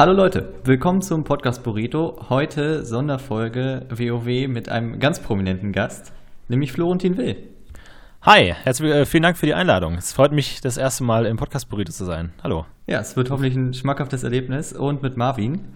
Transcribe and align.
Hallo 0.00 0.14
Leute, 0.14 0.54
willkommen 0.64 1.02
zum 1.02 1.24
Podcast 1.24 1.62
Burrito. 1.62 2.16
Heute 2.30 2.86
Sonderfolge 2.86 3.86
WoW 3.90 4.48
mit 4.48 4.70
einem 4.70 4.98
ganz 4.98 5.20
prominenten 5.20 5.72
Gast, 5.72 6.14
nämlich 6.48 6.72
Florentin 6.72 7.18
Will. 7.18 7.50
Hi, 8.22 8.54
herzlich, 8.62 8.90
äh, 8.90 9.04
vielen 9.04 9.24
Dank 9.24 9.36
für 9.36 9.44
die 9.44 9.52
Einladung. 9.52 9.96
Es 9.98 10.14
freut 10.14 10.32
mich, 10.32 10.62
das 10.62 10.78
erste 10.78 11.04
Mal 11.04 11.26
im 11.26 11.36
Podcast 11.36 11.68
Burrito 11.68 11.92
zu 11.92 12.06
sein. 12.06 12.32
Hallo. 12.42 12.64
Ja, 12.86 13.00
es 13.00 13.14
wird 13.14 13.28
hoffentlich 13.30 13.54
ein 13.54 13.74
schmackhaftes 13.74 14.24
Erlebnis 14.24 14.72
und 14.72 15.02
mit 15.02 15.18
Marvin. 15.18 15.74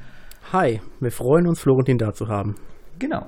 Hi, 0.54 0.80
wir 1.01 1.10
freuen 1.12 1.46
uns, 1.46 1.60
Florentin 1.60 1.98
da 1.98 2.15
zu 2.15 2.27
haben. 2.27 2.54
Genau. 2.98 3.27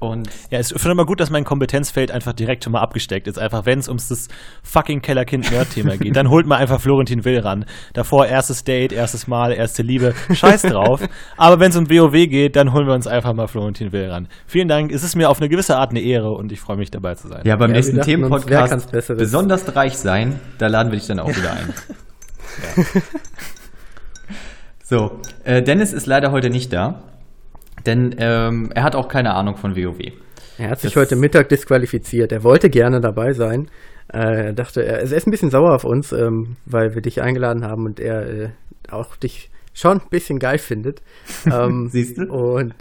Und 0.00 0.28
Ja, 0.50 0.58
es 0.58 0.70
ist 0.70 0.86
immer 0.86 1.04
gut, 1.06 1.18
dass 1.18 1.30
mein 1.30 1.44
Kompetenzfeld 1.44 2.10
einfach 2.12 2.32
direkt 2.32 2.62
schon 2.64 2.72
mal 2.72 2.80
abgesteckt 2.80 3.26
ist. 3.26 3.38
Einfach, 3.38 3.66
wenn 3.66 3.80
es 3.80 3.88
ums 3.88 4.08
das 4.08 4.28
fucking 4.62 5.02
Kellerkind-Nerd-Thema 5.02 5.96
geht, 5.96 6.14
dann 6.14 6.30
holt 6.30 6.46
man 6.46 6.58
einfach 6.58 6.80
Florentin 6.80 7.24
Will 7.24 7.40
ran. 7.40 7.64
Davor 7.94 8.26
erstes 8.26 8.62
Date, 8.64 8.92
erstes 8.92 9.26
Mal, 9.26 9.52
erste 9.52 9.82
Liebe, 9.82 10.14
scheiß 10.32 10.62
drauf. 10.62 11.00
Aber 11.36 11.58
wenn 11.58 11.70
es 11.70 11.76
um 11.76 11.90
WoW 11.90 12.12
geht, 12.12 12.54
dann 12.54 12.72
holen 12.72 12.86
wir 12.86 12.94
uns 12.94 13.06
einfach 13.08 13.32
mal 13.32 13.48
Florentin 13.48 13.90
Will 13.92 14.08
ran. 14.10 14.28
Vielen 14.46 14.68
Dank, 14.68 14.92
es 14.92 15.02
ist 15.02 15.16
mir 15.16 15.28
auf 15.28 15.38
eine 15.40 15.48
gewisse 15.48 15.76
Art 15.76 15.90
eine 15.90 16.00
Ehre 16.00 16.30
und 16.30 16.52
ich 16.52 16.60
freue 16.60 16.76
mich 16.76 16.90
dabei 16.90 17.16
zu 17.16 17.26
sein. 17.28 17.42
ja, 17.44 17.56
beim 17.56 17.70
Ja, 17.70 17.76
nächsten 17.76 18.00
Themenpodcast 18.00 18.90
besonders 19.16 19.74
reich 19.74 19.96
sein, 19.98 20.38
da 20.58 20.68
laden 20.68 20.92
wir 20.92 20.98
dich 20.98 21.08
dann 21.08 21.18
auch 21.18 21.28
wieder 21.28 21.52
ein. 21.52 21.74
So, 24.82 25.20
äh, 25.44 25.62
Dennis 25.62 25.92
ist 25.92 26.06
leider 26.06 26.30
heute 26.32 26.48
nicht 26.48 26.72
da, 26.72 27.02
denn 27.86 28.14
ähm, 28.18 28.70
er 28.74 28.82
hat 28.82 28.94
auch 28.96 29.08
keine 29.08 29.34
Ahnung 29.34 29.56
von 29.56 29.76
WoW. 29.76 29.98
Er 30.58 30.70
hat 30.70 30.80
sich 30.80 30.92
Das- 30.94 31.00
heute 31.02 31.16
Mittag 31.16 31.48
disqualifiziert. 31.48 32.32
Er 32.32 32.42
wollte 32.44 32.68
gerne 32.70 33.00
dabei 33.00 33.32
sein. 33.32 33.68
Äh, 34.12 34.46
er 34.46 34.52
dachte, 34.52 34.84
er, 34.84 35.00
ist 35.00 35.26
ein 35.26 35.30
bisschen 35.30 35.50
sauer 35.50 35.74
auf 35.74 35.84
uns, 35.84 36.12
ähm, 36.12 36.56
weil 36.66 36.94
wir 36.94 37.02
dich 37.02 37.20
eingeladen 37.22 37.64
haben 37.64 37.84
und 37.86 38.00
er 38.00 38.26
äh, 38.28 38.48
auch 38.90 39.16
dich 39.16 39.50
schon 39.74 39.98
ein 40.00 40.08
bisschen 40.10 40.38
geil 40.38 40.58
findet. 40.58 41.02
Ähm, 41.52 41.88
Siehst 41.90 42.18
du? 42.18 42.24
Und 42.32 42.74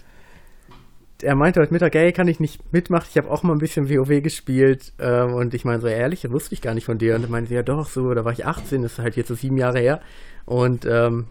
er 1.21 1.35
meinte 1.35 1.59
heute 1.59 1.73
Mittag, 1.73 1.95
ey, 1.95 2.11
kann 2.13 2.27
ich 2.27 2.39
nicht 2.39 2.71
mitmachen? 2.73 3.07
Ich 3.09 3.17
habe 3.17 3.29
auch 3.29 3.43
mal 3.43 3.53
ein 3.53 3.59
bisschen 3.59 3.89
WoW 3.89 4.21
gespielt. 4.23 4.93
Ähm, 4.99 5.33
und 5.33 5.53
ich 5.53 5.65
meine 5.65 5.81
so, 5.81 5.87
ehrlich, 5.87 6.21
das 6.21 6.31
wusste 6.31 6.53
ich 6.53 6.61
gar 6.61 6.73
nicht 6.73 6.85
von 6.85 6.97
dir. 6.97 7.15
Und 7.15 7.23
er 7.23 7.29
meinte, 7.29 7.53
ja 7.53 7.63
doch, 7.63 7.87
so, 7.89 8.13
da 8.13 8.23
war 8.25 8.31
ich 8.31 8.45
18, 8.45 8.81
das 8.83 8.93
ist 8.93 8.99
halt 8.99 9.15
jetzt 9.17 9.27
so 9.27 9.35
sieben 9.35 9.57
Jahre 9.57 9.79
her. 9.79 9.99
Und 10.45 10.85
ähm, 10.89 11.25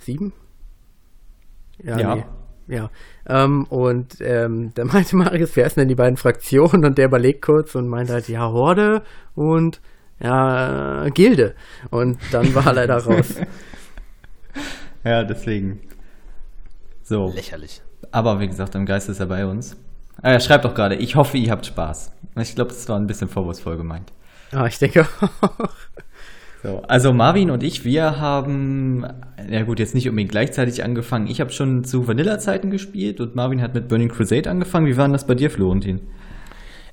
sieben? 0.00 0.32
Ja. 1.82 2.14
Nee. 2.16 2.24
Ja. 2.66 2.90
Ähm, 3.26 3.64
und 3.64 4.16
ähm, 4.20 4.72
da 4.74 4.84
meinte 4.84 5.16
Marius, 5.16 5.56
wer 5.56 5.66
ist 5.66 5.76
denn 5.76 5.88
die 5.88 5.94
beiden 5.94 6.16
Fraktionen? 6.16 6.84
Und 6.84 6.98
der 6.98 7.06
überlegt 7.06 7.42
kurz 7.42 7.74
und 7.74 7.88
meinte 7.88 8.12
halt, 8.12 8.28
ja, 8.28 8.50
Horde 8.50 9.02
und 9.34 9.80
ja, 10.20 11.08
Gilde. 11.10 11.54
Und 11.90 12.18
dann 12.32 12.54
war 12.54 12.66
er 12.66 12.72
leider 12.74 12.98
raus. 12.98 13.36
Ja, 15.04 15.22
deswegen. 15.22 15.80
So. 17.02 17.30
Lächerlich. 17.34 17.82
Aber 18.10 18.40
wie 18.40 18.48
gesagt, 18.48 18.74
im 18.74 18.86
Geist 18.86 19.10
ist 19.10 19.20
er 19.20 19.26
bei 19.26 19.44
uns. 19.44 19.76
Ah, 20.22 20.30
er 20.30 20.40
schreibt 20.40 20.64
auch 20.64 20.74
gerade, 20.74 20.94
ich 20.94 21.16
hoffe, 21.16 21.36
ihr 21.36 21.50
habt 21.50 21.66
Spaß. 21.66 22.12
Ich 22.36 22.54
glaube, 22.54 22.70
das 22.70 22.88
war 22.88 22.96
ein 22.96 23.06
bisschen 23.06 23.28
vorwurfsvoll 23.28 23.76
gemeint. 23.76 24.12
Ja, 24.52 24.66
ich 24.66 24.78
denke 24.78 25.06
auch. 25.40 25.68
So, 26.64 26.80
also 26.88 27.12
Marvin 27.12 27.50
und 27.50 27.62
ich, 27.62 27.84
wir 27.84 28.18
haben, 28.20 29.06
ja 29.50 29.64
gut, 29.64 29.78
jetzt 29.78 29.94
nicht 29.94 30.08
unbedingt 30.08 30.30
gleichzeitig 30.30 30.82
angefangen. 30.82 31.26
Ich 31.26 31.38
habe 31.42 31.52
schon 31.52 31.84
zu 31.84 32.08
Vanilla-Zeiten 32.08 32.70
gespielt 32.70 33.20
und 33.20 33.34
Marvin 33.34 33.60
hat 33.60 33.74
mit 33.74 33.86
Burning 33.86 34.08
Crusade 34.08 34.48
angefangen. 34.48 34.86
Wie 34.86 34.96
war 34.96 35.04
denn 35.04 35.12
das 35.12 35.26
bei 35.26 35.34
dir, 35.34 35.50
Florentin? 35.50 36.00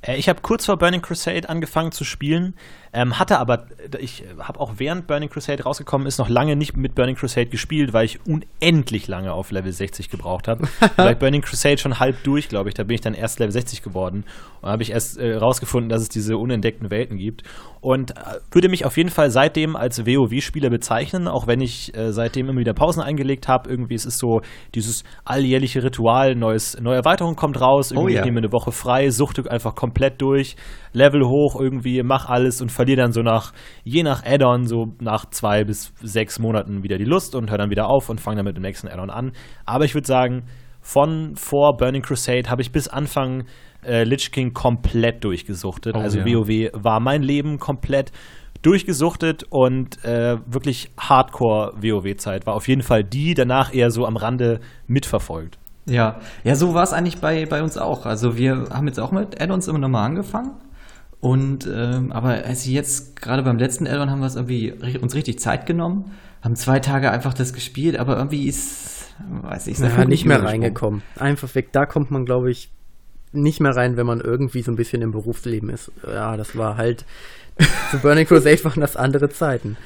Äh, 0.01 0.17
Ich 0.17 0.27
habe 0.27 0.41
kurz 0.41 0.65
vor 0.65 0.77
Burning 0.77 1.01
Crusade 1.01 1.47
angefangen 1.47 1.93
zu 1.93 2.03
spielen, 2.03 2.53
ähm, 2.93 3.19
hatte 3.19 3.39
aber, 3.39 3.67
ich 3.99 4.23
habe 4.39 4.59
auch 4.59 4.73
während 4.77 5.07
Burning 5.07 5.29
Crusade 5.29 5.63
rausgekommen 5.63 6.07
ist, 6.07 6.17
noch 6.17 6.29
lange 6.29 6.55
nicht 6.55 6.75
mit 6.75 6.93
Burning 6.93 7.15
Crusade 7.15 7.47
gespielt, 7.47 7.93
weil 7.93 8.05
ich 8.05 8.19
unendlich 8.25 9.07
lange 9.07 9.31
auf 9.31 9.51
Level 9.51 9.71
60 9.71 10.09
gebraucht 10.09 10.47
habe. 10.47 10.67
Bei 10.97 11.15
Burning 11.19 11.41
Crusade 11.41 11.77
schon 11.77 11.99
halb 11.99 12.21
durch, 12.23 12.49
glaube 12.49 12.69
ich, 12.69 12.75
da 12.75 12.83
bin 12.83 12.95
ich 12.95 13.01
dann 13.01 13.13
erst 13.13 13.39
Level 13.39 13.51
60 13.51 13.81
geworden. 13.81 14.25
Und 14.61 14.69
habe 14.69 14.83
ich 14.83 14.91
erst 14.91 15.17
äh, 15.17 15.35
rausgefunden, 15.35 15.89
dass 15.89 16.01
es 16.01 16.09
diese 16.09 16.37
unentdeckten 16.37 16.91
Welten 16.91 17.17
gibt. 17.17 17.43
Und 17.79 18.11
äh, 18.11 18.39
würde 18.51 18.69
mich 18.69 18.85
auf 18.85 18.97
jeden 18.97 19.09
Fall 19.09 19.31
seitdem 19.31 19.75
als 19.75 20.05
WoW-Spieler 20.05 20.69
bezeichnen, 20.69 21.27
auch 21.27 21.47
wenn 21.47 21.61
ich 21.61 21.95
äh, 21.95 22.11
seitdem 22.11 22.49
immer 22.49 22.59
wieder 22.59 22.73
Pausen 22.73 23.01
eingelegt 23.01 23.47
habe. 23.47 23.69
Irgendwie 23.69 23.95
ist 23.95 24.05
es 24.05 24.17
so 24.17 24.41
dieses 24.75 25.03
alljährliche 25.23 25.81
Ritual, 25.81 26.35
neues, 26.35 26.79
neue 26.79 26.97
Erweiterung 26.97 27.35
kommt 27.35 27.59
raus, 27.59 27.91
irgendwie 27.91 28.01
Oh 28.01 28.15
ja. 28.15 28.19
ich 28.19 28.25
nehme 28.25 28.39
eine 28.39 28.51
Woche 28.51 28.71
frei, 28.71 29.09
suchte 29.09 29.49
einfach 29.49 29.75
komplett 29.75 30.21
durch, 30.21 30.55
Level 30.93 31.25
hoch 31.27 31.59
irgendwie, 31.59 32.03
mach 32.03 32.27
alles 32.27 32.61
und 32.61 32.71
verliere 32.71 33.01
dann 33.01 33.11
so 33.11 33.21
nach, 33.21 33.53
je 33.83 34.03
nach 34.03 34.23
Add-on, 34.25 34.65
so 34.65 34.93
nach 34.99 35.25
zwei 35.29 35.63
bis 35.63 35.93
sechs 36.01 36.39
Monaten 36.39 36.83
wieder 36.83 36.97
die 36.97 37.05
Lust 37.05 37.35
und 37.35 37.49
höre 37.49 37.57
dann 37.57 37.69
wieder 37.69 37.87
auf 37.87 38.09
und 38.09 38.19
fange 38.19 38.37
dann 38.37 38.45
mit 38.45 38.55
dem 38.55 38.63
nächsten 38.63 38.87
Add-on 38.87 39.09
an. 39.09 39.31
Aber 39.65 39.85
ich 39.85 39.93
würde 39.93 40.07
sagen, 40.07 40.43
von 40.81 41.35
vor 41.35 41.77
Burning 41.77 42.01
Crusade 42.01 42.49
habe 42.49 42.61
ich 42.61 42.71
bis 42.71 42.87
Anfang 42.87 43.45
äh, 43.85 44.03
Lich 44.03 44.31
King 44.31 44.53
komplett 44.53 45.23
durchgesuchtet. 45.23 45.95
Oh 45.95 45.99
also 45.99 46.19
ja. 46.19 46.25
WoW 46.25 46.71
war 46.73 46.99
mein 46.99 47.21
Leben 47.21 47.59
komplett 47.59 48.11
durchgesuchtet 48.61 49.43
und 49.49 50.03
äh, 50.05 50.37
wirklich 50.45 50.91
Hardcore 50.99 51.73
WoW-Zeit 51.81 52.45
war 52.45 52.53
auf 52.53 52.67
jeden 52.67 52.83
Fall 52.83 53.03
die, 53.03 53.33
danach 53.33 53.73
eher 53.73 53.89
so 53.89 54.05
am 54.05 54.17
Rande 54.17 54.59
mitverfolgt. 54.87 55.57
Ja, 55.87 56.19
ja, 56.43 56.55
so 56.55 56.75
war 56.75 56.83
es 56.83 56.93
eigentlich 56.93 57.19
bei, 57.19 57.45
bei 57.47 57.63
uns 57.63 57.77
auch. 57.77 58.05
Also 58.05 58.37
wir 58.37 58.67
haben 58.71 58.85
jetzt 58.85 58.99
auch 58.99 59.11
mit 59.11 59.41
Add-ons 59.41 59.67
immer 59.67 59.79
nochmal 59.79 60.05
angefangen. 60.05 60.51
Und 61.21 61.69
ähm, 61.71 62.11
aber 62.11 62.29
als 62.45 62.65
jetzt 62.65 63.15
gerade 63.15 63.43
beim 63.43 63.59
letzten 63.59 63.87
Add-on 63.87 64.09
haben 64.09 64.19
wir 64.19 64.27
es 64.27 64.35
irgendwie 64.35 64.71
uns 64.97 65.13
richtig 65.13 65.39
Zeit 65.39 65.67
genommen, 65.67 66.11
haben 66.41 66.55
zwei 66.55 66.79
Tage 66.79 67.11
einfach 67.11 67.35
das 67.35 67.53
gespielt, 67.53 67.95
aber 67.97 68.17
irgendwie 68.17 68.47
ist, 68.47 69.13
weiß 69.43 69.67
ich, 69.67 69.77
Ja, 69.77 70.03
nicht 70.05 70.25
mehr 70.25 70.43
reingekommen. 70.43 71.03
Einfach 71.17 71.53
weg. 71.53 71.71
Da 71.71 71.85
kommt 71.85 72.09
man, 72.09 72.25
glaube 72.25 72.49
ich, 72.49 72.71
nicht 73.31 73.59
mehr 73.59 73.75
rein, 73.75 73.97
wenn 73.97 74.07
man 74.07 74.19
irgendwie 74.19 74.63
so 74.63 74.71
ein 74.71 74.75
bisschen 74.75 75.03
im 75.03 75.11
Berufsleben 75.11 75.69
ist. 75.69 75.91
Ja, 76.05 76.35
das 76.37 76.57
war 76.57 76.77
halt. 76.77 77.05
zu 77.91 77.99
Burning 77.99 78.25
Crusade 78.25 78.63
waren 78.63 78.81
das 78.81 78.95
andere 78.95 79.29
Zeiten. 79.29 79.77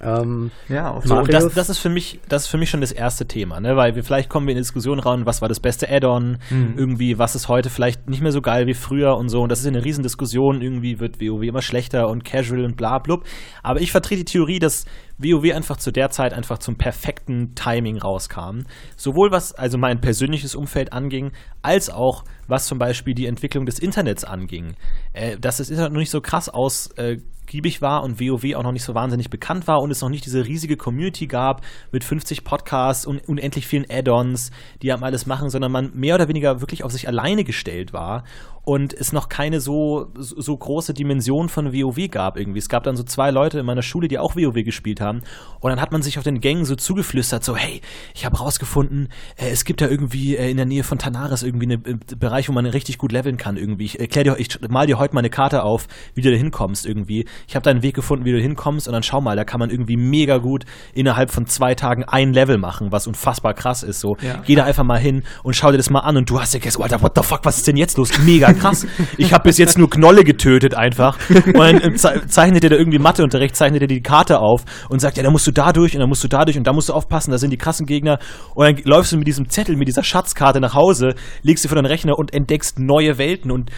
Ähm, 0.00 0.50
Ja, 0.68 0.90
auf 0.90 1.06
So, 1.06 1.22
das, 1.22 1.54
das 1.54 1.70
ist 1.70 1.78
für 1.78 1.88
mich, 1.88 2.20
das 2.28 2.42
ist 2.42 2.48
für 2.48 2.58
mich 2.58 2.68
schon 2.68 2.80
das 2.82 2.92
erste 2.92 3.26
Thema, 3.26 3.60
ne? 3.60 3.76
Weil 3.76 3.94
wir 3.94 4.04
vielleicht 4.04 4.28
kommen 4.28 4.46
wir 4.46 4.52
in 4.52 4.56
die 4.56 4.62
Diskussion 4.62 4.98
ran, 4.98 5.24
was 5.24 5.40
war 5.40 5.48
das 5.48 5.60
beste 5.60 5.88
Add-on, 5.90 6.38
irgendwie, 6.76 7.18
was 7.18 7.34
ist 7.34 7.48
heute 7.48 7.70
vielleicht 7.70 8.08
nicht 8.08 8.22
mehr 8.22 8.32
so 8.32 8.42
geil 8.42 8.66
wie 8.66 8.74
früher 8.74 9.16
und 9.16 9.28
so. 9.30 9.40
Und 9.40 9.50
das 9.50 9.60
ist 9.60 9.66
eine 9.66 9.84
Riesendiskussion, 9.84 10.60
irgendwie 10.60 11.00
wird 11.00 11.20
WoW 11.20 11.42
immer 11.42 11.62
schlechter 11.62 12.08
und 12.08 12.24
casual 12.24 12.64
und 12.64 12.76
bla 12.76 12.98
blub. 12.98 13.24
Aber 13.62 13.80
ich 13.80 13.90
vertrete 13.90 14.24
die 14.24 14.32
Theorie, 14.32 14.58
dass 14.58 14.84
WoW 15.18 15.54
einfach 15.54 15.78
zu 15.78 15.90
der 15.92 16.10
Zeit 16.10 16.34
einfach 16.34 16.58
zum 16.58 16.76
perfekten 16.76 17.54
Timing 17.54 17.96
rauskam. 17.96 18.60
Sowohl 18.96 19.30
was 19.30 19.54
also 19.54 19.78
mein 19.78 20.00
persönliches 20.00 20.54
Umfeld 20.54 20.92
anging, 20.92 21.32
als 21.62 21.88
auch 21.88 22.24
was 22.48 22.66
zum 22.66 22.78
Beispiel 22.78 23.14
die 23.14 23.26
Entwicklung 23.26 23.66
des 23.66 23.78
Internets 23.78 24.24
anging. 24.24 24.74
Äh, 25.12 25.38
dass 25.38 25.58
das 25.58 25.70
Internet 25.70 25.92
noch 25.92 26.00
nicht 26.00 26.10
so 26.10 26.20
krass 26.20 26.48
ausgiebig 26.48 27.82
war 27.82 28.02
und 28.02 28.20
WoW 28.20 28.54
auch 28.54 28.62
noch 28.62 28.72
nicht 28.72 28.84
so 28.84 28.94
wahnsinnig 28.94 29.30
bekannt 29.30 29.66
war 29.66 29.80
und 29.80 29.90
es 29.90 30.00
noch 30.00 30.08
nicht 30.08 30.26
diese 30.26 30.46
riesige 30.46 30.76
Community 30.76 31.26
gab 31.26 31.62
mit 31.92 32.04
50 32.04 32.44
Podcasts 32.44 33.06
und 33.06 33.26
unendlich 33.28 33.66
vielen 33.66 33.86
Add-ons, 33.90 34.50
die 34.82 34.92
haben 34.92 35.04
alles 35.04 35.26
machen, 35.26 35.50
sondern 35.50 35.72
man 35.72 35.92
mehr 35.94 36.14
oder 36.14 36.28
weniger 36.28 36.60
wirklich 36.60 36.84
auf 36.84 36.92
sich 36.92 37.08
alleine 37.08 37.44
gestellt 37.44 37.92
war 37.92 38.24
und 38.66 38.92
es 38.92 39.12
noch 39.12 39.28
keine 39.28 39.60
so, 39.60 40.08
so 40.16 40.56
große 40.56 40.92
Dimension 40.92 41.48
von 41.48 41.72
WoW 41.72 42.10
gab 42.10 42.36
irgendwie. 42.36 42.58
Es 42.58 42.68
gab 42.68 42.82
dann 42.82 42.96
so 42.96 43.04
zwei 43.04 43.30
Leute 43.30 43.60
in 43.60 43.64
meiner 43.64 43.82
Schule, 43.82 44.08
die 44.08 44.18
auch 44.18 44.34
WoW 44.34 44.64
gespielt 44.64 45.00
haben 45.00 45.20
und 45.60 45.70
dann 45.70 45.80
hat 45.80 45.92
man 45.92 46.02
sich 46.02 46.18
auf 46.18 46.24
den 46.24 46.40
Gängen 46.40 46.64
so 46.64 46.74
zugeflüstert, 46.74 47.44
so 47.44 47.56
hey, 47.56 47.80
ich 48.12 48.26
habe 48.26 48.38
rausgefunden, 48.38 49.08
äh, 49.36 49.50
es 49.50 49.64
gibt 49.64 49.80
da 49.80 49.86
irgendwie 49.86 50.36
äh, 50.36 50.50
in 50.50 50.56
der 50.56 50.66
Nähe 50.66 50.82
von 50.82 50.98
Tanaris 50.98 51.44
irgendwie 51.44 51.72
einen 51.72 51.84
äh, 51.84 52.16
Bereich, 52.36 52.48
wo 52.50 52.52
man 52.52 52.66
richtig 52.66 52.98
gut 52.98 53.12
leveln 53.12 53.38
kann 53.38 53.56
irgendwie. 53.56 53.84
Ich 53.86 53.98
erklär 53.98 54.24
dir, 54.24 54.36
ich 54.38 54.58
mal 54.68 54.86
dir 54.86 54.98
heute 54.98 55.14
mal 55.14 55.20
eine 55.20 55.30
Karte 55.30 55.62
auf, 55.62 55.86
wie 56.14 56.20
du 56.20 56.30
da 56.30 56.36
hinkommst 56.36 56.84
irgendwie. 56.84 57.24
Ich 57.48 57.54
habe 57.56 57.62
da 57.64 57.70
einen 57.70 57.82
Weg 57.82 57.94
gefunden, 57.94 58.26
wie 58.26 58.32
du 58.32 58.38
hinkommst 58.38 58.86
und 58.88 58.92
dann 58.92 59.02
schau 59.02 59.22
mal, 59.22 59.36
da 59.36 59.44
kann 59.44 59.58
man 59.58 59.70
irgendwie 59.70 59.96
mega 59.96 60.36
gut 60.36 60.64
innerhalb 60.92 61.30
von 61.30 61.46
zwei 61.46 61.74
Tagen 61.74 62.04
ein 62.04 62.34
Level 62.34 62.58
machen, 62.58 62.92
was 62.92 63.06
unfassbar 63.06 63.54
krass 63.54 63.82
ist. 63.82 64.00
So, 64.00 64.16
Ja. 64.20 64.42
geh 64.44 64.54
da 64.54 64.64
einfach 64.64 64.84
mal 64.84 64.98
hin 64.98 65.22
und 65.44 65.56
schau 65.56 65.70
dir 65.70 65.78
das 65.78 65.88
mal 65.88 66.00
an 66.00 66.18
und 66.18 66.28
du 66.28 66.38
hast 66.38 66.52
ja 66.52 66.60
gesagt, 66.60 66.82
Alter, 66.82 67.02
what 67.02 67.12
the 67.16 67.22
fuck, 67.22 67.40
was 67.44 67.56
ist 67.56 67.68
denn 67.68 67.78
jetzt 67.78 67.96
los? 67.96 68.10
Mega 68.18 68.52
krass. 68.52 68.86
Ich 69.16 69.32
habe 69.32 69.44
bis 69.44 69.56
jetzt 69.56 69.78
nur 69.78 69.88
Knolle 69.88 70.24
getötet 70.24 70.74
einfach. 70.74 71.16
Und 71.30 71.56
dann 71.56 71.80
äh, 71.80 71.94
ze 71.94 72.22
zeichnet 72.26 72.64
er 72.64 72.70
da 72.70 72.76
irgendwie 72.76 72.98
Matheunterricht, 72.98 73.56
zeichnet 73.56 73.80
er 73.80 73.88
die 73.88 74.02
Karte 74.02 74.40
auf 74.40 74.62
und 74.90 75.00
sagt, 75.00 75.16
ja, 75.16 75.22
da 75.22 75.30
musst 75.30 75.46
du 75.46 75.52
da 75.52 75.72
durch 75.72 75.94
und 75.94 76.00
dann 76.00 76.08
musst 76.08 76.22
du 76.22 76.28
da 76.28 76.44
durch 76.44 76.58
und 76.58 76.66
da 76.66 76.72
musst 76.74 76.90
du 76.90 76.92
aufpassen, 76.92 77.30
da 77.30 77.38
sind 77.38 77.50
die 77.50 77.56
krassen 77.56 77.86
Gegner. 77.86 78.18
Und 78.54 78.66
dann 78.66 78.76
läufst 78.84 79.12
du 79.12 79.16
mit 79.16 79.26
diesem 79.26 79.48
Zettel, 79.48 79.76
mit 79.76 79.88
dieser 79.88 80.02
Schatzkarte 80.02 80.60
nach 80.60 80.74
Hause, 80.74 81.14
legst 81.42 81.62
sie 81.62 81.68
vor 81.68 81.76
deinen 81.76 81.86
Rechner 81.86 82.18
und 82.18 82.25
entdeckst 82.32 82.78
neue 82.78 83.18
Welten 83.18 83.50
und 83.50 83.70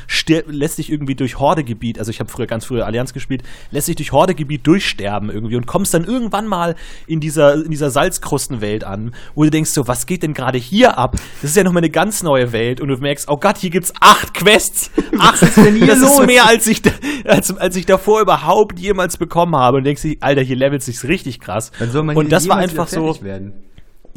lässt 0.46 0.78
dich 0.78 0.90
irgendwie 0.90 1.14
durch 1.14 1.38
Hordegebiet, 1.38 1.98
also 1.98 2.10
ich 2.10 2.20
habe 2.20 2.30
früher 2.30 2.46
ganz 2.46 2.64
früher 2.64 2.86
Allianz 2.86 3.12
gespielt, 3.12 3.42
lässt 3.70 3.88
dich 3.88 3.96
durch 3.96 4.12
Hordegebiet 4.12 4.66
durchsterben 4.66 5.30
irgendwie 5.30 5.56
und 5.56 5.66
kommst 5.66 5.94
dann 5.94 6.04
irgendwann 6.04 6.46
mal 6.46 6.76
in 7.06 7.20
dieser, 7.20 7.54
in 7.54 7.70
dieser 7.70 7.90
Salzkrustenwelt 7.90 8.84
an, 8.84 9.14
wo 9.34 9.44
du 9.44 9.50
denkst 9.50 9.70
so, 9.70 9.88
was 9.88 10.06
geht 10.06 10.22
denn 10.22 10.34
gerade 10.34 10.58
hier 10.58 10.98
ab? 10.98 11.16
Das 11.42 11.50
ist 11.50 11.56
ja 11.56 11.64
nochmal 11.64 11.80
eine 11.80 11.90
ganz 11.90 12.22
neue 12.22 12.52
Welt 12.52 12.80
und 12.80 12.88
du 12.88 12.96
merkst, 12.96 13.28
oh 13.28 13.36
Gott, 13.36 13.58
hier 13.58 13.70
gibt's 13.70 13.92
acht 14.00 14.34
Quests. 14.34 14.90
Acht, 15.18 15.42
das 15.42 15.56
ist 15.56 16.18
los? 16.18 16.26
mehr, 16.26 16.46
als 16.46 16.66
ich, 16.68 16.80
da- 16.82 16.90
als, 17.24 17.56
als 17.56 17.74
ich 17.74 17.86
davor 17.86 18.20
überhaupt 18.20 18.78
jemals 18.78 19.16
bekommen 19.16 19.56
habe 19.56 19.78
und 19.78 19.84
denkst 19.84 20.02
Alter, 20.20 20.42
hier 20.42 20.56
levelt 20.56 20.82
sich's 20.82 21.04
richtig 21.04 21.40
krass. 21.40 21.72
Dann 21.78 21.90
soll 21.90 22.04
man 22.04 22.16
und 22.16 22.30
das 22.30 22.48
war 22.48 22.56
einfach 22.56 22.86
so. 22.88 23.20
Werden. 23.22 23.52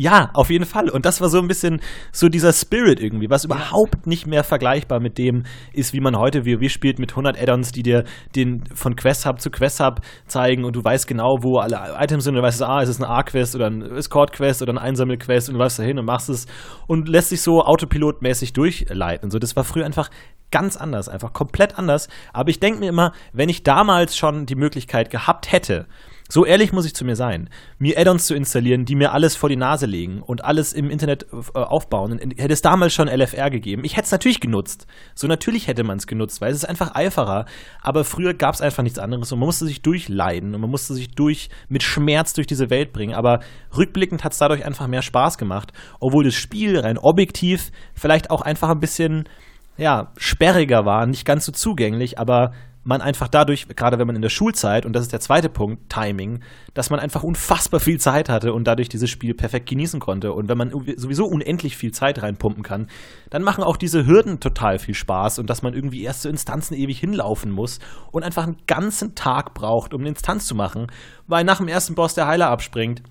Ja, 0.01 0.31
auf 0.33 0.50
jeden 0.50 0.65
Fall. 0.65 0.89
Und 0.89 1.06
das 1.06 1.21
war 1.21 1.30
so 1.30 1.38
ein 1.38 1.48
bisschen 1.48 1.80
so 2.12 2.27
dieser 2.27 2.53
Spirit 2.53 3.00
irgendwie, 3.00 3.30
was 3.30 3.45
überhaupt 3.45 4.07
nicht 4.07 4.25
mehr 4.25 4.44
vergleichbar 4.44 5.00
mit 5.00 5.19
dem 5.19 5.44
ist, 5.74 5.94
wie 5.94 6.00
man 6.00 6.18
heute 6.18 6.44
WoW 6.44 6.71
spielt 6.71 6.98
mit 6.98 7.12
100 7.12 7.39
Add-ons, 7.39 7.71
die 7.71 7.83
dir 7.83 8.06
den 8.36 8.63
von 8.74 8.95
Quest 8.95 9.27
Hub 9.27 9.39
zu 9.39 9.51
Quest 9.51 9.80
Hub 9.80 10.00
zeigen 10.25 10.65
und 10.65 10.75
du 10.75 10.83
weißt 10.83 11.07
genau, 11.07 11.38
wo 11.44 11.59
alle 11.59 11.95
Items 12.00 12.24
sind. 12.24 12.33
Du 12.33 12.42
weißt, 12.42 12.63
ah, 12.63 12.81
ist 12.81 12.89
es 12.89 13.00
eine 13.00 13.12
A-Quest 13.12 13.56
oder 13.56 13.68
ein 13.68 13.83
Escort-Quest 13.83 14.63
oder 14.63 14.74
ein 14.74 14.80
Einsammelquest 14.80 15.50
und 15.50 15.53
du 15.53 15.59
läufst 15.59 15.77
da 15.77 15.83
hin 15.83 16.00
und 16.00 16.06
machst 16.06 16.30
es 16.30 16.47
und 16.88 17.07
lässt 17.07 17.30
sich 17.30 17.44
so 17.44 17.62
autopilotmäßig 17.62 18.54
durchleiten. 18.54 19.30
So, 19.30 19.38
das 19.38 19.56
war 19.56 19.63
früher 19.63 19.86
einfach 19.86 20.09
ganz 20.50 20.77
anders, 20.77 21.09
einfach 21.09 21.31
komplett 21.31 21.77
anders. 21.77 22.09
Aber 22.33 22.50
ich 22.50 22.59
denke 22.59 22.80
mir 22.80 22.89
immer, 22.89 23.12
wenn 23.33 23.50
ich 23.50 23.62
damals 23.62 24.18
schon 24.18 24.47
die 24.47 24.56
Möglichkeit 24.56 25.12
gehabt 25.12 25.51
hätte, 25.51 25.86
so 26.31 26.45
ehrlich 26.45 26.72
muss 26.72 26.86
ich 26.86 26.95
zu 26.95 27.04
mir 27.04 27.18
sein, 27.18 27.50
mir 27.78 28.00
Add-ons 28.00 28.25
zu 28.25 28.33
installieren, 28.33 28.86
die 28.86 28.95
mir 28.95 29.12
alles 29.12 29.36
vor 29.36 29.50
die 29.50 29.57
Nase 29.57 29.86
legen 29.86 30.22
und 30.22 30.45
alles 30.45 30.72
im 30.72 30.89
Internet 30.89 31.25
äh, 31.33 31.60
aufbauen. 31.60 32.19
Hätte 32.38 32.54
es 32.54 32.62
damals 32.62 32.94
schon 32.94 33.10
LFR 33.10 33.50
gegeben. 33.50 33.83
Ich 33.83 33.98
hätte 33.98 34.06
es 34.06 34.12
natürlich 34.13 34.39
genutzt. 34.39 34.88
So 35.13 35.28
natürlich 35.28 35.68
hätte 35.68 35.83
man 35.83 35.98
es 35.98 36.07
genutzt, 36.07 36.39
weil 36.39 36.51
es 36.51 36.60
ist 36.60 36.69
einfach 36.69 36.92
einfacher. 36.92 37.48
Aber 37.81 38.06
früher 38.06 38.33
gab 38.33 38.56
es 38.56 38.62
einfach 38.62 38.81
nichts 38.81 38.98
anderes 38.98 39.30
und 39.33 39.39
man 39.39 39.48
musste 39.48 39.66
sich 39.66 39.81
durchleiden 39.81 40.56
und 40.56 40.62
man 40.62 40.69
musste 40.69 40.94
sich 40.94 41.12
durch 41.12 41.50
mit 41.68 41.83
Schmerz 41.83 42.31
durch 42.31 42.48
diese 42.48 42.69
Welt 42.69 42.94
bringen. 42.94 43.13
Aber 43.13 43.42
rückblickend 43.75 44.24
hat 44.24 44.31
es 44.31 44.38
dadurch 44.38 44.63
einfach 44.63 44.88
mehr 44.88 45.01
Spaß 45.01 45.38
gemacht, 45.38 45.74
obwohl 46.00 46.24
das 46.24 46.36
Spiel 46.36 46.80
rein 46.80 46.98
objektiv 46.98 47.74
vielleicht 47.94 48.30
auch 48.30 48.42
einfach 48.42 48.69
ein 48.69 48.80
bisschen 48.80 49.28
ja, 49.75 50.13
sperriger 50.16 50.86
war, 50.86 51.06
nicht 51.07 51.25
ganz 51.25 51.44
so 51.44 51.51
zugänglich, 51.51 52.19
aber 52.19 52.54
man 52.83 53.01
einfach 53.01 53.28
dadurch, 53.28 53.68
gerade 53.68 54.00
wenn 54.00 54.07
man 54.07 54.16
in 54.16 54.24
der 54.24 54.30
Schulzeit, 54.30 54.86
und 54.86 54.94
das 54.94 55.04
ist 55.04 55.13
der 55.13 55.19
zweite 55.19 55.50
Punkt, 55.50 55.89
Timing, 55.89 56.39
dass 56.74 56.89
man 56.89 57.00
einfach 57.00 57.22
unfassbar 57.22 57.80
viel 57.80 58.00
Zeit 58.00 58.28
hatte 58.28 58.54
und 58.54 58.66
dadurch 58.66 58.89
dieses 58.89 59.10
Spiel 59.10 59.36
perfekt 59.36 59.69
genießen 59.69 60.00
konnte. 60.00 60.33
Und 60.33 60.50
wenn 60.50 60.57
man 60.57 60.72
sowieso 60.98 61.25
unendlich 61.25 61.78
viel 61.78 61.92
Zeit 61.92 62.24
reinpumpen 62.24 62.63
kann, 62.63 62.88
dann 63.30 63.44
machen 63.44 63.63
auch 63.63 63.78
diese 63.78 64.06
Hürden 64.07 64.39
total 64.39 64.80
viel 64.80 64.95
Spaß 64.95 65.38
und 65.38 65.50
dass 65.50 65.62
man 65.62 65.75
irgendwie 65.75 66.04
erst 66.04 66.24
zu 66.24 66.30
Instanzen 66.30 66.74
ewig 66.75 67.00
hinlaufen 67.00 67.51
muss 67.51 67.80
und 68.12 68.24
einfach 68.24 68.44
einen 68.44 68.57
ganzen 68.66 69.13
Tag 69.13 69.54
braucht, 69.54 69.94
um 69.94 70.01
eine 70.01 70.10
Instanz 70.10 70.48
zu 70.48 70.56
machen, 70.56 70.88
weil 71.28 71.44
nach 71.44 71.57
dem 71.57 71.68
ersten 71.68 71.94
Boss 71.94 72.16
der 72.16 72.28
Heiler 72.28 72.50
abspringt 72.50 73.04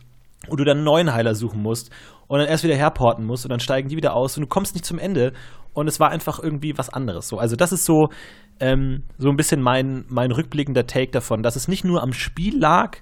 und 0.48 0.58
du 0.58 0.64
dann 0.64 0.78
einen 0.78 0.84
neuen 0.84 1.12
Heiler 1.12 1.34
suchen 1.36 1.62
musst 1.62 1.90
und 2.30 2.38
dann 2.38 2.46
erst 2.46 2.62
wieder 2.62 2.76
herporten 2.76 3.26
musst 3.26 3.44
und 3.44 3.50
dann 3.50 3.58
steigen 3.58 3.88
die 3.88 3.96
wieder 3.96 4.14
aus 4.14 4.36
und 4.36 4.42
du 4.42 4.46
kommst 4.46 4.74
nicht 4.74 4.84
zum 4.84 5.00
Ende 5.00 5.32
und 5.72 5.88
es 5.88 5.98
war 5.98 6.10
einfach 6.10 6.38
irgendwie 6.38 6.78
was 6.78 6.88
anderes. 6.88 7.26
So, 7.26 7.38
also 7.38 7.56
das 7.56 7.72
ist 7.72 7.84
so 7.84 8.08
ähm, 8.60 9.02
so 9.18 9.30
ein 9.30 9.36
bisschen 9.36 9.60
mein, 9.60 10.04
mein 10.08 10.30
rückblickender 10.30 10.86
Take 10.86 11.10
davon, 11.10 11.42
dass 11.42 11.56
es 11.56 11.66
nicht 11.66 11.84
nur 11.84 12.04
am 12.04 12.12
Spiel 12.12 12.56
lag, 12.56 12.98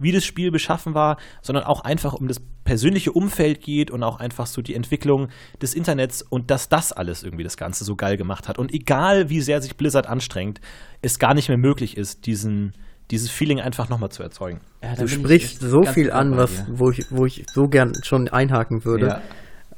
wie 0.00 0.10
das 0.10 0.24
Spiel 0.24 0.50
beschaffen 0.50 0.96
war, 0.96 1.16
sondern 1.42 1.62
auch 1.62 1.82
einfach 1.82 2.14
um 2.14 2.26
das 2.26 2.40
persönliche 2.64 3.12
Umfeld 3.12 3.60
geht 3.60 3.92
und 3.92 4.02
auch 4.02 4.18
einfach 4.18 4.46
so 4.46 4.62
die 4.62 4.74
Entwicklung 4.74 5.28
des 5.60 5.74
Internets 5.74 6.20
und 6.20 6.50
dass 6.50 6.68
das 6.68 6.92
alles 6.92 7.22
irgendwie 7.22 7.44
das 7.44 7.56
Ganze 7.56 7.84
so 7.84 7.94
geil 7.94 8.16
gemacht 8.16 8.48
hat. 8.48 8.58
Und 8.58 8.74
egal 8.74 9.30
wie 9.30 9.42
sehr 9.42 9.62
sich 9.62 9.76
Blizzard 9.76 10.08
anstrengt, 10.08 10.60
es 11.02 11.20
gar 11.20 11.34
nicht 11.34 11.48
mehr 11.48 11.58
möglich 11.58 11.96
ist, 11.96 12.26
diesen, 12.26 12.72
dieses 13.12 13.30
Feeling 13.30 13.60
einfach 13.60 13.88
nochmal 13.88 14.10
zu 14.10 14.22
erzeugen. 14.22 14.60
Ja, 14.82 14.96
du 14.96 15.06
sprichst 15.06 15.60
so 15.60 15.84
viel 15.84 16.10
an, 16.10 16.36
was, 16.36 16.64
wo, 16.68 16.90
ich, 16.90 17.06
wo 17.10 17.24
ich 17.24 17.44
so 17.52 17.68
gern 17.68 17.92
schon 18.02 18.28
einhaken 18.28 18.84
würde. 18.84 19.20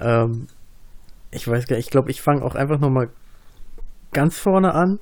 Ja. 0.00 0.24
Ähm, 0.24 0.46
ich 1.30 1.46
weiß 1.46 1.66
gar 1.66 1.76
nicht, 1.76 1.86
ich 1.86 1.90
glaube, 1.90 2.10
ich 2.10 2.22
fange 2.22 2.42
auch 2.42 2.54
einfach 2.54 2.78
nochmal 2.78 3.10
ganz 4.12 4.38
vorne 4.38 4.74
an 4.74 4.98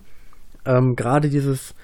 ähm, 0.64 0.94
gerade 0.94 1.28
dieses, 1.28 1.74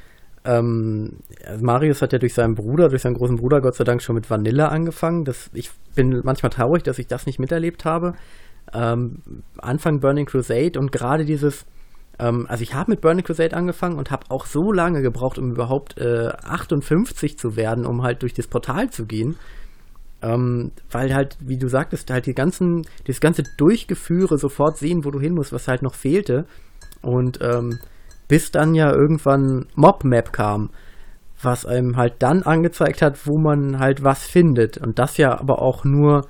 ähm, 0.44 1.18
also 1.44 1.64
Marius 1.64 2.02
hat 2.02 2.12
ja 2.12 2.18
durch 2.18 2.34
seinen 2.34 2.54
Bruder, 2.54 2.88
durch 2.88 3.02
seinen 3.02 3.14
großen 3.14 3.36
Bruder 3.36 3.60
Gott 3.60 3.74
sei 3.74 3.84
Dank 3.84 4.02
schon 4.02 4.14
mit 4.14 4.30
Vanilla 4.30 4.68
angefangen. 4.68 5.24
Das, 5.24 5.50
ich 5.52 5.70
bin 5.94 6.20
manchmal 6.24 6.50
traurig, 6.50 6.82
dass 6.82 6.98
ich 6.98 7.06
das 7.06 7.26
nicht 7.26 7.38
miterlebt 7.38 7.84
habe. 7.84 8.14
Ähm, 8.72 9.22
Anfang 9.58 10.00
Burning 10.00 10.26
Crusade 10.26 10.78
und 10.78 10.92
gerade 10.92 11.24
dieses, 11.24 11.66
ähm, 12.18 12.46
also 12.48 12.62
ich 12.62 12.74
habe 12.74 12.90
mit 12.90 13.00
Burning 13.00 13.24
Crusade 13.24 13.56
angefangen 13.56 13.98
und 13.98 14.10
habe 14.10 14.26
auch 14.30 14.46
so 14.46 14.72
lange 14.72 15.02
gebraucht, 15.02 15.38
um 15.38 15.50
überhaupt 15.50 15.98
äh, 15.98 16.28
58 16.28 17.38
zu 17.38 17.56
werden, 17.56 17.86
um 17.86 18.02
halt 18.02 18.22
durch 18.22 18.34
das 18.34 18.46
Portal 18.46 18.90
zu 18.90 19.06
gehen. 19.06 19.36
Ähm, 20.20 20.72
weil 20.90 21.14
halt, 21.14 21.36
wie 21.40 21.58
du 21.58 21.68
sagtest, 21.68 22.10
halt 22.10 22.26
die 22.26 22.34
ganzen, 22.34 22.86
das 23.06 23.20
ganze 23.20 23.44
Durchgeführe 23.56 24.36
sofort 24.36 24.76
sehen, 24.76 25.04
wo 25.04 25.10
du 25.10 25.20
hin 25.20 25.34
musst, 25.34 25.52
was 25.52 25.68
halt 25.68 25.82
noch 25.82 25.94
fehlte. 25.94 26.44
Und 27.02 27.38
ähm, 27.40 27.78
bis 28.26 28.50
dann 28.50 28.74
ja 28.74 28.92
irgendwann 28.92 29.66
Mob-Map 29.76 30.32
kam, 30.32 30.70
was 31.40 31.66
einem 31.66 31.96
halt 31.96 32.14
dann 32.18 32.42
angezeigt 32.42 33.00
hat, 33.00 33.28
wo 33.28 33.38
man 33.38 33.78
halt 33.78 34.02
was 34.02 34.24
findet. 34.24 34.76
Und 34.78 34.98
das 34.98 35.18
ja 35.18 35.38
aber 35.38 35.62
auch 35.62 35.84
nur 35.84 36.26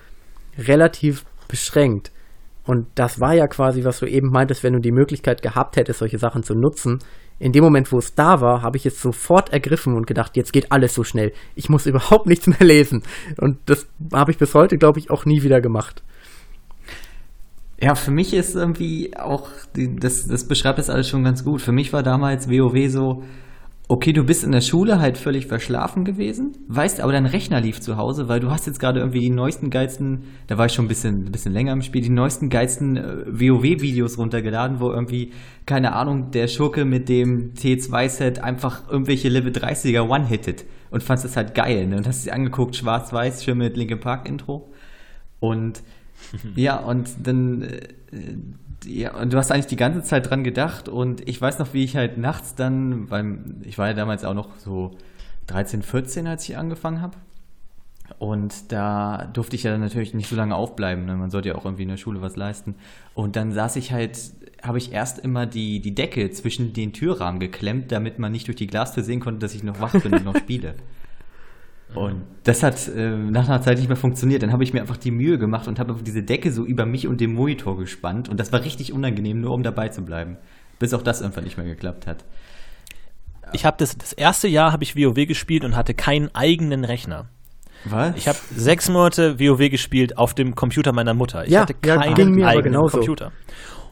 relativ 0.58 1.24
beschränkt. 1.48 2.12
Und 2.68 2.86
das 2.96 3.18
war 3.18 3.32
ja 3.32 3.46
quasi, 3.46 3.82
was 3.84 3.98
du 3.98 4.04
eben 4.04 4.28
meintest, 4.28 4.62
wenn 4.62 4.74
du 4.74 4.78
die 4.78 4.92
Möglichkeit 4.92 5.40
gehabt 5.40 5.78
hättest, 5.78 6.00
solche 6.00 6.18
Sachen 6.18 6.42
zu 6.42 6.52
nutzen. 6.52 6.98
In 7.38 7.52
dem 7.52 7.64
Moment, 7.64 7.90
wo 7.92 7.96
es 7.96 8.14
da 8.14 8.42
war, 8.42 8.60
habe 8.60 8.76
ich 8.76 8.84
es 8.84 9.00
sofort 9.00 9.54
ergriffen 9.54 9.94
und 9.94 10.06
gedacht, 10.06 10.36
jetzt 10.36 10.52
geht 10.52 10.70
alles 10.70 10.94
so 10.94 11.02
schnell. 11.02 11.32
Ich 11.54 11.70
muss 11.70 11.86
überhaupt 11.86 12.26
nichts 12.26 12.46
mehr 12.46 12.60
lesen. 12.60 13.04
Und 13.40 13.56
das 13.64 13.88
habe 14.12 14.32
ich 14.32 14.36
bis 14.36 14.54
heute, 14.54 14.76
glaube 14.76 14.98
ich, 14.98 15.10
auch 15.10 15.24
nie 15.24 15.42
wieder 15.42 15.62
gemacht. 15.62 16.02
Ja, 17.80 17.94
für 17.94 18.10
mich 18.10 18.34
ist 18.34 18.54
irgendwie 18.54 19.16
auch, 19.16 19.48
das, 19.72 20.26
das 20.28 20.46
beschreibt 20.46 20.78
das 20.78 20.90
alles 20.90 21.08
schon 21.08 21.24
ganz 21.24 21.44
gut. 21.44 21.62
Für 21.62 21.72
mich 21.72 21.94
war 21.94 22.02
damals 22.02 22.50
WoW 22.50 22.90
so, 22.90 23.22
okay, 23.90 24.12
du 24.12 24.22
bist 24.22 24.44
in 24.44 24.52
der 24.52 24.60
Schule 24.60 25.00
halt 25.00 25.16
völlig 25.16 25.46
verschlafen 25.46 26.04
gewesen, 26.04 26.52
weißt 26.68 27.00
aber 27.00 27.12
dein 27.12 27.24
Rechner 27.24 27.58
lief 27.60 27.80
zu 27.80 27.96
Hause, 27.96 28.28
weil 28.28 28.38
du 28.38 28.50
hast 28.50 28.66
jetzt 28.66 28.80
gerade 28.80 29.00
irgendwie 29.00 29.20
die 29.20 29.30
neuesten, 29.30 29.70
geilsten, 29.70 30.24
da 30.46 30.58
war 30.58 30.66
ich 30.66 30.74
schon 30.74 30.84
ein 30.84 30.88
bisschen, 30.88 31.24
ein 31.24 31.32
bisschen 31.32 31.54
länger 31.54 31.72
im 31.72 31.80
Spiel, 31.80 32.02
die 32.02 32.10
neuesten, 32.10 32.50
geilsten 32.50 32.98
äh, 32.98 33.26
WoW-Videos 33.26 34.18
runtergeladen, 34.18 34.78
wo 34.80 34.90
irgendwie, 34.90 35.32
keine 35.64 35.94
Ahnung, 35.94 36.30
der 36.32 36.48
Schurke 36.48 36.84
mit 36.84 37.08
dem 37.08 37.54
T2-Set 37.54 38.44
einfach 38.44 38.90
irgendwelche 38.90 39.30
Level 39.30 39.52
30er 39.52 40.06
one-hittet 40.06 40.66
und 40.90 41.02
fandst 41.02 41.24
das 41.24 41.36
halt 41.36 41.54
geil, 41.54 41.86
ne? 41.86 41.96
Und 41.96 42.06
hast 42.06 42.24
sie 42.24 42.30
angeguckt, 42.30 42.76
schwarz-weiß, 42.76 43.42
schön 43.42 43.56
mit 43.56 43.78
Linkin 43.78 44.00
Park-Intro 44.00 44.70
und 45.40 45.82
ja, 46.56 46.76
und 46.76 47.08
dann, 47.22 47.62
äh, 47.62 47.80
ja, 48.84 49.14
und 49.14 49.32
du 49.32 49.38
hast 49.38 49.50
eigentlich 49.50 49.66
die 49.66 49.76
ganze 49.76 50.02
Zeit 50.02 50.30
dran 50.30 50.44
gedacht 50.44 50.88
und 50.88 51.26
ich 51.28 51.40
weiß 51.40 51.58
noch, 51.58 51.74
wie 51.74 51.84
ich 51.84 51.96
halt 51.96 52.18
nachts 52.18 52.54
dann, 52.54 53.06
beim, 53.06 53.56
ich 53.62 53.78
war 53.78 53.88
ja 53.88 53.94
damals 53.94 54.24
auch 54.24 54.34
noch 54.34 54.56
so 54.56 54.96
13, 55.48 55.82
14, 55.82 56.26
als 56.26 56.48
ich 56.48 56.56
angefangen 56.56 57.00
habe. 57.00 57.16
Und 58.18 58.72
da 58.72 59.28
durfte 59.32 59.56
ich 59.56 59.64
ja 59.64 59.76
natürlich 59.76 60.14
nicht 60.14 60.28
so 60.28 60.36
lange 60.36 60.54
aufbleiben. 60.54 61.04
Ne? 61.04 61.16
Man 61.16 61.30
sollte 61.30 61.48
ja 61.48 61.56
auch 61.56 61.64
irgendwie 61.64 61.82
in 61.82 61.90
der 61.90 61.98
Schule 61.98 62.22
was 62.22 62.36
leisten. 62.36 62.74
Und 63.14 63.36
dann 63.36 63.52
saß 63.52 63.76
ich 63.76 63.92
halt, 63.92 64.18
habe 64.62 64.78
ich 64.78 64.92
erst 64.92 65.18
immer 65.18 65.46
die, 65.46 65.80
die 65.80 65.94
Decke 65.94 66.30
zwischen 66.30 66.72
den 66.72 66.92
Türrahmen 66.92 67.38
geklemmt, 67.38 67.92
damit 67.92 68.18
man 68.18 68.32
nicht 68.32 68.46
durch 68.46 68.56
die 68.56 68.66
Glastür 68.66 69.02
sehen 69.02 69.20
konnte, 69.20 69.40
dass 69.40 69.54
ich 69.54 69.62
noch 69.62 69.80
wach 69.80 69.92
bin 69.92 70.14
und 70.14 70.24
noch 70.24 70.36
spiele. 70.36 70.74
Und 71.94 72.22
das 72.44 72.62
hat 72.62 72.88
äh, 72.88 73.16
nach 73.16 73.48
einer 73.48 73.62
Zeit 73.62 73.78
nicht 73.78 73.88
mehr 73.88 73.96
funktioniert. 73.96 74.42
Dann 74.42 74.52
habe 74.52 74.62
ich 74.62 74.72
mir 74.72 74.80
einfach 74.80 74.96
die 74.96 75.10
Mühe 75.10 75.38
gemacht 75.38 75.68
und 75.68 75.78
habe 75.78 75.96
diese 76.02 76.22
Decke 76.22 76.52
so 76.52 76.64
über 76.64 76.86
mich 76.86 77.06
und 77.06 77.20
den 77.20 77.32
Monitor 77.32 77.78
gespannt. 77.78 78.28
Und 78.28 78.38
das 78.38 78.52
war 78.52 78.62
richtig 78.62 78.92
unangenehm, 78.92 79.40
nur 79.40 79.52
um 79.52 79.62
dabei 79.62 79.88
zu 79.88 80.02
bleiben. 80.02 80.36
Bis 80.78 80.92
auch 80.94 81.02
das 81.02 81.22
einfach 81.22 81.42
nicht 81.42 81.56
mehr 81.56 81.66
geklappt 81.66 82.06
hat. 82.06 82.24
Ich 83.52 83.64
habe 83.64 83.76
das, 83.78 83.96
das 83.96 84.12
erste 84.12 84.48
Jahr 84.48 84.72
habe 84.72 84.84
ich 84.84 84.96
WoW 84.96 85.26
gespielt 85.26 85.64
und 85.64 85.74
hatte 85.74 85.94
keinen 85.94 86.34
eigenen 86.34 86.84
Rechner. 86.84 87.26
Was? 87.84 88.16
Ich 88.16 88.28
habe 88.28 88.38
sechs 88.54 88.88
Monate 88.88 89.38
WoW 89.38 89.70
gespielt 89.70 90.18
auf 90.18 90.34
dem 90.34 90.54
Computer 90.54 90.92
meiner 90.92 91.14
Mutter. 91.14 91.44
Ich 91.44 91.52
ja, 91.52 91.62
hatte 91.62 91.74
keinen 91.74 92.38
ja, 92.38 92.46
eigenen 92.48 92.88
Computer. 92.88 93.32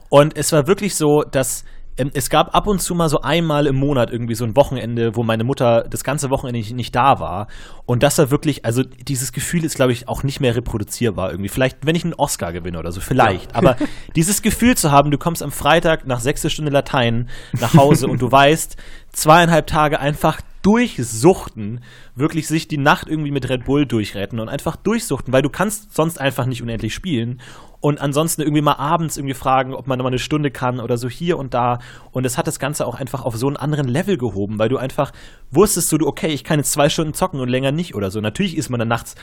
Und 0.09 0.37
es 0.37 0.53
war 0.53 0.67
wirklich 0.67 0.95
so, 0.95 1.23
dass 1.23 1.65
ähm, 1.99 2.11
es 2.15 2.31
gab 2.31 2.55
ab 2.55 2.67
und 2.67 2.81
zu 2.81 2.95
mal 2.95 3.09
so 3.09 3.23
einmal 3.23 3.67
im 3.67 3.77
Monat 3.77 4.11
irgendwie 4.11 4.35
so 4.35 4.45
ein 4.45 4.57
Wochenende, 4.57 5.17
wo 5.17 5.23
meine 5.23 5.45
Mutter 5.45 5.87
das 5.89 6.05
ganze 6.05 6.31
Wochenende 6.31 6.59
nicht, 6.59 6.75
nicht 6.75 6.95
da 6.95 7.21
war. 7.21 7.49
Und 7.87 8.03
das 8.03 8.19
war 8.19 8.31
wirklich, 8.31 8.65
also 8.65 8.83
dieses 8.83 9.33
Gefühl 9.33 9.65
ist, 9.65 9.77
glaube 9.77 9.93
ich, 9.93 10.09
auch 10.09 10.23
nicht 10.23 10.41
mehr 10.41 10.55
reproduzierbar 10.55 11.31
irgendwie. 11.31 11.49
Vielleicht, 11.49 11.79
wenn 11.87 11.97
ich 11.97 12.05
einen 12.05 12.15
Oscar 12.15 12.53
gewinne 12.53 12.79
oder 12.79 12.93
so, 12.93 13.01
vielleicht. 13.01 13.53
Ja. 13.53 13.59
Aber 13.59 13.77
dieses 14.17 14.43
Gefühl 14.43 14.77
zu 14.77 14.91
haben, 14.91 15.11
du 15.11 15.19
kommst 15.19 15.43
am 15.43 15.53
Freitag 15.53 16.07
nach 16.07 16.21
sechste 16.21 16.51
Stunde 16.51 16.71
Latein 16.71 17.29
nach 17.61 17.75
Hause 17.75 18.09
und 18.09 18.21
du 18.21 18.31
weißt, 18.31 18.77
zweieinhalb 19.13 19.67
Tage 19.67 19.99
einfach 19.99 20.41
durchsuchten, 20.63 21.81
wirklich 22.17 22.49
sich 22.49 22.67
die 22.67 22.77
Nacht 22.77 23.07
irgendwie 23.09 23.31
mit 23.31 23.49
Red 23.49 23.65
Bull 23.65 23.87
durchretten 23.87 24.41
und 24.41 24.49
einfach 24.49 24.75
durchsuchten, 24.75 25.33
weil 25.33 25.43
du 25.43 25.49
kannst 25.49 25.95
sonst 25.95 26.21
einfach 26.21 26.45
nicht 26.45 26.61
unendlich 26.61 26.93
spielen 26.93 27.41
und 27.87 28.01
ansonsten 28.01 28.43
irgendwie 28.43 28.63
mal 28.63 28.75
abends 28.79 29.17
irgendwie 29.17 29.37
fragen, 29.37 29.73
ob 29.73 29.87
man 29.87 30.01
mal 30.01 30.09
eine 30.09 30.19
Stunde 30.19 30.51
kann 30.51 30.81
oder 30.81 30.97
so 30.97 31.09
hier 31.09 31.39
und 31.39 31.55
da. 31.55 31.79
Und 32.11 32.27
es 32.27 32.37
hat 32.37 32.49
das 32.49 32.59
Ganze 32.59 32.85
auch 32.85 32.97
einfach 32.97 33.25
auf 33.25 33.37
so 33.37 33.47
einen 33.47 33.57
anderen 33.57 33.87
Level 33.87 34.17
gehoben, 34.19 34.59
weil 34.59 34.69
du 34.69 34.77
einfach 34.77 35.13
wusstest 35.53 35.91
so, 35.91 35.97
du, 35.97 36.05
okay, 36.09 36.27
ich 36.27 36.43
kann 36.43 36.59
jetzt 36.59 36.73
zwei 36.73 36.89
Stunden 36.89 37.15
zocken 37.15 37.39
und 37.39 37.49
länger 37.49 37.71
nicht 37.71 37.95
oder 37.95 38.11
so. 38.11 38.21
Natürlich 38.21 38.57
ist 38.57 38.71
man 38.71 38.81
dann 38.81 38.89
nachts 38.89 39.15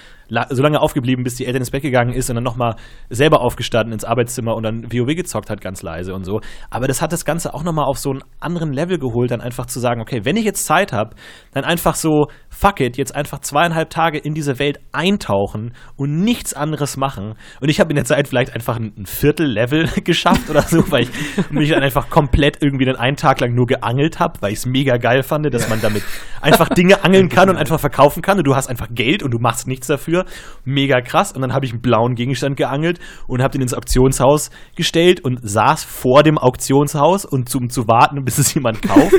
so 0.49 0.63
lange 0.63 0.79
aufgeblieben, 0.79 1.25
bis 1.25 1.35
die 1.35 1.45
Eltern 1.45 1.61
ins 1.61 1.71
Bett 1.71 1.81
gegangen 1.81 2.13
ist 2.13 2.29
und 2.29 2.35
dann 2.35 2.43
nochmal 2.45 2.77
selber 3.09 3.41
aufgestanden 3.41 3.91
ins 3.91 4.05
Arbeitszimmer 4.05 4.55
und 4.55 4.63
dann 4.63 4.93
WoW 4.93 5.13
gezockt 5.13 5.49
hat, 5.49 5.59
ganz 5.59 5.81
leise 5.81 6.13
und 6.13 6.23
so. 6.23 6.39
Aber 6.69 6.87
das 6.87 7.01
hat 7.01 7.11
das 7.11 7.25
Ganze 7.25 7.53
auch 7.53 7.63
nochmal 7.63 7.83
auf 7.83 7.99
so 7.99 8.11
einen 8.11 8.23
anderen 8.39 8.71
Level 8.71 8.97
geholt, 8.97 9.31
dann 9.31 9.41
einfach 9.41 9.65
zu 9.65 9.81
sagen, 9.81 9.99
okay, 9.99 10.21
wenn 10.23 10.37
ich 10.37 10.45
jetzt 10.45 10.65
Zeit 10.65 10.93
habe, 10.93 11.17
dann 11.51 11.65
einfach 11.65 11.95
so, 11.95 12.27
fuck 12.49 12.79
it, 12.79 12.95
jetzt 12.95 13.13
einfach 13.13 13.39
zweieinhalb 13.39 13.89
Tage 13.89 14.19
in 14.19 14.33
diese 14.33 14.57
Welt 14.57 14.79
eintauchen 14.93 15.73
und 15.97 16.23
nichts 16.23 16.53
anderes 16.53 16.95
machen. 16.95 17.35
Und 17.59 17.67
ich 17.67 17.81
habe 17.81 17.89
in 17.89 17.97
der 17.97 18.05
Zeit 18.05 18.29
vielleicht 18.29 18.52
einfach 18.53 18.77
ein 18.77 19.05
Viertel-Level 19.05 19.87
geschafft 20.03 20.49
oder 20.49 20.61
so, 20.61 20.89
weil 20.91 21.03
ich 21.03 21.51
mich 21.51 21.69
dann 21.69 21.83
einfach 21.83 22.09
komplett 22.09 22.61
irgendwie 22.61 22.85
dann 22.85 22.95
einen 22.95 23.17
Tag 23.17 23.39
lang 23.39 23.53
nur 23.53 23.67
geangelt 23.67 24.19
habe, 24.19 24.41
weil 24.41 24.53
ich 24.53 24.59
es 24.59 24.65
mega 24.65 24.97
geil 24.97 25.23
fand, 25.23 25.51
dass 25.53 25.69
man 25.69 25.81
damit 25.81 26.03
einfach 26.41 26.69
Dinge 26.69 27.03
angeln 27.03 27.29
kann 27.29 27.49
und 27.49 27.57
einfach 27.57 27.79
verkaufen 27.79 28.21
kann 28.21 28.37
und 28.37 28.45
du 28.45 28.55
hast 28.55 28.67
einfach 28.67 28.87
Geld 28.91 29.23
und 29.23 29.31
du 29.31 29.39
machst 29.39 29.67
nichts 29.67 29.87
dafür. 29.87 30.25
Mega 30.63 31.01
krass. 31.01 31.31
Und 31.31 31.41
dann 31.41 31.53
habe 31.53 31.65
ich 31.65 31.71
einen 31.71 31.81
blauen 31.81 32.15
Gegenstand 32.15 32.57
geangelt 32.57 32.99
und 33.27 33.41
habe 33.41 33.53
den 33.53 33.61
ins 33.61 33.73
Auktionshaus 33.73 34.51
gestellt 34.75 35.21
und 35.21 35.39
saß 35.41 35.83
vor 35.83 36.23
dem 36.23 36.37
Auktionshaus 36.37 37.25
und 37.25 37.49
zum 37.49 37.69
zu 37.69 37.87
warten, 37.87 38.23
bis 38.23 38.37
es 38.37 38.53
jemand 38.53 38.81
kauft 38.81 39.15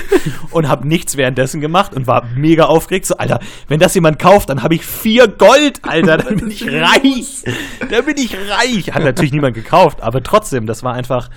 und 0.50 0.69
habe 0.69 0.87
nichts 0.87 1.17
währenddessen 1.17 1.61
gemacht 1.61 1.95
und 1.95 2.07
war 2.07 2.26
mega 2.37 2.64
aufgeregt. 2.64 3.07
So, 3.07 3.17
Alter, 3.17 3.41
wenn 3.69 3.81
das 3.81 3.95
jemand 3.95 4.19
kauft, 4.19 4.49
dann 4.50 4.62
habe 4.62 4.75
ich 4.75 4.85
vier 4.85 5.29
Gold, 5.29 5.81
Alter, 5.83 6.19
dann 6.19 6.37
bin 6.37 6.50
ich 6.50 6.67
reich. 6.67 7.43
Dann 7.91 8.05
bin 8.05 8.17
ich 8.17 8.35
reich. 8.35 8.93
Hat 8.93 9.03
natürlich 9.14 9.33
niemand 9.33 9.54
gekauft, 9.54 10.00
aber 10.02 10.23
trotzdem, 10.23 10.66
das 10.66 10.83
war 10.83 10.94
einfach 10.94 11.30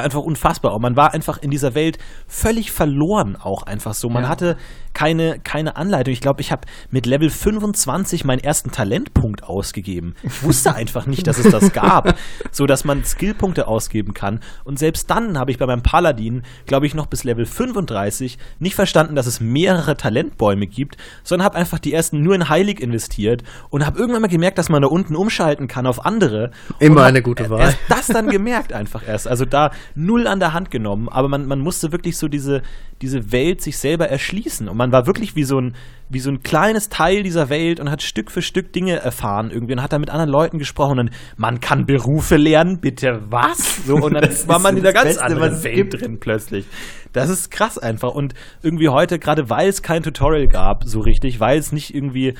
einfach 0.00 0.20
unfassbar. 0.20 0.74
Und 0.74 0.82
man 0.82 0.96
war 0.96 1.12
einfach 1.12 1.38
in 1.38 1.50
dieser 1.50 1.74
Welt 1.74 1.98
völlig 2.26 2.72
verloren 2.72 3.36
auch 3.36 3.62
einfach 3.62 3.94
so. 3.94 4.08
Man 4.08 4.24
ja. 4.24 4.28
hatte 4.28 4.56
keine, 4.94 5.38
keine 5.38 5.76
Anleitung. 5.76 6.12
Ich 6.12 6.20
glaube, 6.20 6.40
ich 6.40 6.52
habe 6.52 6.66
mit 6.90 7.06
Level 7.06 7.30
25 7.30 8.24
meinen 8.24 8.40
ersten 8.40 8.70
Talentpunkt 8.70 9.44
ausgegeben. 9.44 10.14
Ich 10.22 10.42
wusste 10.42 10.74
einfach 10.74 11.06
nicht, 11.06 11.26
dass 11.26 11.38
es 11.38 11.50
das 11.50 11.72
gab, 11.72 12.14
so 12.50 12.66
dass 12.66 12.84
man 12.84 13.04
Skillpunkte 13.04 13.66
ausgeben 13.66 14.14
kann. 14.14 14.40
Und 14.64 14.78
selbst 14.78 15.10
dann 15.10 15.38
habe 15.38 15.50
ich 15.50 15.58
bei 15.58 15.66
meinem 15.66 15.82
Paladin, 15.82 16.42
glaube 16.66 16.86
ich, 16.86 16.94
noch 16.94 17.06
bis 17.06 17.24
Level 17.24 17.46
35 17.46 18.38
nicht 18.58 18.74
verstanden, 18.74 19.14
dass 19.14 19.26
es 19.26 19.40
mehrere 19.40 19.96
Talentbäume 19.96 20.66
gibt, 20.66 20.96
sondern 21.22 21.46
habe 21.46 21.56
einfach 21.56 21.78
die 21.78 21.92
ersten 21.92 22.20
nur 22.20 22.34
in 22.34 22.48
Heilig 22.48 22.80
investiert 22.80 23.42
und 23.70 23.86
habe 23.86 23.98
irgendwann 23.98 24.22
mal 24.22 24.28
gemerkt, 24.28 24.58
dass 24.58 24.68
man 24.68 24.82
da 24.82 24.88
unten 24.88 25.16
umschalten 25.16 25.68
kann 25.68 25.86
auf 25.86 26.04
andere. 26.04 26.50
Immer 26.78 27.04
eine 27.04 27.22
gute 27.22 27.48
Wahl. 27.50 27.60
Erst 27.60 27.78
das 27.88 28.06
dann 28.08 28.28
gemerkt 28.28 28.72
einfach 28.72 29.06
erst. 29.06 29.28
Also 29.28 29.44
da 29.44 29.70
null 29.94 30.26
an 30.26 30.40
der 30.40 30.52
Hand 30.52 30.70
genommen, 30.70 31.08
aber 31.08 31.28
man, 31.28 31.46
man 31.46 31.60
musste 31.60 31.92
wirklich 31.92 32.16
so 32.16 32.28
diese, 32.28 32.62
diese 33.00 33.32
Welt 33.32 33.60
sich 33.60 33.78
selber 33.78 34.08
erschließen. 34.08 34.68
Und 34.68 34.76
man 34.76 34.92
war 34.92 35.06
wirklich 35.06 35.34
wie 35.36 35.44
so 35.44 35.58
ein, 35.60 35.74
wie 36.08 36.20
so 36.20 36.30
ein 36.30 36.42
kleines 36.42 36.88
Teil 36.88 37.22
dieser 37.22 37.48
Welt 37.48 37.80
und 37.80 37.90
hat 37.90 38.02
Stück 38.02 38.30
für 38.30 38.42
Stück 38.42 38.72
Dinge 38.72 38.96
erfahren 38.96 39.50
irgendwie 39.50 39.74
und 39.74 39.82
hat 39.82 39.92
da 39.92 39.98
mit 39.98 40.10
anderen 40.10 40.30
Leuten 40.30 40.58
gesprochen 40.58 40.98
und 40.98 41.10
man 41.36 41.60
kann 41.60 41.86
Berufe 41.86 42.36
lernen, 42.36 42.80
bitte 42.80 43.22
was? 43.28 43.86
So, 43.86 43.96
und 43.96 44.14
dann 44.14 44.28
war 44.46 44.58
man 44.58 44.76
in 44.76 44.82
der 44.82 44.92
ganz 44.92 45.16
Beste, 45.16 45.24
anderen 45.24 45.62
Welt 45.64 45.90
gibt. 45.90 46.00
drin 46.00 46.20
plötzlich. 46.20 46.66
Das 47.12 47.28
ist 47.28 47.50
krass 47.50 47.78
einfach. 47.78 48.14
Und 48.14 48.34
irgendwie 48.62 48.88
heute, 48.88 49.18
gerade 49.18 49.50
weil 49.50 49.68
es 49.68 49.82
kein 49.82 50.02
Tutorial 50.02 50.46
gab, 50.46 50.84
so 50.84 51.00
richtig, 51.00 51.40
weil 51.40 51.58
es 51.58 51.72
nicht 51.72 51.94
irgendwie 51.94 52.34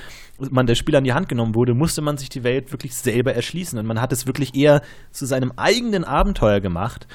man 0.51 0.67
der 0.67 0.75
Spiel 0.75 0.97
an 0.97 1.05
die 1.05 1.13
Hand 1.13 1.29
genommen 1.29 1.55
wurde, 1.55 1.75
musste 1.75 2.03
man 2.03 2.17
sich 2.17 2.29
die 2.29 2.43
Welt 2.43 2.73
wirklich 2.73 2.95
selber 2.95 3.35
erschließen. 3.35 3.79
Und 3.79 3.87
man 3.87 4.01
hat 4.01 4.13
es 4.13 4.27
wirklich 4.27 4.55
eher 4.55 4.83
zu 5.11 5.27
seinem 5.27 5.53
eigenen 5.57 6.05
Abenteuer 6.05 6.61
gemacht 6.61 7.07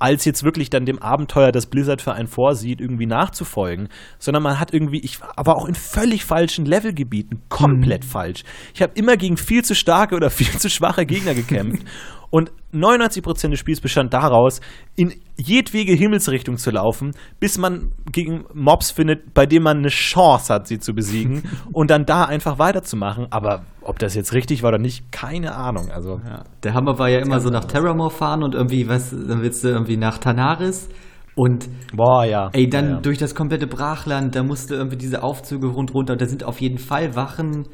als 0.00 0.24
jetzt 0.24 0.42
wirklich 0.42 0.70
dann 0.70 0.86
dem 0.86 0.98
Abenteuer, 0.98 1.52
das 1.52 1.66
Blizzard 1.66 2.02
für 2.02 2.12
einen 2.12 2.28
vorsieht, 2.28 2.80
irgendwie 2.80 3.06
nachzufolgen, 3.06 3.88
sondern 4.18 4.42
man 4.42 4.58
hat 4.58 4.72
irgendwie, 4.72 5.00
ich 5.00 5.20
war 5.20 5.38
aber 5.38 5.56
auch 5.56 5.66
in 5.66 5.74
völlig 5.74 6.24
falschen 6.24 6.64
Levelgebieten, 6.64 7.42
komplett 7.48 8.04
mhm. 8.04 8.08
falsch. 8.08 8.42
Ich 8.74 8.82
habe 8.82 8.92
immer 8.96 9.16
gegen 9.16 9.36
viel 9.36 9.64
zu 9.64 9.74
starke 9.74 10.16
oder 10.16 10.30
viel 10.30 10.58
zu 10.58 10.68
schwache 10.70 11.06
Gegner 11.06 11.34
gekämpft 11.34 11.86
Und 12.30 12.52
99% 12.72 13.50
des 13.50 13.58
Spiels 13.58 13.80
bestand 13.80 14.14
daraus, 14.14 14.60
in 14.94 15.12
jedwege 15.36 15.92
Himmelsrichtung 15.92 16.56
zu 16.56 16.70
laufen, 16.70 17.12
bis 17.40 17.58
man 17.58 17.92
gegen 18.12 18.44
Mobs 18.54 18.92
findet, 18.92 19.34
bei 19.34 19.46
denen 19.46 19.64
man 19.64 19.78
eine 19.78 19.88
Chance 19.88 20.54
hat, 20.54 20.68
sie 20.68 20.78
zu 20.78 20.94
besiegen 20.94 21.42
und 21.72 21.90
dann 21.90 22.04
da 22.04 22.24
einfach 22.24 22.58
weiterzumachen. 22.58 23.26
Aber 23.30 23.64
ob 23.82 23.98
das 23.98 24.14
jetzt 24.14 24.32
richtig 24.32 24.62
war 24.62 24.68
oder 24.68 24.78
nicht, 24.78 25.10
keine 25.10 25.54
Ahnung. 25.54 25.90
Also 25.90 26.20
ja. 26.24 26.44
Der 26.62 26.74
Hammer 26.74 26.98
war 26.98 27.08
ja 27.08 27.18
immer 27.18 27.40
so 27.40 27.50
nach 27.50 27.64
Terramore 27.64 28.10
fahren 28.10 28.44
und 28.44 28.54
irgendwie, 28.54 28.88
was, 28.88 29.10
dann 29.10 29.42
willst 29.42 29.64
du 29.64 29.68
irgendwie 29.68 29.96
nach 29.96 30.18
Tanaris. 30.18 30.88
Und 31.34 31.68
Boah, 31.94 32.24
ja. 32.24 32.50
ey, 32.52 32.68
dann 32.68 32.84
ja, 32.84 32.90
ja. 32.92 33.00
durch 33.00 33.18
das 33.18 33.34
komplette 33.34 33.66
Brachland, 33.66 34.36
da 34.36 34.42
musst 34.42 34.70
du 34.70 34.74
irgendwie 34.74 34.96
diese 34.96 35.22
Aufzüge 35.22 35.68
rund 35.68 35.94
runter, 35.94 36.16
da 36.16 36.26
sind 36.26 36.44
auf 36.44 36.60
jeden 36.60 36.78
Fall 36.78 37.16
Wachen 37.16 37.66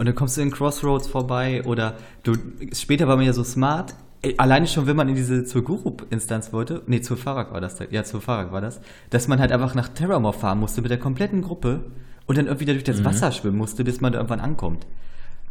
und 0.00 0.06
dann 0.06 0.14
kommst 0.14 0.38
du 0.38 0.40
in 0.40 0.50
Crossroads 0.50 1.08
vorbei 1.08 1.62
oder 1.66 1.94
du, 2.22 2.32
später 2.72 3.06
war 3.06 3.16
man 3.16 3.26
ja 3.26 3.34
so 3.34 3.44
smart, 3.44 3.94
alleine 4.38 4.66
schon, 4.66 4.86
wenn 4.86 4.96
man 4.96 5.10
in 5.10 5.14
diese 5.14 5.44
zur 5.44 5.62
Guru-Instanz 5.62 6.54
wollte, 6.54 6.80
nee, 6.86 7.02
zur 7.02 7.18
Fahrrad 7.18 7.52
war 7.52 7.60
das, 7.60 7.78
ja, 7.90 8.02
zur 8.02 8.22
Fahrrad 8.22 8.50
war 8.50 8.62
das, 8.62 8.80
dass 9.10 9.28
man 9.28 9.38
halt 9.40 9.52
einfach 9.52 9.74
nach 9.74 9.88
Terramore 9.88 10.32
fahren 10.32 10.58
musste 10.58 10.80
mit 10.80 10.90
der 10.90 10.98
kompletten 10.98 11.42
Gruppe 11.42 11.84
und 12.24 12.38
dann 12.38 12.46
irgendwie 12.46 12.64
durch 12.64 12.82
das 12.82 13.00
mhm. 13.00 13.04
Wasser 13.04 13.30
schwimmen 13.30 13.58
musste, 13.58 13.84
bis 13.84 14.00
man 14.00 14.12
da 14.12 14.20
irgendwann 14.20 14.40
ankommt. 14.40 14.86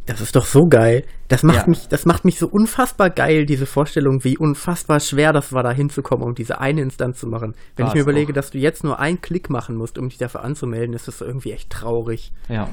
Das 0.06 0.20
ist 0.20 0.34
doch 0.34 0.46
so 0.46 0.62
geil. 0.68 1.04
Das 1.28 1.44
macht 1.44 1.58
ja. 1.58 1.68
mich, 1.68 1.86
das 1.86 2.04
macht 2.04 2.24
mich 2.24 2.36
so 2.36 2.48
unfassbar 2.48 3.08
geil, 3.08 3.46
diese 3.46 3.66
Vorstellung, 3.66 4.24
wie 4.24 4.36
unfassbar 4.36 4.98
schwer 4.98 5.32
das 5.32 5.52
war, 5.52 5.62
da 5.62 5.70
hinzukommen, 5.70 6.26
um 6.26 6.34
diese 6.34 6.60
eine 6.60 6.80
Instanz 6.80 7.20
zu 7.20 7.28
machen. 7.28 7.54
Wenn 7.76 7.86
war 7.86 7.92
ich 7.92 7.94
mir 7.94 8.02
überlege, 8.02 8.32
auch. 8.32 8.34
dass 8.34 8.50
du 8.50 8.58
jetzt 8.58 8.82
nur 8.82 8.98
einen 8.98 9.20
Klick 9.20 9.48
machen 9.48 9.76
musst, 9.76 9.96
um 9.96 10.08
dich 10.08 10.18
dafür 10.18 10.42
anzumelden, 10.42 10.92
ist 10.92 11.06
das 11.06 11.20
irgendwie 11.20 11.52
echt 11.52 11.70
traurig. 11.70 12.32
Ja. 12.48 12.68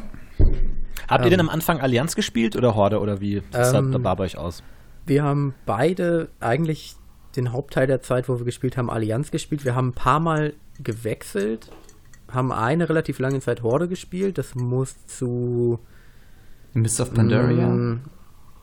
Habt 1.07 1.23
ihr 1.23 1.29
denn 1.29 1.39
ähm. 1.39 1.49
am 1.49 1.53
Anfang 1.53 1.79
Allianz 1.79 2.15
gespielt 2.15 2.55
oder 2.55 2.75
Horde 2.75 2.99
oder 2.99 3.21
wie 3.21 3.41
sah 3.51 3.79
ähm, 3.79 3.91
da 3.91 3.97
bei 3.97 4.23
euch 4.23 4.37
aus? 4.37 4.63
Wir 5.05 5.23
haben 5.23 5.53
beide 5.65 6.29
eigentlich 6.39 6.95
den 7.35 7.53
Hauptteil 7.53 7.87
der 7.87 8.01
Zeit, 8.01 8.27
wo 8.27 8.37
wir 8.39 8.45
gespielt 8.45 8.77
haben, 8.77 8.89
Allianz 8.89 9.31
gespielt. 9.31 9.63
Wir 9.63 9.75
haben 9.75 9.89
ein 9.89 9.93
paar 9.93 10.19
Mal 10.19 10.53
gewechselt, 10.83 11.71
haben 12.31 12.51
eine 12.51 12.89
relativ 12.89 13.19
lange 13.19 13.39
Zeit 13.39 13.63
Horde 13.63 13.87
gespielt. 13.87 14.37
Das 14.37 14.55
muss 14.55 15.05
zu 15.05 15.79
Mist 16.73 16.99
of 16.99 17.13
Pandaria? 17.13 17.67
Mm, 17.67 18.01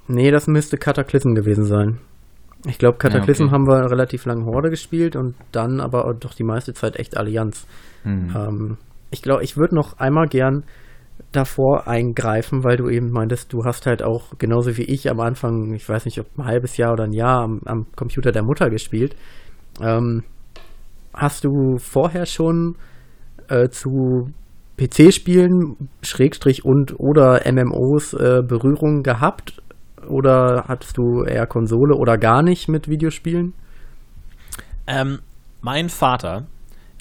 nee, 0.09 0.31
das 0.31 0.47
müsste 0.47 0.77
Cataclysm 0.77 1.35
gewesen 1.35 1.65
sein. 1.65 1.99
Ich 2.67 2.79
glaube, 2.79 2.99
Cataclysm 2.99 3.43
ja, 3.43 3.47
okay. 3.47 3.55
haben 3.55 3.67
wir 3.67 3.91
relativ 3.91 4.25
lange 4.25 4.45
Horde 4.47 4.71
gespielt 4.71 5.17
und 5.17 5.35
dann 5.53 5.81
aber 5.81 6.13
doch 6.15 6.35
die 6.35 6.45
meiste 6.45 6.73
Zeit 6.73 6.97
echt 6.97 7.17
Allianz. 7.17 7.67
Hm. 8.05 8.35
Ähm, 8.35 8.77
ich 9.11 9.23
glaube, 9.23 9.45
ich 9.45 9.57
würde 9.57 9.75
noch 9.75 9.99
einmal 9.99 10.29
gern 10.29 10.65
davor 11.33 11.89
eingreifen, 11.89 12.65
weil 12.65 12.77
du 12.77 12.89
eben 12.89 13.11
meintest, 13.11 13.53
du 13.53 13.65
hast 13.65 13.87
halt 13.87 14.03
auch 14.03 14.39
genauso 14.39 14.77
wie 14.77 14.83
ich 14.85 15.11
am 15.11 15.21
Anfang, 15.21 15.75
ich 15.75 15.89
weiß 15.89 16.05
nicht, 16.05 16.21
ob 16.21 16.27
ein 16.39 16.45
halbes 16.45 16.77
Jahr 16.77 16.93
oder 16.93 17.05
ein 17.05 17.13
Jahr 17.13 17.43
am, 17.43 17.61
am 17.65 17.87
Computer 17.97 18.33
der 18.33 18.45
Mutter 18.45 18.71
gespielt. 18.71 19.17
Ähm, 19.81 20.23
hast 21.13 21.45
du 21.45 21.79
vorher 21.79 22.27
schon 22.27 22.77
äh, 23.49 23.69
zu 23.69 24.29
PC-Spielen, 24.77 25.89
Schrägstrich 26.03 26.65
und 26.65 26.99
oder 26.99 27.43
MMOs 27.51 28.15
äh, 28.15 28.43
Berührung 28.47 29.03
gehabt? 29.03 29.63
Oder 30.09 30.65
hattest 30.69 30.99
du 30.99 31.25
eher 31.25 31.47
Konsole 31.47 31.97
oder 31.97 32.19
gar 32.19 32.43
nicht 32.43 32.69
mit 32.69 32.89
Videospielen? 32.89 33.55
Ähm, 34.87 35.21
mein 35.63 35.89
Vater 35.89 36.47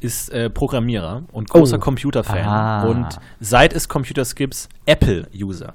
ist 0.04 0.30
äh, 0.30 0.50
Programmierer 0.50 1.24
und 1.32 1.50
großer 1.50 1.78
oh. 1.78 1.80
Computerfan 1.80 2.46
ah. 2.46 2.84
und 2.84 3.20
seit 3.40 3.74
es 3.74 3.88
Computers 3.88 4.36
gibt, 4.36 4.70
Apple-User. 4.86 5.74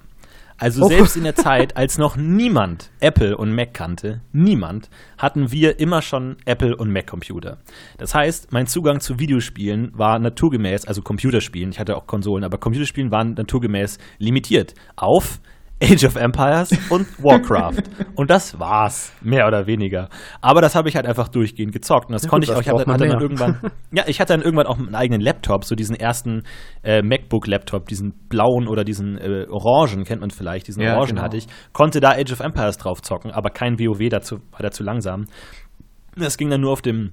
Also 0.61 0.85
oh. 0.85 0.89
selbst 0.89 1.17
in 1.17 1.23
der 1.23 1.35
Zeit, 1.37 1.77
als 1.77 1.99
noch 1.99 2.17
niemand 2.17 2.91
Apple 2.99 3.37
und 3.37 3.55
Mac 3.55 3.73
kannte, 3.73 4.21
niemand, 4.33 4.91
hatten 5.17 5.53
wir 5.53 5.79
immer 5.79 6.03
schon 6.03 6.37
Apple 6.45 6.77
und 6.77 6.93
Mac 6.93 7.07
Computer. 7.07 7.59
Das 7.97 8.15
heißt, 8.15 8.53
mein 8.53 8.67
Zugang 8.67 9.01
zu 9.01 9.21
Videospielen 9.21 9.93
war 9.97 10.19
naturgemäß, 10.19 10.85
also 10.85 11.01
Computerspielen, 11.01 11.71
ich 11.71 11.79
hatte 11.79 11.97
auch 11.97 12.07
Konsolen, 12.07 12.45
aber 12.45 12.59
Computerspielen 12.59 13.13
waren 13.13 13.35
naturgemäß 13.35 13.99
limitiert 14.19 14.75
auf 14.97 15.41
Age 15.83 16.05
of 16.05 16.17
Empires 16.17 16.71
und 16.91 17.07
Warcraft. 17.23 17.83
und 18.17 18.31
das 18.31 18.59
war's, 18.59 19.13
mehr 19.23 19.47
oder 19.47 19.67
weniger. 19.67 20.09
Aber 20.41 20.61
das 20.61 20.75
habe 20.75 20.89
ich 20.89 20.97
halt 20.97 21.07
einfach 21.07 21.29
durchgehend 21.29 21.73
gezockt. 21.73 22.09
Und 22.09 22.15
das 22.15 22.25
ja, 22.25 22.29
konnte 22.29 22.47
gut, 22.47 22.53
ich 22.53 22.57
auch. 22.57 22.61
Ich 22.63 22.81
hatte, 22.81 22.93
hatte 22.93 23.09
dann 23.09 23.21
irgendwann, 23.21 23.61
ja, 23.93 24.05
ich 24.07 24.21
hatte 24.21 24.33
dann 24.33 24.43
irgendwann 24.43 24.67
auch 24.67 24.79
einen 24.79 24.95
eigenen 24.95 25.21
Laptop, 25.21 25.65
so 25.65 25.75
diesen 25.77 25.95
ersten 25.95 26.43
äh, 26.83 27.03
MacBook-Laptop, 27.03 27.87
diesen 27.87 28.13
blauen 28.29 28.67
oder 28.67 28.83
diesen 28.83 29.19
äh, 29.19 29.47
orangen, 29.49 30.05
kennt 30.05 30.21
man 30.21 30.31
vielleicht, 30.31 30.67
diesen 30.67 30.83
ja, 30.83 30.95
orangen 30.95 31.11
genau. 31.11 31.23
hatte 31.23 31.37
ich. 31.37 31.47
Konnte 31.73 32.01
da 32.01 32.11
Age 32.11 32.33
of 32.33 32.41
Empires 32.41 32.79
drauf 32.79 33.01
zocken, 33.03 33.31
aber 33.31 33.51
kein 33.51 33.79
WoW 33.79 34.09
dazu, 34.09 34.39
war 34.51 34.61
da 34.61 34.71
zu 34.71 34.83
langsam. 34.83 35.27
Das 36.17 36.37
ging 36.37 36.51
dann 36.51 36.61
nur 36.61 36.73
auf 36.73 36.83
dem 36.83 37.13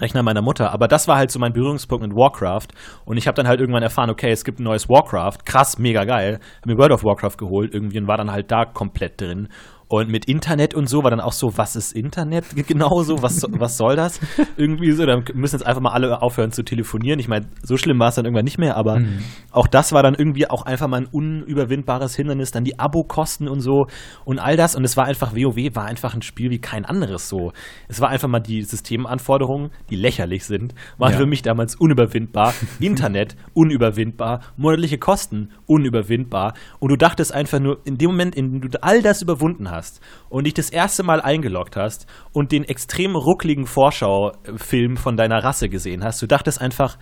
Rechner 0.00 0.22
meiner 0.22 0.42
Mutter. 0.42 0.72
Aber 0.72 0.88
das 0.88 1.08
war 1.08 1.16
halt 1.16 1.30
so 1.30 1.38
mein 1.38 1.52
Berührungspunkt 1.52 2.06
mit 2.06 2.16
Warcraft. 2.16 2.68
Und 3.04 3.16
ich 3.16 3.26
habe 3.26 3.36
dann 3.36 3.46
halt 3.46 3.60
irgendwann 3.60 3.82
erfahren, 3.82 4.10
okay, 4.10 4.30
es 4.30 4.44
gibt 4.44 4.58
ein 4.58 4.64
neues 4.64 4.88
Warcraft. 4.88 5.38
Krass, 5.44 5.78
mega 5.78 6.04
geil. 6.04 6.40
Hab 6.60 6.66
mir 6.66 6.78
World 6.78 6.92
of 6.92 7.04
Warcraft 7.04 7.36
geholt 7.38 7.74
irgendwie 7.74 7.98
und 7.98 8.06
war 8.06 8.16
dann 8.16 8.32
halt 8.32 8.50
da 8.50 8.64
komplett 8.64 9.20
drin. 9.20 9.48
Und 9.94 10.10
mit 10.10 10.24
Internet 10.24 10.74
und 10.74 10.88
so 10.88 11.04
war 11.04 11.10
dann 11.10 11.20
auch 11.20 11.32
so, 11.32 11.56
was 11.56 11.76
ist 11.76 11.92
Internet 11.92 12.44
genau 12.66 13.04
so? 13.04 13.22
Was, 13.22 13.46
was 13.48 13.76
soll 13.76 13.94
das? 13.94 14.18
Irgendwie 14.56 14.90
so, 14.90 15.06
dann 15.06 15.22
müssen 15.34 15.54
jetzt 15.54 15.64
einfach 15.64 15.80
mal 15.80 15.92
alle 15.92 16.20
aufhören 16.20 16.50
zu 16.50 16.64
telefonieren. 16.64 17.20
Ich 17.20 17.28
meine, 17.28 17.46
so 17.62 17.76
schlimm 17.76 18.00
war 18.00 18.08
es 18.08 18.16
dann 18.16 18.24
irgendwann 18.24 18.44
nicht 18.44 18.58
mehr, 18.58 18.76
aber 18.76 18.98
mhm. 18.98 19.20
auch 19.52 19.68
das 19.68 19.92
war 19.92 20.02
dann 20.02 20.14
irgendwie 20.14 20.50
auch 20.50 20.62
einfach 20.62 20.88
mal 20.88 21.02
ein 21.02 21.06
unüberwindbares 21.06 22.16
Hindernis. 22.16 22.50
Dann 22.50 22.64
die 22.64 22.78
Abokosten 22.80 23.46
und 23.46 23.60
so 23.60 23.86
und 24.24 24.40
all 24.40 24.56
das. 24.56 24.74
Und 24.74 24.84
es 24.84 24.96
war 24.96 25.04
einfach, 25.04 25.32
WoW 25.32 25.76
war 25.76 25.84
einfach 25.84 26.14
ein 26.14 26.22
Spiel 26.22 26.50
wie 26.50 26.58
kein 26.58 26.84
anderes 26.84 27.28
so. 27.28 27.52
Es 27.86 28.00
war 28.00 28.08
einfach 28.08 28.28
mal 28.28 28.40
die 28.40 28.62
Systemanforderungen, 28.62 29.70
die 29.90 29.96
lächerlich 29.96 30.44
sind, 30.44 30.74
waren 30.98 31.12
ja. 31.12 31.18
für 31.18 31.26
mich 31.26 31.42
damals 31.42 31.76
unüberwindbar. 31.76 32.52
Internet 32.80 33.36
unüberwindbar. 33.52 34.40
Monatliche 34.56 34.98
Kosten 34.98 35.50
unüberwindbar. 35.66 36.54
Und 36.80 36.90
du 36.90 36.96
dachtest 36.96 37.32
einfach 37.32 37.60
nur, 37.60 37.78
in 37.84 37.96
dem 37.96 38.10
Moment, 38.10 38.34
in 38.34 38.60
dem 38.60 38.70
du 38.70 38.82
all 38.82 39.02
das 39.02 39.22
überwunden 39.22 39.70
hast, 39.70 39.83
hast 39.84 40.00
und 40.28 40.44
dich 40.44 40.54
das 40.54 40.70
erste 40.70 41.02
Mal 41.02 41.20
eingeloggt 41.20 41.76
hast 41.76 42.06
und 42.32 42.52
den 42.52 42.64
extrem 42.64 43.16
ruckligen 43.16 43.66
Vorschau-Film 43.66 44.96
von 44.96 45.16
deiner 45.16 45.44
Rasse 45.44 45.68
gesehen 45.68 46.02
hast, 46.04 46.22
du 46.22 46.26
dachtest 46.26 46.60
einfach, 46.60 46.98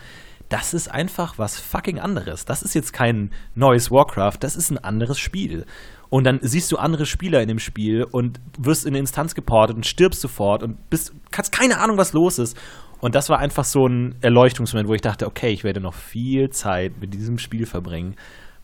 das 0.49 0.75
ist 0.75 0.91
einfach 0.91 1.39
was 1.39 1.59
fucking 1.59 1.99
anderes. 1.99 2.45
Das 2.45 2.63
ist 2.63 2.75
jetzt 2.75 2.93
kein 2.93 3.31
neues 3.55 3.91
Warcraft, 3.91 4.39
das 4.41 4.57
ist 4.57 4.71
ein 4.71 4.79
anderes 4.79 5.19
Spiel. 5.19 5.65
Und 6.11 6.25
dann 6.25 6.41
siehst 6.43 6.71
du 6.71 6.77
andere 6.77 7.07
Spieler 7.07 7.41
in 7.41 7.49
dem 7.49 7.59
Spiel 7.59 8.05
und 8.05 8.39
wirst 8.59 8.85
in 8.85 8.91
eine 8.91 8.99
Instanz 8.99 9.35
geportet 9.35 9.77
und 9.77 9.87
stirbst 9.87 10.21
sofort 10.21 10.63
und 10.63 10.91
bist, 10.91 11.15
hast 11.35 11.53
keine 11.53 11.79
Ahnung, 11.79 11.97
was 11.97 12.13
los 12.13 12.39
ist. 12.39 12.57
Und 13.01 13.15
das 13.15 13.31
war 13.31 13.39
einfach 13.39 13.65
so 13.65 13.87
ein 13.87 14.17
Erleuchtungsmoment, 14.21 14.89
wo 14.89 14.95
ich 14.95 15.01
dachte, 15.01 15.27
okay, 15.27 15.51
ich 15.51 15.65
werde 15.65 15.81
noch 15.81 15.95
viel 15.95 16.51
Zeit 16.51 17.01
mit 17.01 17.15
diesem 17.15 17.39
Spiel 17.39 17.67
verbringen. 17.67 18.15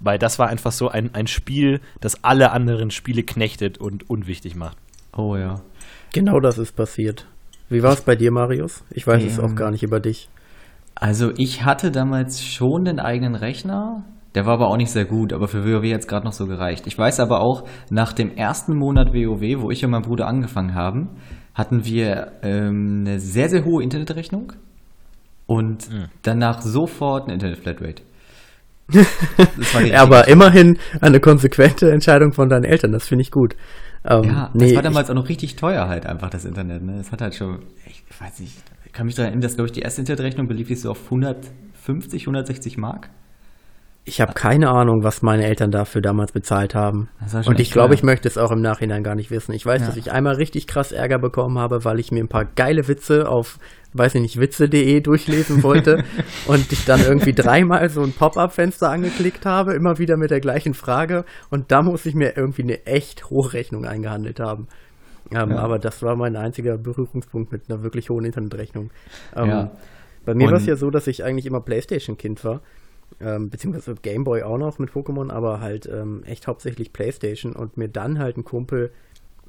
Weil 0.00 0.18
das 0.18 0.38
war 0.38 0.48
einfach 0.48 0.72
so 0.72 0.88
ein, 0.88 1.14
ein 1.14 1.26
Spiel, 1.26 1.80
das 2.00 2.22
alle 2.22 2.52
anderen 2.52 2.90
Spiele 2.90 3.22
knechtet 3.22 3.78
und 3.78 4.08
unwichtig 4.08 4.54
macht. 4.54 4.76
Oh 5.16 5.36
ja. 5.36 5.60
Genau 6.12 6.40
das 6.40 6.58
ist 6.58 6.76
passiert. 6.76 7.26
Wie 7.68 7.82
war 7.82 7.92
es 7.92 8.02
bei 8.02 8.16
dir, 8.16 8.30
Marius? 8.30 8.84
Ich 8.90 9.06
weiß 9.06 9.22
ähm, 9.22 9.28
es 9.28 9.40
auch 9.40 9.54
gar 9.54 9.70
nicht 9.70 9.82
über 9.82 10.00
dich. 10.00 10.28
Also 10.94 11.32
ich 11.36 11.64
hatte 11.64 11.90
damals 11.90 12.42
schon 12.42 12.84
den 12.84 12.98
eigenen 12.98 13.34
Rechner. 13.34 14.04
Der 14.34 14.46
war 14.46 14.54
aber 14.54 14.68
auch 14.68 14.76
nicht 14.76 14.90
sehr 14.90 15.04
gut, 15.04 15.32
aber 15.32 15.48
für 15.48 15.64
WoW 15.64 15.92
hat 15.92 16.00
es 16.00 16.06
gerade 16.06 16.24
noch 16.24 16.32
so 16.32 16.46
gereicht. 16.46 16.86
Ich 16.86 16.96
weiß 16.96 17.20
aber 17.20 17.40
auch, 17.40 17.64
nach 17.90 18.12
dem 18.12 18.30
ersten 18.30 18.76
Monat 18.76 19.12
WoW, 19.12 19.62
wo 19.62 19.70
ich 19.70 19.84
und 19.84 19.90
mein 19.90 20.02
Bruder 20.02 20.26
angefangen 20.26 20.74
haben, 20.74 21.16
hatten 21.54 21.84
wir 21.84 22.32
ähm, 22.42 23.04
eine 23.06 23.20
sehr, 23.20 23.48
sehr 23.48 23.64
hohe 23.64 23.82
Internetrechnung 23.82 24.52
und 25.46 25.90
mhm. 25.90 26.06
danach 26.22 26.60
sofort 26.60 27.24
eine 27.24 27.34
Internet-Flatrate. 27.34 28.02
aber 29.94 30.28
immerhin 30.28 30.78
eine 31.00 31.20
konsequente 31.20 31.90
Entscheidung 31.90 32.32
von 32.32 32.48
deinen 32.48 32.64
Eltern, 32.64 32.92
das 32.92 33.06
finde 33.06 33.22
ich 33.22 33.30
gut. 33.30 33.54
Ähm, 34.04 34.24
ja, 34.24 34.50
nee, 34.54 34.66
das 34.66 34.74
war 34.76 34.82
damals 34.82 35.08
ich, 35.08 35.10
auch 35.10 35.16
noch 35.16 35.28
richtig 35.28 35.56
teuer 35.56 35.88
halt 35.88 36.06
einfach, 36.06 36.30
das 36.30 36.44
Internet. 36.44 36.82
Ne? 36.82 36.96
Das 36.98 37.12
hat 37.12 37.20
halt 37.20 37.34
schon, 37.34 37.60
ich 37.86 38.02
weiß 38.18 38.40
nicht, 38.40 38.56
ich 38.86 38.92
kann 38.92 39.06
mich 39.06 39.14
daran 39.14 39.28
erinnern, 39.28 39.42
dass, 39.42 39.56
glaube 39.56 39.66
ich, 39.66 39.72
die 39.72 39.80
erste 39.80 40.00
Internetrechnung 40.00 40.48
belief 40.48 40.68
sich 40.68 40.80
so 40.80 40.90
auf 40.90 41.04
150, 41.04 42.22
160 42.22 42.78
Mark. 42.78 43.10
Ich 44.08 44.22
habe 44.22 44.32
keine 44.32 44.70
Ahnung, 44.70 45.04
was 45.04 45.20
meine 45.20 45.44
Eltern 45.44 45.70
dafür 45.70 46.00
damals 46.00 46.32
bezahlt 46.32 46.74
haben. 46.74 47.10
Und 47.46 47.60
ich 47.60 47.70
glaube, 47.70 47.92
ich 47.92 48.02
möchte 48.02 48.26
es 48.26 48.38
auch 48.38 48.50
im 48.50 48.62
Nachhinein 48.62 49.02
gar 49.02 49.14
nicht 49.14 49.30
wissen. 49.30 49.52
Ich 49.52 49.66
weiß, 49.66 49.82
ja. 49.82 49.86
dass 49.86 49.96
ich 49.98 50.10
einmal 50.10 50.36
richtig 50.36 50.66
krass 50.66 50.92
Ärger 50.92 51.18
bekommen 51.18 51.58
habe, 51.58 51.84
weil 51.84 52.00
ich 52.00 52.10
mir 52.10 52.24
ein 52.24 52.28
paar 52.28 52.46
geile 52.46 52.88
Witze 52.88 53.28
auf, 53.28 53.58
weiß 53.92 54.14
ich 54.14 54.22
nicht, 54.22 54.40
witze.de 54.40 55.00
durchlesen 55.02 55.62
wollte 55.62 56.04
und 56.46 56.72
ich 56.72 56.86
dann 56.86 57.02
irgendwie 57.02 57.34
dreimal 57.34 57.90
so 57.90 58.00
ein 58.00 58.12
Pop-up-Fenster 58.12 58.88
angeklickt 58.88 59.44
habe, 59.44 59.74
immer 59.74 59.98
wieder 59.98 60.16
mit 60.16 60.30
der 60.30 60.40
gleichen 60.40 60.72
Frage. 60.72 61.26
Und 61.50 61.70
da 61.70 61.82
muss 61.82 62.06
ich 62.06 62.14
mir 62.14 62.34
irgendwie 62.34 62.62
eine 62.62 62.86
echt 62.86 63.28
hohe 63.28 63.52
Rechnung 63.52 63.84
eingehandelt 63.84 64.40
haben. 64.40 64.68
Ähm, 65.30 65.50
ja. 65.50 65.58
Aber 65.58 65.78
das 65.78 66.02
war 66.02 66.16
mein 66.16 66.34
einziger 66.34 66.78
Berührungspunkt 66.78 67.52
mit 67.52 67.68
einer 67.68 67.82
wirklich 67.82 68.08
hohen 68.08 68.24
Internetrechnung. 68.24 68.90
Ähm, 69.36 69.48
ja. 69.50 69.70
Bei 70.24 70.34
mir 70.34 70.46
war 70.46 70.56
es 70.56 70.66
ja 70.66 70.76
so, 70.76 70.88
dass 70.88 71.06
ich 71.06 71.24
eigentlich 71.24 71.44
immer 71.44 71.60
Playstation-Kind 71.60 72.42
war 72.44 72.62
ähm, 73.20 73.50
beziehungsweise 73.50 73.94
Gameboy 73.94 74.42
auch 74.42 74.58
noch 74.58 74.78
mit 74.78 74.90
Pokémon, 74.90 75.30
aber 75.30 75.60
halt 75.60 75.86
ähm, 75.86 76.22
echt 76.24 76.46
hauptsächlich 76.46 76.92
Playstation 76.92 77.54
und 77.54 77.76
mir 77.76 77.88
dann 77.88 78.18
halt 78.18 78.36
ein 78.36 78.44
Kumpel 78.44 78.92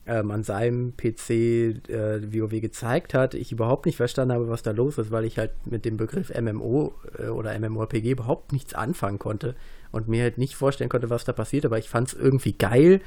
ähm, 0.10 0.32
an 0.32 0.44
seinem 0.44 0.94
PC 0.98 1.30
äh, 1.30 2.34
WoW 2.34 2.62
gezeigt 2.62 3.14
hat, 3.14 3.36
ich 3.36 3.52
überhaupt 3.52 3.86
nicht 3.86 3.98
verstanden 3.98 4.34
habe, 4.34 4.50
was 4.50 4.64
da 4.64 4.72
los 4.72 4.98
ist, 4.98 5.12
weil 5.12 5.24
ich 5.24 5.38
halt 5.38 5.52
mit 5.66 5.86
dem 5.86 5.98
Begriff 5.98 6.34
MMO 6.34 6.94
äh, 7.20 7.28
oder 7.28 7.58
MMORPG 7.58 8.12
überhaupt 8.12 8.52
nichts 8.52 8.74
anfangen 8.74 9.20
konnte 9.20 9.56
und 9.92 10.08
mir 10.08 10.24
halt 10.24 10.38
nicht 10.40 10.56
vorstellen 10.56 10.90
konnte, 10.90 11.10
was 11.12 11.26
da 11.26 11.34
passiert, 11.34 11.66
aber 11.66 11.78
ich 11.78 11.90
fand 11.90 12.08
es 12.08 12.14
irgendwie 12.16 12.54
geil, 12.54 13.02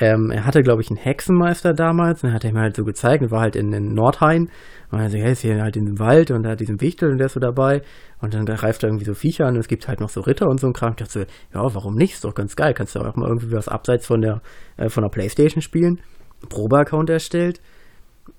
ähm, 0.00 0.30
er 0.30 0.46
hatte, 0.46 0.62
glaube 0.62 0.82
ich, 0.82 0.90
einen 0.90 0.98
Hexenmeister 0.98 1.74
damals, 1.74 2.22
und 2.22 2.30
er 2.30 2.34
hat 2.34 2.44
mir 2.44 2.60
halt 2.60 2.76
so 2.76 2.84
gezeigt, 2.84 3.22
und 3.22 3.30
war 3.30 3.40
halt 3.40 3.56
in, 3.56 3.72
in 3.72 3.94
Nordhain, 3.94 4.50
und 4.90 5.00
er 5.00 5.10
so, 5.10 5.18
hey, 5.18 5.32
ist 5.32 5.42
hier 5.42 5.62
halt 5.62 5.76
in 5.76 5.86
dem 5.86 5.98
Wald, 5.98 6.30
und 6.30 6.44
er 6.44 6.52
hat 6.52 6.60
diesen 6.60 6.80
Wichtel, 6.80 7.10
und 7.10 7.18
der 7.18 7.26
ist 7.26 7.34
so 7.34 7.40
dabei, 7.40 7.82
und 8.20 8.34
dann 8.34 8.46
greift 8.46 8.82
er 8.82 8.88
irgendwie 8.88 9.04
so 9.04 9.14
Viecher 9.14 9.46
an, 9.46 9.54
und 9.54 9.60
es 9.60 9.68
gibt 9.68 9.88
halt 9.88 10.00
noch 10.00 10.08
so 10.08 10.20
Ritter 10.20 10.48
und 10.48 10.60
so 10.60 10.66
ein 10.66 10.72
Kram. 10.72 10.90
Ich 10.90 10.96
dachte 10.96 11.12
so, 11.12 11.20
ja, 11.20 11.74
warum 11.74 11.94
nicht? 11.94 12.14
Ist 12.14 12.24
doch 12.24 12.34
ganz 12.34 12.56
geil, 12.56 12.74
kannst 12.74 12.94
du 12.94 13.00
auch 13.00 13.16
mal 13.16 13.28
irgendwie 13.28 13.52
was 13.52 13.68
abseits 13.68 14.06
von 14.06 14.20
der, 14.20 14.40
äh, 14.76 14.88
von 14.88 15.02
der 15.02 15.10
Playstation 15.10 15.62
spielen. 15.62 16.00
Probe-Account 16.48 17.10
erstellt, 17.10 17.60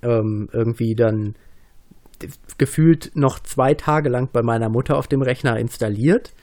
ähm, 0.01 0.49
irgendwie 0.51 0.95
dann 0.95 1.35
gefühlt 2.57 3.11
noch 3.15 3.39
zwei 3.39 3.73
Tage 3.73 4.09
lang 4.09 4.29
bei 4.31 4.41
meiner 4.41 4.69
Mutter 4.69 4.97
auf 4.97 5.07
dem 5.07 5.21
Rechner 5.21 5.57
installiert. 5.57 6.33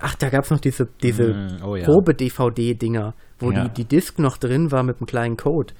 Ach, 0.00 0.14
da 0.16 0.28
gab 0.28 0.44
es 0.44 0.50
noch 0.50 0.60
diese, 0.60 0.88
diese 1.02 1.32
mm, 1.34 1.64
oh 1.64 1.76
ja. 1.76 1.84
Probe-DVD-Dinger, 1.84 3.14
wo 3.38 3.50
ja. 3.50 3.68
die, 3.68 3.82
die 3.82 3.84
Disk 3.84 4.18
noch 4.18 4.36
drin 4.36 4.70
war 4.70 4.82
mit 4.82 4.98
einem 4.98 5.06
kleinen 5.06 5.36
Code. 5.36 5.72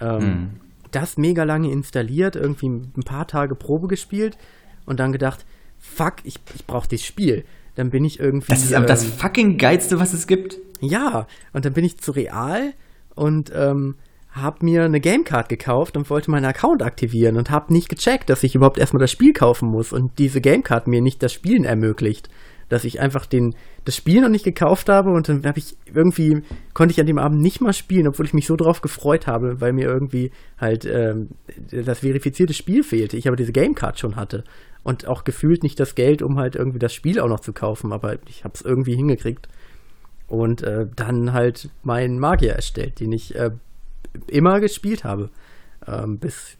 Ähm, 0.00 0.18
mm. 0.18 0.60
Das 0.92 1.16
mega 1.16 1.44
lange 1.44 1.70
installiert, 1.70 2.36
irgendwie 2.36 2.68
ein 2.68 3.02
paar 3.04 3.26
Tage 3.26 3.54
Probe 3.54 3.88
gespielt 3.88 4.36
und 4.86 5.00
dann 5.00 5.12
gedacht, 5.12 5.44
fuck, 5.78 6.16
ich, 6.24 6.36
ich 6.54 6.66
brauche 6.66 6.88
dieses 6.88 7.06
Spiel. 7.06 7.44
Dann 7.76 7.90
bin 7.90 8.04
ich 8.04 8.18
irgendwie. 8.18 8.48
Das 8.48 8.64
ist 8.64 8.74
aber 8.74 8.84
ähm, 8.84 8.88
das 8.88 9.04
fucking 9.04 9.56
geilste, 9.56 9.98
was 10.00 10.12
es 10.12 10.26
gibt. 10.26 10.58
Ja, 10.80 11.26
und 11.52 11.64
dann 11.64 11.72
bin 11.72 11.84
ich 11.84 11.98
zu 11.98 12.12
Real 12.12 12.72
und 13.14 13.52
ähm, 13.54 13.96
hab 14.32 14.62
mir 14.62 14.84
eine 14.84 15.00
Gamecard 15.00 15.48
gekauft 15.48 15.96
und 15.96 16.08
wollte 16.08 16.30
meinen 16.30 16.44
Account 16.44 16.82
aktivieren 16.82 17.36
und 17.36 17.50
hab 17.50 17.70
nicht 17.70 17.88
gecheckt, 17.88 18.30
dass 18.30 18.42
ich 18.42 18.54
überhaupt 18.54 18.78
erstmal 18.78 19.00
das 19.00 19.10
Spiel 19.10 19.32
kaufen 19.32 19.68
muss 19.68 19.92
und 19.92 20.18
diese 20.18 20.40
Gamecard 20.40 20.86
mir 20.86 21.00
nicht 21.00 21.22
das 21.22 21.32
Spielen 21.32 21.64
ermöglicht 21.64 22.28
dass 22.70 22.84
ich 22.84 23.00
einfach 23.00 23.26
den, 23.26 23.54
das 23.84 23.96
Spiel 23.96 24.22
noch 24.22 24.30
nicht 24.30 24.44
gekauft 24.44 24.88
habe 24.88 25.10
und 25.10 25.28
dann 25.28 25.44
habe 25.44 25.58
ich 25.58 25.76
irgendwie, 25.92 26.42
konnte 26.72 26.92
ich 26.92 27.00
an 27.00 27.06
dem 27.06 27.18
Abend 27.18 27.42
nicht 27.42 27.60
mal 27.60 27.74
spielen, 27.74 28.08
obwohl 28.08 28.24
ich 28.24 28.32
mich 28.32 28.46
so 28.46 28.56
drauf 28.56 28.80
gefreut 28.80 29.26
habe, 29.26 29.60
weil 29.60 29.74
mir 29.74 29.88
irgendwie 29.88 30.30
halt 30.58 30.86
ähm, 30.86 31.30
das 31.70 31.98
verifizierte 31.98 32.54
Spiel 32.54 32.82
fehlte. 32.82 33.18
Ich 33.18 33.26
aber 33.26 33.36
diese 33.36 33.52
Gamecard 33.52 33.98
schon 33.98 34.16
hatte 34.16 34.44
und 34.82 35.06
auch 35.06 35.24
gefühlt 35.24 35.62
nicht 35.62 35.78
das 35.78 35.94
Geld, 35.94 36.22
um 36.22 36.38
halt 36.38 36.56
irgendwie 36.56 36.78
das 36.78 36.94
Spiel 36.94 37.20
auch 37.20 37.28
noch 37.28 37.40
zu 37.40 37.52
kaufen, 37.52 37.92
aber 37.92 38.16
ich 38.28 38.44
habe 38.44 38.54
es 38.54 38.62
irgendwie 38.62 38.94
hingekriegt 38.94 39.48
und 40.28 40.62
äh, 40.62 40.86
dann 40.94 41.32
halt 41.32 41.68
meinen 41.82 42.18
Magier 42.18 42.52
erstellt, 42.52 43.00
den 43.00 43.12
ich 43.12 43.34
äh, 43.34 43.50
immer 44.28 44.60
gespielt 44.60 45.04
habe. 45.04 45.30
Ähm, 45.86 46.18
bis 46.18 46.56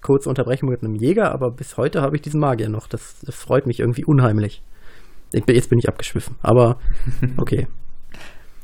kurze 0.00 0.28
Unterbrechung 0.28 0.70
mit 0.70 0.82
einem 0.82 0.94
Jäger, 0.94 1.30
aber 1.30 1.50
bis 1.50 1.76
heute 1.76 2.00
habe 2.00 2.16
ich 2.16 2.22
diesen 2.22 2.40
Magier 2.40 2.70
noch. 2.70 2.86
Das, 2.88 3.20
das 3.20 3.34
freut 3.34 3.66
mich 3.66 3.80
irgendwie 3.80 4.04
unheimlich. 4.04 4.62
Jetzt 5.32 5.70
bin 5.70 5.78
ich 5.78 5.88
abgeschwiffen, 5.88 6.36
aber 6.42 6.78
okay. 7.36 7.66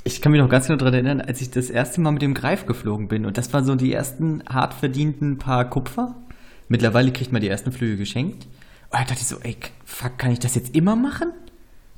Ich 0.05 0.23
kann 0.23 0.33
mich 0.33 0.41
noch 0.41 0.49
ganz 0.49 0.67
genau 0.67 0.79
daran 0.79 0.95
erinnern, 0.95 1.21
als 1.21 1.41
ich 1.41 1.51
das 1.51 1.69
erste 1.69 2.01
Mal 2.01 2.13
mit 2.13 2.23
dem 2.23 2.33
Greif 2.33 2.67
geflogen 2.67 3.09
bin. 3.09 3.27
Und 3.27 3.37
das 3.37 3.53
waren 3.53 3.65
so 3.65 3.75
die 3.75 3.93
ersten 3.93 4.43
hart 4.49 4.73
verdienten 4.73 5.39
paar 5.39 5.69
Kupfer. 5.69 6.15
Mittlerweile 6.69 7.13
kriegt 7.13 7.33
man 7.33 7.43
die 7.43 7.49
ersten 7.49 7.73
Flüge 7.73 7.97
geschenkt. 7.97 8.47
Und 8.91 8.95
da 8.95 9.01
dachte 9.01 9.21
ich 9.21 9.27
so, 9.27 9.37
ey, 9.43 9.57
fuck, 9.85 10.17
kann 10.17 10.31
ich 10.31 10.39
das 10.39 10.55
jetzt 10.55 10.75
immer 10.75 10.97
machen? 10.97 11.33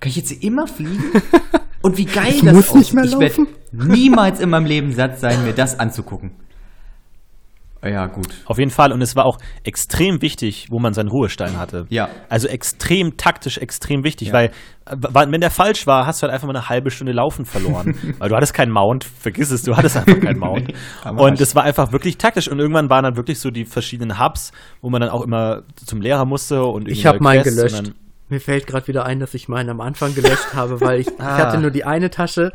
Kann 0.01 0.11
ich 0.11 0.17
jetzt 0.17 0.43
immer 0.43 0.67
fliegen? 0.67 1.05
Und 1.83 1.99
wie 1.99 2.05
geil 2.05 2.35
ich 2.35 2.43
das 2.43 2.55
muss 2.55 2.75
Nicht 2.75 2.95
mehr 2.95 3.07
laufen. 3.07 3.47
Ich 3.73 3.79
werde 3.79 3.93
niemals 3.93 4.41
in 4.41 4.51
meinem 4.51 4.67
Leben 4.67 4.93
satt 4.93 5.19
sein, 5.21 5.45
mir 5.45 5.53
das 5.53 5.79
anzugucken. 5.79 6.33
Ja, 7.83 8.07
gut. 8.07 8.29
Auf 8.45 8.59
jeden 8.59 8.71
Fall. 8.71 8.93
Und 8.93 9.01
es 9.01 9.17
war 9.17 9.25
auch 9.25 9.39
extrem 9.65 10.21
wichtig, 10.21 10.67
wo 10.71 10.79
man 10.79 10.93
seinen 10.93 11.09
Ruhestein 11.09 11.59
hatte. 11.59 11.87
Ja. 11.89 12.11
Also 12.29 12.47
extrem 12.47 13.17
taktisch, 13.17 13.57
extrem 13.57 14.05
wichtig, 14.05 14.29
ja. 14.29 14.35
weil, 14.35 14.51
wenn 15.33 15.41
der 15.41 15.51
falsch 15.51 15.87
war, 15.87 16.07
hast 16.07 16.21
du 16.21 16.25
halt 16.25 16.35
einfach 16.35 16.47
mal 16.47 16.57
eine 16.57 16.69
halbe 16.69 16.91
Stunde 16.91 17.13
Laufen 17.13 17.47
verloren. 17.47 17.95
weil 18.19 18.29
du 18.29 18.37
hattest 18.37 18.53
keinen 18.53 18.71
Mount, 18.71 19.05
vergiss 19.05 19.51
es, 19.51 19.63
du 19.63 19.77
hattest 19.77 19.97
einfach 19.97 20.21
keinen 20.21 20.39
Mount. 20.41 20.69
nee, 20.69 21.11
und 21.11 21.41
es 21.41 21.55
war 21.55 21.63
einfach 21.63 21.93
wirklich 21.93 22.19
taktisch. 22.19 22.49
Und 22.49 22.59
irgendwann 22.59 22.91
waren 22.91 23.05
dann 23.05 23.17
wirklich 23.17 23.39
so 23.39 23.51
die 23.51 23.65
verschiedenen 23.65 24.19
Hubs, 24.19 24.53
wo 24.83 24.91
man 24.91 25.01
dann 25.01 25.11
auch 25.11 25.23
immer 25.23 25.63
zum 25.75 26.03
Lehrer 26.03 26.27
musste 26.27 26.65
und 26.65 26.87
Ich 26.89 27.07
habe 27.07 27.21
meinen 27.21 27.45
gelöscht. 27.45 27.93
Mir 28.29 28.41
fällt 28.41 28.69
gerade 28.69 28.87
wieder 28.87 29.05
ein, 29.07 29.19
dass 29.19 29.35
ich 29.35 29.49
meinen 29.49 29.71
am 29.71 29.81
Anfang 29.81 30.15
gelöscht 30.15 30.55
habe, 30.55 30.81
weil 30.81 31.01
ich, 31.01 31.09
ah. 31.19 31.37
ich 31.37 31.45
hatte 31.45 31.59
nur 31.59 31.73
die 31.73 31.85
eine 31.85 32.11
Tasche 32.11 32.53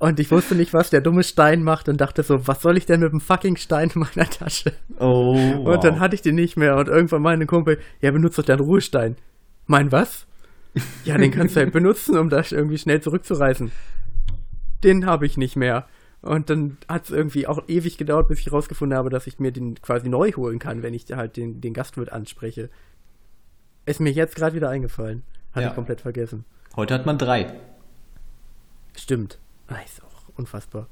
und 0.00 0.18
ich 0.18 0.30
wusste 0.30 0.54
nicht, 0.54 0.72
was 0.72 0.88
der 0.88 1.02
dumme 1.02 1.22
Stein 1.22 1.62
macht 1.62 1.86
und 1.86 2.00
dachte 2.00 2.22
so, 2.22 2.48
was 2.48 2.62
soll 2.62 2.78
ich 2.78 2.86
denn 2.86 3.00
mit 3.00 3.12
dem 3.12 3.20
fucking 3.20 3.56
Stein 3.56 3.90
in 3.94 4.00
meiner 4.00 4.30
Tasche? 4.30 4.72
Oh. 4.98 5.34
Wow. 5.34 5.74
Und 5.74 5.84
dann 5.84 6.00
hatte 6.00 6.14
ich 6.14 6.22
den 6.22 6.36
nicht 6.36 6.56
mehr 6.56 6.76
und 6.76 6.88
irgendwann 6.88 7.20
meinte 7.20 7.44
Kumpel, 7.44 7.78
ja, 8.00 8.10
benutzt 8.10 8.38
doch 8.38 8.44
deinen 8.44 8.60
Ruhestein. 8.60 9.16
Mein 9.66 9.92
was? 9.92 10.26
Ja, 11.04 11.18
den 11.18 11.30
kannst 11.30 11.54
du 11.54 11.60
halt 11.60 11.72
benutzen, 11.72 12.16
um 12.16 12.30
das 12.30 12.50
irgendwie 12.50 12.78
schnell 12.78 13.02
zurückzureißen. 13.02 13.70
Den 14.82 15.04
habe 15.04 15.26
ich 15.26 15.36
nicht 15.36 15.56
mehr. 15.56 15.86
Und 16.22 16.48
dann 16.48 16.78
hat 16.88 17.04
es 17.04 17.10
irgendwie 17.10 17.46
auch 17.46 17.68
ewig 17.68 17.98
gedauert, 17.98 18.28
bis 18.28 18.40
ich 18.40 18.50
rausgefunden 18.50 18.96
habe, 18.96 19.10
dass 19.10 19.26
ich 19.26 19.38
mir 19.38 19.52
den 19.52 19.82
quasi 19.82 20.08
neu 20.08 20.32
holen 20.32 20.58
kann, 20.58 20.82
wenn 20.82 20.94
ich 20.94 21.12
halt 21.12 21.36
den, 21.36 21.60
den 21.60 21.74
Gastwirt 21.74 22.10
anspreche. 22.10 22.70
Ist 23.84 24.00
mir 24.00 24.12
jetzt 24.12 24.34
gerade 24.34 24.56
wieder 24.56 24.70
eingefallen. 24.70 25.24
Hatte 25.52 25.64
ja. 25.64 25.68
ich 25.68 25.74
komplett 25.74 26.00
vergessen. 26.00 26.46
Heute 26.74 26.94
hat 26.94 27.04
man 27.04 27.18
drei. 27.18 27.52
Stimmt. 28.96 29.38
Ist 29.84 30.02
auch 30.02 30.38
unfassbar. 30.38 30.86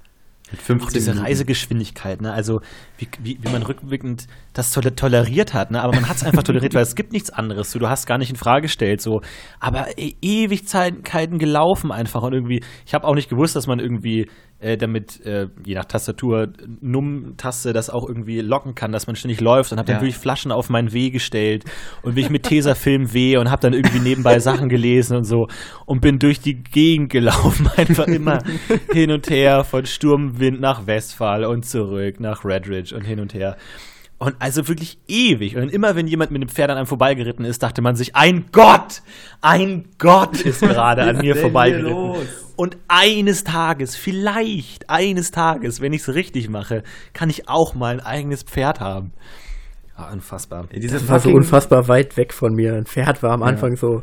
Mit 0.51 0.63
15 0.63 0.87
auch 0.87 0.93
diese 0.93 1.11
Minuten. 1.11 1.27
Reisegeschwindigkeit, 1.27 2.23
ne? 2.23 2.33
Also 2.33 2.61
wie, 2.97 3.07
wie, 3.21 3.39
wie 3.43 3.49
man 3.51 3.63
rückwirkend 3.63 4.27
das 4.55 4.73
toleriert 4.73 5.53
hat, 5.53 5.71
ne? 5.71 5.83
Aber 5.83 5.95
man 5.95 6.09
hat 6.09 6.17
es 6.17 6.25
einfach 6.25 6.43
toleriert, 6.43 6.75
weil 6.75 6.83
es 6.83 6.95
gibt 6.95 7.13
nichts 7.13 7.29
anderes. 7.29 7.71
So, 7.71 7.79
du 7.79 7.89
hast 7.89 8.07
gar 8.07 8.17
nicht 8.17 8.31
in 8.31 8.37
Frage 8.37 8.63
gestellt, 8.63 9.03
so. 9.03 9.21
Aber 9.61 9.99
e 9.99 10.15
Ewigkeiten 10.23 11.39
gelaufen 11.39 11.93
einfach 11.93 12.23
und 12.23 12.33
irgendwie. 12.33 12.63
Ich 12.87 12.95
habe 12.95 13.07
auch 13.07 13.15
nicht 13.15 13.29
gewusst, 13.29 13.57
dass 13.57 13.67
man 13.67 13.79
irgendwie 13.79 14.31
äh, 14.61 14.77
damit, 14.77 15.25
äh, 15.25 15.49
je 15.65 15.75
nach 15.75 15.85
Tastatur, 15.85 16.49
Num-Taste 16.81 17.73
das 17.73 17.91
auch 17.91 18.07
irgendwie 18.07 18.41
locken 18.41 18.75
kann, 18.75 18.91
dass 18.91 19.07
man 19.07 19.15
ständig 19.15 19.41
läuft 19.41 19.71
und 19.71 19.79
habe 19.79 19.87
dann 19.87 20.01
wirklich 20.01 20.17
Flaschen 20.17 20.51
auf 20.51 20.69
meinen 20.69 20.93
Weh 20.93 21.11
gestellt 21.11 21.65
und 22.03 22.17
bin 22.17 22.25
ich 22.25 22.31
mit 22.31 22.43
Tesafilm 22.43 23.13
weh 23.13 23.37
und 23.37 23.51
habe 23.51 23.63
dann 23.63 23.73
irgendwie 23.73 24.01
nebenbei 24.01 24.41
Sachen 24.41 24.69
gelesen 24.69 25.17
und 25.17 25.25
so 25.25 25.49
und 25.87 26.01
bin 26.01 26.19
durch 26.19 26.41
die 26.41 26.55
Gegend 26.55 27.11
gelaufen, 27.11 27.71
einfach 27.77 28.09
immer 28.09 28.41
hin 28.93 29.13
und 29.13 29.31
her 29.31 29.63
von 29.63 29.87
Sturmwind 29.87 30.61
nach 30.61 30.87
Westphal 30.87 31.45
und 31.45 31.65
zurück 31.65 32.19
nach 32.19 32.45
Redridge 32.45 32.97
und 32.97 33.03
hin 33.03 33.21
und 33.21 33.35
her. 33.35 33.57
Und 34.19 34.35
also 34.41 34.67
wirklich 34.67 34.99
ewig. 35.07 35.57
Und 35.57 35.69
immer 35.69 35.95
wenn 35.95 36.09
jemand 36.09 36.33
mit 36.33 36.43
dem 36.43 36.49
Pferd 36.49 36.71
an 36.71 36.77
einem 36.77 36.89
vorbeigeritten 36.89 37.45
ist, 37.45 37.63
dachte 37.63 37.83
man 37.83 37.95
sich, 37.95 38.17
ein 38.17 38.47
Gott, 38.51 39.03
ein 39.41 39.85
Gott 39.99 40.41
ist 40.41 40.61
gerade 40.61 41.05
an 41.05 41.19
mir 41.19 41.37
vorbeigeritten. 41.37 42.17
Und 42.59 42.77
eines 42.89 43.45
Tages, 43.45 43.95
vielleicht 43.95 44.91
eines 44.91 45.31
Tages, 45.31 45.81
wenn 45.81 45.93
ich 45.93 46.01
es 46.01 46.13
richtig 46.17 46.49
mache, 46.49 46.83
kann 47.13 47.31
ich 47.31 47.49
auch 47.49 47.77
mal 47.77 47.93
ein 47.93 48.01
eigenes 48.01 48.43
Pferd 48.43 48.81
haben. 48.81 49.13
Ja, 49.97 50.11
unfassbar. 50.11 50.67
Ja, 50.73 50.89
das 50.91 51.09
war 51.09 51.21
so 51.21 51.31
unfassbar 51.31 51.87
weit 51.87 52.17
weg 52.17 52.35
von 52.35 52.55
mir. 52.55 52.75
Ein 52.75 52.85
Pferd 52.85 53.23
war 53.23 53.31
am 53.31 53.45
Anfang 53.45 53.71
ja. 53.71 53.77
so 53.77 54.03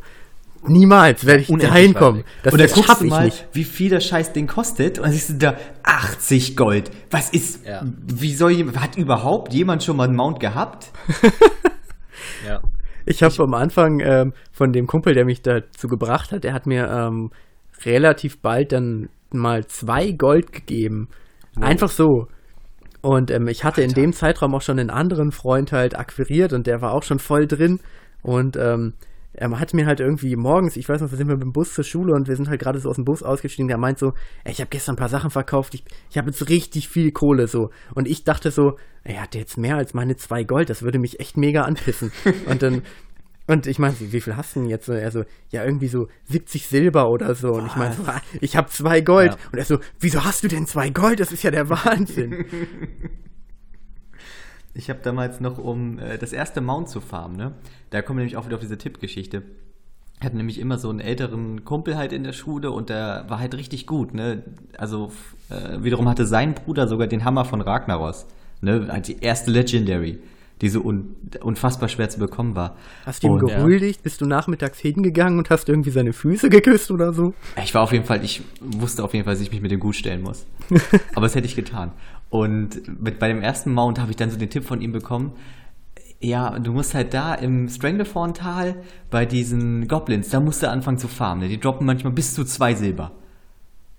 Niemals 0.67 1.25
werde 1.25 1.41
ich 1.41 1.49
da 1.49 1.73
hinkommen. 1.73 2.23
Das, 2.43 2.53
und 2.53 2.59
dann 2.61 2.69
das 2.69 2.75
guckst 2.75 3.01
du 3.01 3.07
mal, 3.07 3.25
nicht. 3.25 3.45
wie 3.51 3.65
viel 3.65 3.89
das 3.89 4.05
Scheißding 4.05 4.47
kostet 4.47 4.99
und 4.99 5.03
dann 5.03 5.11
siehst 5.11 5.31
du 5.31 5.33
da 5.33 5.57
80 5.83 6.55
Gold. 6.55 6.91
Was 7.11 7.31
ist, 7.31 7.67
ja. 7.67 7.83
wie 7.83 8.33
soll, 8.33 8.55
hat 8.77 8.95
überhaupt 8.95 9.53
jemand 9.53 9.83
schon 9.83 9.97
mal 9.97 10.05
einen 10.05 10.15
Mount 10.15 10.39
gehabt? 10.39 10.91
ja. 12.47 12.61
Ich 13.05 13.21
habe 13.21 13.35
am 13.43 13.53
Anfang 13.53 13.99
ähm, 13.99 14.31
von 14.53 14.71
dem 14.71 14.87
Kumpel, 14.87 15.13
der 15.13 15.25
mich 15.25 15.41
dazu 15.41 15.89
gebracht 15.89 16.31
hat, 16.31 16.45
der 16.45 16.53
hat 16.53 16.65
mir 16.65 16.87
ähm, 16.89 17.31
relativ 17.83 18.39
bald 18.39 18.71
dann 18.71 19.09
mal 19.31 19.65
zwei 19.67 20.11
Gold 20.11 20.51
gegeben. 20.51 21.09
Wow. 21.55 21.65
Einfach 21.65 21.89
so. 21.89 22.27
Und 23.01 23.29
ähm, 23.29 23.47
ich 23.47 23.63
hatte 23.63 23.81
Alter. 23.81 23.89
in 23.89 24.03
dem 24.03 24.13
Zeitraum 24.13 24.55
auch 24.55 24.61
schon 24.61 24.79
einen 24.79 24.89
anderen 24.89 25.31
Freund 25.31 25.71
halt 25.71 25.97
akquiriert 25.97 26.53
und 26.53 26.67
der 26.67 26.81
war 26.81 26.93
auch 26.93 27.03
schon 27.03 27.19
voll 27.19 27.47
drin. 27.47 27.79
Und 28.23 28.57
ähm, 28.57 28.93
er 29.37 29.59
hat 29.59 29.73
mir 29.73 29.85
halt 29.85 29.99
irgendwie 29.99 30.35
morgens, 30.35 30.77
ich 30.77 30.87
weiß 30.87 31.01
noch, 31.01 31.09
da 31.09 31.17
sind 31.17 31.27
wir 31.27 31.35
mit 31.35 31.43
dem 31.43 31.51
Bus 31.51 31.73
zur 31.73 31.83
Schule 31.83 32.13
und 32.13 32.27
wir 32.27 32.35
sind 32.35 32.49
halt 32.49 32.61
gerade 32.61 32.79
so 32.79 32.89
aus 32.89 32.95
dem 32.95 33.05
Bus 33.05 33.21
ausgestiegen, 33.21 33.67
der 33.67 33.77
meint 33.77 33.99
so, 33.99 34.13
ey, 34.43 34.51
ich 34.51 34.59
habe 34.59 34.69
gestern 34.69 34.95
ein 34.95 34.97
paar 34.97 35.09
Sachen 35.09 35.29
verkauft, 35.29 35.73
ich, 35.73 35.83
ich 36.09 36.17
habe 36.17 36.29
jetzt 36.29 36.49
richtig 36.49 36.87
viel 36.87 37.11
Kohle 37.11 37.47
so. 37.47 37.69
Und 37.93 38.07
ich 38.07 38.23
dachte 38.23 38.51
so, 38.51 38.77
er 39.03 39.21
hatte 39.21 39.37
jetzt 39.37 39.57
mehr 39.57 39.75
als 39.75 39.93
meine 39.93 40.15
zwei 40.15 40.43
Gold, 40.43 40.69
das 40.69 40.83
würde 40.83 40.99
mich 40.99 41.19
echt 41.19 41.37
mega 41.37 41.63
anpissen. 41.63 42.11
und 42.49 42.63
dann, 42.63 42.81
und 43.47 43.67
ich 43.67 43.77
meine, 43.77 43.95
wie 43.99 44.21
viel 44.21 44.35
hast 44.35 44.55
du 44.55 44.61
denn 44.61 44.69
jetzt? 44.69 44.89
Er 44.89 45.11
so, 45.11 45.23
ja, 45.49 45.63
irgendwie 45.63 45.87
so 45.87 46.07
70 46.25 46.65
Silber 46.65 47.09
oder 47.09 47.35
so. 47.35 47.53
Und 47.53 47.67
ich 47.67 47.75
meine, 47.75 47.93
so, 47.93 48.03
ah, 48.07 48.21
ich 48.41 48.55
habe 48.55 48.69
zwei 48.69 49.01
Gold. 49.01 49.33
Ja. 49.33 49.37
Und 49.51 49.59
er 49.59 49.65
so, 49.65 49.79
wieso 49.99 50.23
hast 50.25 50.43
du 50.43 50.47
denn 50.47 50.65
zwei 50.65 50.89
Gold? 50.89 51.19
Das 51.19 51.31
ist 51.31 51.43
ja 51.43 51.51
der 51.51 51.69
Wahnsinn. 51.69 52.45
Ich 54.73 54.89
habe 54.89 54.99
damals 55.03 55.39
noch, 55.39 55.59
um 55.59 55.99
äh, 55.99 56.17
das 56.17 56.33
erste 56.33 56.59
Mount 56.59 56.89
zu 56.89 57.01
farmen, 57.01 57.37
ne? 57.37 57.53
Da 57.91 58.01
kommen 58.01 58.17
wir 58.17 58.23
nämlich 58.23 58.37
auch 58.37 58.45
wieder 58.45 58.55
auf 58.55 58.61
diese 58.61 58.79
Tippgeschichte. 58.79 59.43
Ich 60.19 60.25
hatte 60.25 60.37
nämlich 60.37 60.59
immer 60.59 60.79
so 60.79 60.89
einen 60.89 60.99
älteren 60.99 61.63
Kumpel 61.65 61.97
halt 61.97 62.13
in 62.13 62.23
der 62.23 62.33
Schule 62.33 62.71
und 62.71 62.89
der 62.89 63.25
war 63.27 63.39
halt 63.39 63.53
richtig 63.53 63.85
gut, 63.85 64.15
ne? 64.15 64.43
Also 64.75 65.11
äh, 65.49 65.83
wiederum 65.83 66.09
hatte 66.09 66.25
sein 66.25 66.55
Bruder 66.55 66.87
sogar 66.87 67.05
den 67.05 67.23
Hammer 67.23 67.45
von 67.45 67.61
Ragnaros, 67.61 68.25
ne? 68.61 68.87
Halt 68.89 69.07
die 69.07 69.19
erste 69.19 69.51
Legendary 69.51 70.19
die 70.61 70.69
so 70.69 70.81
un 70.81 71.15
unfassbar 71.41 71.89
schwer 71.89 72.09
zu 72.09 72.19
bekommen 72.19 72.55
war. 72.55 72.75
Hast 73.05 73.23
du 73.23 73.27
ihn 73.27 73.33
und, 73.33 73.47
gehuldigt? 73.47 73.99
Ja. 73.99 74.03
Bist 74.03 74.21
du 74.21 74.25
nachmittags 74.25 74.79
hingegangen 74.79 75.37
und 75.37 75.49
hast 75.49 75.67
irgendwie 75.67 75.91
seine 75.91 76.13
Füße 76.13 76.49
geküsst 76.49 76.91
oder 76.91 77.13
so? 77.13 77.33
Ich 77.61 77.73
war 77.73 77.81
auf 77.81 77.91
jeden 77.91 78.05
Fall, 78.05 78.23
ich 78.23 78.41
wusste 78.61 79.03
auf 79.03 79.13
jeden 79.13 79.25
Fall, 79.25 79.33
dass 79.33 79.41
ich 79.41 79.51
mich 79.51 79.61
mit 79.61 79.71
dem 79.71 79.79
gut 79.79 79.95
stellen 79.95 80.21
muss. 80.21 80.45
Aber 81.15 81.25
das 81.25 81.35
hätte 81.35 81.47
ich 81.47 81.55
getan. 81.55 81.91
Und 82.29 83.01
mit, 83.01 83.19
bei 83.19 83.27
dem 83.27 83.41
ersten 83.41 83.73
Mount 83.73 83.99
habe 83.99 84.11
ich 84.11 84.17
dann 84.17 84.29
so 84.29 84.37
den 84.37 84.49
Tipp 84.49 84.63
von 84.63 84.81
ihm 84.81 84.91
bekommen, 84.91 85.33
ja, 86.21 86.57
du 86.57 86.71
musst 86.71 86.95
halt 86.95 87.13
da 87.13 87.35
im 87.35 87.67
Stranglethorn-Tal 87.67 88.75
bei 89.11 89.25
diesen 89.25 89.87
Goblins, 89.87 90.29
da 90.29 90.39
musst 90.39 90.63
du 90.63 90.69
anfangen 90.69 90.97
zu 90.97 91.07
farmen. 91.07 91.49
Die 91.49 91.59
droppen 91.59 91.85
manchmal 91.85 92.13
bis 92.13 92.33
zu 92.33 92.45
zwei 92.45 92.73
Silber. 92.73 93.11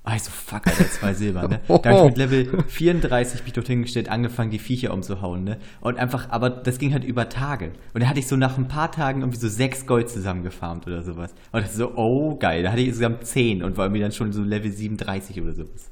Ah, 0.09 0.15
ich 0.15 0.23
so, 0.23 0.31
fuck, 0.31 0.65
Alter, 0.69 0.89
zwei 0.89 1.15
Silber, 1.15 1.49
ne? 1.49 1.61
Da 1.83 1.91
habe 1.91 1.99
ich 1.99 2.05
mit 2.05 2.17
Level 2.17 2.63
34 2.69 3.43
mich 3.43 3.53
dort 3.53 3.67
hingestellt, 3.67 4.09
angefangen, 4.09 4.53
die 4.53 4.61
Viecher 4.61 4.95
umzuhauen, 4.95 5.43
ne? 5.43 5.59
Und 5.81 5.99
einfach, 5.99 6.31
aber 6.31 6.49
das 6.49 6.79
ging 6.79 6.93
halt 6.93 7.03
über 7.03 7.29
Tage. 7.29 7.73
Und 7.93 8.05
da 8.05 8.07
hatte 8.07 8.21
ich 8.21 8.29
so 8.29 8.37
nach 8.37 8.57
ein 8.57 8.69
paar 8.69 8.93
Tagen 8.93 9.23
irgendwie 9.23 9.41
so 9.41 9.49
sechs 9.49 9.85
Gold 9.85 10.09
zusammengefarmt 10.09 10.87
oder 10.87 11.03
sowas. 11.03 11.35
Und 11.51 11.65
das 11.65 11.75
so, 11.75 11.97
oh, 11.97 12.37
geil. 12.37 12.63
Da 12.63 12.71
hatte 12.71 12.83
ich 12.83 12.87
insgesamt 12.87 13.27
zehn 13.27 13.65
und 13.65 13.77
war 13.77 13.87
irgendwie 13.87 14.01
dann 14.01 14.13
schon 14.13 14.33
so 14.33 14.45
Level 14.45 14.71
37 14.71 15.43
oder 15.43 15.55
sowas. 15.55 15.91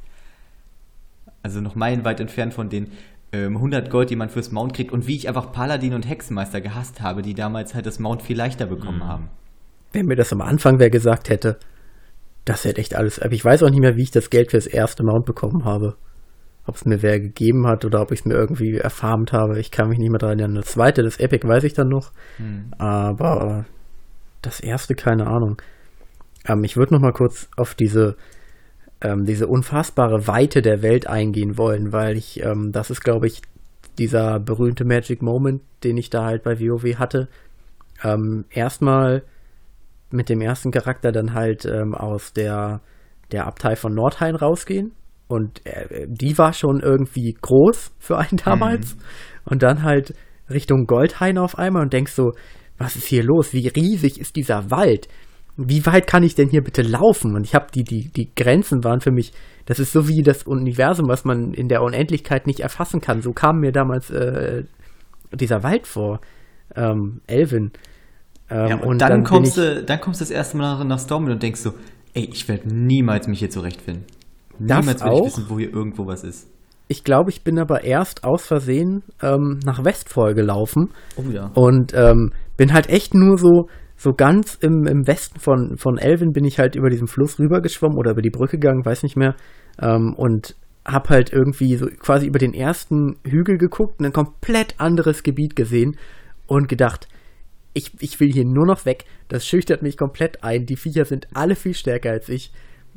Also 1.42 1.60
noch 1.60 1.74
meilenweit 1.74 2.20
entfernt 2.20 2.54
von 2.54 2.68
den 2.68 2.92
ähm, 3.32 3.56
100 3.56 3.90
Gold, 3.90 4.10
die 4.10 4.16
man 4.16 4.28
fürs 4.28 4.52
Mount 4.52 4.74
kriegt. 4.74 4.92
Und 4.92 5.08
wie 5.08 5.16
ich 5.16 5.26
einfach 5.26 5.50
Paladin 5.50 5.92
und 5.92 6.08
Hexenmeister 6.08 6.60
gehasst 6.60 7.00
habe, 7.00 7.22
die 7.22 7.34
damals 7.34 7.74
halt 7.74 7.84
das 7.84 7.98
Mount 7.98 8.22
viel 8.22 8.36
leichter 8.36 8.66
bekommen 8.66 8.98
mhm. 8.98 9.08
haben. 9.08 9.28
Wenn 9.92 10.06
mir 10.06 10.14
das 10.14 10.32
am 10.32 10.40
Anfang 10.40 10.78
wer 10.78 10.90
gesagt 10.90 11.30
hätte, 11.30 11.58
das 12.44 12.64
hätte 12.64 12.80
echt 12.80 12.94
alles. 12.94 13.18
Aber 13.18 13.32
ich 13.32 13.44
weiß 13.44 13.62
auch 13.62 13.70
nicht 13.70 13.80
mehr, 13.80 13.96
wie 13.96 14.02
ich 14.02 14.10
das 14.10 14.30
Geld 14.30 14.50
für 14.50 14.56
das 14.56 14.66
erste 14.66 15.02
Mount 15.04 15.24
bekommen 15.24 15.64
habe. 15.64 15.96
Ob 16.66 16.76
es 16.76 16.84
mir 16.84 17.02
wer 17.02 17.20
gegeben 17.20 17.66
hat 17.66 17.84
oder 17.84 18.00
ob 18.00 18.10
ich 18.10 18.20
es 18.20 18.24
mir 18.24 18.34
irgendwie 18.34 18.76
erfarmt 18.76 19.32
habe. 19.32 19.60
Ich 19.60 19.70
kann 19.70 19.88
mich 19.88 19.98
nicht 19.98 20.10
mehr 20.10 20.18
daran 20.18 20.38
erinnern. 20.38 20.62
Das 20.62 20.72
zweite, 20.72 21.02
das 21.02 21.18
Epic, 21.18 21.46
weiß 21.46 21.64
ich 21.64 21.74
dann 21.74 21.88
noch. 21.88 22.12
Hm. 22.38 22.72
Aber 22.78 23.66
das 24.40 24.60
erste, 24.60 24.94
keine 24.94 25.26
Ahnung. 25.26 25.60
Ähm, 26.46 26.64
ich 26.64 26.76
würde 26.76 26.94
noch 26.94 27.00
mal 27.00 27.12
kurz 27.12 27.48
auf 27.56 27.74
diese, 27.74 28.16
ähm, 29.00 29.24
diese 29.24 29.46
unfassbare 29.46 30.26
Weite 30.26 30.62
der 30.62 30.82
Welt 30.82 31.06
eingehen 31.06 31.58
wollen, 31.58 31.92
weil 31.92 32.16
ich, 32.16 32.42
ähm, 32.42 32.70
das 32.72 32.90
ist, 32.90 33.02
glaube 33.02 33.26
ich, 33.26 33.42
dieser 33.98 34.40
berühmte 34.40 34.84
Magic 34.84 35.22
Moment, 35.22 35.62
den 35.82 35.96
ich 35.96 36.10
da 36.10 36.24
halt 36.24 36.42
bei 36.42 36.58
WoW 36.58 36.98
hatte. 36.98 37.28
Ähm, 38.02 38.44
erstmal 38.50 39.22
mit 40.14 40.28
dem 40.28 40.40
ersten 40.40 40.70
Charakter 40.70 41.12
dann 41.12 41.34
halt 41.34 41.64
ähm, 41.66 41.94
aus 41.94 42.32
der, 42.32 42.80
der 43.32 43.46
Abtei 43.46 43.76
von 43.76 43.94
Nordhain 43.94 44.36
rausgehen. 44.36 44.92
Und 45.26 45.64
äh, 45.66 46.06
die 46.08 46.36
war 46.38 46.52
schon 46.52 46.80
irgendwie 46.80 47.36
groß 47.40 47.92
für 47.98 48.18
einen 48.18 48.38
damals. 48.44 48.94
Mhm. 48.94 49.00
Und 49.46 49.62
dann 49.62 49.82
halt 49.82 50.14
Richtung 50.50 50.86
Goldhain 50.86 51.38
auf 51.38 51.58
einmal 51.58 51.82
und 51.82 51.92
denkst 51.92 52.12
so, 52.12 52.32
was 52.78 52.96
ist 52.96 53.06
hier 53.06 53.22
los? 53.22 53.52
Wie 53.52 53.68
riesig 53.68 54.20
ist 54.20 54.36
dieser 54.36 54.70
Wald? 54.70 55.08
Wie 55.56 55.86
weit 55.86 56.06
kann 56.06 56.24
ich 56.24 56.34
denn 56.34 56.48
hier 56.48 56.62
bitte 56.62 56.82
laufen? 56.82 57.36
Und 57.36 57.44
ich 57.44 57.54
habe 57.54 57.66
die, 57.72 57.84
die, 57.84 58.10
die 58.10 58.34
Grenzen 58.34 58.82
waren 58.82 59.00
für 59.00 59.12
mich, 59.12 59.32
das 59.66 59.78
ist 59.78 59.92
so 59.92 60.08
wie 60.08 60.22
das 60.22 60.42
Universum, 60.42 61.08
was 61.08 61.24
man 61.24 61.54
in 61.54 61.68
der 61.68 61.82
Unendlichkeit 61.82 62.46
nicht 62.46 62.60
erfassen 62.60 63.00
kann. 63.00 63.22
So 63.22 63.32
kam 63.32 63.60
mir 63.60 63.70
damals 63.70 64.10
äh, 64.10 64.64
dieser 65.32 65.62
Wald 65.62 65.86
vor, 65.86 66.20
ähm, 66.74 67.20
Elvin. 67.26 67.70
Ähm, 68.50 68.68
ja, 68.68 68.76
und, 68.76 68.84
und, 68.84 69.00
dann, 69.00 69.10
dann 69.10 69.24
kommst 69.24 69.56
du, 69.56 69.82
dann 69.82 70.00
kommst 70.00 70.20
du 70.20 70.24
das 70.24 70.30
erste 70.30 70.56
Mal 70.56 70.78
nach, 70.78 70.84
nach 70.84 70.98
Stormwind 70.98 71.34
und 71.34 71.42
denkst 71.42 71.60
so, 71.60 71.72
ey, 72.14 72.28
ich 72.32 72.48
werde 72.48 72.68
niemals 72.68 73.26
mich 73.26 73.38
hier 73.38 73.50
zurechtfinden. 73.50 74.04
Niemals 74.58 75.02
werde 75.02 75.16
ich 75.16 75.24
wissen, 75.24 75.46
wo 75.48 75.58
hier 75.58 75.72
irgendwo 75.72 76.06
was 76.06 76.22
ist. 76.24 76.48
Ich 76.86 77.02
glaube, 77.02 77.30
ich 77.30 77.42
bin 77.42 77.58
aber 77.58 77.84
erst 77.84 78.24
aus 78.24 78.46
Versehen 78.46 79.02
ähm, 79.22 79.58
nach 79.64 79.84
Westfall 79.84 80.34
gelaufen. 80.34 80.90
Oh 81.16 81.30
ja. 81.30 81.50
Und 81.54 81.94
ähm, 81.94 82.32
bin 82.56 82.72
halt 82.72 82.88
echt 82.90 83.14
nur 83.14 83.38
so, 83.38 83.68
so 83.96 84.12
ganz 84.12 84.54
im, 84.60 84.86
im 84.86 85.06
Westen 85.06 85.40
von, 85.40 85.76
von 85.78 85.96
Elvin 85.96 86.32
bin 86.32 86.44
ich 86.44 86.58
halt 86.58 86.76
über 86.76 86.90
diesen 86.90 87.06
Fluss 87.06 87.38
rübergeschwommen 87.38 87.96
oder 87.96 88.10
über 88.10 88.22
die 88.22 88.30
Brücke 88.30 88.58
gegangen, 88.58 88.84
weiß 88.84 89.02
nicht 89.02 89.16
mehr. 89.16 89.34
Ähm, 89.80 90.14
und 90.14 90.56
hab 90.84 91.08
halt 91.08 91.32
irgendwie 91.32 91.76
so 91.76 91.86
quasi 91.86 92.26
über 92.26 92.38
den 92.38 92.52
ersten 92.52 93.16
Hügel 93.24 93.56
geguckt 93.56 93.98
und 93.98 94.06
ein 94.06 94.12
komplett 94.12 94.74
anderes 94.78 95.22
Gebiet 95.22 95.56
gesehen 95.56 95.96
und 96.46 96.68
gedacht, 96.68 97.08
ich, 97.74 97.92
ich 98.00 98.18
will 98.20 98.32
hier 98.32 98.44
nur 98.44 98.66
noch 98.66 98.86
weg. 98.86 99.04
Das 99.28 99.46
schüchtert 99.46 99.82
mich 99.82 99.96
komplett 99.96 100.42
ein. 100.42 100.64
Die 100.64 100.76
Viecher 100.76 101.04
sind 101.04 101.28
alle 101.34 101.56
viel 101.56 101.74
stärker 101.74 102.10
als 102.10 102.28
ich. 102.28 102.52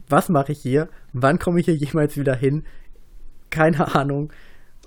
Was 0.08 0.30
mache 0.30 0.54
ich 0.54 0.60
hier? 0.60 0.88
Wann 1.12 1.40
komme 1.40 1.60
ich 1.60 1.66
hier 1.66 1.76
jemals 1.76 2.16
wieder 2.16 2.36
hin? 2.36 2.64
Keine 3.50 3.96
Ahnung. 3.96 4.32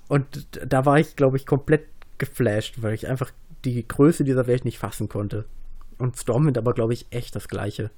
Und 0.07 0.47
da 0.65 0.85
war 0.85 0.99
ich, 0.99 1.15
glaube 1.15 1.37
ich, 1.37 1.45
komplett 1.45 1.87
geflasht, 2.17 2.81
weil 2.81 2.93
ich 2.93 3.07
einfach 3.07 3.31
die 3.65 3.87
Größe 3.87 4.23
dieser 4.23 4.47
Welt 4.47 4.65
nicht 4.65 4.79
fassen 4.79 5.09
konnte. 5.09 5.45
Und 5.97 6.17
Stormwind 6.17 6.57
aber, 6.57 6.73
glaube 6.73 6.93
ich, 6.93 7.05
echt 7.11 7.35
das 7.35 7.47
gleiche. 7.47 7.91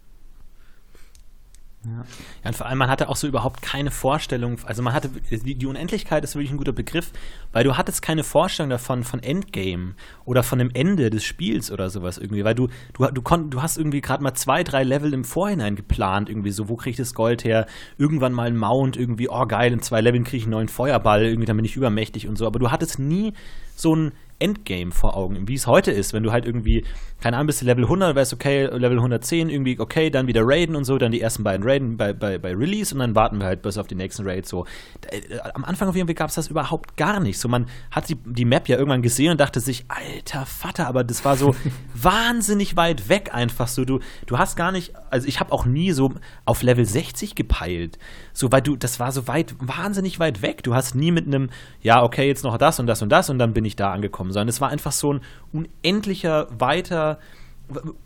Ja. 1.86 2.06
ja, 2.44 2.50
und 2.50 2.56
vor 2.56 2.66
allem, 2.68 2.78
man 2.78 2.90
hatte 2.90 3.10
auch 3.10 3.18
so 3.18 3.28
überhaupt 3.28 3.62
keine 3.62 3.92
Vorstellung, 3.92 4.58
also 4.66 4.82
man 4.82 4.94
hatte, 4.94 5.10
die, 5.10 5.56
die, 5.56 5.66
Unendlichkeit 5.66 6.24
ist 6.24 6.34
wirklich 6.36 6.52
ein 6.52 6.58
guter 6.58 6.72
Begriff, 6.72 7.12
weil 7.52 7.66
du 7.66 7.76
hattest 7.76 8.02
keine 8.02 8.24
Vorstellung 8.24 8.70
davon, 8.70 9.04
von 9.04 9.22
Endgame 9.22 9.96
oder 10.24 10.44
von 10.44 10.60
dem 10.60 10.72
Ende 10.74 11.10
des 11.10 11.26
Spiels 11.26 11.72
oder 11.72 11.90
sowas 11.90 12.18
irgendwie, 12.18 12.46
weil 12.46 12.56
du, 12.56 12.70
du, 12.94 13.06
du, 13.08 13.22
konnt, 13.22 13.54
du 13.54 13.62
hast 13.62 13.78
irgendwie 13.78 14.00
gerade 14.00 14.24
mal 14.24 14.34
zwei, 14.34 14.64
drei 14.64 14.84
Level 14.84 15.14
im 15.14 15.26
Vorhinein 15.26 15.76
geplant, 15.76 16.30
irgendwie 16.30 16.52
so, 16.52 16.70
wo 16.70 16.78
krieg 16.78 16.92
ich 16.92 16.98
das 16.98 17.14
Gold 17.14 17.44
her, 17.44 17.66
irgendwann 17.98 18.32
mal 18.32 18.48
ein 18.48 18.58
Mount, 18.58 18.96
irgendwie, 18.96 19.28
oh 19.28 19.46
geil, 19.46 19.74
in 19.74 19.82
zwei 19.82 20.00
Leveln 20.00 20.24
kriege 20.24 20.38
ich 20.38 20.44
einen 20.44 20.52
neuen 20.52 20.70
Feuerball, 20.70 21.26
irgendwie, 21.26 21.48
dann 21.48 21.58
bin 21.58 21.66
ich 21.66 21.76
übermächtig 21.76 22.30
und 22.30 22.38
so, 22.38 22.48
aber 22.48 22.60
du 22.60 22.72
hattest 22.72 22.98
nie 23.00 23.34
so 23.76 23.94
ein 23.94 24.12
Endgame 24.44 24.92
vor 24.92 25.16
Augen, 25.16 25.48
wie 25.48 25.54
es 25.54 25.68
heute 25.68 25.92
ist, 25.92 26.12
wenn 26.12 26.22
du 26.22 26.34
halt 26.34 26.46
irgendwie, 26.46 26.84
keine 27.22 27.38
Ahnung, 27.38 27.48
bist 27.48 27.62
du 27.62 27.66
Level 27.66 27.86
100, 27.86 28.14
weißt 28.14 28.34
okay, 28.34 28.66
Level 28.66 28.98
110, 28.98 29.50
irgendwie, 29.50 29.80
okay, 29.80 30.10
dann 30.10 30.28
wieder 30.28 30.42
raiden 30.44 30.76
und 30.76 30.84
so, 30.84 30.98
dann 30.98 31.14
die 31.14 31.22
ersten 31.22 31.46
beiden 31.46 31.66
Raiden 31.66 31.96
bei, 31.96 32.12
bei, 32.12 32.38
bei 32.38 32.54
Release 32.54 32.94
und 32.94 33.00
dann 33.00 33.16
warten 33.16 33.40
wir 33.40 33.46
halt 33.46 33.62
bis 33.62 33.78
auf 33.78 33.88
die 33.88 33.96
nächsten 33.96 34.28
Raids 34.28 34.50
so. 34.50 34.66
Äh, 35.10 35.40
am 35.54 35.64
Anfang 35.64 35.88
auf 35.88 35.96
jeden 35.96 36.10
Fall 36.10 36.16
gab 36.16 36.28
es 36.28 36.36
das 36.36 36.50
überhaupt 36.50 36.98
gar 36.98 37.22
nicht. 37.22 37.40
So, 37.40 37.48
man 37.48 37.68
hat 37.90 38.10
die, 38.10 38.16
die 38.16 38.44
Map 38.44 38.68
ja 38.68 38.76
irgendwann 38.78 39.02
gesehen 39.02 39.32
und 39.32 39.40
dachte 39.40 39.62
sich, 39.62 39.86
alter 39.88 40.46
Vater, 40.46 40.88
aber 40.88 41.06
das 41.06 41.24
war 41.24 41.38
so 41.38 41.56
wahnsinnig 41.94 42.76
weit 42.76 43.08
weg 43.08 43.34
einfach 43.34 43.70
so. 43.70 43.86
Du, 43.86 44.02
du 44.26 44.38
hast 44.38 44.58
gar 44.58 44.74
nicht, 44.74 44.94
also 45.10 45.26
ich 45.26 45.40
habe 45.40 45.54
auch 45.54 45.66
nie 45.66 45.94
so 45.94 46.12
auf 46.44 46.64
Level 46.64 46.86
60 46.86 47.36
gepeilt. 47.36 47.98
So, 48.34 48.52
weil 48.52 48.62
du, 48.62 48.76
das 48.76 49.00
war 49.00 49.14
so 49.14 49.30
weit, 49.30 49.56
wahnsinnig 49.60 50.20
weit 50.20 50.42
weg. 50.42 50.64
Du 50.64 50.76
hast 50.76 50.96
nie 50.96 51.12
mit 51.12 51.28
einem, 51.28 51.50
ja, 51.82 52.04
okay, 52.04 52.28
jetzt 52.28 52.44
noch 52.44 52.58
das 52.58 52.82
und 52.82 52.88
das 52.88 53.02
und 53.02 53.08
das 53.08 53.30
und 53.30 53.40
dann 53.40 53.54
bin 53.54 53.64
ich 53.64 53.78
da 53.78 53.94
angekommen 53.94 54.33
sondern 54.34 54.50
es 54.50 54.62
war 54.62 54.70
einfach 54.70 54.92
so 54.92 55.14
ein 55.14 55.22
unendlicher, 55.52 56.48
weiter, 56.60 57.20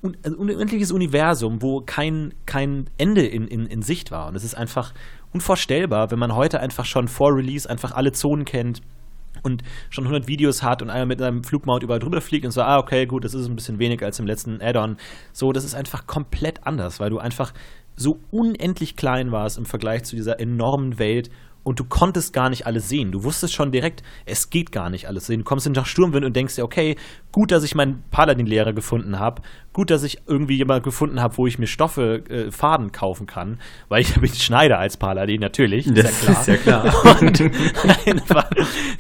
un, 0.01 0.17
also 0.23 0.37
unendliches 0.37 0.91
Universum, 0.91 1.61
wo 1.61 1.81
kein, 1.81 2.33
kein 2.45 2.89
Ende 2.97 3.25
in, 3.25 3.47
in, 3.47 3.65
in 3.65 3.81
Sicht 3.81 4.11
war. 4.11 4.27
Und 4.27 4.35
es 4.35 4.43
ist 4.43 4.55
einfach 4.55 4.93
unvorstellbar, 5.33 6.11
wenn 6.11 6.19
man 6.19 6.35
heute 6.35 6.59
einfach 6.59 6.85
schon 6.85 7.07
vor 7.07 7.35
Release 7.35 7.69
einfach 7.69 7.91
alle 7.91 8.11
Zonen 8.11 8.45
kennt 8.45 8.81
und 9.43 9.63
schon 9.89 10.05
100 10.05 10.27
Videos 10.27 10.63
hat 10.63 10.81
und 10.81 10.89
einer 10.89 11.05
mit 11.05 11.21
einem 11.21 11.43
Flugmount 11.43 11.83
überall 11.83 11.99
drüber 11.99 12.21
fliegt 12.21 12.45
und 12.45 12.51
so, 12.51 12.61
ah, 12.61 12.77
okay, 12.77 13.05
gut, 13.05 13.23
das 13.23 13.33
ist 13.33 13.47
ein 13.47 13.55
bisschen 13.55 13.79
weniger 13.79 14.05
als 14.05 14.19
im 14.19 14.27
letzten 14.27 14.61
Add-on. 14.61 14.97
So, 15.33 15.51
das 15.51 15.63
ist 15.63 15.75
einfach 15.75 16.07
komplett 16.07 16.65
anders, 16.65 16.99
weil 16.99 17.09
du 17.09 17.19
einfach 17.19 17.53
so 17.95 18.19
unendlich 18.31 18.95
klein 18.95 19.31
warst 19.31 19.57
im 19.57 19.65
Vergleich 19.65 20.03
zu 20.03 20.15
dieser 20.15 20.39
enormen 20.39 20.99
Welt 20.99 21.29
und 21.63 21.79
du 21.79 21.83
konntest 21.83 22.31
gar 22.33 22.49
nicht 22.49 22.65
alles 22.65 22.87
sehen. 22.87 23.11
Du 23.11 23.23
wusstest 23.23 23.53
schon 23.53 23.71
direkt, 23.71 24.01
es 24.25 24.49
geht 24.49 24.71
gar 24.71 24.89
nicht 24.89 25.07
alles 25.07 25.25
sehen. 25.25 25.39
Du 25.39 25.43
kommst 25.43 25.67
nach 25.69 25.85
Sturmwind 25.85 26.25
und 26.25 26.35
denkst 26.35 26.55
dir, 26.55 26.63
okay, 26.63 26.95
gut, 27.31 27.51
dass 27.51 27.63
ich 27.63 27.75
meinen 27.75 28.03
Paladin-Lehrer 28.09 28.73
gefunden 28.73 29.19
habe. 29.19 29.41
Gut, 29.73 29.91
dass 29.91 30.03
ich 30.03 30.21
irgendwie 30.27 30.55
jemanden 30.55 30.83
gefunden 30.83 31.21
habe, 31.21 31.37
wo 31.37 31.45
ich 31.45 31.59
mir 31.59 31.67
Stoffe, 31.67 32.23
äh, 32.29 32.51
Faden 32.51 32.91
kaufen 32.91 33.27
kann. 33.27 33.59
Weil 33.89 34.01
ich 34.01 34.13
bin 34.21 34.33
Schneider 34.33 34.79
als 34.79 34.97
Paladin, 34.97 35.41
natürlich. 35.41 35.91
Das 35.93 36.23
ist 36.23 36.47
ja 36.47 36.55
klar. 36.55 36.85
Ist 36.85 37.01
ja 37.01 37.01
klar. 37.03 37.21
und 37.21 37.41
einfach, 38.07 38.49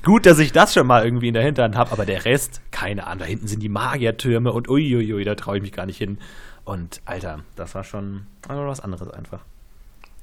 gut, 0.03 0.25
dass 0.25 0.39
ich 0.39 0.51
das 0.51 0.73
schon 0.73 0.87
mal 0.87 1.05
irgendwie 1.05 1.29
in 1.29 1.33
der 1.33 1.43
Hinterhand 1.43 1.75
habe. 1.75 1.91
Aber 1.91 2.05
der 2.05 2.25
Rest, 2.25 2.61
keine 2.71 3.07
Ahnung. 3.07 3.19
Da 3.19 3.25
hinten 3.25 3.47
sind 3.47 3.63
die 3.63 3.69
Magiertürme 3.69 4.51
und 4.51 4.69
uiuiui, 4.69 5.23
da 5.23 5.35
traue 5.35 5.57
ich 5.57 5.61
mich 5.61 5.71
gar 5.71 5.85
nicht 5.85 5.97
hin. 5.97 6.17
Und 6.65 7.01
Alter, 7.05 7.39
das 7.55 7.75
war 7.75 7.85
schon 7.85 8.27
was 8.45 8.81
anderes 8.81 9.09
einfach. 9.09 9.45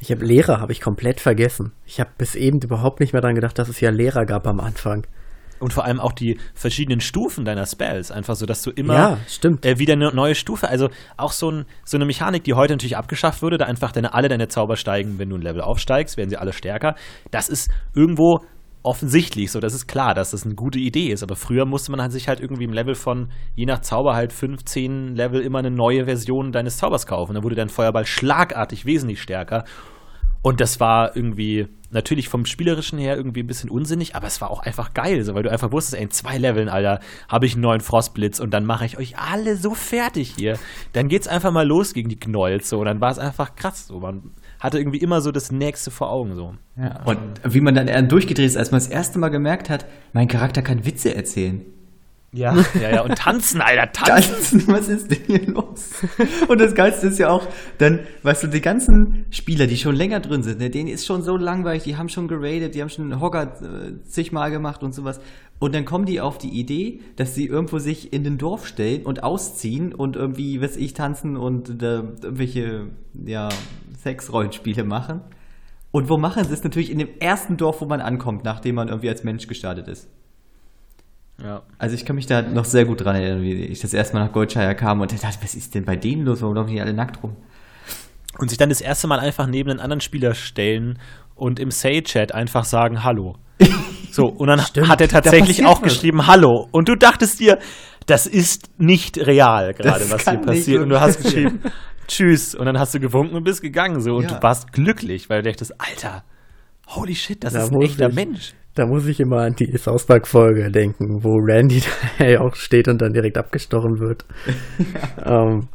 Ich 0.04 0.10
habe 0.10 0.22
Lehrer 0.22 0.60
habe 0.60 0.70
ich 0.70 0.82
komplett 0.82 1.18
vergessen. 1.18 1.72
Ich 1.86 1.98
habe 1.98 2.10
bis 2.18 2.34
eben 2.34 2.60
überhaupt 2.60 3.00
nicht 3.00 3.14
mehr 3.14 3.22
daran 3.22 3.36
gedacht, 3.36 3.58
dass 3.58 3.70
es 3.70 3.80
ja 3.80 3.88
Lehrer 3.88 4.26
gab 4.26 4.46
am 4.46 4.60
Anfang. 4.60 5.06
Und 5.60 5.72
vor 5.72 5.86
allem 5.86 5.98
auch 5.98 6.12
die 6.12 6.38
verschiedenen 6.52 7.00
Stufen 7.00 7.46
deiner 7.46 7.64
Spells. 7.64 8.10
Einfach 8.10 8.36
so, 8.36 8.44
dass 8.44 8.60
du 8.60 8.70
immer 8.70 8.94
ja. 8.94 9.18
Äh, 9.62 9.78
wieder 9.78 9.94
eine 9.94 10.14
neue 10.14 10.34
Stufe, 10.34 10.68
also 10.68 10.90
auch 11.16 11.32
so, 11.32 11.50
ein, 11.50 11.64
so 11.86 11.96
eine 11.96 12.04
Mechanik, 12.04 12.44
die 12.44 12.52
heute 12.52 12.74
natürlich 12.74 12.98
abgeschafft 12.98 13.40
wurde, 13.40 13.56
da 13.56 13.64
einfach 13.64 13.92
deine, 13.92 14.12
alle 14.12 14.28
deine 14.28 14.48
Zauber 14.48 14.76
steigen, 14.76 15.18
wenn 15.18 15.30
du 15.30 15.36
ein 15.36 15.40
Level 15.42 15.62
aufsteigst, 15.62 16.18
werden 16.18 16.28
sie 16.28 16.36
alle 16.36 16.52
stärker. 16.52 16.96
Das 17.30 17.48
ist 17.48 17.70
irgendwo 17.94 18.40
offensichtlich 18.82 19.50
so, 19.50 19.60
das 19.60 19.72
ist 19.72 19.86
klar, 19.86 20.12
dass 20.12 20.32
das 20.32 20.44
eine 20.44 20.54
gute 20.54 20.78
Idee 20.78 21.08
ist. 21.08 21.22
Aber 21.22 21.34
früher 21.34 21.64
musste 21.64 21.92
man 21.92 22.02
halt 22.02 22.12
sich 22.12 22.28
halt 22.28 22.40
irgendwie 22.40 22.64
im 22.64 22.74
Level 22.74 22.94
von, 22.94 23.30
je 23.54 23.64
nach 23.64 23.80
Zauber 23.80 24.14
halt 24.14 24.34
15 24.34 25.16
Level 25.16 25.40
immer 25.40 25.60
eine 25.60 25.70
neue 25.70 26.04
Version 26.04 26.52
deines 26.52 26.76
Zaubers 26.76 27.06
kaufen. 27.06 27.34
Da 27.36 27.42
wurde 27.42 27.54
dein 27.54 27.70
Feuerball 27.70 28.04
schlagartig 28.04 28.84
wesentlich 28.84 29.22
stärker. 29.22 29.64
Und 30.44 30.60
das 30.60 30.78
war 30.78 31.16
irgendwie 31.16 31.68
natürlich 31.90 32.28
vom 32.28 32.44
Spielerischen 32.44 32.98
her 32.98 33.16
irgendwie 33.16 33.42
ein 33.42 33.46
bisschen 33.46 33.70
unsinnig, 33.70 34.14
aber 34.14 34.26
es 34.26 34.42
war 34.42 34.50
auch 34.50 34.60
einfach 34.60 34.92
geil, 34.92 35.22
so, 35.22 35.34
weil 35.34 35.42
du 35.42 35.50
einfach 35.50 35.72
wusstest, 35.72 35.96
ey, 35.96 36.02
in 36.02 36.10
zwei 36.10 36.36
Leveln, 36.36 36.68
Alter, 36.68 37.00
habe 37.30 37.46
ich 37.46 37.54
einen 37.54 37.62
neuen 37.62 37.80
Frostblitz 37.80 38.40
und 38.40 38.52
dann 38.52 38.66
mache 38.66 38.84
ich 38.84 38.98
euch 38.98 39.16
alle 39.16 39.56
so 39.56 39.74
fertig 39.74 40.34
hier. 40.36 40.58
Dann 40.92 41.08
geht's 41.08 41.28
einfach 41.28 41.50
mal 41.50 41.66
los 41.66 41.94
gegen 41.94 42.10
die 42.10 42.18
Knolls, 42.18 42.68
so, 42.68 42.80
und 42.80 42.84
dann 42.84 43.00
war 43.00 43.10
es 43.10 43.18
einfach 43.18 43.54
krass, 43.54 43.86
so, 43.86 44.00
man 44.00 44.32
hatte 44.60 44.78
irgendwie 44.78 44.98
immer 44.98 45.22
so 45.22 45.30
das 45.30 45.50
Nächste 45.50 45.90
vor 45.90 46.10
Augen, 46.10 46.34
so. 46.34 46.52
Ja, 46.76 47.02
und 47.04 47.18
wie 47.44 47.62
man 47.62 47.74
dann 47.74 48.08
durchgedreht 48.08 48.44
ist, 48.44 48.58
als 48.58 48.70
man 48.70 48.80
das 48.80 48.88
erste 48.88 49.18
Mal 49.18 49.30
gemerkt 49.30 49.70
hat, 49.70 49.86
mein 50.12 50.28
Charakter 50.28 50.60
kann 50.60 50.84
Witze 50.84 51.14
erzählen. 51.14 51.62
Ja, 52.34 52.56
ja, 52.74 52.90
ja. 52.90 53.02
Und 53.02 53.16
tanzen, 53.16 53.60
Alter, 53.60 53.92
tanzen. 53.92 54.58
tanzen. 54.58 54.68
Was 54.68 54.88
ist 54.88 55.10
denn 55.10 55.20
hier 55.26 55.46
los? 55.46 55.90
Und 56.48 56.60
das 56.60 56.74
Geilste 56.74 57.06
ist 57.06 57.18
ja 57.18 57.30
auch, 57.30 57.46
dann, 57.78 58.00
weißt 58.24 58.42
du, 58.42 58.46
die 58.48 58.60
ganzen 58.60 59.24
Spieler, 59.30 59.68
die 59.68 59.76
schon 59.76 59.94
länger 59.94 60.18
drin 60.18 60.42
sind, 60.42 60.58
ne, 60.58 60.68
denen 60.68 60.88
ist 60.88 61.06
schon 61.06 61.22
so 61.22 61.36
langweilig, 61.36 61.84
die 61.84 61.96
haben 61.96 62.08
schon 62.08 62.26
geradet, 62.26 62.74
die 62.74 62.82
haben 62.82 62.88
schon 62.88 63.20
Hogger 63.20 63.54
äh, 63.62 64.02
zigmal 64.04 64.50
gemacht 64.50 64.82
und 64.82 64.92
sowas. 64.94 65.20
Und 65.60 65.76
dann 65.76 65.84
kommen 65.84 66.06
die 66.06 66.20
auf 66.20 66.36
die 66.38 66.48
Idee, 66.48 67.00
dass 67.14 67.36
sie 67.36 67.46
irgendwo 67.46 67.78
sich 67.78 68.12
in 68.12 68.24
den 68.24 68.36
Dorf 68.36 68.66
stellen 68.66 69.06
und 69.06 69.22
ausziehen 69.22 69.94
und 69.94 70.16
irgendwie, 70.16 70.60
weiß 70.60 70.76
ich, 70.76 70.92
tanzen 70.92 71.36
und 71.36 71.82
äh, 71.82 71.98
irgendwelche, 71.98 72.88
ja, 73.24 73.48
Sexrollenspiele 74.02 74.82
machen. 74.82 75.20
Und 75.92 76.10
wo 76.10 76.18
machen 76.18 76.44
sie 76.44 76.52
es? 76.52 76.64
Natürlich 76.64 76.90
in 76.90 76.98
dem 76.98 77.08
ersten 77.20 77.56
Dorf, 77.56 77.80
wo 77.80 77.86
man 77.86 78.00
ankommt, 78.00 78.44
nachdem 78.44 78.74
man 78.74 78.88
irgendwie 78.88 79.08
als 79.08 79.22
Mensch 79.22 79.46
gestartet 79.46 79.86
ist. 79.86 80.08
Ja. 81.42 81.62
Also 81.78 81.94
ich 81.94 82.04
kann 82.04 82.16
mich 82.16 82.26
da 82.26 82.42
noch 82.42 82.64
sehr 82.64 82.84
gut 82.84 83.04
dran 83.04 83.16
erinnern, 83.16 83.42
wie 83.42 83.64
ich 83.64 83.80
das 83.80 83.92
erste 83.92 84.14
Mal 84.14 84.26
nach 84.26 84.32
Goldshire 84.32 84.74
kam 84.74 85.00
und 85.00 85.12
dachte, 85.12 85.38
was 85.42 85.54
ist 85.54 85.74
denn 85.74 85.84
bei 85.84 85.96
denen 85.96 86.24
los? 86.24 86.42
Warum 86.42 86.54
laufen 86.54 86.70
die 86.70 86.80
alle 86.80 86.94
nackt 86.94 87.22
rum? 87.22 87.36
Und 88.38 88.48
sich 88.48 88.58
dann 88.58 88.68
das 88.68 88.80
erste 88.80 89.06
Mal 89.06 89.20
einfach 89.20 89.46
neben 89.46 89.70
einen 89.70 89.80
anderen 89.80 90.00
Spieler 90.00 90.34
stellen 90.34 90.98
und 91.34 91.58
im 91.58 91.70
Say-Chat 91.70 92.32
einfach 92.32 92.64
sagen 92.64 93.04
Hallo. 93.04 93.36
So, 94.10 94.24
und 94.24 94.46
dann 94.46 94.60
Stimmt, 94.66 94.88
hat 94.88 95.00
er 95.00 95.08
tatsächlich 95.08 95.64
auch 95.66 95.82
was. 95.82 95.94
geschrieben 95.94 96.26
Hallo. 96.26 96.68
Und 96.70 96.88
du 96.88 96.94
dachtest 96.94 97.40
dir, 97.40 97.58
das 98.06 98.26
ist 98.26 98.68
nicht 98.78 99.18
real 99.18 99.72
gerade, 99.74 100.08
was 100.10 100.28
hier 100.28 100.38
passiert. 100.38 100.82
Und 100.82 100.90
du 100.90 101.00
hast 101.00 101.22
geschrieben 101.22 101.60
Tschüss. 102.06 102.54
Und 102.54 102.66
dann 102.66 102.78
hast 102.78 102.94
du 102.94 103.00
gewunken 103.00 103.36
und 103.36 103.44
bist 103.44 103.62
gegangen 103.62 104.00
so. 104.00 104.12
Und 104.14 104.24
ja. 104.30 104.36
du 104.36 104.42
warst 104.42 104.72
glücklich, 104.72 105.30
weil 105.30 105.42
du 105.42 105.50
dachtest, 105.50 105.74
Alter, 105.80 106.24
holy 106.88 107.14
shit, 107.14 107.42
das 107.42 107.54
da 107.54 107.64
ist 107.64 107.72
ein 107.72 107.82
echter 107.82 108.12
Mensch. 108.12 108.54
Da 108.74 108.86
muss 108.86 109.06
ich 109.06 109.20
immer 109.20 109.42
an 109.42 109.54
die 109.54 109.76
South 109.78 110.06
Park-Folge 110.06 110.70
denken, 110.70 111.22
wo 111.22 111.36
Randy 111.36 111.82
da 112.18 112.40
auch 112.40 112.54
steht 112.54 112.88
und 112.88 113.00
dann 113.00 113.12
direkt 113.12 113.38
abgestochen 113.38 114.00
wird. 114.00 114.24
ja. 115.24 115.44
ähm, 115.44 115.68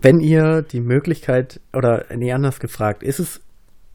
wenn 0.00 0.18
ihr 0.18 0.62
die 0.62 0.80
Möglichkeit, 0.80 1.60
oder 1.72 2.06
nee, 2.14 2.32
anders 2.32 2.58
gefragt, 2.58 3.04
ist 3.04 3.20
es 3.20 3.40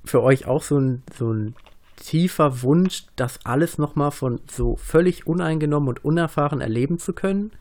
für 0.05 0.23
euch 0.23 0.47
auch 0.47 0.63
so 0.63 0.79
ein, 0.79 1.03
so 1.13 1.31
ein 1.31 1.53
tiefer 1.97 2.61
Wunsch, 2.63 3.05
das 3.15 3.45
alles 3.45 3.77
nochmal 3.77 4.11
von 4.11 4.39
so 4.49 4.77
völlig 4.77 5.27
uneingenommen 5.27 5.89
und 5.89 6.05
unerfahren 6.05 6.61
erleben 6.61 6.97
zu 6.97 7.11
können? 7.13 7.51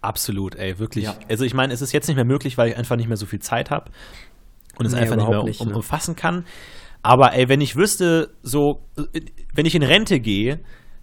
Absolut, 0.00 0.56
ey, 0.56 0.78
wirklich. 0.78 1.04
Ja. 1.04 1.14
Also 1.28 1.44
ich 1.44 1.54
meine, 1.54 1.72
es 1.72 1.80
ist 1.80 1.92
jetzt 1.92 2.08
nicht 2.08 2.16
mehr 2.16 2.24
möglich, 2.24 2.58
weil 2.58 2.70
ich 2.70 2.76
einfach 2.76 2.96
nicht 2.96 3.08
mehr 3.08 3.16
so 3.16 3.26
viel 3.26 3.38
Zeit 3.40 3.70
habe 3.70 3.90
und 4.78 4.86
es 4.86 4.92
nee, 4.92 4.98
einfach 4.98 5.16
nicht 5.16 5.28
mehr 5.28 5.44
nicht, 5.44 5.60
um, 5.60 5.68
ne? 5.68 5.76
umfassen 5.76 6.16
kann. 6.16 6.44
Aber 7.04 7.34
ey, 7.34 7.50
wenn 7.50 7.60
ich 7.60 7.76
wüsste, 7.76 8.30
so, 8.42 8.88
wenn 9.52 9.66
ich 9.66 9.74
in 9.74 9.82
Rente 9.82 10.20
gehe, 10.20 10.60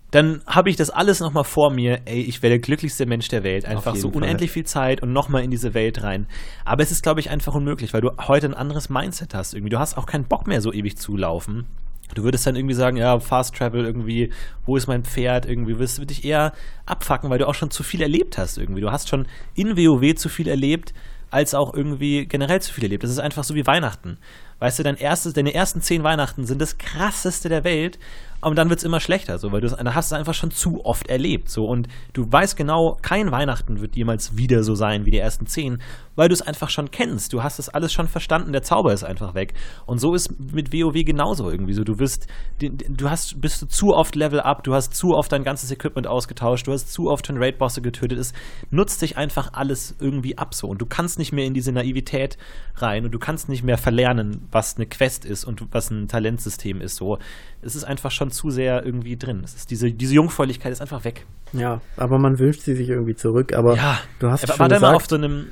dann 0.10 0.42
habe 0.48 0.72
ich 0.72 0.76
das 0.76 0.90
alles 0.90 1.20
nochmal 1.20 1.44
vor 1.44 1.72
mir. 1.72 2.02
Ey, 2.06 2.22
ich 2.22 2.42
wäre 2.42 2.50
der 2.50 2.60
glücklichste 2.60 3.06
Mensch 3.06 3.28
der 3.28 3.44
Welt. 3.44 3.66
Einfach 3.66 3.96
so 3.96 4.10
unendlich 4.10 4.50
Fall. 4.50 4.54
viel 4.56 4.66
Zeit 4.66 5.04
und 5.04 5.14
nochmal 5.14 5.44
in 5.44 5.52
diese 5.52 5.76
Welt 5.76 6.02
rein. 6.02 6.26
Aber 6.66 6.82
es 6.82 6.92
ist, 6.92 7.04
glaube 7.04 7.20
ich, 7.20 7.30
einfach 7.30 7.54
unmöglich, 7.54 7.94
weil 7.94 8.02
du 8.02 8.10
heute 8.28 8.48
ein 8.48 8.56
anderes 8.56 8.90
Mindset 8.90 9.36
hast 9.36 9.54
irgendwie. 9.54 9.70
Du 9.70 9.78
hast 9.78 9.96
auch 9.96 10.08
keinen 10.08 10.26
Bock 10.26 10.48
mehr, 10.48 10.60
so 10.60 10.74
ewig 10.74 10.98
zu 10.98 11.16
laufen. 11.16 11.68
Du 12.16 12.24
würdest 12.24 12.48
dann 12.48 12.56
irgendwie 12.56 12.74
sagen, 12.74 12.98
ja, 12.98 13.20
Fast 13.20 13.56
Travel 13.56 13.86
irgendwie, 13.86 14.34
wo 14.66 14.76
ist 14.76 14.88
mein 14.88 15.04
Pferd? 15.04 15.46
Irgendwie 15.46 15.78
wirst 15.78 16.00
du 16.00 16.06
dich 16.06 16.26
eher 16.26 16.52
abfacken, 16.88 17.30
weil 17.30 17.38
du 17.38 17.48
auch 17.48 17.54
schon 17.54 17.70
zu 17.70 17.84
viel 17.84 18.02
erlebt 18.02 18.40
hast 18.40 18.58
irgendwie. 18.58 18.82
Du 18.82 18.92
hast 18.92 19.08
schon 19.08 19.28
in 19.54 19.78
WoW 19.78 20.16
zu 20.16 20.30
viel 20.30 20.48
erlebt, 20.48 20.96
als 21.30 21.54
auch 21.54 21.74
irgendwie 21.74 22.26
generell 22.26 22.60
zu 22.60 22.74
viel 22.74 22.84
erlebt. 22.84 23.04
Das 23.04 23.12
ist 23.12 23.20
einfach 23.20 23.44
so 23.44 23.56
wie 23.56 23.68
Weihnachten. 23.68 24.18
Weißt 24.62 24.78
du, 24.78 24.84
dein 24.84 24.96
erstes, 24.96 25.34
deine 25.34 25.56
ersten 25.56 25.82
zehn 25.82 26.04
Weihnachten 26.04 26.46
sind 26.46 26.62
das 26.62 26.78
krasseste 26.78 27.50
der 27.50 27.64
Welt 27.64 27.98
und 28.42 28.58
dann 28.58 28.70
wird 28.70 28.80
es 28.80 28.84
immer 28.84 29.00
schlechter, 29.00 29.38
so, 29.38 29.52
weil 29.52 29.62
du 29.62 29.70
hast 29.70 30.06
es 30.08 30.14
einfach 30.14 30.34
schon 30.34 30.52
zu 30.52 30.84
oft 30.84 31.08
erlebt, 31.08 31.50
so, 31.50 31.66
und 31.66 31.88
du 32.14 32.32
weißt 32.32 32.56
genau, 32.56 32.98
kein 33.02 33.32
Weihnachten 33.32 33.82
wird 33.82 33.96
jemals 33.96 34.36
wieder 34.38 34.64
so 34.64 34.74
sein 34.74 35.06
wie 35.06 35.12
die 35.12 35.20
ersten 35.20 35.46
zehn, 35.46 35.80
weil 36.16 36.28
du 36.28 36.34
es 36.34 36.42
einfach 36.42 36.70
schon 36.70 36.92
kennst. 36.92 37.34
Du 37.34 37.44
hast 37.44 37.60
es 37.60 37.70
alles 37.70 37.94
schon 37.94 38.08
verstanden, 38.08 38.52
der 38.52 38.64
Zauber 38.64 38.94
ist 38.94 39.04
einfach 39.04 39.34
weg. 39.34 39.54
Und 39.86 40.00
so 40.00 40.14
ist 40.14 40.40
mit 40.40 40.74
WoW 40.74 41.06
genauso 41.06 41.50
irgendwie 41.50 41.74
so. 41.74 41.84
Du 41.84 42.00
wirst, 42.00 42.28
du 42.60 43.10
hast, 43.10 43.40
bist 43.40 43.62
du 43.62 43.68
zu 43.68 43.94
oft 43.94 44.16
Level 44.16 44.42
up, 44.42 44.64
du 44.64 44.74
hast 44.74 44.94
zu 44.94 45.10
oft 45.16 45.32
dein 45.32 45.44
ganzes 45.44 45.72
Equipment 45.72 46.08
ausgetauscht, 46.08 46.68
du 46.68 46.74
hast 46.74 46.92
zu 46.92 47.10
oft 47.10 47.28
schon 47.28 47.38
Raid-Bosse 47.38 47.82
getötet. 47.82 48.20
Es 48.20 48.34
nutzt 48.72 49.00
sich 49.00 49.18
einfach 49.18 49.54
alles 49.54 49.96
irgendwie 50.00 50.38
ab 50.38 50.54
so. 50.54 50.68
Und 50.68 50.82
du 50.82 50.86
kannst 50.86 51.18
nicht 51.20 51.32
mehr 51.32 51.46
in 51.46 51.54
diese 51.54 51.72
Naivität 51.72 52.38
rein 52.76 53.06
und 53.06 53.12
du 53.12 53.20
kannst 53.20 53.50
nicht 53.50 53.64
mehr 53.64 53.78
verlernen, 53.78 54.48
was 54.52 54.76
eine 54.76 54.86
Quest 54.86 55.26
ist 55.26 55.46
und 55.46 55.64
was 55.72 55.92
ein 55.92 56.08
Talentsystem 56.08 56.82
ist. 56.82 56.96
So, 56.96 57.18
es 57.62 57.76
ist 57.76 57.84
einfach 57.84 58.12
schon 58.12 58.30
zu 58.30 58.50
sehr 58.50 58.86
irgendwie 58.86 59.18
drin. 59.18 59.42
Es 59.44 59.56
ist 59.56 59.72
diese, 59.72 59.92
diese 59.92 60.16
Jungfräulichkeit 60.16 60.72
ist 60.72 60.82
einfach 60.82 61.04
weg. 61.06 61.26
Ja, 61.54 61.82
aber 61.98 62.20
man 62.20 62.40
wünscht 62.40 62.62
sie 62.62 62.76
sich 62.76 62.90
irgendwie 62.90 63.16
zurück. 63.16 63.54
Aber 63.54 63.76
ja, 63.76 64.00
du 64.20 64.30
hast 64.30 64.44
aber 64.44 64.54
schon 64.54 64.60
war 64.60 64.68
gesagt, 64.70 64.82
mal 64.82 64.96
auf 64.96 65.06
so 65.06 65.16
einem 65.16 65.48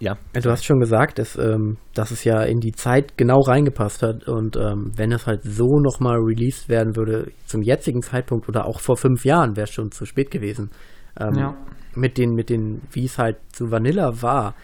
ja. 0.00 0.16
Du 0.32 0.50
hast 0.50 0.64
schon 0.64 0.80
gesagt, 0.80 1.18
dass, 1.18 1.36
ähm, 1.36 1.76
dass 1.94 2.10
es 2.10 2.24
ja 2.24 2.42
in 2.42 2.58
die 2.58 2.72
Zeit 2.72 3.16
genau 3.16 3.40
reingepasst 3.40 4.02
hat 4.02 4.26
und 4.26 4.56
ähm, 4.56 4.90
wenn 4.96 5.12
es 5.12 5.26
halt 5.26 5.42
so 5.44 5.78
nochmal 5.78 6.18
released 6.18 6.68
werden 6.68 6.96
würde, 6.96 7.30
zum 7.46 7.62
jetzigen 7.62 8.02
Zeitpunkt 8.02 8.48
oder 8.48 8.66
auch 8.66 8.80
vor 8.80 8.96
fünf 8.96 9.24
Jahren, 9.24 9.56
wäre 9.56 9.64
es 9.64 9.70
schon 9.70 9.92
zu 9.92 10.04
spät 10.04 10.30
gewesen. 10.30 10.70
Ähm, 11.18 11.38
ja. 11.38 11.56
Mit 11.94 12.18
den, 12.18 12.30
mit 12.34 12.50
den, 12.50 12.82
wie 12.90 13.04
es 13.04 13.18
halt 13.18 13.36
zu 13.52 13.70
Vanilla 13.70 14.20
war, 14.20 14.54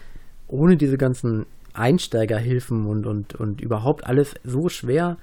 ohne 0.47 0.75
diese 0.75 0.97
ganzen 0.97 1.45
Einsteigerhilfen 1.73 2.85
und, 2.85 3.05
und, 3.05 3.35
und 3.35 3.61
überhaupt 3.61 4.05
alles 4.05 4.35
so 4.43 4.69
schwer, 4.69 5.17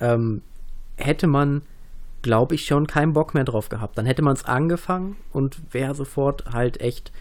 ähm, 0.00 0.42
hätte 0.96 1.26
man, 1.26 1.62
glaube 2.22 2.54
ich, 2.54 2.66
schon 2.66 2.86
keinen 2.86 3.12
Bock 3.12 3.34
mehr 3.34 3.44
drauf 3.44 3.68
gehabt. 3.68 3.98
Dann 3.98 4.06
hätte 4.06 4.22
man 4.22 4.34
es 4.34 4.44
angefangen 4.44 5.16
und 5.32 5.60
wäre 5.72 5.94
sofort 5.94 6.52
halt 6.52 6.80
echt 6.80 7.12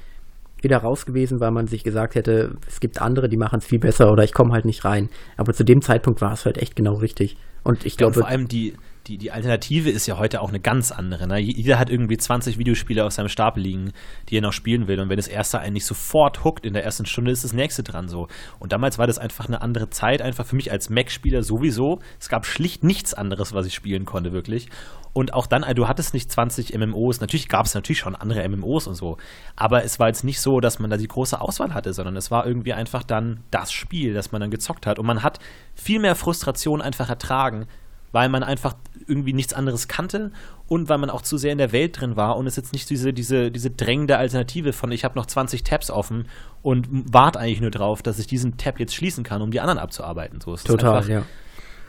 wieder 0.62 0.78
raus 0.78 1.06
gewesen, 1.06 1.40
weil 1.40 1.52
man 1.52 1.68
sich 1.68 1.84
gesagt 1.84 2.16
hätte, 2.16 2.56
es 2.68 2.80
gibt 2.80 3.02
andere, 3.02 3.28
die 3.30 3.38
machen 3.38 3.60
es 3.60 3.66
viel 3.66 3.80
besser 3.80 4.12
oder 4.12 4.24
ich 4.24 4.34
komme 4.34 4.54
halt 4.54 4.66
nicht 4.66 4.86
rein. 4.86 5.10
Aber 5.38 5.54
zu 5.54 5.64
dem 5.64 5.82
Zeitpunkt 5.82 6.22
war 6.22 6.34
es 6.34 6.46
halt 6.46 6.58
echt 6.58 6.76
genau 6.76 6.96
richtig. 6.96 7.38
Und 7.64 7.86
ich 7.86 7.98
glaube. 7.98 8.16
Ja, 8.16 8.22
vor 8.22 8.30
allem 8.30 8.48
die, 8.48 8.76
die, 9.08 9.18
die 9.18 9.32
Alternative 9.32 9.90
ist 9.90 10.06
ja 10.06 10.18
heute 10.18 10.42
auch 10.42 10.50
eine 10.50 10.60
ganz 10.60 10.92
andere. 10.92 11.28
Ne? 11.28 11.40
Jeder 11.40 11.80
hat 11.80 11.90
irgendwie 11.90 12.18
20 12.18 12.58
Videospiele 12.58 13.04
auf 13.06 13.14
seinem 13.14 13.30
Stapel 13.30 13.64
liegen, 13.64 13.92
die 14.30 14.38
er 14.38 14.42
noch 14.42 14.54
spielen 14.54 14.88
will. 14.88 15.00
Und 15.00 15.10
wenn 15.10 15.18
das 15.18 15.28
erste 15.28 15.60
einen 15.60 15.74
nicht 15.74 15.86
sofort 15.86 16.44
hookt 16.44 16.66
in 16.66 16.74
der 16.74 16.84
ersten 16.84 17.06
Stunde, 17.06 17.32
ist 17.32 17.44
das 17.44 17.54
nächste 17.54 17.84
dran 17.84 18.08
so. 18.08 18.28
Und 18.60 18.72
damals 18.72 18.98
war 18.98 19.08
das 19.08 19.18
einfach 19.18 19.48
eine 19.48 19.62
andere 19.62 19.90
Zeit, 19.90 20.22
einfach 20.22 20.46
für 20.46 20.56
mich 20.56 20.72
als 20.72 20.90
Mac-Spieler 20.90 21.44
sowieso. 21.44 22.00
Es 22.20 22.30
gab 22.30 22.46
schlicht 22.46 22.84
nichts 22.84 23.14
anderes, 23.14 23.54
was 23.54 23.66
ich 23.66 23.74
spielen 23.74 24.06
konnte, 24.06 24.34
wirklich. 24.34 24.70
Und 25.14 25.34
auch 25.34 25.46
dann, 25.48 25.64
du 25.76 25.88
hattest 25.88 26.14
nicht 26.14 26.32
20 26.32 26.78
MMOs, 26.78 27.20
natürlich 27.20 27.50
gab 27.50 27.66
es 27.66 27.74
natürlich 27.74 28.00
schon 28.00 28.16
andere 28.16 28.48
MMOs 28.48 28.88
und 28.88 28.96
so, 28.96 29.18
aber 29.58 29.84
es 29.84 30.00
war 30.00 30.08
jetzt 30.08 30.24
nicht 30.24 30.40
so, 30.40 30.62
dass 30.62 30.80
man 30.80 30.90
da 30.90 30.96
die 30.96 31.08
große 31.08 31.40
Auswahl 31.42 31.74
hatte, 31.74 31.94
sondern 31.94 32.16
es 32.16 32.32
war 32.32 32.46
irgendwie 32.48 32.72
einfach 32.72 33.04
dann 33.04 33.44
das 33.52 33.74
Spiel, 33.74 34.14
das 34.14 34.32
man 34.32 34.40
dann 34.40 34.52
gezockt 34.52 34.88
hat. 34.88 35.00
Und 35.00 35.06
man 35.06 35.22
hat 35.22 35.40
viel 35.76 36.00
mehr 36.00 36.16
Frustration 36.16 36.82
einfach 36.82 37.10
ertragen, 37.10 37.68
weil 38.12 38.30
man 38.30 38.44
einfach 38.44 38.76
irgendwie 39.08 39.34
nichts 39.34 39.54
anderes 39.54 39.88
kannte 39.88 40.32
und 40.68 40.90
weil 40.90 40.98
man 40.98 41.10
auch 41.10 41.22
zu 41.22 41.38
sehr 41.38 41.52
in 41.52 41.58
der 41.58 41.72
Welt 41.72 42.00
drin 42.00 42.16
war 42.16 42.38
und 42.38 42.48
es 42.48 42.56
jetzt 42.56 42.74
nicht 42.74 42.90
diese, 42.90 43.14
diese, 43.14 43.52
diese 43.52 43.70
drängende 43.70 44.18
Alternative 44.18 44.74
von 44.74 44.92
ich 44.92 45.04
habe 45.04 45.18
noch 45.18 45.26
20 45.26 45.64
Tabs 45.64 45.92
offen 45.92 46.28
und 46.62 46.88
warte 46.92 47.40
eigentlich 47.40 47.62
nur 47.62 47.72
drauf, 47.72 48.02
dass 48.02 48.20
ich 48.20 48.28
diesen 48.28 48.58
Tab 48.58 48.80
jetzt 48.80 48.96
schließen 48.96 49.24
kann, 49.24 49.42
um 49.42 49.52
die 49.52 49.60
anderen 49.60 49.80
abzuarbeiten. 49.80 50.40
So, 50.42 50.54
es 50.54 50.64
Total, 50.64 51.08
ja. 51.10 51.24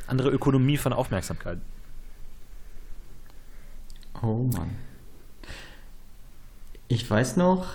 Andere 0.06 0.30
Ökonomie 0.30 0.76
von 0.76 0.92
Aufmerksamkeit. 0.92 1.58
Oh 4.22 4.48
Mann. 4.52 4.70
Ich 6.88 7.08
weiß 7.10 7.36
noch, 7.36 7.66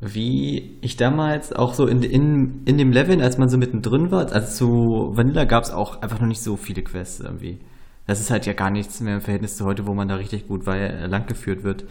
wie 0.00 0.78
ich 0.80 0.96
damals 0.96 1.52
auch 1.52 1.74
so 1.74 1.86
in, 1.86 2.02
in, 2.02 2.62
in 2.64 2.78
dem 2.78 2.92
Level, 2.92 3.20
als 3.22 3.38
man 3.38 3.48
so 3.48 3.56
mittendrin 3.56 4.10
war, 4.10 4.32
also 4.32 4.46
zu 4.46 5.16
Vanilla 5.16 5.44
gab 5.44 5.64
es 5.64 5.70
auch 5.70 6.02
einfach 6.02 6.20
noch 6.20 6.26
nicht 6.26 6.42
so 6.42 6.56
viele 6.56 6.82
Quests 6.82 7.20
irgendwie. 7.20 7.60
Das 8.06 8.20
ist 8.20 8.30
halt 8.30 8.46
ja 8.46 8.52
gar 8.52 8.70
nichts 8.70 9.00
mehr 9.00 9.14
im 9.14 9.20
Verhältnis 9.20 9.56
zu 9.56 9.64
heute, 9.64 9.86
wo 9.86 9.94
man 9.94 10.08
da 10.08 10.16
richtig 10.16 10.48
gut 10.48 10.66
äh, 10.66 11.06
langgeführt 11.06 11.62
wird. 11.62 11.84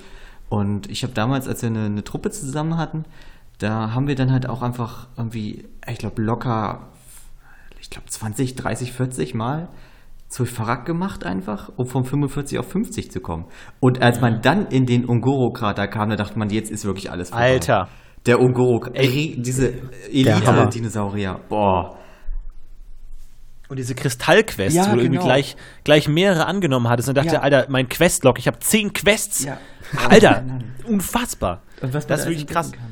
Und 0.49 0.89
ich 0.89 1.03
habe 1.03 1.13
damals, 1.13 1.47
als 1.47 1.61
wir 1.61 1.69
eine, 1.69 1.85
eine 1.85 2.03
Truppe 2.03 2.29
zusammen 2.29 2.77
hatten, 2.77 3.05
da 3.59 3.93
haben 3.93 4.07
wir 4.07 4.15
dann 4.15 4.31
halt 4.31 4.49
auch 4.49 4.61
einfach 4.61 5.07
irgendwie, 5.15 5.67
ich 5.87 5.97
glaube, 5.97 6.21
locker, 6.21 6.89
ich 7.79 7.89
glaube 7.89 8.07
20, 8.07 8.55
30, 8.55 8.91
40 8.91 9.33
Mal 9.33 9.69
zu 10.27 10.45
Verrack 10.45 10.85
gemacht 10.85 11.25
einfach, 11.25 11.69
um 11.75 11.85
von 11.85 12.03
45 12.03 12.57
auf 12.57 12.69
50 12.69 13.11
zu 13.11 13.19
kommen. 13.19 13.45
Und 13.79 14.01
als 14.01 14.21
man 14.21 14.41
dann 14.41 14.67
in 14.67 14.85
den 14.85 15.05
Ungoro-Krater 15.05 15.87
kam, 15.87 16.09
da 16.09 16.15
dachte 16.15 16.39
man, 16.39 16.49
jetzt 16.49 16.71
ist 16.71 16.85
wirklich 16.85 17.11
alles 17.11 17.29
vorbei. 17.29 17.53
Alter. 17.53 17.87
Der 18.25 18.39
Ungoro, 18.39 18.85
ey, 18.93 19.35
diese 19.39 19.73
Elite-Dinosaurier, 20.11 21.39
boah. 21.49 21.97
Und 23.71 23.77
diese 23.77 23.95
Kristallquests, 23.95 24.75
ja, 24.75 24.81
wo 24.81 24.85
du 24.87 24.91
genau. 24.97 25.03
irgendwie 25.03 25.23
gleich, 25.23 25.55
gleich 25.85 26.09
mehrere 26.09 26.45
angenommen 26.45 26.89
hattest 26.89 27.07
und 27.07 27.15
dachte, 27.15 27.35
ja. 27.35 27.39
Alter, 27.39 27.67
mein 27.69 27.87
Questlog, 27.87 28.37
ich 28.37 28.47
habe 28.47 28.59
zehn 28.59 28.91
Quests. 28.91 29.45
Ja. 29.45 29.59
Alter, 30.09 30.43
unfassbar. 30.83 31.61
Und 31.79 31.93
was 31.93 32.05
das 32.05 32.19
ist 32.19 32.25
wirklich 32.25 32.47
krass. 32.47 32.73
Kann. 32.73 32.90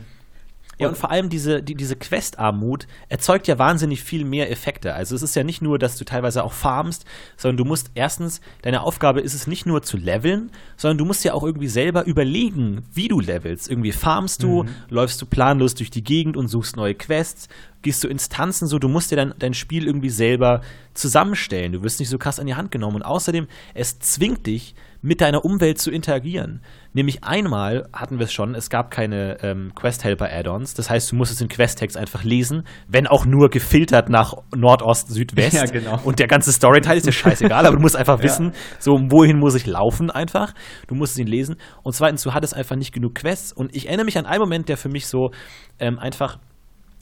Ja, 0.80 0.88
und 0.88 0.98
vor 0.98 1.12
allem 1.12 1.30
diese, 1.30 1.62
die, 1.62 1.76
diese 1.76 1.98
Questarmut 1.98 2.88
erzeugt 3.10 3.48
ja 3.48 3.60
wahnsinnig 3.60 4.02
viel 4.02 4.24
mehr 4.24 4.50
Effekte. 4.50 4.94
Also 4.94 5.14
es 5.14 5.22
ist 5.22 5.36
ja 5.36 5.44
nicht 5.44 5.62
nur, 5.62 5.78
dass 5.78 5.98
du 5.98 6.06
teilweise 6.06 6.42
auch 6.44 6.54
farmst, 6.54 7.06
sondern 7.36 7.58
du 7.58 7.66
musst 7.66 7.92
erstens, 7.96 8.40
deine 8.62 8.82
Aufgabe 8.82 9.20
ist 9.20 9.34
es 9.34 9.46
nicht 9.46 9.66
nur 9.66 9.82
zu 9.82 9.98
leveln, 9.98 10.52
sondern 10.78 10.98
du 10.98 11.06
musst 11.06 11.26
ja 11.26 11.34
auch 11.34 11.44
irgendwie 11.44 11.68
selber 11.68 12.06
überlegen, 12.06 12.84
wie 12.94 13.10
du 13.10 13.20
levelst. 13.20 13.70
Irgendwie 13.70 13.92
farmst 13.92 14.42
du, 14.42 14.64
mhm. 14.64 14.70
läufst 14.88 15.22
du 15.22 15.26
planlos 15.26 15.76
durch 15.76 15.92
die 15.92 16.04
Gegend 16.04 16.38
und 16.38 16.48
suchst 16.48 16.78
neue 16.78 16.96
Quests, 16.96 17.50
gehst 17.82 18.02
du 18.04 18.08
Instanzen 18.08 18.68
so, 18.68 18.80
du 18.80 18.88
musst 18.88 19.12
dir 19.12 19.18
dein, 19.18 19.34
dein 19.38 19.54
Spiel 19.54 19.86
irgendwie 19.86 20.10
selber 20.10 20.62
zusammenstellen. 20.94 21.74
Du 21.74 21.84
wirst 21.84 22.00
nicht 22.00 22.10
so 22.10 22.18
krass 22.18 22.40
an 22.40 22.48
die 22.48 22.56
Hand 22.56 22.72
genommen. 22.72 22.98
Und 22.98 23.04
außerdem, 23.04 23.48
es 23.74 24.00
zwingt 24.00 24.48
dich, 24.48 24.76
mit 25.02 25.22
deiner 25.22 25.46
Umwelt 25.46 25.80
zu 25.80 25.92
interagieren. 25.92 26.62
Nämlich 26.94 27.24
einmal 27.24 27.88
hatten 27.94 28.20
wir 28.20 28.26
es 28.26 28.34
schon, 28.34 28.56
es 28.56 28.70
gab 28.70 28.92
keine 28.92 29.38
ähm, 29.44 29.72
Quest-Helper-Add-ons. 29.76 30.74
Das 30.74 30.90
heißt, 30.90 31.12
du 31.12 31.16
musstest 31.16 31.42
den 31.42 31.48
Quest-Text 31.48 31.96
einfach 31.96 32.24
lesen, 32.24 32.64
wenn 32.88 33.08
auch 33.08 33.26
nur 33.26 33.50
gefiltert 33.50 34.10
nach 34.10 34.34
Nordost, 34.56 35.10
Südwest. 35.10 35.54
Ja, 35.56 35.66
genau. 35.66 36.00
Und 36.04 36.20
der 36.20 36.28
ganze 36.28 36.52
Storyteil 36.52 36.98
ist 36.98 37.06
dir 37.06 37.12
scheißegal, 37.12 37.66
aber 37.66 37.78
du 37.78 37.82
musst 37.82 37.96
einfach 37.96 38.22
wissen, 38.24 38.48
ja. 38.48 38.52
so 38.80 39.00
wohin 39.10 39.40
muss 39.40 39.56
ich 39.56 39.66
laufen 39.66 40.12
einfach. 40.12 40.54
Du 40.88 40.96
musst 40.96 41.18
ihn 41.18 41.28
lesen. 41.28 41.56
Und 41.84 41.94
zweitens, 41.94 42.24
du 42.24 42.34
hattest 42.34 42.56
einfach 42.56 42.76
nicht 42.76 42.94
genug 42.94 43.16
Quests. 43.16 43.54
Und 43.54 43.76
ich 43.76 43.88
erinnere 43.88 44.06
mich 44.06 44.18
an 44.18 44.26
einen 44.26 44.42
Moment, 44.42 44.68
der 44.68 44.78
für 44.78 44.90
mich 44.90 45.08
so 45.08 45.32
ähm, 45.80 46.00
einfach 46.00 46.40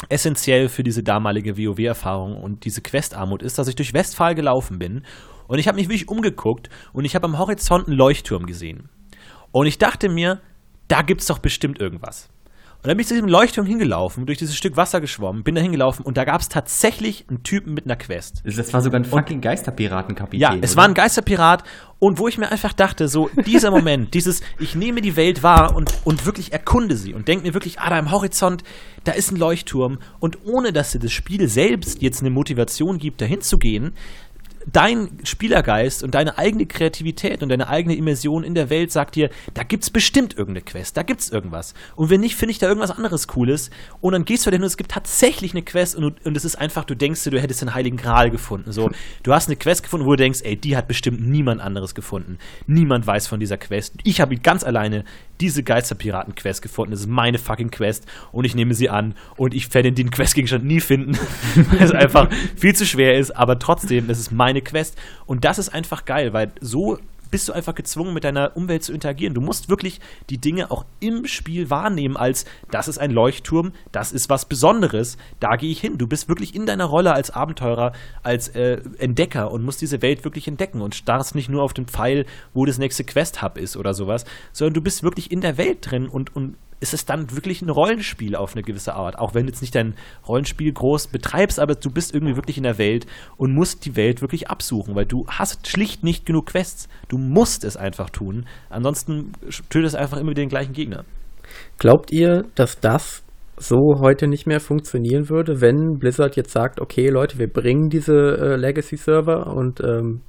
essentiell 0.10 0.70
für 0.70 0.84
diese 0.84 1.02
damalige 1.02 1.58
WoW-Erfahrung 1.58 2.36
und 2.36 2.66
diese 2.66 2.82
Questarmut 2.82 3.42
ist, 3.42 3.58
dass 3.58 3.68
ich 3.68 3.76
durch 3.76 3.94
Westphal 3.94 4.36
gelaufen 4.36 4.78
bin 4.78 5.04
und 5.48 5.60
ich 5.60 5.68
habe 5.68 5.78
mich 5.78 5.88
wirklich 5.88 6.08
umgeguckt 6.08 6.70
und 6.94 7.06
ich 7.06 7.16
habe 7.16 7.26
am 7.26 7.38
Horizont 7.38 7.88
einen 7.88 7.98
Leuchtturm 7.98 8.46
gesehen. 8.46 8.90
Und 9.52 9.66
ich 9.66 9.78
dachte 9.78 10.10
mir, 10.10 10.42
da 10.88 11.02
gibt 11.02 11.22
es 11.22 11.28
doch 11.28 11.40
bestimmt 11.40 11.80
irgendwas. 11.80 12.30
Und 12.78 12.90
dann 12.90 12.98
bin 12.98 13.02
ich 13.02 13.08
zu 13.08 13.16
diesem 13.16 13.28
Leuchtturm 13.28 13.66
hingelaufen, 13.66 14.28
durch 14.28 14.38
dieses 14.38 14.56
Stück 14.56 14.78
Wasser 14.78 15.02
geschwommen, 15.02 15.44
bin 15.44 15.56
da 15.56 15.62
hingelaufen 15.62 16.06
und 16.06 16.16
da 16.16 16.26
gab 16.26 16.42
es 16.42 16.48
tatsächlich 16.48 17.26
einen 17.28 17.42
Typen 17.42 17.74
mit 17.74 17.86
einer 17.86 17.96
Quest. 17.96 18.44
Das 18.46 18.72
war 18.72 18.82
sogar 18.82 19.00
ein 19.00 19.04
fucking 19.04 19.42
Geisterpiratenkapitän. 19.42 20.40
Ja, 20.40 20.56
es 20.62 20.74
oder? 20.74 20.82
war 20.82 20.88
ein 20.88 20.94
Geisterpirat 20.94 21.64
und 21.98 22.20
wo 22.20 22.28
ich 22.28 22.38
mir 22.38 22.52
einfach 22.52 22.74
dachte, 22.74 23.08
so 23.08 23.32
dieser 23.48 23.72
Moment, 23.72 24.14
dieses, 24.14 24.42
ich 24.60 24.76
nehme 24.76 25.02
die 25.02 25.16
Welt 25.16 25.42
wahr 25.42 25.76
und, 25.76 25.92
und 26.04 26.28
wirklich 26.28 26.54
erkunde 26.54 26.96
sie 26.96 27.16
und 27.16 27.28
denke 27.28 27.48
mir 27.48 27.56
wirklich, 27.56 27.80
ah, 27.80 27.90
da 27.90 27.98
im 27.98 28.12
Horizont, 28.12 28.64
da 29.06 29.14
ist 29.14 29.32
ein 29.32 29.38
Leuchtturm 29.38 29.98
und 30.20 30.46
ohne 30.46 30.72
dass 30.72 30.92
dir 30.92 31.00
das 31.00 31.12
Spiel 31.12 31.48
selbst 31.50 32.04
jetzt 32.04 32.22
eine 32.22 32.30
Motivation 32.30 33.00
gibt, 33.00 33.22
dahin 33.22 33.42
zu 33.42 33.58
gehen, 33.58 33.94
dein 34.72 35.10
Spielergeist 35.24 36.04
und 36.04 36.14
deine 36.14 36.38
eigene 36.38 36.66
Kreativität 36.66 37.42
und 37.42 37.50
deine 37.50 37.68
eigene 37.70 37.96
Immersion 37.96 38.44
in 38.44 38.54
der 38.54 38.70
Welt 38.70 38.92
sagt 38.92 39.16
dir, 39.16 39.30
da 39.54 39.64
gibt's 39.64 39.90
bestimmt 39.90 40.38
irgendeine 40.38 40.64
Quest, 40.64 40.98
da 40.98 41.04
gibt's 41.04 41.30
irgendwas. 41.30 41.74
Und 41.96 42.10
wenn 42.10 42.22
nicht, 42.22 42.36
finde 42.36 42.52
ich 42.52 42.60
da 42.60 42.68
irgendwas 42.68 42.92
anderes 42.92 43.28
Cooles. 43.28 43.70
Und 44.02 44.14
dann 44.14 44.26
gehst 44.26 44.46
du 44.46 44.52
dahin 44.52 44.64
und 44.64 44.68
es 44.68 44.78
gibt 44.78 44.92
tatsächlich 44.92 45.54
eine 45.54 45.64
Quest 45.64 45.96
und, 45.96 46.26
und 46.26 46.38
es 46.38 46.46
ist 46.46 46.56
einfach, 46.56 46.84
du 46.84 46.96
denkst 46.96 47.24
dir, 47.24 47.32
du 47.32 47.42
hättest 47.42 47.62
den 47.62 47.74
Heiligen 47.74 47.98
Gral 47.98 48.30
gefunden. 48.30 48.72
So, 48.72 48.90
du 49.24 49.34
hast 49.34 49.48
eine 49.48 49.56
Quest 49.56 49.84
gefunden, 49.84 50.06
wo 50.06 50.12
du 50.12 50.18
denkst, 50.18 50.42
ey, 50.44 50.56
die 50.56 50.76
hat 50.76 50.88
bestimmt 50.88 51.26
niemand 51.26 51.62
anderes 51.62 51.96
gefunden. 51.96 52.38
Niemand 52.66 53.08
weiß 53.08 53.28
von 53.28 53.40
dieser 53.40 53.58
Quest. 53.58 53.96
Ich 54.04 54.22
habe 54.22 54.36
ganz 54.38 54.64
alleine 54.64 55.06
diese 55.42 55.64
Geisterpiraten-Quest 55.64 56.62
gefunden. 56.62 56.92
Das 56.92 57.02
ist 57.02 57.08
meine 57.08 57.38
fucking 57.38 57.72
Quest 57.72 58.06
und 58.32 58.46
ich 58.46 58.56
nehme 58.56 58.74
sie 58.74 58.90
an 58.90 59.16
und 59.36 59.54
ich 59.54 59.74
werde 59.74 59.92
den 59.92 60.12
Questgegenstand 60.12 60.66
nie 60.66 60.80
finden, 60.80 61.18
weil 61.56 61.84
es 61.84 61.92
einfach 61.92 62.30
viel 62.56 62.76
zu 62.76 62.86
schwer 62.86 63.18
ist, 63.18 63.32
aber 63.32 63.60
trotzdem, 63.60 64.08
das 64.08 64.20
ist 64.20 64.32
meine 64.32 64.62
Quest 64.62 64.98
und 65.26 65.46
das 65.46 65.60
ist 65.60 65.70
einfach 65.70 66.06
geil, 66.06 66.34
weil 66.34 66.52
so 66.62 67.00
bist 67.32 67.48
du 67.48 67.54
einfach 67.54 67.76
gezwungen, 67.76 68.14
mit 68.14 68.24
deiner 68.24 68.56
Umwelt 68.56 68.84
zu 68.84 68.94
interagieren. 68.94 69.34
Du 69.34 69.42
musst 69.42 69.70
wirklich 69.70 70.00
die 70.30 70.38
Dinge 70.38 70.72
auch 70.72 70.86
im 71.00 71.26
Spiel 71.26 71.70
wahrnehmen, 71.70 72.18
als 72.18 72.46
das 72.72 72.88
ist 72.88 72.98
ein 72.98 73.12
Leuchtturm, 73.12 73.74
das 73.92 74.12
ist 74.12 74.30
was 74.30 74.46
Besonderes, 74.46 75.18
da 75.40 75.56
gehe 75.56 75.72
ich 75.72 75.82
hin. 75.82 75.98
Du 75.98 76.08
bist 76.08 76.30
wirklich 76.30 76.56
in 76.56 76.66
deiner 76.66 76.86
Rolle 76.86 77.14
als 77.14 77.32
Abenteurer, 77.32 77.94
als 78.24 78.50
äh, 78.50 78.82
Entdecker 78.98 79.52
und 79.52 79.64
musst 79.64 79.82
diese 79.82 80.02
Welt 80.02 80.24
wirklich 80.24 80.48
entdecken 80.48 80.82
und 80.82 80.96
starrst 80.96 81.36
nicht 81.36 81.50
nur 81.50 81.64
auf 81.64 81.74
den 81.74 81.88
Pfeil, 81.88 82.26
wo 82.54 82.66
das 82.66 82.78
nächste 82.78 83.04
Quest-Hub 83.04 83.58
ist 83.58 83.78
oder 83.78 83.94
sowas, 83.94 84.26
sondern 84.54 84.74
du 84.74 84.82
bist 84.82 85.04
wirklich 85.04 85.32
in 85.32 85.42
der 85.42 85.58
Welt 85.58 85.90
drin 85.90 86.08
und, 86.08 86.36
und 86.36 86.56
ist 86.80 86.94
es 86.94 87.06
dann 87.06 87.32
wirklich 87.32 87.62
ein 87.62 87.70
Rollenspiel 87.70 88.36
auf 88.36 88.56
eine 88.56 88.64
gewisse 88.64 88.94
Art. 88.94 89.18
Auch 89.18 89.34
wenn 89.34 89.46
du 89.46 89.52
jetzt 89.52 89.62
nicht 89.62 89.76
dein 89.76 89.96
Rollenspiel 90.28 90.72
groß 90.72 91.08
betreibst, 91.08 91.60
aber 91.60 91.76
du 91.76 91.90
bist 91.90 92.14
irgendwie 92.14 92.36
wirklich 92.36 92.58
in 92.58 92.64
der 92.64 92.78
Welt 92.78 93.06
und 93.38 93.54
musst 93.54 93.86
die 93.86 93.96
Welt 93.96 94.22
wirklich 94.22 94.50
absuchen, 94.50 94.96
weil 94.96 95.06
du 95.06 95.26
hast 95.28 95.68
schlicht 95.68 96.04
nicht 96.04 96.26
genug 96.26 96.48
Quests. 96.48 96.88
Du 97.08 97.18
musst 97.18 97.64
es 97.64 97.78
einfach 97.78 98.10
tun. 98.10 98.46
Ansonsten 98.70 99.32
tötest 99.70 99.96
du 99.96 100.00
einfach 100.00 100.18
immer 100.18 100.34
den 100.34 100.50
gleichen 100.50 100.74
Gegner. 100.74 101.06
Glaubt 101.78 102.12
ihr, 102.12 102.44
dass 102.56 102.80
das 102.80 103.24
so 103.58 104.00
heute 104.00 104.28
nicht 104.28 104.46
mehr 104.46 104.60
funktionieren 104.60 105.30
würde, 105.30 105.62
wenn 105.62 105.98
Blizzard 105.98 106.36
jetzt 106.36 106.52
sagt, 106.52 106.80
okay 106.80 107.10
Leute, 107.10 107.40
wir 107.40 107.48
bringen 107.48 107.90
diese 107.90 108.14
äh, 108.14 108.56
Legacy-Server 108.56 109.48
und 109.48 109.80
ähm, 109.80 110.22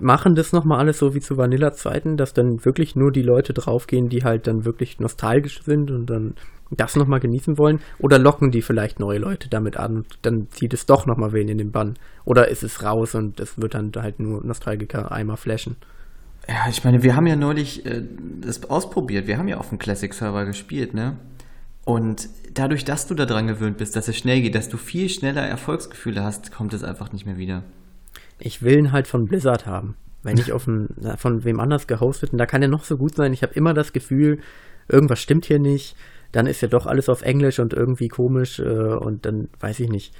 machen 0.00 0.34
das 0.34 0.52
nochmal 0.52 0.78
alles 0.78 0.98
so 0.98 1.14
wie 1.14 1.20
zu 1.20 1.36
Vanilla-Zeiten, 1.36 2.16
dass 2.16 2.32
dann 2.32 2.64
wirklich 2.64 2.96
nur 2.96 3.12
die 3.12 3.22
Leute 3.22 3.52
draufgehen, 3.52 4.08
die 4.08 4.24
halt 4.24 4.46
dann 4.46 4.64
wirklich 4.64 5.00
nostalgisch 5.00 5.62
sind 5.62 5.90
und 5.90 6.06
dann 6.06 6.34
das 6.70 6.96
nochmal 6.96 7.20
genießen 7.20 7.58
wollen? 7.58 7.80
Oder 7.98 8.18
locken 8.18 8.50
die 8.50 8.62
vielleicht 8.62 9.00
neue 9.00 9.18
Leute 9.18 9.48
damit 9.48 9.76
an 9.76 9.98
und 9.98 10.06
dann 10.22 10.48
zieht 10.50 10.74
es 10.74 10.86
doch 10.86 11.06
nochmal 11.06 11.32
wen 11.32 11.48
in 11.48 11.58
den 11.58 11.72
Bann? 11.72 11.94
Oder 12.24 12.48
ist 12.48 12.62
es 12.62 12.82
raus 12.82 13.14
und 13.14 13.40
es 13.40 13.58
wird 13.60 13.74
dann 13.74 13.92
halt 13.96 14.20
nur 14.20 14.44
Nostalgiker 14.44 15.10
einmal 15.10 15.36
flashen? 15.36 15.76
Ja, 16.46 16.66
ich 16.68 16.82
meine, 16.84 17.02
wir 17.02 17.14
haben 17.14 17.26
ja 17.26 17.36
neulich 17.36 17.84
äh, 17.84 18.02
das 18.40 18.68
ausprobiert. 18.70 19.26
Wir 19.26 19.38
haben 19.38 19.48
ja 19.48 19.58
auf 19.58 19.68
dem 19.68 19.78
Classic-Server 19.78 20.46
gespielt, 20.46 20.94
ne? 20.94 21.16
Und 21.84 22.28
dadurch, 22.52 22.84
dass 22.84 23.06
du 23.06 23.14
daran 23.14 23.46
gewöhnt 23.46 23.78
bist, 23.78 23.96
dass 23.96 24.08
es 24.08 24.16
schnell 24.16 24.42
geht, 24.42 24.54
dass 24.54 24.68
du 24.68 24.76
viel 24.76 25.08
schneller 25.08 25.42
Erfolgsgefühle 25.42 26.22
hast, 26.22 26.52
kommt 26.52 26.74
es 26.74 26.84
einfach 26.84 27.12
nicht 27.12 27.24
mehr 27.24 27.38
wieder 27.38 27.62
ich 28.38 28.62
will 28.62 28.78
ihn 28.78 28.92
halt 28.92 29.06
von 29.06 29.26
Blizzard 29.26 29.66
haben. 29.66 29.96
Wenn 30.22 30.36
ich 30.36 30.52
auf 30.52 30.66
ein, 30.66 30.88
von 31.16 31.44
wem 31.44 31.60
anders 31.60 31.86
gehostet, 31.86 32.32
und 32.32 32.38
da 32.38 32.46
kann 32.46 32.62
er 32.62 32.68
noch 32.68 32.84
so 32.84 32.96
gut 32.96 33.14
sein, 33.14 33.32
ich 33.32 33.42
habe 33.42 33.54
immer 33.54 33.72
das 33.72 33.92
Gefühl, 33.92 34.40
irgendwas 34.88 35.20
stimmt 35.20 35.46
hier 35.46 35.60
nicht, 35.60 35.96
dann 36.32 36.46
ist 36.46 36.60
ja 36.60 36.68
doch 36.68 36.86
alles 36.86 37.08
auf 37.08 37.22
Englisch 37.22 37.58
und 37.58 37.72
irgendwie 37.72 38.08
komisch 38.08 38.58
äh, 38.58 38.64
und 38.64 39.24
dann 39.24 39.48
weiß 39.60 39.80
ich 39.80 39.88
nicht. 39.88 40.14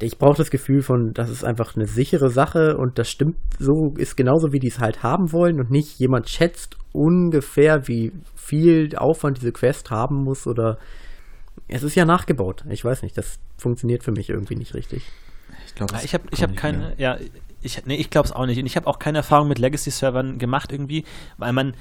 Ich 0.00 0.18
brauche 0.18 0.36
das 0.36 0.50
Gefühl 0.50 0.82
von, 0.82 1.12
das 1.14 1.30
ist 1.30 1.44
einfach 1.44 1.74
eine 1.74 1.86
sichere 1.86 2.28
Sache 2.28 2.76
und 2.76 2.98
das 2.98 3.08
stimmt 3.08 3.36
so, 3.58 3.94
ist 3.96 4.16
genauso, 4.16 4.52
wie 4.52 4.58
die 4.58 4.68
es 4.68 4.78
halt 4.78 5.02
haben 5.02 5.32
wollen 5.32 5.58
und 5.58 5.70
nicht 5.70 5.98
jemand 5.98 6.28
schätzt 6.28 6.76
ungefähr, 6.92 7.88
wie 7.88 8.12
viel 8.34 8.94
Aufwand 8.96 9.38
diese 9.38 9.52
Quest 9.52 9.90
haben 9.90 10.22
muss 10.22 10.46
oder 10.46 10.78
es 11.68 11.82
ist 11.82 11.94
ja 11.94 12.04
nachgebaut. 12.04 12.64
Ich 12.68 12.84
weiß 12.84 13.02
nicht, 13.02 13.16
das 13.16 13.38
funktioniert 13.56 14.04
für 14.04 14.12
mich 14.12 14.28
irgendwie 14.28 14.56
nicht 14.56 14.74
richtig. 14.74 15.10
Ich 15.76 15.86
glaube, 15.86 16.04
ich 16.04 16.14
habe 16.14 16.24
ich 16.30 16.42
hab 16.42 16.56
keine, 16.56 16.78
mehr. 16.78 16.94
ja, 16.96 17.18
ich, 17.60 17.84
nee, 17.84 17.96
ich 17.96 18.10
glaube 18.10 18.26
es 18.26 18.32
auch 18.32 18.46
nicht. 18.46 18.58
Und 18.58 18.66
ich 18.66 18.76
habe 18.76 18.86
auch 18.86 18.98
keine 18.98 19.18
Erfahrung 19.18 19.48
mit 19.48 19.58
Legacy-Servern 19.58 20.38
gemacht 20.38 20.72
irgendwie, 20.72 21.04
weil 21.36 21.52
man, 21.52 21.74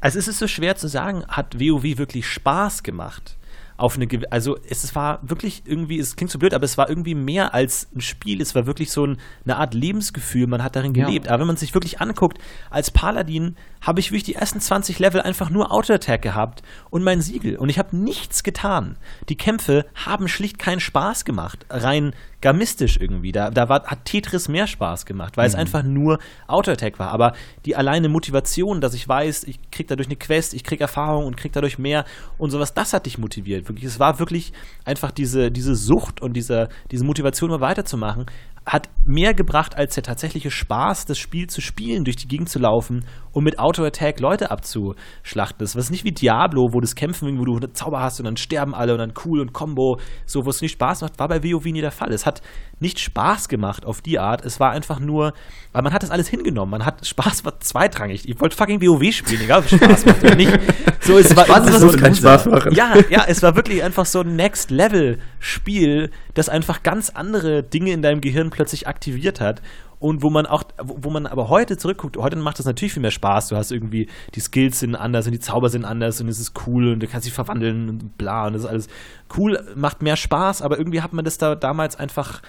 also 0.00 0.18
es 0.18 0.28
ist 0.28 0.38
so 0.38 0.48
schwer 0.48 0.76
zu 0.76 0.88
sagen, 0.88 1.24
hat 1.28 1.60
WoW 1.60 1.98
wirklich 1.98 2.26
Spaß 2.26 2.82
gemacht? 2.82 3.36
auf 3.76 3.96
eine 3.96 4.06
also 4.30 4.56
es 4.68 4.94
war 4.94 5.18
wirklich 5.22 5.62
irgendwie, 5.66 5.98
es 5.98 6.14
klingt 6.14 6.30
so 6.30 6.38
blöd, 6.38 6.54
aber 6.54 6.64
es 6.64 6.78
war 6.78 6.88
irgendwie 6.88 7.14
mehr 7.14 7.54
als 7.54 7.88
ein 7.94 8.00
Spiel, 8.00 8.40
es 8.40 8.54
war 8.54 8.66
wirklich 8.66 8.92
so 8.92 9.04
ein, 9.04 9.18
eine 9.44 9.56
Art 9.56 9.74
Lebensgefühl, 9.74 10.46
man 10.46 10.62
hat 10.62 10.76
darin 10.76 10.92
gelebt. 10.92 11.26
Ja. 11.26 11.32
Aber 11.32 11.40
wenn 11.40 11.48
man 11.48 11.56
sich 11.56 11.74
wirklich 11.74 12.00
anguckt, 12.00 12.38
als 12.70 12.90
Paladin 12.90 13.56
habe 13.80 14.00
ich 14.00 14.10
wirklich 14.10 14.24
die 14.24 14.36
ersten 14.36 14.60
20 14.60 14.98
Level 15.00 15.20
einfach 15.20 15.50
nur 15.50 15.72
Auto-Attack 15.72 16.22
gehabt 16.22 16.62
und 16.90 17.02
mein 17.02 17.20
Siegel 17.20 17.56
und 17.56 17.68
ich 17.68 17.78
habe 17.78 17.96
nichts 17.96 18.44
getan. 18.44 18.96
Die 19.28 19.36
Kämpfe 19.36 19.86
haben 19.94 20.28
schlicht 20.28 20.58
keinen 20.58 20.80
Spaß 20.80 21.24
gemacht, 21.24 21.66
rein 21.68 22.14
gamistisch 22.44 22.98
irgendwie. 23.00 23.32
Da, 23.32 23.48
da 23.48 23.70
war, 23.70 23.84
hat 23.84 24.04
Tetris 24.04 24.48
mehr 24.48 24.66
Spaß 24.66 25.06
gemacht, 25.06 25.38
weil 25.38 25.44
mhm. 25.44 25.54
es 25.54 25.54
einfach 25.54 25.82
nur 25.82 26.18
Auto-Attack 26.46 26.98
war. 26.98 27.08
Aber 27.08 27.32
die 27.64 27.74
alleine 27.74 28.10
Motivation, 28.10 28.82
dass 28.82 28.92
ich 28.92 29.08
weiß, 29.08 29.44
ich 29.44 29.58
krieg 29.70 29.88
dadurch 29.88 30.08
eine 30.08 30.16
Quest, 30.16 30.52
ich 30.52 30.62
krieg 30.62 30.82
Erfahrung 30.82 31.24
und 31.24 31.38
krieg 31.38 31.52
dadurch 31.52 31.78
mehr 31.78 32.04
und 32.36 32.50
sowas, 32.50 32.74
das 32.74 32.92
hat 32.92 33.06
dich 33.06 33.16
motiviert. 33.16 33.66
Wirklich, 33.66 33.86
es 33.86 33.98
war 33.98 34.18
wirklich 34.18 34.52
einfach 34.84 35.10
diese, 35.10 35.50
diese 35.50 35.74
Sucht 35.74 36.20
und 36.20 36.34
diese, 36.34 36.68
diese 36.90 37.06
Motivation, 37.06 37.48
mal 37.48 37.62
weiterzumachen, 37.62 38.26
hat 38.66 38.88
mehr 39.04 39.34
gebracht 39.34 39.76
als 39.76 39.94
der 39.94 40.02
tatsächliche 40.02 40.50
Spaß, 40.50 41.04
das 41.04 41.18
Spiel 41.18 41.48
zu 41.48 41.60
spielen, 41.60 42.04
durch 42.04 42.16
die 42.16 42.28
Gegend 42.28 42.48
zu 42.48 42.58
laufen 42.58 43.04
und 43.32 43.44
mit 43.44 43.58
Auto-Attack 43.58 44.20
Leute 44.20 44.50
abzuschlachten. 44.50 45.58
Das 45.58 45.74
ist 45.74 45.90
nicht 45.90 46.04
wie 46.04 46.12
Diablo, 46.12 46.68
wo 46.72 46.80
das 46.80 46.94
Kämpfen, 46.94 47.38
wo 47.38 47.44
du 47.44 47.58
Zauber 47.68 48.00
hast 48.00 48.20
und 48.20 48.24
dann 48.24 48.38
sterben 48.38 48.74
alle 48.74 48.92
und 48.92 48.98
dann 48.98 49.12
cool 49.24 49.40
und 49.40 49.52
Combo, 49.52 49.98
so 50.24 50.46
wo 50.46 50.50
es 50.50 50.62
nicht 50.62 50.72
Spaß 50.72 51.02
macht, 51.02 51.18
war 51.18 51.28
bei 51.28 51.42
WoW 51.42 51.64
nie 51.66 51.82
der 51.82 51.90
Fall. 51.90 52.12
Es 52.12 52.24
hat 52.24 52.40
nicht 52.80 53.00
Spaß 53.00 53.48
gemacht 53.48 53.84
auf 53.84 54.00
die 54.00 54.18
Art, 54.18 54.44
es 54.44 54.60
war 54.60 54.70
einfach 54.70 54.98
nur, 54.98 55.32
weil 55.72 55.82
man 55.82 55.92
hat 55.92 56.02
das 56.02 56.10
alles 56.10 56.28
hingenommen. 56.28 56.70
Man 56.70 56.86
hat 56.86 57.06
Spaß 57.06 57.44
war 57.44 57.60
zweitrangig. 57.60 58.28
Ich 58.28 58.40
wollte 58.40 58.56
fucking 58.56 58.80
WoW 58.80 59.12
spielen, 59.12 59.42
egal 59.42 59.60
ob 59.60 59.66
es 59.66 59.78
Spaß 59.78 60.06
macht 60.06 60.24
oder 60.24 60.36
nicht. 60.36 60.52
So, 61.00 61.18
es 61.18 61.36
war 61.36 61.44
Spaß, 61.44 61.80
so, 61.80 61.88
keinen 61.88 62.14
Spaß 62.14 62.46
machen. 62.46 62.72
Ja, 62.74 62.94
ja, 63.10 63.24
es 63.26 63.42
war 63.42 63.56
wirklich 63.56 63.82
einfach 63.82 64.06
so 64.06 64.20
ein 64.20 64.36
Next 64.36 64.70
Level 64.70 65.18
Spiel, 65.38 66.10
das 66.32 66.48
einfach 66.48 66.82
ganz 66.82 67.10
andere 67.10 67.62
Dinge 67.62 67.92
in 67.92 68.00
deinem 68.00 68.20
Gehirn 68.20 68.50
plötzlich 68.54 68.86
aktiviert 68.86 69.40
hat 69.40 69.60
und 69.98 70.22
wo 70.22 70.30
man 70.30 70.46
auch, 70.46 70.62
wo 70.78 71.10
man 71.10 71.26
aber 71.26 71.48
heute 71.48 71.76
zurückguckt, 71.76 72.16
heute 72.16 72.36
macht 72.36 72.58
das 72.58 72.66
natürlich 72.66 72.92
viel 72.92 73.02
mehr 73.02 73.10
Spaß. 73.10 73.48
Du 73.48 73.56
hast 73.56 73.72
irgendwie, 73.72 74.08
die 74.34 74.40
Skills 74.40 74.78
sind 74.78 74.94
anders 74.94 75.26
und 75.26 75.32
die 75.32 75.40
Zauber 75.40 75.68
sind 75.70 75.84
anders 75.84 76.20
und 76.20 76.28
es 76.28 76.38
ist 76.38 76.52
cool 76.66 76.92
und 76.92 77.00
du 77.00 77.08
kannst 77.08 77.24
sie 77.24 77.30
verwandeln 77.30 77.88
und 77.88 78.16
bla 78.16 78.46
und 78.46 78.52
das 78.52 78.62
ist 78.62 78.68
alles 78.68 78.88
cool, 79.36 79.60
macht 79.74 80.02
mehr 80.02 80.16
Spaß, 80.16 80.62
aber 80.62 80.78
irgendwie 80.78 81.02
hat 81.02 81.12
man 81.12 81.24
das 81.24 81.36
da 81.36 81.54
damals 81.54 81.96
einfach 81.96 82.42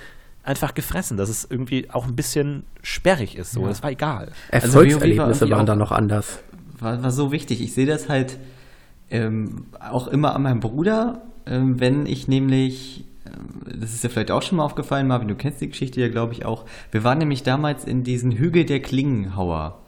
einfach 0.44 0.76
gefressen, 0.76 1.18
dass 1.18 1.28
es 1.28 1.48
irgendwie 1.50 1.90
auch 1.90 2.06
ein 2.06 2.16
bisschen 2.16 2.66
sperrig 2.84 3.36
ist. 3.36 3.52
So, 3.52 3.62
ja. 3.62 3.70
das 3.70 3.82
war 3.82 3.90
egal. 3.90 4.32
Erfolgserlebnisse 4.52 5.46
also, 5.46 5.50
waren 5.50 5.66
da 5.66 5.76
noch 5.76 5.92
anders. 5.92 6.44
War, 6.78 7.02
war 7.02 7.12
so 7.12 7.32
wichtig. 7.32 7.62
Ich 7.62 7.74
sehe 7.74 7.88
das 7.88 8.10
halt 8.10 8.38
ähm, 9.10 9.66
auch 9.80 10.08
immer 10.08 10.36
an 10.36 10.44
meinem 10.44 10.60
Bruder, 10.60 11.24
ähm, 11.48 11.80
wenn 11.80 12.06
ich 12.06 12.28
nämlich 12.28 13.06
das 13.80 13.94
ist 13.94 14.04
ja 14.04 14.10
vielleicht 14.10 14.32
auch 14.32 14.42
schon 14.42 14.58
mal 14.58 14.66
aufgefallen, 14.66 15.08
Marvin, 15.08 15.28
du 15.28 15.36
kennst 15.36 15.62
die 15.62 15.70
Geschichte 15.70 16.02
ja, 16.02 16.10
glaube 16.10 16.34
ich, 16.34 16.46
auch. 16.46 16.66
Wir 16.92 17.04
waren 17.04 17.18
nämlich 17.18 17.44
damals 17.44 17.86
in 17.86 18.04
diesen 18.04 18.32
Hügel 18.32 18.66
der 18.66 18.82
Klingenhauer. 18.82 19.82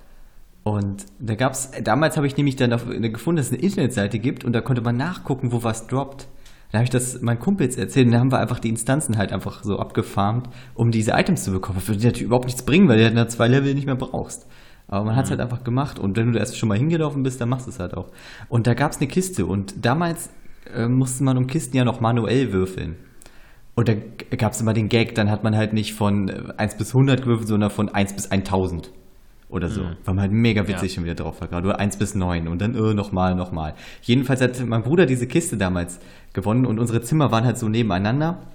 Und 0.63 1.05
da 1.19 1.35
gab 1.35 1.53
es, 1.53 1.71
damals 1.83 2.17
habe 2.17 2.27
ich 2.27 2.35
nämlich 2.35 2.57
dann 2.57 2.73
auf, 2.73 2.85
gefunden, 2.87 3.37
dass 3.37 3.47
es 3.47 3.53
eine 3.53 3.61
Internetseite 3.61 4.19
gibt 4.19 4.43
und 4.43 4.53
da 4.53 4.61
konnte 4.61 4.81
man 4.81 4.97
nachgucken, 4.97 5.51
wo 5.51 5.63
was 5.63 5.87
droppt. 5.87 6.27
Da 6.71 6.79
habe 6.79 6.83
ich 6.83 6.89
das 6.89 7.21
meinen 7.21 7.39
Kumpels 7.39 7.77
erzählt 7.77 8.07
und 8.07 8.11
da 8.11 8.19
haben 8.19 8.31
wir 8.31 8.39
einfach 8.39 8.59
die 8.59 8.67
Instanzen 8.67 9.17
halt 9.17 9.31
einfach 9.31 9.63
so 9.63 9.79
abgefarmt, 9.79 10.49
um 10.73 10.91
diese 10.91 11.11
Items 11.11 11.45
zu 11.45 11.51
bekommen. 11.51 11.79
Für 11.79 11.95
die 11.95 12.05
natürlich 12.05 12.25
überhaupt 12.25 12.47
nichts 12.47 12.63
bringen, 12.63 12.89
weil 12.89 12.97
du 12.97 13.09
dann 13.09 13.29
zwei 13.29 13.47
Level 13.47 13.73
nicht 13.73 13.85
mehr 13.85 13.95
brauchst. 13.95 14.45
Aber 14.89 15.05
man 15.05 15.15
hat 15.15 15.25
es 15.25 15.29
mhm. 15.29 15.37
halt 15.37 15.41
einfach 15.41 15.63
gemacht 15.63 15.99
und 15.99 16.17
wenn 16.17 16.27
du 16.27 16.33
da 16.33 16.39
erst 16.39 16.57
schon 16.57 16.67
mal 16.67 16.77
hingelaufen 16.77 17.23
bist, 17.23 17.39
dann 17.39 17.47
machst 17.47 17.67
du 17.67 17.71
es 17.71 17.79
halt 17.79 17.95
auch. 17.95 18.09
Und 18.49 18.67
da 18.67 18.73
gab 18.73 18.91
es 18.91 18.97
eine 18.97 19.07
Kiste 19.07 19.45
und 19.45 19.85
damals 19.85 20.29
äh, 20.75 20.87
musste 20.87 21.23
man 21.23 21.37
um 21.37 21.47
Kisten 21.47 21.77
ja 21.77 21.85
noch 21.85 22.01
manuell 22.01 22.51
würfeln. 22.51 22.97
Und 23.77 23.87
da 23.87 23.93
gab 24.35 24.53
es 24.53 24.61
immer 24.61 24.73
den 24.73 24.89
Gag, 24.89 25.13
dann 25.13 25.29
hat 25.29 25.43
man 25.43 25.55
halt 25.55 25.71
nicht 25.71 25.93
von 25.93 26.31
1 26.57 26.73
äh, 26.73 26.77
bis 26.79 26.95
100 26.95 27.21
gewürfelt, 27.21 27.47
sondern 27.47 27.69
von 27.69 27.89
1 27.89 28.13
bis 28.13 28.31
1000 28.31 28.91
oder 29.49 29.69
so. 29.69 29.83
Mhm. 29.83 29.97
Weil 30.03 30.15
man 30.15 30.21
halt 30.21 30.31
mega 30.31 30.67
witzig 30.67 30.89
ja. 30.89 30.95
schon 30.95 31.03
wieder 31.03 31.13
drauf 31.13 31.39
war, 31.41 31.47
gerade. 31.47 31.67
Oder 31.67 31.79
1 31.79 31.97
bis 31.97 32.15
9 32.15 32.47
und 32.47 32.59
dann 32.59 32.73
äh, 32.73 32.95
nochmal, 32.95 33.35
nochmal. 33.35 33.75
Jedenfalls 34.01 34.41
hat 34.41 34.59
mein 34.65 34.81
Bruder 34.81 35.05
diese 35.05 35.27
Kiste 35.27 35.57
damals 35.57 35.99
gewonnen 36.33 36.65
und 36.65 36.79
unsere 36.79 37.01
Zimmer 37.01 37.31
waren 37.31 37.45
halt 37.45 37.59
so 37.59 37.69
nebeneinander. 37.69 38.47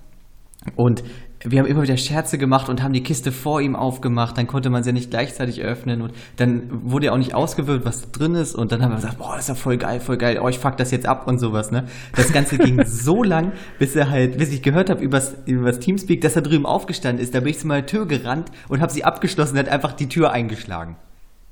Und 0.74 1.04
wir 1.44 1.58
haben 1.58 1.66
immer 1.66 1.82
wieder 1.82 1.96
Scherze 1.96 2.38
gemacht 2.38 2.68
und 2.68 2.82
haben 2.82 2.92
die 2.92 3.02
Kiste 3.02 3.32
vor 3.32 3.60
ihm 3.60 3.74
aufgemacht. 3.74 4.38
Dann 4.38 4.46
konnte 4.46 4.70
man 4.70 4.82
sie 4.82 4.90
ja 4.90 4.94
nicht 4.94 5.10
gleichzeitig 5.10 5.62
öffnen 5.62 6.02
und 6.02 6.12
dann 6.36 6.68
wurde 6.70 7.06
ja 7.06 7.12
auch 7.12 7.18
nicht 7.18 7.34
ausgewählt, 7.34 7.84
was 7.84 8.12
drin 8.12 8.34
ist. 8.34 8.54
Und 8.54 8.72
dann 8.72 8.82
haben 8.82 8.92
wir 8.92 8.96
gesagt, 8.96 9.18
boah, 9.18 9.32
das 9.34 9.44
ist 9.44 9.48
ja 9.48 9.54
voll 9.54 9.76
geil, 9.76 10.00
voll 10.00 10.16
geil. 10.16 10.40
Oh, 10.42 10.48
ich 10.48 10.58
fuck 10.58 10.76
das 10.76 10.90
jetzt 10.90 11.06
ab 11.06 11.26
und 11.26 11.38
sowas, 11.38 11.70
ne? 11.70 11.86
Das 12.14 12.32
Ganze 12.32 12.58
ging 12.58 12.82
so 12.86 13.22
lang, 13.22 13.52
bis 13.78 13.96
er 13.96 14.10
halt, 14.10 14.38
bis 14.38 14.52
ich 14.52 14.62
gehört 14.62 14.90
habe 14.90 15.02
übers, 15.02 15.34
übers 15.46 15.80
Teamspeak, 15.80 16.20
dass 16.20 16.36
er 16.36 16.42
drüben 16.42 16.66
aufgestanden 16.66 17.22
ist. 17.22 17.34
Da 17.34 17.40
bin 17.40 17.48
ich 17.48 17.58
zu 17.58 17.66
meiner 17.66 17.86
Tür 17.86 18.06
gerannt 18.06 18.50
und 18.68 18.80
habe 18.80 18.92
sie 18.92 19.04
abgeschlossen 19.04 19.54
und 19.54 19.60
hat 19.60 19.68
einfach 19.68 19.92
die 19.92 20.08
Tür 20.08 20.32
eingeschlagen. 20.32 20.96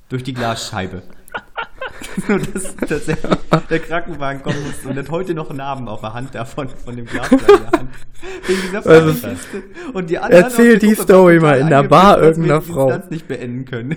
Durch 0.09 0.23
die 0.23 0.35
Glasscheibe. 0.35 1.03
Nur 2.29 2.39
dass 2.39 2.77
tatsächlich 2.77 3.37
der 3.69 3.79
Krankenwagen 3.79 4.43
kommen 4.43 4.63
musste 4.67 4.89
und 4.89 4.97
hat 4.97 5.11
heute 5.11 5.35
noch 5.35 5.53
Narben 5.53 5.89
auf 5.89 6.01
der 6.01 6.15
Hand 6.15 6.35
davon, 6.35 6.69
von 6.69 6.97
dem 6.97 7.07
Glas 7.07 7.31
in 7.31 7.39
der 7.39 7.71
Hand. 7.79 7.91
Also, 8.87 9.29
und 9.93 10.11
die 10.11 10.19
anderen 10.19 10.45
erzähl 10.45 10.79
die, 10.79 10.89
die 10.89 10.95
Story 10.95 11.41
mal 11.41 11.59
in 11.59 11.69
der 11.69 11.83
Bar 11.83 12.23
irgendeiner 12.23 12.63
Frau. 12.63 12.99
nicht 13.11 13.29
beenden 13.29 13.65
können. 13.65 13.97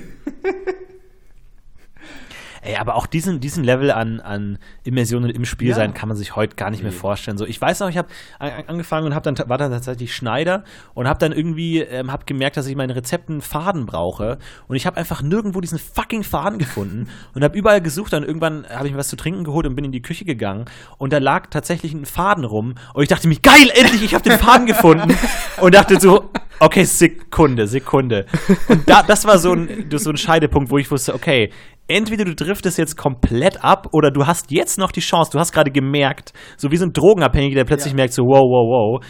Ey, 2.63 2.77
aber 2.77 2.95
auch 2.95 3.07
diesen, 3.07 3.41
diesen 3.41 3.63
Level 3.63 3.91
an, 3.91 4.21
an 4.21 4.57
Immersion 4.85 5.25
und 5.25 5.29
im 5.29 5.43
Spiel 5.43 5.69
ja. 5.69 5.75
sein 5.75 5.93
kann 5.93 6.07
man 6.07 6.17
sich 6.17 6.35
heute 6.37 6.55
gar 6.55 6.71
nicht 6.71 6.81
mehr 6.81 6.93
vorstellen. 6.93 7.37
So, 7.37 7.45
ich 7.45 7.59
weiß 7.59 7.81
noch, 7.81 7.89
ich 7.89 7.97
habe 7.97 8.07
angefangen 8.39 9.05
und 9.05 9.13
hab 9.13 9.23
dann, 9.23 9.37
war 9.47 9.57
dann 9.57 9.71
tatsächlich 9.71 10.15
Schneider 10.15 10.63
und 10.93 11.07
habe 11.07 11.19
dann 11.19 11.33
irgendwie 11.33 11.79
ähm, 11.79 12.09
hab 12.09 12.25
gemerkt, 12.25 12.55
dass 12.55 12.65
ich 12.67 12.75
meinen 12.77 12.91
Rezepten 12.91 13.41
Faden 13.41 13.85
brauche. 13.85 14.37
Und 14.69 14.77
ich 14.77 14.85
habe 14.85 14.95
einfach 14.95 15.21
nirgendwo 15.21 15.59
diesen 15.59 15.77
fucking 15.77 16.23
Faden 16.23 16.57
gefunden 16.57 17.09
und 17.33 17.43
habe 17.43 17.57
überall 17.57 17.81
gesucht. 17.81 18.13
Dann 18.13 18.23
irgendwann 18.23 18.65
habe 18.69 18.87
ich 18.87 18.93
mir 18.93 18.99
was 18.99 19.09
zu 19.09 19.17
trinken 19.17 19.43
geholt 19.43 19.67
und 19.67 19.75
bin 19.75 19.83
in 19.83 19.91
die 19.91 20.01
Küche 20.01 20.23
gegangen. 20.23 20.65
Und 20.97 21.11
da 21.11 21.17
lag 21.17 21.47
tatsächlich 21.49 21.93
ein 21.93 22.05
Faden 22.05 22.45
rum. 22.45 22.75
Und 22.93 23.03
ich 23.03 23.09
dachte 23.09 23.27
mir, 23.27 23.39
geil, 23.41 23.69
endlich, 23.73 24.03
ich 24.03 24.13
habe 24.13 24.23
den 24.23 24.39
Faden 24.39 24.67
gefunden. 24.67 25.17
Und 25.59 25.75
dachte 25.75 25.99
so, 25.99 26.29
okay, 26.59 26.85
Sekunde, 26.85 27.67
Sekunde. 27.67 28.25
Und 28.69 28.89
da, 28.89 29.03
das 29.03 29.25
war 29.25 29.37
so 29.37 29.53
ein, 29.53 29.89
so 29.93 30.09
ein 30.09 30.17
Scheidepunkt, 30.17 30.71
wo 30.71 30.77
ich 30.77 30.89
wusste, 30.89 31.13
okay, 31.13 31.51
entweder 31.87 32.25
du 32.25 32.35
driftest 32.35 32.77
jetzt 32.77 32.97
komplett 32.97 33.63
ab 33.63 33.89
oder 33.91 34.11
du 34.11 34.25
hast 34.25 34.51
jetzt 34.51 34.77
noch 34.77 34.91
die 34.91 35.01
Chance, 35.01 35.31
du 35.31 35.39
hast 35.39 35.51
gerade 35.51 35.71
gemerkt, 35.71 36.33
so 36.57 36.71
wie 36.71 36.77
so 36.77 36.85
ein 36.85 36.93
Drogenabhängiger, 36.93 37.55
der 37.55 37.65
plötzlich 37.65 37.93
ja. 37.93 37.97
merkt 37.97 38.13
so, 38.13 38.23
wow, 38.23 38.41
wow, 38.41 38.99
wow. 38.99 39.05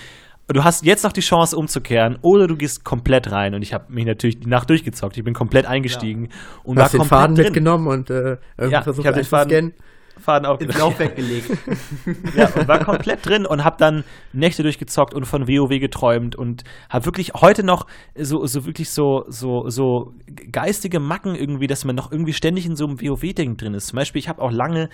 Du 0.47 0.63
hast 0.63 0.85
jetzt 0.85 1.03
noch 1.03 1.13
die 1.13 1.21
Chance 1.21 1.55
umzukehren 1.55 2.17
oder 2.21 2.47
du 2.47 2.57
gehst 2.57 2.83
komplett 2.83 3.31
rein. 3.31 3.55
Und 3.55 3.61
ich 3.61 3.73
habe 3.73 3.85
mich 3.87 4.05
natürlich 4.05 4.41
die 4.41 4.49
Nacht 4.49 4.69
durchgezockt. 4.69 5.17
Ich 5.17 5.23
bin 5.23 5.33
komplett 5.33 5.65
eingestiegen 5.65 6.25
ja. 6.25 6.31
und 6.65 6.79
hast 6.79 6.93
war 6.93 6.99
den 6.99 7.07
Faden 7.07 7.35
drin. 7.35 7.45
mitgenommen 7.45 7.87
und 7.87 8.09
äh, 8.09 8.37
ja, 8.69 8.81
versucht 8.81 9.07
ich 9.07 9.13
den 9.13 9.23
Faden, 9.23 9.73
Faden 10.19 10.45
auf 10.45 10.61
ins 10.61 10.77
Laufwerk 10.77 11.15
gelegt. 11.15 11.49
ja, 12.35 12.49
und 12.49 12.67
war 12.67 12.79
komplett 12.79 13.25
drin 13.25 13.45
und 13.45 13.63
habe 13.63 13.77
dann 13.77 14.03
Nächte 14.31 14.63
durchgezockt 14.63 15.13
und 15.13 15.25
von 15.25 15.47
WoW 15.47 15.79
geträumt 15.79 16.35
und 16.35 16.63
habe 16.89 17.05
wirklich 17.05 17.33
heute 17.33 17.63
noch 17.63 17.87
so, 18.15 18.45
so 18.45 18.65
wirklich 18.65 18.89
so, 18.89 19.25
so, 19.27 19.69
so 19.69 20.13
geistige 20.51 20.99
Macken 20.99 21.35
irgendwie, 21.35 21.67
dass 21.67 21.85
man 21.85 21.95
noch 21.95 22.11
irgendwie 22.11 22.33
ständig 22.33 22.65
in 22.65 22.75
so 22.75 22.85
einem 22.85 23.01
WoW-Ding 23.01 23.57
drin 23.57 23.73
ist. 23.73 23.87
Zum 23.87 23.97
Beispiel, 23.97 24.19
ich 24.19 24.29
habe 24.29 24.41
auch 24.41 24.51
lange, 24.51 24.89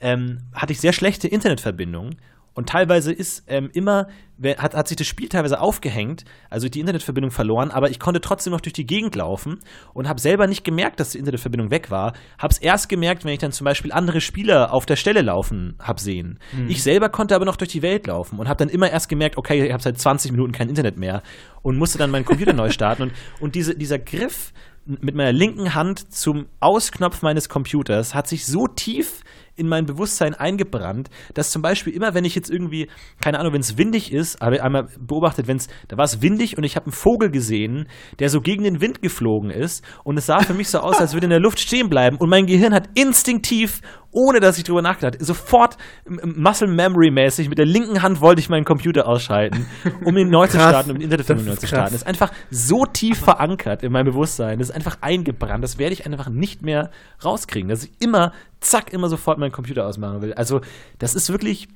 ähm, 0.00 0.38
hatte 0.52 0.72
ich 0.72 0.80
sehr 0.80 0.92
schlechte 0.92 1.28
Internetverbindungen 1.28 2.16
und 2.58 2.68
teilweise 2.68 3.12
ist 3.12 3.44
ähm, 3.46 3.70
immer, 3.72 4.08
hat, 4.42 4.74
hat 4.74 4.88
sich 4.88 4.96
das 4.96 5.06
Spiel 5.06 5.28
teilweise 5.28 5.60
aufgehängt, 5.60 6.24
also 6.50 6.68
die 6.68 6.80
Internetverbindung 6.80 7.30
verloren, 7.30 7.70
aber 7.70 7.88
ich 7.88 8.00
konnte 8.00 8.20
trotzdem 8.20 8.52
noch 8.52 8.60
durch 8.60 8.72
die 8.72 8.84
Gegend 8.84 9.14
laufen 9.14 9.60
und 9.94 10.08
habe 10.08 10.20
selber 10.20 10.48
nicht 10.48 10.64
gemerkt, 10.64 10.98
dass 10.98 11.10
die 11.10 11.18
Internetverbindung 11.18 11.70
weg 11.70 11.92
war. 11.92 12.14
Habe 12.36 12.50
es 12.50 12.58
erst 12.58 12.88
gemerkt, 12.88 13.24
wenn 13.24 13.32
ich 13.32 13.38
dann 13.38 13.52
zum 13.52 13.64
Beispiel 13.64 13.92
andere 13.92 14.20
Spieler 14.20 14.74
auf 14.74 14.86
der 14.86 14.96
Stelle 14.96 15.22
laufen 15.22 15.76
habe 15.78 16.00
sehen. 16.00 16.40
Mhm. 16.52 16.68
Ich 16.68 16.82
selber 16.82 17.10
konnte 17.10 17.36
aber 17.36 17.44
noch 17.44 17.54
durch 17.54 17.70
die 17.70 17.82
Welt 17.82 18.08
laufen 18.08 18.40
und 18.40 18.48
habe 18.48 18.58
dann 18.58 18.70
immer 18.70 18.90
erst 18.90 19.08
gemerkt, 19.08 19.36
okay, 19.36 19.64
ich 19.64 19.72
habe 19.72 19.82
seit 19.84 19.96
20 19.96 20.32
Minuten 20.32 20.50
kein 20.50 20.68
Internet 20.68 20.96
mehr 20.96 21.22
und 21.62 21.78
musste 21.78 21.98
dann 21.98 22.10
meinen 22.10 22.24
Computer 22.24 22.54
neu 22.54 22.70
starten. 22.70 23.02
Und, 23.02 23.12
und 23.38 23.54
diese, 23.54 23.76
dieser 23.76 24.00
Griff 24.00 24.52
mit 24.84 25.14
meiner 25.14 25.32
linken 25.32 25.76
Hand 25.76 26.12
zum 26.12 26.46
Ausknopf 26.58 27.22
meines 27.22 27.48
Computers 27.48 28.16
hat 28.16 28.26
sich 28.26 28.46
so 28.46 28.66
tief 28.66 29.22
in 29.58 29.68
mein 29.68 29.86
Bewusstsein 29.86 30.34
eingebrannt, 30.34 31.10
dass 31.34 31.50
zum 31.50 31.62
Beispiel 31.62 31.92
immer, 31.92 32.14
wenn 32.14 32.24
ich 32.24 32.34
jetzt 32.34 32.50
irgendwie, 32.50 32.88
keine 33.20 33.38
Ahnung, 33.38 33.52
wenn 33.52 33.60
es 33.60 33.76
windig 33.76 34.12
ist, 34.12 34.40
habe 34.40 34.56
ich 34.56 34.62
einmal 34.62 34.88
beobachtet, 34.98 35.48
wenn 35.48 35.56
es, 35.56 35.68
da 35.88 35.96
war 35.96 36.04
es 36.04 36.22
windig 36.22 36.56
und 36.56 36.64
ich 36.64 36.76
habe 36.76 36.86
einen 36.86 36.92
Vogel 36.92 37.30
gesehen, 37.30 37.88
der 38.18 38.30
so 38.30 38.40
gegen 38.40 38.64
den 38.64 38.80
Wind 38.80 39.02
geflogen 39.02 39.50
ist 39.50 39.84
und 40.04 40.16
es 40.16 40.26
sah 40.26 40.40
für 40.40 40.54
mich 40.54 40.68
so 40.68 40.78
aus, 40.78 40.98
als 40.98 41.12
würde 41.14 41.26
in 41.26 41.30
der 41.30 41.40
Luft 41.40 41.60
stehen 41.60 41.88
bleiben 41.88 42.16
und 42.16 42.28
mein 42.28 42.46
Gehirn 42.46 42.74
hat 42.74 42.88
instinktiv 42.94 43.80
ohne 44.10 44.40
dass 44.40 44.58
ich 44.58 44.64
drüber 44.64 44.82
nachgedacht 44.82 45.14
habe. 45.14 45.24
Sofort 45.24 45.76
Muscle 46.06 46.68
Memory 46.68 47.10
mäßig 47.10 47.48
mit 47.48 47.58
der 47.58 47.66
linken 47.66 48.02
Hand 48.02 48.20
wollte 48.20 48.40
ich 48.40 48.48
meinen 48.48 48.64
Computer 48.64 49.06
ausschalten, 49.06 49.66
um 50.04 50.16
ihn 50.16 50.30
neu 50.30 50.46
zu 50.46 50.56
starten, 50.56 50.90
um 50.90 50.98
die 50.98 51.04
Internetverbindung 51.04 51.54
neu 51.54 51.60
zu 51.60 51.66
starten. 51.66 51.92
Das 51.92 52.02
ist 52.02 52.06
einfach 52.06 52.32
so 52.50 52.86
tief 52.86 53.18
verankert 53.18 53.82
in 53.82 53.92
meinem 53.92 54.06
Bewusstsein. 54.06 54.58
Das 54.58 54.70
ist 54.70 54.74
einfach 54.74 54.98
eingebrannt. 55.00 55.62
Das 55.62 55.78
werde 55.78 55.92
ich 55.92 56.06
einfach 56.06 56.28
nicht 56.28 56.62
mehr 56.62 56.90
rauskriegen, 57.24 57.68
dass 57.68 57.84
ich 57.84 57.90
immer, 58.00 58.32
zack, 58.60 58.92
immer 58.92 59.08
sofort 59.08 59.38
meinen 59.38 59.52
Computer 59.52 59.86
ausmachen 59.86 60.22
will. 60.22 60.34
Also, 60.34 60.60
das 60.98 61.14
ist 61.14 61.30
wirklich 61.30 61.68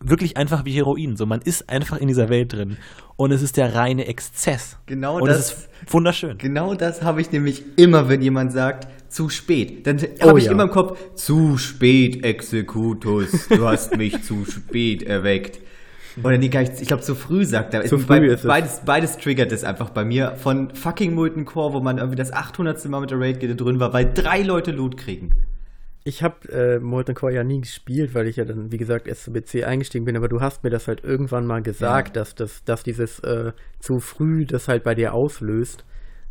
wirklich 0.00 0.36
einfach 0.36 0.64
wie 0.64 0.72
Heroin. 0.72 1.16
So, 1.16 1.26
man 1.26 1.40
ist 1.40 1.68
einfach 1.68 1.98
in 1.98 2.08
dieser 2.08 2.28
Welt 2.28 2.52
drin. 2.52 2.76
Und 3.16 3.32
es 3.32 3.42
ist 3.42 3.56
der 3.56 3.74
reine 3.74 4.06
Exzess. 4.06 4.76
Genau 4.86 5.18
und 5.18 5.26
das. 5.26 5.38
das 5.38 5.58
ist 5.58 5.68
wunderschön. 5.92 6.38
Genau 6.38 6.74
das 6.74 7.02
habe 7.02 7.20
ich 7.20 7.32
nämlich 7.32 7.64
immer, 7.76 8.08
wenn 8.08 8.20
jemand 8.20 8.52
sagt, 8.52 8.88
zu 9.08 9.28
spät. 9.28 9.86
Dann 9.86 9.98
habe 10.20 10.34
oh, 10.34 10.36
ich 10.36 10.44
ja. 10.44 10.52
immer 10.52 10.64
im 10.64 10.70
Kopf, 10.70 10.98
zu 11.14 11.58
spät, 11.58 12.24
Exekutus. 12.24 13.48
Du 13.48 13.66
hast 13.66 13.96
mich 13.96 14.22
zu 14.22 14.44
spät 14.44 15.02
erweckt. 15.02 15.60
Oder 16.22 16.38
nee, 16.38 16.48
gar 16.48 16.60
nicht, 16.60 16.80
ich 16.80 16.88
glaube, 16.88 17.02
zu 17.02 17.14
früh 17.14 17.44
sagt 17.44 17.74
er. 17.74 17.84
Zu 17.84 17.98
früh 17.98 18.26
ist 18.26 18.46
beides, 18.46 18.82
beides 18.84 19.18
triggert 19.18 19.52
es 19.52 19.64
einfach 19.64 19.90
bei 19.90 20.04
mir. 20.04 20.34
Von 20.36 20.74
fucking 20.74 21.14
Molten 21.14 21.44
Core, 21.44 21.74
wo 21.74 21.80
man 21.80 21.98
irgendwie 21.98 22.16
das 22.16 22.32
800. 22.32 22.82
Mal 22.86 23.00
mit 23.00 23.10
der 23.10 23.20
Raid 23.20 23.60
drin 23.60 23.80
war, 23.80 23.92
weil 23.92 24.12
drei 24.12 24.42
Leute 24.42 24.70
Loot 24.72 24.96
kriegen. 24.96 25.34
Ich 26.04 26.22
habe 26.22 26.48
äh, 26.50 26.78
Molten 26.78 27.14
Core 27.14 27.34
ja 27.34 27.44
nie 27.44 27.60
gespielt, 27.60 28.14
weil 28.14 28.28
ich 28.28 28.36
ja 28.36 28.44
dann, 28.44 28.70
wie 28.70 28.76
gesagt, 28.76 29.08
erst 29.08 29.24
zu 29.24 29.32
BC 29.32 29.64
eingestiegen 29.64 30.04
bin, 30.04 30.16
aber 30.16 30.28
du 30.28 30.40
hast 30.40 30.62
mir 30.62 30.70
das 30.70 30.86
halt 30.86 31.02
irgendwann 31.02 31.46
mal 31.46 31.62
gesagt, 31.62 32.16
ja. 32.16 32.22
dass, 32.22 32.34
dass, 32.34 32.64
dass 32.64 32.84
dieses 32.84 33.18
äh, 33.20 33.52
zu 33.80 33.98
früh 33.98 34.46
das 34.46 34.68
halt 34.68 34.84
bei 34.84 34.94
dir 34.94 35.12
auslöst. 35.12 35.84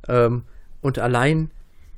Ähm, 0.08 0.44
und 0.82 0.98
allein, 0.98 1.52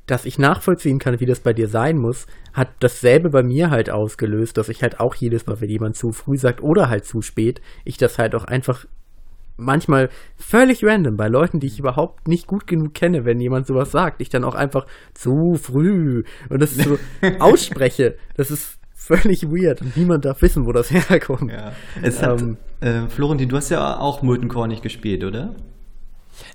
dass 0.08 0.26
ich 0.26 0.40
nachvollziehen 0.40 1.00
kann, 1.00 1.20
wie 1.20 1.26
das 1.26 1.42
bei 1.42 1.54
dir 1.54 1.68
sein 1.68 1.98
muss, 1.98 2.26
hat 2.54 2.70
dasselbe 2.80 3.30
bei 3.30 3.44
mir 3.44 3.70
halt 3.70 3.90
ausgelöst, 3.90 4.58
dass 4.58 4.70
ich 4.70 4.82
halt 4.82 5.00
auch 5.00 5.14
jedes 5.16 5.46
Mal, 5.46 5.62
wenn 5.62 5.70
jemand 5.70 5.96
zu 5.96 6.12
früh 6.12 6.38
sagt 6.38 6.64
oder 6.64 6.90
halt 6.90 7.06
zu 7.06 7.22
spät, 7.22 7.62
ich 7.84 7.98
das 7.98 8.18
halt 8.18 8.34
auch 8.34 8.46
einfach 8.46 8.86
manchmal 9.58 10.10
völlig 10.38 10.84
random 10.84 11.18
bei 11.18 11.28
Leuten, 11.28 11.60
die 11.60 11.68
ich 11.68 11.80
überhaupt 11.80 12.28
nicht 12.28 12.48
gut 12.48 12.68
genug 12.68 12.94
kenne, 12.94 13.26
wenn 13.26 13.40
jemand 13.40 13.68
sowas 13.68 13.92
sagt, 13.92 14.22
ich 14.22 14.30
dann 14.30 14.44
auch 14.44 14.56
einfach 14.56 14.86
zu 15.14 15.56
früh 15.56 16.24
und 16.50 16.62
das 16.62 16.76
so 16.76 16.98
ausspreche. 17.40 18.16
Das 18.36 18.52
ist 18.52 18.80
völlig 18.94 19.44
weird 19.44 19.82
und 19.82 19.98
niemand 19.98 20.26
darf 20.26 20.42
wissen, 20.42 20.66
wo 20.66 20.72
das 20.72 20.92
herkommt. 21.10 21.52
Ja. 21.52 21.74
Es 22.02 22.22
hat, 22.22 22.42
ähm, 22.42 22.58
äh, 22.80 23.08
Florentin, 23.08 23.50
du 23.50 23.58
hast 23.58 23.70
ja 23.70 24.00
auch 24.00 24.22
nicht 24.22 24.84
gespielt, 24.84 25.24
oder? 25.24 25.56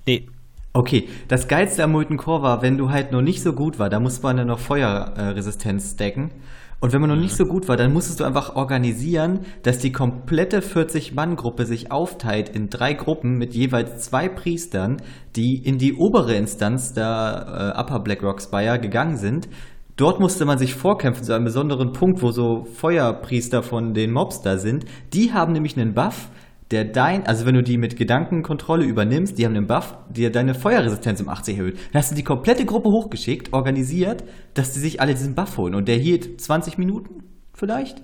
Nee. 0.07 0.27
Okay, 0.75 1.07
das 1.27 1.47
Geilste 1.47 1.83
am 1.83 1.91
Molten 1.91 2.17
Core 2.17 2.41
war, 2.41 2.61
wenn 2.63 2.79
du 2.79 2.89
halt 2.89 3.11
noch 3.11 3.21
nicht 3.21 3.43
so 3.43 3.53
gut 3.53 3.77
war, 3.77 3.89
da 3.89 3.99
muss 3.99 4.23
man 4.23 4.37
dann 4.37 4.47
noch 4.47 4.57
Feuerresistenz 4.57 5.91
stacken. 5.91 6.31
Und 6.79 6.91
wenn 6.91 6.99
man 6.99 7.11
noch 7.11 7.15
nicht 7.15 7.35
so 7.35 7.45
gut 7.45 7.67
war, 7.67 7.77
dann 7.77 7.93
musstest 7.93 8.19
du 8.19 8.23
einfach 8.23 8.55
organisieren, 8.55 9.41
dass 9.61 9.77
die 9.77 9.91
komplette 9.91 10.61
40-Mann-Gruppe 10.61 11.67
sich 11.67 11.91
aufteilt 11.91 12.49
in 12.49 12.69
drei 12.69 12.93
Gruppen 12.95 13.37
mit 13.37 13.53
jeweils 13.53 14.03
zwei 14.03 14.27
Priestern, 14.27 14.97
die 15.35 15.61
in 15.63 15.77
die 15.77 15.93
obere 15.93 16.33
Instanz 16.33 16.93
der 16.93 17.73
äh, 17.75 17.79
Upper 17.79 17.99
Blackrock 17.99 18.41
Spire 18.41 18.79
gegangen 18.79 19.17
sind. 19.17 19.47
Dort 19.95 20.19
musste 20.19 20.43
man 20.43 20.57
sich 20.57 20.73
vorkämpfen 20.73 21.23
zu 21.23 21.33
einem 21.33 21.45
besonderen 21.45 21.93
Punkt, 21.93 22.23
wo 22.23 22.31
so 22.31 22.65
Feuerpriester 22.65 23.61
von 23.61 23.93
den 23.93 24.11
Mobs 24.11 24.41
da 24.41 24.57
sind. 24.57 24.85
Die 25.13 25.33
haben 25.33 25.53
nämlich 25.53 25.77
einen 25.77 25.93
Buff, 25.93 26.29
der 26.71 26.85
dein, 26.85 27.25
also 27.27 27.45
wenn 27.45 27.55
du 27.55 27.63
die 27.63 27.77
mit 27.77 27.95
Gedankenkontrolle 27.95 28.85
übernimmst, 28.85 29.37
die 29.37 29.45
haben 29.45 29.55
einen 29.55 29.67
Buff, 29.67 29.97
der 30.09 30.29
deine 30.29 30.55
Feuerresistenz 30.55 31.21
um 31.21 31.29
80 31.29 31.57
erhöht. 31.57 31.77
Dann 31.91 32.01
hast 32.01 32.11
du 32.11 32.15
die 32.15 32.23
komplette 32.23 32.65
Gruppe 32.65 32.89
hochgeschickt, 32.89 33.53
organisiert, 33.53 34.23
dass 34.53 34.73
die 34.73 34.79
sich 34.79 35.01
alle 35.01 35.13
diesen 35.13 35.35
Buff 35.35 35.57
holen. 35.57 35.75
Und 35.75 35.87
der 35.87 35.97
hielt 35.97 36.41
20 36.41 36.77
Minuten 36.77 37.23
vielleicht. 37.53 38.03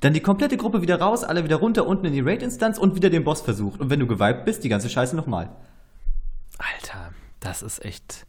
Dann 0.00 0.12
die 0.12 0.20
komplette 0.20 0.56
Gruppe 0.56 0.82
wieder 0.82 1.00
raus, 1.00 1.22
alle 1.22 1.44
wieder 1.44 1.56
runter, 1.56 1.86
unten 1.86 2.06
in 2.06 2.12
die 2.12 2.20
Raid-Instanz 2.20 2.76
und 2.76 2.96
wieder 2.96 3.08
den 3.08 3.24
Boss 3.24 3.40
versucht. 3.40 3.80
Und 3.80 3.88
wenn 3.88 4.00
du 4.00 4.06
geweibt 4.06 4.44
bist, 4.44 4.64
die 4.64 4.68
ganze 4.68 4.88
Scheiße 4.88 5.14
nochmal. 5.14 5.50
Alter, 6.58 7.12
das 7.40 7.62
ist 7.62 7.84
echt. 7.84 8.26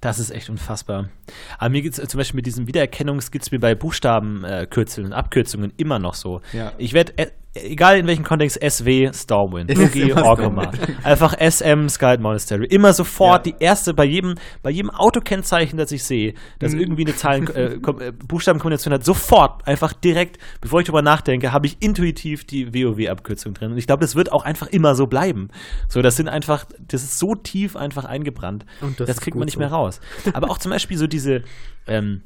Das 0.00 0.18
ist 0.18 0.30
echt 0.30 0.48
unfassbar. 0.48 1.10
Aber 1.58 1.68
mir 1.68 1.82
geht 1.82 1.98
es 1.98 2.08
zum 2.08 2.16
Beispiel 2.16 2.36
mit 2.36 2.46
diesem 2.46 2.66
Wiedererkennungsskills 2.66 3.50
mir 3.50 3.58
bei 3.58 3.74
Buchstabenkürzeln 3.74 5.08
und 5.08 5.12
Abkürzungen 5.12 5.74
immer 5.76 5.98
noch 5.98 6.14
so. 6.14 6.40
Ja. 6.54 6.72
Ich 6.78 6.94
werde 6.94 7.12
egal 7.54 7.98
in 7.98 8.06
welchem 8.06 8.24
Kontext, 8.24 8.58
SW 8.62 9.10
Stormwind, 9.12 9.76
UG 9.76 10.16
Orgrimmar, 10.22 10.72
einfach 11.02 11.34
SM 11.38 11.88
Skald 11.88 12.20
Monastery, 12.20 12.66
immer 12.66 12.92
sofort 12.92 13.46
ja. 13.46 13.52
die 13.52 13.64
erste 13.64 13.94
bei 13.94 14.04
jedem 14.04 14.34
bei 14.62 14.70
jedem 14.70 14.90
Autokennzeichen, 14.90 15.78
das 15.78 15.92
ich 15.92 16.04
sehe, 16.04 16.34
das 16.58 16.72
mhm. 16.72 16.80
irgendwie 16.80 17.06
eine 17.06 17.16
Zahlen 17.16 17.48
äh, 17.54 17.74
äh, 17.74 18.12
Buchstabenkombination 18.12 18.94
hat, 18.94 19.04
sofort 19.04 19.66
einfach 19.66 19.92
direkt, 19.92 20.38
bevor 20.60 20.80
ich 20.80 20.86
darüber 20.86 21.02
nachdenke, 21.02 21.52
habe 21.52 21.66
ich 21.66 21.76
intuitiv 21.80 22.44
die 22.44 22.72
WoW 22.72 23.08
Abkürzung 23.08 23.54
drin 23.54 23.72
und 23.72 23.78
ich 23.78 23.86
glaube, 23.86 24.00
das 24.02 24.14
wird 24.14 24.32
auch 24.32 24.44
einfach 24.44 24.68
immer 24.68 24.94
so 24.94 25.06
bleiben. 25.06 25.48
So, 25.88 26.02
das 26.02 26.16
sind 26.16 26.28
einfach 26.28 26.66
das 26.78 27.02
ist 27.02 27.18
so 27.18 27.34
tief 27.34 27.76
einfach 27.76 28.04
eingebrannt. 28.04 28.64
Und 28.80 29.00
das, 29.00 29.06
das 29.08 29.20
kriegt 29.20 29.36
man 29.36 29.46
nicht 29.46 29.54
so. 29.54 29.60
mehr 29.60 29.70
raus. 29.70 30.00
Aber 30.32 30.50
auch 30.50 30.58
zum 30.58 30.70
Beispiel 30.70 30.96
so 30.96 31.06
diese 31.06 31.42
ähm, 31.86 32.22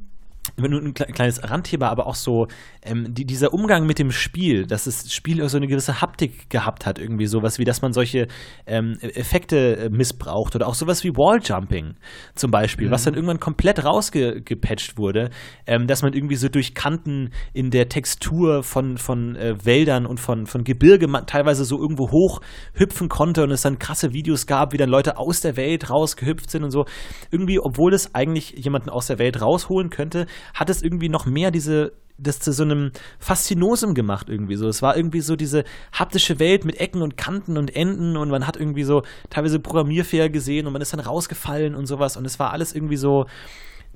nur 0.57 0.81
ein 0.81 0.95
kleines 0.95 1.43
Randthema, 1.43 1.89
aber 1.89 2.07
auch 2.07 2.15
so 2.15 2.47
ähm, 2.83 3.13
die, 3.13 3.25
dieser 3.25 3.53
Umgang 3.53 3.87
mit 3.87 3.99
dem 3.99 4.11
Spiel, 4.11 4.67
dass 4.67 4.85
das 4.85 5.13
Spiel 5.13 5.47
so 5.49 5.57
eine 5.57 5.67
gewisse 5.67 6.01
Haptik 6.01 6.49
gehabt 6.51 6.87
hat, 6.87 6.99
irgendwie 6.99 7.27
sowas 7.27 7.59
wie, 7.59 7.65
dass 7.65 7.83
man 7.83 7.93
solche 7.93 8.29
ähm, 8.67 8.99
Effekte 9.01 9.77
äh, 9.77 9.91
missbraucht 9.91 10.55
oder 10.55 10.69
auch 10.69 10.75
sowas 10.75 11.03
wie 11.03 11.11
Walljumping 11.11 11.95
zum 12.35 12.51
Beispiel, 12.51 12.89
mhm. 12.89 12.93
was 12.93 13.05
dann 13.05 13.15
irgendwann 13.15 13.41
komplett 13.41 13.85
rausgepatcht 13.85 14.97
wurde, 14.99 15.31
ähm, 15.67 15.87
dass 15.87 16.03
man 16.03 16.13
irgendwie 16.13 16.37
so 16.37 16.49
durch 16.49 16.75
Kanten 16.75 17.31
in 17.53 17.71
der 17.71 17.89
Textur 17.89 18.63
von, 18.63 18.97
von 18.99 19.37
äh, 19.37 19.55
Wäldern 19.65 20.07
und 20.07 20.21
von, 20.21 20.47
von 20.47 20.65
Gebirge 20.65 21.07
teilweise 21.27 21.65
so 21.65 21.79
irgendwo 21.79 22.11
hoch 22.11 22.41
hüpfen 22.75 23.09
konnte 23.09 23.43
und 23.43 23.51
es 23.51 23.63
dann 23.63 23.79
krasse 23.79 24.13
Videos 24.13 24.47
gab, 24.47 24.73
wie 24.73 24.77
dann 24.77 24.91
Leute 24.91 25.17
aus 25.17 25.41
der 25.41 25.57
Welt 25.57 25.91
rausgehüpft 25.91 26.51
sind 26.51 26.65
und 26.65 26.71
so. 26.71 26.85
Irgendwie, 27.31 27.59
obwohl 27.59 27.95
es 27.95 28.15
eigentlich 28.15 28.53
jemanden 28.53 28.91
aus 28.91 29.07
der 29.07 29.19
Welt 29.19 29.41
rausholen 29.41 29.91
könnte, 29.91 30.27
hat 30.55 30.71
es 30.71 30.83
irgendwie 30.83 31.09
noch 31.09 31.27
mehr 31.27 31.51
diese 31.51 31.93
das 32.17 32.39
zu 32.39 32.53
so 32.53 32.63
einem 32.63 32.93
Faszinosum 33.19 33.95
gemacht 33.95 34.29
irgendwie 34.29 34.55
so. 34.55 34.69
Es 34.69 34.83
war 34.83 34.97
irgendwie 34.97 35.21
so 35.21 35.35
diese 35.35 35.65
haptische 35.93 36.39
Welt 36.39 36.65
mit 36.65 36.79
Ecken 36.79 37.03
und 37.03 37.17
Kanten 37.17 37.57
und 37.57 37.75
Enden 37.75 38.17
und 38.17 38.31
man 38.31 38.47
hat 38.47 38.57
irgendwie 38.57 38.85
so 38.85 39.03
teilweise 39.31 39.59
Programmierfehler 39.59 40.29
gesehen 40.29 40.67
und 40.67 40.73
man 40.73 40.83
ist 40.83 40.93
dann 40.93 41.01
rausgefallen 41.01 41.75
und 41.75 41.87
sowas 41.87 42.17
und 42.17 42.25
es 42.25 42.39
war 42.39 42.53
alles 42.53 42.73
irgendwie 42.73 42.97
so 42.97 43.27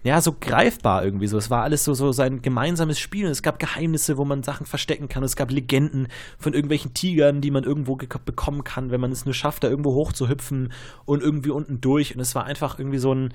ja, 0.05 0.21
so 0.21 0.33
greifbar 0.33 1.05
irgendwie 1.05 1.27
so. 1.27 1.39
Es 1.39 1.51
war 1.51 1.65
alles 1.65 1.85
so, 1.85 1.93
so 1.93 2.13
sein 2.13 2.41
gemeinsames 2.41 3.01
Spiel 3.01 3.27
und 3.27 3.33
es 3.33 3.43
gab 3.43 3.59
Geheimnisse, 3.59 4.17
wo 4.17 4.25
man 4.25 4.45
Sachen 4.45 4.65
verstecken 4.65 5.09
kann. 5.09 5.23
Und 5.23 5.27
es 5.27 5.35
gab 5.35 5.51
Legenden 5.51 6.07
von 6.39 6.55
irgendwelchen 6.55 6.95
Tigern, 6.95 7.41
die 7.41 7.51
man 7.51 7.65
irgendwo 7.65 7.97
bekommen 7.97 8.63
kann, 8.63 8.93
wenn 8.93 9.01
man 9.01 9.11
es 9.11 9.25
nur 9.25 9.35
schafft, 9.35 9.65
da 9.65 9.69
irgendwo 9.69 9.95
hoch 9.95 10.13
zu 10.13 10.29
hüpfen 10.29 10.73
und 11.05 11.21
irgendwie 11.21 11.51
unten 11.51 11.81
durch. 11.81 12.15
Und 12.15 12.21
es 12.21 12.35
war 12.37 12.45
einfach 12.45 12.79
irgendwie 12.79 12.99
so 12.99 13.13
ein, 13.13 13.35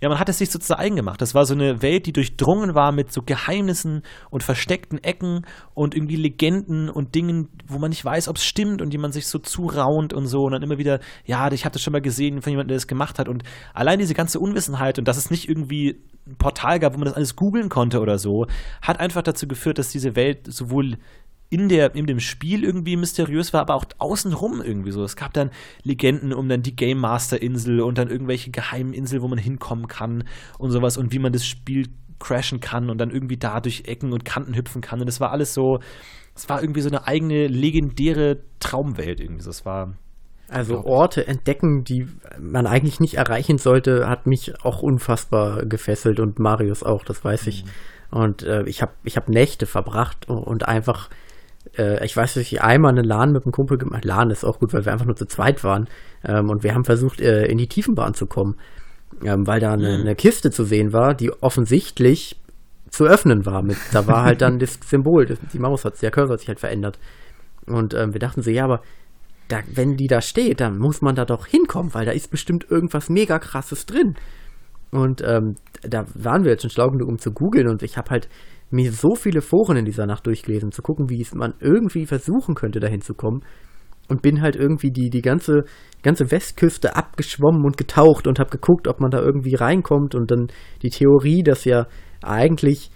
ja, 0.00 0.10
man 0.10 0.18
hat 0.18 0.28
es 0.28 0.38
sich 0.38 0.50
so 0.50 0.58
zu 0.58 0.78
eigen 0.78 0.96
gemacht. 0.96 1.22
Das 1.22 1.34
war 1.34 1.46
so 1.46 1.54
eine 1.54 1.80
Welt, 1.80 2.06
die 2.06 2.12
durchdrungen 2.12 2.74
war 2.74 2.92
mit 2.92 3.12
so 3.12 3.22
Geheimnissen 3.22 4.02
und 4.28 4.42
versteckten 4.42 5.02
Ecken 5.02 5.46
und 5.72 5.94
irgendwie 5.94 6.16
Legenden 6.16 6.90
und 6.90 7.14
Dingen, 7.14 7.48
wo 7.66 7.78
man 7.78 7.88
nicht 7.88 8.04
weiß, 8.04 8.28
ob 8.28 8.36
es 8.36 8.44
stimmt 8.44 8.82
und 8.82 8.90
die 8.90 8.98
man 8.98 9.12
sich 9.12 9.26
so 9.26 9.38
zuraunt 9.38 10.12
und 10.12 10.26
so 10.26 10.44
und 10.44 10.52
dann 10.52 10.62
immer 10.62 10.76
wieder, 10.76 11.00
ja, 11.24 11.50
ich 11.50 11.64
habe 11.64 11.72
das 11.72 11.82
schon 11.82 11.92
mal 11.92 12.02
gesehen 12.02 12.42
von 12.42 12.50
jemandem, 12.50 12.68
der 12.68 12.76
das 12.76 12.86
gemacht 12.86 13.18
hat 13.18 13.28
und 13.28 13.42
allein 13.72 13.98
diese 13.98 14.14
ganze 14.14 14.38
Unwissenheit 14.38 14.98
und 14.98 15.08
dass 15.08 15.16
es 15.16 15.30
nicht 15.30 15.48
irgendwie 15.48 16.02
ein 16.26 16.36
Portal 16.36 16.78
gab, 16.78 16.92
wo 16.92 16.98
man 16.98 17.06
das 17.06 17.14
alles 17.14 17.36
googeln 17.36 17.70
konnte 17.70 18.00
oder 18.00 18.18
so, 18.18 18.46
hat 18.82 19.00
einfach 19.00 19.22
dazu 19.22 19.48
geführt, 19.48 19.78
dass 19.78 19.88
diese 19.88 20.14
Welt 20.14 20.52
sowohl 20.52 20.98
in, 21.48 21.68
der, 21.68 21.94
in 21.94 22.06
dem 22.06 22.20
Spiel 22.20 22.64
irgendwie 22.64 22.96
mysteriös 22.96 23.52
war, 23.52 23.60
aber 23.60 23.74
auch 23.74 23.84
außenrum 23.98 24.60
irgendwie 24.62 24.90
so. 24.90 25.04
Es 25.04 25.16
gab 25.16 25.32
dann 25.32 25.50
Legenden 25.82 26.32
um 26.32 26.48
dann 26.48 26.62
die 26.62 26.74
Game 26.74 26.98
Master 26.98 27.40
Insel 27.40 27.80
und 27.80 27.98
dann 27.98 28.08
irgendwelche 28.08 28.50
geheimen 28.50 28.92
Inseln, 28.92 29.22
wo 29.22 29.28
man 29.28 29.38
hinkommen 29.38 29.86
kann 29.86 30.24
und 30.58 30.70
sowas 30.70 30.96
und 30.96 31.12
wie 31.12 31.18
man 31.18 31.32
das 31.32 31.46
Spiel 31.46 31.88
crashen 32.18 32.60
kann 32.60 32.90
und 32.90 32.98
dann 32.98 33.10
irgendwie 33.10 33.36
da 33.36 33.60
durch 33.60 33.84
Ecken 33.86 34.12
und 34.12 34.24
Kanten 34.24 34.54
hüpfen 34.54 34.80
kann. 34.80 35.00
Und 35.00 35.08
es 35.08 35.20
war 35.20 35.30
alles 35.30 35.54
so, 35.54 35.80
es 36.34 36.48
war 36.48 36.60
irgendwie 36.60 36.80
so 36.80 36.88
eine 36.88 37.06
eigene 37.06 37.46
legendäre 37.46 38.38
Traumwelt 38.58 39.20
irgendwie. 39.20 39.48
Es 39.48 39.64
war 39.64 39.94
also 40.48 40.84
Orte 40.84 41.26
entdecken, 41.26 41.82
die 41.82 42.06
man 42.38 42.66
eigentlich 42.66 43.00
nicht 43.00 43.14
erreichen 43.14 43.58
sollte, 43.58 44.08
hat 44.08 44.26
mich 44.26 44.64
auch 44.64 44.80
unfassbar 44.80 45.66
gefesselt 45.66 46.20
und 46.20 46.38
Marius 46.38 46.82
auch, 46.82 47.04
das 47.04 47.24
weiß 47.24 47.48
ich. 47.48 47.64
Mhm. 47.64 47.70
Und 48.10 48.42
äh, 48.44 48.62
ich 48.64 48.82
habe 48.82 48.92
ich 49.02 49.16
hab 49.16 49.28
Nächte 49.28 49.66
verbracht 49.66 50.28
und 50.28 50.68
einfach 50.68 51.10
äh, 51.78 52.04
ich 52.04 52.16
weiß, 52.16 52.34
dass 52.34 52.42
ich 52.42 52.62
einmal 52.62 52.92
einen 52.92 53.04
LAN 53.04 53.32
mit 53.32 53.44
einem 53.44 53.52
Kumpel 53.52 53.78
gemacht 53.78 54.04
LAN 54.04 54.30
ist 54.30 54.44
auch 54.44 54.58
gut, 54.58 54.72
weil 54.72 54.84
wir 54.84 54.92
einfach 54.92 55.06
nur 55.06 55.16
zu 55.16 55.26
zweit 55.26 55.64
waren. 55.64 55.88
Ähm, 56.24 56.50
und 56.50 56.62
wir 56.62 56.74
haben 56.74 56.84
versucht, 56.84 57.20
äh, 57.20 57.46
in 57.46 57.58
die 57.58 57.68
Tiefenbahn 57.68 58.14
zu 58.14 58.26
kommen, 58.26 58.56
ähm, 59.24 59.46
weil 59.46 59.60
da 59.60 59.72
eine, 59.72 59.96
mhm. 59.96 60.00
eine, 60.02 60.14
Kiste 60.14 60.50
zu 60.50 60.64
sehen 60.64 60.92
war, 60.92 61.14
die 61.14 61.30
offensichtlich 61.42 62.40
zu 62.90 63.04
öffnen 63.04 63.46
war. 63.46 63.62
Mit, 63.62 63.76
da 63.92 64.06
war 64.06 64.22
halt 64.22 64.40
dann 64.42 64.58
das 64.60 64.78
Symbol, 64.84 65.26
das, 65.26 65.38
die 65.52 65.58
Maus 65.58 65.84
hat, 65.84 66.00
der 66.02 66.10
Cursor 66.10 66.34
hat 66.34 66.40
sich 66.40 66.48
halt 66.48 66.60
verändert. 66.60 66.98
Und 67.66 67.94
ähm, 67.94 68.12
wir 68.12 68.20
dachten 68.20 68.42
so, 68.42 68.50
ja, 68.50 68.64
aber 68.64 68.82
da, 69.48 69.60
wenn 69.72 69.96
die 69.96 70.08
da 70.08 70.20
steht, 70.20 70.60
dann 70.60 70.78
muss 70.78 71.02
man 71.02 71.14
da 71.14 71.24
doch 71.24 71.46
hinkommen, 71.46 71.94
weil 71.94 72.06
da 72.06 72.12
ist 72.12 72.30
bestimmt 72.30 72.66
irgendwas 72.68 73.08
mega 73.08 73.38
krasses 73.38 73.86
drin. 73.86 74.16
Und 74.90 75.22
ähm, 75.24 75.56
da 75.82 76.06
waren 76.14 76.44
wir 76.44 76.52
jetzt 76.52 76.62
schon 76.62 76.70
schlau 76.70 76.90
genug, 76.90 77.08
um 77.08 77.18
zu 77.18 77.32
googeln 77.32 77.68
und 77.68 77.82
ich 77.82 77.96
habe 77.96 78.10
halt 78.10 78.28
mir 78.70 78.92
so 78.92 79.14
viele 79.14 79.40
Foren 79.40 79.76
in 79.76 79.84
dieser 79.84 80.06
Nacht 80.06 80.26
durchgelesen, 80.26 80.72
zu 80.72 80.82
gucken, 80.82 81.08
wie 81.08 81.20
es 81.20 81.34
man 81.34 81.54
irgendwie 81.60 82.06
versuchen 82.06 82.54
könnte, 82.54 82.80
dahin 82.80 83.00
zu 83.00 83.14
kommen. 83.14 83.42
Und 84.08 84.22
bin 84.22 84.40
halt 84.40 84.54
irgendwie 84.54 84.92
die, 84.92 85.10
die 85.10 85.20
ganze, 85.20 85.64
ganze 86.02 86.30
Westküste 86.30 86.94
abgeschwommen 86.94 87.64
und 87.64 87.76
getaucht 87.76 88.28
und 88.28 88.38
habe 88.38 88.50
geguckt, 88.50 88.86
ob 88.86 89.00
man 89.00 89.10
da 89.10 89.18
irgendwie 89.18 89.56
reinkommt. 89.56 90.14
Und 90.14 90.30
dann 90.30 90.46
die 90.82 90.90
Theorie, 90.90 91.42
dass 91.42 91.64
ja 91.64 91.86
eigentlich 92.22 92.90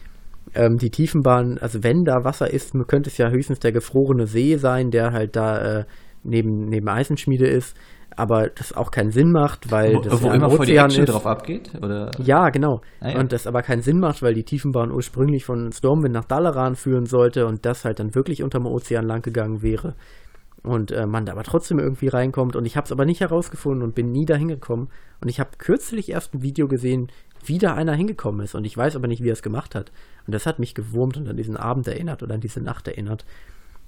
ähm, 0.55 0.77
die 0.77 0.91
Tiefenbahn, 0.91 1.59
also 1.59 1.83
wenn 1.83 2.05
da 2.05 2.25
Wasser 2.25 2.53
ist, 2.53 2.75
könnte 2.87 3.11
es 3.11 3.18
ja 3.18 3.29
höchstens 3.29 3.59
der 3.59 3.73
gefrorene 3.73 4.27
See 4.27 4.57
sein, 4.57 4.91
der 4.91 5.11
halt 5.11 5.35
da 5.35 5.81
äh, 5.81 5.85
neben, 6.23 6.66
neben 6.66 6.89
Eisenschmiede 6.89 7.49
ist 7.49 7.77
aber 8.17 8.49
das 8.49 8.73
auch 8.73 8.91
keinen 8.91 9.11
Sinn 9.11 9.31
macht, 9.31 9.71
weil 9.71 9.95
wo, 9.95 10.01
das 10.01 10.23
wo 10.23 10.27
ja 10.29 10.35
immer 10.35 10.51
voll 10.51 10.67
die 10.67 10.77
Action 10.77 11.05
ist. 11.05 11.13
drauf 11.13 11.27
abgeht, 11.27 11.73
oder? 11.81 12.11
Ja, 12.19 12.51
genau. 12.51 12.81
Ah, 13.01 13.11
ja. 13.11 13.21
Und 13.21 13.33
das 13.33 13.47
aber 13.47 13.63
keinen 13.63 13.83
Sinn 13.83 13.99
macht, 13.99 14.23
weil 14.23 14.35
die 14.35 14.45
Tiefenbahn 14.45 14.91
ursprünglich 14.91 15.45
von 15.45 15.71
Stormwind 15.73 16.15
nach 16.15 16.25
Dalaran 16.25 16.75
führen 16.75 17.07
sollte 17.07 17.47
und 17.47 17.65
das 17.65 17.85
halt 17.85 18.01
dann 18.01 18.15
wirklich 18.15 18.43
unterm 18.43 18.67
Ozean 18.67 19.07
lang 19.07 19.23
gegangen 19.23 19.63
wäre 19.63 19.95
und 20.63 20.91
äh, 20.91 21.07
man 21.07 21.25
da 21.25 21.33
aber 21.33 21.43
trotzdem 21.43 21.79
irgendwie 21.79 22.09
reinkommt 22.09 22.57
und 22.57 22.67
ich 22.67 22.77
habe 22.77 22.85
es 22.85 22.93
aber 22.93 23.05
nicht 23.05 23.21
herausgefunden 23.21 23.83
und 23.83 23.95
bin 23.95 24.11
nie 24.11 24.27
da 24.27 24.37
hingekommen 24.37 24.89
und 25.23 25.29
ich 25.29 25.41
habe 25.41 25.51
kürzlich 25.59 26.11
erst 26.11 26.35
ein 26.35 26.43
Video 26.43 26.69
gesehen, 26.69 27.09
wie 27.45 27.59
da 27.59 27.75
einer 27.75 27.95
hingekommen 27.95 28.43
ist 28.43 28.55
und 28.55 28.65
ich 28.65 28.77
weiß 28.77 28.97
aber 28.97 29.09
nicht, 29.09 29.23
wie 29.23 29.31
er 29.31 29.35
es 29.35 29.43
gemacht 29.43 29.75
hat 29.75 29.91
und 30.27 30.35
das 30.35 30.47
hat 30.47 30.59
mich 30.59 30.75
gewurmt 30.75 31.17
und 31.17 31.29
an 31.29 31.37
diesen 31.37 31.57
Abend 31.57 31.89
erinnert 31.89 32.23
oder 32.23 32.35
an 32.35 32.41
diese 32.41 32.61
Nacht 32.61 32.89
erinnert 32.89 33.25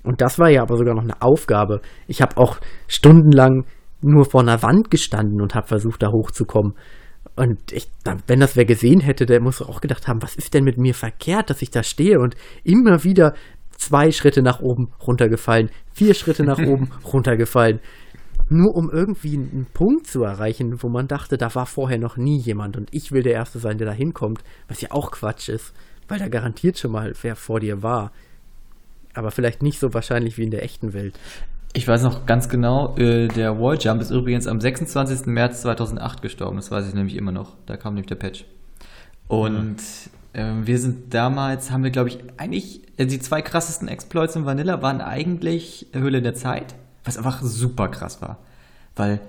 und 0.04 0.20
das 0.20 0.38
war 0.38 0.50
ja 0.50 0.62
aber 0.62 0.76
sogar 0.76 0.94
noch 0.94 1.02
eine 1.02 1.20
Aufgabe. 1.22 1.80
Ich 2.08 2.22
habe 2.22 2.36
auch 2.36 2.58
stundenlang 2.88 3.66
nur 4.02 4.24
vor 4.24 4.40
einer 4.40 4.62
Wand 4.62 4.90
gestanden 4.90 5.40
und 5.40 5.54
habe 5.54 5.68
versucht, 5.68 6.02
da 6.02 6.10
hochzukommen. 6.10 6.74
Und 7.34 7.72
ich, 7.72 7.88
wenn 8.26 8.40
das 8.40 8.56
wer 8.56 8.64
gesehen 8.64 9.00
hätte, 9.00 9.24
der 9.24 9.40
muss 9.40 9.62
auch 9.62 9.80
gedacht 9.80 10.06
haben, 10.06 10.22
was 10.22 10.36
ist 10.36 10.52
denn 10.54 10.64
mit 10.64 10.76
mir 10.76 10.94
verkehrt, 10.94 11.48
dass 11.48 11.62
ich 11.62 11.70
da 11.70 11.82
stehe 11.82 12.18
und 12.18 12.34
immer 12.62 13.04
wieder 13.04 13.34
zwei 13.70 14.12
Schritte 14.12 14.42
nach 14.42 14.60
oben 14.60 14.92
runtergefallen, 15.06 15.70
vier 15.92 16.14
Schritte 16.14 16.44
nach 16.44 16.58
oben 16.66 16.90
runtergefallen. 17.04 17.80
Nur 18.48 18.74
um 18.74 18.90
irgendwie 18.90 19.34
einen 19.34 19.66
Punkt 19.72 20.06
zu 20.06 20.24
erreichen, 20.24 20.82
wo 20.82 20.88
man 20.88 21.08
dachte, 21.08 21.38
da 21.38 21.54
war 21.54 21.64
vorher 21.64 21.98
noch 21.98 22.16
nie 22.16 22.38
jemand 22.38 22.76
und 22.76 22.88
ich 22.92 23.12
will 23.12 23.22
der 23.22 23.32
Erste 23.32 23.58
sein, 23.58 23.78
der 23.78 23.86
da 23.86 23.92
hinkommt, 23.94 24.42
was 24.68 24.80
ja 24.82 24.90
auch 24.90 25.10
Quatsch 25.10 25.48
ist, 25.48 25.72
weil 26.08 26.18
da 26.18 26.28
garantiert 26.28 26.78
schon 26.78 26.92
mal 26.92 27.14
wer 27.22 27.34
vor 27.34 27.60
dir 27.60 27.82
war. 27.82 28.12
Aber 29.14 29.30
vielleicht 29.30 29.62
nicht 29.62 29.78
so 29.78 29.94
wahrscheinlich 29.94 30.36
wie 30.36 30.44
in 30.44 30.50
der 30.50 30.64
echten 30.64 30.92
Welt. 30.92 31.18
Ich 31.74 31.88
weiß 31.88 32.02
noch 32.02 32.26
ganz 32.26 32.48
genau, 32.50 32.96
äh, 32.96 33.28
der 33.28 33.58
Walljump 33.58 34.02
ist 34.02 34.10
übrigens 34.10 34.46
am 34.46 34.60
26. 34.60 35.26
März 35.26 35.62
2008 35.62 36.20
gestorben. 36.20 36.56
Das 36.56 36.70
weiß 36.70 36.88
ich 36.88 36.94
nämlich 36.94 37.16
immer 37.16 37.32
noch. 37.32 37.56
Da 37.64 37.76
kam 37.76 37.94
nämlich 37.94 38.08
der 38.08 38.16
Patch. 38.16 38.44
Und 39.26 39.78
mhm. 40.34 40.66
wir 40.66 40.78
sind 40.78 41.14
damals, 41.14 41.70
haben 41.70 41.82
wir 41.82 41.90
glaube 41.90 42.10
ich, 42.10 42.18
eigentlich, 42.36 42.82
äh, 42.98 43.06
die 43.06 43.20
zwei 43.20 43.40
krassesten 43.40 43.88
Exploits 43.88 44.36
in 44.36 44.44
Vanilla 44.44 44.82
waren 44.82 45.00
eigentlich 45.00 45.86
Höhle 45.94 46.20
der 46.20 46.34
Zeit, 46.34 46.74
was 47.04 47.16
einfach 47.16 47.40
super 47.42 47.88
krass 47.88 48.20
war. 48.20 48.38
Weil 48.94 49.20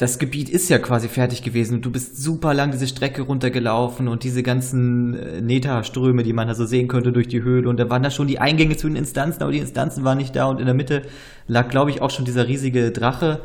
das 0.00 0.18
Gebiet 0.18 0.48
ist 0.48 0.70
ja 0.70 0.78
quasi 0.78 1.08
fertig 1.08 1.42
gewesen 1.42 1.82
du 1.82 1.90
bist 1.90 2.16
super 2.16 2.54
lang 2.54 2.70
diese 2.70 2.88
Strecke 2.88 3.20
runtergelaufen 3.20 4.08
und 4.08 4.24
diese 4.24 4.42
ganzen 4.42 5.12
äh, 5.14 5.42
Neta-Ströme, 5.42 6.22
die 6.22 6.32
man 6.32 6.48
da 6.48 6.54
so 6.54 6.64
sehen 6.64 6.88
könnte 6.88 7.12
durch 7.12 7.28
die 7.28 7.42
Höhle 7.42 7.68
und 7.68 7.78
da 7.78 7.90
waren 7.90 8.02
da 8.02 8.10
schon 8.10 8.26
die 8.26 8.38
Eingänge 8.38 8.78
zu 8.78 8.86
den 8.88 8.96
Instanzen, 8.96 9.42
aber 9.42 9.52
die 9.52 9.58
Instanzen 9.58 10.02
waren 10.02 10.16
nicht 10.16 10.34
da 10.34 10.46
und 10.46 10.58
in 10.58 10.64
der 10.64 10.74
Mitte 10.74 11.02
lag, 11.48 11.68
glaube 11.68 11.90
ich, 11.90 12.00
auch 12.00 12.10
schon 12.10 12.24
dieser 12.24 12.48
riesige 12.48 12.92
Drache. 12.92 13.42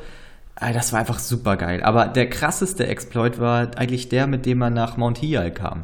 Ah, 0.55 0.71
das 0.71 0.93
war 0.93 1.01
einfach 1.01 1.19
super 1.19 1.57
geil. 1.57 1.83
Aber 1.83 2.07
der 2.07 2.29
krasseste 2.29 2.87
Exploit 2.87 3.37
war 3.39 3.77
eigentlich 3.77 4.07
der, 4.07 4.25
mit 4.25 4.45
dem 4.45 4.59
man 4.59 4.73
nach 4.73 4.95
Mount 4.95 5.17
Hial 5.17 5.51
kam. 5.51 5.83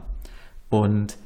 Und 0.70 1.18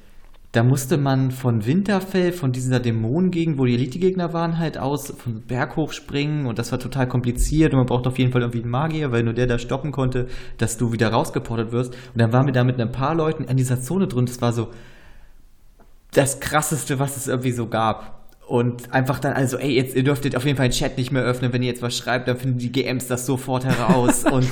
da 0.55 0.63
musste 0.63 0.97
man 0.97 1.31
von 1.31 1.65
Winterfell, 1.65 2.31
von 2.31 2.53
dieser 2.53 2.79
Dämonengegend, 2.79 3.57
wo 3.57 3.65
die 3.65 3.73
Elite-Gegner 3.73 4.31
waren, 4.31 4.57
halt 4.57 4.77
aus, 4.77 5.13
vom 5.17 5.41
Berg 5.41 5.75
hochspringen 5.75 6.45
und 6.45 6.57
das 6.57 6.71
war 6.71 6.79
total 6.79 7.09
kompliziert 7.09 7.73
und 7.73 7.79
man 7.79 7.85
braucht 7.85 8.07
auf 8.07 8.17
jeden 8.17 8.31
Fall 8.31 8.41
irgendwie 8.41 8.61
einen 8.61 8.71
Magier, 8.71 9.11
weil 9.11 9.23
nur 9.23 9.33
der 9.33 9.47
da 9.47 9.59
stoppen 9.59 9.91
konnte, 9.91 10.27
dass 10.57 10.77
du 10.77 10.93
wieder 10.93 11.09
rausgeportet 11.09 11.73
wirst. 11.73 11.93
Und 11.93 12.21
dann 12.21 12.31
waren 12.31 12.45
wir 12.45 12.53
da 12.53 12.63
mit 12.63 12.79
ein 12.79 12.91
paar 12.93 13.15
Leuten 13.15 13.43
in 13.43 13.57
dieser 13.57 13.81
Zone 13.81 14.07
drin. 14.07 14.27
Das 14.27 14.41
war 14.41 14.53
so 14.53 14.69
das 16.11 16.39
krasseste, 16.39 16.99
was 16.99 17.17
es 17.17 17.27
irgendwie 17.27 17.51
so 17.51 17.67
gab. 17.67 18.24
Und 18.47 18.93
einfach 18.93 19.17
dann, 19.17 19.33
also, 19.33 19.57
ey, 19.57 19.71
jetzt, 19.71 19.95
ihr 19.95 20.03
dürftet 20.03 20.35
auf 20.35 20.45
jeden 20.45 20.55
Fall 20.55 20.67
den 20.67 20.73
Chat 20.73 20.97
nicht 20.97 21.11
mehr 21.11 21.23
öffnen, 21.23 21.51
wenn 21.51 21.63
ihr 21.63 21.69
jetzt 21.69 21.81
was 21.81 21.97
schreibt, 21.97 22.27
dann 22.27 22.37
finden 22.37 22.59
die 22.59 22.71
GMs 22.71 23.07
das 23.07 23.25
sofort 23.25 23.65
heraus. 23.65 24.23
und 24.31 24.47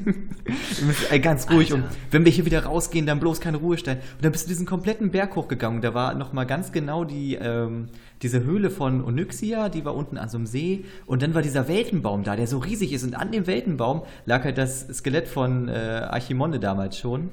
ganz 1.22 1.48
ruhig. 1.50 1.72
Alter. 1.72 1.86
Und 1.86 1.96
wenn 2.10 2.26
wir 2.26 2.32
hier 2.32 2.44
wieder 2.44 2.64
rausgehen, 2.64 3.06
dann 3.06 3.18
bloß 3.18 3.40
keine 3.40 3.56
Ruhe 3.56 3.78
stellen. 3.78 3.98
Und 4.16 4.24
dann 4.24 4.32
bist 4.32 4.44
du 4.44 4.48
diesen 4.50 4.66
kompletten 4.66 5.10
Berg 5.10 5.36
hochgegangen. 5.36 5.80
Da 5.80 5.94
war 5.94 6.12
nochmal 6.14 6.44
ganz 6.44 6.70
genau 6.70 7.04
die, 7.04 7.36
ähm, 7.36 7.86
diese 8.20 8.44
Höhle 8.44 8.68
von 8.68 9.02
Onyxia, 9.02 9.70
die 9.70 9.86
war 9.86 9.94
unten 9.94 10.18
an 10.18 10.28
so 10.28 10.36
einem 10.36 10.46
See. 10.46 10.84
Und 11.06 11.22
dann 11.22 11.32
war 11.32 11.40
dieser 11.40 11.66
Weltenbaum 11.66 12.24
da, 12.24 12.36
der 12.36 12.46
so 12.46 12.58
riesig 12.58 12.92
ist. 12.92 13.04
Und 13.04 13.14
an 13.14 13.32
dem 13.32 13.46
Weltenbaum 13.46 14.02
lag 14.26 14.44
halt 14.44 14.58
das 14.58 14.86
Skelett 14.92 15.28
von 15.28 15.68
äh, 15.68 15.72
Archimonde 15.72 16.60
damals 16.60 16.98
schon. 16.98 17.30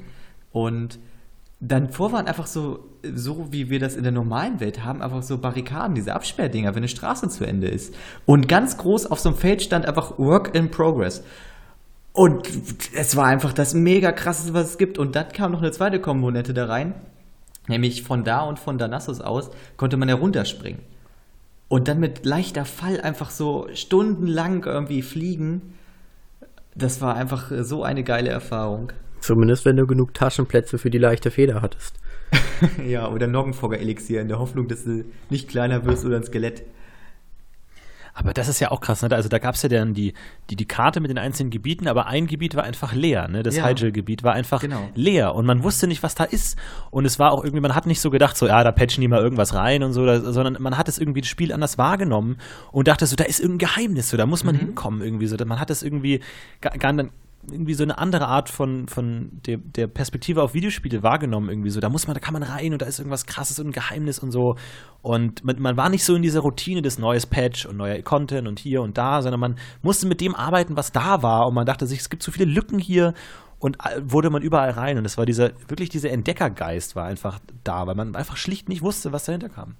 Und 0.53 0.99
dann 1.59 1.89
vor 1.89 2.11
waren 2.11 2.27
einfach 2.27 2.47
so, 2.47 2.79
so 3.03 3.51
wie 3.51 3.69
wir 3.69 3.79
das 3.79 3.95
in 3.95 4.03
der 4.03 4.11
normalen 4.11 4.59
Welt 4.59 4.83
haben, 4.83 5.01
einfach 5.01 5.23
so 5.23 5.37
Barrikaden, 5.37 5.95
diese 5.95 6.13
Absperrdinger, 6.13 6.71
wenn 6.71 6.83
eine 6.83 6.87
Straße 6.87 7.29
zu 7.29 7.45
Ende 7.45 7.67
ist. 7.67 7.95
Und 8.25 8.47
ganz 8.47 8.77
groß 8.77 9.07
auf 9.07 9.19
so 9.19 9.29
einem 9.29 9.37
Feld 9.37 9.61
stand 9.61 9.85
einfach 9.85 10.17
Work 10.19 10.53
in 10.53 10.69
Progress. 10.69 11.23
Und 12.11 12.47
es 12.93 13.15
war 13.15 13.25
einfach 13.25 13.53
das 13.53 13.73
mega 13.73 14.11
krasseste, 14.11 14.53
was 14.53 14.71
es 14.71 14.77
gibt. 14.77 14.97
Und 14.97 15.15
dann 15.15 15.29
kam 15.29 15.51
noch 15.51 15.61
eine 15.61 15.71
zweite 15.71 15.99
Komponente 15.99 16.53
da 16.53 16.65
rein. 16.65 16.93
Nämlich 17.67 18.03
von 18.03 18.23
da 18.23 18.41
und 18.41 18.59
von 18.59 18.77
Danassus 18.77 19.21
aus 19.21 19.49
konnte 19.75 19.97
man 19.97 20.07
herunterspringen. 20.07 20.81
Und 21.67 21.87
dann 21.87 21.99
mit 21.99 22.25
leichter 22.25 22.63
Fall 22.63 23.01
einfach 23.01 23.31
so 23.31 23.67
stundenlang 23.73 24.63
irgendwie 24.63 25.01
fliegen. 25.01 25.73
Das 26.75 27.01
war 27.01 27.15
einfach 27.15 27.51
so 27.61 27.83
eine 27.83 28.03
geile 28.03 28.29
Erfahrung. 28.29 28.91
Zumindest 29.25 29.65
wenn 29.65 29.75
du 29.75 29.87
genug 29.87 30.13
Taschenplätze 30.13 30.77
für 30.77 30.91
die 30.91 30.99
leichte 30.99 31.31
Feder 31.31 31.63
hattest. 31.63 31.95
ja, 32.87 33.09
oder 33.09 33.25
Noggenfogger 33.25 33.79
Elixier 33.79 34.21
in 34.21 34.27
der 34.27 34.37
Hoffnung, 34.37 34.67
dass 34.67 34.83
du 34.83 35.03
nicht 35.29 35.47
kleiner 35.47 35.83
wirst 35.85 36.05
oder 36.05 36.17
ein 36.17 36.23
Skelett. 36.23 36.63
Aber 38.17 38.33
das 38.33 38.47
ist 38.47 38.61
ja 38.61 38.71
auch 38.71 38.79
krass, 38.79 39.01
ne? 39.01 39.09
Also 39.11 39.27
da 39.27 39.39
gab 39.39 39.55
es 39.55 39.63
ja 39.63 39.67
dann 39.67 39.93
die, 39.93 40.13
die, 40.49 40.55
die 40.55 40.65
Karte 40.65 41.01
mit 41.01 41.09
den 41.09 41.17
einzelnen 41.17 41.49
Gebieten, 41.49 41.87
aber 41.89 42.05
ein 42.05 42.27
Gebiet 42.27 42.55
war 42.55 42.63
einfach 42.63 42.93
leer, 42.93 43.27
ne? 43.27 43.43
Das 43.43 43.57
ja. 43.57 43.67
Hygel-Gebiet 43.67 44.23
war 44.23 44.33
einfach 44.33 44.61
genau. 44.61 44.87
leer 44.93 45.35
und 45.35 45.45
man 45.45 45.63
wusste 45.63 45.85
nicht, 45.85 46.01
was 46.01 46.15
da 46.15 46.23
ist. 46.23 46.57
Und 46.91 47.03
es 47.03 47.19
war 47.19 47.33
auch 47.33 47.43
irgendwie, 47.43 47.61
man 47.61 47.75
hat 47.75 47.87
nicht 47.87 47.99
so 47.99 48.11
gedacht, 48.11 48.37
so, 48.37 48.47
ja, 48.47 48.63
da 48.63 48.71
patchen 48.71 49.01
die 49.01 49.09
mal 49.09 49.21
irgendwas 49.21 49.53
rein 49.53 49.83
und 49.83 49.91
so, 49.91 50.05
sondern 50.31 50.55
man 50.61 50.77
hat 50.77 50.87
es 50.87 50.97
irgendwie 50.97 51.21
das 51.21 51.29
Spiel 51.29 51.51
anders 51.51 51.77
wahrgenommen 51.77 52.37
und 52.71 52.87
dachte 52.87 53.05
so, 53.05 53.17
da 53.17 53.25
ist 53.25 53.41
irgendein 53.41 53.67
Geheimnis, 53.67 54.09
so, 54.09 54.17
da 54.17 54.25
muss 54.25 54.45
man 54.45 54.55
mhm. 54.55 54.59
hinkommen 54.59 55.01
irgendwie 55.01 55.27
so. 55.27 55.35
Man 55.43 55.59
hat 55.59 55.69
es 55.69 55.83
irgendwie 55.83 56.21
gar, 56.61 56.77
gar, 56.77 56.93
irgendwie 57.51 57.73
so 57.73 57.83
eine 57.83 57.97
andere 57.97 58.27
Art 58.27 58.49
von, 58.49 58.87
von 58.87 59.29
der, 59.45 59.57
der 59.57 59.87
Perspektive 59.87 60.41
auf 60.41 60.53
Videospiele 60.53 61.03
wahrgenommen, 61.03 61.49
irgendwie 61.49 61.69
so. 61.69 61.79
Da 61.79 61.89
muss 61.89 62.07
man, 62.07 62.13
da 62.13 62.19
kann 62.19 62.33
man 62.33 62.43
rein 62.43 62.73
und 62.73 62.81
da 62.81 62.85
ist 62.85 62.99
irgendwas 62.99 63.25
krasses 63.25 63.59
und 63.59 63.67
ein 63.67 63.71
Geheimnis 63.71 64.19
und 64.19 64.31
so. 64.31 64.55
Und 65.01 65.43
man, 65.43 65.61
man 65.61 65.77
war 65.77 65.89
nicht 65.89 66.03
so 66.03 66.15
in 66.15 66.21
dieser 66.21 66.41
Routine 66.41 66.81
des 66.81 66.99
neues 66.99 67.25
Patch 67.25 67.65
und 67.65 67.77
neuer 67.77 68.01
Content 68.01 68.47
und 68.47 68.59
hier 68.59 68.81
und 68.81 68.97
da, 68.97 69.21
sondern 69.21 69.39
man 69.39 69.55
musste 69.81 70.07
mit 70.07 70.21
dem 70.21 70.35
arbeiten, 70.35 70.75
was 70.75 70.91
da 70.91 71.21
war. 71.21 71.47
Und 71.47 71.53
man 71.53 71.65
dachte 71.65 71.87
sich, 71.87 71.99
es 71.99 72.09
gibt 72.09 72.23
so 72.23 72.31
viele 72.31 72.51
Lücken 72.51 72.79
hier 72.79 73.13
und 73.59 73.77
wurde 74.01 74.29
man 74.29 74.41
überall 74.41 74.71
rein. 74.71 74.97
Und 74.97 75.05
es 75.05 75.17
war 75.17 75.25
dieser, 75.25 75.51
wirklich 75.67 75.89
dieser 75.89 76.11
Entdeckergeist 76.11 76.95
war 76.95 77.05
einfach 77.05 77.39
da, 77.63 77.87
weil 77.87 77.95
man 77.95 78.15
einfach 78.15 78.37
schlicht 78.37 78.69
nicht 78.69 78.81
wusste, 78.81 79.11
was 79.11 79.25
dahinter 79.25 79.49
kam. 79.49 79.75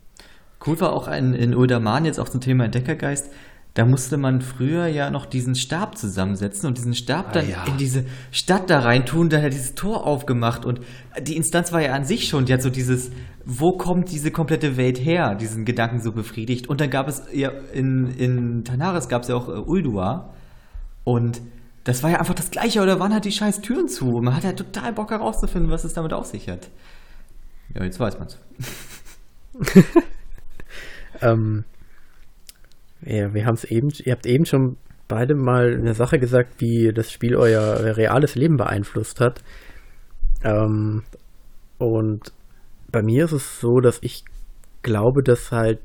Cool 0.66 0.80
war 0.80 0.94
auch 0.94 1.08
ein, 1.08 1.34
in 1.34 1.54
Uldaman 1.54 2.06
jetzt 2.06 2.20
auch 2.20 2.30
zum 2.30 2.42
Thema 2.42 2.66
Entdeckergeist 2.66 3.32
da 3.76 3.86
musste 3.86 4.16
man 4.16 4.40
früher 4.40 4.88
ja 4.88 5.12
noch 5.12 5.26
diesen 5.26 5.54
Stab 5.54 5.98
zusammensetzen 5.98 6.68
und 6.68 6.78
diesen 6.78 6.94
Stab 6.94 7.34
dann 7.34 7.46
ah, 7.46 7.50
ja. 7.50 7.64
in 7.66 7.78
diese 7.78 8.06
Stadt 8.32 8.70
da 8.70 8.80
reintun, 8.80 9.30
dann 9.30 9.44
hat 9.44 9.52
dieses 9.52 9.76
Tor 9.76 10.08
aufgemacht 10.08 10.66
und 10.66 10.80
die 11.22 11.36
Instanz 11.36 11.74
war 11.74 11.82
ja 11.82 11.94
an 11.94 12.06
sich 12.06 12.30
schon, 12.30 12.46
die 12.46 12.54
hat 12.54 12.62
so 12.62 12.70
dieses, 12.70 13.12
wo 13.44 13.74
kommt 13.74 14.12
diese 14.12 14.32
komplette 14.32 14.78
Welt 14.78 14.98
her, 14.98 15.36
diesen 15.36 15.66
Gedanken 15.66 16.02
so 16.02 16.14
befriedigt. 16.14 16.70
Und 16.70 16.80
dann 16.80 16.90
gab 16.90 17.10
es 17.10 17.24
ja 17.34 17.50
in, 17.74 18.08
in 18.18 18.64
Tanaris 18.64 19.10
gab 19.10 19.24
es 19.24 19.28
ja 19.28 19.36
auch 19.36 19.50
äh, 19.50 19.60
Uldua 19.60 20.34
und 21.04 21.42
das 21.84 22.02
war 22.02 22.12
ja 22.12 22.20
einfach 22.20 22.34
das 22.34 22.52
Gleiche, 22.52 22.82
oder 22.82 23.02
waren 23.02 23.14
halt 23.14 23.26
die 23.26 23.32
scheiß 23.32 23.60
Türen 23.60 23.90
zu? 23.90 24.08
Und 24.08 24.24
man 24.24 24.36
hat 24.36 24.46
ja 24.46 24.54
total 24.54 24.94
Bock 24.94 25.12
herauszufinden, 25.12 25.70
was 25.70 25.84
es 25.84 25.94
damit 25.94 26.14
auf 26.14 26.26
sich 26.26 26.48
hat. 26.48 26.70
Ja, 27.74 27.84
jetzt 27.84 28.00
weiß 28.00 28.18
man's. 28.18 28.40
ähm, 31.22 31.66
ja, 33.06 33.34
wir 33.34 33.46
haben 33.46 33.56
es 33.56 33.64
eben, 33.66 33.90
ihr 34.04 34.14
habt 34.14 34.26
eben 34.26 34.46
schon 34.46 34.78
beide 35.08 35.36
mal 35.36 35.74
eine 35.74 35.94
Sache 35.94 36.20
gesagt, 36.20 36.60
wie 36.60 36.92
das 36.94 37.12
Spiel 37.12 37.36
euer 37.36 37.96
reales 37.96 38.36
Leben 38.36 38.58
beeinflusst 38.58 39.20
hat. 39.20 39.44
Ähm, 40.44 41.04
und 41.78 42.34
bei 42.92 43.04
mir 43.04 43.26
ist 43.26 43.32
es 43.32 43.60
so, 43.60 43.80
dass 43.80 44.00
ich 44.02 44.24
glaube, 44.82 45.22
dass 45.22 45.52
halt 45.52 45.80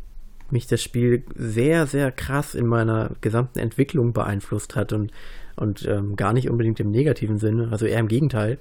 mich 0.51 0.67
das 0.67 0.83
Spiel 0.83 1.25
sehr, 1.35 1.87
sehr 1.87 2.11
krass 2.11 2.55
in 2.55 2.67
meiner 2.67 3.13
gesamten 3.21 3.59
Entwicklung 3.59 4.13
beeinflusst 4.13 4.75
hat 4.75 4.93
und, 4.93 5.13
und 5.57 5.87
ähm, 5.87 6.17
gar 6.17 6.33
nicht 6.33 6.51
unbedingt 6.51 6.81
im 6.81 6.91
negativen 6.91 7.39
Sinne, 7.39 7.69
also 7.71 7.87
eher 7.87 8.01
im 8.01 8.09
Gegenteil, 8.09 8.59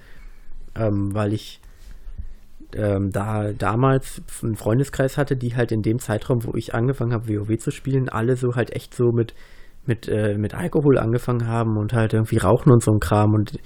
ähm, 0.76 1.14
weil 1.14 1.34
ich 1.34 1.59
ähm, 2.76 3.10
da 3.12 3.52
damals 3.54 4.22
einen 4.44 4.56
Freundeskreis 4.56 5.18
hatte, 5.18 5.36
die 5.36 5.56
halt 5.56 5.72
in 5.72 5.82
dem 5.82 6.00
Zeitraum, 6.00 6.44
wo 6.46 6.52
ich 6.56 6.74
angefangen 6.74 7.14
habe, 7.14 7.28
WoW 7.28 7.58
zu 7.58 7.72
spielen, 7.72 8.10
alle 8.10 8.36
so 8.36 8.56
halt 8.56 8.76
echt 8.76 8.94
so 8.94 9.12
mit, 9.12 9.34
mit, 9.86 10.08
äh, 10.08 10.38
mit 10.38 10.54
Alkohol 10.54 10.98
angefangen 10.98 11.48
haben 11.48 11.78
und 11.78 11.94
halt 11.94 12.14
irgendwie 12.14 12.38
rauchen 12.38 12.72
und 12.72 12.84
so 12.84 12.92
ein 12.92 13.00
Kram. 13.00 13.34
Und 13.34 13.60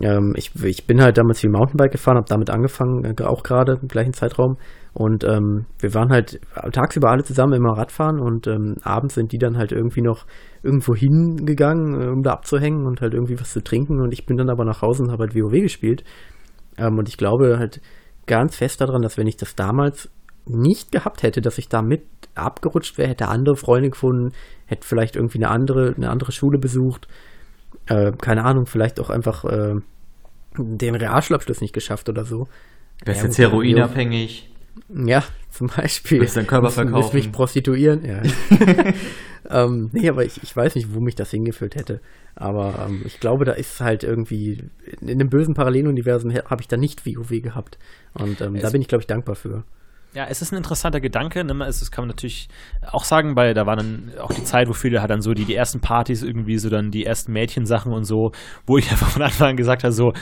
ähm, 0.00 0.34
ich, 0.36 0.52
ich 0.62 0.86
bin 0.86 1.02
halt 1.02 1.18
damals 1.18 1.40
viel 1.40 1.50
Mountainbike 1.50 1.92
gefahren, 1.92 2.16
habe 2.16 2.28
damit 2.28 2.50
angefangen, 2.50 3.04
äh, 3.04 3.22
auch 3.24 3.42
gerade 3.42 3.78
im 3.80 3.88
gleichen 3.88 4.12
Zeitraum. 4.12 4.56
Und 4.94 5.24
ähm, 5.24 5.66
wir 5.80 5.94
waren 5.94 6.10
halt 6.10 6.40
tagsüber 6.72 7.10
alle 7.10 7.22
zusammen 7.22 7.52
immer 7.52 7.76
Radfahren 7.76 8.20
und 8.20 8.46
ähm, 8.46 8.76
abends 8.82 9.14
sind 9.14 9.32
die 9.32 9.38
dann 9.38 9.56
halt 9.56 9.70
irgendwie 9.70 10.02
noch 10.02 10.26
irgendwo 10.62 10.94
hingegangen, 10.94 12.00
äh, 12.00 12.08
um 12.08 12.22
da 12.22 12.32
abzuhängen 12.32 12.86
und 12.86 13.00
halt 13.00 13.14
irgendwie 13.14 13.38
was 13.38 13.52
zu 13.52 13.62
trinken. 13.62 14.00
Und 14.00 14.12
ich 14.12 14.26
bin 14.26 14.36
dann 14.36 14.50
aber 14.50 14.64
nach 14.64 14.82
Hause 14.82 15.02
und 15.02 15.12
habe 15.12 15.24
halt 15.24 15.34
WoW 15.34 15.60
gespielt. 15.60 16.04
Ähm, 16.76 16.98
und 16.98 17.08
ich 17.08 17.16
glaube 17.16 17.58
halt, 17.58 17.80
ganz 18.28 18.56
fest 18.56 18.80
daran, 18.80 19.02
dass 19.02 19.18
wenn 19.18 19.26
ich 19.26 19.36
das 19.36 19.56
damals 19.56 20.08
nicht 20.46 20.92
gehabt 20.92 21.22
hätte, 21.22 21.40
dass 21.40 21.58
ich 21.58 21.68
da 21.68 21.82
mit 21.82 22.02
abgerutscht 22.34 22.96
wäre, 22.96 23.08
hätte 23.08 23.28
andere 23.28 23.56
Freunde 23.56 23.90
gefunden, 23.90 24.32
hätte 24.66 24.86
vielleicht 24.86 25.16
irgendwie 25.16 25.38
eine 25.38 25.50
andere, 25.50 25.94
eine 25.96 26.08
andere 26.08 26.32
Schule 26.32 26.58
besucht, 26.58 27.08
äh, 27.86 28.12
keine 28.12 28.44
Ahnung, 28.44 28.66
vielleicht 28.66 29.00
auch 29.00 29.10
einfach 29.10 29.44
äh, 29.44 29.74
den 30.56 30.94
Realschulabschluss 30.94 31.60
nicht 31.60 31.74
geschafft 31.74 32.08
oder 32.08 32.24
so. 32.24 32.46
Wärst 33.04 33.20
ja, 33.20 33.26
jetzt 33.26 33.38
heroinabhängig? 33.38 34.50
Ja, 34.88 35.24
zum 35.50 35.68
Beispiel. 35.68 36.20
Willst 36.20 36.36
deinen 36.36 36.46
Körper 36.46 36.70
verkaufen? 36.70 36.94
Willst 36.94 37.14
mich 37.14 37.32
prostituieren? 37.32 38.04
Ja. 38.04 38.22
ähm, 39.50 39.90
nee, 39.92 40.08
aber 40.08 40.24
ich, 40.24 40.42
ich 40.42 40.54
weiß 40.54 40.74
nicht, 40.74 40.94
wo 40.94 41.00
mich 41.00 41.14
das 41.14 41.30
hingeführt 41.30 41.74
hätte. 41.74 42.00
Aber 42.34 42.86
ähm, 42.86 43.02
ich 43.04 43.20
glaube, 43.20 43.44
da 43.44 43.52
ist 43.52 43.80
halt 43.80 44.04
irgendwie, 44.04 44.64
in 45.00 45.10
einem 45.10 45.28
bösen 45.28 45.54
Paralleluniversum 45.54 46.32
habe 46.32 46.62
ich 46.62 46.68
da 46.68 46.76
nicht 46.76 47.04
WoW 47.06 47.42
gehabt. 47.42 47.78
Und 48.14 48.40
ähm, 48.40 48.58
da 48.60 48.70
bin 48.70 48.80
ich, 48.80 48.88
glaube 48.88 49.02
ich, 49.02 49.06
dankbar 49.06 49.34
für. 49.34 49.64
Ja, 50.14 50.26
es 50.28 50.40
ist 50.40 50.52
ein 50.52 50.56
interessanter 50.56 51.00
Gedanke. 51.00 51.44
Ne? 51.44 51.64
Es, 51.66 51.90
kann 51.90 52.02
man 52.02 52.08
natürlich 52.08 52.48
auch 52.90 53.04
sagen, 53.04 53.36
weil 53.36 53.54
da 53.54 53.66
war 53.66 53.76
dann 53.76 54.12
auch 54.18 54.32
die 54.32 54.44
Zeit, 54.44 54.68
wo 54.68 54.72
viele 54.72 55.00
halt 55.00 55.10
dann 55.10 55.20
so 55.20 55.34
die, 55.34 55.44
die 55.44 55.54
ersten 55.54 55.80
Partys 55.80 56.22
irgendwie 56.22 56.58
so 56.58 56.70
dann 56.70 56.90
die 56.90 57.04
ersten 57.04 57.32
Mädchensachen 57.32 57.92
und 57.92 58.04
so, 58.04 58.32
wo 58.66 58.78
ich 58.78 58.90
einfach 58.90 59.10
von 59.10 59.22
Anfang 59.22 59.50
an 59.50 59.56
gesagt 59.56 59.84
habe, 59.84 59.92
so, 59.92 60.12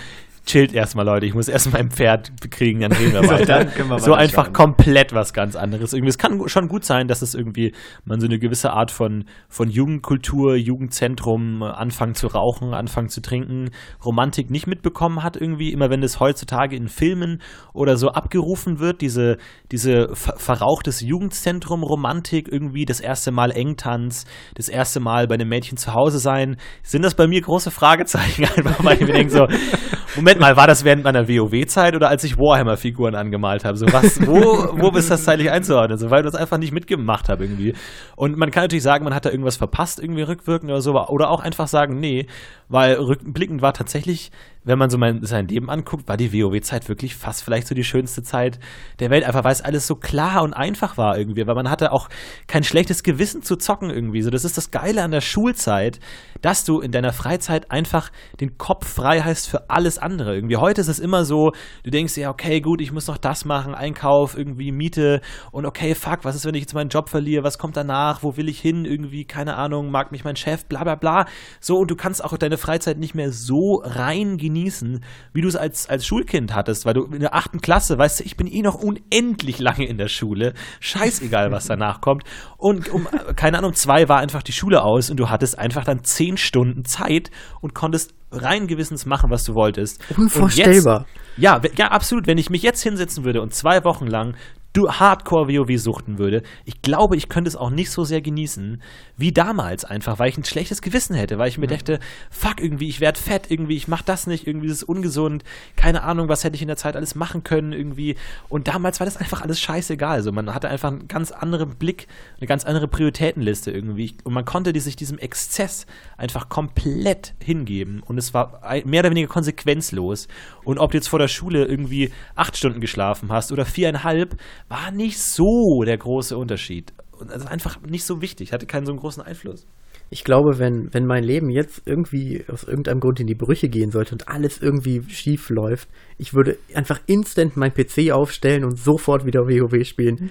chillt 0.46 0.72
erstmal, 0.72 1.04
Leute. 1.04 1.26
Ich 1.26 1.34
muss 1.34 1.48
erstmal 1.48 1.82
ein 1.82 1.90
Pferd 1.90 2.30
kriegen, 2.50 2.80
dann 2.80 2.92
reden 2.92 3.12
wir 3.12 3.28
weiter. 3.28 3.66
wir 3.76 3.98
so 3.98 4.14
einfach 4.14 4.46
schauen. 4.46 4.52
komplett 4.52 5.12
was 5.12 5.32
ganz 5.32 5.56
anderes. 5.56 5.92
Irgendwie, 5.92 6.10
es 6.10 6.18
kann 6.18 6.48
schon 6.48 6.68
gut 6.68 6.84
sein, 6.84 7.08
dass 7.08 7.20
es 7.20 7.34
irgendwie 7.34 7.74
man 8.04 8.20
so 8.20 8.26
eine 8.26 8.38
gewisse 8.38 8.72
Art 8.72 8.90
von, 8.90 9.24
von 9.48 9.68
Jugendkultur, 9.68 10.54
Jugendzentrum, 10.54 11.62
anfangen 11.62 12.14
zu 12.14 12.28
rauchen, 12.28 12.74
anfangen 12.74 13.08
zu 13.08 13.20
trinken, 13.20 13.70
Romantik 14.04 14.50
nicht 14.50 14.66
mitbekommen 14.66 15.22
hat 15.22 15.36
irgendwie. 15.36 15.72
Immer 15.72 15.90
wenn 15.90 16.02
es 16.02 16.20
heutzutage 16.20 16.76
in 16.76 16.88
Filmen 16.88 17.42
oder 17.72 17.96
so 17.96 18.08
abgerufen 18.10 18.78
wird, 18.78 19.00
diese, 19.00 19.38
diese 19.72 20.14
ver 20.14 20.36
verrauchtes 20.36 21.00
Jugendzentrum 21.00 21.82
Romantik 21.82 22.48
irgendwie, 22.50 22.84
das 22.84 23.00
erste 23.00 23.32
Mal 23.32 23.50
Engtanz, 23.50 24.24
das 24.54 24.68
erste 24.68 25.00
Mal 25.00 25.26
bei 25.26 25.34
einem 25.34 25.48
Mädchen 25.48 25.76
zu 25.76 25.92
Hause 25.92 26.20
sein, 26.20 26.56
sind 26.82 27.02
das 27.02 27.14
bei 27.14 27.26
mir 27.26 27.40
große 27.40 27.70
Fragezeichen 27.70 28.44
einfach, 28.56 28.84
weil 28.84 28.94
ich 28.94 29.06
mir 29.06 29.12
denke 29.12 29.32
so, 29.32 29.46
Moment 30.16 30.40
mal, 30.40 30.56
war 30.56 30.66
das 30.66 30.84
während 30.84 31.04
meiner 31.04 31.28
WoW-Zeit 31.28 31.94
oder 31.94 32.08
als 32.08 32.24
ich 32.24 32.38
Warhammer-Figuren 32.38 33.14
angemalt 33.14 33.64
habe? 33.64 33.76
So 33.76 33.86
was, 33.92 34.20
wo, 34.26 34.80
wo 34.80 34.96
ist 34.96 35.10
das 35.10 35.24
zeitlich 35.24 35.50
einzuordnen? 35.50 35.98
So, 35.98 36.10
weil 36.10 36.20
ich 36.20 36.30
das 36.30 36.34
einfach 36.34 36.56
nicht 36.58 36.72
mitgemacht 36.72 37.28
habe 37.28 37.44
irgendwie. 37.44 37.74
Und 38.16 38.36
man 38.38 38.50
kann 38.50 38.64
natürlich 38.64 38.82
sagen, 38.82 39.04
man 39.04 39.14
hat 39.14 39.26
da 39.26 39.30
irgendwas 39.30 39.56
verpasst, 39.56 40.00
irgendwie 40.00 40.22
rückwirkend 40.22 40.70
oder 40.70 40.80
so, 40.80 40.92
oder 40.92 41.30
auch 41.30 41.40
einfach 41.40 41.68
sagen, 41.68 42.00
nee, 42.00 42.26
weil 42.68 42.94
rückblickend 42.94 43.60
war 43.60 43.74
tatsächlich 43.74 44.30
wenn 44.66 44.78
man 44.78 44.90
so 44.90 44.98
mein, 44.98 45.24
sein 45.24 45.46
Leben 45.46 45.70
anguckt, 45.70 46.08
war 46.08 46.16
die 46.16 46.32
WoW-Zeit 46.32 46.88
wirklich 46.88 47.14
fast 47.14 47.44
vielleicht 47.44 47.68
so 47.68 47.74
die 47.74 47.84
schönste 47.84 48.22
Zeit 48.22 48.58
der 48.98 49.10
Welt, 49.10 49.24
einfach 49.24 49.44
weil 49.44 49.52
es 49.52 49.62
alles 49.62 49.86
so 49.86 49.94
klar 49.94 50.42
und 50.42 50.54
einfach 50.54 50.98
war 50.98 51.16
irgendwie, 51.16 51.46
weil 51.46 51.54
man 51.54 51.70
hatte 51.70 51.92
auch 51.92 52.08
kein 52.48 52.64
schlechtes 52.64 53.04
Gewissen 53.04 53.42
zu 53.42 53.56
zocken 53.56 53.90
irgendwie. 53.90 54.22
So, 54.22 54.30
das 54.30 54.44
ist 54.44 54.56
das 54.56 54.72
Geile 54.72 55.04
an 55.04 55.12
der 55.12 55.20
Schulzeit, 55.20 56.00
dass 56.42 56.64
du 56.64 56.80
in 56.80 56.90
deiner 56.90 57.12
Freizeit 57.12 57.70
einfach 57.70 58.10
den 58.40 58.58
Kopf 58.58 58.88
frei 58.88 59.20
hast 59.20 59.46
für 59.46 59.70
alles 59.70 59.98
andere. 59.98 60.34
Irgendwie 60.34 60.56
heute 60.56 60.80
ist 60.80 60.88
es 60.88 60.98
immer 60.98 61.24
so, 61.24 61.52
du 61.84 61.90
denkst 61.90 62.16
ja, 62.16 62.30
okay, 62.30 62.60
gut, 62.60 62.80
ich 62.80 62.92
muss 62.92 63.06
noch 63.06 63.18
das 63.18 63.44
machen, 63.44 63.72
Einkauf, 63.72 64.36
irgendwie 64.36 64.72
Miete 64.72 65.20
und 65.52 65.64
okay, 65.64 65.94
fuck, 65.94 66.24
was 66.24 66.34
ist, 66.34 66.44
wenn 66.44 66.54
ich 66.54 66.62
jetzt 66.62 66.74
meinen 66.74 66.90
Job 66.90 67.08
verliere? 67.08 67.44
Was 67.44 67.58
kommt 67.58 67.76
danach? 67.76 68.24
Wo 68.24 68.36
will 68.36 68.48
ich 68.48 68.60
hin? 68.60 68.84
Irgendwie, 68.84 69.26
keine 69.26 69.54
Ahnung, 69.56 69.92
mag 69.92 70.10
mich 70.10 70.24
mein 70.24 70.34
Chef, 70.36 70.64
bla 70.66 70.82
bla 70.82 70.96
bla. 70.96 71.26
So, 71.60 71.76
und 71.76 71.88
du 71.88 71.94
kannst 71.94 72.24
auch 72.24 72.36
deine 72.36 72.58
Freizeit 72.58 72.98
nicht 72.98 73.14
mehr 73.14 73.30
so 73.30 73.80
rein 73.84 74.36
genießen 74.38 74.55
genießen, 74.56 75.04
wie 75.32 75.40
du 75.42 75.48
es 75.48 75.56
als, 75.56 75.88
als 75.88 76.06
Schulkind 76.06 76.54
hattest, 76.54 76.86
weil 76.86 76.94
du 76.94 77.04
in 77.04 77.20
der 77.20 77.34
achten 77.34 77.60
Klasse, 77.60 77.98
weißt 77.98 78.20
du, 78.20 78.24
ich 78.24 78.36
bin 78.36 78.46
eh 78.46 78.62
noch 78.62 78.76
unendlich 78.76 79.58
lange 79.58 79.86
in 79.86 79.98
der 79.98 80.08
Schule, 80.08 80.54
scheißegal, 80.80 81.50
was 81.52 81.66
danach 81.66 82.00
kommt. 82.00 82.24
Und 82.56 82.88
um, 82.88 83.06
keine 83.36 83.58
Ahnung, 83.58 83.74
zwei 83.74 84.08
war 84.08 84.18
einfach 84.18 84.42
die 84.42 84.52
Schule 84.52 84.82
aus 84.82 85.10
und 85.10 85.18
du 85.18 85.28
hattest 85.28 85.58
einfach 85.58 85.84
dann 85.84 86.04
zehn 86.04 86.36
Stunden 86.36 86.84
Zeit 86.84 87.30
und 87.60 87.74
konntest 87.74 88.14
rein 88.32 88.66
gewissens 88.66 89.06
machen, 89.06 89.30
was 89.30 89.44
du 89.44 89.54
wolltest. 89.54 90.02
Unvorstellbar. 90.16 91.06
Jetzt, 91.36 91.42
ja, 91.42 91.60
ja, 91.76 91.88
absolut. 91.88 92.26
Wenn 92.26 92.38
ich 92.38 92.50
mich 92.50 92.62
jetzt 92.62 92.82
hinsetzen 92.82 93.24
würde 93.24 93.40
und 93.40 93.54
zwei 93.54 93.84
Wochen 93.84 94.06
lang 94.06 94.34
du 94.76 94.90
Hardcore 94.90 95.48
WoW 95.48 95.78
suchten 95.78 96.18
würde, 96.18 96.42
ich 96.64 96.82
glaube, 96.82 97.16
ich 97.16 97.28
könnte 97.28 97.48
es 97.48 97.56
auch 97.56 97.70
nicht 97.70 97.90
so 97.90 98.04
sehr 98.04 98.20
genießen 98.20 98.82
wie 99.16 99.32
damals 99.32 99.84
einfach, 99.84 100.18
weil 100.18 100.28
ich 100.28 100.36
ein 100.36 100.44
schlechtes 100.44 100.82
Gewissen 100.82 101.16
hätte, 101.16 101.38
weil 101.38 101.48
ich 101.48 101.56
mir 101.56 101.66
mhm. 101.66 101.70
dachte, 101.70 102.00
fuck 102.30 102.60
irgendwie, 102.60 102.88
ich 102.88 103.00
werde 103.00 103.18
fett 103.18 103.50
irgendwie, 103.50 103.76
ich 103.76 103.88
mach 103.88 104.02
das 104.02 104.26
nicht, 104.26 104.46
irgendwie 104.46 104.68
das 104.68 104.78
ist 104.78 104.82
ungesund, 104.84 105.44
keine 105.76 106.02
Ahnung, 106.02 106.28
was 106.28 106.44
hätte 106.44 106.56
ich 106.56 106.62
in 106.62 106.68
der 106.68 106.76
Zeit 106.76 106.96
alles 106.96 107.14
machen 107.14 107.42
können 107.42 107.72
irgendwie. 107.72 108.16
Und 108.48 108.68
damals 108.68 109.00
war 109.00 109.06
das 109.06 109.16
einfach 109.16 109.40
alles 109.40 109.60
scheißegal, 109.60 110.16
also 110.16 110.32
man 110.32 110.52
hatte 110.52 110.68
einfach 110.68 110.90
einen 110.90 111.08
ganz 111.08 111.32
anderen 111.32 111.76
Blick, 111.76 112.06
eine 112.38 112.46
ganz 112.46 112.64
andere 112.64 112.88
Prioritätenliste 112.88 113.70
irgendwie. 113.70 114.14
Und 114.24 114.34
man 114.34 114.44
konnte 114.44 114.72
die 114.72 114.80
sich 114.80 114.96
diesem 114.96 115.18
Exzess 115.18 115.86
einfach 116.16 116.48
komplett 116.48 117.34
hingeben. 117.42 118.02
Und 118.04 118.18
es 118.18 118.34
war 118.34 118.60
mehr 118.84 119.00
oder 119.00 119.10
weniger 119.10 119.28
konsequenzlos. 119.28 120.28
Und 120.64 120.78
ob 120.78 120.90
du 120.90 120.98
jetzt 120.98 121.08
vor 121.08 121.18
der 121.18 121.28
Schule 121.28 121.64
irgendwie 121.64 122.12
acht 122.34 122.56
Stunden 122.56 122.80
geschlafen 122.80 123.32
hast 123.32 123.52
oder 123.52 123.64
viereinhalb, 123.64 124.36
war 124.68 124.90
nicht 124.90 125.18
so 125.18 125.82
der 125.84 125.98
große 125.98 126.36
Unterschied. 126.36 126.92
Also 127.28 127.46
einfach 127.46 127.80
nicht 127.82 128.04
so 128.04 128.20
wichtig, 128.20 128.52
hatte 128.52 128.66
keinen 128.66 128.84
so 128.84 128.92
einen 128.92 129.00
großen 129.00 129.22
Einfluss. 129.22 129.66
Ich 130.08 130.22
glaube, 130.22 130.58
wenn, 130.58 130.92
wenn 130.92 131.04
mein 131.04 131.24
Leben 131.24 131.50
jetzt 131.50 131.82
irgendwie 131.84 132.44
aus 132.48 132.62
irgendeinem 132.62 133.00
Grund 133.00 133.18
in 133.18 133.26
die 133.26 133.34
Brüche 133.34 133.68
gehen 133.68 133.90
sollte 133.90 134.12
und 134.12 134.28
alles 134.28 134.62
irgendwie 134.62 135.02
schief 135.08 135.50
läuft, 135.50 135.88
ich 136.16 136.32
würde 136.32 136.58
einfach 136.74 137.00
instant 137.06 137.56
mein 137.56 137.74
PC 137.74 138.12
aufstellen 138.12 138.64
und 138.64 138.78
sofort 138.78 139.26
wieder 139.26 139.40
WoW 139.40 139.84
spielen 139.84 140.30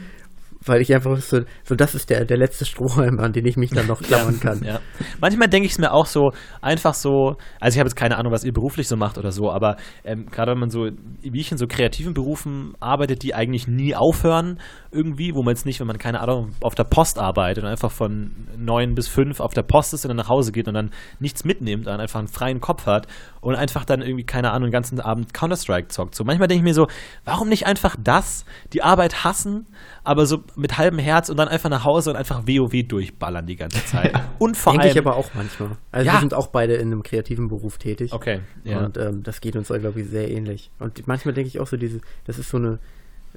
weil 0.65 0.81
ich 0.81 0.93
einfach 0.93 1.17
so, 1.17 1.41
so 1.63 1.75
das 1.75 1.95
ist 1.95 2.09
der, 2.09 2.25
der 2.25 2.37
letzte 2.37 2.65
Strohhalm, 2.65 3.19
an 3.19 3.33
den 3.33 3.45
ich 3.45 3.57
mich 3.57 3.71
dann 3.71 3.87
noch 3.87 4.01
klammern 4.03 4.39
kann. 4.39 4.63
Ja. 4.63 4.79
Manchmal 5.19 5.47
denke 5.47 5.65
ich 5.65 5.73
es 5.73 5.77
mir 5.77 5.91
auch 5.91 6.05
so, 6.05 6.31
einfach 6.61 6.93
so, 6.93 7.37
also 7.59 7.75
ich 7.75 7.79
habe 7.79 7.87
jetzt 7.87 7.95
keine 7.95 8.17
Ahnung, 8.17 8.31
was 8.31 8.43
ihr 8.43 8.53
beruflich 8.53 8.87
so 8.87 8.95
macht 8.95 9.17
oder 9.17 9.31
so, 9.31 9.51
aber 9.51 9.77
ähm, 10.03 10.27
gerade 10.27 10.51
wenn 10.51 10.59
man 10.59 10.69
so, 10.69 10.89
wie 11.21 11.39
ich 11.39 11.51
in 11.51 11.57
so 11.57 11.67
kreativen 11.67 12.13
Berufen 12.13 12.73
arbeitet, 12.79 13.23
die 13.23 13.35
eigentlich 13.35 13.67
nie 13.67 13.95
aufhören 13.95 14.59
irgendwie, 14.91 15.33
wo 15.35 15.43
man 15.43 15.53
jetzt 15.53 15.65
nicht, 15.65 15.79
wenn 15.79 15.87
man 15.87 15.97
keine 15.97 16.21
Ahnung, 16.21 16.53
auf 16.61 16.75
der 16.75 16.85
Post 16.85 17.19
arbeitet 17.19 17.63
und 17.63 17.69
einfach 17.69 17.91
von 17.91 18.31
neun 18.57 18.95
bis 18.95 19.07
fünf 19.07 19.39
auf 19.39 19.53
der 19.53 19.63
Post 19.63 19.93
ist 19.93 20.05
und 20.05 20.09
dann 20.09 20.17
nach 20.17 20.29
Hause 20.29 20.51
geht 20.51 20.67
und 20.67 20.73
dann 20.73 20.91
nichts 21.19 21.43
mitnimmt, 21.43 21.87
dann 21.87 21.99
einfach 21.99 22.19
einen 22.19 22.27
freien 22.27 22.61
Kopf 22.61 22.85
hat 22.85 23.07
und 23.41 23.55
einfach 23.55 23.85
dann 23.85 24.01
irgendwie, 24.01 24.23
keine 24.25 24.51
Ahnung, 24.51 24.69
den 24.69 24.71
ganzen 24.71 24.99
Abend 24.99 25.33
Counter-Strike 25.33 25.89
zockt. 25.89 26.15
So 26.15 26.23
manchmal 26.23 26.47
denke 26.47 26.61
ich 26.61 26.63
mir 26.63 26.73
so, 26.73 26.87
warum 27.25 27.49
nicht 27.49 27.65
einfach 27.65 27.95
das, 28.01 28.45
die 28.73 28.81
Arbeit 28.81 29.23
hassen, 29.23 29.67
aber 30.05 30.25
so 30.27 30.43
mit 30.55 30.77
halbem 30.77 30.99
Herz 30.99 31.29
und 31.29 31.37
dann 31.37 31.47
einfach 31.47 31.69
nach 31.69 31.83
Hause 31.83 32.11
und 32.11 32.15
einfach 32.15 32.43
WoW 32.47 32.87
durchballern 32.87 33.45
die 33.45 33.55
ganze 33.55 33.83
Zeit. 33.85 34.13
Und 34.37 34.55
vor 34.55 34.73
Denke 34.73 34.83
allem. 34.83 34.91
ich 34.91 34.99
aber 34.99 35.15
auch 35.15 35.31
manchmal. 35.33 35.71
Also 35.91 36.05
ja. 36.05 36.13
wir 36.13 36.19
sind 36.19 36.33
auch 36.33 36.47
beide 36.47 36.75
in 36.75 36.91
einem 36.91 37.03
kreativen 37.03 37.47
Beruf 37.47 37.77
tätig. 37.77 38.13
Okay. 38.13 38.41
Ja. 38.63 38.85
Und 38.85 38.97
ähm, 38.97 39.23
das 39.23 39.41
geht 39.41 39.55
uns, 39.55 39.67
glaube 39.67 39.99
ich, 39.99 40.07
sehr 40.07 40.29
ähnlich. 40.29 40.69
Und 40.79 41.07
manchmal 41.07 41.33
denke 41.33 41.47
ich 41.47 41.59
auch 41.59 41.67
so, 41.67 41.75
diese, 41.75 42.01
das 42.25 42.37
ist 42.37 42.49
so 42.49 42.57
eine, 42.57 42.79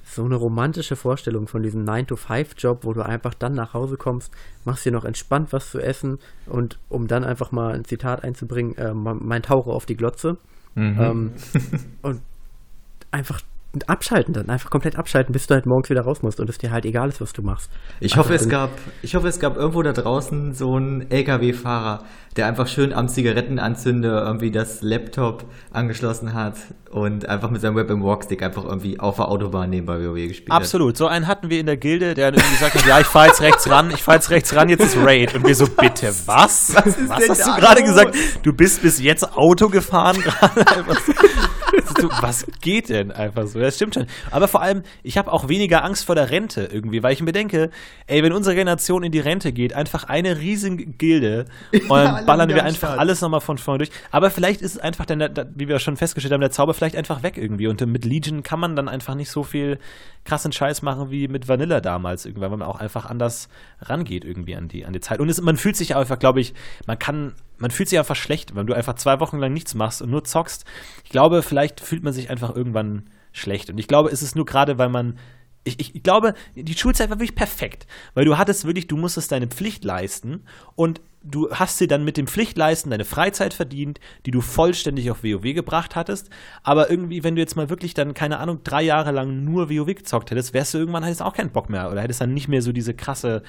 so 0.05 0.25
eine 0.25 0.37
romantische 0.37 0.95
Vorstellung 0.95 1.49
von 1.49 1.63
diesem 1.63 1.85
9-to-5-Job, 1.85 2.85
wo 2.85 2.93
du 2.93 3.03
einfach 3.03 3.35
dann 3.35 3.55
nach 3.55 3.73
Hause 3.73 3.97
kommst, 3.97 4.33
machst 4.65 4.85
dir 4.85 4.93
noch 4.93 5.05
entspannt 5.05 5.53
was 5.53 5.71
zu 5.71 5.81
essen 5.81 6.19
und 6.47 6.79
um 6.89 7.09
dann 7.09 7.25
einfach 7.25 7.51
mal 7.51 7.75
ein 7.75 7.85
Zitat 7.85 8.25
einzubringen, 8.25 8.77
äh, 8.77 8.93
mein 8.93 9.43
Taucher 9.43 9.71
auf 9.71 9.87
die 9.87 9.97
Glotze. 9.97 10.37
Mhm. 10.75 11.01
Ähm, 11.01 11.33
und 12.03 12.21
einfach 13.11 13.41
abschalten 13.87 14.33
dann, 14.33 14.49
einfach 14.49 14.71
komplett 14.71 14.97
abschalten, 14.97 15.33
bis 15.33 15.47
du 15.47 15.55
halt 15.55 15.67
morgens 15.67 15.91
wieder 15.91 16.03
raus 16.03 16.23
musst 16.23 16.41
und 16.41 16.49
es 16.49 16.59
dir 16.59 16.71
halt 16.71 16.85
egal 16.85 17.09
ist, 17.09 17.21
was 17.21 17.33
du 17.33 17.43
machst. 17.43 17.71
Ich 18.01 18.17
hoffe, 18.17 18.35
es 18.35 18.49
gab, 18.49 18.71
ich 19.03 19.15
hoffe, 19.15 19.29
es 19.29 19.39
gab 19.39 19.57
irgendwo 19.57 19.83
da 19.83 19.93
draußen 19.93 20.55
so 20.55 20.75
einen 20.75 21.11
LKW-Fahrer, 21.11 22.05
der 22.37 22.47
einfach 22.47 22.67
schön 22.67 22.93
am 22.93 23.09
Zigarettenanzünder 23.09 24.25
irgendwie 24.25 24.51
das 24.51 24.83
Laptop 24.83 25.45
angeschlossen 25.73 26.35
hat 26.35 26.55
und 26.91 27.29
einfach 27.29 27.51
mit 27.51 27.61
seinem 27.61 27.77
Web 27.77 27.91
im 27.91 28.03
Walkstick 28.03 28.43
einfach 28.43 28.65
irgendwie 28.65 28.99
auf 28.99 29.17
der 29.17 29.29
Autobahn 29.29 29.71
nebenbei 29.71 29.99
WoW 30.01 30.29
gespielt 30.29 30.51
Absolut, 30.51 30.97
so 30.97 31.07
einen 31.07 31.27
hatten 31.27 31.51
wir 31.51 31.61
in 31.61 31.67
der 31.67 31.77
Gilde, 31.77 32.15
der 32.15 32.29
irgendwie 32.29 32.51
gesagt 32.53 32.75
hat, 32.75 32.87
ja, 32.87 33.01
ich 33.01 33.07
fahr 33.07 33.27
jetzt 33.27 33.43
rechts 33.43 33.69
ran, 33.69 33.91
ich 33.91 34.03
fahr 34.03 34.15
jetzt 34.15 34.31
rechts 34.31 34.55
ran, 34.55 34.69
jetzt 34.69 34.85
ist 34.85 34.97
Raid. 34.97 35.35
Und 35.35 35.47
wir 35.47 35.55
so, 35.55 35.67
bitte, 35.67 36.13
was? 36.27 36.75
Was, 36.75 36.97
was 37.09 37.29
hast 37.29 37.47
du 37.47 37.55
gerade 37.55 37.83
gesagt? 37.83 38.17
Du 38.43 38.53
bist 38.53 38.83
bis 38.83 39.01
jetzt 39.01 39.37
Auto 39.37 39.69
gefahren 39.69 40.21
gerade? 40.21 40.65
was 42.21 42.47
geht 42.61 42.89
denn 42.89 43.13
einfach 43.13 43.47
so? 43.47 43.61
Das 43.61 43.77
stimmt 43.77 43.95
schon. 43.95 44.07
Aber 44.31 44.49
vor 44.49 44.63
allem, 44.63 44.83
ich 45.03 45.19
habe 45.19 45.33
auch 45.33 45.49
weniger 45.49 45.85
Angst 45.85 46.05
vor 46.07 46.15
der 46.15 46.31
Rente 46.31 46.69
irgendwie, 46.71 47.03
weil 47.03 47.13
ich 47.13 47.23
mir 47.23 47.33
denke, 47.33 47.71
ey, 48.07 48.23
wenn 48.23 48.33
unsere 48.33 48.55
Generation 48.55 49.03
in 49.03 49.13
die 49.13 49.21
Rente 49.21 49.53
geht, 49.53 49.75
einfach 49.75 50.05
eine 50.05 50.39
riesige 50.39 50.87
Gilde 50.87 51.47
und 51.73 51.91
dann 51.91 52.27
ballern 52.27 52.49
wir 52.51 52.65
einfach 52.65 52.99
alles 52.99 53.21
nochmal 53.21 53.41
von 53.41 53.59
vorne 53.59 53.79
durch. 53.79 53.91
Aber 54.11 54.31
vielleicht 54.31 54.63
ist 54.63 54.77
es 54.77 54.79
einfach, 54.79 55.07
dann, 55.07 55.21
wie 55.55 55.69
wir 55.69 55.79
schon 55.79 55.97
festgestellt 55.97 56.33
haben, 56.33 56.41
der 56.41 56.51
Zauber 56.51 56.75
vielleicht 56.75 56.97
einfach 56.97 57.23
weg 57.23 57.37
irgendwie. 57.37 57.67
Und 57.67 57.85
mit 57.87 58.05
Legion 58.05 58.43
kann 58.43 58.61
man 58.61 58.77
dann 58.77 58.89
einfach 58.89 59.15
nicht 59.15 59.31
so 59.31 59.43
viel 59.43 59.79
krassen 60.25 60.53
Scheiß 60.53 60.83
machen 60.83 61.11
wie 61.11 61.29
mit 61.29 61.49
Vanilla 61.49 61.81
damals 61.81 62.27
irgendwann, 62.27 62.51
weil 62.51 62.59
man 62.59 62.69
auch 62.69 62.81
einfach 62.81 63.07
anders 63.07 63.49
rangeht 63.81 64.25
irgendwie 64.25 64.57
an 64.57 64.69
die, 64.69 64.85
an 64.85 64.93
die 64.93 65.01
Zeit. 65.01 65.21
Und 65.21 65.29
es, 65.29 65.41
man 65.41 65.57
fühlt 65.57 65.77
sich 65.77 65.97
einfach, 65.97 66.19
glaube 66.19 66.41
ich, 66.41 66.55
man 66.87 66.99
kann, 66.99 67.35
man 67.59 67.71
fühlt 67.71 67.89
sich 67.89 67.99
einfach 67.99 68.17
schlecht, 68.17 68.55
wenn 68.55 68.67
du 68.67 68.75
einfach 68.75 68.95
zwei 68.95 69.21
Wochen 69.21 69.39
lang 69.39 69.53
nichts 69.53 69.75
machst 69.75 70.03
und 70.03 70.11
nur 70.11 70.25
zockst. 70.25 70.65
Ich 71.05 71.11
glaube, 71.11 71.43
vielleicht 71.43 71.81
fühlt 71.81 72.03
man 72.03 72.13
sich 72.13 72.31
einfach 72.31 72.55
irgendwann 72.55 73.11
schlecht. 73.33 73.71
Und 73.71 73.79
ich 73.79 73.89
glaube, 73.89 74.11
es 74.11 74.23
ist 74.23 74.37
nur 74.37 74.47
gerade, 74.47 74.79
weil 74.79 74.89
man 74.89 75.19
ich, 75.65 75.95
ich, 75.95 76.03
glaube, 76.03 76.35
die 76.55 76.77
Schulzeit 76.77 77.11
war 77.11 77.19
wirklich 77.19 77.35
perfekt, 77.35 77.87
weil 78.15 78.25
du 78.25 78.39
hattest 78.39 78.65
wirklich, 78.65 78.87
du 78.87 78.97
musstest 78.97 79.33
deine 79.33 79.49
Pflicht 79.49 79.85
leisten 79.85 80.45
und 80.77 81.01
du 81.23 81.51
hast 81.51 81.81
dir 81.81 81.89
dann 81.89 82.05
mit 82.05 82.17
dem 82.17 82.27
Pflichtleisten 82.27 82.91
deine 82.91 83.05
Freizeit 83.05 83.53
verdient, 83.53 84.01
die 84.25 84.31
du 84.31 84.41
vollständig 84.41 85.11
auf 85.11 85.23
WoW 85.25 85.43
gebracht 85.55 85.97
hattest. 85.97 86.31
Aber 86.63 86.91
irgendwie, 86.91 87.25
wenn 87.25 87.35
du 87.35 87.43
jetzt 87.43 87.57
mal 87.57 87.69
wirklich 87.69 87.93
dann, 87.93 88.15
keine 88.15 88.39
Ahnung, 88.39 88.61
drei 88.65 88.83
Jahre 88.83 89.11
lang 89.11 89.45
nur 89.45 89.69
WoW 89.69 89.95
gezockt 89.95 90.31
hättest, 90.31 90.55
wärst 90.55 90.75
du 90.75 90.79
irgendwann 90.79 91.03
hättest 91.03 91.23
auch 91.23 91.35
keinen 91.35 91.51
Bock 91.51 91.69
mehr 91.69 91.91
oder 91.91 92.01
hättest 92.01 92.21
dann 92.21 92.35
nicht 92.35 92.49
mehr 92.49 92.63
so 92.63 92.73
diese 92.73 92.95
krasse, 92.95 93.43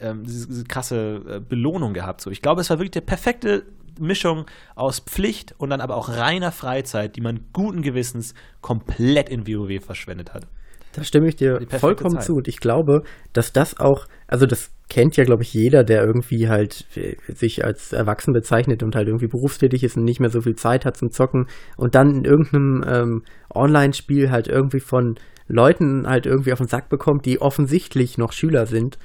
ähm, 0.00 0.24
diese, 0.24 0.46
diese, 0.46 0.64
krasse 0.64 1.22
äh, 1.28 1.40
Belohnung 1.40 1.94
gehabt. 1.94 2.20
So, 2.20 2.30
ich 2.30 2.42
glaube, 2.42 2.60
es 2.60 2.70
war 2.70 2.78
wirklich 2.78 2.92
die 2.92 3.00
perfekte 3.00 3.64
Mischung 3.98 4.46
aus 4.74 5.00
Pflicht 5.00 5.54
und 5.58 5.70
dann 5.70 5.80
aber 5.80 5.96
auch 5.96 6.08
reiner 6.08 6.52
Freizeit, 6.52 7.16
die 7.16 7.20
man 7.20 7.40
guten 7.52 7.82
Gewissens 7.82 8.34
komplett 8.60 9.28
in 9.28 9.46
WoW 9.46 9.82
verschwendet 9.84 10.34
hat. 10.34 10.46
Da 10.92 11.04
stimme 11.04 11.28
ich 11.28 11.36
dir 11.36 11.60
vollkommen 11.68 12.16
Zeit. 12.16 12.24
zu. 12.24 12.36
Und 12.36 12.48
ich 12.48 12.58
glaube, 12.58 13.02
dass 13.32 13.52
das 13.52 13.78
auch, 13.78 14.06
also 14.26 14.46
das 14.46 14.70
kennt 14.88 15.16
ja, 15.16 15.24
glaube 15.24 15.42
ich, 15.42 15.52
jeder, 15.52 15.84
der 15.84 16.02
irgendwie 16.02 16.48
halt 16.48 16.86
äh, 16.96 17.16
sich 17.32 17.64
als 17.64 17.92
erwachsen 17.92 18.32
bezeichnet 18.32 18.82
und 18.82 18.96
halt 18.96 19.06
irgendwie 19.06 19.26
berufstätig 19.26 19.84
ist 19.84 19.96
und 19.96 20.04
nicht 20.04 20.18
mehr 20.18 20.30
so 20.30 20.40
viel 20.40 20.56
Zeit 20.56 20.84
hat 20.84 20.96
zum 20.96 21.10
Zocken 21.10 21.46
und 21.76 21.94
dann 21.94 22.16
in 22.16 22.24
irgendeinem 22.24 22.84
ähm, 22.88 23.22
Online-Spiel 23.54 24.30
halt 24.30 24.48
irgendwie 24.48 24.80
von 24.80 25.16
Leuten 25.46 26.06
halt 26.06 26.26
irgendwie 26.26 26.52
auf 26.52 26.58
den 26.58 26.68
Sack 26.68 26.88
bekommt, 26.88 27.26
die 27.26 27.40
offensichtlich 27.40 28.18
noch 28.18 28.32
Schüler 28.32 28.66
sind 28.66 28.98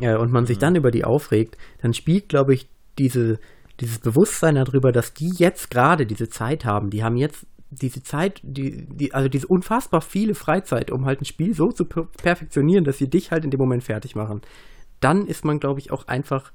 äh, 0.00 0.14
und 0.16 0.32
man 0.32 0.46
sich 0.46 0.58
mhm. 0.58 0.62
dann 0.62 0.76
über 0.76 0.90
die 0.90 1.04
aufregt, 1.04 1.56
dann 1.82 1.94
spielt, 1.94 2.28
glaube 2.28 2.54
ich, 2.54 2.68
diese, 2.98 3.38
dieses 3.80 3.98
Bewusstsein 3.98 4.54
darüber, 4.54 4.92
dass 4.92 5.14
die 5.14 5.30
jetzt 5.30 5.70
gerade 5.70 6.06
diese 6.06 6.28
Zeit 6.28 6.64
haben, 6.64 6.90
die 6.90 7.02
haben 7.02 7.16
jetzt 7.16 7.46
diese 7.70 8.02
Zeit, 8.02 8.40
die, 8.42 8.86
die, 8.86 9.14
also 9.14 9.28
diese 9.28 9.48
unfassbar 9.48 10.00
viele 10.00 10.34
Freizeit, 10.34 10.90
um 10.90 11.06
halt 11.06 11.20
ein 11.20 11.24
Spiel 11.24 11.54
so 11.54 11.72
zu 11.72 11.84
per 11.84 12.04
perfektionieren, 12.04 12.84
dass 12.84 12.98
sie 12.98 13.10
dich 13.10 13.30
halt 13.30 13.44
in 13.44 13.50
dem 13.50 13.58
Moment 13.58 13.82
fertig 13.82 14.14
machen, 14.14 14.42
dann 15.00 15.26
ist 15.26 15.44
man, 15.44 15.60
glaube 15.60 15.80
ich, 15.80 15.90
auch 15.90 16.06
einfach 16.06 16.52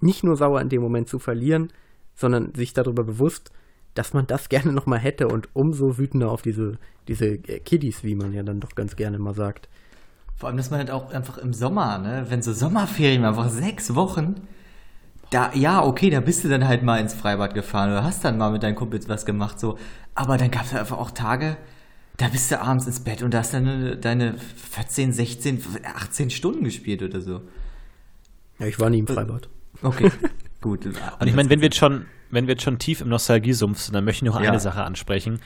nicht 0.00 0.24
nur 0.24 0.36
sauer 0.36 0.60
in 0.60 0.68
dem 0.68 0.80
Moment 0.80 1.08
zu 1.08 1.18
verlieren, 1.18 1.72
sondern 2.14 2.54
sich 2.54 2.72
darüber 2.72 3.04
bewusst, 3.04 3.50
dass 3.94 4.14
man 4.14 4.26
das 4.26 4.48
gerne 4.48 4.72
nochmal 4.72 4.98
hätte 4.98 5.28
und 5.28 5.48
umso 5.54 5.98
wütender 5.98 6.30
auf 6.30 6.42
diese, 6.42 6.78
diese 7.08 7.38
Kiddies, 7.38 8.04
wie 8.04 8.14
man 8.14 8.32
ja 8.32 8.42
dann 8.42 8.60
doch 8.60 8.74
ganz 8.74 8.96
gerne 8.96 9.18
mal 9.18 9.34
sagt. 9.34 9.68
Vor 10.40 10.48
allem, 10.48 10.56
dass 10.56 10.70
man 10.70 10.78
halt 10.78 10.90
auch 10.90 11.12
einfach 11.12 11.36
im 11.36 11.52
Sommer, 11.52 11.98
ne, 11.98 12.24
wenn 12.30 12.40
so 12.40 12.54
Sommerferien, 12.54 13.26
einfach 13.26 13.50
sechs 13.50 13.94
Wochen, 13.94 14.36
da, 15.28 15.52
ja, 15.52 15.84
okay, 15.84 16.08
da 16.08 16.20
bist 16.20 16.44
du 16.44 16.48
dann 16.48 16.66
halt 16.66 16.82
mal 16.82 16.98
ins 16.98 17.12
Freibad 17.12 17.52
gefahren 17.52 17.90
oder 17.90 18.04
hast 18.04 18.24
dann 18.24 18.38
mal 18.38 18.50
mit 18.50 18.62
deinen 18.62 18.74
Kumpels 18.74 19.06
was 19.06 19.26
gemacht, 19.26 19.60
so. 19.60 19.76
Aber 20.14 20.38
dann 20.38 20.50
gab 20.50 20.64
es 20.64 20.74
einfach 20.74 20.96
auch 20.96 21.10
Tage, 21.10 21.58
da 22.16 22.28
bist 22.28 22.50
du 22.50 22.58
abends 22.58 22.86
ins 22.86 23.00
Bett 23.00 23.22
und 23.22 23.34
da 23.34 23.40
hast 23.40 23.52
dann 23.52 23.98
deine 24.00 24.38
14, 24.38 25.12
16, 25.12 25.62
18 25.84 26.30
Stunden 26.30 26.64
gespielt 26.64 27.02
oder 27.02 27.20
so. 27.20 27.42
Ja, 28.58 28.66
ich 28.66 28.80
war 28.80 28.88
nie 28.88 29.00
im 29.00 29.06
Freibad. 29.06 29.50
Okay, 29.82 30.10
gut. 30.62 30.86
Und 30.86 31.26
ich 31.26 31.34
meine, 31.34 31.50
wenn 31.50 31.60
wir 31.60 31.66
jetzt 31.66 31.76
schon, 31.76 32.06
wenn 32.30 32.46
wir 32.46 32.52
jetzt 32.52 32.62
schon 32.62 32.78
tief 32.78 33.02
im 33.02 33.08
Nostalgiesumpf 33.08 33.78
sind, 33.78 33.94
dann 33.94 34.04
möchte 34.06 34.24
ich 34.24 34.32
noch 34.32 34.40
ja. 34.40 34.48
eine 34.48 34.60
Sache 34.60 34.82
ansprechen. 34.84 35.40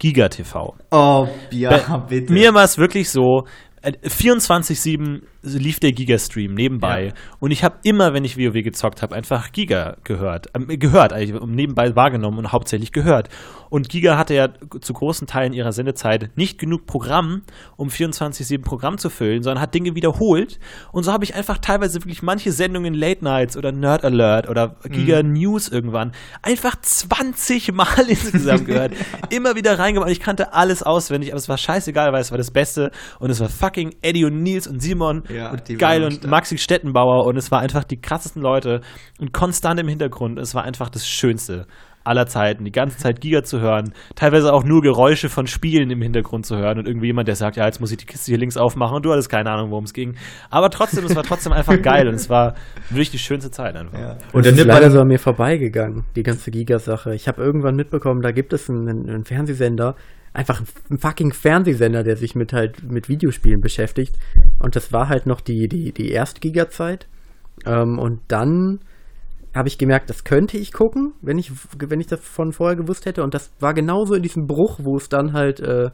Giga 0.00 0.28
TV. 0.28 0.76
Oh, 0.90 1.28
ja, 1.52 1.98
bitte. 2.08 2.32
Mir 2.32 2.52
war 2.52 2.64
es 2.64 2.78
wirklich 2.78 3.10
so, 3.10 3.46
24-7 3.82 5.16
äh, 5.16 5.20
lief 5.42 5.80
der 5.80 5.92
Giga-Stream 5.92 6.54
nebenbei. 6.54 7.06
Ja. 7.06 7.12
Und 7.38 7.50
ich 7.50 7.64
habe 7.64 7.76
immer, 7.82 8.12
wenn 8.12 8.24
ich 8.24 8.36
WoW 8.36 8.62
gezockt 8.62 9.02
habe, 9.02 9.14
einfach 9.14 9.52
Giga 9.52 9.96
gehört. 10.04 10.48
Äh, 10.54 10.76
gehört, 10.76 11.12
eigentlich 11.12 11.40
nebenbei 11.46 11.96
wahrgenommen 11.96 12.38
und 12.38 12.52
hauptsächlich 12.52 12.92
gehört. 12.92 13.28
Und 13.70 13.88
Giga 13.88 14.18
hatte 14.18 14.34
ja 14.34 14.48
zu 14.80 14.92
großen 14.92 15.26
Teilen 15.26 15.52
ihrer 15.52 15.72
Sendezeit 15.72 16.30
nicht 16.36 16.58
genug 16.58 16.86
Programm, 16.86 17.42
um 17.76 17.88
24-7 17.88 18.62
Programm 18.62 18.98
zu 18.98 19.10
füllen, 19.10 19.42
sondern 19.42 19.62
hat 19.62 19.74
Dinge 19.74 19.94
wiederholt. 19.94 20.58
Und 20.90 21.04
so 21.04 21.12
habe 21.12 21.24
ich 21.24 21.34
einfach 21.34 21.58
teilweise 21.58 22.00
wirklich 22.00 22.22
manche 22.22 22.50
Sendungen 22.50 22.94
Late 22.94 23.24
Nights 23.24 23.56
oder 23.56 23.70
Nerd 23.70 24.04
Alert 24.04 24.48
oder 24.48 24.76
Giga 24.88 25.22
mhm. 25.22 25.32
News 25.34 25.68
irgendwann 25.68 26.12
einfach 26.42 26.80
20 26.80 27.72
Mal 27.72 27.86
insgesamt 28.08 28.66
gehört. 28.66 28.92
immer 29.30 29.54
wieder 29.54 29.78
reingemacht. 29.78 30.10
Ich 30.10 30.20
kannte 30.20 30.52
alles 30.52 30.82
auswendig, 30.82 31.30
aber 31.30 31.38
es 31.38 31.48
war 31.48 31.58
scheißegal, 31.58 32.12
weil 32.12 32.20
es 32.20 32.32
war 32.32 32.38
das 32.38 32.50
Beste 32.50 32.90
und 33.20 33.30
es 33.30 33.38
war 33.38 33.48
fucking 33.48 33.69
fucking 33.70 33.94
Eddie 34.02 34.24
und 34.24 34.42
Nils 34.42 34.66
und 34.66 34.80
Simon 34.80 35.22
Ja, 35.28 35.50
und 35.50 35.78
geil 35.78 36.04
und. 36.04 36.26
Maxi 36.26 36.58
Stettenbauer 36.58 37.26
und 37.26 37.36
es 37.36 37.50
war 37.50 37.60
einfach 37.60 37.84
die 37.84 38.00
krassesten 38.00 38.42
Leute 38.42 38.80
und 39.18 39.32
konstant 39.32 39.80
im 39.80 39.88
Hintergrund. 39.88 40.38
Es 40.38 40.54
war 40.54 40.64
einfach 40.64 40.90
das 40.90 41.06
Schönste 41.06 41.66
aller 42.02 42.26
Zeiten, 42.26 42.64
die 42.64 42.72
ganze 42.72 42.96
Zeit 42.96 43.20
Giga 43.20 43.42
zu 43.42 43.60
hören, 43.60 43.92
teilweise 44.14 44.54
auch 44.54 44.64
nur 44.64 44.80
Geräusche 44.80 45.28
von 45.28 45.46
Spielen 45.46 45.90
im 45.90 46.00
Hintergrund 46.00 46.46
zu 46.46 46.56
hören 46.56 46.78
und 46.78 46.88
irgendwie 46.88 47.08
jemand, 47.08 47.28
der 47.28 47.36
sagt, 47.36 47.56
ja, 47.56 47.66
jetzt 47.66 47.78
muss 47.78 47.90
ich 47.90 47.98
die 47.98 48.06
Kiste 48.06 48.32
hier 48.32 48.38
links 48.38 48.56
aufmachen 48.56 48.96
und 48.96 49.04
du 49.04 49.12
hattest 49.12 49.28
keine 49.28 49.50
Ahnung, 49.50 49.70
worum 49.70 49.84
es 49.84 49.92
ging. 49.92 50.14
Aber 50.48 50.70
trotzdem, 50.70 51.04
es 51.04 51.14
war 51.14 51.24
trotzdem 51.24 51.52
einfach 51.52 51.80
geil 51.82 52.08
und 52.08 52.14
es 52.14 52.30
war 52.30 52.54
wirklich 52.88 53.10
die 53.10 53.18
schönste 53.18 53.50
Zeit 53.50 53.76
einfach. 53.76 53.98
Ja. 53.98 54.16
Und 54.32 54.46
dann 54.46 54.54
ist 54.54 54.64
leider 54.64 54.90
so 54.90 55.00
an 55.00 55.08
mir 55.08 55.18
vorbeigegangen, 55.18 56.04
die 56.16 56.22
ganze 56.22 56.50
Giga-Sache. 56.50 57.14
Ich 57.14 57.28
habe 57.28 57.42
irgendwann 57.42 57.76
mitbekommen, 57.76 58.22
da 58.22 58.32
gibt 58.32 58.54
es 58.54 58.70
einen, 58.70 58.88
einen 58.88 59.24
Fernsehsender, 59.24 59.94
einfach 60.32 60.62
einen 60.88 60.98
fucking 60.98 61.32
Fernsehsender, 61.32 62.02
der 62.02 62.16
sich 62.16 62.34
mit 62.34 62.52
halt 62.52 62.82
mit 62.90 63.08
Videospielen 63.08 63.60
beschäftigt. 63.60 64.14
Und 64.58 64.76
das 64.76 64.92
war 64.92 65.08
halt 65.08 65.26
noch 65.26 65.40
die, 65.40 65.68
die, 65.68 65.92
die 65.92 66.10
erste 66.10 66.40
Giga-Zeit. 66.40 67.08
Ähm, 67.66 67.98
und 67.98 68.20
dann 68.28 68.80
habe 69.54 69.68
ich 69.68 69.78
gemerkt, 69.78 70.08
das 70.08 70.22
könnte 70.22 70.56
ich 70.56 70.72
gucken, 70.72 71.12
wenn 71.22 71.38
ich, 71.38 71.50
wenn 71.76 72.00
ich 72.00 72.06
das 72.06 72.20
von 72.20 72.52
vorher 72.52 72.76
gewusst 72.76 73.06
hätte. 73.06 73.24
Und 73.24 73.34
das 73.34 73.50
war 73.58 73.74
genauso 73.74 74.14
in 74.14 74.22
diesem 74.22 74.46
Bruch, 74.46 74.78
wo 74.82 74.96
es 74.96 75.08
dann 75.08 75.32
halt, 75.32 75.58
äh, 75.58 75.90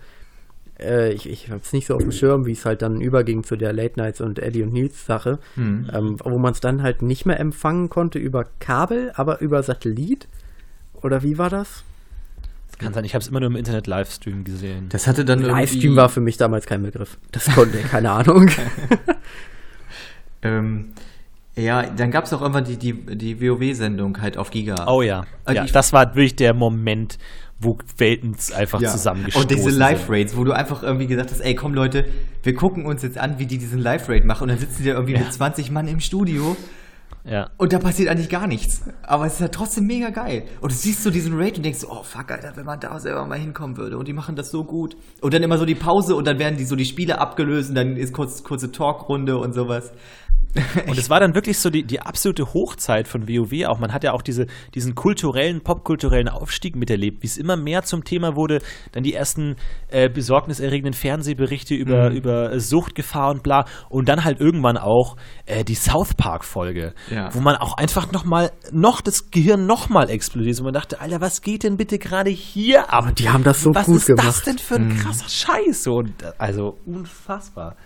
äh, 0.78 1.12
ich, 1.14 1.26
ich 1.26 1.48
habe 1.48 1.62
es 1.62 1.72
nicht 1.72 1.86
so 1.86 1.94
auf 1.94 2.02
dem 2.02 2.12
Schirm, 2.12 2.44
wie 2.44 2.52
es 2.52 2.66
halt 2.66 2.82
dann 2.82 3.00
überging 3.00 3.42
zu 3.44 3.56
der 3.56 3.72
Late 3.72 3.98
Nights 3.98 4.20
und 4.20 4.38
Eddie 4.38 4.62
und 4.62 4.74
Nils 4.74 5.06
Sache, 5.06 5.38
Hm. 5.54 5.88
ähm, 5.94 6.16
wo 6.22 6.38
man 6.38 6.52
es 6.52 6.60
dann 6.60 6.82
halt 6.82 7.00
nicht 7.00 7.24
mehr 7.24 7.40
empfangen 7.40 7.88
konnte 7.88 8.18
über 8.18 8.44
Kabel, 8.60 9.12
aber 9.14 9.40
über 9.40 9.62
Satellit. 9.62 10.28
Oder 11.02 11.22
wie 11.22 11.38
war 11.38 11.48
das? 11.48 11.84
Kann 12.78 12.92
sein, 12.92 13.04
ich 13.04 13.14
habe 13.14 13.22
es 13.22 13.28
immer 13.28 13.40
nur 13.40 13.48
im 13.50 13.56
Internet-Livestream 13.56 14.44
gesehen. 14.44 14.88
Das 14.90 15.06
hatte 15.06 15.24
dann 15.24 15.40
Livestream 15.40 15.96
war 15.96 16.08
für 16.10 16.20
mich 16.20 16.36
damals 16.36 16.66
kein 16.66 16.82
Begriff. 16.82 17.16
Das 17.32 17.46
konnte, 17.54 17.78
keine 17.90 18.10
Ahnung. 18.10 18.50
Ähm, 20.42 20.92
ja, 21.56 21.82
dann 21.84 22.10
gab 22.10 22.24
es 22.24 22.32
auch 22.32 22.42
immer 22.42 22.60
die, 22.60 22.76
die, 22.76 22.92
die 23.16 23.40
WoW-Sendung 23.40 24.20
halt 24.20 24.36
auf 24.36 24.50
Giga. 24.50 24.86
Oh 24.88 25.02
ja. 25.02 25.24
Also 25.44 25.56
ja 25.56 25.64
ich- 25.64 25.72
das 25.72 25.92
war 25.92 26.14
wirklich 26.14 26.36
der 26.36 26.54
Moment, 26.54 27.18
wo 27.58 27.78
Welten 27.96 28.36
einfach 28.54 28.80
Ja. 28.82 28.90
zusammengestoßen 28.90 29.48
Und 29.50 29.50
diese. 29.50 29.70
Live-Raids, 29.70 30.36
wo 30.36 30.44
du 30.44 30.52
einfach 30.52 30.82
irgendwie 30.82 31.06
gesagt 31.06 31.30
hast, 31.30 31.40
ey, 31.40 31.54
komm 31.54 31.72
Leute, 31.72 32.04
wir 32.42 32.54
gucken 32.54 32.84
uns 32.84 33.02
jetzt 33.02 33.16
an, 33.16 33.38
wie 33.38 33.46
die 33.46 33.56
diesen 33.56 33.78
Live-Raid 33.78 34.26
machen. 34.26 34.42
Und 34.42 34.48
dann 34.50 34.58
sitzen 34.58 34.82
die 34.82 34.90
irgendwie 34.90 35.14
Ja. 35.14 35.20
mit 35.20 35.32
20 35.32 35.70
Mann 35.70 35.88
im 35.88 36.00
Studio 36.00 36.56
Ja. 37.28 37.50
und 37.58 37.72
da 37.72 37.78
passiert 37.78 38.08
eigentlich 38.08 38.28
gar 38.28 38.46
nichts. 38.46 38.82
Aber 39.02 39.26
es 39.26 39.34
ist 39.34 39.40
halt 39.40 39.52
trotzdem 39.52 39.86
mega 39.86 40.10
geil. 40.10 40.44
Und 40.60 40.70
du 40.70 40.76
siehst 40.76 41.02
so 41.02 41.10
diesen 41.10 41.36
Raid 41.36 41.56
und 41.56 41.64
denkst 41.64 41.80
so, 41.80 41.90
oh 41.90 42.02
fuck, 42.02 42.30
Alter, 42.30 42.52
wenn 42.56 42.64
man 42.64 42.78
da 42.78 42.98
selber 43.00 43.26
mal 43.26 43.38
hinkommen 43.38 43.76
würde. 43.76 43.98
Und 43.98 44.06
die 44.06 44.12
machen 44.12 44.36
das 44.36 44.50
so 44.50 44.64
gut. 44.64 44.96
Und 45.20 45.34
dann 45.34 45.42
immer 45.42 45.58
so 45.58 45.64
die 45.64 45.74
Pause 45.74 46.14
und 46.14 46.26
dann 46.26 46.38
werden 46.38 46.56
die 46.56 46.64
so 46.64 46.76
die 46.76 46.84
Spiele 46.84 47.18
abgelöst 47.18 47.70
und 47.70 47.74
dann 47.74 47.96
ist 47.96 48.12
kurz, 48.12 48.44
kurze 48.44 48.70
Talkrunde 48.70 49.38
und 49.38 49.54
sowas. 49.54 49.92
Und 50.88 50.98
es 50.98 51.10
war 51.10 51.20
dann 51.20 51.34
wirklich 51.34 51.58
so 51.58 51.70
die, 51.70 51.84
die 51.84 52.00
absolute 52.00 52.52
Hochzeit 52.54 53.08
von 53.08 53.28
WoW 53.28 53.66
auch. 53.66 53.78
Man 53.78 53.92
hat 53.92 54.04
ja 54.04 54.12
auch 54.12 54.22
diese, 54.22 54.46
diesen 54.74 54.94
kulturellen, 54.94 55.60
popkulturellen 55.62 56.28
Aufstieg 56.28 56.76
miterlebt, 56.76 57.22
wie 57.22 57.26
es 57.26 57.36
immer 57.38 57.56
mehr 57.56 57.82
zum 57.82 58.04
Thema 58.04 58.36
wurde. 58.36 58.60
Dann 58.92 59.02
die 59.02 59.14
ersten 59.14 59.56
äh, 59.88 60.08
besorgniserregenden 60.08 60.94
Fernsehberichte 60.94 61.74
über, 61.74 62.10
Mhm. 62.10 62.16
über 62.16 62.52
äh, 62.52 62.60
Suchtgefahr 62.60 63.30
und 63.30 63.42
bla. 63.42 63.64
Und 63.88 64.08
dann 64.08 64.24
halt 64.24 64.40
irgendwann 64.40 64.76
auch 64.76 65.16
äh, 65.46 65.64
die 65.64 65.74
South 65.74 66.14
Park-Folge, 66.14 66.94
Ja. 67.10 67.28
wo 67.34 67.40
man 67.40 67.56
auch 67.56 67.76
einfach 67.76 68.12
nochmal, 68.12 68.50
noch 68.72 69.00
das 69.00 69.30
Gehirn 69.30 69.66
nochmal 69.66 70.10
explodiert. 70.10 70.58
Und 70.58 70.64
man 70.64 70.74
dachte, 70.74 71.00
Alter, 71.00 71.20
was 71.20 71.42
geht 71.42 71.62
denn 71.62 71.76
bitte 71.76 71.98
gerade 71.98 72.30
hier 72.30 72.92
ab? 72.92 73.14
die 73.16 73.28
haben 73.28 73.44
das 73.44 73.62
so 73.62 73.74
was 73.74 73.86
gut 73.86 73.96
ist 73.96 74.08
das 74.10 74.16
gemacht. 74.16 74.46
denn 74.46 74.58
für 74.58 74.74
ein 74.76 74.96
krasser 74.96 75.28
Scheiß? 75.28 75.82
So, 75.84 75.96
Und, 75.96 76.22
äh, 76.22 76.32
also 76.38 76.76
unfassbar. 76.86 77.76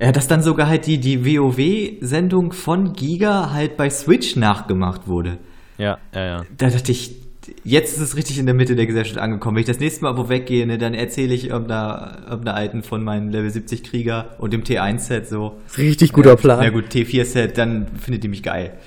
Ja, 0.00 0.12
dass 0.12 0.28
dann 0.28 0.42
sogar 0.42 0.68
halt 0.68 0.86
die, 0.86 0.98
die 0.98 1.24
WoW-Sendung 1.26 2.52
von 2.52 2.92
Giga 2.92 3.50
halt 3.52 3.76
bei 3.76 3.90
Switch 3.90 4.36
nachgemacht 4.36 5.08
wurde. 5.08 5.38
Ja, 5.76 5.98
ja, 6.14 6.24
ja. 6.24 6.42
Da 6.56 6.70
dachte 6.70 6.92
ich, 6.92 7.16
jetzt 7.64 7.96
ist 7.96 8.00
es 8.02 8.16
richtig 8.16 8.38
in 8.38 8.46
der 8.46 8.54
Mitte 8.54 8.76
der 8.76 8.86
Gesellschaft 8.86 9.18
angekommen. 9.18 9.56
Wenn 9.56 9.62
ich 9.62 9.66
das 9.66 9.80
nächste 9.80 10.04
Mal 10.04 10.16
wo 10.16 10.28
weggehe, 10.28 10.66
ne, 10.66 10.78
dann 10.78 10.94
erzähle 10.94 11.34
ich 11.34 11.48
irgendeiner, 11.48 12.18
irgendeiner 12.28 12.56
alten 12.56 12.82
von 12.82 13.02
meinen 13.02 13.30
Level 13.32 13.50
70 13.50 13.82
Krieger 13.82 14.36
und 14.38 14.52
dem 14.52 14.62
T1-Set 14.62 15.28
so. 15.28 15.58
Richtig 15.76 16.12
guter 16.12 16.36
Plan. 16.36 16.60
Na 16.62 16.70
gut, 16.70 16.86
T4-Set, 16.92 17.58
dann 17.58 17.88
findet 17.98 18.22
die 18.22 18.28
mich 18.28 18.42
geil. 18.42 18.78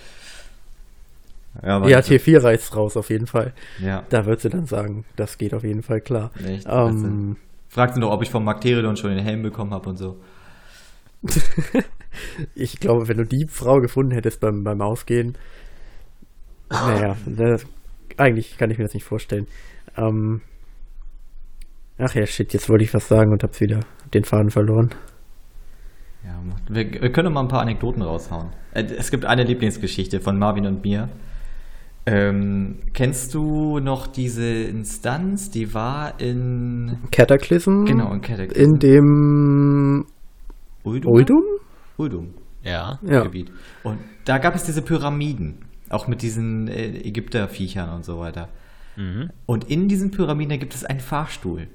Ja, 1.62 1.86
Ja, 1.88 2.00
T4 2.00 2.44
reißt 2.44 2.76
raus 2.76 2.96
auf 2.96 3.10
jeden 3.10 3.28
Fall. 3.28 3.54
ja. 3.84 4.04
Da 4.10 4.26
wird 4.26 4.40
sie 4.40 4.50
dann 4.50 4.66
sagen, 4.66 5.04
das 5.18 5.38
geht 5.38 5.54
auf 5.54 5.64
jeden 5.64 5.84
Fall 5.84 6.00
klar. 6.00 6.32
Echt? 6.48 6.66
Ähm, 6.70 7.36
Fragte 7.68 8.00
noch, 8.00 8.12
ob 8.12 8.22
ich 8.24 8.30
vom 8.30 8.44
Markteridon 8.46 8.96
schon 8.96 9.10
den 9.12 9.24
Helm 9.24 9.44
bekommen 9.44 9.72
habe 9.72 9.90
und 9.90 9.98
so. 9.98 10.18
ich 12.56 12.80
glaube, 12.80 13.08
wenn 13.08 13.18
du 13.18 13.26
die 13.26 13.46
Frau 13.48 13.80
gefunden 13.80 14.12
hättest 14.12 14.40
beim, 14.40 14.64
beim 14.64 14.82
Ausgehen, 14.82 15.38
naja, 16.70 17.16
das, 17.26 17.66
eigentlich 18.18 18.58
kann 18.58 18.72
ich 18.72 18.78
mir 18.78 18.86
das 18.86 18.94
nicht 18.94 19.04
vorstellen. 19.04 19.48
Ähm, 19.98 20.42
ach 21.98 22.16
ja, 22.16 22.26
shit, 22.26 22.54
jetzt 22.54 22.70
wollte 22.70 22.84
ich 22.84 22.94
was 22.94 23.08
sagen 23.08 23.32
und 23.32 23.44
hab's 23.44 23.60
wieder 23.60 23.82
den 24.14 24.24
Faden 24.24 24.50
verloren. 24.50 24.90
Ja, 26.24 26.40
wir, 26.70 27.02
wir 27.02 27.12
können 27.12 27.34
mal 27.34 27.42
ein 27.42 27.48
paar 27.48 27.62
Anekdoten 27.62 28.02
raushauen. 28.02 28.52
Äh, 28.74 28.84
Es 28.98 29.12
gibt 29.12 29.26
eine 29.26 29.44
Lieblingsgeschichte 29.44 30.20
von 30.22 30.38
Marvin 30.38 30.66
und 30.68 30.84
mir. 30.84 31.10
Ähm, 32.06 32.80
kennst 32.94 33.34
du 33.36 33.80
noch 33.80 34.08
diese 34.08 34.46
Instanz, 34.46 35.52
die 35.52 35.74
war 35.74 36.20
in 36.20 36.98
Cataclysm? 37.12 37.86
genau 37.86 38.12
in 38.14 38.22
Cataclysm. 38.22 38.60
In 38.60 38.80
dem 38.80 40.06
Uldum? 40.84 41.12
Uldum? 41.14 41.44
Uldum. 41.98 42.34
Ja. 42.64 43.00
Ja. 43.02 43.24
Gebiet. 43.24 43.52
Und 43.84 44.00
da 44.26 44.38
gab 44.38 44.56
es 44.56 44.64
diese 44.64 44.82
Pyramiden, 44.82 45.66
auch 45.90 46.08
mit 46.08 46.22
diesen 46.22 46.68
äh, 46.68 47.08
Ägypterviechern 47.08 47.90
und 47.90 48.06
so 48.06 48.20
weiter. 48.20 48.50
Mhm. 48.96 49.30
Und 49.46 49.70
in 49.70 49.88
diesen 49.88 50.12
Pyramiden 50.12 50.60
gibt 50.60 50.76
es 50.76 50.86
einen 50.86 51.00
Fahrstuhl. 51.00 51.68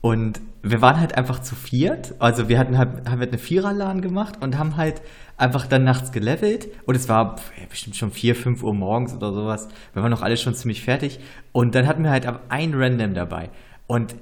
Und 0.00 0.40
wir 0.62 0.82
waren 0.82 1.00
halt 1.00 1.16
einfach 1.16 1.40
zu 1.40 1.54
viert. 1.56 2.14
Also 2.20 2.48
wir 2.48 2.58
hatten 2.58 2.78
halt, 2.78 3.08
haben 3.08 3.18
halt 3.18 3.30
eine 3.30 3.38
Viererladen 3.38 4.02
gemacht 4.02 4.40
und 4.40 4.56
haben 4.56 4.76
halt 4.76 5.02
einfach 5.36 5.66
dann 5.66 5.84
nachts 5.84 6.12
gelevelt. 6.12 6.68
Und 6.86 6.94
es 6.94 7.08
war 7.08 7.36
bestimmt 7.68 7.96
schon 7.96 8.10
vier, 8.12 8.36
fünf 8.36 8.62
Uhr 8.62 8.74
morgens 8.74 9.14
oder 9.14 9.32
sowas. 9.32 9.68
Wir 9.94 10.02
waren 10.02 10.10
noch 10.10 10.22
alle 10.22 10.36
schon 10.36 10.54
ziemlich 10.54 10.82
fertig. 10.82 11.18
Und 11.52 11.74
dann 11.74 11.86
hatten 11.88 12.04
wir 12.04 12.10
halt 12.10 12.26
ein 12.48 12.74
Random 12.74 13.14
dabei. 13.14 13.50
Und 13.88 14.14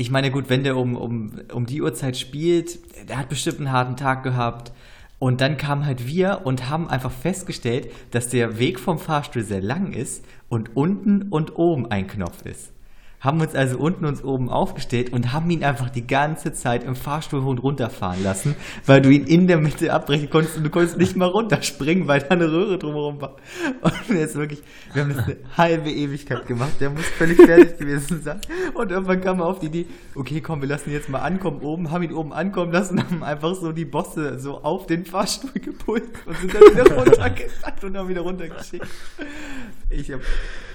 ich 0.00 0.10
meine, 0.10 0.30
gut, 0.30 0.48
wenn 0.48 0.64
der 0.64 0.78
um, 0.78 0.96
um, 0.96 1.32
um 1.52 1.66
die 1.66 1.82
Uhrzeit 1.82 2.16
spielt, 2.16 2.78
der 3.10 3.18
hat 3.18 3.28
bestimmt 3.28 3.58
einen 3.58 3.70
harten 3.70 3.96
Tag 3.96 4.22
gehabt. 4.22 4.72
Und 5.18 5.42
dann 5.42 5.58
kamen 5.58 5.84
halt 5.84 6.06
wir 6.06 6.40
und 6.44 6.70
haben 6.70 6.88
einfach 6.88 7.12
festgestellt, 7.12 7.92
dass 8.10 8.30
der 8.30 8.58
Weg 8.58 8.80
vom 8.80 8.98
Fahrstuhl 8.98 9.42
sehr 9.42 9.60
lang 9.60 9.92
ist 9.92 10.24
und 10.48 10.74
unten 10.74 11.24
und 11.28 11.58
oben 11.58 11.90
ein 11.90 12.06
Knopf 12.06 12.46
ist. 12.46 12.72
Haben 13.20 13.40
uns 13.40 13.54
also 13.54 13.78
unten 13.78 14.06
und 14.06 14.24
oben 14.24 14.48
aufgestellt 14.48 15.12
und 15.12 15.32
haben 15.32 15.50
ihn 15.50 15.62
einfach 15.62 15.90
die 15.90 16.06
ganze 16.06 16.52
Zeit 16.52 16.84
im 16.84 16.96
Fahrstuhl 16.96 17.42
hoch 17.42 17.50
und 17.50 17.58
runter 17.58 17.90
fahren 17.90 18.22
lassen, 18.22 18.56
weil 18.86 19.02
du 19.02 19.10
ihn 19.10 19.24
in 19.24 19.46
der 19.46 19.58
Mitte 19.58 19.92
abbrechen 19.92 20.30
konntest 20.30 20.56
und 20.56 20.64
du 20.64 20.70
konntest 20.70 20.96
nicht 20.96 21.16
mal 21.16 21.26
runterspringen, 21.26 22.08
weil 22.08 22.20
da 22.20 22.28
eine 22.28 22.50
Röhre 22.50 22.78
drumherum 22.78 23.20
war. 23.20 23.36
Und 23.82 24.16
ist 24.16 24.36
wirklich, 24.36 24.62
wir 24.92 25.02
haben 25.02 25.14
das 25.14 25.24
eine 25.24 25.36
halbe 25.56 25.90
Ewigkeit 25.90 26.46
gemacht, 26.46 26.72
der 26.80 26.90
muss 26.90 27.04
völlig 27.04 27.36
fertig 27.36 27.78
gewesen 27.78 28.22
sein. 28.22 28.40
Und 28.74 28.90
irgendwann 28.90 29.20
kam 29.20 29.40
er 29.40 29.46
auf 29.46 29.58
die 29.58 29.66
Idee, 29.66 29.86
okay, 30.14 30.40
komm, 30.40 30.62
wir 30.62 30.68
lassen 30.68 30.90
ihn 30.90 30.96
jetzt 30.96 31.08
mal 31.08 31.20
ankommen 31.20 31.60
oben, 31.60 31.90
haben 31.90 32.02
ihn 32.02 32.12
oben 32.12 32.32
ankommen 32.32 32.72
lassen, 32.72 33.02
haben 33.02 33.22
einfach 33.22 33.54
so 33.54 33.72
die 33.72 33.84
Bosse 33.84 34.38
so 34.38 34.62
auf 34.62 34.86
den 34.86 35.04
Fahrstuhl 35.04 35.52
gepult 35.52 36.04
und 36.26 36.36
sind 36.38 36.54
dann 36.54 36.62
wieder 36.62 36.96
runtergesackt 36.96 37.84
und 37.84 37.96
haben 37.96 38.08
wieder 38.08 38.22
runtergeschickt. 38.22 38.86
Ich 39.90 40.10
hab, 40.10 40.20
das, 40.20 40.28
ich, 40.30 40.69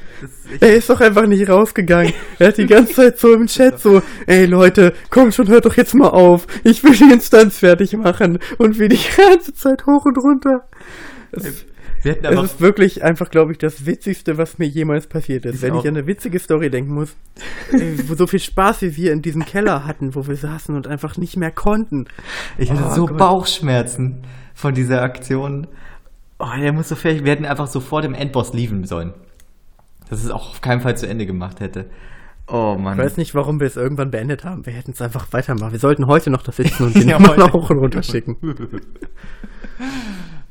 Er 0.60 0.76
ist 0.76 0.90
doch 0.90 1.02
einfach 1.02 1.28
nicht 1.28 1.50
rausgegangen. 1.50 2.14
Er 2.40 2.48
hat 2.50 2.58
die 2.58 2.66
ganze 2.66 2.94
Zeit 2.94 3.20
so 3.20 3.34
im 3.34 3.48
Chat 3.48 3.80
so, 3.80 4.02
ey 4.28 4.46
Leute, 4.46 4.94
komm 5.10 5.32
schon, 5.32 5.48
hört 5.48 5.66
doch 5.66 5.76
jetzt 5.76 5.94
mal 5.96 6.10
auf. 6.10 6.48
Ich 6.64 6.84
will 6.84 6.96
die 6.96 7.12
Instanz 7.12 7.60
fertig 7.60 7.96
machen. 7.98 8.40
Und 8.58 8.80
wie 8.80 8.88
die 8.88 9.00
ganze 9.18 9.54
Zeit 9.54 9.86
hoch 9.86 10.06
und 10.06 10.18
runter. 10.18 10.68
Es, 11.32 11.66
wir 12.06 12.14
hätten 12.14 12.26
es 12.26 12.52
ist 12.52 12.62
wirklich 12.62 13.04
einfach, 13.04 13.32
glaube 13.32 13.52
ich, 13.52 13.58
das 13.58 13.88
Witzigste, 13.88 14.38
was 14.38 14.60
mir 14.60 14.68
jemals 14.68 15.08
passiert 15.08 15.44
ist. 15.46 15.56
Ich 15.56 15.62
Wenn 15.64 15.74
ich 15.74 15.88
an 15.88 15.98
eine 15.98 16.06
witzige 16.06 16.38
Story 16.38 16.70
denken 16.70 16.94
muss. 16.94 17.16
Wo 18.08 18.14
so 18.14 18.28
viel 18.28 18.40
Spaß 18.40 18.84
wie 18.84 18.96
wir 18.96 19.12
in 19.12 19.24
diesem 19.24 19.44
Keller 19.44 19.86
hatten, 19.86 20.14
wo 20.14 20.28
wir 20.28 20.36
saßen 20.36 20.76
und 20.76 20.88
einfach 20.88 21.18
nicht 21.18 21.36
mehr 21.36 21.50
konnten. 21.50 22.06
Ich 22.60 22.72
hatte 22.72 22.84
Oh 22.92 22.96
so 22.96 23.06
Gott. 23.08 23.18
Bauchschmerzen 23.18 24.22
von 24.54 24.76
dieser 24.76 25.02
Aktion. 25.02 25.66
Oh, 26.38 26.46
der 26.62 26.74
muss 26.74 26.90
so 26.90 26.96
fertig. 26.96 27.24
Wir 27.24 27.32
hätten 27.32 27.46
einfach 27.46 27.68
so 27.68 27.80
vor 27.80 28.04
dem 28.04 28.14
Endboss 28.14 28.54
lieben 28.54 28.86
sollen. 28.86 29.14
Dass 30.10 30.24
es 30.24 30.30
auch 30.32 30.50
auf 30.52 30.62
keinen 30.62 30.82
Fall 30.82 30.98
zu 30.98 31.08
Ende 31.08 31.26
gemacht 31.26 31.60
hätte. 31.60 31.90
Oh 32.48 32.76
Mann. 32.80 32.98
Ich 32.98 33.04
weiß 33.04 33.18
nicht, 33.18 33.34
warum 33.34 33.60
wir 33.60 33.66
es 33.68 33.76
irgendwann 33.76 34.12
beendet 34.12 34.44
haben. 34.46 34.66
Wir 34.66 34.74
hätten 34.74 34.92
es 34.92 35.02
einfach 35.02 35.34
weitermachen. 35.34 35.72
Wir 35.72 35.80
sollten 35.80 36.06
heute 36.06 36.30
noch 36.30 36.44
das 36.44 36.58
sitzen 36.58 36.84
und 36.86 36.96
den 37.00 37.10
Ja, 37.10 37.18
mal 37.18 37.30
heute. 37.38 37.54
hoch 37.54 37.70
und 37.72 37.80
runter 37.80 38.04
schicken. 38.04 38.38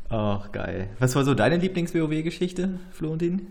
Ach, 0.09 0.51
geil. 0.53 0.91
Was 0.99 1.15
war 1.17 1.25
so 1.25 1.35
deine 1.35 1.57
Lieblings-WoW-Geschichte, 1.57 2.79
Florentin? 2.93 3.47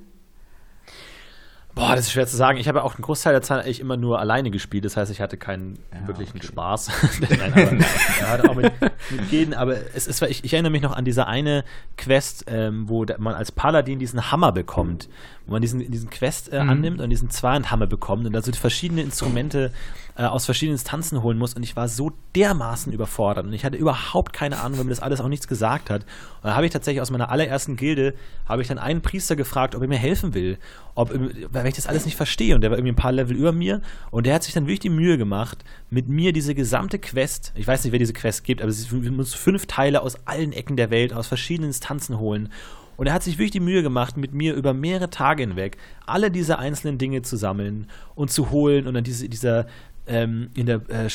Boah, 1.76 1.96
das 1.96 2.06
ist 2.06 2.12
schwer 2.12 2.28
zu 2.28 2.38
sagen. 2.38 2.60
Ich 2.60 2.68
habe 2.68 2.84
auch 2.84 2.96
einen 2.96 3.02
Großteil 3.02 3.34
der 3.34 3.42
Zeit 3.42 3.64
eigentlich 3.64 3.80
immer 3.80 3.98
nur 3.98 4.20
alleine 4.20 4.52
gespielt. 4.52 4.86
Das 4.86 4.96
heißt, 4.96 5.12
ich 5.12 5.22
hatte 5.22 5.38
keinen 5.38 5.80
ja, 5.92 6.08
wirklichen 6.08 6.38
okay. 6.38 6.48
Spaß. 6.48 6.92
Nein, 7.20 7.52
aber, 7.52 8.44
ja, 8.44 8.50
auch 8.50 8.56
mit, 8.56 8.72
mit 9.10 9.32
jeden, 9.32 9.56
aber 9.56 9.78
es 9.96 10.06
ist, 10.06 10.22
ich, 10.22 10.44
ich, 10.44 10.54
erinnere 10.54 10.72
mich 10.72 10.84
noch 10.84 10.96
an 10.96 11.04
diese 11.04 11.26
eine 11.26 11.64
Quest, 11.98 12.46
ähm, 12.48 12.88
wo 12.90 13.06
man 13.18 13.34
als 13.34 13.52
Paladin 13.52 13.98
diesen 13.98 14.32
Hammer 14.32 14.52
bekommt. 14.52 15.10
Wo 15.48 15.54
man 15.54 15.64
diesen, 15.64 15.80
diesen 15.92 16.12
Quest 16.12 16.54
äh, 16.54 16.64
mhm. 16.64 16.70
annimmt 16.70 17.02
und 17.02 17.10
diesen 17.10 17.32
Zweihandhammer 17.32 17.88
bekommt 17.88 18.28
und 18.28 18.34
da 18.34 18.42
so 18.44 18.52
verschiedene 18.52 19.02
Instrumente 19.02 19.72
äh, 20.16 20.24
aus 20.24 20.46
verschiedenen 20.46 20.76
Instanzen 20.76 21.24
holen 21.24 21.38
muss. 21.38 21.54
Und 21.54 21.64
ich 21.64 21.76
war 21.76 21.88
so 21.88 22.12
dermaßen 22.36 22.94
überfordert. 22.94 23.46
Und 23.46 23.54
ich 23.54 23.66
hatte 23.66 23.78
überhaupt 23.78 24.34
keine 24.34 24.60
Ahnung, 24.60 24.78
weil 24.78 24.86
mir 24.86 24.92
das 24.92 25.00
alles 25.00 25.22
auch 25.22 25.28
nichts 25.28 25.48
gesagt 25.48 25.90
hat. 25.90 26.04
Und 26.42 26.50
da 26.50 26.56
habe 26.56 26.66
ich 26.66 26.72
tatsächlich 26.72 27.02
aus 27.02 27.12
meiner 27.12 27.30
allerersten 27.30 27.76
Gilde, 27.76 28.14
habe 28.46 28.62
ich 28.62 28.68
dann 28.68 28.78
einen 28.78 29.02
Priester 29.02 29.36
gefragt, 29.36 29.76
ob 29.76 29.82
er 29.82 29.88
mir 29.88 29.98
helfen 29.98 30.34
will. 30.34 30.58
Ob, 30.96 31.12
weil 31.52 31.68
ich 31.68 31.76
das 31.76 31.88
alles 31.88 32.06
nicht 32.06 32.16
verstehe. 32.16 32.56
Und 32.56 32.62
der 32.62 32.70
war 32.70 32.78
irgendwie 32.78 32.94
ein 32.94 32.98
paar 32.98 33.12
Level 33.12 33.36
über 33.36 33.52
mir. 33.52 33.82
Und 34.12 34.26
der 34.26 34.36
hat 34.36 34.44
sich 34.44 34.54
dann 34.54 34.66
wirklich 34.66 34.80
die 34.80 34.90
Mühe 34.90 35.18
gemacht, 35.18 35.64
mit 35.90 36.08
mir 36.08 36.34
diese 36.34 36.56
gesamte 36.56 37.00
Quest, 37.00 37.52
ich 37.56 37.68
weiß 37.68 37.84
nicht, 37.84 37.92
wer 37.92 38.00
diese 38.00 38.14
Quest 38.14 38.44
gibt, 38.44 38.62
aber 38.62 38.72
wir 38.72 39.12
müssen 39.12 39.38
fünf 39.38 39.66
Teile 39.66 40.02
aus 40.02 40.18
allen 40.26 40.54
Ecken 40.54 40.78
der 40.78 40.92
Welt, 40.92 41.14
aus 41.14 41.28
verschiedenen 41.28 41.70
Instanzen 41.70 42.20
holen. 42.20 42.50
Und 42.96 43.08
er 43.08 43.14
hat 43.14 43.24
sich 43.24 43.38
wirklich 43.38 43.52
die 43.52 43.60
Mühe 43.60 43.82
gemacht, 43.82 44.18
mit 44.18 44.34
mir 44.34 44.54
über 44.54 44.74
mehrere 44.74 45.10
Tage 45.10 45.44
hinweg 45.44 45.78
alle 46.06 46.30
diese 46.32 46.60
einzelnen 46.60 46.98
Dinge 46.98 47.22
zu 47.22 47.38
sammeln 47.38 47.88
und 48.16 48.32
zu 48.32 48.52
holen 48.52 48.88
und 48.88 48.94
dann 48.94 49.04
diese, 49.04 49.30
dieser 49.30 49.68
ähm, 50.06 50.50
in 50.56 50.66
der 50.66 50.82
äh, 50.90 51.06
äh, 51.06 51.10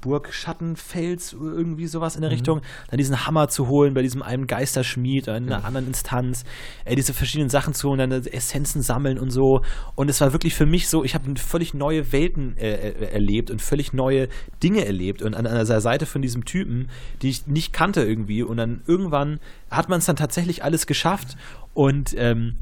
Burg 0.00 0.32
Schattenfels, 0.32 1.32
irgendwie 1.32 1.86
sowas 1.86 2.16
in 2.16 2.22
der 2.22 2.30
mhm. 2.30 2.34
Richtung, 2.34 2.60
dann 2.90 2.98
diesen 2.98 3.26
Hammer 3.26 3.48
zu 3.48 3.68
holen 3.68 3.94
bei 3.94 4.02
diesem 4.02 4.22
einen 4.22 4.46
Geisterschmied 4.46 5.28
oder 5.28 5.36
in 5.36 5.44
einer 5.44 5.60
ja. 5.60 5.64
anderen 5.64 5.86
Instanz, 5.86 6.44
äh, 6.84 6.96
diese 6.96 7.14
verschiedenen 7.14 7.50
Sachen 7.50 7.74
zu 7.74 7.88
holen, 7.88 7.98
dann 7.98 8.12
Essenzen 8.26 8.82
sammeln 8.82 9.18
und 9.18 9.30
so. 9.30 9.62
Und 9.94 10.10
es 10.10 10.20
war 10.20 10.32
wirklich 10.32 10.54
für 10.54 10.66
mich 10.66 10.88
so, 10.88 11.04
ich 11.04 11.14
habe 11.14 11.34
völlig 11.36 11.74
neue 11.74 12.12
Welten 12.12 12.56
äh, 12.56 12.90
äh, 12.90 13.12
erlebt 13.12 13.50
und 13.50 13.62
völlig 13.62 13.92
neue 13.92 14.28
Dinge 14.62 14.84
erlebt 14.84 15.22
und 15.22 15.34
an, 15.34 15.46
an 15.46 15.54
der 15.54 15.80
Seite 15.80 16.06
von 16.06 16.22
diesem 16.22 16.44
Typen, 16.44 16.88
die 17.22 17.30
ich 17.30 17.46
nicht 17.46 17.72
kannte 17.72 18.02
irgendwie. 18.02 18.42
Und 18.42 18.56
dann 18.56 18.82
irgendwann 18.86 19.40
hat 19.70 19.88
man 19.88 19.98
es 19.98 20.06
dann 20.06 20.16
tatsächlich 20.16 20.64
alles 20.64 20.86
geschafft 20.86 21.36
und 21.74 22.14
ähm, 22.16 22.56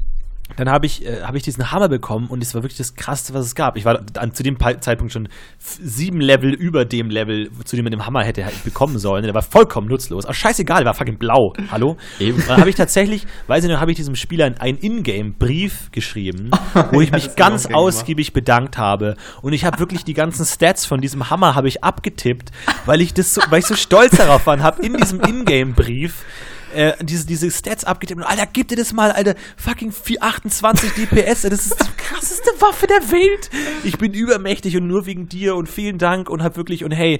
dann 0.57 0.69
habe 0.69 0.85
ich, 0.85 1.05
äh, 1.05 1.21
hab 1.21 1.35
ich 1.35 1.43
diesen 1.43 1.71
Hammer 1.71 1.89
bekommen 1.89 2.27
und 2.27 2.43
es 2.43 2.53
war 2.53 2.63
wirklich 2.63 2.77
das 2.77 2.95
Krasseste, 2.95 3.33
was 3.33 3.45
es 3.45 3.55
gab. 3.55 3.77
Ich 3.77 3.85
war 3.85 4.01
an, 4.17 4.33
zu 4.33 4.43
dem 4.43 4.57
Zeitpunkt 4.59 5.13
schon 5.13 5.29
sieben 5.57 6.21
Level 6.21 6.53
über 6.53 6.85
dem 6.85 7.09
Level, 7.09 7.49
zu 7.63 7.75
dem 7.75 7.85
man 7.85 7.91
den 7.91 8.05
Hammer 8.05 8.23
hätte 8.23 8.43
halt 8.43 8.63
bekommen 8.63 8.97
sollen. 8.99 9.23
Der 9.23 9.33
war 9.33 9.41
vollkommen 9.41 9.87
nutzlos. 9.87 10.25
Aber 10.25 10.33
scheißegal, 10.33 10.79
der 10.79 10.87
war 10.87 10.93
fucking 10.93 11.17
blau. 11.17 11.53
Hallo? 11.71 11.97
Eben. 12.19 12.43
dann 12.47 12.59
habe 12.59 12.69
ich 12.69 12.75
tatsächlich, 12.75 13.25
weiß 13.47 13.63
ich 13.63 13.69
noch, 13.69 13.79
habe 13.79 13.91
ich 13.91 13.97
diesem 13.97 14.15
Spieler 14.15 14.53
einen 14.59 14.77
Ingame-Brief 14.77 15.91
geschrieben, 15.91 16.51
wo 16.91 17.01
ich 17.01 17.11
mich 17.11 17.27
ja, 17.27 17.33
ganz 17.35 17.67
ausgiebig 17.67 18.27
gemacht. 18.27 18.45
bedankt 18.45 18.77
habe. 18.77 19.15
Und 19.41 19.53
ich 19.53 19.65
habe 19.65 19.79
wirklich 19.79 20.03
die 20.03 20.13
ganzen 20.13 20.45
Stats 20.45 20.85
von 20.85 21.01
diesem 21.01 21.29
Hammer 21.29 21.55
habe 21.55 21.67
ich 21.67 21.83
abgetippt, 21.83 22.51
weil 22.85 23.01
ich 23.01 23.13
das 23.13 23.33
so, 23.33 23.41
weil 23.49 23.59
ich 23.59 23.65
so 23.65 23.75
stolz 23.75 24.17
darauf 24.17 24.45
war 24.45 24.55
und 24.55 24.63
habe 24.63 24.85
in 24.85 24.95
diesem 24.95 25.21
Ingame-Brief 25.21 26.25
äh, 26.73 26.93
diese, 27.03 27.25
diese 27.25 27.51
Stats 27.51 27.83
und 27.83 28.23
Alter, 28.23 28.47
gib 28.51 28.67
dir 28.67 28.75
das 28.75 28.93
mal, 28.93 29.11
Alter, 29.11 29.35
fucking 29.57 29.91
428 29.91 30.91
DPS, 30.93 31.41
das 31.43 31.65
ist 31.65 31.75
die 31.79 31.97
krasseste 31.97 32.49
Waffe 32.59 32.87
der 32.87 33.11
Welt. 33.11 33.49
Ich 33.83 33.97
bin 33.97 34.13
übermächtig 34.13 34.77
und 34.77 34.87
nur 34.87 35.05
wegen 35.05 35.27
dir 35.29 35.55
und 35.55 35.67
vielen 35.67 35.97
Dank 35.97 36.29
und 36.29 36.43
hab 36.43 36.57
wirklich, 36.57 36.83
und 36.83 36.91
hey, 36.91 37.19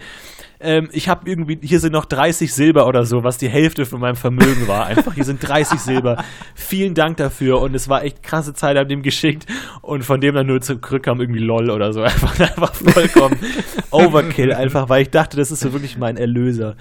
ähm, 0.61 0.89
ich 0.91 1.07
habe 1.07 1.29
irgendwie, 1.29 1.57
hier 1.61 1.79
sind 1.79 1.93
noch 1.93 2.05
30 2.05 2.53
Silber 2.53 2.85
oder 2.87 3.05
so, 3.05 3.23
was 3.23 3.37
die 3.37 3.47
Hälfte 3.47 3.85
von 3.85 3.99
meinem 3.99 4.17
Vermögen 4.17 4.67
war. 4.67 4.85
Einfach, 4.87 5.13
hier 5.13 5.23
sind 5.23 5.39
30 5.39 5.79
Silber. 5.79 6.23
Vielen 6.55 6.93
Dank 6.93 7.17
dafür 7.17 7.61
und 7.61 7.73
es 7.75 7.87
war 7.87 8.03
echt 8.03 8.23
krasse 8.23 8.53
Zeit, 8.53 8.75
an 8.75 8.89
dem 8.89 9.01
geschickt 9.01 9.45
und 9.81 10.03
von 10.03 10.19
dem 10.19 10.35
dann 10.35 10.47
nur 10.47 10.59
zurückkam 10.61 11.21
irgendwie 11.21 11.39
LOL 11.39 11.69
oder 11.69 11.93
so. 11.93 12.01
Einfach, 12.09 12.39
einfach 12.39 12.73
vollkommen 12.73 13.37
Overkill, 13.91 14.53
einfach, 14.53 14.89
weil 14.89 15.03
ich 15.03 15.09
dachte, 15.09 15.37
das 15.37 15.51
ist 15.51 15.61
so 15.61 15.73
wirklich 15.73 15.97
mein 15.97 16.17
Erlöser 16.17 16.75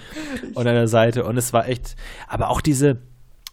an 0.54 0.64
der 0.64 0.88
Seite 0.88 1.24
und 1.24 1.36
es 1.36 1.52
war 1.52 1.68
echt, 1.68 1.96
aber 2.26 2.48
auch 2.48 2.60
diese, 2.60 2.98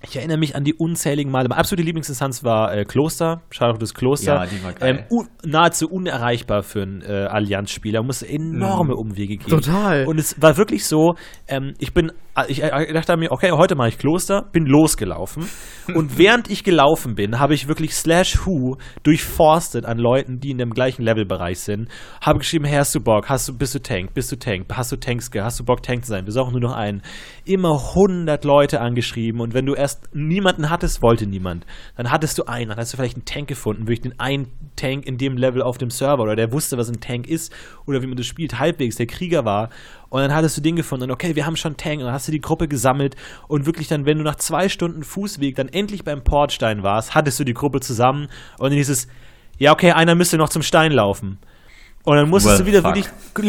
ich 0.08 0.16
erinnere 0.16 0.38
mich 0.38 0.56
an 0.56 0.64
die 0.64 0.74
unzähligen 0.74 1.32
Male. 1.32 1.50
Meine 1.50 1.60
absolute 1.60 1.86
Lieblingsinstanz 1.86 2.44
war 2.44 2.74
äh, 2.74 2.86
Kloster, 2.86 3.42
Shadowhunt 3.50 3.82
des 3.82 3.94
Kloster. 3.94 4.36
Ja, 4.36 4.46
die 4.46 4.64
war 4.64 4.74
geil. 4.74 5.06
Ähm, 5.10 5.28
nahezu 5.44 5.88
unerreichbar 5.90 6.64
für 6.64 6.84
einen 6.84 7.02
äh, 7.02 7.28
Allianzspieler. 7.30 8.04
Musste 8.04 8.28
enorme 8.28 8.94
mhm. 8.94 9.00
Umwege 9.00 9.38
gehen. 9.38 9.50
Total. 9.50 10.06
Und 10.06 10.20
es 10.20 10.42
war 10.42 10.58
wirklich 10.58 10.86
so, 10.86 11.16
ähm, 11.48 11.74
ich 11.80 11.94
bin 11.94 12.12
Ah, 12.38 12.44
ich 12.50 12.62
äh, 12.62 12.92
dachte 12.92 13.16
mir, 13.16 13.32
okay, 13.32 13.52
heute 13.52 13.76
mache 13.76 13.88
ich 13.88 13.98
Kloster, 13.98 14.42
bin 14.52 14.66
losgelaufen. 14.66 15.48
Und 15.96 16.18
während 16.18 16.50
ich 16.50 16.66
gelaufen 16.66 17.16
bin, 17.16 17.40
habe 17.40 17.54
ich 17.54 17.70
wirklich 17.70 17.96
Slash 17.96 18.46
Who 18.46 18.76
durchforstet 19.04 19.86
an 19.86 19.98
Leuten, 19.98 20.42
die 20.42 20.52
in 20.52 20.58
dem 20.58 20.72
gleichen 20.72 21.02
Levelbereich 21.02 21.62
sind. 21.62 21.88
Habe 22.20 22.40
geschrieben, 22.40 22.66
hey, 22.66 22.80
hast 22.80 22.94
du 22.94 23.00
Bock? 23.00 23.30
Hast 23.30 23.48
du, 23.48 23.58
bist 23.58 23.74
du 23.74 23.80
Tank? 23.80 24.14
Bist 24.14 24.34
du 24.34 24.36
Tank? 24.36 24.66
Hast 24.74 24.92
du 24.92 24.98
Tankskill? 24.98 25.44
Hast 25.44 25.62
du 25.62 25.64
Bock, 25.64 25.82
Tank 25.82 26.04
zu 26.04 26.10
sein? 26.10 26.26
Wir 26.26 26.34
suchen 26.34 26.52
nur 26.52 26.60
noch 26.60 26.76
einen. 26.76 27.04
Immer 27.46 27.80
100 27.96 28.44
Leute 28.44 28.82
angeschrieben. 28.82 29.40
Und 29.40 29.54
wenn 29.54 29.66
du 29.66 29.74
erst 29.74 29.95
niemanden 30.14 30.70
hattest, 30.70 31.02
wollte 31.02 31.26
niemand. 31.26 31.66
Dann 31.96 32.12
hattest 32.12 32.38
du 32.38 32.44
einen. 32.46 32.70
Dann 32.70 32.78
hast 32.78 32.94
du 32.94 32.98
vielleicht 32.98 33.16
einen 33.16 33.26
Tank 33.26 33.48
gefunden. 33.48 33.84
Wirklich 33.84 34.02
den 34.02 34.20
einen 34.20 34.48
Tank 34.76 35.06
in 35.06 35.18
dem 35.18 35.38
Level 35.38 35.62
auf 35.62 35.78
dem 35.78 35.90
Server. 35.90 36.24
Oder 36.24 36.36
der 36.36 36.52
wusste, 36.52 36.78
was 36.78 36.90
ein 36.90 37.00
Tank 37.00 37.28
ist. 37.28 37.54
Oder 37.86 38.02
wie 38.02 38.08
man 38.08 38.18
das 38.18 38.26
spielt, 38.26 38.60
halbwegs, 38.60 38.96
der 38.96 39.08
Krieger 39.08 39.46
war. 39.46 39.70
Und 40.10 40.22
dann 40.22 40.34
hattest 40.34 40.56
du 40.58 40.62
den 40.62 40.78
gefunden 40.78 41.06
und 41.06 41.12
okay, 41.12 41.36
wir 41.36 41.46
haben 41.46 41.58
schon 41.58 41.76
Tank 41.76 42.00
und 42.00 42.06
dann 42.06 42.14
hast 42.14 42.28
du 42.28 42.32
die 42.32 42.40
Gruppe 42.40 42.70
gesammelt 42.70 43.18
und 43.50 43.66
wirklich 43.66 43.90
dann, 43.90 44.06
wenn 44.06 44.18
du 44.18 44.24
nach 44.24 44.36
zwei 44.36 44.70
Stunden 44.70 45.04
Fußweg 45.04 45.56
dann 45.56 45.68
endlich 45.68 46.06
beim 46.06 46.24
Portstein 46.24 46.84
warst, 46.84 47.16
hattest 47.16 47.38
du 47.40 47.44
die 47.44 47.54
Gruppe 47.54 47.82
zusammen 47.82 48.30
und 48.58 48.70
dann 48.70 48.78
hieß 48.78 48.88
es, 48.88 49.10
ja 49.58 49.74
okay, 49.74 49.92
einer 49.92 50.16
müsste 50.16 50.38
noch 50.38 50.48
zum 50.48 50.62
Stein 50.62 50.94
laufen. 50.94 51.40
Und 52.06 52.18
dann 52.18 52.30
musstest 52.30 52.60
well, 52.60 52.66
du 52.66 52.72
wieder 52.72 52.82
fuck. 52.82 52.96
wirklich 52.96 53.08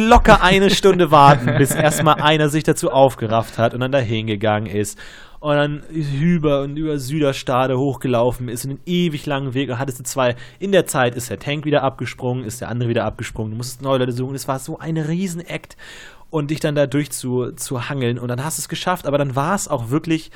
locker 0.09 0.43
eine 0.43 0.71
Stunde 0.71 1.11
warten, 1.11 1.57
bis 1.59 1.73
erstmal 1.73 2.23
einer 2.23 2.49
sich 2.49 2.65
dazu 2.65 2.91
aufgerafft 2.91 3.59
hat 3.59 3.75
und 3.75 3.81
dann 3.81 3.93
dahin 3.93 4.27
gegangen 4.27 4.67
ist 4.67 4.99
und 5.41 5.55
dann 5.55 5.83
über 5.91 6.63
und 6.63 6.77
über 6.77 6.99
Süderstade 6.99 7.79
hochgelaufen 7.79 8.49
ist 8.49 8.65
in 8.65 8.73
einen 8.73 8.81
ewig 8.87 9.27
langen 9.27 9.55
Weg 9.55 9.71
und 9.71 9.79
hattest 9.79 10.01
du 10.01 10.05
zwei. 10.05 10.37
In 10.59 10.73
der 10.73 10.87
Zeit 10.87 11.15
ist 11.15 11.31
der 11.31 11.39
Tank 11.39 11.65
wieder 11.65 11.83
abgesprungen, 11.83 12.45
ist 12.45 12.61
der 12.61 12.69
andere 12.69 12.89
wieder 12.89 13.05
abgesprungen. 13.05 13.53
Du 13.53 13.57
musstest 13.57 13.83
neue 13.83 13.99
Leute 13.99 14.13
suchen. 14.13 14.35
Es 14.35 14.49
war 14.49 14.59
so 14.59 14.79
ein 14.79 14.97
Riesen-Act 14.97 15.77
und 16.31 16.51
dich 16.51 16.61
dann 16.61 16.75
da 16.75 16.87
durch 16.87 17.11
zu, 17.11 17.53
zu 17.53 17.89
hangeln. 17.89 18.19
Und 18.19 18.29
dann 18.29 18.45
hast 18.45 18.59
du 18.59 18.63
es 18.63 18.69
geschafft, 18.69 19.07
aber 19.07 19.19
dann 19.19 19.37
war 19.37 19.55
es 19.55 19.69
auch 19.69 19.91
wirklich 19.91 20.31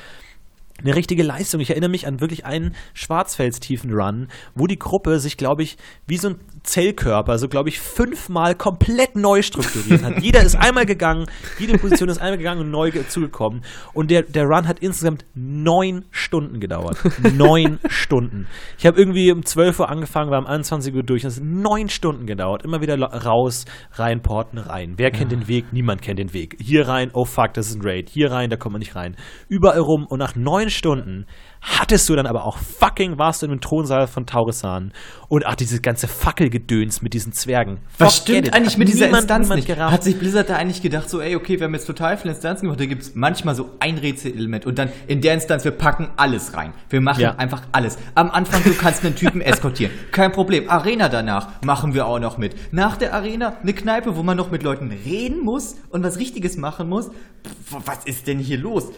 eine 0.83 0.95
richtige 0.95 1.23
Leistung. 1.23 1.61
Ich 1.61 1.71
erinnere 1.71 1.91
mich 1.91 2.07
an 2.07 2.21
wirklich 2.21 2.45
einen 2.45 2.75
Schwarzfeldstiefen 2.95 3.93
Run, 3.93 4.29
wo 4.55 4.67
die 4.67 4.79
Gruppe 4.79 5.19
sich, 5.21 5.37
glaube 5.37 5.63
ich, 5.63 5.77
wie 6.07 6.17
so 6.17 6.31
ein 6.31 6.37
Zellkörper, 6.63 7.39
so 7.39 7.49
glaube 7.49 7.69
ich, 7.69 7.81
fünfmal 7.81 8.55
komplett 8.55 9.17
neu 9.17 9.43
strukturiert 9.43 10.03
hat. 10.03 10.19
Jeder 10.23 10.43
ist 10.43 10.57
einmal 10.57 10.87
gegangen, 10.87 11.27
jede 11.59 11.79
Position 11.79 12.09
ist 12.09 12.19
einmal 12.19 12.39
gegangen 12.39 12.61
und 12.61 12.71
neu 12.71 12.91
zugekommen. 13.09 13.63
Und 13.95 14.11
der, 14.11 14.23
der 14.23 14.45
Run 14.45 14.69
hat 14.69 14.81
insgesamt 14.81 15.25
neun 15.35 16.05
Stunden 16.11 16.61
gedauert. 16.61 16.99
neun 17.35 17.79
Stunden. 17.89 18.47
Ich 18.79 18.87
habe 18.87 18.99
irgendwie 18.99 19.33
um 19.33 19.45
12 19.45 19.81
Uhr 19.81 19.89
angefangen, 19.89 20.31
war 20.31 20.39
um 20.39 20.47
21 20.47 20.95
Uhr 20.95 21.03
durch. 21.03 21.23
Das 21.23 21.37
hat 21.37 21.45
neun 21.45 21.89
Stunden 21.89 22.27
gedauert. 22.27 22.65
Immer 22.65 22.81
wieder 22.81 22.99
raus, 23.01 23.65
rein, 23.93 24.23
porten, 24.23 24.59
rein. 24.59 24.95
Wer 24.97 25.11
kennt 25.11 25.33
ja. 25.33 25.39
den 25.39 25.49
Weg? 25.49 25.73
Niemand 25.73 26.03
kennt 26.03 26.19
den 26.19 26.33
Weg. 26.33 26.57
Hier 26.61 26.89
rein, 26.89 27.11
oh 27.13 27.25
fuck, 27.25 27.55
das 27.55 27.69
ist 27.69 27.77
ein 27.77 27.83
Raid. 27.83 28.09
Hier 28.11 28.31
rein, 28.31 28.51
da 28.51 28.57
kommt 28.57 28.73
man 28.73 28.81
nicht 28.81 28.97
rein. 28.97 29.17
Überall 29.49 29.81
rum 29.81 30.07
und 30.07 30.19
nach 30.19 30.35
neun 30.35 30.70
Stunden 30.71 31.27
hattest 31.63 32.09
du 32.09 32.17
dann 32.17 32.27
aber 32.27 32.45
auch 32.45 32.57
fucking, 32.57 33.19
warst 33.19 33.43
du 33.43 33.47
im 33.47 33.61
Thronsaal 33.61 34.07
von 34.07 34.27
Taurisan 34.27 34.93
und 35.29 35.47
ach, 35.47 35.55
dieses 35.55 35.83
ganze 35.83 36.09
Fackelgedöns 36.09 37.03
mit 37.03 37.13
diesen 37.13 37.33
Zwergen. 37.33 37.81
Was 37.99 38.17
stimmt 38.17 38.55
eigentlich 38.55 38.79
mit 38.79 38.89
dieser 38.89 39.07
niemand, 39.07 39.25
Instanz 39.25 39.47
niemand 39.47 39.59
nicht? 39.59 39.69
Gerafft. 39.69 39.93
Hat 39.93 40.03
sich 40.03 40.19
Blizzard 40.19 40.49
da 40.49 40.57
eigentlich 40.57 40.83
gedacht, 40.83 41.11
so, 41.11 41.21
ey, 41.21 41.37
okay, 41.37 41.59
wir 41.59 41.67
haben 41.67 41.75
jetzt 41.75 41.87
total 41.87 42.17
viele 42.17 42.33
Instanzen 42.33 42.63
gemacht, 42.63 42.81
da 42.81 42.87
gibt 42.87 43.03
es 43.03 43.15
manchmal 43.15 43.55
so 43.55 43.71
ein 43.81 43.99
Rätselelement 43.99 44.67
und 44.67 44.79
dann 44.79 44.91
in 45.07 45.21
der 45.21 45.35
Instanz, 45.35 45.65
wir 45.65 45.73
packen 45.73 46.11
alles 46.17 46.55
rein. 46.57 46.73
Wir 46.89 47.01
machen 47.01 47.21
ja. 47.21 47.35
einfach 47.37 47.63
alles. 47.73 47.99
Am 48.15 48.31
Anfang, 48.31 48.63
du 48.65 48.75
kannst 48.75 49.05
einen 49.05 49.15
Typen 49.15 49.41
eskortieren. 49.43 49.93
Kein 50.13 50.33
Problem. 50.33 50.71
Arena 50.71 51.09
danach 51.09 51.63
machen 51.63 51.95
wir 51.95 52.07
auch 52.07 52.19
noch 52.19 52.39
mit. 52.39 52.73
Nach 52.73 52.97
der 52.97 53.15
Arena 53.15 53.57
eine 53.63 53.75
Kneipe, 53.75 54.17
wo 54.17 54.23
man 54.23 54.37
noch 54.37 54.51
mit 54.51 54.63
Leuten 54.63 54.91
reden 54.91 55.45
muss 55.45 55.77
und 55.91 56.03
was 56.03 56.19
Richtiges 56.19 56.57
machen 56.57 56.89
muss. 56.89 57.09
Pff, 57.09 57.77
was 57.85 58.05
ist 58.05 58.27
denn 58.27 58.39
hier 58.39 58.59
los? 58.59 58.91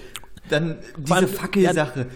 Dann 0.49 0.79
diese 0.99 1.29
Fackelsache. 1.29 2.07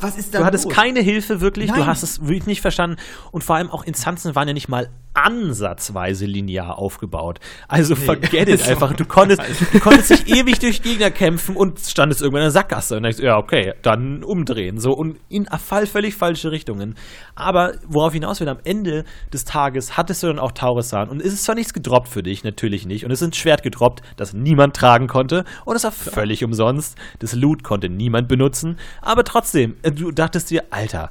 Was 0.00 0.16
ist 0.16 0.34
da 0.34 0.40
Du 0.40 0.44
hattest 0.44 0.64
los? 0.64 0.74
keine 0.74 1.00
Hilfe 1.00 1.40
wirklich, 1.40 1.68
Nein. 1.70 1.80
du 1.80 1.86
hast 1.86 2.02
es 2.02 2.20
wirklich 2.22 2.46
nicht 2.46 2.60
verstanden. 2.60 2.96
Und 3.30 3.44
vor 3.44 3.56
allem 3.56 3.70
auch 3.70 3.84
Instanzen 3.84 4.34
waren 4.34 4.48
ja 4.48 4.54
nicht 4.54 4.68
mal 4.68 4.88
ansatzweise 5.14 6.26
linear 6.26 6.78
aufgebaut. 6.78 7.38
Also 7.68 7.94
nee, 7.94 8.00
forget 8.00 8.48
it 8.48 8.62
einfach. 8.68 8.94
Du 8.94 9.04
konntest, 9.04 9.42
du 9.72 9.80
konntest 9.80 10.10
dich 10.10 10.28
ewig 10.28 10.58
durch 10.58 10.82
Gegner 10.82 11.10
kämpfen 11.10 11.56
und 11.56 11.78
standest 11.80 12.22
irgendwann 12.22 12.42
in 12.42 12.46
der 12.46 12.52
Sackgasse 12.52 12.96
und 12.96 13.02
denkst, 13.02 13.20
ja, 13.20 13.36
okay, 13.36 13.74
dann 13.82 14.24
umdrehen. 14.24 14.78
So 14.78 14.92
und 14.92 15.18
in 15.28 15.46
Fall 15.46 15.86
völlig 15.86 16.14
falsche 16.14 16.50
Richtungen. 16.50 16.96
Aber 17.34 17.74
worauf 17.86 18.12
hinaus 18.12 18.40
wird, 18.40 18.50
am 18.50 18.58
Ende 18.64 19.04
des 19.32 19.44
Tages 19.44 19.96
hattest 19.96 20.22
du 20.22 20.28
dann 20.28 20.38
auch 20.38 20.52
Taurisan 20.52 21.08
und 21.08 21.20
es 21.20 21.32
ist 21.32 21.44
zwar 21.44 21.54
nichts 21.54 21.74
gedroppt 21.74 22.08
für 22.08 22.22
dich, 22.22 22.44
natürlich 22.44 22.86
nicht. 22.86 23.04
Und 23.04 23.10
es 23.10 23.20
ist 23.20 23.28
ein 23.28 23.32
Schwert 23.32 23.62
gedroppt, 23.62 24.02
das 24.16 24.32
niemand 24.32 24.74
tragen 24.74 25.06
konnte 25.06 25.44
und 25.64 25.76
es 25.76 25.84
war 25.84 25.92
völlig 25.92 26.44
umsonst. 26.44 26.96
Das 27.18 27.34
Loot 27.34 27.62
konnte 27.62 27.88
niemand 27.88 28.28
benutzen. 28.28 28.78
Aber 29.00 29.24
trotzdem, 29.24 29.76
du 29.82 30.10
dachtest 30.10 30.50
dir, 30.50 30.64
Alter, 30.70 31.10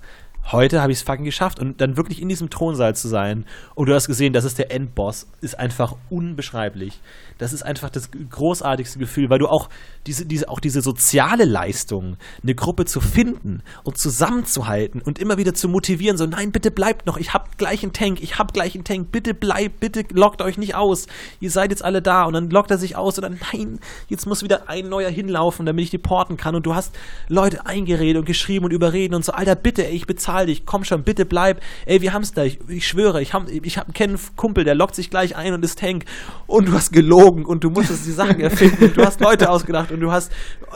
heute 0.51 0.81
habe 0.81 0.91
ich 0.91 0.99
es 0.99 1.03
fucking 1.03 1.25
geschafft. 1.25 1.59
Und 1.59 1.81
dann 1.81 1.97
wirklich 1.97 2.21
in 2.21 2.29
diesem 2.29 2.49
Thronsaal 2.49 2.95
zu 2.95 3.07
sein 3.07 3.45
und 3.75 3.87
du 3.87 3.93
hast 3.93 4.07
gesehen, 4.07 4.33
das 4.33 4.45
ist 4.45 4.57
der 4.57 4.71
Endboss, 4.71 5.27
ist 5.41 5.59
einfach 5.59 5.95
unbeschreiblich. 6.09 6.99
Das 7.37 7.53
ist 7.53 7.63
einfach 7.63 7.89
das 7.89 8.09
großartigste 8.11 8.99
Gefühl, 8.99 9.29
weil 9.29 9.39
du 9.39 9.47
auch 9.47 9.69
diese, 10.05 10.25
diese, 10.25 10.49
auch 10.49 10.59
diese 10.59 10.81
soziale 10.81 11.45
Leistung, 11.45 12.17
eine 12.43 12.55
Gruppe 12.55 12.85
zu 12.85 13.01
finden 13.01 13.63
und 13.83 13.97
zusammenzuhalten 13.97 15.01
und 15.01 15.19
immer 15.19 15.37
wieder 15.37 15.53
zu 15.53 15.67
motivieren, 15.67 16.17
so, 16.17 16.25
nein, 16.25 16.51
bitte 16.51 16.71
bleibt 16.71 17.05
noch, 17.05 17.17
ich 17.17 17.33
hab 17.33 17.57
gleich 17.57 17.83
einen 17.83 17.93
Tank, 17.93 18.21
ich 18.21 18.37
hab 18.37 18.53
gleich 18.53 18.75
einen 18.75 18.83
Tank, 18.83 19.11
bitte 19.11 19.33
bleibt, 19.33 19.79
bitte 19.79 20.05
lockt 20.11 20.41
euch 20.41 20.57
nicht 20.57 20.75
aus, 20.75 21.07
ihr 21.39 21.51
seid 21.51 21.71
jetzt 21.71 21.83
alle 21.83 22.01
da 22.01 22.25
und 22.25 22.33
dann 22.33 22.49
lockt 22.49 22.71
er 22.71 22.77
sich 22.77 22.95
aus 22.95 23.17
und 23.17 23.23
dann, 23.23 23.39
nein, 23.53 23.79
jetzt 24.07 24.25
muss 24.25 24.43
wieder 24.43 24.69
ein 24.69 24.89
neuer 24.89 25.09
hinlaufen, 25.09 25.65
damit 25.65 25.83
ich 25.83 25.89
die 25.91 25.97
porten 25.97 26.37
kann 26.37 26.55
und 26.55 26.65
du 26.65 26.75
hast 26.75 26.95
Leute 27.27 27.65
eingeredet 27.65 28.19
und 28.19 28.25
geschrieben 28.25 28.65
und 28.65 28.71
überreden 28.71 29.15
und 29.15 29.25
so, 29.25 29.31
Alter, 29.31 29.55
bitte, 29.55 29.87
ey, 29.87 29.95
ich 29.95 30.07
bezahle 30.07 30.40
dich, 30.45 30.65
komm 30.65 30.83
schon, 30.83 31.03
bitte 31.03 31.25
bleib, 31.25 31.61
ey, 31.85 32.01
wir 32.01 32.13
haben's 32.13 32.33
gleich, 32.33 32.59
ich 32.67 32.87
schwöre, 32.87 33.21
ich 33.21 33.33
hab, 33.33 33.49
ich 33.49 33.77
hab, 33.77 33.87
einen 33.99 34.19
Kumpel, 34.35 34.63
der 34.63 34.75
lockt 34.75 34.95
sich 34.95 35.09
gleich 35.09 35.35
ein 35.35 35.53
und 35.53 35.63
ist 35.63 35.79
Tank 35.79 36.05
und 36.47 36.67
du 36.67 36.73
hast 36.73 36.91
gelogen 36.91 37.45
und 37.45 37.63
du 37.63 37.69
musstest 37.69 38.05
die 38.05 38.11
Sachen 38.11 38.39
erfinden 38.39 38.85
und 38.85 38.97
du 38.97 39.05
hast 39.05 39.19
Leute 39.19 39.49
ausgedacht 39.49 39.91
und 39.91 39.99
du 39.99 40.11
hast 40.11 40.31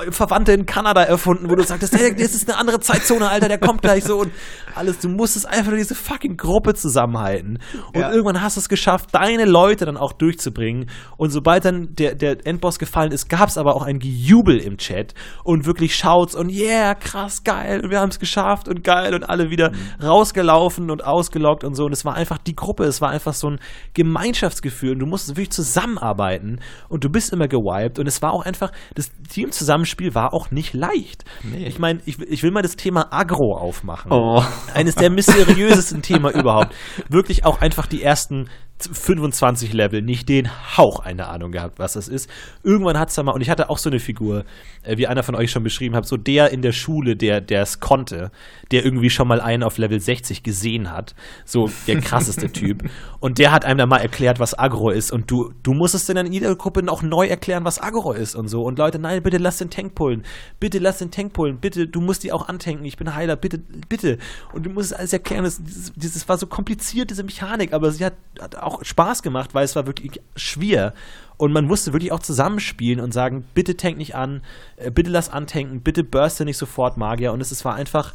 Verwandte 0.10 0.52
in 0.52 0.66
Kanada 0.66 1.04
erfunden, 1.04 1.50
wo 1.50 1.56
du 1.56 1.64
sagtest, 1.64 1.98
hey, 1.98 2.14
das 2.14 2.36
ist 2.36 2.50
eine 2.50 2.58
andere 2.58 2.80
Zeitzone, 2.80 3.30
Alter, 3.30 3.48
der 3.48 3.58
kommt 3.58 3.82
gleich 3.82 4.04
so 4.04 4.18
und 4.20 4.32
alles. 4.76 5.00
Du 5.00 5.10
musstest 5.10 5.48
einfach 5.48 5.72
nur 5.72 5.78
diese 5.78 5.96
fucking 5.96 6.38
Gruppe 6.38 6.74
zusammenhalten. 6.74 7.60
Und 7.94 8.02
ja. 8.02 8.12
irgendwann 8.12 8.42
hast 8.42 8.58
du 8.58 8.60
es 8.60 8.70
geschafft, 8.70 9.10
deine 9.14 9.46
Leute 9.46 9.86
dann 9.86 9.98
auch 9.98 10.14
durchzubringen. 10.14 10.90
Und 11.18 11.32
sobald 11.32 11.66
dann 11.66 11.96
der, 11.96 12.16
der 12.16 12.46
Endboss 12.46 12.78
gefallen 12.80 13.12
ist, 13.12 13.30
gab 13.30 13.50
es 13.50 13.58
aber 13.58 13.76
auch 13.76 13.84
ein 13.84 14.00
Gejubel 14.00 14.60
im 14.60 14.78
Chat 14.78 15.14
und 15.44 15.66
wirklich 15.66 15.96
Shouts 15.96 16.36
und 16.36 16.50
yeah, 16.50 16.94
krass, 16.96 17.44
geil 17.44 17.82
und 17.82 17.92
wir 17.92 18.00
haben 18.00 18.10
es 18.10 18.20
geschafft 18.20 18.68
und 18.68 18.84
geil 18.84 19.14
und 19.14 19.24
alle 19.24 19.45
wieder 19.50 19.72
mhm. 19.72 20.06
rausgelaufen 20.06 20.92
und 20.92 21.04
ausgeloggt 21.04 21.64
und 21.64 21.76
so. 21.76 21.86
Und 21.86 21.92
es 21.92 22.06
war 22.06 22.16
einfach 22.16 22.38
die 22.38 22.56
Gruppe, 22.56 22.86
es 22.86 23.02
war 23.02 23.10
einfach 23.10 23.34
so 23.34 23.50
ein 23.50 23.60
Gemeinschaftsgefühl 23.94 24.94
und 24.94 25.00
du 25.00 25.06
musstest 25.06 25.38
wirklich 25.38 25.52
zusammenarbeiten 25.52 26.60
und 26.90 27.04
du 27.04 27.10
bist 27.10 27.34
immer 27.34 27.48
gewiped 27.48 28.00
und 28.00 28.08
es 28.08 28.22
war 28.22 28.34
auch 28.34 28.46
einfach, 28.46 28.72
das 28.96 29.12
Teamzusammenspiel 29.30 30.16
war 30.16 30.34
auch 30.34 30.52
nicht 30.52 30.74
leicht. 30.74 31.26
Nee. 31.44 31.66
Ich 31.68 31.80
meine, 31.80 32.00
ich, 32.06 32.20
ich 32.20 32.44
will 32.44 32.52
mal 32.52 32.62
das 32.62 32.76
Thema 32.76 33.08
Agro 33.12 33.58
aufmachen. 33.58 34.12
Oh. 34.12 34.44
Eines 34.74 34.96
der 34.96 35.10
mysteriösesten 35.10 36.02
Themen 36.02 36.32
überhaupt. 36.34 36.74
Wirklich 37.10 37.46
auch 37.46 37.62
einfach 37.62 37.88
die 37.88 38.04
ersten 38.04 38.50
25 38.78 39.72
Level 39.74 40.02
nicht 40.02 40.28
den 40.28 40.50
Hauch 40.78 41.00
eine 41.00 41.28
Ahnung 41.28 41.52
gehabt, 41.52 41.80
was 41.80 41.94
das 41.94 42.08
ist. 42.08 42.30
Irgendwann 42.62 43.00
hat 43.00 43.10
es 43.10 43.16
da 43.16 43.24
mal, 43.24 43.32
und 43.32 43.42
ich 43.42 43.50
hatte 43.50 43.70
auch 43.70 43.78
so 43.78 43.90
eine 43.90 44.00
Figur, 44.00 44.44
äh, 44.84 44.98
wie 44.98 45.08
einer 45.08 45.24
von 45.24 45.36
euch 45.36 45.50
schon 45.52 45.64
beschrieben 45.64 45.96
hat, 45.96 46.06
so 46.06 46.18
der 46.18 46.52
in 46.52 46.62
der 46.62 46.74
Schule, 46.74 47.16
der 47.16 47.42
es 47.50 47.80
konnte, 47.80 48.32
der 48.72 48.84
irgendwie 48.84 49.10
schon 49.10 49.28
mal 49.28 49.35
einen 49.42 49.64
auf 49.64 49.78
Level 49.78 50.00
60 50.00 50.44
gesehen 50.44 50.92
hat, 50.92 51.16
so 51.46 51.70
der 51.88 52.00
krasseste 52.02 52.52
Typ. 52.52 52.90
Und 53.20 53.40
der 53.40 53.52
hat 53.52 53.66
einem 53.66 53.80
dann 53.80 53.90
mal 53.90 53.98
erklärt, 53.98 54.40
was 54.40 54.58
Agro 54.58 54.92
ist. 54.92 55.12
Und 55.12 55.32
du, 55.32 55.52
du 55.64 55.74
musstest 55.74 56.08
dann 56.10 56.26
in 56.26 56.34
jeder 56.34 56.56
Gruppe 56.56 56.84
auch 56.88 57.02
neu 57.02 57.26
erklären, 57.26 57.66
was 57.66 57.82
Agro 57.82 58.12
ist 58.12 58.36
und 58.36 58.48
so. 58.50 58.64
Und 58.64 58.78
Leute, 58.78 59.00
nein, 59.00 59.24
bitte 59.24 59.38
lass 59.38 59.58
den 59.58 59.72
Tank 59.72 59.96
pullen. 59.96 60.24
Bitte 60.60 60.78
lass 60.78 61.00
den 61.00 61.10
Tank 61.10 61.34
pullen. 61.34 61.58
Bitte, 61.58 61.88
du 61.88 62.02
musst 62.02 62.24
die 62.24 62.32
auch 62.32 62.48
antanken. 62.48 62.86
Ich 62.86 62.98
bin 62.98 63.16
Heiler. 63.16 63.36
Bitte, 63.36 63.58
bitte. 63.58 64.20
Und 64.54 64.66
du 64.66 64.70
musst 64.70 64.96
alles 64.96 65.12
erklären. 65.12 65.44
Das, 65.44 65.64
dieses, 65.64 65.94
dieses 65.96 66.30
war 66.30 66.38
so 66.38 66.46
kompliziert, 66.46 67.10
diese 67.10 67.24
Mechanik, 67.24 67.74
aber 67.74 67.92
sie 67.92 68.06
hat, 68.06 68.14
hat 68.40 68.58
auch 68.58 68.84
Spaß 68.84 69.24
gemacht, 69.24 69.56
weil 69.56 69.66
es 69.66 69.76
war 69.76 69.88
wirklich 69.88 70.22
schwer. 70.36 70.94
Und 71.38 71.52
man 71.52 71.66
musste 71.66 71.94
wirklich 71.94 72.12
auch 72.12 72.20
zusammenspielen 72.20 73.00
und 73.00 73.14
sagen, 73.14 73.44
bitte 73.54 73.76
tank 73.76 73.98
nicht 73.98 74.16
an, 74.16 74.42
äh, 74.78 74.92
bitte 74.92 75.10
lass 75.10 75.30
antanken, 75.30 75.82
bitte 75.82 76.04
burste 76.04 76.46
nicht 76.46 76.58
sofort 76.58 76.98
Magier. 76.98 77.34
Und 77.34 77.42
es, 77.42 77.52
es 77.52 77.66
war 77.66 77.76
einfach 77.76 78.14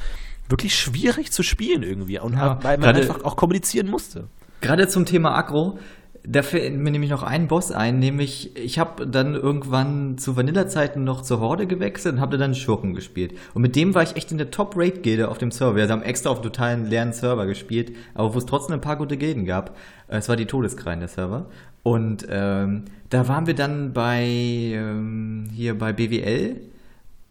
wirklich 0.50 0.74
schwierig 0.74 1.32
zu 1.32 1.42
spielen 1.42 1.82
irgendwie. 1.82 2.18
Und 2.18 2.34
ja, 2.34 2.58
weil 2.62 2.78
man 2.78 2.94
einfach 2.94 3.24
auch 3.24 3.36
kommunizieren 3.36 3.88
musste. 3.88 4.28
Gerade 4.60 4.88
zum 4.88 5.06
Thema 5.06 5.34
Agro, 5.36 5.78
da 6.22 6.42
fällt 6.42 6.76
mir 6.76 6.90
nämlich 6.90 7.10
noch 7.10 7.22
ein 7.22 7.48
Boss 7.48 7.72
ein, 7.72 7.98
nämlich 7.98 8.56
ich 8.56 8.78
habe 8.78 9.06
dann 9.06 9.34
irgendwann 9.34 10.18
zu 10.18 10.36
Vanilla-Zeiten 10.36 11.02
noch 11.02 11.22
zur 11.22 11.40
Horde 11.40 11.66
gewechselt 11.66 12.16
und 12.16 12.20
habe 12.20 12.36
dann 12.36 12.54
Schurken 12.54 12.94
gespielt. 12.94 13.32
Und 13.54 13.62
mit 13.62 13.74
dem 13.74 13.94
war 13.94 14.02
ich 14.02 14.16
echt 14.16 14.30
in 14.30 14.38
der 14.38 14.50
Top-Rate-Gilde 14.50 15.28
auf 15.28 15.38
dem 15.38 15.50
Server. 15.50 15.76
Wir 15.76 15.88
haben 15.88 16.02
extra 16.02 16.30
auf 16.30 16.38
einem 16.38 16.44
totalen 16.44 16.86
leeren 16.86 17.12
Server 17.12 17.46
gespielt, 17.46 17.96
aber 18.14 18.34
wo 18.34 18.38
es 18.38 18.46
trotzdem 18.46 18.74
ein 18.74 18.80
paar 18.80 18.96
gute 18.96 19.16
Gilden 19.16 19.46
gab. 19.46 19.76
Es 20.08 20.28
war 20.28 20.36
die 20.36 20.46
Todeskrein 20.46 21.00
der 21.00 21.08
Server. 21.08 21.46
Und 21.82 22.26
ähm, 22.28 22.84
da 23.08 23.26
waren 23.26 23.46
wir 23.46 23.54
dann 23.54 23.92
bei 23.92 24.22
ähm, 24.22 25.48
hier 25.54 25.78
bei 25.78 25.92
BWL. 25.92 26.60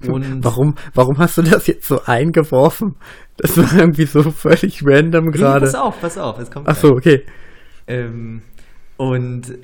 Und 0.08 0.44
warum, 0.44 0.76
warum 0.94 1.18
hast 1.18 1.38
du 1.38 1.42
das 1.42 1.68
jetzt 1.68 1.88
so 1.88 2.02
eingeworfen? 2.06 2.96
Das 3.38 3.58
war 3.58 3.80
irgendwie 3.80 4.06
so 4.06 4.22
völlig 4.32 4.82
random 4.86 5.32
gerade. 5.32 5.66
Nee, 5.66 5.72
pass 5.72 5.76
auf, 5.76 6.02
pass 6.02 6.18
auf, 6.18 6.40
es 6.40 6.52
kommt. 6.52 6.68
Ach 6.68 6.76
so, 6.76 6.90
okay. 6.90 7.26
Ähm, 7.88 8.42
und 8.98 9.58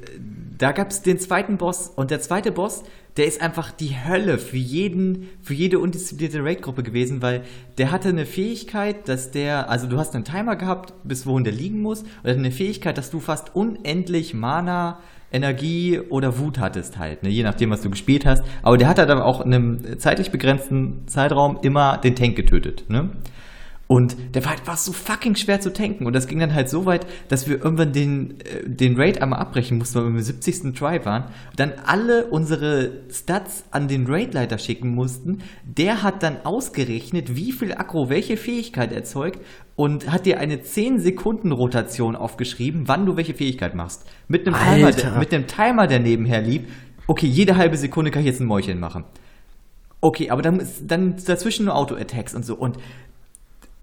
da 0.57 0.71
gab 0.71 0.91
es 0.91 1.01
den 1.01 1.19
zweiten 1.19 1.57
Boss 1.57 1.89
und 1.89 2.09
der 2.09 2.21
zweite 2.21 2.53
Boss, 2.53 2.83
der 3.17 3.27
ist 3.27 3.41
einfach 3.41 3.71
die 3.71 3.95
Hölle 3.95 4.37
für 4.37 4.57
jeden, 4.57 5.29
für 5.41 5.53
jede 5.53 5.79
undisziplinierte 5.79 6.43
Raid-Gruppe 6.43 6.83
gewesen, 6.83 7.21
weil 7.21 7.43
der 7.77 7.91
hatte 7.91 8.09
eine 8.09 8.25
Fähigkeit, 8.25 9.07
dass 9.07 9.31
der, 9.31 9.69
also 9.69 9.87
du 9.87 9.97
hast 9.97 10.15
einen 10.15 10.23
Timer 10.23 10.55
gehabt, 10.55 10.93
bis 11.03 11.25
wohin 11.25 11.43
der 11.43 11.53
liegen 11.53 11.81
muss, 11.81 12.03
und 12.03 12.09
er 12.23 12.31
hatte 12.31 12.39
eine 12.39 12.51
Fähigkeit, 12.51 12.97
dass 12.97 13.11
du 13.11 13.19
fast 13.19 13.55
unendlich 13.55 14.33
Mana, 14.33 14.99
Energie 15.31 15.99
oder 15.99 16.39
Wut 16.39 16.59
hattest 16.59 16.97
halt, 16.97 17.23
ne, 17.23 17.29
je 17.29 17.43
nachdem, 17.43 17.69
was 17.69 17.81
du 17.81 17.89
gespielt 17.89 18.25
hast. 18.25 18.43
Aber 18.61 18.77
der 18.77 18.87
hat 18.87 18.99
halt 18.99 19.09
auch 19.09 19.41
in 19.41 19.53
einem 19.53 19.99
zeitlich 19.99 20.31
begrenzten 20.31 21.07
Zeitraum 21.07 21.59
immer 21.61 21.97
den 21.97 22.15
Tank 22.15 22.35
getötet, 22.35 22.85
ne? 22.89 23.09
Und 23.87 24.17
der 24.33 24.43
war 24.43 24.53
einfach 24.53 24.77
so 24.77 24.91
fucking 24.91 25.35
schwer 25.35 25.61
zu 25.61 25.71
tanken. 25.71 26.07
Und 26.07 26.13
das 26.13 26.27
ging 26.27 26.39
dann 26.39 26.55
halt 26.55 26.69
so 26.69 26.87
weit, 26.87 27.05
dass 27.27 27.47
wir 27.47 27.63
irgendwann 27.63 27.93
den, 27.93 28.39
äh, 28.41 28.67
den 28.67 28.99
Raid 28.99 29.21
einmal 29.21 29.39
abbrechen 29.39 29.77
mussten, 29.77 29.99
weil 29.99 30.05
wir 30.05 30.17
im 30.17 30.21
70. 30.21 30.73
Try 30.73 31.05
waren. 31.05 31.25
Dann 31.55 31.73
alle 31.85 32.25
unsere 32.25 33.03
Stats 33.11 33.65
an 33.69 33.87
den 33.87 34.07
Raidleiter 34.07 34.57
schicken 34.57 34.89
mussten. 34.89 35.43
Der 35.63 36.01
hat 36.01 36.23
dann 36.23 36.37
ausgerechnet, 36.45 37.35
wie 37.35 37.51
viel 37.51 37.73
Akro 37.73 38.09
welche 38.09 38.37
Fähigkeit 38.37 38.91
erzeugt 38.91 39.39
und 39.75 40.11
hat 40.11 40.25
dir 40.25 40.39
eine 40.39 40.61
10 40.61 40.99
Sekunden 40.99 41.51
Rotation 41.51 42.15
aufgeschrieben, 42.15 42.87
wann 42.87 43.05
du 43.05 43.17
welche 43.17 43.33
Fähigkeit 43.33 43.75
machst. 43.75 44.05
Mit 44.27 44.47
einem, 44.47 44.55
Timer, 44.55 44.91
der, 44.91 45.11
mit 45.19 45.33
einem 45.33 45.47
Timer, 45.47 45.87
der 45.87 45.99
nebenher 45.99 46.41
lief. 46.41 46.63
Okay, 47.07 47.27
jede 47.27 47.57
halbe 47.57 47.77
Sekunde 47.77 48.11
kann 48.11 48.21
ich 48.21 48.27
jetzt 48.27 48.39
ein 48.39 48.47
Mäulchen 48.47 48.79
machen. 48.79 49.03
Okay, 50.01 50.29
aber 50.29 50.41
dann, 50.41 50.65
dann 50.83 51.15
dazwischen 51.25 51.65
nur 51.65 51.75
Auto-Attacks 51.75 52.35
und 52.35 52.45
so. 52.45 52.55
Und 52.55 52.77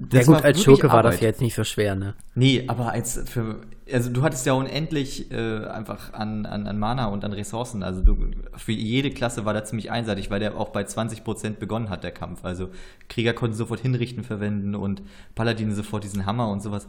das 0.09 0.27
ja 0.27 0.35
gut, 0.35 0.45
als 0.45 0.63
Schurke 0.63 0.91
war 0.91 1.03
das 1.03 1.21
ja 1.21 1.29
jetzt 1.29 1.41
nicht 1.41 1.55
so 1.55 1.65
schwer, 1.65 1.95
ne? 1.95 2.15
Nee, 2.35 2.65
aber 2.67 2.93
als 2.93 3.23
für, 3.27 3.61
also 3.91 4.11
du 4.11 4.23
hattest 4.23 4.47
ja 4.47 4.55
unendlich 4.55 5.31
äh, 5.31 5.67
einfach 5.67 6.13
an, 6.13 6.47
an, 6.47 6.67
an 6.67 6.79
Mana 6.79 7.07
und 7.07 7.25
an 7.25 7.33
Ressourcen. 7.33 7.83
Also 7.83 8.03
du, 8.03 8.17
für 8.57 8.73
jede 8.73 9.11
Klasse 9.11 9.45
war 9.45 9.55
da 9.55 9.65
ziemlich 9.65 9.91
einseitig, 9.91 10.31
weil 10.31 10.41
der 10.41 10.57
auch 10.57 10.71
bei 10.71 10.83
20% 10.83 11.59
begonnen 11.59 11.91
hat, 11.91 12.05
der 12.05 12.11
Kampf. 12.11 12.45
Also 12.45 12.71
Krieger 13.09 13.33
konnten 13.33 13.57
sofort 13.57 13.81
Hinrichten 13.81 14.25
verwenden 14.25 14.75
und 14.75 15.03
Paladine 15.35 15.75
sofort 15.75 16.05
diesen 16.05 16.27
Hammer 16.27 16.49
und 16.51 16.63
sowas. 16.63 16.87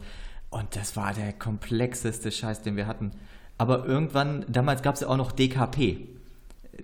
Und 0.50 0.76
das 0.76 0.96
war 0.96 1.12
der 1.12 1.32
komplexeste 1.32 2.30
Scheiß, 2.30 2.62
den 2.62 2.76
wir 2.76 2.86
hatten. 2.86 3.12
Aber 3.58 3.86
irgendwann, 3.86 4.44
damals 4.48 4.82
gab 4.82 4.94
es 4.94 5.02
ja 5.02 5.08
auch 5.08 5.16
noch 5.16 5.32
DKP. 5.32 6.08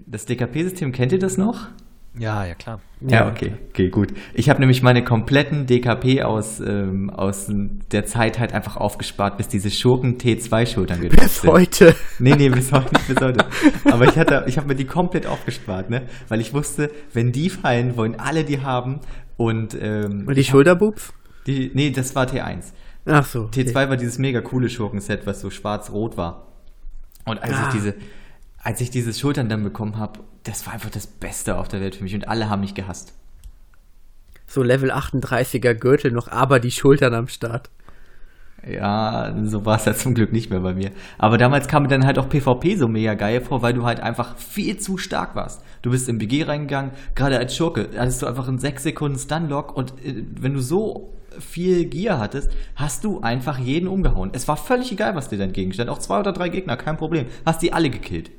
Das 0.06 0.26
DKP-System, 0.26 0.92
kennt 0.92 1.12
ihr 1.12 1.18
das 1.18 1.36
noch? 1.36 1.68
Ja, 2.18 2.44
ja, 2.44 2.54
klar. 2.54 2.80
Ja, 3.00 3.28
okay, 3.28 3.54
okay, 3.68 3.88
gut. 3.88 4.12
Ich 4.34 4.50
habe 4.50 4.58
nämlich 4.58 4.82
meine 4.82 5.04
kompletten 5.04 5.66
DKP 5.66 6.22
aus, 6.22 6.58
ähm, 6.60 7.08
aus 7.08 7.48
der 7.92 8.04
Zeit 8.04 8.40
halt 8.40 8.52
einfach 8.52 8.76
aufgespart, 8.76 9.36
bis 9.36 9.46
diese 9.46 9.70
Schurken 9.70 10.18
T2-Schultern 10.18 11.00
gedroppt 11.00 11.22
Bis 11.22 11.44
heute. 11.44 11.94
Nee, 12.18 12.34
nee, 12.34 12.48
bis 12.48 12.72
heute 12.72 12.92
nicht 12.94 13.06
bis 13.06 13.20
heute. 13.20 13.46
Aber 13.84 14.04
ich 14.06 14.18
hatte, 14.18 14.44
ich 14.48 14.58
habe 14.58 14.66
mir 14.66 14.74
die 14.74 14.86
komplett 14.86 15.26
aufgespart, 15.26 15.88
ne? 15.88 16.06
Weil 16.28 16.40
ich 16.40 16.52
wusste, 16.52 16.90
wenn 17.12 17.30
die 17.30 17.48
fallen, 17.48 17.96
wollen 17.96 18.18
alle 18.18 18.44
die 18.44 18.60
haben. 18.60 19.00
Und, 19.36 19.74
ähm, 19.80 20.24
und 20.26 20.36
die 20.36 20.44
Schulterbubs? 20.44 21.14
Die, 21.46 21.70
nee, 21.74 21.90
das 21.90 22.14
war 22.16 22.26
T1. 22.26 22.72
Ach 23.06 23.24
so. 23.24 23.44
Okay. 23.44 23.62
T2 23.62 23.88
war 23.88 23.96
dieses 23.96 24.18
mega 24.18 24.40
coole 24.40 24.68
Schurkenset, 24.68 25.26
was 25.26 25.40
so 25.40 25.48
schwarz-rot 25.48 26.16
war. 26.16 26.48
Und 27.24 27.42
als 27.42 27.54
ah. 27.54 27.68
ich 27.68 27.74
diese, 27.74 27.94
als 28.58 28.80
ich 28.80 28.90
dieses 28.90 29.18
Schultern 29.18 29.48
dann 29.48 29.62
bekommen 29.62 29.96
habe, 29.96 30.20
das 30.44 30.66
war 30.66 30.74
einfach 30.74 30.90
das 30.90 31.06
Beste 31.06 31.58
auf 31.58 31.68
der 31.68 31.80
Welt 31.80 31.96
für 31.96 32.04
mich 32.04 32.14
und 32.14 32.28
alle 32.28 32.48
haben 32.48 32.60
mich 32.60 32.74
gehasst. 32.74 33.14
So 34.46 34.62
Level 34.62 34.90
38er 34.90 35.74
Gürtel 35.74 36.10
noch, 36.10 36.28
aber 36.28 36.58
die 36.58 36.70
Schultern 36.70 37.14
am 37.14 37.28
Start. 37.28 37.70
Ja, 38.68 39.34
so 39.44 39.64
war 39.64 39.76
es 39.76 39.86
ja 39.86 39.94
zum 39.94 40.14
Glück 40.14 40.32
nicht 40.32 40.50
mehr 40.50 40.60
bei 40.60 40.74
mir. 40.74 40.90
Aber 41.16 41.38
damals 41.38 41.66
kam 41.66 41.84
mir 41.84 41.88
dann 41.88 42.04
halt 42.04 42.18
auch 42.18 42.28
PvP 42.28 42.76
so 42.76 42.88
mega 42.88 43.14
geil 43.14 43.40
vor, 43.40 43.62
weil 43.62 43.72
du 43.72 43.84
halt 43.84 44.00
einfach 44.00 44.36
viel 44.36 44.76
zu 44.78 44.98
stark 44.98 45.34
warst. 45.34 45.62
Du 45.82 45.90
bist 45.90 46.08
im 46.08 46.18
BG 46.18 46.44
reingegangen, 46.44 46.90
gerade 47.14 47.38
als 47.38 47.56
Schurke, 47.56 47.88
hattest 47.96 48.22
du 48.22 48.26
einfach 48.26 48.48
einen 48.48 48.58
6 48.58 48.82
Sekunden 48.82 49.18
Stunlock 49.18 49.74
und 49.74 49.92
äh, 50.04 50.24
wenn 50.38 50.52
du 50.52 50.60
so 50.60 51.14
viel 51.38 51.86
Gier 51.86 52.18
hattest, 52.18 52.50
hast 52.74 53.04
du 53.04 53.20
einfach 53.20 53.58
jeden 53.58 53.88
umgehauen. 53.88 54.30
Es 54.34 54.48
war 54.48 54.56
völlig 54.56 54.92
egal, 54.92 55.14
was 55.14 55.28
dir 55.28 55.38
dann 55.38 55.52
gegenstand. 55.52 55.88
Auch 55.88 55.98
zwei 55.98 56.18
oder 56.20 56.32
drei 56.32 56.48
Gegner, 56.48 56.76
kein 56.76 56.96
Problem. 56.96 57.26
Hast 57.46 57.62
die 57.62 57.72
alle 57.72 57.88
gekillt. 57.88 58.30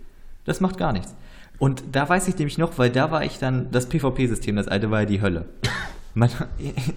Das 0.46 0.60
macht 0.60 0.78
gar 0.78 0.92
nichts. 0.92 1.16
Und 1.62 1.84
da 1.92 2.10
weiß 2.10 2.28
ich 2.28 2.36
nämlich 2.40 2.58
noch, 2.58 2.80
weil 2.80 2.90
da 2.90 3.12
war 3.12 3.24
ich 3.24 3.38
dann, 3.38 3.70
das 3.70 3.88
PvP-System, 3.88 4.56
das 4.56 4.68
alte 4.68 4.90
war 4.90 5.02
ja 5.02 5.06
die 5.06 5.22
Hölle. 5.22 5.46
man, 6.16 6.32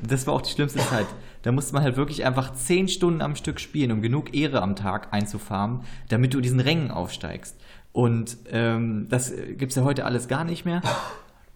das 0.08 0.26
war 0.26 0.32
auch 0.32 0.40
die 0.40 0.52
schlimmste 0.52 0.78
Zeit. 0.78 1.04
Da 1.42 1.52
musste 1.52 1.74
man 1.74 1.82
halt 1.82 1.98
wirklich 1.98 2.24
einfach 2.24 2.54
zehn 2.54 2.88
Stunden 2.88 3.20
am 3.20 3.36
Stück 3.36 3.60
spielen, 3.60 3.92
um 3.92 4.00
genug 4.00 4.34
Ehre 4.34 4.62
am 4.62 4.74
Tag 4.74 5.12
einzufarmen, 5.12 5.82
damit 6.08 6.32
du 6.32 6.40
diesen 6.40 6.60
Rängen 6.60 6.90
aufsteigst. 6.90 7.60
Und 7.92 8.38
ähm, 8.52 9.06
das 9.10 9.34
gibt's 9.58 9.74
ja 9.74 9.84
heute 9.84 10.06
alles 10.06 10.28
gar 10.28 10.44
nicht 10.44 10.64
mehr. 10.64 10.80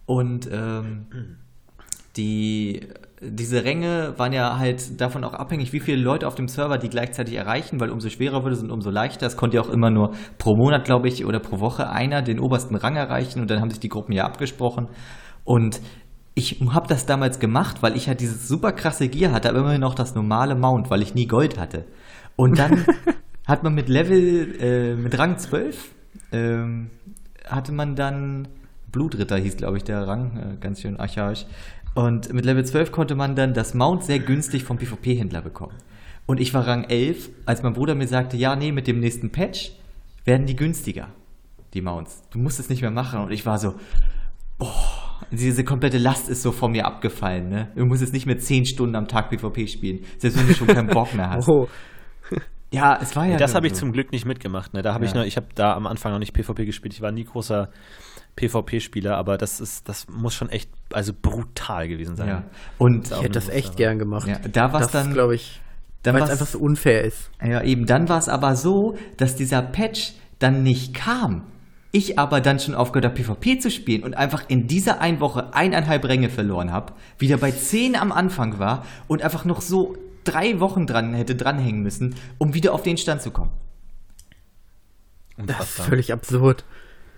Und 0.05 0.47
ähm, 0.51 1.07
die, 2.15 2.81
diese 3.21 3.65
Ränge 3.65 4.13
waren 4.17 4.31
ja 4.31 4.57
halt 4.57 5.01
davon 5.01 5.23
auch 5.23 5.33
abhängig, 5.33 5.73
wie 5.73 5.79
viele 5.79 6.01
Leute 6.01 6.27
auf 6.27 6.35
dem 6.35 6.47
Server 6.47 6.77
die 6.77 6.89
gleichzeitig 6.89 7.35
erreichen, 7.35 7.79
weil 7.79 7.89
umso 7.89 8.09
schwerer 8.09 8.43
würde 8.43 8.55
es 8.55 8.63
und 8.63 8.71
umso 8.71 8.89
leichter. 8.89 9.27
Es 9.27 9.35
konnte 9.35 9.57
ja 9.57 9.63
auch 9.63 9.69
immer 9.69 9.89
nur 9.89 10.13
pro 10.37 10.55
Monat, 10.55 10.85
glaube 10.85 11.09
ich, 11.09 11.25
oder 11.25 11.39
pro 11.39 11.59
Woche 11.59 11.89
einer 11.89 12.21
den 12.21 12.39
obersten 12.39 12.75
Rang 12.75 12.95
erreichen 12.95 13.41
und 13.41 13.49
dann 13.49 13.59
haben 13.59 13.69
sich 13.69 13.79
die 13.79 13.89
Gruppen 13.89 14.13
ja 14.13 14.23
abgesprochen. 14.23 14.87
Und 15.43 15.81
ich 16.33 16.61
habe 16.71 16.87
das 16.87 17.05
damals 17.05 17.39
gemacht, 17.39 17.83
weil 17.83 17.97
ich 17.97 18.07
halt 18.07 18.21
dieses 18.21 18.47
super 18.47 18.71
krasse 18.71 19.09
Gear 19.09 19.33
hatte, 19.33 19.49
aber 19.49 19.59
immerhin 19.59 19.81
noch 19.81 19.95
das 19.95 20.15
normale 20.15 20.55
Mount, 20.55 20.89
weil 20.89 21.01
ich 21.01 21.13
nie 21.13 21.27
Gold 21.27 21.59
hatte. 21.59 21.85
Und 22.37 22.57
dann 22.57 22.85
hat 23.47 23.63
man 23.63 23.73
mit 23.73 23.89
Level, 23.89 24.55
äh, 24.61 24.95
mit 24.95 25.17
Rang 25.19 25.37
12, 25.37 25.93
ähm, 26.31 26.89
hatte 27.45 27.73
man 27.73 27.95
dann, 27.95 28.47
Blutritter 28.91 29.37
hieß, 29.37 29.57
glaube 29.57 29.77
ich, 29.77 29.83
der 29.83 30.07
Rang, 30.07 30.37
äh, 30.37 30.57
ganz 30.61 30.81
schön 30.81 30.97
archaisch. 30.97 31.45
Und 31.95 32.33
mit 32.33 32.45
Level 32.45 32.65
12 32.65 32.91
konnte 32.91 33.15
man 33.15 33.35
dann 33.35 33.53
das 33.53 33.73
Mount 33.73 34.03
sehr 34.03 34.19
günstig 34.19 34.63
vom 34.63 34.77
PvP-Händler 34.77 35.41
bekommen. 35.41 35.75
Und 36.25 36.39
ich 36.39 36.53
war 36.53 36.67
Rang 36.67 36.83
11, 36.83 37.29
als 37.45 37.63
mein 37.63 37.73
Bruder 37.73 37.95
mir 37.95 38.07
sagte, 38.07 38.37
ja, 38.37 38.55
nee, 38.55 38.71
mit 38.71 38.87
dem 38.87 38.99
nächsten 38.99 39.31
Patch 39.31 39.71
werden 40.25 40.45
die 40.45 40.55
günstiger, 40.55 41.07
die 41.73 41.81
Mounts. 41.81 42.21
Du 42.29 42.39
musst 42.39 42.59
es 42.59 42.69
nicht 42.69 42.81
mehr 42.81 42.91
machen. 42.91 43.19
Und 43.21 43.31
ich 43.31 43.45
war 43.45 43.57
so, 43.57 43.73
oh, 44.59 44.67
diese 45.31 45.63
komplette 45.63 45.97
Last 45.97 46.29
ist 46.29 46.43
so 46.43 46.51
von 46.51 46.71
mir 46.71 46.85
abgefallen. 46.85 47.49
Ne? 47.49 47.71
Du 47.75 47.85
musst 47.85 48.01
jetzt 48.01 48.13
nicht 48.13 48.25
mehr 48.25 48.37
10 48.37 48.65
Stunden 48.65 48.95
am 48.95 49.07
Tag 49.07 49.29
PvP 49.29 49.67
spielen, 49.67 50.05
selbst 50.17 50.39
wenn 50.39 50.47
du 50.47 50.53
schon 50.53 50.67
keinen 50.67 50.87
Bock 50.87 51.13
mehr 51.13 51.29
hast. 51.31 51.49
Oh. 51.59 51.67
Ja, 52.71 52.99
es 53.01 53.15
war 53.15 53.25
ja. 53.25 53.37
Das 53.37 53.55
habe 53.55 53.65
ich 53.65 53.73
zum 53.73 53.91
Glück 53.91 54.11
nicht 54.11 54.27
mitgemacht. 54.27 54.75
Ne? 54.75 54.83
Da 54.83 54.93
habe 54.93 55.03
ja. 55.03 55.09
ich 55.09 55.15
noch, 55.15 55.23
ich 55.23 55.37
habe 55.37 55.47
da 55.55 55.73
am 55.73 55.87
Anfang 55.87 56.11
noch 56.11 56.19
nicht 56.19 56.33
PvP 56.33 56.65
gespielt. 56.65 56.93
Ich 56.93 57.01
war 57.01 57.11
nie 57.11 57.23
großer 57.23 57.69
PvP-Spieler, 58.35 59.17
aber 59.17 59.37
das 59.37 59.59
ist, 59.59 59.89
das 59.89 60.07
muss 60.07 60.33
schon 60.33 60.49
echt, 60.49 60.69
also 60.93 61.13
brutal 61.13 61.87
gewesen 61.87 62.15
sein. 62.15 62.27
Ja. 62.27 62.43
Und 62.77 63.11
ich 63.11 63.17
hätte 63.17 63.31
das 63.31 63.49
echt 63.49 63.75
gern 63.75 63.99
gemacht. 63.99 64.27
Ja, 64.27 64.39
da 64.39 64.71
war 64.71 64.81
es 64.81 64.87
dann, 64.87 65.13
glaube 65.13 65.35
ich, 65.35 65.59
weil 66.03 66.21
es 66.23 66.29
einfach 66.29 66.47
so 66.47 66.59
unfair 66.59 67.03
ist. 67.03 67.29
Ja, 67.43 67.61
eben. 67.61 67.85
Dann 67.85 68.07
war 68.07 68.17
es 68.17 68.29
aber 68.29 68.55
so, 68.55 68.95
dass 69.17 69.35
dieser 69.35 69.61
Patch 69.61 70.13
dann 70.39 70.63
nicht 70.63 70.93
kam. 70.93 71.43
Ich 71.91 72.19
aber 72.19 72.39
dann 72.39 72.59
schon 72.59 72.75
aufgehört 72.75 73.05
habe, 73.05 73.15
PvP 73.15 73.57
zu 73.57 73.71
spielen 73.71 74.03
und 74.03 74.15
einfach 74.15 74.43
in 74.47 74.67
dieser 74.67 75.01
einen 75.01 75.19
Woche 75.19 75.53
eineinhalb 75.53 76.05
Ränge 76.05 76.29
verloren 76.29 76.71
habe, 76.71 76.93
wieder 77.17 77.37
bei 77.37 77.51
zehn 77.51 77.95
am 77.95 78.11
Anfang 78.11 78.59
war 78.59 78.85
und 79.07 79.23
einfach 79.23 79.43
noch 79.43 79.59
so 79.59 79.95
drei 80.23 80.59
Wochen 80.59 80.85
dran 80.85 81.13
hätte 81.13 81.35
dranhängen 81.35 81.81
müssen, 81.81 82.15
um 82.37 82.53
wieder 82.53 82.73
auf 82.73 82.83
den 82.83 82.97
Stand 82.97 83.21
zu 83.23 83.31
kommen. 83.31 83.51
Das 85.37 85.61
ist 85.61 85.81
völlig 85.81 86.13
absurd. 86.13 86.63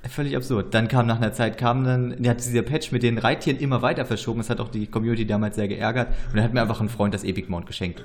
Völlig 0.10 0.36
absurd. 0.36 0.74
Dann 0.74 0.88
kam 0.88 1.06
nach 1.06 1.18
einer 1.18 1.32
Zeit, 1.32 1.58
kam 1.58 1.84
dann, 1.84 2.28
hat 2.28 2.44
dieser 2.44 2.64
Patch 2.64 2.92
mit 2.92 3.04
den 3.04 3.20
Reittieren 3.20 3.60
immer 3.60 3.82
weiter 3.82 4.06
verschoben. 4.06 4.40
Das 4.40 4.50
hat 4.50 4.60
auch 4.60 4.70
die 4.70 4.88
Community 4.88 5.28
damals 5.28 5.56
sehr 5.56 5.68
geärgert. 5.68 6.08
Und 6.30 6.38
dann 6.38 6.44
hat 6.44 6.54
mir 6.54 6.62
einfach 6.62 6.82
ein 6.82 6.90
Freund 6.90 7.14
das 7.14 7.24
Epic 7.24 7.48
Mount 7.50 7.68
geschenkt. 7.68 8.04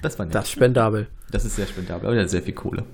Das 0.00 0.18
war 0.18 0.26
nett. 0.26 0.34
Das 0.34 0.44
ist 0.46 0.52
spendabel. 0.52 1.08
Das 1.30 1.44
ist 1.44 1.56
sehr 1.56 1.66
spendabel, 1.66 2.06
aber 2.06 2.14
der 2.14 2.24
hat 2.24 2.30
sehr 2.30 2.42
viel 2.42 2.54
Kohle. 2.54 2.84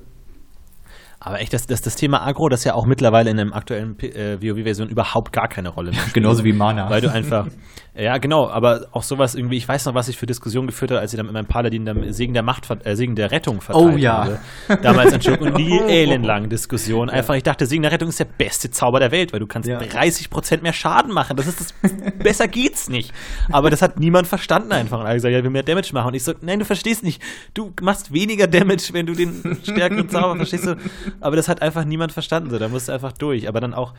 Aber 1.26 1.40
echt, 1.40 1.54
das, 1.54 1.66
das, 1.66 1.80
das 1.80 1.96
Thema 1.96 2.26
Agro, 2.26 2.50
das 2.50 2.64
ja 2.64 2.74
auch 2.74 2.84
mittlerweile 2.84 3.30
in 3.30 3.40
einem 3.40 3.54
aktuellen 3.54 3.98
äh, 4.00 4.36
WoW-Version 4.42 4.90
überhaupt 4.90 5.32
gar 5.32 5.48
keine 5.48 5.70
Rolle 5.70 5.90
mehr 5.90 6.00
spielt. 6.00 6.14
Genauso 6.14 6.44
wie 6.44 6.52
Mana. 6.52 6.90
Weil 6.90 7.00
du 7.00 7.10
einfach, 7.10 7.46
ja 7.96 8.18
genau, 8.18 8.50
aber 8.50 8.88
auch 8.92 9.02
sowas 9.02 9.34
irgendwie, 9.34 9.56
ich 9.56 9.66
weiß 9.66 9.86
noch, 9.86 9.94
was 9.94 10.08
ich 10.08 10.18
für 10.18 10.26
Diskussionen 10.26 10.66
geführt 10.66 10.90
habe, 10.90 11.00
als 11.00 11.14
ich 11.14 11.16
dann 11.16 11.24
mit 11.24 11.32
meinem 11.32 11.46
Paladin 11.46 11.86
dann 11.86 12.12
Segen 12.12 12.34
der 12.34 12.42
Macht, 12.42 12.68
äh, 12.84 12.94
Segen 12.94 13.16
der 13.16 13.30
Rettung 13.30 13.62
verteilt 13.62 13.94
oh, 13.94 13.96
ja. 13.96 14.38
habe. 14.68 14.82
Damals 14.82 15.14
entschuldigung, 15.14 15.52
und 15.52 15.58
die 15.58 15.78
ellenlangen 15.88 16.50
Diskussionen. 16.50 17.08
Einfach, 17.08 17.34
ich 17.36 17.42
dachte, 17.42 17.64
Segen 17.64 17.84
der 17.84 17.92
Rettung 17.92 18.10
ist 18.10 18.20
der 18.20 18.26
beste 18.26 18.70
Zauber 18.70 19.00
der 19.00 19.10
Welt, 19.10 19.32
weil 19.32 19.40
du 19.40 19.46
kannst 19.46 19.66
ja. 19.66 19.78
30% 19.78 20.60
mehr 20.60 20.74
Schaden 20.74 21.10
machen. 21.10 21.38
Das 21.38 21.46
ist 21.46 21.58
das, 21.58 21.74
besser 22.18 22.48
geht's 22.48 22.90
nicht. 22.90 23.14
Aber 23.50 23.70
das 23.70 23.80
hat 23.80 23.98
niemand 23.98 24.26
verstanden 24.26 24.72
einfach. 24.72 25.00
Und 25.00 25.06
alle 25.06 25.14
gesagt, 25.14 25.32
ja, 25.32 25.42
wir 25.42 25.48
mehr 25.48 25.62
Damage 25.62 25.94
machen. 25.94 26.08
Und 26.08 26.14
ich 26.14 26.24
so, 26.24 26.34
nein, 26.42 26.58
du 26.58 26.66
verstehst 26.66 27.02
nicht. 27.02 27.22
Du 27.54 27.72
machst 27.80 28.12
weniger 28.12 28.46
Damage, 28.46 28.90
wenn 28.92 29.06
du 29.06 29.14
den 29.14 29.56
stärkeren 29.62 30.10
Zauber, 30.10 30.36
verstehst 30.36 30.66
du? 30.66 30.76
Aber 31.20 31.36
das 31.36 31.48
hat 31.48 31.62
einfach 31.62 31.84
niemand 31.84 32.12
verstanden. 32.12 32.50
So, 32.50 32.58
da 32.58 32.68
musst 32.68 32.88
du 32.88 32.92
einfach 32.92 33.12
durch. 33.12 33.48
Aber 33.48 33.60
dann 33.60 33.74
auch 33.74 33.94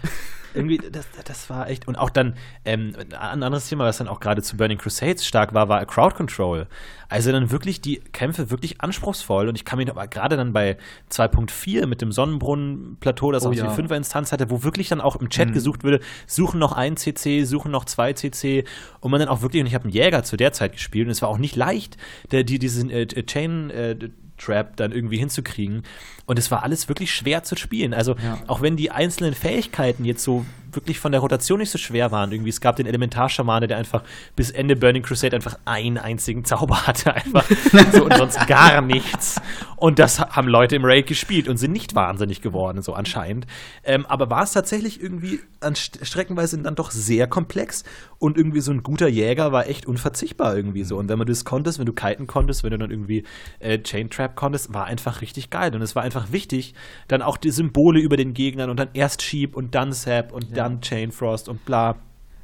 irgendwie, 0.56 0.78
das, 0.78 1.08
das 1.26 1.50
war 1.50 1.70
echt. 1.70 1.88
Und 1.88 1.98
auch 1.98 2.10
dann 2.10 2.36
ähm, 2.64 2.94
ein 3.20 3.44
anderes 3.44 3.68
Thema, 3.68 3.86
was 3.86 3.98
dann 3.98 4.08
auch 4.08 4.20
gerade 4.20 4.42
zu 4.42 4.58
Burning 4.58 4.78
Crusades 4.78 5.26
stark 5.26 5.54
war, 5.54 5.70
war 5.70 5.86
Crowd 5.86 6.16
Control. 6.16 6.68
Also 7.10 7.32
dann 7.32 7.52
wirklich 7.52 7.82
die 7.82 7.98
Kämpfe 7.98 8.50
wirklich 8.50 8.82
anspruchsvoll. 8.82 9.48
Und 9.50 9.56
ich 9.56 9.66
kann 9.66 9.78
mich 9.78 9.90
aber 9.90 10.08
gerade 10.08 10.38
dann 10.38 10.54
bei 10.54 10.78
2.4 11.12 11.86
mit 11.86 12.02
dem 12.02 12.12
Sonnenbrunnen-Plateau, 12.12 13.32
das 13.32 13.46
oh, 13.46 13.50
auch 13.50 13.54
ja. 13.54 13.68
die 13.68 13.82
5er 13.82 13.96
Instanz 13.96 14.32
hatte, 14.32 14.50
wo 14.50 14.64
wirklich 14.64 14.90
dann 14.90 15.02
auch 15.02 15.16
im 15.18 15.30
Chat 15.30 15.50
mhm. 15.50 15.54
gesucht 15.54 15.84
würde, 15.84 16.00
suchen 16.26 16.60
noch 16.60 16.72
ein 16.72 16.98
CC, 16.98 17.44
suchen 17.44 17.72
noch 17.72 17.86
zwei 17.86 18.14
CC. 18.14 18.64
Und 19.02 19.12
man 19.12 19.20
dann 19.20 19.30
auch 19.30 19.42
wirklich, 19.42 19.62
und 19.62 19.68
ich 19.68 19.76
habe 19.76 19.84
einen 19.84 19.94
Jäger 19.94 20.24
zu 20.24 20.38
der 20.38 20.54
Zeit 20.54 20.74
gespielt 20.74 21.08
und 21.08 21.12
es 21.12 21.22
war 21.22 21.30
auch 21.30 21.38
nicht 21.38 21.56
leicht, 21.56 21.98
der, 22.32 22.44
die, 22.44 22.60
diesen 22.60 22.90
äh, 22.90 23.06
Chain 23.08 23.70
äh, 23.70 23.96
Trap 24.38 24.76
dann 24.78 24.92
irgendwie 24.92 25.18
hinzukriegen. 25.18 25.84
Und 26.26 26.40
es 26.40 26.52
war 26.52 26.64
alles 26.64 26.88
wirklich 26.88 27.14
schwer 27.14 27.44
zu 27.44 27.56
spielen. 27.56 27.94
Also 27.94 28.16
ja. 28.16 28.40
auch 28.48 28.62
wenn 28.62 28.78
die 28.78 28.92
einzelnen 28.92 29.34
Fähigkeiten 29.34 30.06
jetzt 30.06 30.24
so 30.24 30.46
wirklich 30.76 31.00
von 31.00 31.12
der 31.12 31.22
Rotation 31.22 31.60
nicht 31.60 31.72
so 31.72 31.78
schwer 31.78 32.12
waren. 32.12 32.32
Irgendwie, 32.32 32.50
es 32.50 32.62
gab 32.62 32.76
den 32.76 32.86
Elementarschamane, 32.86 33.68
der 33.68 33.78
einfach 33.78 34.04
bis 34.36 34.52
Ende 34.52 34.76
Burning 34.76 35.04
Crusade 35.04 35.36
einfach 35.36 35.58
einen 35.66 35.98
einzigen 35.98 36.46
Zauber 36.46 36.88
hatte. 36.88 37.14
Einfach 37.16 37.46
so 37.94 38.06
und 38.06 38.16
sonst 38.16 38.46
gar 38.48 38.82
nichts. 38.82 39.42
Und 39.78 40.00
das 40.00 40.20
haben 40.20 40.48
Leute 40.48 40.76
im 40.76 40.86
Raid 40.86 41.08
gespielt 41.08 41.48
und 41.48 41.58
sind 41.58 41.72
nicht 41.72 41.96
wahnsinnig 41.96 42.42
geworden, 42.42 42.82
so 42.82 42.94
anscheinend. 42.94 43.46
Ähm, 43.84 44.06
aber 44.06 44.30
war 44.30 44.44
es 44.44 44.52
tatsächlich 44.52 45.02
irgendwie 45.02 45.40
an 45.60 45.76
Streckenweise 45.76 46.58
dann 46.58 46.76
doch 46.76 46.92
sehr 46.92 47.28
komplex 47.28 47.84
und 48.18 48.38
irgendwie 48.38 48.62
so 48.62 48.72
ein 48.72 48.84
guter 48.84 49.08
Jäger 49.08 49.52
war 49.52 49.68
echt 49.68 49.86
unverzichtbar 49.86 50.56
irgendwie 50.56 50.84
so. 50.84 50.98
Und 50.98 51.10
wenn 51.10 51.18
man 51.18 51.28
das 51.28 51.46
konntest, 51.46 51.80
wenn 51.80 51.86
du 51.86 51.94
kiten 51.94 52.28
konntest, 52.28 52.64
wenn 52.64 52.72
du 52.72 52.78
dann 52.78 52.92
irgendwie 52.92 53.24
äh, 53.60 53.80
Chain 53.80 54.10
Trap 54.10 54.36
konntest, 54.36 54.74
war 54.74 54.86
einfach 54.86 55.22
richtig 55.22 55.50
geil. 55.50 55.76
Und 55.76 55.82
es 55.82 55.96
war 55.96 56.04
einfach 56.04 56.32
wichtig, 56.32 56.74
dann 57.08 57.22
auch 57.22 57.38
die 57.38 57.52
Symbole 57.52 58.00
über 58.00 58.18
den 58.18 58.34
Gegnern 58.34 58.70
und 58.70 58.80
dann 58.80 58.90
erst 58.94 59.22
Sheep 59.22 59.56
und 59.56 59.76
dann 59.76 59.94
Sap 59.94 60.32
und 60.32 60.50
ja. 60.50 60.56
dann 60.56 60.65
Chain 60.82 61.12
Frost 61.12 61.50
und 61.50 61.66
bla. 61.66 61.96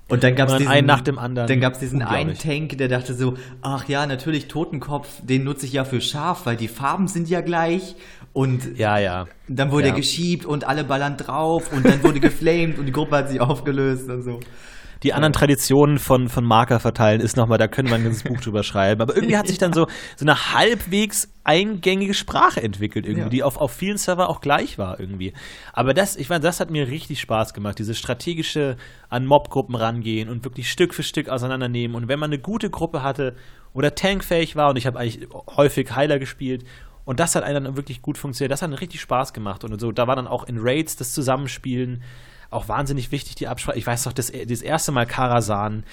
Und 0.07 0.23
dann 0.23 0.35
gab 0.35 0.49
es 0.49 0.68
einen 0.68 0.88
nach 0.88 0.99
dem 0.99 1.18
anderen. 1.18 1.48
Dann 1.48 1.61
gab 1.61 1.73
es 1.73 1.80
diesen 1.80 2.02
einen 2.02 2.38
Tank, 2.38 2.77
der 2.77 2.89
dachte 2.89 3.14
so, 3.14 3.35
ach 3.61 3.88
ja, 3.88 4.06
natürlich 4.06 4.49
Totenkopf, 4.49 5.07
den 5.23 5.45
nutze 5.45 5.65
ich 5.65 5.73
ja 5.73 5.85
für 5.85 6.02
scharf, 6.02 6.45
weil 6.45 6.57
die 6.57 6.68
Farben 6.68 7.07
sind 7.07 7.30
ja 7.30 7.39
gleich. 7.39 7.95
Und 8.34 8.77
ja, 8.77 8.98
ja. 8.98 9.27
dann 9.48 9.72
wurde 9.72 9.88
ja. 9.88 9.93
er 9.93 9.95
geschiebt 9.95 10.45
und 10.45 10.65
alle 10.65 10.84
ballern 10.84 11.15
drauf 11.15 11.72
und 11.72 11.85
dann 11.85 12.03
wurde 12.03 12.19
geflamed 12.19 12.77
und 12.77 12.88
die 12.88 12.91
Gruppe 12.91 13.18
hat 13.18 13.30
sich 13.30 13.39
aufgelöst 13.39 14.10
und 14.10 14.23
so 14.23 14.39
die 15.03 15.14
anderen 15.14 15.34
Traditionen 15.34 15.98
von, 15.98 16.30
von 16.30 16.44
Marker 16.44 16.80
verteilen 16.80 17.22
ist 17.22 17.36
nochmal, 17.36 17.57
da 17.57 17.68
können 17.68 17.90
wir 17.90 17.95
ein 17.95 18.03
ganzes 18.03 18.23
Buch 18.23 18.40
drüber 18.41 18.64
schreiben. 18.64 19.02
Aber 19.02 19.15
irgendwie 19.15 19.38
hat 19.38 19.48
sich 19.48 19.57
dann 19.57 19.73
so, 19.73 19.88
so 20.15 20.26
eine 20.26 20.53
halbwegs 20.53 21.32
eingängige 21.44 22.14
Sprache 22.14 22.61
entwickelt, 22.61 23.06
irgendwie, 23.06 23.23
ja. 23.23 23.30
die 23.30 23.44
auf, 23.44 23.57
auf 23.57 23.72
vielen 23.72 23.98
Server 23.98 24.30
auch 24.30 24.41
gleich 24.41 24.78
war 24.78 24.99
irgendwie. 24.99 25.34
Aber 25.73 25.95
das, 25.95 26.15
ich 26.15 26.30
meine, 26.30 26.41
das 26.41 26.60
hat 26.60 26.69
mir 26.69 26.88
richtig 26.88 27.19
Spaß 27.19 27.53
gemacht, 27.53 27.80
dieses 27.80 27.98
strategische 27.98 28.78
an 29.10 29.26
Mobgruppen 29.26 29.76
rangehen 29.76 30.30
und 30.30 30.44
wirklich 30.44 30.72
Stück 30.72 30.94
für 30.94 31.03
Stück 31.03 31.30
auseinandernehmen. 31.30 31.95
Und 31.95 32.07
wenn 32.07 32.19
man 32.19 32.30
eine 32.30 32.40
gute 32.40 32.69
Gruppe 32.69 33.02
hatte 33.02 33.36
oder 33.73 33.95
tankfähig 33.95 34.56
war, 34.56 34.69
und 34.69 34.76
ich 34.76 34.86
habe 34.86 34.99
eigentlich 34.99 35.28
häufig 35.56 35.95
Heiler 35.95 36.19
gespielt, 36.19 36.64
und 37.03 37.19
das 37.19 37.34
hat 37.34 37.44
einen 37.44 37.64
dann 37.64 37.76
wirklich 37.76 38.03
gut 38.03 38.19
funktioniert. 38.19 38.52
Das 38.52 38.61
hat 38.61 38.69
richtig 38.80 39.02
Spaß 39.02 39.34
gemacht. 39.34 39.64
Und 39.64 39.80
so, 39.82 39.91
da 39.91 40.06
war 40.06 40.15
dann 40.15 40.28
auch 40.28 40.48
in 40.48 40.60
Raids 40.60 40.95
das 40.95 41.14
Zusammenspielen 41.14 42.03
auch 42.52 42.68
wahnsinnig 42.68 43.11
wichtig, 43.11 43.36
die 43.36 43.48
Absprache. 43.48 43.78
Ich 43.78 43.88
weiß 43.88 44.06
noch, 44.06 44.14
das, 44.14 44.32
das 44.32 44.61
erste 44.61 44.91
Mal 44.91 45.06
Karasan. 45.06 45.84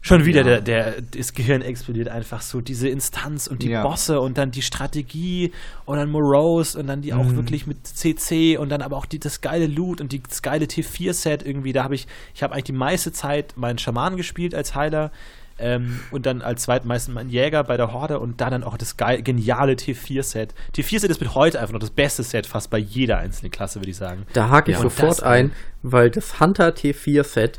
Schon 0.00 0.24
wieder, 0.24 0.42
ja. 0.46 0.60
der, 0.60 0.60
der, 0.60 1.02
das 1.02 1.32
Gehirn 1.32 1.60
explodiert 1.60 2.08
einfach 2.08 2.40
so. 2.40 2.60
Diese 2.60 2.88
Instanz 2.88 3.48
und 3.48 3.62
die 3.62 3.70
ja. 3.70 3.82
Bosse 3.82 4.20
und 4.20 4.38
dann 4.38 4.52
die 4.52 4.62
Strategie 4.62 5.50
und 5.86 5.98
dann 5.98 6.08
Morose 6.08 6.78
und 6.78 6.86
dann 6.86 7.02
die 7.02 7.12
mhm. 7.12 7.18
auch 7.18 7.32
wirklich 7.32 7.66
mit 7.66 7.84
CC 7.84 8.58
und 8.58 8.68
dann 8.68 8.80
aber 8.80 8.96
auch 8.96 9.06
die, 9.06 9.18
das 9.18 9.40
geile 9.40 9.66
Loot 9.66 10.00
und 10.00 10.12
die, 10.12 10.22
das 10.22 10.42
geile 10.42 10.66
T4-Set 10.66 11.44
irgendwie. 11.44 11.72
Da 11.72 11.82
habe 11.82 11.96
ich, 11.96 12.06
ich 12.32 12.44
habe 12.44 12.54
eigentlich 12.54 12.64
die 12.64 12.72
meiste 12.72 13.12
Zeit 13.12 13.54
meinen 13.56 13.78
Schaman 13.78 14.16
gespielt 14.16 14.54
als 14.54 14.76
Heiler. 14.76 15.10
Ähm, 15.58 16.00
und 16.10 16.26
dann 16.26 16.42
als 16.42 16.62
zweitmeisten 16.62 17.14
mein 17.14 17.28
Jäger 17.28 17.64
bei 17.64 17.76
der 17.76 17.92
Horde 17.92 18.20
und 18.20 18.40
da 18.40 18.50
dann 18.50 18.62
auch 18.62 18.76
das 18.76 18.96
geil, 18.96 19.22
geniale 19.22 19.72
T4-Set. 19.72 20.54
T4-Set 20.74 21.10
ist 21.10 21.20
mit 21.20 21.34
heute 21.34 21.60
einfach 21.60 21.72
noch 21.72 21.80
das 21.80 21.90
beste 21.90 22.22
Set 22.22 22.46
fast 22.46 22.70
bei 22.70 22.78
jeder 22.78 23.18
einzelnen 23.18 23.50
Klasse, 23.50 23.80
würde 23.80 23.90
ich 23.90 23.96
sagen. 23.96 24.24
Da 24.32 24.48
hake 24.50 24.70
ich 24.70 24.76
ja, 24.76 24.82
sofort 24.82 25.22
ein, 25.22 25.52
weil 25.82 26.10
das 26.10 26.40
Hunter 26.40 26.68
T4-Set 26.68 27.58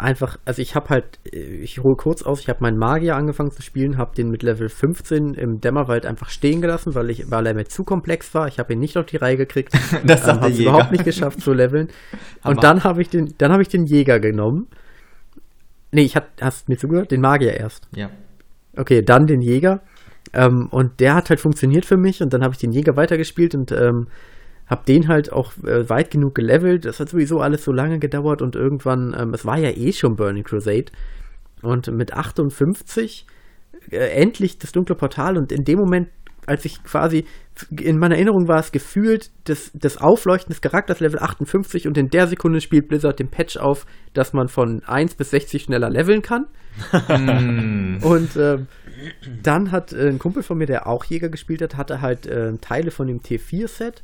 einfach, 0.00 0.38
also 0.44 0.62
ich 0.62 0.74
habe 0.74 0.88
halt, 0.88 1.18
ich 1.24 1.78
hole 1.78 1.96
kurz 1.96 2.22
aus, 2.22 2.40
ich 2.40 2.48
habe 2.48 2.60
meinen 2.62 2.78
Magier 2.78 3.16
angefangen 3.16 3.50
zu 3.50 3.62
spielen, 3.62 3.98
habe 3.98 4.14
den 4.14 4.30
mit 4.30 4.42
Level 4.42 4.68
15 4.68 5.34
im 5.34 5.60
Dämmerwald 5.60 6.06
einfach 6.06 6.30
stehen 6.30 6.60
gelassen, 6.60 6.94
weil 6.94 7.10
ich, 7.10 7.30
weil 7.30 7.46
er 7.46 7.54
mir 7.54 7.66
zu 7.66 7.84
komplex 7.84 8.34
war. 8.34 8.48
Ich 8.48 8.58
habe 8.58 8.72
ihn 8.72 8.78
nicht 8.78 8.96
auf 8.96 9.06
die 9.06 9.16
Reihe 9.16 9.36
gekriegt. 9.36 9.72
das 10.04 10.26
ähm, 10.26 10.40
habe 10.40 10.50
überhaupt 10.50 10.92
nicht 10.92 11.04
geschafft 11.04 11.40
zu 11.40 11.52
leveln. 11.52 11.88
Und 12.44 12.62
dann 12.62 12.82
habe 12.84 13.02
ich 13.02 13.08
den, 13.08 13.34
dann 13.38 13.52
habe 13.52 13.62
ich 13.62 13.68
den 13.68 13.84
Jäger 13.84 14.18
genommen 14.18 14.68
Nee, 15.92 16.02
ich 16.02 16.16
hat, 16.16 16.28
hast 16.40 16.68
mir 16.68 16.76
zugehört? 16.76 17.10
Den 17.10 17.20
Magier 17.20 17.54
erst. 17.54 17.88
Ja. 17.94 18.10
Okay, 18.76 19.02
dann 19.02 19.26
den 19.26 19.42
Jäger. 19.42 19.80
Ähm, 20.32 20.68
und 20.70 21.00
der 21.00 21.14
hat 21.14 21.30
halt 21.30 21.40
funktioniert 21.40 21.84
für 21.84 21.96
mich 21.96 22.22
und 22.22 22.32
dann 22.32 22.42
habe 22.42 22.54
ich 22.54 22.60
den 22.60 22.72
Jäger 22.72 22.96
weitergespielt 22.96 23.54
und 23.54 23.72
ähm, 23.72 24.06
habe 24.66 24.84
den 24.86 25.08
halt 25.08 25.32
auch 25.32 25.52
äh, 25.64 25.88
weit 25.88 26.12
genug 26.12 26.36
gelevelt. 26.36 26.84
Das 26.84 27.00
hat 27.00 27.08
sowieso 27.08 27.40
alles 27.40 27.64
so 27.64 27.72
lange 27.72 27.98
gedauert 27.98 28.40
und 28.40 28.54
irgendwann, 28.54 29.16
ähm, 29.18 29.34
es 29.34 29.44
war 29.44 29.58
ja 29.58 29.70
eh 29.70 29.92
schon 29.92 30.14
Burning 30.14 30.44
Crusade. 30.44 30.86
Und 31.62 31.88
mit 31.88 32.14
58 32.14 33.26
äh, 33.90 33.96
endlich 33.96 34.58
das 34.58 34.72
dunkle 34.72 34.94
Portal 34.94 35.36
und 35.36 35.50
in 35.50 35.64
dem 35.64 35.78
Moment, 35.78 36.08
als 36.46 36.64
ich 36.64 36.82
quasi 36.84 37.24
in 37.70 37.98
meiner 37.98 38.16
Erinnerung 38.16 38.48
war 38.48 38.58
es 38.58 38.72
gefühlt 38.72 39.30
das, 39.44 39.70
das 39.74 39.96
Aufleuchten 39.98 40.50
des 40.50 40.60
Charakters 40.60 41.00
Level 41.00 41.20
58 41.20 41.86
und 41.86 41.96
in 41.98 42.08
der 42.08 42.26
Sekunde 42.26 42.60
spielt 42.60 42.88
Blizzard 42.88 43.18
den 43.18 43.28
Patch 43.28 43.56
auf, 43.56 43.86
dass 44.14 44.32
man 44.32 44.48
von 44.48 44.82
1 44.84 45.14
bis 45.14 45.30
60 45.30 45.64
schneller 45.64 45.90
leveln 45.90 46.22
kann. 46.22 46.46
und 48.02 48.36
äh, 48.36 48.58
dann 49.42 49.72
hat 49.72 49.92
äh, 49.92 50.08
ein 50.08 50.18
Kumpel 50.18 50.42
von 50.42 50.58
mir, 50.58 50.66
der 50.66 50.86
auch 50.86 51.04
Jäger 51.04 51.28
gespielt 51.28 51.62
hat, 51.62 51.76
hatte 51.76 52.00
halt 52.00 52.26
äh, 52.26 52.52
Teile 52.60 52.90
von 52.90 53.06
dem 53.06 53.20
T4-Set 53.20 54.02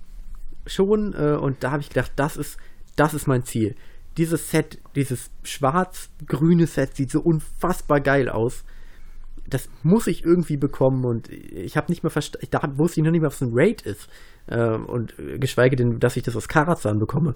schon 0.67 1.15
äh, 1.15 1.37
und 1.37 1.63
da 1.63 1.71
habe 1.71 1.83
ich 1.83 1.89
gedacht, 1.89 2.13
das 2.17 2.37
ist, 2.37 2.59
das 2.97 3.15
ist 3.15 3.27
mein 3.27 3.45
Ziel. 3.45 3.77
Dieses 4.17 4.51
Set, 4.51 4.79
dieses 4.95 5.31
schwarz-grüne 5.43 6.67
Set 6.67 6.97
sieht 6.97 7.11
so 7.11 7.21
unfassbar 7.21 8.01
geil 8.01 8.29
aus. 8.29 8.65
Das 9.49 9.69
muss 9.83 10.07
ich 10.07 10.25
irgendwie 10.25 10.57
bekommen 10.57 11.05
und 11.05 11.29
ich 11.31 11.77
habe 11.77 11.91
nicht 11.91 12.03
mehr 12.03 12.11
verstanden, 12.11 12.49
da 12.51 12.61
wusste 12.77 13.01
ich 13.01 13.05
noch 13.05 13.13
nicht 13.13 13.21
mehr, 13.21 13.31
was 13.31 13.41
ein 13.41 13.53
Raid 13.53 13.83
ist. 13.83 14.09
Äh, 14.47 14.77
und 14.77 15.15
geschweige 15.39 15.77
denn, 15.77 15.99
dass 15.99 16.17
ich 16.17 16.23
das 16.23 16.37
aus 16.37 16.49
Karazhan 16.49 16.99
bekomme. 16.99 17.35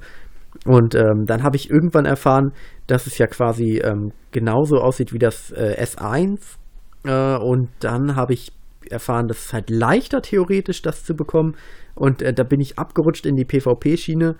Und 0.67 0.95
ähm, 0.95 1.25
dann 1.27 1.43
habe 1.43 1.57
ich 1.57 1.71
irgendwann 1.71 2.07
erfahren, 2.07 2.53
dass 2.87 3.07
es 3.07 3.19
ja 3.19 3.27
quasi 3.27 3.81
ähm, 3.85 4.13
genauso 4.33 4.79
aussieht 4.79 5.13
wie 5.13 5.19
das 5.19 5.53
äh, 5.53 5.77
S1. 5.81 6.57
Äh, 7.05 7.37
und 7.37 7.69
dann 7.81 8.17
habe 8.17 8.33
ich 8.33 8.53
erfahren, 8.89 9.29
dass 9.29 9.47
es 9.47 9.53
halt 9.53 9.71
leichter 9.71 10.23
theoretisch 10.23 10.83
das 10.83 11.05
zu 11.05 11.15
bekommen. 11.15 11.57
Und 11.95 12.23
äh, 12.23 12.33
da 12.33 12.43
bin 12.43 12.61
ich 12.61 12.79
abgerutscht 12.79 13.27
in 13.27 13.37
die 13.37 13.45
PvP-Schiene 13.45 14.37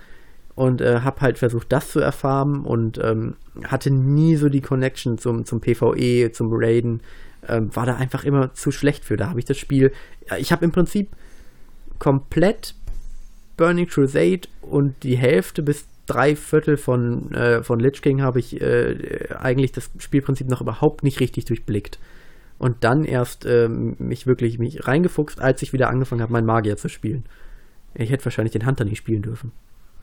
und 0.55 0.81
äh, 0.81 1.01
habe 1.03 1.21
halt 1.21 1.39
versucht, 1.39 1.73
das 1.73 1.91
zu 1.91 2.01
erfahren 2.01 2.65
und 2.65 2.99
ähm, 3.03 3.37
hatte 3.65 3.91
nie 3.91 4.37
so 4.37 4.49
die 4.49 4.61
Connection 4.61 5.17
zum, 5.17 5.45
zum 5.45 5.61
PvE, 5.61 6.33
zum 6.33 6.49
Raiden. 6.51 7.03
Ähm, 7.49 7.75
war 7.75 7.87
da 7.87 7.97
einfach 7.97 8.25
immer 8.25 8.55
zu 8.55 8.71
schlecht 8.71 9.05
für. 9.05 9.17
Da 9.17 9.29
habe 9.29 9.39
ich 9.39 9.45
das 9.45 9.59
Spiel. 9.59 9.93
Ich 10.39 10.53
habe 10.53 10.65
im 10.65 10.73
Prinzip 10.73 11.11
komplett 11.99 12.75
Burning 13.57 13.87
Crusade 13.87 14.49
und 14.63 15.03
die 15.03 15.17
Hälfte 15.17 15.63
bis 15.63 15.87
drei 16.07 16.35
Viertel 16.35 16.77
von, 16.77 17.33
äh, 17.33 17.63
von 17.63 17.79
Lich 17.79 18.03
King 18.03 18.23
habe 18.23 18.41
ich 18.41 18.61
äh, 18.61 19.29
eigentlich 19.39 19.73
das 19.73 19.91
Spielprinzip 19.99 20.49
noch 20.49 20.61
überhaupt 20.61 21.05
nicht 21.05 21.21
richtig 21.21 21.45
durchblickt. 21.45 21.99
Und 22.59 22.85
dann 22.85 23.05
erst 23.05 23.47
äh, 23.47 23.69
mich 23.69 24.27
wirklich 24.27 24.59
mich 24.59 24.87
reingefuchst, 24.87 25.41
als 25.41 25.63
ich 25.63 25.73
wieder 25.73 25.89
angefangen 25.89 26.21
habe, 26.21 26.33
meinen 26.33 26.47
Magier 26.47 26.77
zu 26.77 26.89
spielen. 26.89 27.25
Ich 27.95 28.11
hätte 28.11 28.25
wahrscheinlich 28.25 28.53
den 28.53 28.67
Hunter 28.67 28.85
nicht 28.85 28.99
spielen 28.99 29.23
dürfen. 29.23 29.53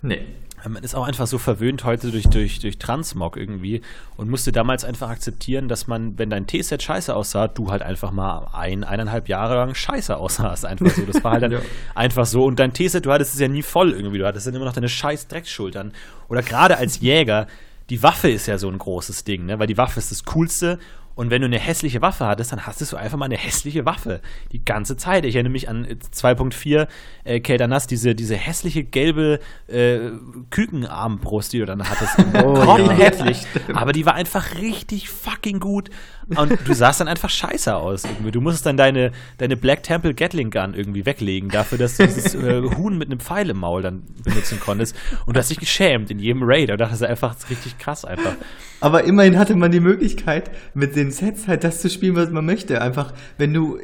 Nee. 0.02 0.22
Man 0.68 0.84
ist 0.84 0.96
auch 0.96 1.08
einfach 1.08 1.28
so 1.28 1.38
verwöhnt 1.38 1.84
heute 1.84 2.10
durch, 2.10 2.28
durch, 2.30 2.60
durch 2.60 2.80
Transmog 2.80 3.38
irgendwie 3.38 3.82
und 4.18 4.28
musste 4.30 4.52
damals 4.52 4.84
einfach 4.84 5.10
akzeptieren, 5.10 5.68
dass 5.68 5.86
man, 5.86 6.18
wenn 6.18 6.32
dein 6.32 6.48
T-Set 6.48 6.82
scheiße 6.82 7.16
aussah, 7.16 7.48
du 7.48 7.70
halt 7.70 7.84
einfach 7.84 8.12
mal 8.12 8.50
ein, 8.54 8.84
eineinhalb 8.84 9.30
Jahre 9.30 9.56
lang 9.56 9.76
scheiße 9.76 10.18
aussahst. 10.18 10.66
Einfach 10.66 10.90
so. 10.90 11.04
Das 11.04 11.24
war 11.24 11.34
halt 11.34 11.44
dann 11.44 11.52
ja. 11.54 11.60
einfach 11.94 12.26
so. 12.26 12.44
Und 12.44 12.60
dein 12.60 12.74
T-Set, 12.74 13.06
du 13.06 13.12
hattest 13.12 13.36
es 13.36 13.40
ja 13.40 13.48
nie 13.48 13.62
voll 13.62 13.92
irgendwie. 13.92 14.18
Du 14.18 14.26
hattest 14.26 14.48
dann 14.48 14.56
immer 14.56 14.66
noch 14.66 14.74
deine 14.74 14.90
scheiß 14.90 15.28
Dreckschultern. 15.28 15.94
Oder 16.28 16.42
gerade 16.42 16.78
als 16.78 17.00
Jäger, 17.02 17.46
die 17.90 18.02
Waffe 18.02 18.30
ist 18.30 18.48
ja 18.48 18.58
so 18.58 18.68
ein 18.68 18.80
großes 18.80 19.24
Ding, 19.24 19.46
ne? 19.46 19.60
Weil 19.60 19.68
die 19.68 19.78
Waffe 19.78 20.00
ist 20.00 20.12
das 20.12 20.26
Coolste 20.26 20.80
und 21.18 21.32
wenn 21.32 21.42
du 21.42 21.48
eine 21.48 21.58
hässliche 21.58 22.04
Waffe 22.04 22.28
hattest, 22.28 22.52
dann 22.52 22.68
hast 22.68 22.80
du 22.80 22.96
einfach 22.96 23.18
mal 23.18 23.26
eine 23.26 23.38
hässliche 23.38 23.86
Waffe. 23.86 24.22
Die 24.52 24.64
ganze 24.64 24.98
Zeit. 24.98 25.26
Ich 25.26 25.34
erinnere 25.34 25.52
mich 25.52 25.68
an 25.68 25.88
2.4 25.88 26.88
äh, 27.24 27.40
Keldanas, 27.40 27.88
diese, 27.88 28.14
diese 28.14 28.36
hässliche 28.36 28.84
gelbe 28.84 29.40
äh, 29.68 30.12
Kükenarmbrust, 30.52 31.54
die 31.54 31.60
du 31.60 31.66
dann 31.66 31.90
hattest. 31.90 32.18
Oh, 32.38 32.54
Grottenhässlich. 32.54 33.42
Ja. 33.68 33.78
Aber 33.78 33.94
die 33.94 34.06
war 34.06 34.14
einfach 34.14 34.56
richtig 34.56 35.10
fucking 35.10 35.60
gut. 35.60 35.90
Und 36.28 36.56
du 36.66 36.74
sahst 36.74 37.00
dann 37.00 37.08
einfach 37.08 37.30
scheiße 37.30 37.76
aus 37.76 38.04
irgendwie. 38.04 38.32
Du 38.32 38.42
musstest 38.42 38.66
dann 38.66 38.78
deine, 38.78 39.12
deine 39.40 39.58
Black 39.58 39.82
Temple 39.82 40.14
Gatling 40.14 40.52
Gun 40.52 40.76
irgendwie 40.76 41.06
weglegen, 41.06 41.50
dafür, 41.50 41.78
dass 41.78 41.98
du 41.98 42.06
dieses 42.06 42.36
äh, 42.36 42.62
Huhn 42.62 42.98
mit 42.98 43.10
einem 43.10 43.20
Pfeil 43.20 43.50
im 43.50 43.58
Maul 43.58 43.82
dann 43.82 44.04
benutzen 44.24 44.60
konntest. 44.60 44.96
Und 45.26 45.36
du 45.36 45.40
hast 45.40 45.50
dich 45.50 45.60
geschämt 45.60 46.12
in 46.12 46.20
jedem 46.20 46.44
Raid. 46.44 46.70
Und 46.70 46.80
das 46.80 46.92
ist 46.92 47.04
einfach 47.04 47.36
richtig 47.50 47.80
krass 47.80 48.06
einfach. 48.06 48.36
Aber 48.80 49.04
immerhin 49.06 49.40
hatte 49.40 49.56
man 49.56 49.72
die 49.72 49.80
Möglichkeit, 49.80 50.52
mit 50.76 50.96
den 50.96 51.07
Sets 51.12 51.48
halt 51.48 51.64
das 51.64 51.82
zu 51.82 51.90
spielen, 51.90 52.16
was 52.16 52.30
man 52.32 52.46
möchte. 52.46 52.82
Einfach, 52.82 53.14
wenn 53.38 53.54
du 53.54 53.78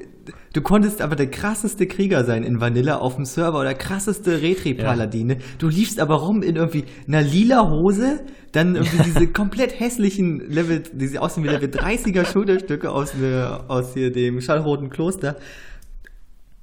Du 0.54 0.62
konntest 0.62 1.02
aber 1.02 1.16
der 1.16 1.30
krasseste 1.30 1.88
Krieger 1.88 2.24
sein 2.24 2.44
in 2.44 2.62
Vanilla 2.62 2.98
auf 2.98 3.16
dem 3.16 3.26
Server 3.26 3.60
oder 3.60 3.74
krasseste 3.74 4.42
Retri-Paladine. 4.42 5.34
Ja. 5.34 5.40
Du 5.58 5.68
liefst 5.68 6.00
aber 6.00 6.16
rum 6.16 6.44
in 6.44 6.56
irgendwie 6.56 6.86
einer 7.08 7.22
lila 7.22 7.70
Hose, 7.70 8.22
dann 8.52 8.76
irgendwie 8.76 9.04
diese 9.04 9.28
komplett 9.28 9.80
hässlichen 9.80 10.40
Level, 10.48 10.84
diese 10.94 11.22
aussehen 11.22 11.44
wie 11.44 11.50
Level 11.50 11.70
30er 11.70 12.26
Schulterstücke 12.26 12.92
aus, 12.92 13.16
ne, 13.16 13.66
aus 13.68 13.96
hier 13.96 14.12
dem 14.12 14.40
schallroten 14.42 14.90
Kloster. 14.90 15.38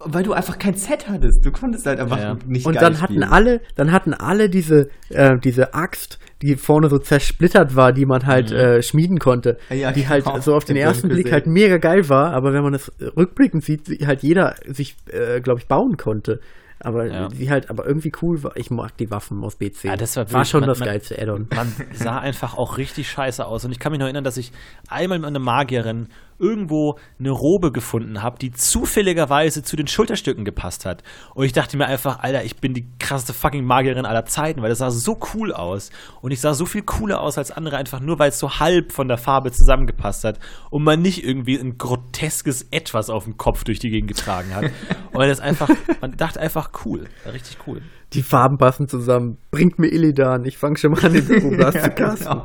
Weil 0.03 0.23
du 0.23 0.33
einfach 0.33 0.59
kein 0.59 0.75
Set 0.75 1.09
hattest. 1.09 1.45
Du 1.45 1.53
konntest 1.53 1.85
halt 1.85 2.01
einfach 2.01 2.19
ja. 2.19 2.37
nicht 2.47 2.67
Und 2.67 2.81
dann 2.81 3.03
hatten 3.03 3.23
alle, 3.23 3.61
dann 3.77 3.93
hatten 3.93 4.15
alle 4.15 4.49
diese, 4.49 4.89
äh, 5.11 5.39
diese 5.39 5.75
Axt, 5.75 6.19
die 6.41 6.57
vorne 6.57 6.89
so 6.89 6.99
zersplittert 6.99 7.77
war, 7.77 7.93
die 7.93 8.07
man 8.07 8.25
halt 8.25 8.51
mhm. 8.51 8.57
äh, 8.57 8.83
schmieden 8.83 9.19
konnte. 9.19 9.59
Ja, 9.69 9.93
die 9.93 10.09
halt 10.09 10.25
genau. 10.25 10.41
so 10.41 10.55
auf 10.55 10.65
den 10.65 10.77
ersten 10.77 11.09
Blick 11.09 11.31
halt 11.31 11.47
mega 11.47 11.77
geil 11.77 12.09
war, 12.09 12.33
aber 12.33 12.55
wenn 12.55 12.63
man 12.63 12.73
das 12.73 12.91
rückblickend 13.15 13.63
sieht, 13.63 14.07
halt 14.07 14.23
jeder 14.23 14.55
sich, 14.67 14.97
äh, 15.11 15.41
glaube 15.41 15.61
ich, 15.61 15.69
bauen 15.69 15.99
konnte. 15.99 16.41
Aber 16.83 17.07
ja. 17.07 17.29
die 17.29 17.51
halt 17.51 17.69
aber 17.69 17.87
irgendwie 17.87 18.11
cool 18.23 18.43
war. 18.43 18.57
Ich 18.57 18.71
mag 18.71 18.97
die 18.97 19.11
Waffen 19.11 19.45
aus 19.45 19.57
BC. 19.57 19.85
Ja, 19.85 19.97
das 19.97 20.17
war, 20.17 20.23
wirklich, 20.23 20.35
war 20.35 20.45
schon 20.47 20.61
man, 20.61 20.71
das 20.71 20.81
geilste 20.81 21.21
Addon. 21.21 21.47
Man 21.55 21.71
sah 21.93 22.19
einfach 22.19 22.57
auch 22.57 22.79
richtig 22.79 23.11
scheiße 23.11 23.45
aus. 23.45 23.67
Und 23.67 23.73
ich 23.73 23.79
kann 23.79 23.93
mich 23.93 23.99
noch 23.99 24.07
erinnern, 24.07 24.25
dass 24.25 24.39
ich 24.39 24.51
einmal 24.89 25.19
mit 25.19 25.27
einer 25.27 25.41
Magierin 25.41 26.09
irgendwo 26.41 26.99
eine 27.19 27.31
Robe 27.31 27.71
gefunden 27.71 28.23
habe, 28.23 28.39
die 28.39 28.51
zufälligerweise 28.51 29.62
zu 29.62 29.77
den 29.77 29.87
Schulterstücken 29.87 30.45
gepasst 30.45 30.87
hat. 30.87 31.03
Und 31.35 31.45
ich 31.45 31.53
dachte 31.53 31.77
mir 31.77 31.87
einfach, 31.87 32.21
Alter, 32.21 32.45
ich 32.45 32.57
bin 32.57 32.75
die 32.75 32.87
krasseste 32.99 33.33
fucking 33.33 33.65
Magierin 33.65 34.07
aller 34.07 34.25
Zeiten, 34.25 34.62
weil 34.62 34.71
das 34.71 34.79
sah 34.79 34.91
so 34.91 35.19
cool 35.35 35.53
aus. 35.53 35.91
Und 36.23 36.31
ich 36.31 36.41
sah 36.41 36.55
so 36.55 36.67
viel 36.67 36.83
cooler 36.83 37.21
aus 37.21 37.39
als 37.39 37.51
andere, 37.51 37.77
einfach 37.77 38.01
nur, 38.01 38.19
weil 38.19 38.31
es 38.31 38.39
so 38.39 38.59
halb 38.59 38.93
von 38.93 39.09
der 39.09 39.19
Farbe 39.19 39.53
zusammengepasst 39.53 40.25
hat 40.25 40.39
und 40.71 40.83
man 40.83 41.03
nicht 41.03 41.25
irgendwie 41.25 41.59
ein 41.59 41.79
groteskes 41.79 42.67
Etwas 42.71 43.11
auf 43.11 43.25
dem 43.25 43.37
Kopf 43.37 43.65
durch 43.65 43.79
die 43.79 43.91
Gegend 43.91 44.09
getragen 44.09 44.55
hat. 44.55 44.65
und 45.12 45.21
das 45.21 45.41
einfach, 45.41 45.69
man 46.01 46.17
dachte 46.17 46.41
einfach 46.41 46.71
cool, 46.85 47.07
richtig 47.31 47.59
cool. 47.67 47.83
Die 48.12 48.23
Farben 48.23 48.59
passen 48.59 48.89
zusammen. 48.89 49.39
Bringt 49.53 49.79
mir 49.79 49.87
Illidan. 49.87 50.45
Ich 50.45 50.59
fange 50.59 50.77
schon 50.77 50.93
mal 50.93 51.05
an, 51.05 51.12
den 51.12 51.27
Büroblas 51.27 51.75
ja, 51.77 51.83
zu 51.83 51.91
casten. 51.91 52.41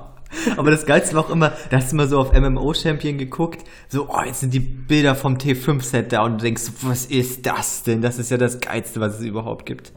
Aber 0.57 0.71
das 0.71 0.85
Geilste 0.85 1.15
war 1.15 1.25
auch 1.25 1.29
immer, 1.29 1.53
da 1.69 1.77
hast 1.77 1.91
du 1.91 1.95
mal 1.95 2.07
so 2.07 2.19
auf 2.19 2.33
MMO 2.33 2.73
Champion 2.73 3.17
geguckt, 3.17 3.63
so, 3.87 4.09
oh, 4.09 4.21
jetzt 4.25 4.41
sind 4.41 4.53
die 4.53 4.59
Bilder 4.59 5.15
vom 5.15 5.37
T5-Set 5.37 6.11
da 6.11 6.23
und 6.23 6.39
du 6.39 6.43
denkst, 6.43 6.63
was 6.81 7.05
ist 7.05 7.45
das 7.45 7.83
denn? 7.83 8.01
Das 8.01 8.19
ist 8.19 8.31
ja 8.31 8.37
das 8.37 8.59
Geilste, 8.59 8.99
was 8.99 9.19
es 9.19 9.25
überhaupt 9.25 9.65
gibt. 9.65 9.93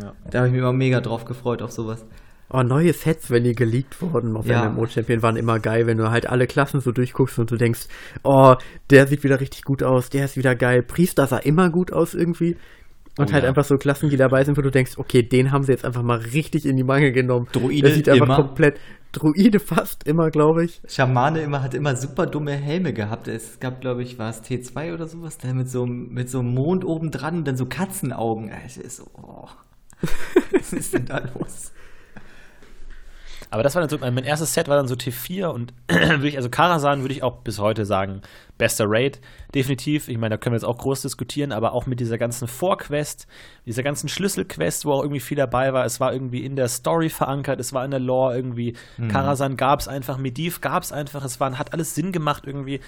Ja. 0.00 0.12
Da 0.30 0.38
habe 0.38 0.48
ich 0.48 0.52
mich 0.52 0.60
immer 0.60 0.72
mega 0.72 1.00
drauf 1.00 1.24
gefreut 1.24 1.62
auf 1.62 1.72
sowas. 1.72 2.04
Oh, 2.50 2.62
neue 2.62 2.94
Sets, 2.94 3.30
wenn 3.30 3.44
die 3.44 3.54
geleakt 3.54 4.00
wurden 4.00 4.34
auf 4.36 4.46
ja. 4.46 4.68
MMO 4.70 4.86
Champion, 4.86 5.22
waren 5.22 5.36
immer 5.36 5.60
geil, 5.60 5.86
wenn 5.86 5.98
du 5.98 6.10
halt 6.10 6.26
alle 6.26 6.46
Klassen 6.46 6.80
so 6.80 6.92
durchguckst 6.92 7.38
und 7.38 7.50
du 7.50 7.56
denkst, 7.56 7.88
oh, 8.22 8.54
der 8.88 9.06
sieht 9.06 9.22
wieder 9.22 9.38
richtig 9.40 9.64
gut 9.64 9.82
aus, 9.82 10.08
der 10.08 10.24
ist 10.24 10.36
wieder 10.38 10.54
geil. 10.54 10.82
Priester 10.82 11.26
sah 11.26 11.36
immer 11.38 11.68
gut 11.68 11.92
aus 11.92 12.14
irgendwie. 12.14 12.56
Und 13.18 13.30
oh, 13.30 13.32
halt 13.32 13.42
ja. 13.42 13.48
einfach 13.50 13.64
so 13.64 13.76
Klassen, 13.76 14.08
die 14.10 14.16
dabei 14.16 14.44
sind, 14.44 14.56
wo 14.56 14.62
du 14.62 14.70
denkst, 14.70 14.92
okay, 14.96 15.22
den 15.22 15.52
haben 15.52 15.64
sie 15.64 15.72
jetzt 15.72 15.84
einfach 15.84 16.02
mal 16.02 16.18
richtig 16.18 16.64
in 16.64 16.76
die 16.76 16.84
Mangel 16.84 17.12
genommen. 17.12 17.48
Druide 17.52 17.88
Der 17.88 17.94
sieht 17.94 18.08
einfach 18.08 18.26
immer. 18.26 18.36
komplett, 18.36 18.78
Druide 19.12 19.58
fast 19.58 20.04
immer, 20.04 20.30
glaube 20.30 20.64
ich. 20.64 20.82
Schamane 20.86 21.40
immer, 21.40 21.62
hat 21.62 21.74
immer 21.74 21.96
super 21.96 22.26
dumme 22.26 22.52
Helme 22.52 22.92
gehabt. 22.92 23.28
Es 23.28 23.58
gab, 23.58 23.80
glaube 23.80 24.02
ich, 24.02 24.18
war 24.18 24.30
es 24.30 24.42
T2 24.42 24.94
oder 24.94 25.06
sowas, 25.06 25.38
der 25.38 25.54
mit 25.54 25.70
so, 25.70 25.86
mit 25.86 26.28
so 26.28 26.40
einem 26.40 26.54
Mond 26.54 26.84
oben 26.84 27.10
dran 27.10 27.38
und 27.38 27.48
dann 27.48 27.56
so 27.56 27.66
Katzenaugen. 27.66 28.52
Also 28.52 28.80
ist 28.80 28.96
so, 28.98 29.06
oh. 29.14 29.48
Was 30.52 30.72
ist 30.72 30.92
denn 30.92 31.06
da 31.06 31.18
los? 31.18 31.72
Aber 33.50 33.62
das 33.62 33.74
war 33.74 33.80
dann 33.80 33.88
so, 33.88 33.98
mein 33.98 34.24
erstes 34.24 34.52
Set 34.52 34.68
war 34.68 34.76
dann 34.76 34.88
so 34.88 34.94
T4 34.94 35.46
und 35.46 35.72
würde 35.88 36.28
ich, 36.28 36.36
also 36.36 36.50
Karasan 36.50 37.00
würde 37.00 37.14
ich 37.14 37.22
auch 37.22 37.38
bis 37.38 37.58
heute 37.58 37.86
sagen, 37.86 38.20
bester 38.58 38.84
Raid, 38.86 39.20
definitiv. 39.54 40.08
Ich 40.08 40.18
meine, 40.18 40.34
da 40.34 40.36
können 40.36 40.52
wir 40.52 40.58
jetzt 40.58 40.64
auch 40.64 40.78
groß 40.78 41.02
diskutieren, 41.02 41.52
aber 41.52 41.72
auch 41.72 41.86
mit 41.86 42.00
dieser 42.00 42.18
ganzen 42.18 42.46
Vorquest, 42.46 43.26
dieser 43.64 43.82
ganzen 43.82 44.08
Schlüsselquest, 44.08 44.84
wo 44.84 44.92
auch 44.92 45.02
irgendwie 45.02 45.20
viel 45.20 45.36
dabei 45.36 45.72
war. 45.72 45.84
Es 45.84 46.00
war 46.00 46.12
irgendwie 46.12 46.44
in 46.44 46.56
der 46.56 46.68
Story 46.68 47.08
verankert, 47.08 47.60
es 47.60 47.72
war 47.72 47.84
in 47.84 47.90
der 47.90 48.00
Lore 48.00 48.36
irgendwie. 48.36 48.74
Mhm. 48.98 49.08
Karasan 49.08 49.56
gab 49.56 49.80
es 49.80 49.88
einfach, 49.88 50.18
Mediv 50.18 50.60
gab 50.60 50.82
es 50.82 50.92
einfach, 50.92 51.24
es 51.24 51.40
war, 51.40 51.58
hat 51.58 51.72
alles 51.72 51.94
Sinn 51.94 52.12
gemacht 52.12 52.44
irgendwie. 52.46 52.80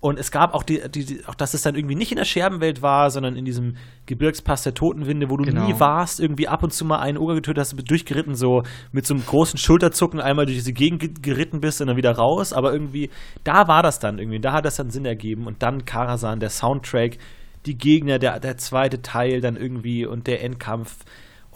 Und 0.00 0.18
es 0.18 0.30
gab 0.30 0.54
auch, 0.54 0.62
die, 0.62 0.80
die, 0.88 1.04
die, 1.04 1.26
auch, 1.26 1.34
dass 1.34 1.52
es 1.52 1.60
dann 1.60 1.74
irgendwie 1.74 1.94
nicht 1.94 2.10
in 2.10 2.16
der 2.16 2.24
Scherbenwelt 2.24 2.80
war, 2.80 3.10
sondern 3.10 3.36
in 3.36 3.44
diesem 3.44 3.76
Gebirgspass 4.06 4.62
der 4.62 4.72
Totenwinde, 4.72 5.28
wo 5.28 5.36
du 5.36 5.44
genau. 5.44 5.66
nie 5.66 5.78
warst, 5.78 6.20
irgendwie 6.20 6.48
ab 6.48 6.62
und 6.62 6.72
zu 6.72 6.86
mal 6.86 7.00
einen 7.00 7.18
Oger 7.18 7.34
getötet 7.34 7.60
hast, 7.60 7.90
durchgeritten, 7.90 8.34
so 8.34 8.62
mit 8.92 9.06
so 9.06 9.12
einem 9.12 9.26
großen 9.26 9.58
Schulterzucken 9.58 10.18
einmal 10.18 10.46
durch 10.46 10.56
diese 10.56 10.72
Gegend 10.72 11.22
geritten 11.22 11.60
bist 11.60 11.82
und 11.82 11.88
dann 11.88 11.98
wieder 11.98 12.12
raus. 12.12 12.54
Aber 12.54 12.72
irgendwie, 12.72 13.10
da 13.44 13.68
war 13.68 13.82
das 13.82 13.98
dann 13.98 14.18
irgendwie, 14.18 14.40
da 14.40 14.52
hat 14.52 14.64
das 14.64 14.76
dann 14.76 14.90
Sinn 14.90 15.04
ergeben. 15.04 15.46
Und 15.46 15.62
dann 15.62 15.84
Karasan, 15.84 16.40
der 16.40 16.50
Soundtrack, 16.50 17.18
die 17.66 17.76
Gegner, 17.76 18.18
der, 18.18 18.40
der 18.40 18.56
zweite 18.56 19.02
Teil 19.02 19.42
dann 19.42 19.56
irgendwie 19.56 20.06
und 20.06 20.26
der 20.26 20.42
Endkampf 20.42 21.04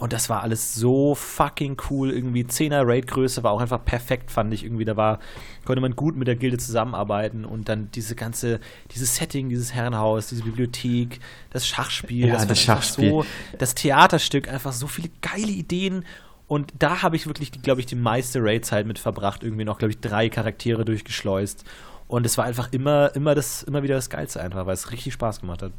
und 0.05 0.13
das 0.13 0.29
war 0.29 0.43
alles 0.43 0.75
so 0.75 1.15
fucking 1.15 1.77
cool. 1.89 2.11
Irgendwie 2.11 2.43
10er 2.43 2.85
Raid-Größe 2.85 3.41
war 3.41 3.49
auch 3.49 3.59
einfach 3.59 3.83
perfekt, 3.83 4.29
fand 4.29 4.53
ich 4.53 4.63
irgendwie. 4.63 4.85
Da 4.85 4.95
war, 4.95 5.17
konnte 5.65 5.81
man 5.81 5.95
gut 5.95 6.15
mit 6.15 6.27
der 6.27 6.35
Gilde 6.35 6.57
zusammenarbeiten 6.57 7.43
und 7.43 7.69
dann 7.69 7.89
diese 7.89 8.13
ganze, 8.13 8.59
dieses 8.91 9.15
Setting, 9.15 9.49
dieses 9.49 9.73
Herrenhaus, 9.73 10.27
diese 10.27 10.43
Bibliothek, 10.43 11.21
das 11.49 11.65
Schachspiel, 11.65 12.27
ja, 12.27 12.33
das, 12.35 12.45
das 12.45 12.59
Schachspiel. 12.61 13.09
So, 13.09 13.25
das 13.57 13.73
Theaterstück, 13.73 14.47
einfach 14.47 14.73
so 14.73 14.85
viele 14.85 15.09
geile 15.23 15.51
Ideen. 15.51 16.05
Und 16.45 16.71
da 16.77 17.01
habe 17.01 17.15
ich 17.15 17.25
wirklich, 17.25 17.51
glaube 17.63 17.79
ich, 17.79 17.87
die 17.87 17.95
meiste 17.95 18.43
Raid-Zeit 18.43 18.85
mit 18.85 18.99
verbracht. 18.99 19.41
Irgendwie 19.41 19.65
noch, 19.65 19.79
glaube 19.79 19.89
ich, 19.89 19.99
drei 20.01 20.29
Charaktere 20.29 20.85
durchgeschleust. 20.85 21.63
Und 22.07 22.27
es 22.27 22.37
war 22.37 22.45
einfach 22.45 22.71
immer, 22.71 23.09
immer, 23.15 23.33
das, 23.33 23.63
immer 23.63 23.81
wieder 23.81 23.95
das 23.95 24.11
Geilste 24.11 24.39
einfach, 24.39 24.67
weil 24.67 24.75
es 24.75 24.91
richtig 24.91 25.13
Spaß 25.13 25.41
gemacht 25.41 25.63
hat. 25.63 25.71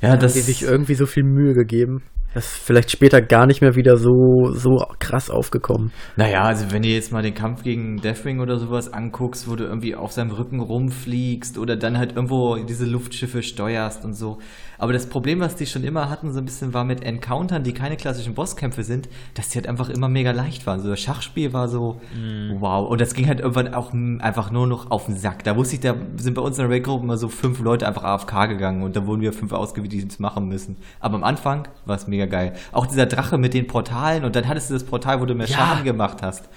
Ja, 0.00 0.16
das 0.16 0.30
haben 0.30 0.38
die 0.38 0.40
sich 0.42 0.62
irgendwie 0.62 0.94
so 0.94 1.06
viel 1.06 1.24
Mühe 1.24 1.54
gegeben. 1.54 2.04
Das 2.34 2.46
ist 2.46 2.64
vielleicht 2.64 2.90
später 2.90 3.20
gar 3.20 3.46
nicht 3.46 3.60
mehr 3.60 3.76
wieder 3.76 3.96
so, 3.96 4.50
so 4.52 4.84
krass 4.98 5.30
aufgekommen. 5.30 5.92
Naja, 6.16 6.42
also 6.42 6.70
wenn 6.72 6.82
du 6.82 6.88
jetzt 6.88 7.12
mal 7.12 7.22
den 7.22 7.34
Kampf 7.34 7.62
gegen 7.62 7.96
Deathwing 7.96 8.40
oder 8.40 8.58
sowas 8.58 8.92
anguckst, 8.92 9.50
wo 9.50 9.56
du 9.56 9.64
irgendwie 9.64 9.94
auf 9.94 10.12
seinem 10.12 10.30
Rücken 10.30 10.60
rumfliegst 10.60 11.58
oder 11.58 11.76
dann 11.76 11.98
halt 11.98 12.16
irgendwo 12.16 12.56
diese 12.56 12.86
Luftschiffe 12.86 13.42
steuerst 13.42 14.04
und 14.04 14.14
so. 14.14 14.38
Aber 14.82 14.92
das 14.92 15.06
Problem, 15.06 15.38
was 15.38 15.54
die 15.54 15.66
schon 15.66 15.84
immer 15.84 16.10
hatten, 16.10 16.32
so 16.32 16.40
ein 16.40 16.44
bisschen 16.44 16.74
war 16.74 16.82
mit 16.82 17.04
Encountern, 17.04 17.62
die 17.62 17.72
keine 17.72 17.96
klassischen 17.96 18.34
Bosskämpfe 18.34 18.82
sind, 18.82 19.08
dass 19.34 19.48
die 19.50 19.58
halt 19.58 19.68
einfach 19.68 19.88
immer 19.88 20.08
mega 20.08 20.32
leicht 20.32 20.66
waren. 20.66 20.80
So 20.80 20.88
das 20.88 20.98
Schachspiel 20.98 21.52
war 21.52 21.68
so, 21.68 22.00
mm. 22.16 22.60
wow. 22.60 22.90
Und 22.90 23.00
das 23.00 23.14
ging 23.14 23.28
halt 23.28 23.38
irgendwann 23.38 23.74
auch 23.74 23.92
einfach 23.92 24.50
nur 24.50 24.66
noch 24.66 24.90
auf 24.90 25.06
den 25.06 25.16
Sack. 25.16 25.44
Da 25.44 25.54
wusste 25.54 25.76
ich, 25.76 25.82
da 25.82 25.94
sind 26.16 26.34
bei 26.34 26.42
uns 26.42 26.58
in 26.58 26.64
der 26.64 26.74
Raid-Gruppe 26.74 27.04
immer 27.04 27.16
so 27.16 27.28
fünf 27.28 27.60
Leute 27.60 27.86
einfach 27.86 28.02
AFK 28.02 28.48
gegangen 28.48 28.82
und 28.82 28.96
da 28.96 29.06
wurden 29.06 29.20
wir 29.20 29.32
fünf 29.32 29.52
ausgewählt, 29.52 29.92
die 29.92 30.04
es 30.04 30.18
machen 30.18 30.48
müssen. 30.48 30.76
Aber 30.98 31.14
am 31.14 31.22
Anfang 31.22 31.68
war 31.84 31.94
es 31.94 32.08
mega 32.08 32.26
geil. 32.26 32.52
Auch 32.72 32.86
dieser 32.86 33.06
Drache 33.06 33.38
mit 33.38 33.54
den 33.54 33.68
Portalen 33.68 34.24
und 34.24 34.34
dann 34.34 34.48
hattest 34.48 34.70
du 34.70 34.74
das 34.74 34.82
Portal, 34.82 35.20
wo 35.20 35.26
du 35.26 35.36
mehr 35.36 35.46
ja. 35.46 35.58
Schaden 35.58 35.84
gemacht 35.84 36.22
hast. 36.22 36.48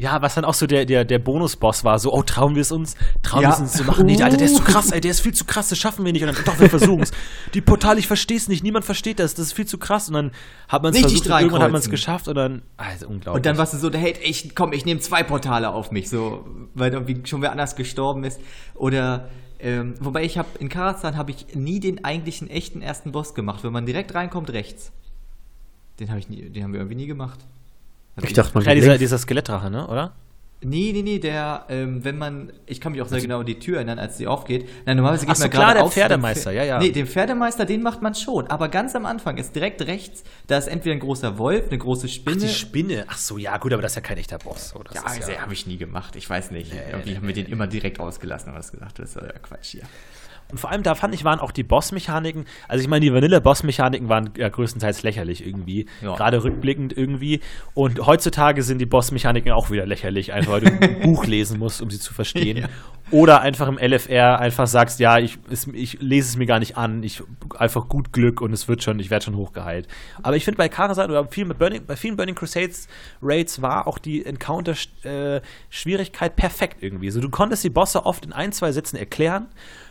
Ja, 0.00 0.22
was 0.22 0.34
dann 0.34 0.46
auch 0.46 0.54
so 0.54 0.66
der, 0.66 0.86
der, 0.86 1.04
der 1.04 1.18
Bonusboss 1.18 1.84
war, 1.84 1.98
so, 1.98 2.10
oh, 2.10 2.22
trauen 2.22 2.54
wir 2.54 2.62
es 2.62 2.72
uns? 2.72 2.96
Trauen 3.22 3.42
ja. 3.42 3.50
wir 3.50 3.54
es 3.54 3.60
uns 3.60 3.72
zu 3.74 3.84
machen? 3.84 4.06
Nee, 4.06 4.22
Alter, 4.22 4.38
der 4.38 4.46
ist 4.46 4.56
zu 4.56 4.62
krass, 4.62 4.92
ey, 4.92 5.00
der 5.02 5.10
ist 5.10 5.20
viel 5.20 5.34
zu 5.34 5.44
krass, 5.44 5.68
das 5.68 5.78
schaffen 5.78 6.06
wir 6.06 6.12
nicht. 6.14 6.22
Und 6.22 6.34
dann, 6.34 6.42
doch, 6.42 6.58
wir 6.58 6.70
versuchen 6.70 7.02
es. 7.02 7.10
Die 7.54 7.60
Portale, 7.60 7.98
ich 7.98 8.06
verstehe 8.06 8.38
es 8.38 8.48
nicht, 8.48 8.64
niemand 8.64 8.86
versteht 8.86 9.18
das, 9.18 9.34
das 9.34 9.48
ist 9.48 9.52
viel 9.52 9.66
zu 9.66 9.76
krass. 9.76 10.08
Und 10.08 10.14
dann 10.14 10.30
hat 10.68 10.82
man 10.82 10.94
es 10.94 11.00
versucht, 11.00 11.26
und 11.26 11.32
irgendwann 11.32 11.62
hat 11.62 11.70
man 11.70 11.80
es 11.80 11.90
geschafft 11.90 12.28
und 12.28 12.34
dann, 12.34 12.62
also 12.78 13.08
unglaublich. 13.08 13.36
Und 13.36 13.44
dann 13.44 13.58
warst 13.58 13.74
du 13.74 13.76
so, 13.76 13.92
hey, 13.92 14.14
ich, 14.24 14.54
komm, 14.54 14.72
ich 14.72 14.86
nehme 14.86 15.00
zwei 15.00 15.22
Portale 15.22 15.68
auf 15.68 15.90
mich, 15.90 16.08
so, 16.08 16.46
weil 16.72 16.94
irgendwie 16.94 17.20
schon 17.26 17.42
wer 17.42 17.52
anders 17.52 17.76
gestorben 17.76 18.24
ist. 18.24 18.40
Oder, 18.76 19.28
ähm, 19.58 19.96
wobei 20.00 20.24
ich 20.24 20.38
habe, 20.38 20.48
in 20.60 20.70
Karazhan 20.70 21.18
habe 21.18 21.30
ich 21.30 21.54
nie 21.54 21.78
den 21.78 22.06
eigentlichen 22.06 22.48
echten 22.48 22.80
ersten 22.80 23.12
Boss 23.12 23.34
gemacht. 23.34 23.64
Wenn 23.64 23.72
man 23.74 23.84
direkt 23.84 24.14
reinkommt, 24.14 24.48
rechts. 24.48 24.92
Den, 25.98 26.10
hab 26.10 26.16
ich 26.16 26.30
nie, 26.30 26.48
den 26.48 26.64
haben 26.64 26.72
wir 26.72 26.80
irgendwie 26.80 26.96
nie 26.96 27.06
gemacht. 27.06 27.40
Also 28.16 28.28
ich 28.28 28.34
dachte, 28.34 28.52
man 28.54 28.64
ja, 28.64 28.74
dieser, 28.74 28.98
dieser 28.98 29.18
Skelettdrache, 29.18 29.70
ne, 29.70 29.86
oder? 29.86 30.12
Nee, 30.62 30.90
nee, 30.92 31.00
nee, 31.00 31.18
der, 31.18 31.64
ähm, 31.70 32.04
wenn 32.04 32.18
man, 32.18 32.52
ich 32.66 32.82
kann 32.82 32.92
mich 32.92 33.00
auch 33.00 33.08
sehr 33.08 33.16
also, 33.16 33.26
genau 33.26 33.40
an 33.40 33.46
die 33.46 33.58
Tür 33.58 33.76
erinnern, 33.76 33.98
als 33.98 34.18
sie 34.18 34.26
aufgeht. 34.26 34.68
Nein, 34.84 34.98
normalerweise 34.98 35.24
geht 35.24 35.32
Ach 35.32 35.36
so, 35.36 35.44
man 35.44 35.50
klar, 35.50 35.74
der 35.74 35.86
Pferdemeister, 35.86 36.52
ja, 36.52 36.64
ja. 36.64 36.78
Nee, 36.78 36.90
den 36.90 37.06
Pferdemeister, 37.06 37.64
den 37.64 37.82
macht 37.82 38.02
man 38.02 38.14
schon. 38.14 38.46
Aber 38.48 38.68
ganz 38.68 38.94
am 38.94 39.06
Anfang 39.06 39.38
ist 39.38 39.56
direkt 39.56 39.80
rechts, 39.80 40.22
da 40.48 40.58
ist 40.58 40.68
entweder 40.68 40.96
ein 40.96 41.00
großer 41.00 41.38
Wolf, 41.38 41.68
eine 41.68 41.78
große 41.78 42.08
Spinne. 42.08 42.36
Ach, 42.40 42.42
die 42.42 42.54
Spinne. 42.54 43.04
Ach 43.08 43.16
so, 43.16 43.38
ja, 43.38 43.56
gut, 43.56 43.72
aber 43.72 43.80
das 43.80 43.92
ist 43.92 43.96
ja 43.96 44.02
kein 44.02 44.18
echter 44.18 44.36
Boss. 44.36 44.74
Oh, 44.76 44.82
ja, 44.92 45.02
also, 45.02 45.30
ja. 45.30 45.38
habe 45.38 45.54
ich 45.54 45.66
nie 45.66 45.78
gemacht. 45.78 46.14
Ich 46.16 46.28
weiß 46.28 46.50
nicht. 46.50 46.74
Nee, 46.74 46.80
Irgendwie 46.90 47.10
nee, 47.10 47.16
haben 47.16 47.26
wir 47.26 47.34
nee, 47.34 47.42
den 47.44 47.52
immer 47.52 47.66
direkt 47.66 47.98
ausgelassen, 47.98 48.50
aber 48.50 48.58
das 48.58 48.70
gesagt, 48.70 48.98
das 48.98 49.16
ist 49.16 49.16
ja 49.16 49.32
Quatsch 49.38 49.70
hier. 49.70 49.84
Und 50.50 50.58
vor 50.58 50.70
allem 50.70 50.82
da 50.82 50.94
fand 50.94 51.14
ich, 51.14 51.24
waren 51.24 51.40
auch 51.40 51.52
die 51.52 51.62
Bossmechaniken, 51.62 52.44
also 52.68 52.82
ich 52.82 52.88
meine, 52.88 53.04
die 53.04 53.12
Vanille-Bossmechaniken 53.12 54.08
waren 54.08 54.30
ja 54.36 54.48
größtenteils 54.48 55.02
lächerlich 55.02 55.46
irgendwie, 55.46 55.86
ja. 56.02 56.14
gerade 56.14 56.42
rückblickend 56.42 56.96
irgendwie. 56.96 57.40
Und 57.74 58.06
heutzutage 58.06 58.62
sind 58.62 58.78
die 58.78 58.86
Bossmechaniken 58.86 59.52
auch 59.52 59.70
wieder 59.70 59.86
lächerlich, 59.86 60.32
einfach 60.32 60.52
weil 60.52 60.60
du 60.60 60.66
ein 60.66 61.00
Buch 61.02 61.26
lesen 61.26 61.58
musst, 61.58 61.82
um 61.82 61.90
sie 61.90 61.98
zu 61.98 62.14
verstehen. 62.14 62.58
Ja. 62.58 62.68
Oder 63.10 63.40
einfach 63.40 63.66
im 63.66 63.76
LFR 63.76 64.38
einfach 64.38 64.68
sagst, 64.68 65.00
ja, 65.00 65.18
ich, 65.18 65.36
ich 65.72 66.00
lese 66.00 66.28
es 66.28 66.36
mir 66.36 66.46
gar 66.46 66.60
nicht 66.60 66.76
an, 66.76 67.02
ich 67.02 67.24
einfach 67.58 67.88
gut 67.88 68.12
Glück 68.12 68.40
und 68.40 68.52
es 68.52 68.68
wird 68.68 68.84
schon, 68.84 69.00
ich 69.00 69.10
werde 69.10 69.24
schon 69.24 69.36
hochgeheilt. 69.36 69.88
Aber 70.22 70.36
ich 70.36 70.44
finde 70.44 70.58
bei 70.58 70.68
Karazhan 70.68 71.10
oder 71.10 71.26
viel 71.26 71.46
Burning, 71.46 71.86
bei 71.86 71.96
vielen 71.96 72.16
Burning 72.16 72.36
Crusades 72.36 72.86
Raids 73.20 73.62
war 73.62 73.88
auch 73.88 73.98
die 73.98 74.24
Encounter-Schwierigkeit 74.24 76.32
äh, 76.32 76.36
perfekt 76.36 76.82
irgendwie. 76.82 77.08
Also 77.08 77.20
du 77.20 77.30
konntest 77.30 77.64
die 77.64 77.70
Bosse 77.70 78.06
oft 78.06 78.24
in 78.24 78.32
ein, 78.32 78.52
zwei 78.52 78.70
Sätzen 78.70 78.96
erklären 78.96 79.48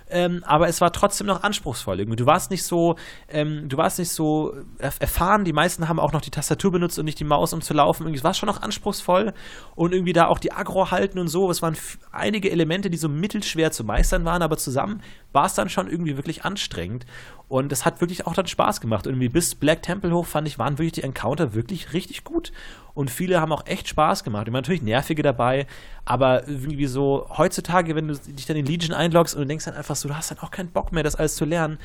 ähm, 0.10 0.44
aber 0.46 0.68
es 0.68 0.82
war 0.82 0.92
trotzdem 0.92 1.28
noch 1.28 1.44
anspruchsvoll. 1.44 2.00
Irgendwie. 2.00 2.18
Du 2.18 2.26
warst 2.26 2.52
nicht 2.52 2.64
so, 2.64 2.96
ähm, 3.28 3.70
du 3.70 3.78
warst 3.78 4.00
nicht 4.00 4.12
so 4.12 4.54
erfahren. 4.80 5.46
Die 5.46 5.54
meisten 5.54 5.88
haben 5.88 6.00
auch 6.00 6.12
noch 6.12 6.22
die 6.22 6.32
Tastatur 6.32 6.72
benutzt 6.72 6.98
und 7.00 7.06
nicht 7.06 7.20
die 7.20 7.26
Maus, 7.26 7.54
um 7.54 7.62
zu 7.62 7.74
laufen. 7.74 8.04
Irgendwie, 8.04 8.18
es 8.18 8.24
war 8.24 8.34
schon 8.34 8.48
noch 8.48 8.62
anspruchsvoll 8.62 9.34
und 9.76 9.94
irgendwie 9.94 10.14
da 10.14 10.28
auch 10.28 10.40
die 10.40 10.52
Agro 10.52 10.92
halten 10.92 11.20
und 11.20 11.28
so. 11.28 11.50
Es 11.50 11.62
waren 11.62 11.78
einige 12.12 12.52
Elemente, 12.52 12.90
die 12.90 12.98
so 12.98 13.10
mittelschwer 13.10 13.72
zu 13.72 13.84
meistern 13.84 14.26
waren, 14.26 14.42
aber 14.42 14.58
zusammen 14.58 15.02
war 15.32 15.46
es 15.46 15.54
dann 15.54 15.70
schon 15.70 15.90
irgendwie 15.90 16.18
wirklich 16.18 16.44
anstrengend. 16.44 17.06
Und 17.50 17.72
es 17.72 17.84
hat 17.84 18.00
wirklich 18.00 18.28
auch 18.28 18.36
dann 18.36 18.46
Spaß 18.46 18.80
gemacht. 18.80 19.08
Irgendwie 19.08 19.28
bis 19.28 19.56
Black 19.56 19.82
Temple 19.82 20.12
hoch 20.12 20.28
fand 20.28 20.48
ich, 20.48 20.60
waren 20.60 20.78
wirklich 20.78 20.94
die 20.94 21.04
Encounter 21.04 21.56
wirklich 21.56 21.94
richtig 21.94 22.24
gut. 22.24 22.52
Und 22.94 23.10
viele 23.10 23.42
haben 23.42 23.52
auch 23.52 23.66
echt 23.66 23.88
Spaß 23.88 24.24
gemacht. 24.24 24.48
Immer 24.48 24.60
natürlich 24.60 24.84
nervige 24.84 25.24
dabei, 25.24 25.66
aber 26.06 26.48
irgendwie 26.48 26.86
so 26.86 27.28
heutzutage, 27.38 27.96
wenn 27.96 28.08
du 28.08 28.16
dich 28.16 28.46
dann 28.46 28.56
in 28.56 28.68
Legion 28.68 28.94
einloggst 28.94 29.36
und 29.36 29.42
du 29.42 29.48
denkst 29.48 29.66
dann 29.66 29.74
einfach 29.74 29.96
so, 29.96 30.08
du 30.08 30.16
hast 30.16 30.30
dann 30.30 30.38
auch 30.40 30.52
keinen 30.52 30.70
Bock 30.70 30.92
mehr, 30.92 31.02
das 31.02 31.16
alles 31.16 31.36
zu 31.36 31.46
lernen, 31.46 31.80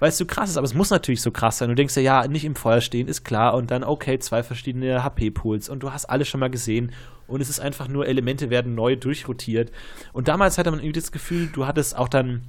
weil 0.00 0.10
es 0.10 0.18
so 0.18 0.26
krass 0.26 0.50
ist. 0.50 0.58
Aber 0.58 0.66
es 0.66 0.74
muss 0.74 0.90
natürlich 0.90 1.22
so 1.22 1.30
krass 1.30 1.56
sein. 1.56 1.70
Du 1.70 1.74
denkst 1.74 1.96
ja, 1.96 2.02
ja, 2.02 2.28
nicht 2.28 2.44
im 2.44 2.54
Feuer 2.54 2.82
stehen, 2.82 3.08
ist 3.08 3.24
klar. 3.24 3.54
Und 3.54 3.70
dann, 3.70 3.84
okay, 3.84 4.18
zwei 4.18 4.42
verschiedene 4.42 5.02
HP-Pools 5.02 5.70
und 5.70 5.82
du 5.82 5.94
hast 5.94 6.04
alles 6.04 6.28
schon 6.28 6.40
mal 6.40 6.50
gesehen. 6.50 6.92
Und 7.26 7.40
es 7.40 7.48
ist 7.48 7.58
einfach 7.58 7.88
nur, 7.88 8.06
Elemente 8.06 8.50
werden 8.50 8.74
neu 8.74 8.96
durchrotiert. 8.96 9.72
Und 10.12 10.28
damals 10.28 10.58
hatte 10.58 10.70
man 10.70 10.80
irgendwie 10.80 11.00
das 11.00 11.10
Gefühl, 11.10 11.46
du 11.46 11.66
hattest 11.66 11.96
auch 11.96 12.08
dann 12.08 12.42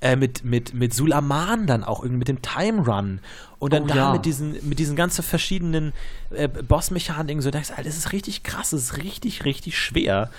äh, 0.00 0.16
mit, 0.16 0.44
mit, 0.44 0.74
mit 0.74 0.94
Sulaman 0.94 1.66
dann 1.66 1.84
auch 1.84 2.02
irgendwie 2.02 2.18
mit 2.18 2.28
dem 2.28 2.42
Time 2.42 2.84
Run 2.86 3.20
und 3.58 3.72
dann 3.72 3.84
oh, 3.84 3.86
da 3.86 3.94
ja. 3.94 4.12
mit 4.12 4.24
diesen, 4.26 4.68
mit 4.68 4.78
diesen 4.78 4.96
ganzen 4.96 5.22
verschiedenen 5.22 5.92
äh, 6.30 6.48
Boss-Mechaniken, 6.48 7.40
so 7.40 7.50
denkst, 7.50 7.70
Alter, 7.70 7.84
das 7.84 7.96
ist 7.96 8.12
richtig 8.12 8.42
krass, 8.42 8.70
das 8.70 8.82
ist 8.82 8.96
richtig, 8.98 9.44
richtig 9.44 9.78
schwer. 9.78 10.30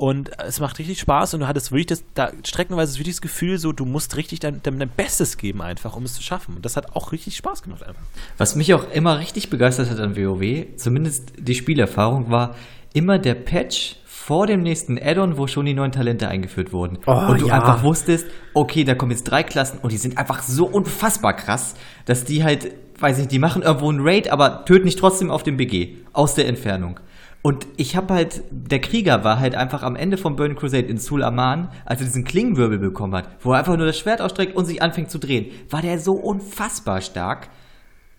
Und 0.00 0.30
es 0.38 0.60
macht 0.60 0.78
richtig 0.78 0.98
Spaß 0.98 1.34
und 1.34 1.40
du 1.40 1.46
hattest 1.46 1.72
wirklich 1.72 1.88
das, 1.88 2.04
da 2.14 2.32
streckenweise 2.42 2.98
wirklich 2.98 3.16
das 3.16 3.20
Gefühl, 3.20 3.58
so, 3.58 3.72
du 3.72 3.84
musst 3.84 4.16
richtig 4.16 4.40
dein, 4.40 4.62
dein, 4.62 4.78
dein, 4.78 4.88
Bestes 4.88 5.36
geben, 5.36 5.60
einfach, 5.60 5.94
um 5.94 6.04
es 6.04 6.14
zu 6.14 6.22
schaffen. 6.22 6.56
Und 6.56 6.64
das 6.64 6.78
hat 6.78 6.96
auch 6.96 7.12
richtig 7.12 7.36
Spaß 7.36 7.62
gemacht, 7.62 7.82
einfach. 7.82 8.00
Was 8.38 8.56
mich 8.56 8.72
auch 8.72 8.90
immer 8.92 9.18
richtig 9.18 9.50
begeistert 9.50 9.90
hat 9.90 10.00
an 10.00 10.16
WoW, 10.16 10.74
zumindest 10.76 11.34
die 11.36 11.54
Spielerfahrung, 11.54 12.30
war 12.30 12.56
immer 12.94 13.18
der 13.18 13.34
Patch 13.34 13.96
vor 14.30 14.46
dem 14.46 14.62
nächsten 14.62 14.96
Add-on, 14.96 15.38
wo 15.38 15.48
schon 15.48 15.66
die 15.66 15.74
neuen 15.74 15.90
Talente 15.90 16.28
eingeführt 16.28 16.72
wurden. 16.72 16.98
Oh, 17.04 17.32
und 17.32 17.40
du 17.40 17.48
ja. 17.48 17.54
einfach 17.54 17.82
wusstest, 17.82 18.28
okay, 18.54 18.84
da 18.84 18.94
kommen 18.94 19.10
jetzt 19.10 19.24
drei 19.24 19.42
Klassen 19.42 19.80
und 19.82 19.90
die 19.90 19.96
sind 19.96 20.18
einfach 20.18 20.44
so 20.44 20.66
unfassbar 20.66 21.34
krass, 21.34 21.74
dass 22.04 22.22
die 22.22 22.44
halt, 22.44 22.72
weiß 23.00 23.16
ich 23.16 23.22
nicht, 23.22 23.32
die 23.32 23.40
machen 23.40 23.62
irgendwo 23.62 23.88
einen 23.88 24.06
Raid, 24.06 24.30
aber 24.30 24.64
töten 24.66 24.84
nicht 24.84 25.00
trotzdem 25.00 25.32
auf 25.32 25.42
dem 25.42 25.56
BG, 25.56 25.96
aus 26.12 26.36
der 26.36 26.46
Entfernung. 26.46 27.00
Und 27.42 27.66
ich 27.76 27.96
habe 27.96 28.14
halt, 28.14 28.44
der 28.52 28.80
Krieger 28.80 29.24
war 29.24 29.40
halt 29.40 29.56
einfach 29.56 29.82
am 29.82 29.96
Ende 29.96 30.16
von 30.16 30.36
Burning 30.36 30.56
Crusade 30.56 30.86
in 30.86 30.98
Sul 30.98 31.24
Aman, 31.24 31.72
als 31.84 31.98
er 31.98 32.06
diesen 32.06 32.22
Klingenwirbel 32.22 32.78
bekommen 32.78 33.16
hat, 33.16 33.26
wo 33.40 33.50
er 33.50 33.58
einfach 33.58 33.76
nur 33.76 33.86
das 33.86 33.98
Schwert 33.98 34.20
ausstreckt 34.20 34.54
und 34.54 34.64
sich 34.64 34.80
anfängt 34.80 35.10
zu 35.10 35.18
drehen, 35.18 35.50
war 35.70 35.82
der 35.82 35.98
so 35.98 36.12
unfassbar 36.12 37.00
stark. 37.00 37.48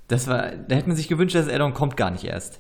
Das 0.10 0.28
war, 0.28 0.52
da 0.68 0.76
hätte 0.76 0.90
man 0.90 0.98
sich 0.98 1.08
gewünscht, 1.08 1.36
dass 1.36 1.48
Addon 1.48 1.74
kommt 1.74 1.96
gar 1.96 2.12
nicht 2.12 2.26
erst. 2.26 2.60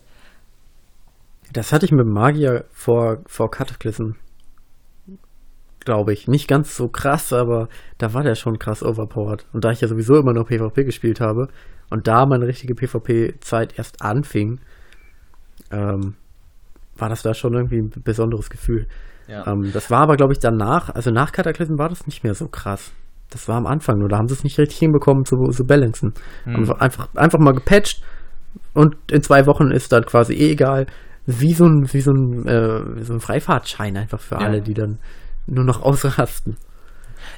Das 1.53 1.73
hatte 1.73 1.85
ich 1.85 1.91
mit 1.91 2.07
Magier 2.07 2.65
vor, 2.71 3.19
vor 3.25 3.51
Cataclysm. 3.51 4.11
Glaube 5.83 6.13
ich. 6.13 6.27
Nicht 6.27 6.47
ganz 6.47 6.75
so 6.75 6.87
krass, 6.87 7.33
aber 7.33 7.67
da 7.97 8.13
war 8.13 8.23
der 8.23 8.35
schon 8.35 8.59
krass 8.59 8.83
overpowered. 8.83 9.47
Und 9.51 9.65
da 9.65 9.71
ich 9.71 9.81
ja 9.81 9.87
sowieso 9.87 10.15
immer 10.17 10.33
noch 10.33 10.47
PvP 10.47 10.83
gespielt 10.83 11.19
habe 11.19 11.47
und 11.89 12.07
da 12.07 12.25
meine 12.25 12.45
richtige 12.45 12.75
PvP-Zeit 12.75 13.77
erst 13.77 14.01
anfing, 14.01 14.59
ähm, 15.71 16.15
war 16.95 17.09
das 17.09 17.23
da 17.23 17.33
schon 17.33 17.53
irgendwie 17.53 17.79
ein 17.79 17.89
besonderes 18.03 18.49
Gefühl. 18.49 18.87
Ja. 19.27 19.47
Ähm, 19.47 19.71
das 19.73 19.89
war 19.89 20.01
aber, 20.01 20.17
glaube 20.17 20.33
ich, 20.33 20.39
danach, 20.39 20.89
also 20.89 21.09
nach 21.09 21.31
Cataclysm 21.31 21.77
war 21.77 21.89
das 21.89 22.05
nicht 22.05 22.23
mehr 22.23 22.35
so 22.35 22.47
krass. 22.47 22.91
Das 23.29 23.47
war 23.47 23.55
am 23.55 23.65
Anfang 23.65 23.97
nur, 23.97 24.09
da 24.09 24.17
haben 24.17 24.27
sie 24.27 24.33
es 24.33 24.43
nicht 24.43 24.59
richtig 24.59 24.77
hinbekommen 24.79 25.25
zu, 25.25 25.37
zu 25.51 25.65
balancen. 25.65 26.13
Mhm. 26.45 26.71
Einfach, 26.73 27.07
einfach 27.15 27.39
mal 27.39 27.53
gepatcht 27.53 28.03
und 28.73 28.95
in 29.09 29.23
zwei 29.23 29.47
Wochen 29.47 29.71
ist 29.71 29.91
dann 29.93 30.05
quasi 30.05 30.33
eh 30.33 30.51
egal 30.51 30.85
wie 31.39 31.53
so 31.53 31.65
ein, 31.65 31.87
wie 31.91 32.01
so 32.01 32.11
ein, 32.11 32.47
äh, 32.47 33.03
so 33.03 33.13
ein 33.13 33.19
Freifahrtschein 33.19 33.97
einfach 33.97 34.19
für 34.19 34.35
ja. 34.35 34.41
alle, 34.41 34.61
die 34.61 34.73
dann 34.73 34.99
nur 35.47 35.65
noch 35.65 35.81
ausrasten. 35.83 36.57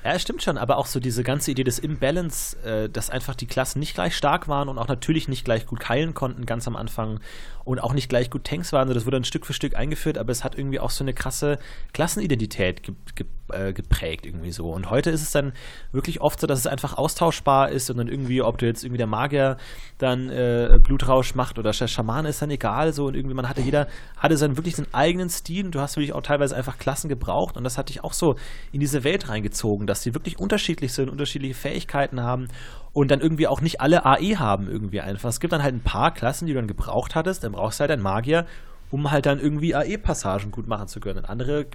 Ja, 0.03 0.11
es 0.13 0.21
stimmt 0.21 0.43
schon, 0.43 0.57
aber 0.57 0.77
auch 0.77 0.85
so 0.85 0.99
diese 0.99 1.23
ganze 1.23 1.51
Idee 1.51 1.63
des 1.63 1.79
Imbalance, 1.79 2.57
äh, 2.63 2.89
dass 2.89 3.09
einfach 3.09 3.35
die 3.35 3.47
Klassen 3.47 3.79
nicht 3.79 3.93
gleich 3.93 4.15
stark 4.15 4.47
waren 4.47 4.69
und 4.69 4.77
auch 4.77 4.87
natürlich 4.87 5.27
nicht 5.27 5.45
gleich 5.45 5.65
gut 5.65 5.79
keilen 5.79 6.13
konnten 6.13 6.45
ganz 6.45 6.67
am 6.67 6.75
Anfang 6.75 7.19
und 7.65 7.79
auch 7.79 7.93
nicht 7.93 8.09
gleich 8.09 8.29
gut 8.29 8.43
Tanks 8.43 8.73
waren. 8.73 8.89
das 8.89 9.05
wurde 9.05 9.17
dann 9.17 9.23
Stück 9.23 9.45
für 9.45 9.53
Stück 9.53 9.75
eingeführt, 9.75 10.17
aber 10.17 10.31
es 10.31 10.43
hat 10.43 10.57
irgendwie 10.57 10.79
auch 10.79 10.89
so 10.89 11.03
eine 11.03 11.13
krasse 11.13 11.59
Klassenidentität 11.93 12.83
ge 12.83 12.95
ge 13.15 13.25
äh, 13.51 13.73
geprägt 13.73 14.25
irgendwie 14.25 14.51
so. 14.51 14.71
Und 14.71 14.89
heute 14.89 15.09
ist 15.09 15.21
es 15.21 15.31
dann 15.31 15.53
wirklich 15.91 16.21
oft 16.21 16.39
so, 16.39 16.47
dass 16.47 16.59
es 16.59 16.67
einfach 16.67 16.97
austauschbar 16.97 17.69
ist 17.69 17.89
und 17.89 17.97
dann 17.97 18.07
irgendwie, 18.07 18.41
ob 18.41 18.57
du 18.57 18.65
jetzt 18.65 18.83
irgendwie 18.83 18.97
der 18.97 19.07
Magier 19.07 19.57
dann 19.97 20.29
äh, 20.29 20.79
Blutrausch 20.81 21.35
macht 21.35 21.59
oder 21.59 21.71
der 21.71 21.87
Schamane 21.87 22.29
ist 22.29 22.41
dann 22.41 22.49
egal 22.51 22.93
so 22.93 23.05
und 23.05 23.15
irgendwie 23.15 23.35
man 23.35 23.47
hatte 23.47 23.61
jeder 23.61 23.87
hatte 24.17 24.35
dann 24.35 24.57
wirklich 24.57 24.75
seinen 24.75 24.93
eigenen 24.93 25.29
Stil 25.29 25.65
und 25.65 25.75
du 25.75 25.79
hast 25.79 25.95
wirklich 25.95 26.13
auch 26.13 26.21
teilweise 26.21 26.55
einfach 26.55 26.77
Klassen 26.77 27.09
gebraucht 27.09 27.57
und 27.57 27.63
das 27.63 27.77
hatte 27.77 27.91
ich 27.91 28.03
auch 28.03 28.13
so 28.13 28.35
in 28.71 28.79
diese 28.79 29.03
Welt 29.03 29.29
reingezogen, 29.29 29.87
dass 29.87 30.01
die 30.01 30.13
wirklich 30.13 30.39
unterschiedlich 30.39 30.93
sind, 30.93 31.09
unterschiedliche 31.09 31.53
Fähigkeiten 31.53 32.21
haben 32.21 32.47
und 32.93 33.09
dann 33.09 33.19
irgendwie 33.19 33.47
auch 33.47 33.61
nicht 33.61 33.81
alle 33.81 34.05
AE 34.05 34.37
haben 34.37 34.69
irgendwie 34.69 35.01
einfach. 35.01 35.29
Es 35.29 35.39
gibt 35.39 35.51
dann 35.51 35.63
halt 35.63 35.73
ein 35.73 35.81
paar 35.81 36.13
Klassen, 36.13 36.45
die 36.45 36.53
du 36.53 36.59
dann 36.59 36.67
gebraucht 36.67 37.15
hattest, 37.15 37.43
dann 37.43 37.53
brauchst 37.53 37.79
du 37.79 37.81
halt 37.81 37.91
einen 37.91 38.03
Magier, 38.03 38.45
um 38.91 39.09
halt 39.09 39.25
dann 39.25 39.39
irgendwie 39.39 39.75
AE-Passagen 39.75 40.51
gut 40.51 40.67
machen 40.67 40.87
zu 40.87 40.99
können. 40.99 41.19
Und 41.19 41.29
andere 41.29 41.65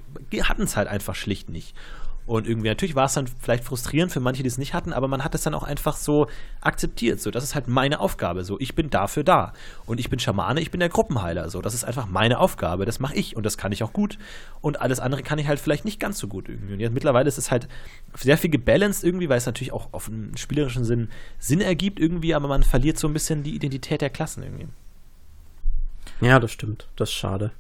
hatten 0.45 0.63
es 0.63 0.77
halt 0.77 0.89
einfach 0.89 1.17
schlicht 1.17 1.51
nicht. 1.51 1.75
Und 2.29 2.47
irgendwie, 2.47 2.69
natürlich 2.69 2.95
war 2.95 3.07
es 3.07 3.15
dann 3.15 3.27
vielleicht 3.27 3.65
frustrierend 3.65 4.13
für 4.13 4.21
manche, 4.21 4.43
die 4.43 4.49
es 4.49 4.59
nicht 4.59 4.75
hatten, 4.75 4.93
aber 4.93 5.09
man 5.09 5.25
hat 5.25 5.35
es 5.35 5.45
dann 5.45 5.55
auch 5.55 5.63
einfach 5.63 5.97
so 5.97 6.27
akzeptiert. 6.61 7.23
So, 7.23 7.31
das 7.31 7.43
ist 7.43 7.55
halt 7.55 7.69
meine 7.69 8.01
Aufgabe. 8.01 8.45
So, 8.45 8.61
ich 8.61 8.75
bin 8.75 8.91
dafür 8.91 9.25
da. 9.25 9.55
Und 9.87 9.99
ich 9.99 10.11
bin 10.11 10.19
Schamane, 10.19 10.61
ich 10.61 10.71
bin 10.71 10.79
der 10.79 10.91
Gruppenheiler. 10.91 11.49
So, 11.49 11.63
das 11.63 11.73
ist 11.73 11.85
einfach 11.85 12.07
meine 12.07 12.39
Aufgabe. 12.39 12.85
Das 12.85 13.01
mache 13.01 13.15
ich 13.15 13.35
und 13.35 13.47
das 13.47 13.57
kann 13.57 13.73
ich 13.73 13.83
auch 13.83 13.95
gut. 13.95 14.19
Und 14.61 14.79
alles 14.79 15.01
andere 15.01 15.23
kann 15.23 15.39
ich 15.39 15.49
halt 15.49 15.59
vielleicht 15.59 15.87
nicht 15.87 16.01
ganz 16.01 16.19
so 16.19 16.29
gut 16.29 16.51
irgendwie. 16.51 16.75
Und 16.75 16.81
jetzt 16.81 16.93
mittlerweile 16.93 17.29
ist 17.29 17.39
es 17.39 17.51
halt 17.51 17.67
sehr 18.13 18.37
viel 18.37 18.51
gebalanced 18.51 19.05
irgendwie, 19.05 19.31
weil 19.31 19.39
es 19.39 19.47
natürlich 19.47 19.73
auch 19.73 19.89
auf 19.93 20.09
einen 20.09 20.37
spielerischen 20.37 20.85
Sinn 20.85 21.09
Sinn 21.39 21.63
ergibt 21.63 21.99
irgendwie, 21.99 22.35
aber 22.35 22.47
man 22.47 22.63
verliert 22.63 22.99
so 22.99 23.09
ein 23.09 23.15
bisschen 23.15 23.43
die 23.43 23.55
Identität 23.55 24.03
der 24.03 24.11
Klassen 24.11 24.43
irgendwie. 24.43 24.69
Ja, 26.21 26.39
das 26.39 26.53
stimmt. 26.53 26.89
Das 26.95 27.09
ist 27.09 27.15
schade. 27.15 27.53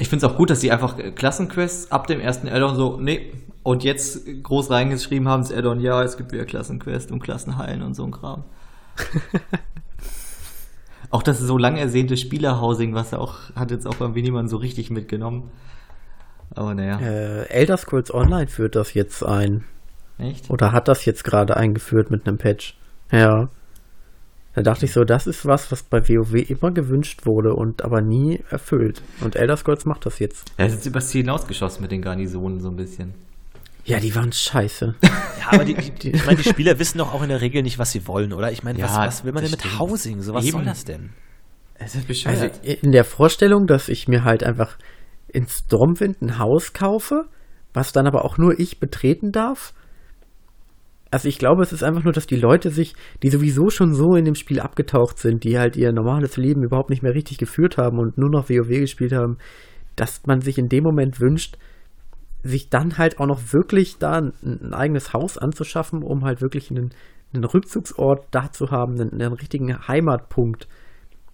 Ich 0.00 0.08
finde 0.08 0.24
es 0.24 0.32
auch 0.32 0.36
gut, 0.36 0.50
dass 0.50 0.60
sie 0.60 0.70
einfach 0.70 0.96
Klassenquests 1.16 1.90
ab 1.90 2.06
dem 2.06 2.20
ersten 2.20 2.48
Addon 2.48 2.76
so, 2.76 2.98
nee, 3.00 3.32
und 3.64 3.82
jetzt 3.82 4.24
groß 4.44 4.70
reingeschrieben 4.70 5.28
haben, 5.28 5.42
das 5.42 5.52
Addon, 5.52 5.80
ja, 5.80 6.02
es 6.02 6.16
gibt 6.16 6.32
wieder 6.32 6.44
Klassenquests 6.44 7.10
und 7.10 7.20
Klassenhallen 7.20 7.82
und 7.82 7.94
so 7.94 8.04
ein 8.04 8.12
Kram. 8.12 8.44
auch 11.10 11.22
das 11.22 11.40
so 11.40 11.58
lang 11.58 11.76
ersehnte 11.76 12.16
Spielerhousing, 12.16 12.94
was 12.94 13.12
er 13.12 13.20
auch, 13.20 13.54
hat 13.56 13.72
jetzt 13.72 13.86
auch 13.86 14.00
irgendwie 14.00 14.22
niemand 14.22 14.48
so 14.48 14.56
richtig 14.56 14.90
mitgenommen. 14.90 15.50
Aber 16.54 16.74
naja. 16.74 17.00
Äh, 17.00 17.48
Elder 17.48 17.76
Scrolls 17.76 18.14
Online 18.14 18.46
führt 18.46 18.76
das 18.76 18.94
jetzt 18.94 19.24
ein. 19.24 19.64
Echt? 20.18 20.48
Oder 20.48 20.72
hat 20.72 20.88
das 20.88 21.04
jetzt 21.04 21.24
gerade 21.24 21.56
eingeführt 21.56 22.10
mit 22.10 22.26
einem 22.26 22.38
Patch? 22.38 22.78
Ja. 23.10 23.48
Da 24.58 24.62
dachte 24.62 24.86
ich 24.86 24.92
so, 24.92 25.04
das 25.04 25.28
ist 25.28 25.46
was, 25.46 25.70
was 25.70 25.84
bei 25.84 26.00
WoW 26.08 26.34
immer 26.34 26.72
gewünscht 26.72 27.26
wurde 27.26 27.54
und 27.54 27.84
aber 27.84 28.00
nie 28.00 28.40
erfüllt. 28.50 29.02
Und 29.20 29.36
Elder 29.36 29.56
Scrolls 29.56 29.84
macht 29.84 30.04
das 30.04 30.18
jetzt. 30.18 30.50
Er 30.56 30.66
ist 30.66 30.74
jetzt 30.74 30.86
übers 30.86 31.10
Ziel 31.10 31.20
hinausgeschossen 31.20 31.80
mit 31.80 31.92
den 31.92 32.02
Garnisonen 32.02 32.58
so 32.58 32.68
ein 32.68 32.74
bisschen. 32.74 33.14
Ja, 33.84 34.00
die 34.00 34.12
waren 34.16 34.32
scheiße. 34.32 34.96
Ja, 35.38 35.52
aber 35.52 35.64
die, 35.64 35.74
die, 35.74 36.10
ich 36.10 36.26
meine, 36.26 36.36
die 36.36 36.48
Spieler 36.48 36.78
wissen 36.80 36.98
doch 36.98 37.14
auch 37.14 37.22
in 37.22 37.28
der 37.28 37.40
Regel 37.40 37.62
nicht, 37.62 37.78
was 37.78 37.92
sie 37.92 38.06
wollen, 38.08 38.32
oder? 38.32 38.50
Ich 38.50 38.64
meine, 38.64 38.80
ja, 38.80 38.86
was, 38.86 38.96
was, 38.96 39.24
will 39.24 39.32
man 39.32 39.44
denn 39.44 39.52
mit 39.52 39.60
stimmt. 39.60 39.78
Housing? 39.78 40.20
So, 40.20 40.34
was 40.34 40.44
Eben. 40.44 40.56
soll 40.56 40.64
das 40.64 40.84
denn? 40.84 41.10
Es 41.74 41.94
ist 41.94 42.08
bescheuert. 42.08 42.42
Also 42.42 42.72
in 42.82 42.90
der 42.90 43.04
Vorstellung, 43.04 43.66
dass 43.66 43.88
ich 43.88 44.08
mir 44.08 44.24
halt 44.24 44.42
einfach 44.42 44.76
in 45.28 45.46
Stormwind 45.46 46.20
ein 46.20 46.38
Haus 46.38 46.72
kaufe, 46.72 47.26
was 47.72 47.92
dann 47.92 48.08
aber 48.08 48.24
auch 48.24 48.36
nur 48.36 48.58
ich 48.58 48.80
betreten 48.80 49.30
darf 49.30 49.72
also 51.10 51.28
ich 51.28 51.38
glaube, 51.38 51.62
es 51.62 51.72
ist 51.72 51.82
einfach 51.82 52.04
nur, 52.04 52.12
dass 52.12 52.26
die 52.26 52.36
Leute 52.36 52.70
sich, 52.70 52.94
die 53.22 53.30
sowieso 53.30 53.70
schon 53.70 53.94
so 53.94 54.14
in 54.14 54.24
dem 54.24 54.34
Spiel 54.34 54.60
abgetaucht 54.60 55.18
sind, 55.18 55.44
die 55.44 55.58
halt 55.58 55.76
ihr 55.76 55.92
normales 55.92 56.36
Leben 56.36 56.62
überhaupt 56.62 56.90
nicht 56.90 57.02
mehr 57.02 57.14
richtig 57.14 57.38
geführt 57.38 57.78
haben 57.78 57.98
und 57.98 58.18
nur 58.18 58.30
noch 58.30 58.48
WoW 58.50 58.68
gespielt 58.68 59.12
haben, 59.12 59.38
dass 59.96 60.26
man 60.26 60.40
sich 60.40 60.58
in 60.58 60.68
dem 60.68 60.84
Moment 60.84 61.20
wünscht, 61.20 61.56
sich 62.42 62.68
dann 62.68 62.98
halt 62.98 63.18
auch 63.18 63.26
noch 63.26 63.52
wirklich 63.52 63.98
da 63.98 64.18
ein, 64.18 64.32
ein 64.42 64.74
eigenes 64.74 65.12
Haus 65.12 65.38
anzuschaffen, 65.38 66.02
um 66.02 66.24
halt 66.24 66.40
wirklich 66.40 66.70
einen, 66.70 66.90
einen 67.32 67.44
Rückzugsort 67.44 68.26
da 68.30 68.52
zu 68.52 68.70
haben, 68.70 69.00
einen, 69.00 69.20
einen 69.20 69.32
richtigen 69.32 69.88
Heimatpunkt 69.88 70.68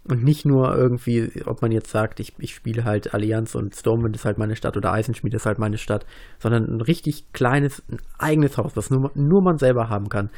und 0.08 0.22
nicht 0.22 0.44
nur 0.44 0.74
irgendwie, 0.76 1.42
ob 1.46 1.62
man 1.62 1.72
jetzt 1.72 1.90
sagt, 1.90 2.20
ich, 2.20 2.34
ich 2.38 2.54
spiele 2.54 2.84
halt 2.84 3.14
Allianz 3.14 3.54
und 3.54 3.74
Stormwind 3.74 4.14
ist 4.16 4.24
halt 4.24 4.38
meine 4.38 4.54
Stadt 4.54 4.76
oder 4.76 4.92
Eisenschmied 4.92 5.32
ist 5.34 5.46
halt 5.46 5.58
meine 5.58 5.78
Stadt, 5.78 6.04
sondern 6.38 6.64
ein 6.64 6.80
richtig 6.80 7.32
kleines, 7.32 7.82
ein 7.90 7.98
eigenes 8.18 8.58
Haus, 8.58 8.76
was 8.76 8.90
nur, 8.90 9.10
nur 9.14 9.42
man 9.42 9.56
selber 9.56 9.88
haben 9.88 10.08
kann. 10.08 10.30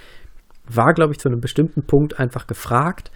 War, 0.68 0.94
glaube 0.94 1.12
ich, 1.12 1.18
zu 1.18 1.28
einem 1.28 1.40
bestimmten 1.40 1.82
Punkt 1.82 2.18
einfach 2.20 2.46
gefragt. 2.46 3.10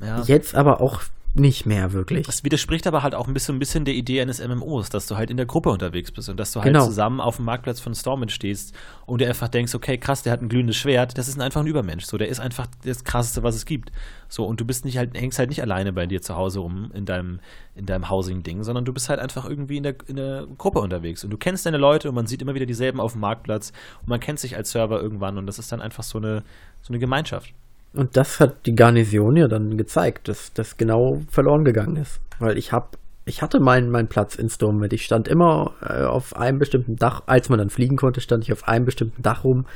Ja. 0.00 0.22
Jetzt 0.22 0.56
aber 0.56 0.80
auch 0.80 1.02
nicht 1.36 1.66
mehr 1.66 1.92
wirklich. 1.92 2.26
Das 2.26 2.44
widerspricht 2.44 2.86
aber 2.86 3.02
halt 3.02 3.14
auch 3.14 3.26
ein 3.26 3.34
bisschen, 3.34 3.56
ein 3.56 3.58
bisschen 3.58 3.84
der 3.84 3.94
Idee 3.94 4.20
eines 4.20 4.46
MMOs, 4.46 4.88
dass 4.88 5.06
du 5.06 5.16
halt 5.16 5.30
in 5.30 5.36
der 5.36 5.46
Gruppe 5.46 5.70
unterwegs 5.70 6.12
bist 6.12 6.28
und 6.28 6.38
dass 6.38 6.52
du 6.52 6.60
halt 6.60 6.72
genau. 6.72 6.86
zusammen 6.86 7.20
auf 7.20 7.36
dem 7.36 7.44
Marktplatz 7.44 7.80
von 7.80 7.94
Stormwind 7.94 8.30
stehst 8.30 8.74
und 9.06 9.20
du 9.20 9.26
einfach 9.26 9.48
denkst, 9.48 9.74
okay, 9.74 9.98
krass, 9.98 10.22
der 10.22 10.32
hat 10.32 10.42
ein 10.42 10.48
glühendes 10.48 10.76
Schwert, 10.76 11.18
das 11.18 11.26
ist 11.26 11.40
einfach 11.40 11.60
ein 11.60 11.66
Übermensch, 11.66 12.04
so, 12.04 12.18
der 12.18 12.28
ist 12.28 12.38
einfach 12.38 12.68
das 12.84 13.02
krasseste, 13.02 13.42
was 13.42 13.56
es 13.56 13.66
gibt. 13.66 13.90
So, 14.28 14.44
und 14.44 14.60
du 14.60 14.64
bist 14.64 14.84
nicht 14.84 14.96
halt, 14.96 15.18
hängst 15.18 15.38
halt 15.38 15.48
nicht 15.48 15.60
alleine 15.60 15.92
bei 15.92 16.06
dir 16.06 16.22
zu 16.22 16.36
Hause 16.36 16.60
rum 16.60 16.92
in 16.94 17.04
deinem, 17.04 17.40
in 17.74 17.86
deinem 17.86 18.08
Housing-Ding, 18.08 18.62
sondern 18.62 18.84
du 18.84 18.92
bist 18.92 19.08
halt 19.08 19.18
einfach 19.18 19.44
irgendwie 19.44 19.78
in 19.78 19.82
der, 19.82 19.96
in 20.06 20.16
der 20.16 20.46
Gruppe 20.56 20.78
unterwegs 20.78 21.24
und 21.24 21.30
du 21.30 21.36
kennst 21.36 21.66
deine 21.66 21.78
Leute 21.78 22.08
und 22.08 22.14
man 22.14 22.26
sieht 22.28 22.42
immer 22.42 22.54
wieder 22.54 22.66
dieselben 22.66 23.00
auf 23.00 23.12
dem 23.12 23.22
Marktplatz 23.22 23.72
und 24.02 24.08
man 24.08 24.20
kennt 24.20 24.38
sich 24.38 24.56
als 24.56 24.70
Server 24.70 25.00
irgendwann 25.00 25.36
und 25.36 25.46
das 25.46 25.58
ist 25.58 25.72
dann 25.72 25.80
einfach 25.80 26.04
so 26.04 26.18
eine, 26.18 26.44
so 26.80 26.92
eine 26.92 27.00
Gemeinschaft. 27.00 27.54
Und 27.94 28.16
das 28.16 28.40
hat 28.40 28.66
die 28.66 28.74
Garnison 28.74 29.36
ja 29.36 29.46
dann 29.46 29.76
gezeigt, 29.76 30.28
dass 30.28 30.52
das 30.52 30.76
genau 30.76 31.20
verloren 31.30 31.64
gegangen 31.64 31.96
ist. 31.96 32.20
Weil 32.40 32.58
ich 32.58 32.72
habe, 32.72 32.88
ich 33.24 33.40
hatte 33.40 33.60
meinen, 33.60 33.90
meinen 33.90 34.08
Platz 34.08 34.34
in 34.34 34.48
Stormwind. 34.48 34.92
Ich 34.92 35.04
stand 35.04 35.28
immer 35.28 35.74
äh, 35.80 36.02
auf 36.02 36.36
einem 36.36 36.58
bestimmten 36.58 36.96
Dach. 36.96 37.22
Als 37.26 37.48
man 37.48 37.58
dann 37.58 37.70
fliegen 37.70 37.96
konnte, 37.96 38.20
stand 38.20 38.42
ich 38.42 38.52
auf 38.52 38.66
einem 38.66 38.84
bestimmten 38.84 39.22
Dach 39.22 39.44
rum. 39.44 39.66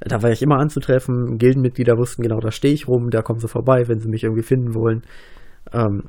Da 0.00 0.22
war 0.22 0.30
ich 0.30 0.42
immer 0.42 0.58
anzutreffen. 0.58 1.36
Gildenmitglieder 1.36 1.98
wussten 1.98 2.22
genau, 2.22 2.40
da 2.40 2.50
stehe 2.50 2.72
ich 2.72 2.88
rum, 2.88 3.10
da 3.10 3.20
kommen 3.20 3.40
sie 3.40 3.48
vorbei, 3.48 3.88
wenn 3.88 3.98
sie 3.98 4.08
mich 4.08 4.24
irgendwie 4.24 4.42
finden 4.42 4.74
wollen. 4.74 5.02
Ähm, 5.72 6.04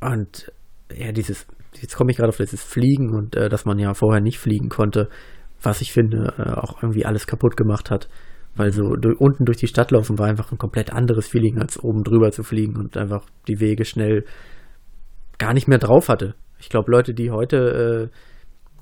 und 0.00 0.52
ja, 0.94 1.10
dieses, 1.10 1.46
jetzt 1.80 1.96
komme 1.96 2.12
ich 2.12 2.18
gerade 2.18 2.28
auf 2.28 2.36
dieses 2.36 2.62
Fliegen 2.62 3.14
und 3.14 3.34
äh, 3.34 3.48
dass 3.48 3.64
man 3.64 3.78
ja 3.78 3.94
vorher 3.94 4.20
nicht 4.20 4.38
fliegen 4.38 4.68
konnte, 4.68 5.08
was 5.62 5.80
ich 5.80 5.92
finde, 5.92 6.34
äh, 6.38 6.60
auch 6.60 6.82
irgendwie 6.82 7.06
alles 7.06 7.26
kaputt 7.26 7.56
gemacht 7.56 7.90
hat. 7.90 8.08
Weil 8.56 8.72
so 8.72 8.96
durch, 8.96 9.20
unten 9.20 9.44
durch 9.44 9.58
die 9.58 9.66
Stadt 9.66 9.90
laufen 9.90 10.18
war 10.18 10.26
einfach 10.26 10.50
ein 10.50 10.58
komplett 10.58 10.92
anderes 10.92 11.28
Feeling, 11.28 11.58
als 11.58 11.82
oben 11.82 12.02
drüber 12.02 12.32
zu 12.32 12.42
fliegen 12.42 12.76
und 12.76 12.96
einfach 12.96 13.24
die 13.48 13.60
Wege 13.60 13.84
schnell 13.84 14.24
gar 15.38 15.52
nicht 15.52 15.68
mehr 15.68 15.78
drauf 15.78 16.08
hatte. 16.08 16.34
Ich 16.58 16.70
glaube, 16.70 16.90
Leute, 16.90 17.12
die 17.12 17.30
heute 17.30 18.10
äh, 18.10 18.16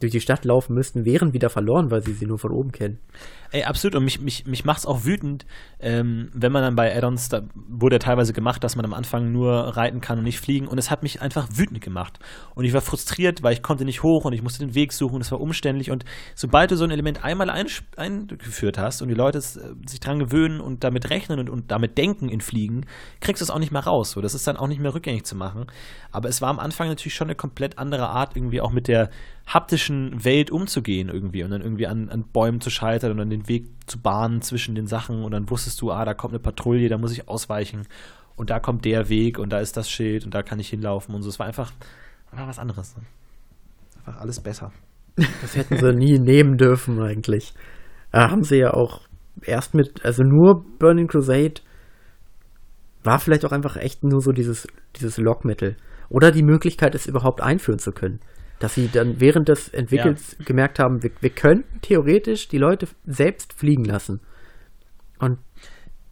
durch 0.01 0.13
die 0.13 0.21
Stadt 0.21 0.45
laufen 0.45 0.75
müssten, 0.75 1.05
wären 1.05 1.33
wieder 1.33 1.51
verloren, 1.51 1.91
weil 1.91 2.03
sie 2.03 2.13
sie 2.13 2.27
nur 2.27 2.39
von 2.39 2.53
oben 2.53 2.73
kennen. 2.73 2.99
Ey, 3.55 3.63
absolut. 3.63 3.95
Und 3.95 4.03
mich, 4.03 4.21
mich, 4.21 4.47
mich 4.47 4.65
macht 4.65 4.79
es 4.79 4.87
auch 4.87 5.05
wütend, 5.05 5.47
ähm, 5.79 6.29
wenn 6.35 6.51
man 6.51 6.63
dann 6.63 6.75
bei 6.75 6.93
Addons, 6.93 7.29
da 7.29 7.43
wurde 7.55 7.95
ja 7.95 7.99
teilweise 8.01 8.33
gemacht, 8.33 8.65
dass 8.65 8.75
man 8.75 8.85
am 8.85 8.93
Anfang 8.93 9.31
nur 9.31 9.77
reiten 9.77 10.01
kann 10.01 10.19
und 10.19 10.25
nicht 10.25 10.41
fliegen. 10.41 10.67
Und 10.67 10.77
es 10.79 10.91
hat 10.91 11.05
mich 11.05 11.23
einfach 11.23 11.47
wütend 11.53 11.81
gemacht. 11.81 12.19
Und 12.57 12.65
ich 12.65 12.73
war 12.73 12.81
frustriert, 12.81 13.45
weil 13.45 13.53
ich 13.53 13.63
konnte 13.63 13.85
nicht 13.85 14.03
hoch 14.03 14.25
und 14.25 14.33
ich 14.33 14.43
musste 14.43 14.67
den 14.67 14.75
Weg 14.75 14.93
suchen 14.93 15.15
und 15.15 15.21
es 15.21 15.31
war 15.31 15.41
umständlich. 15.41 15.93
Und 15.93 16.05
sobald 16.35 16.73
du 16.73 16.77
so 16.77 16.83
ein 16.83 16.91
Element 16.91 17.23
einmal 17.23 17.49
ein, 17.49 17.69
eingeführt 17.97 18.77
hast 18.77 19.03
und 19.03 19.09
die 19.09 19.15
Leute 19.15 19.39
äh, 19.39 19.89
sich 19.89 20.01
dran 20.01 20.19
gewöhnen 20.19 20.61
und 20.61 20.83
damit 20.83 21.09
rechnen 21.11 21.39
und, 21.39 21.49
und 21.49 21.71
damit 21.71 21.97
denken 21.97 22.31
in 22.31 22.41
Fliegen, 22.41 22.87
kriegst 23.21 23.41
du 23.41 23.45
es 23.45 23.51
auch 23.51 23.61
nicht 23.61 23.71
mehr 23.71 23.85
raus. 23.85 24.11
So, 24.11 24.21
das 24.21 24.35
ist 24.35 24.49
dann 24.49 24.57
auch 24.57 24.67
nicht 24.67 24.81
mehr 24.81 24.95
rückgängig 24.95 25.27
zu 25.27 25.37
machen. 25.37 25.67
Aber 26.11 26.29
es 26.29 26.43
war 26.43 26.49
am 26.49 26.59
Anfang 26.59 26.89
natürlich 26.89 27.15
schon 27.15 27.29
eine 27.29 27.37
komplett 27.37 27.79
andere 27.79 28.09
Art, 28.09 28.37
irgendwie 28.37 28.61
auch 28.61 28.73
mit 28.73 28.89
der 28.89 29.11
haptischen 29.47 30.25
Welt 30.25 30.51
umzugehen 30.51 31.09
irgendwie 31.09 31.45
und 31.45 31.51
dann 31.51 31.61
irgendwie 31.61 31.87
an, 31.87 32.09
an 32.09 32.25
Bäumen 32.33 32.61
zu 32.61 32.71
scheitern 32.71 33.13
und 33.13 33.19
dann 33.19 33.31
den 33.31 33.44
Weg 33.49 33.67
zu 33.87 34.01
bahnen 34.01 34.41
zwischen 34.43 34.75
den 34.75 34.87
Sachen 34.87 35.23
und 35.23 35.33
dann 35.33 35.51
wusstest 35.51 35.81
du, 35.81 35.91
ah, 35.91 36.05
da 36.05 36.15
kommt 36.15 36.33
eine 36.33 36.43
Patrouille, 36.43 36.89
da 36.89 36.99
muss 36.99 37.13
ich 37.13 37.29
ausweichen 37.29 37.87
und 38.37 38.51
da 38.51 38.61
kommt 38.61 38.85
der 38.85 39.09
Weg 39.09 39.39
und 39.39 39.53
da 39.53 39.59
ist 39.59 39.77
das 39.77 39.91
Schild 39.91 40.25
und 40.25 40.35
da 40.35 40.43
kann 40.43 40.59
ich 40.59 40.69
hinlaufen 40.69 41.15
und 41.15 41.23
so. 41.23 41.29
Es 41.29 41.39
war 41.39 41.47
einfach, 41.47 41.73
einfach 42.31 42.49
was 42.49 42.59
anderes. 42.59 42.97
Ne? 42.97 43.03
Einfach 43.99 44.21
alles 44.21 44.41
besser. 44.41 44.73
Das 45.17 45.57
hätten 45.57 45.77
sie 45.77 45.93
nie 45.95 46.19
nehmen 46.19 46.57
dürfen 46.57 47.01
eigentlich. 47.01 47.55
Da 48.11 48.31
haben 48.31 48.43
sie 48.43 48.57
ja 48.57 48.75
auch 48.75 49.03
erst 49.43 49.75
mit, 49.75 50.05
also 50.05 50.23
nur 50.23 50.65
Burning 50.79 51.07
Crusade 51.07 51.63
war 53.03 53.19
vielleicht 53.19 53.45
auch 53.45 53.53
einfach 53.53 53.77
echt 53.77 54.03
nur 54.03 54.21
so 54.21 54.33
dieses, 54.33 54.67
dieses 54.97 55.19
Lockmittel. 55.19 55.77
Oder 56.09 56.33
die 56.33 56.43
Möglichkeit, 56.43 56.95
es 56.95 57.07
überhaupt 57.07 57.41
einführen 57.41 57.79
zu 57.79 57.93
können 57.93 58.21
dass 58.59 58.75
sie 58.75 58.89
dann 58.93 59.21
während 59.21 59.49
des 59.49 59.69
Entwickels 59.69 60.37
ja. 60.39 60.45
gemerkt 60.45 60.79
haben, 60.79 61.03
wir, 61.03 61.11
wir 61.21 61.31
könnten 61.31 61.81
theoretisch 61.83 62.49
die 62.49 62.59
Leute 62.59 62.89
selbst 63.07 63.53
fliegen 63.53 63.85
lassen. 63.85 64.21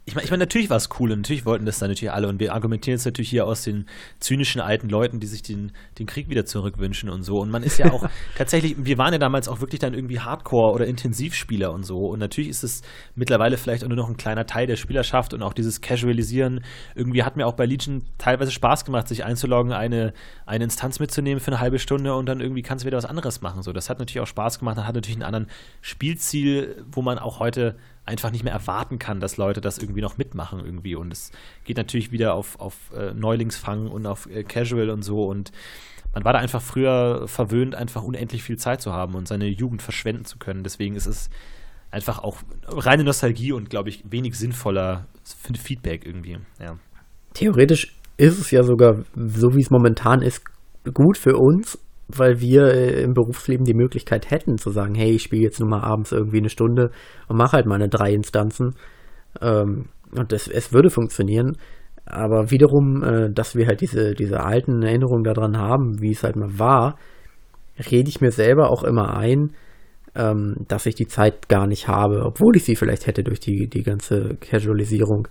Ich 0.05 0.17
meine, 0.17 0.25
ich 0.25 0.31
mein, 0.33 0.41
natürlich 0.41 0.69
war 0.69 0.79
es 0.79 0.89
cool 0.99 1.13
und 1.13 1.21
natürlich 1.21 1.47
wollten 1.47 1.65
das 1.65 1.79
dann 1.79 1.89
natürlich 1.89 2.11
alle 2.11 2.27
und 2.27 2.41
wir 2.41 2.53
argumentieren 2.55 2.97
jetzt 2.97 3.05
natürlich 3.05 3.31
hier 3.31 3.47
aus 3.47 3.63
den 3.63 3.87
zynischen 4.19 4.61
alten 4.61 4.89
Leuten, 4.89 5.21
die 5.21 5.29
sich 5.29 5.43
den, 5.43 5.71
den 6.01 6.07
Krieg 6.07 6.29
wieder 6.29 6.45
zurückwünschen 6.45 7.09
und 7.09 7.23
so. 7.23 7.39
Und 7.39 7.51
man 7.51 7.63
ist 7.63 7.79
ja 7.79 7.93
auch 7.93 8.09
tatsächlich, 8.37 8.75
wir 8.79 8.99
waren 8.99 9.13
ja 9.13 9.21
damals 9.21 9.47
auch 9.47 9.61
wirklich 9.61 9.79
dann 9.79 9.95
irgendwie 9.95 10.19
Hardcore- 10.19 10.73
oder 10.73 10.87
Intensivspieler 10.87 11.73
und 11.73 11.85
so. 11.85 12.07
Und 12.07 12.19
natürlich 12.19 12.51
ist 12.51 12.65
es 12.65 12.83
mittlerweile 13.15 13.57
vielleicht 13.57 13.85
auch 13.85 13.89
nur 13.89 13.97
noch 13.97 14.09
ein 14.09 14.17
kleiner 14.17 14.45
Teil 14.45 14.67
der 14.67 14.75
Spielerschaft 14.75 15.35
und 15.35 15.43
auch 15.45 15.53
dieses 15.53 15.81
Casualisieren. 15.81 16.65
Irgendwie 16.97 17.23
hat 17.23 17.37
mir 17.37 17.47
auch 17.47 17.55
bei 17.55 17.67
Legion 17.67 18.03
teilweise 18.19 18.51
Spaß 18.51 18.85
gemacht, 18.85 19.07
sich 19.07 19.25
einzuloggen, 19.25 19.73
eine, 19.73 20.15
eine 20.47 20.65
Instanz 20.65 20.99
mitzunehmen 20.99 21.39
für 21.39 21.53
eine 21.53 21.61
halbe 21.61 21.79
Stunde 21.79 22.17
und 22.17 22.27
dann 22.27 22.41
irgendwie 22.41 22.63
kannst 22.63 22.85
du 22.85 22.87
wieder 22.89 22.99
was 22.99 23.05
anderes 23.05 23.41
machen. 23.41 23.63
So, 23.63 23.73
das 23.73 23.89
hat 23.89 24.01
natürlich 24.01 24.21
auch 24.21 24.27
Spaß 24.27 24.59
gemacht, 24.59 24.79
hat 24.79 24.97
natürlich 24.97 25.17
einen 25.17 25.23
anderen 25.23 25.47
Spielziel, 25.81 26.85
wo 26.91 27.03
man 27.03 27.21
auch 27.21 27.39
heute 27.39 27.77
einfach 28.05 28.31
nicht 28.31 28.45
mehr 28.45 28.53
erwarten 28.53 28.99
kann, 28.99 29.21
dass 29.21 29.37
Leute 29.37 29.61
das 29.61 29.79
irgendwie 29.79 30.01
noch 30.01 30.19
mitmachen 30.19 30.61
irgendwie. 30.61 30.97
Und 30.97 31.13
es 31.13 31.31
geht 31.65 31.77
natürlich 31.77 32.11
wieder 32.11 32.35
auf, 32.35 32.59
auf 32.59 32.93
äh, 32.95 33.13
Neulingsfang 33.15 33.87
und 33.87 34.07
auf 34.07 34.27
äh, 34.27 34.43
Casual 34.43 34.91
und 34.91 35.03
so. 35.03 35.25
Und 35.25 35.53
man 36.13 36.25
war 36.25 36.33
da 36.33 36.41
einfach 36.41 36.61
früher 36.61 37.27
verwöhnt, 37.27 37.75
einfach 37.75 38.03
unendlich 38.03 38.43
viel 38.43 38.57
Zeit 38.57 38.83
zu 38.83 38.93
haben 38.93 39.15
und 39.15 39.29
seine 39.29 39.47
Jugend 39.47 39.83
verschwenden 39.83 40.25
zu 40.25 40.39
können. 40.39 40.63
Deswegen 40.63 40.97
ist 40.97 41.07
es 41.07 41.31
einfach 41.91 42.19
auch 42.19 42.39
reine 42.67 43.05
Nostalgie 43.05 43.53
und, 43.53 43.71
glaube 43.71 43.91
ich, 43.91 44.03
wenig 44.11 44.35
sinnvoller 44.35 45.07
Feedback 45.25 46.05
irgendwie. 46.05 46.39
Ja. 46.61 46.79
Theoretisch 47.35 47.95
ist 48.17 48.39
es 48.39 48.51
ja 48.51 48.63
sogar, 48.63 49.05
so 49.15 49.55
wie 49.55 49.63
es 49.63 49.71
momentan 49.71 50.23
ist, 50.23 50.43
gut 50.93 51.17
für 51.17 51.37
uns, 51.37 51.79
weil 52.19 52.41
wir 52.41 52.65
äh, 52.65 53.03
im 53.03 53.13
Berufsleben 53.15 53.65
die 53.65 53.75
Möglichkeit 53.75 54.31
hätten 54.31 54.59
zu 54.59 54.71
sagen, 54.71 54.95
hey, 54.95 55.13
ich 55.13 55.23
spiele 55.23 55.43
jetzt 55.43 55.61
nur 55.61 55.69
mal 55.69 55.83
abends 55.83 56.13
irgendwie 56.13 56.39
eine 56.39 56.49
Stunde 56.49 56.91
und 57.29 57.37
mache 57.37 57.57
halt 57.57 57.67
meine 57.67 57.89
drei 57.89 58.13
Instanzen. 58.13 58.75
Ähm, 59.41 59.87
und 60.17 60.33
das, 60.33 60.49
es 60.49 60.73
würde 60.73 60.91
funktionieren. 60.91 61.57
Aber 62.05 62.51
wiederum, 62.51 63.03
äh, 63.03 63.33
dass 63.33 63.55
wir 63.55 63.67
halt 63.67 63.81
diese, 63.81 64.15
diese 64.15 64.41
alten 64.41 64.83
Erinnerungen 64.83 65.25
daran 65.25 65.57
haben, 65.57 66.01
wie 66.01 66.11
es 66.11 66.23
halt 66.23 66.37
mal 66.37 66.59
war, 66.59 66.99
rede 67.91 68.09
ich 68.09 68.21
mir 68.21 68.31
selber 68.31 68.71
auch 68.71 68.83
immer 68.83 69.17
ein, 69.17 69.53
ähm, 70.15 70.57
dass 70.69 70.87
ich 70.87 70.95
die 70.95 71.07
Zeit 71.07 71.49
gar 71.49 71.67
nicht 71.67 71.89
habe, 71.89 72.25
obwohl 72.25 72.57
ich 72.57 72.65
sie 72.65 72.77
vielleicht 72.77 73.07
hätte 73.07 73.23
durch 73.23 73.41
die, 73.41 73.69
die 73.69 73.83
ganze 73.83 74.37
Casualisierung. 74.41 75.29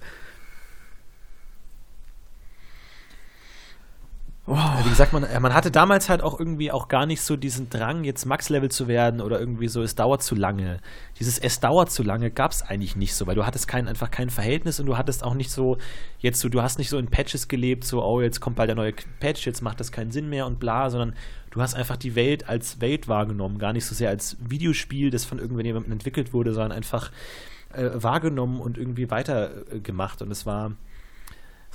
Oh. 4.48 4.58
Wie 4.84 4.90
gesagt, 4.90 5.14
man, 5.14 5.28
man 5.40 5.54
hatte 5.54 5.70
damals 5.70 6.10
halt 6.10 6.24
auch 6.24 6.40
irgendwie 6.40 6.72
auch 6.72 6.88
gar 6.88 7.06
nicht 7.06 7.22
so 7.22 7.38
diesen 7.38 7.70
Drang, 7.70 8.04
jetzt 8.04 8.26
Max-Level 8.26 8.72
zu 8.72 8.88
werden 8.88 9.22
oder 9.22 9.40
irgendwie 9.40 9.68
so, 9.68 9.84
es 9.84 9.94
dauert 9.94 10.24
zu 10.24 10.34
lange. 10.34 10.80
Dieses 11.20 11.38
es 11.38 11.60
dauert 11.60 11.92
zu 11.92 12.02
lange 12.02 12.32
gab 12.32 12.52
es 12.52 12.64
eigentlich 12.64 12.96
nicht 12.96 13.14
so, 13.14 13.28
weil 13.28 13.36
du 13.36 13.46
hattest 13.46 13.68
kein, 13.68 13.88
einfach 13.88 14.10
kein 14.10 14.32
Verhältnis 14.32 14.80
und 14.80 14.88
du 14.88 14.98
hattest 14.98 15.24
auch 15.24 15.36
nicht 15.36 15.52
so, 15.52 15.78
jetzt 16.18 16.40
so, 16.40 16.50
du 16.50 16.64
hast 16.64 16.80
nicht 16.80 16.90
so 16.90 16.98
in 16.98 17.08
Patches 17.08 17.50
gelebt, 17.50 17.84
so, 17.84 18.04
oh, 18.04 18.20
jetzt 18.20 18.40
kommt 18.40 18.56
bald 18.56 18.68
der 18.68 18.76
neue 18.76 18.94
Patch, 19.20 19.46
jetzt 19.46 19.62
macht 19.62 19.80
das 19.80 19.92
keinen 19.92 20.10
Sinn 20.10 20.28
mehr 20.28 20.48
und 20.48 20.60
bla, 20.60 20.90
sondern 20.90 21.14
du 21.52 21.62
hast 21.62 21.76
einfach 21.76 21.98
die 21.98 22.16
Welt 22.16 22.50
als 22.50 22.82
Welt 22.82 23.08
wahrgenommen, 23.08 23.60
gar 23.60 23.74
nicht 23.74 23.86
so 23.86 23.94
sehr 23.94 24.10
als 24.10 24.38
Videospiel, 24.40 25.12
das 25.12 25.24
von 25.24 25.38
irgendjemandem 25.38 25.92
entwickelt 25.92 26.34
wurde, 26.34 26.54
sondern 26.54 26.72
einfach 26.72 27.12
äh, 27.74 27.92
wahrgenommen 27.94 28.60
und 28.60 28.80
irgendwie 28.80 29.12
weitergemacht 29.12 30.22
äh, 30.22 30.24
und 30.24 30.32
es 30.32 30.48
war 30.48 30.72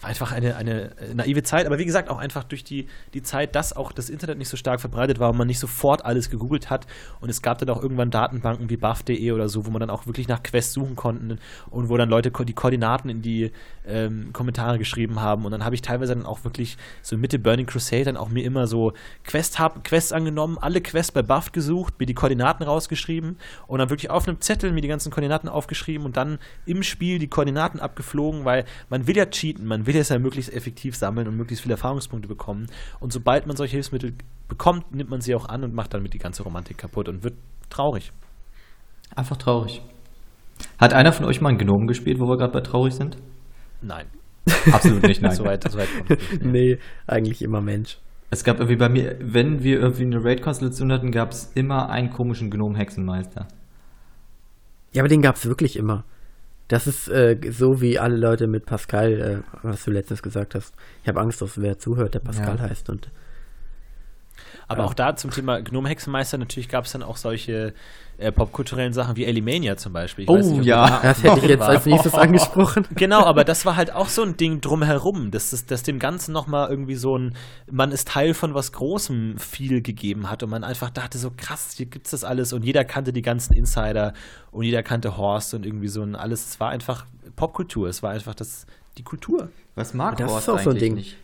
war 0.00 0.10
einfach 0.10 0.32
eine, 0.32 0.56
eine 0.56 0.90
naive 1.14 1.42
Zeit, 1.42 1.64
aber 1.66 1.78
wie 1.78 1.86
gesagt, 1.86 2.10
auch 2.10 2.18
einfach 2.18 2.44
durch 2.44 2.64
die, 2.64 2.86
die 3.14 3.22
Zeit, 3.22 3.54
dass 3.54 3.74
auch 3.74 3.92
das 3.92 4.10
Internet 4.10 4.36
nicht 4.36 4.48
so 4.48 4.56
stark 4.56 4.80
verbreitet 4.80 5.18
war 5.18 5.30
und 5.30 5.38
man 5.38 5.46
nicht 5.46 5.58
sofort 5.58 6.04
alles 6.04 6.28
gegoogelt 6.28 6.68
hat. 6.68 6.86
Und 7.20 7.30
es 7.30 7.40
gab 7.40 7.58
dann 7.58 7.70
auch 7.70 7.82
irgendwann 7.82 8.10
Datenbanken 8.10 8.68
wie 8.68 8.76
buff.de 8.76 9.32
oder 9.32 9.48
so, 9.48 9.64
wo 9.64 9.70
man 9.70 9.80
dann 9.80 9.90
auch 9.90 10.06
wirklich 10.06 10.28
nach 10.28 10.42
Quests 10.42 10.74
suchen 10.74 10.96
konnte 10.96 11.38
und 11.70 11.88
wo 11.88 11.96
dann 11.96 12.10
Leute 12.10 12.30
die 12.30 12.52
Koordinaten 12.52 13.08
in 13.08 13.22
die 13.22 13.52
ähm, 13.86 14.32
Kommentare 14.34 14.78
geschrieben 14.78 15.20
haben. 15.20 15.46
Und 15.46 15.52
dann 15.52 15.64
habe 15.64 15.74
ich 15.74 15.80
teilweise 15.80 16.14
dann 16.14 16.26
auch 16.26 16.44
wirklich 16.44 16.76
so 17.00 17.16
Mitte 17.16 17.38
Burning 17.38 17.66
Crusade 17.66 18.04
dann 18.04 18.18
auch 18.18 18.28
mir 18.28 18.44
immer 18.44 18.66
so 18.66 18.92
Quest 19.24 19.58
hab, 19.58 19.82
Quests 19.82 20.12
angenommen, 20.12 20.58
alle 20.60 20.82
Quests 20.82 21.12
bei 21.12 21.22
Buff 21.22 21.52
gesucht, 21.52 21.94
mir 21.98 22.06
die 22.06 22.14
Koordinaten 22.14 22.64
rausgeschrieben 22.64 23.38
und 23.66 23.78
dann 23.78 23.88
wirklich 23.88 24.10
auf 24.10 24.28
einem 24.28 24.42
Zettel 24.42 24.72
mir 24.72 24.82
die 24.82 24.88
ganzen 24.88 25.10
Koordinaten 25.10 25.48
aufgeschrieben 25.48 26.04
und 26.04 26.18
dann 26.18 26.38
im 26.66 26.82
Spiel 26.82 27.18
die 27.18 27.28
Koordinaten 27.28 27.80
abgeflogen, 27.80 28.44
weil 28.44 28.66
man 28.90 29.06
will 29.06 29.16
ja 29.16 29.24
cheaten, 29.24 29.66
man 29.66 29.85
will 29.86 29.96
es 29.96 30.08
ja 30.08 30.18
möglichst 30.18 30.52
effektiv 30.52 30.96
sammeln 30.96 31.28
und 31.28 31.36
möglichst 31.36 31.62
viele 31.62 31.74
Erfahrungspunkte 31.74 32.28
bekommen. 32.28 32.66
Und 33.00 33.12
sobald 33.12 33.46
man 33.46 33.56
solche 33.56 33.72
Hilfsmittel 33.72 34.14
bekommt, 34.48 34.94
nimmt 34.94 35.10
man 35.10 35.20
sie 35.20 35.34
auch 35.34 35.48
an 35.48 35.64
und 35.64 35.74
macht 35.74 35.94
damit 35.94 36.14
die 36.14 36.18
ganze 36.18 36.42
Romantik 36.42 36.78
kaputt 36.78 37.08
und 37.08 37.24
wird 37.24 37.34
traurig. 37.70 38.12
Einfach 39.14 39.36
traurig. 39.36 39.82
Hat 40.78 40.94
einer 40.94 41.12
von 41.12 41.26
euch 41.26 41.40
mal 41.40 41.50
einen 41.50 41.58
Gnomen 41.58 41.86
gespielt, 41.86 42.18
wo 42.18 42.26
wir 42.26 42.36
gerade 42.36 42.52
bei 42.52 42.60
traurig 42.60 42.94
sind? 42.94 43.16
Nein. 43.82 44.06
Absolut 44.72 45.02
nicht, 45.02 45.22
nein. 45.22 45.32
soweit, 45.34 45.70
soweit 45.70 45.88
nee, 46.40 46.78
eigentlich 47.06 47.42
immer 47.42 47.60
Mensch. 47.60 47.98
Es 48.30 48.42
gab 48.42 48.58
irgendwie 48.58 48.76
bei 48.76 48.88
mir, 48.88 49.16
wenn 49.20 49.62
wir 49.62 49.78
irgendwie 49.78 50.04
eine 50.04 50.22
Raid-Konstellation 50.22 50.92
hatten, 50.92 51.10
gab 51.10 51.30
es 51.30 51.52
immer 51.54 51.90
einen 51.90 52.10
komischen 52.10 52.50
Gnom-Hexenmeister. 52.50 53.46
Ja, 54.92 55.02
aber 55.02 55.08
den 55.08 55.22
gab 55.22 55.36
es 55.36 55.46
wirklich 55.46 55.76
immer. 55.76 56.04
Das 56.68 56.86
ist 56.86 57.08
äh, 57.08 57.38
so 57.50 57.80
wie 57.80 57.98
alle 57.98 58.16
Leute 58.16 58.46
mit 58.46 58.66
Pascal, 58.66 59.20
äh, 59.20 59.58
was 59.62 59.84
du 59.84 59.92
letztens 59.92 60.22
gesagt 60.22 60.54
hast. 60.54 60.74
Ich 61.02 61.08
habe 61.08 61.20
Angst, 61.20 61.40
dass 61.40 61.60
wer 61.60 61.78
zuhört, 61.78 62.14
der 62.14 62.20
Pascal 62.20 62.56
ja. 62.56 62.62
heißt. 62.62 62.90
Und, 62.90 63.10
Aber 64.68 64.80
ja. 64.80 64.86
auch 64.86 64.94
da 64.94 65.16
zum 65.16 65.30
Thema 65.30 65.60
Gnome-Hexenmeister, 65.60 66.38
natürlich 66.38 66.68
gab 66.68 66.84
es 66.84 66.92
dann 66.92 67.02
auch 67.02 67.16
solche 67.16 67.74
äh, 68.18 68.32
popkulturellen 68.32 68.92
Sachen 68.92 69.16
wie 69.16 69.24
Elimania 69.24 69.76
zum 69.76 69.92
Beispiel. 69.92 70.24
Ich 70.24 70.30
oh 70.30 70.36
nicht, 70.36 70.64
ja, 70.64 71.00
das 71.02 71.22
hätte 71.22 71.38
ich 71.40 71.48
jetzt 71.48 71.62
als 71.62 71.84
nächstes 71.84 72.14
angesprochen. 72.14 72.86
Genau, 72.94 73.22
aber 73.24 73.44
das 73.44 73.66
war 73.66 73.76
halt 73.76 73.92
auch 73.92 74.08
so 74.08 74.22
ein 74.22 74.36
Ding 74.36 74.60
drumherum, 74.60 75.30
dass, 75.30 75.50
das, 75.50 75.66
dass 75.66 75.82
dem 75.82 75.98
Ganzen 75.98 76.32
nochmal 76.32 76.70
irgendwie 76.70 76.94
so 76.94 77.18
ein, 77.18 77.34
man 77.70 77.92
ist 77.92 78.08
Teil 78.08 78.32
von 78.32 78.54
was 78.54 78.72
Großem 78.72 79.38
viel 79.38 79.82
gegeben 79.82 80.30
hat 80.30 80.42
und 80.42 80.50
man 80.50 80.64
einfach 80.64 80.90
dachte 80.90 81.18
so 81.18 81.30
krass, 81.36 81.74
hier 81.76 81.86
gibt's 81.86 82.10
das 82.10 82.24
alles 82.24 82.52
und 82.52 82.64
jeder 82.64 82.84
kannte 82.84 83.12
die 83.12 83.22
ganzen 83.22 83.52
Insider 83.54 84.14
und 84.50 84.64
jeder 84.64 84.82
kannte 84.82 85.16
Horst 85.16 85.52
und 85.52 85.66
irgendwie 85.66 85.88
so 85.88 86.02
ein 86.02 86.16
alles. 86.16 86.46
Es 86.48 86.60
war 86.60 86.70
einfach 86.70 87.04
Popkultur, 87.36 87.88
es 87.88 88.02
war 88.02 88.12
einfach 88.12 88.34
das, 88.34 88.66
die 88.96 89.02
Kultur. 89.02 89.50
Was 89.74 89.92
mag 89.92 90.16
das 90.16 90.30
Horst 90.30 90.48
ist 90.48 90.54
auch 90.54 90.60
so 90.60 90.70
ein 90.70 90.78
Ding. 90.78 90.94
Nicht? 90.94 91.18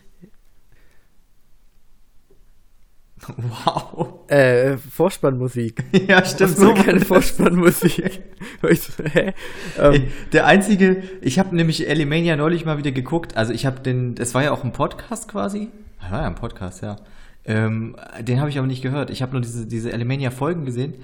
Wow. 3.37 4.29
Äh, 4.29 4.77
Vorspannmusik. 4.77 5.83
Ja, 6.07 6.23
stimmt. 6.25 6.57
So 6.57 6.73
keine 6.73 6.99
Vorspannmusik. 6.99 8.21
Hä? 9.13 9.33
Ähm, 9.79 10.07
der 10.31 10.45
einzige, 10.45 11.03
ich 11.21 11.39
habe 11.39 11.55
nämlich 11.55 11.87
Elimania 11.87 12.35
neulich 12.35 12.65
mal 12.65 12.77
wieder 12.77 12.91
geguckt. 12.91 13.37
Also 13.37 13.53
ich 13.53 13.65
habe 13.65 13.79
den, 13.79 14.15
das 14.15 14.33
war 14.33 14.43
ja 14.43 14.51
auch 14.51 14.63
ein 14.63 14.73
Podcast 14.73 15.27
quasi. 15.27 15.69
Das 16.01 16.11
war 16.11 16.21
ja 16.21 16.27
ein 16.27 16.35
Podcast, 16.35 16.81
ja. 16.81 16.97
Ähm, 17.45 17.95
den 18.21 18.39
habe 18.39 18.49
ich 18.49 18.57
aber 18.57 18.67
nicht 18.67 18.81
gehört. 18.81 19.09
Ich 19.09 19.21
habe 19.21 19.33
nur 19.33 19.41
diese, 19.41 19.65
diese 19.65 19.91
Elimania-Folgen 19.91 20.65
gesehen. 20.65 20.95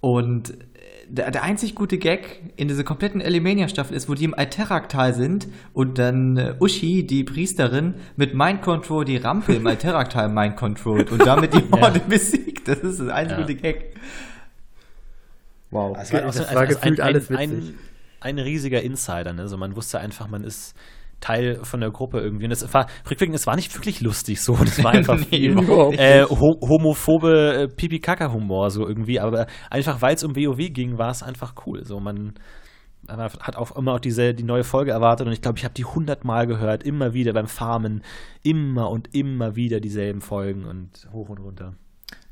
Und 0.00 0.54
der, 1.08 1.30
der 1.30 1.42
einzig 1.42 1.74
gute 1.74 1.98
Gag 1.98 2.40
in 2.56 2.68
dieser 2.68 2.84
kompletten 2.84 3.20
Elimania-Staffel 3.20 3.96
ist, 3.96 4.08
wo 4.08 4.14
die 4.14 4.24
im 4.24 4.34
Alteraktal 4.34 5.14
sind 5.14 5.48
und 5.72 5.98
dann 5.98 6.36
äh, 6.36 6.54
Uschi, 6.58 7.06
die 7.06 7.24
Priesterin, 7.24 7.94
mit 8.16 8.34
Mind 8.34 8.62
Control 8.62 9.04
die 9.04 9.16
Rampe 9.16 9.54
im 9.54 9.66
Alteraktal 9.66 10.28
Mind 10.28 10.56
Controlled 10.56 11.10
und 11.10 11.24
damit 11.24 11.54
die 11.54 11.62
Horde 11.70 11.98
ja. 12.00 12.04
besiegt. 12.08 12.68
Das 12.68 12.78
ist 12.78 13.00
das 13.00 13.08
einzig 13.08 13.38
ja. 13.38 13.42
gute 13.42 13.54
Gag. 13.56 13.96
Wow. 15.70 15.96
Also 15.96 16.16
das 16.16 16.24
war, 16.24 16.32
das 16.32 16.54
war 16.54 16.60
also 16.62 16.74
gefühlt 16.74 17.00
ein, 17.00 17.06
alles 17.06 17.30
witzig. 17.30 17.48
Ein, 17.48 17.74
ein, 18.20 18.38
riesiger 18.38 18.82
Insider, 18.82 19.32
ne? 19.32 19.42
Also 19.42 19.56
man 19.56 19.76
wusste 19.76 19.98
einfach, 20.00 20.28
man 20.28 20.44
ist 20.44 20.74
Teil 21.26 21.58
von 21.64 21.80
der 21.80 21.90
Gruppe 21.90 22.20
irgendwie. 22.20 22.44
Und 22.44 22.50
das 22.50 22.72
war, 22.72 22.86
rückwirkend, 23.10 23.34
es 23.34 23.46
war 23.46 23.56
nicht 23.56 23.74
wirklich 23.74 24.00
lustig 24.00 24.40
so. 24.40 24.54
Das 24.54 24.82
war 24.84 24.92
einfach 24.92 25.18
nee, 25.30 25.50
viel 25.50 25.58
äh, 25.98 26.24
ho 26.24 26.58
homophobe 26.60 27.62
äh, 27.62 27.68
Pipi-Kaka-Humor 27.68 28.70
so 28.70 28.86
irgendwie. 28.86 29.18
Aber 29.18 29.46
einfach, 29.70 30.00
weil 30.02 30.14
es 30.14 30.24
um 30.24 30.36
WoW 30.36 30.72
ging, 30.72 30.98
war 30.98 31.10
es 31.10 31.22
einfach 31.22 31.54
cool. 31.66 31.84
So, 31.84 31.98
man 31.98 32.34
hat 33.08 33.56
auch 33.56 33.76
immer 33.76 33.94
auch 33.94 34.00
diese, 34.00 34.34
die 34.34 34.42
neue 34.42 34.64
Folge 34.64 34.90
erwartet 34.90 35.26
und 35.26 35.32
ich 35.32 35.40
glaube, 35.40 35.58
ich 35.58 35.64
habe 35.64 35.74
die 35.74 35.84
hundertmal 35.84 36.46
gehört, 36.46 36.82
immer 36.82 37.12
wieder 37.14 37.32
beim 37.32 37.46
Farmen, 37.46 38.02
immer 38.42 38.90
und 38.90 39.14
immer 39.14 39.54
wieder 39.54 39.78
dieselben 39.78 40.20
Folgen 40.20 40.64
und 40.64 41.08
hoch 41.12 41.28
und 41.28 41.38
runter. 41.38 41.74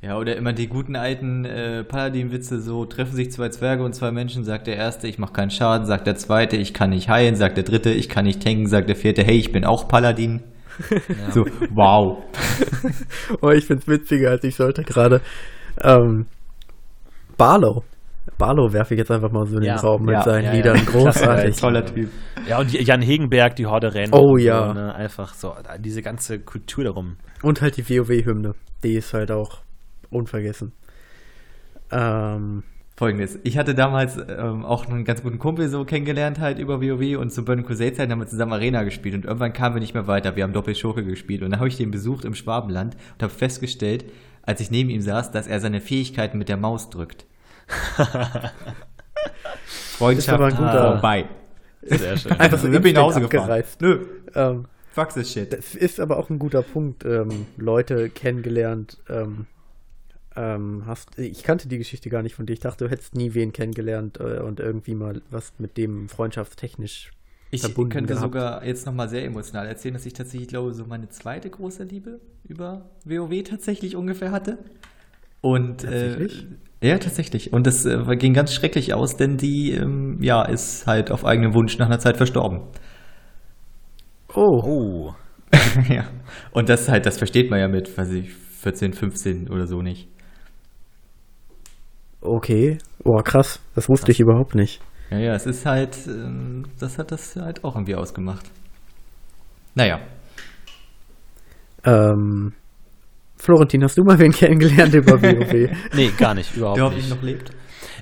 Ja, 0.05 0.19
oder 0.19 0.37
immer 0.37 0.53
die 0.53 0.67
guten 0.67 0.97
alten 0.97 1.47
äh, 1.47 1.83
Paladin-Witze, 1.83 2.61
so 2.61 2.85
treffen 2.85 3.17
sich 3.17 3.33
zwei 3.33 3.49
Zwerge 3.49 3.83
und 3.83 3.95
zwei 3.95 4.11
Menschen, 4.11 4.45
sagt 4.45 4.67
der 4.67 4.77
erste, 4.77 5.09
ich 5.09 5.19
mache 5.19 5.33
keinen 5.33 5.51
Schaden, 5.51 5.87
sagt 5.87 6.07
der 6.07 6.17
zweite, 6.17 6.59
ich 6.59 6.75
kann 6.75 6.91
nicht 6.91 7.09
heilen, 7.09 7.37
sagt 7.37 7.57
der 7.57 7.65
dritte, 7.65 7.91
ich 7.91 8.11
kann 8.11 8.27
nicht 8.27 8.43
tanken, 8.43 8.67
sagt 8.67 8.91
der 8.91 8.97
vierte, 8.97 9.25
hey, 9.25 9.39
ich 9.39 9.51
bin 9.51 9.65
auch 9.65 9.89
Paladin. 9.89 10.43
Ja. 10.91 11.31
So, 11.31 11.47
wow. 11.71 12.25
oh, 13.41 13.51
ich 13.51 13.65
find's 13.65 13.87
witziger, 13.87 14.31
als 14.31 14.43
ich 14.43 14.57
sollte 14.57 14.83
gerade. 14.83 15.21
Ähm, 15.81 16.27
Barlow. 17.37 17.85
Barlow 18.37 18.73
werfe 18.73 18.95
ich 18.95 18.99
jetzt 18.99 19.13
einfach 19.13 19.31
mal 19.31 19.47
so 19.47 19.59
in 19.59 19.63
den 19.63 19.77
Raum 19.77 20.03
mit 20.03 20.15
ja, 20.15 20.23
seinen 20.23 20.47
ja, 20.47 20.53
Liedern. 20.53 20.77
Ja. 20.85 20.85
Großartig. 20.85 21.57
Toller 21.57 21.87
Typ. 21.87 22.11
Ja, 22.49 22.59
und 22.59 22.73
Jan 22.73 23.03
Hegenberg, 23.03 23.55
die 23.55 23.67
Horde 23.67 23.95
Rennen. 23.95 24.13
Oh 24.13 24.37
ja. 24.37 24.67
So, 24.67 24.75
ne? 24.75 24.95
Einfach 24.97 25.35
so, 25.35 25.55
diese 25.79 26.03
ganze 26.03 26.41
Kultur 26.41 26.83
darum. 26.83 27.19
Und 27.43 27.63
halt 27.63 27.77
die 27.77 27.89
WoW-Hymne. 27.89 28.55
Die 28.83 28.95
ist 28.95 29.15
halt 29.15 29.31
auch 29.31 29.64
unvergessen. 30.11 30.73
Ähm, 31.91 32.63
Folgendes. 32.97 33.39
Ich 33.43 33.59
hatte 33.59 33.75
damals 33.75 34.17
ähm, 34.17 34.65
auch 34.65 34.87
einen 34.87 35.05
ganz 35.05 35.23
guten 35.23 35.39
Kumpel 35.41 35.69
so 35.69 35.85
kennengelernt 35.85 36.39
halt 36.39 36.59
über 36.61 36.81
WoW 36.81 37.19
und 37.19 37.31
zu 37.33 37.45
Burning 37.45 37.67
Crusade 37.67 37.93
Zeiten 37.93 38.13
haben 38.13 38.21
wir 38.21 38.27
zusammen 38.29 38.53
Arena 38.53 38.85
gespielt 38.85 39.15
und 39.17 39.25
irgendwann 39.25 39.53
kamen 39.53 39.75
wir 39.75 39.81
nicht 39.81 39.95
mehr 39.95 40.07
weiter. 40.07 40.37
Wir 40.37 40.45
haben 40.45 40.53
Doppelschurke 40.53 41.05
gespielt 41.05 41.43
und 41.43 41.51
dann 41.51 41.59
habe 41.61 41.69
ich 41.69 41.77
den 41.77 41.91
besucht 41.91 42.25
im 42.25 42.35
Schwabenland 42.35 42.95
und 43.15 43.23
habe 43.23 43.33
festgestellt, 43.35 44.05
als 44.43 44.61
ich 44.61 44.71
neben 44.71 44.91
ihm 44.91 45.01
saß, 45.01 45.33
dass 45.33 45.47
er 45.49 45.59
seine 45.61 45.81
Fähigkeiten 45.81 46.39
mit 46.39 46.49
der 46.49 46.57
Maus 46.57 46.89
drückt. 46.91 47.27
Freundschaft 49.67 50.29
aber 50.35 50.47
ein 50.47 50.57
guter- 50.57 50.93
vorbei. 50.93 51.25
Sehr 51.83 52.17
schön. 52.17 52.33
Einfach 52.39 52.59
so 52.59 52.71
Ich 52.71 52.81
bin 52.81 52.95
nach 52.95 53.03
Hause 53.03 53.21
gefahren. 53.21 53.63
Nö, 53.81 54.07
Ähm, 54.35 54.65
fuck 54.93 55.11
this 55.15 55.33
shit. 55.33 55.53
das 55.53 55.75
ist 55.75 56.01
aber 56.01 56.17
auch 56.19 56.31
ein 56.31 56.39
guter 56.39 56.63
Punkt. 56.63 57.05
Ähm, 57.05 57.47
Leute 57.57 58.09
kennengelernt. 58.11 58.99
Ähm, 59.09 59.47
ähm, 60.37 60.85
hast, 60.87 61.19
ich 61.19 61.43
kannte 61.45 61.69
die 61.69 61.79
Geschichte 61.79 62.11
gar 62.11 62.23
nicht 62.23 62.35
von 62.35 62.47
dir. 62.47 62.53
Ich 62.55 62.61
dachte, 62.61 62.85
du 62.85 62.91
hättest 62.91 63.15
nie 63.15 63.35
wen 63.35 63.53
kennengelernt 63.53 64.19
äh, 64.21 64.41
und 64.41 64.61
irgendwie 64.61 64.95
mal 64.95 65.23
was 65.31 65.53
mit 65.59 65.77
dem 65.77 66.09
freundschaftstechnisch 66.09 67.11
Ich 67.51 67.61
verbunden 67.61 67.91
könnte 67.91 68.15
gehabt. 68.15 68.23
sogar 68.25 68.65
jetzt 68.65 68.87
nochmal 68.87 69.09
sehr 69.09 69.25
emotional 69.25 69.67
erzählen, 69.67 69.95
dass 69.95 70.07
ich 70.07 70.13
tatsächlich 70.13 70.49
glaube, 70.49 70.73
so 70.73 70.87
meine 70.87 71.09
zweite 71.09 71.51
große 71.51 71.85
Liebe 71.85 72.21
über 72.45 72.91
WoW 73.05 73.43
tatsächlich 73.45 73.97
ungefähr 73.97 74.33
hatte. 74.33 74.59
Und 75.41 75.83
Tatsächlich? 75.83 76.47
Äh, 76.81 76.89
ja, 76.89 76.99
tatsächlich. 76.99 77.53
Und 77.53 77.67
das 77.67 77.85
äh, 77.87 78.17
ging 78.17 78.35
ganz 78.35 78.53
schrecklich 78.53 78.93
aus, 78.95 79.17
denn 79.17 79.37
die 79.37 79.73
ähm, 79.73 80.19
ja 80.23 80.43
ist 80.45 80.87
halt 80.87 81.11
auf 81.11 81.25
eigenen 81.25 81.55
Wunsch 81.55 81.79
nach 81.79 81.87
einer 81.87 81.99
Zeit 81.99 82.17
verstorben. 82.17 82.61
Oh, 84.35 84.63
Oh. 84.65 85.15
ja. 85.89 86.05
Und 86.53 86.69
das 86.69 86.89
halt, 86.89 87.07
das 87.07 87.19
versteht 87.19 87.51
man 87.51 87.61
ja 87.61 87.69
mit, 87.69 87.97
weiß 87.97 88.11
ich, 88.13 88.33
14, 88.33 88.93
15 88.93 89.51
oder 89.51 89.67
so 89.67 89.83
nicht. 89.83 90.09
Okay. 92.25 92.79
Oh, 93.05 93.17
krass. 93.23 93.61
Das 93.75 93.89
wusste 93.89 94.13
ich 94.13 94.21
überhaupt 94.21 94.55
nicht. 94.55 94.81
Ja, 95.11 95.19
ja, 95.19 95.35
es 95.35 95.47
ist 95.47 95.67
halt, 95.67 95.97
ähm, 96.07 96.65
das 96.81 96.99
hat 96.99 97.13
das 97.13 97.37
halt 97.37 97.63
auch 97.65 97.75
irgendwie 97.77 97.95
ausgemacht. 97.95 98.51
Naja. 99.75 100.01
Ähm, 101.85 102.53
Florentin, 103.37 103.85
hast 103.85 103.99
du 103.99 104.03
mal 104.03 104.19
wen 104.19 104.33
kennengelernt 104.33 104.95
über 104.95 105.21
WoW? 105.21 105.71
Nee, 105.95 106.11
gar 106.17 106.35
nicht, 106.35 106.57
überhaupt 106.57 106.79
Der 106.79 106.85
nicht. 106.85 106.95
hoffentlich 106.97 107.11
noch 107.15 107.23
lebt. 107.23 107.51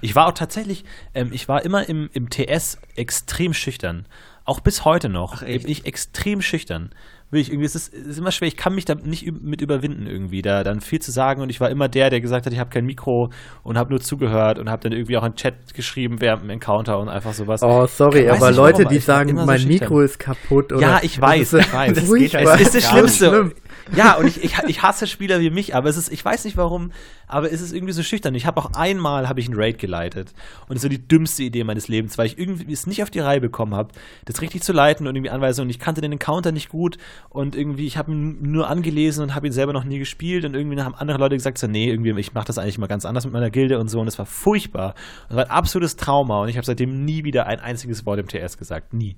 Ich 0.01 0.15
war 0.15 0.27
auch 0.27 0.33
tatsächlich, 0.33 0.85
ähm, 1.15 1.31
ich 1.33 1.49
war 1.49 1.65
immer 1.65 1.89
im, 1.89 2.09
im 2.13 2.29
TS 2.31 2.79
extrem 2.97 3.53
schüchtern. 3.53 4.07
Auch 4.45 4.61
bis 4.61 4.85
heute 4.85 5.09
noch 5.09 5.37
Ach, 5.39 5.43
echt? 5.43 5.65
bin 5.65 5.73
ich 5.73 5.87
extrem 5.87 6.41
schüchtern. 6.43 6.91
Wirklich, 7.33 7.49
irgendwie, 7.49 7.65
es 7.65 7.75
ist, 7.75 7.95
es 7.95 8.07
ist 8.09 8.19
immer 8.19 8.31
schwer, 8.31 8.47
ich 8.47 8.59
kann 8.59 8.75
mich 8.75 8.85
da 8.85 8.95
nicht 8.95 9.33
mit 9.43 9.63
überwinden 9.63 10.07
irgendwie, 10.07 10.43
da 10.43 10.63
dann 10.65 10.83
viel 10.83 11.01
zu 11.01 11.11
sagen 11.11 11.41
und 11.41 11.49
ich 11.49 11.63
war 11.63 11.71
immer 11.71 11.89
der, 11.89 12.11
der 12.11 12.21
gesagt 12.21 12.45
hat, 12.45 12.53
ich 12.53 12.59
habe 12.59 12.69
kein 12.69 12.85
Mikro 12.85 13.31
und 13.63 13.79
habe 13.79 13.89
nur 13.89 14.01
zugehört 14.03 14.59
und 14.59 14.69
habe 14.69 14.83
dann 14.83 14.93
irgendwie 14.93 15.17
auch 15.17 15.23
einen 15.23 15.35
Chat 15.35 15.73
geschrieben 15.73 16.21
während 16.21 16.43
dem 16.43 16.51
Encounter 16.51 16.99
und 16.99 17.09
einfach 17.09 17.33
sowas. 17.33 17.63
Oh, 17.63 17.87
sorry, 17.87 18.29
aber 18.29 18.49
nicht, 18.49 18.57
Leute, 18.59 18.79
warum, 18.81 18.93
die 18.93 18.99
sagen, 18.99 19.39
so 19.39 19.47
mein 19.47 19.61
schüchtern. 19.61 19.89
Mikro 19.89 20.01
ist 20.03 20.19
kaputt. 20.19 20.75
Oder 20.75 20.83
Ja, 20.83 21.01
ich 21.01 21.19
weiß, 21.19 21.53
das 21.53 21.61
ist, 21.63 21.69
ich 21.69 21.73
weiß. 21.73 21.95
Das 21.95 22.13
geht. 22.13 22.35
Es 22.35 22.61
ist 22.61 22.75
das 22.75 22.91
Schlimmste. 22.91 23.29
schlimm. 23.29 23.53
Ja, 23.97 24.17
und 24.17 24.27
ich, 24.27 24.43
ich, 24.43 24.57
ich 24.67 24.83
hasse 24.83 25.07
Spieler 25.07 25.41
wie 25.41 25.51
mich, 25.51 25.75
aber 25.75 25.89
es 25.89 25.97
ist, 25.97 26.13
ich 26.13 26.25
weiß 26.25 26.45
nicht 26.45 26.57
warum, 26.57 26.93
aber 27.27 27.51
es 27.51 27.61
ist 27.61 27.73
irgendwie 27.73 27.93
so 27.93 28.03
schüchtern. 28.03 28.35
Ich 28.35 28.47
habe 28.47 28.61
auch 28.61 28.73
einmal 28.75 29.29
habe 29.29 29.41
ich 29.41 29.49
einen 29.49 29.59
Raid 29.59 29.79
geleitet 29.79 30.33
und 30.69 30.77
es 30.77 30.83
war 30.83 30.91
die 30.91 31.07
dümmste 31.07 31.43
Idee 31.43 31.65
meines 31.65 31.89
Lebens, 31.89 32.17
weil 32.19 32.27
ich 32.27 32.39
irgendwie 32.39 32.73
es 32.73 32.87
nicht 32.87 33.03
auf 33.03 33.11
die 33.11 33.21
Reihe 33.21 33.41
bekommen 33.41 33.75
habe, 33.75 33.93
das 34.25 34.41
richtig 34.41 34.63
zu 34.63 34.73
leiten 34.73 35.07
und 35.07 35.17
irgendwie 35.17 35.31
Anweisungen. 35.31 35.71
Ich 35.71 35.79
kannte 35.79 36.01
den 36.01 36.13
Encounter 36.13 36.53
nicht 36.53 36.69
gut 36.69 36.99
und 37.29 37.57
irgendwie 37.57 37.87
ich 37.87 37.97
habe 37.97 38.13
ihn 38.13 38.39
nur 38.53 38.69
angelesen 38.69 39.25
und 39.25 39.35
habe 39.35 39.47
ihn 39.47 39.53
selber 39.53 39.73
noch 39.73 39.85
nie 39.85 39.99
gespielt 39.99 40.45
und 40.45 40.55
irgendwie 40.55 40.81
haben 40.81 40.95
andere 40.95 41.19
Leute 41.19 41.37
gesagt 41.37 41.59
so, 41.59 41.67
nee, 41.67 41.91
irgendwie 41.91 42.19
ich 42.21 42.35
mache 42.35 42.47
das 42.47 42.59
eigentlich 42.59 42.79
mal 42.79 42.87
ganz 42.87 43.05
anders 43.05 43.25
mit 43.25 43.33
meiner 43.33 43.51
Gilde 43.51 43.79
und 43.79 43.89
so 43.89 44.01
und 44.01 44.09
es 44.09 44.19
war 44.19 44.27
furchtbar. 44.27 44.95
Das 45.29 45.37
war 45.37 45.45
ein 45.45 45.51
absolutes 45.51 45.97
Trauma 45.97 46.43
und 46.43 46.49
ich 46.49 46.57
habe 46.57 46.67
seitdem 46.67 47.05
nie 47.05 47.25
wieder 47.25 47.47
ein 47.47 47.61
einziges 47.61 48.07
Wort 48.07 48.21
im 48.21 48.29
TS 48.29 48.59
gesagt, 48.59 48.95
nie. 48.95 49.17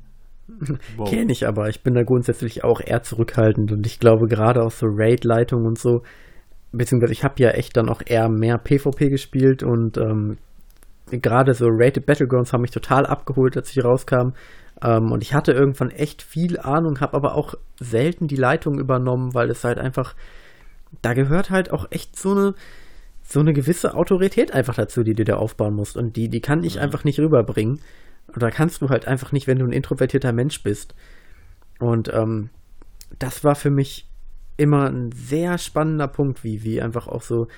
Wow. 0.97 1.11
Kenne 1.11 1.33
ich 1.33 1.47
aber. 1.47 1.69
Ich 1.69 1.83
bin 1.83 1.95
da 1.95 2.03
grundsätzlich 2.03 2.65
auch 2.65 2.81
eher 2.81 3.03
zurückhaltend 3.03 3.73
und 3.73 3.87
ich 3.87 3.99
glaube 3.99 4.27
gerade 4.27 4.62
auch 4.62 4.71
so 4.71 4.87
Raid-Leitung 4.89 5.65
und 5.65 5.79
so, 5.79 6.03
beziehungsweise 6.73 7.12
ich 7.12 7.25
habe 7.25 7.35
ja 7.39 7.51
echt 7.51 7.77
dann 7.77 7.89
auch 7.89 8.03
eher 8.05 8.29
mehr 8.29 8.59
PvP 8.59 9.09
gespielt 9.09 9.62
und 9.62 9.97
ähm, 9.97 10.37
gerade 11.11 11.55
so 11.55 11.66
Rated 11.69 12.07
Battlegrounds 12.07 12.53
haben 12.53 12.62
mich 12.62 12.71
total 12.71 13.07
abgeholt, 13.07 13.57
als 13.57 13.71
ich 13.71 13.85
rauskam. 13.85 14.33
Ähm, 14.83 15.12
und 15.12 15.23
ich 15.23 15.35
hatte 15.35 15.53
irgendwann 15.53 15.91
echt 15.91 16.23
viel 16.23 16.59
Ahnung, 16.59 17.01
habe 17.01 17.15
aber 17.15 17.35
auch 17.35 17.55
selten 17.79 18.27
die 18.27 18.37
Leitung 18.37 18.79
übernommen, 18.79 19.35
weil 19.35 19.51
es 19.51 19.65
halt 19.65 19.79
einfach, 19.79 20.15
da 21.03 21.15
gehört 21.15 21.51
halt 21.51 21.71
auch 21.71 21.87
echt 21.91 22.19
so 22.19 22.33
eine, 22.33 22.55
so 23.23 23.41
eine 23.41 23.53
gewisse 23.53 23.95
Autorität 23.95 24.53
einfach 24.53 24.75
dazu, 24.75 25.03
die 25.03 25.15
du 25.15 25.25
da 25.25 25.37
aufbauen 25.37 25.75
musst. 25.75 25.97
Und 25.97 26.16
die, 26.16 26.29
die 26.29 26.41
kann 26.41 26.65
ich 26.65 26.81
einfach 26.81 27.05
nicht 27.05 27.19
rüberbringen. 27.19 27.81
Oder 28.36 28.51
kannst 28.51 28.82
du 28.82 28.89
halt 28.89 29.06
einfach 29.06 29.32
nicht, 29.32 29.47
wenn 29.47 29.59
du 29.59 29.65
ein 29.65 29.73
introvertierter 29.73 30.32
Mensch 30.32 30.62
bist. 30.62 30.94
Und 31.78 32.12
ähm, 32.12 32.51
das 33.19 33.44
war 33.44 33.55
für 33.55 33.70
mich 33.70 34.09
immer 34.56 34.89
ein 34.89 35.12
sehr 35.12 35.59
spannender 35.59 36.09
Punkt, 36.09 36.44
wie, 36.44 36.62
wie 36.62 36.81
einfach 36.81 37.06
auch 37.09 37.23
so 37.23 37.48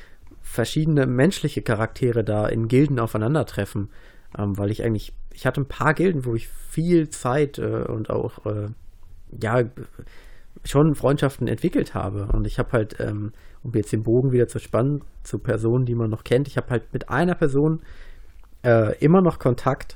verschiedene 0.43 1.07
menschliche 1.07 1.63
Charaktere 1.63 2.25
da 2.25 2.47
in 2.47 2.69
Gilden 2.69 2.99
aufeinandertreffen. 2.99 3.91
Ähm, 4.37 4.59
weil 4.59 4.71
ich 4.71 4.85
eigentlich, 4.85 5.13
ich 5.33 5.47
hatte 5.47 5.61
ein 5.61 5.69
paar 5.69 5.95
Gilden, 5.95 6.25
wo 6.25 6.35
ich 6.35 6.49
viel 6.49 7.09
Zeit 7.09 7.59
äh, 7.59 7.85
und 7.89 8.11
auch, 8.11 8.45
äh, 8.47 8.69
ja, 9.41 9.65
schon 10.65 10.95
Freundschaften 10.95 11.49
entwickelt 11.49 11.95
habe. 11.95 12.29
Und 12.33 12.47
ich 12.47 12.59
habe 12.59 12.73
halt, 12.73 12.99
ähm, 13.01 13.33
um 13.63 13.73
jetzt 13.75 13.93
den 13.93 14.03
Bogen 14.03 14.33
wieder 14.33 14.49
zu 14.49 14.59
spannen, 14.59 15.03
zu 15.23 15.39
Personen, 15.39 15.87
die 15.87 15.95
man 15.95 16.11
noch 16.11 16.25
kennt, 16.25 16.49
ich 16.49 16.57
habe 16.57 16.71
halt 16.71 16.93
mit 16.93 17.09
einer 17.09 17.35
Person 17.35 17.81
äh, 18.65 18.97
immer 18.99 19.21
noch 19.21 19.39
Kontakt. 19.39 19.96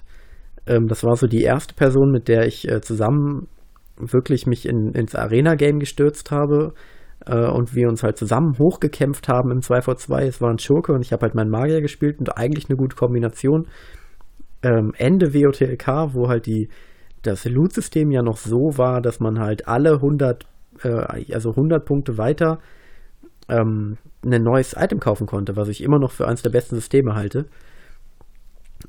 Ähm, 0.71 0.87
das 0.87 1.03
war 1.05 1.17
so 1.17 1.27
die 1.27 1.43
erste 1.43 1.75
Person, 1.75 2.13
mit 2.13 2.29
der 2.29 2.47
ich 2.47 2.69
äh, 2.69 2.81
zusammen 2.81 3.49
wirklich 3.97 4.47
mich 4.47 4.67
in, 4.67 4.93
ins 4.93 5.15
Arena-Game 5.15 5.81
gestürzt 5.81 6.31
habe 6.31 6.73
äh, 7.27 7.49
und 7.49 7.75
wir 7.75 7.89
uns 7.89 8.03
halt 8.03 8.17
zusammen 8.17 8.57
hochgekämpft 8.59 9.29
haben 9.29 9.51
im 9.51 9.59
2v2. 9.59 10.21
Es 10.23 10.41
war 10.41 10.51
ein 10.51 10.59
Schurke 10.59 10.93
und 10.93 11.05
ich 11.05 11.13
habe 11.13 11.23
halt 11.23 11.35
meinen 11.35 11.51
Magier 11.51 11.81
gespielt 11.81 12.21
und 12.21 12.37
eigentlich 12.37 12.71
eine 12.71 12.77
gute 12.77 12.97
Kombination. 12.97 13.67
Ähm, 14.63 14.93
Ende 14.97 15.35
WOTLK, 15.35 16.15
wo 16.15 16.29
halt 16.29 16.47
die, 16.47 16.69
das 17.23 17.45
Loot-System 17.45 18.13
ja 18.13 18.23
noch 18.23 18.37
so 18.37 18.79
war, 18.79 19.01
dass 19.01 19.19
man 19.19 19.41
halt 19.41 19.67
alle 19.67 19.95
100, 19.95 20.47
äh, 20.85 21.33
also 21.35 21.51
100 21.51 21.85
Punkte 21.85 22.17
weiter 22.17 22.61
ähm, 23.49 23.97
ein 24.25 24.43
neues 24.43 24.77
Item 24.79 25.01
kaufen 25.01 25.27
konnte, 25.27 25.57
was 25.57 25.69
ich 25.69 25.83
immer 25.83 25.99
noch 25.99 26.13
für 26.13 26.29
eines 26.29 26.43
der 26.43 26.51
besten 26.51 26.77
Systeme 26.77 27.15
halte. 27.15 27.47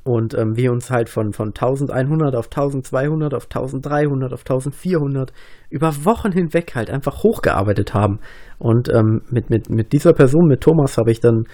Und 0.04 0.34
ähm, 0.34 0.56
wir 0.56 0.72
uns 0.72 0.90
halt 0.90 1.08
von, 1.08 1.32
von 1.32 1.48
1100 1.48 2.34
auf 2.34 2.46
1200 2.46 3.34
auf 3.34 3.44
1300 3.44 4.32
auf 4.32 4.40
1400 4.40 5.32
über 5.70 5.92
Wochen 6.04 6.32
hinweg 6.32 6.74
halt 6.74 6.90
einfach 6.90 7.22
hochgearbeitet 7.22 7.94
haben. 7.94 8.18
Und 8.58 8.88
ähm, 8.88 9.22
mit, 9.30 9.50
mit, 9.50 9.70
mit 9.70 9.92
dieser 9.92 10.12
Person, 10.12 10.48
mit 10.48 10.60
Thomas, 10.60 10.98
habe 10.98 11.10
ich 11.10 11.20
dann 11.20 11.44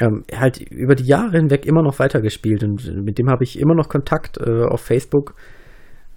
ähm, 0.00 0.24
halt 0.34 0.60
über 0.60 0.94
die 0.94 1.06
Jahre 1.06 1.36
hinweg 1.38 1.66
immer 1.66 1.82
noch 1.82 1.98
weitergespielt. 1.98 2.62
Und 2.62 3.04
mit 3.04 3.18
dem 3.18 3.28
habe 3.28 3.44
ich 3.44 3.58
immer 3.58 3.74
noch 3.74 3.88
Kontakt 3.88 4.38
äh, 4.38 4.64
auf 4.64 4.80
Facebook. 4.80 5.34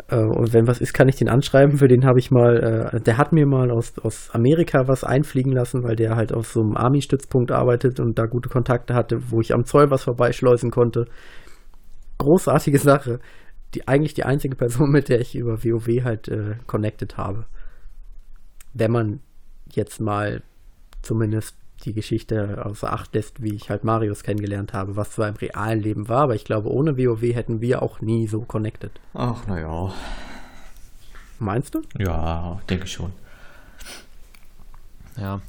Äh, 0.10 0.18
und 0.18 0.54
wenn 0.54 0.68
was 0.68 0.80
ist, 0.80 0.94
kann 0.94 1.10
ich 1.10 1.16
den 1.16 1.30
anschreiben. 1.30 1.78
Für 1.78 1.88
den 1.88 2.06
habe 2.06 2.20
ich 2.20 2.32
mal, 2.32 2.92
äh, 2.94 3.02
der 3.02 3.18
hat 3.18 3.34
mir 3.34 3.46
mal 3.46 3.72
aus, 3.72 3.98
aus 4.00 4.30
Amerika 4.32 4.88
was 4.88 5.04
einfliegen 5.04 5.52
lassen, 5.52 5.84
weil 5.84 5.96
der 5.96 6.16
halt 6.16 6.34
auf 6.34 6.48
so 6.48 6.62
einem 6.62 6.78
Army-Stützpunkt 6.78 7.52
arbeitet 7.52 8.00
und 8.00 8.18
da 8.18 8.26
gute 8.26 8.50
Kontakte 8.50 8.94
hatte, 8.94 9.18
wo 9.30 9.42
ich 9.42 9.54
am 9.54 9.66
Zoll 9.66 9.90
was 9.90 10.04
vorbeischleusen 10.04 10.72
konnte. 10.72 11.06
Großartige 12.18 12.80
Sache. 12.80 13.20
Die, 13.76 13.88
eigentlich 13.88 14.14
die 14.14 14.24
einzige 14.24 14.56
Person, 14.56 14.90
mit 14.92 15.10
der 15.10 15.20
ich 15.20 15.36
über 15.36 15.64
WoW 15.64 16.04
halt 16.04 16.30
äh, 16.30 16.56
connected 16.66 17.18
habe. 17.18 17.46
Wenn 18.74 18.92
man 18.92 19.20
jetzt 19.70 20.00
mal 20.00 20.42
zumindest 21.02 21.58
die 21.86 21.94
Geschichte 21.94 22.66
außer 22.66 22.92
Acht 22.92 23.14
lässt, 23.14 23.42
wie 23.42 23.54
ich 23.54 23.70
halt 23.70 23.84
Marius 23.84 24.24
kennengelernt 24.24 24.74
habe, 24.74 24.96
was 24.96 25.12
zwar 25.12 25.30
im 25.30 25.36
realen 25.36 25.82
Leben 25.82 26.10
war, 26.10 26.24
aber 26.24 26.36
ich 26.36 26.46
glaube, 26.46 26.72
ohne 26.72 26.98
WoW 26.98 27.22
hätten 27.22 27.62
wir 27.62 27.82
auch 27.82 28.02
nie 28.02 28.28
so 28.28 28.42
connected. 28.42 28.92
Ach, 29.14 29.46
naja. 29.48 29.94
Meinst 31.40 31.76
du? 31.76 31.82
Ja, 31.98 32.60
denke 32.70 32.88
schon. 32.88 33.14
Ja. 35.18 35.42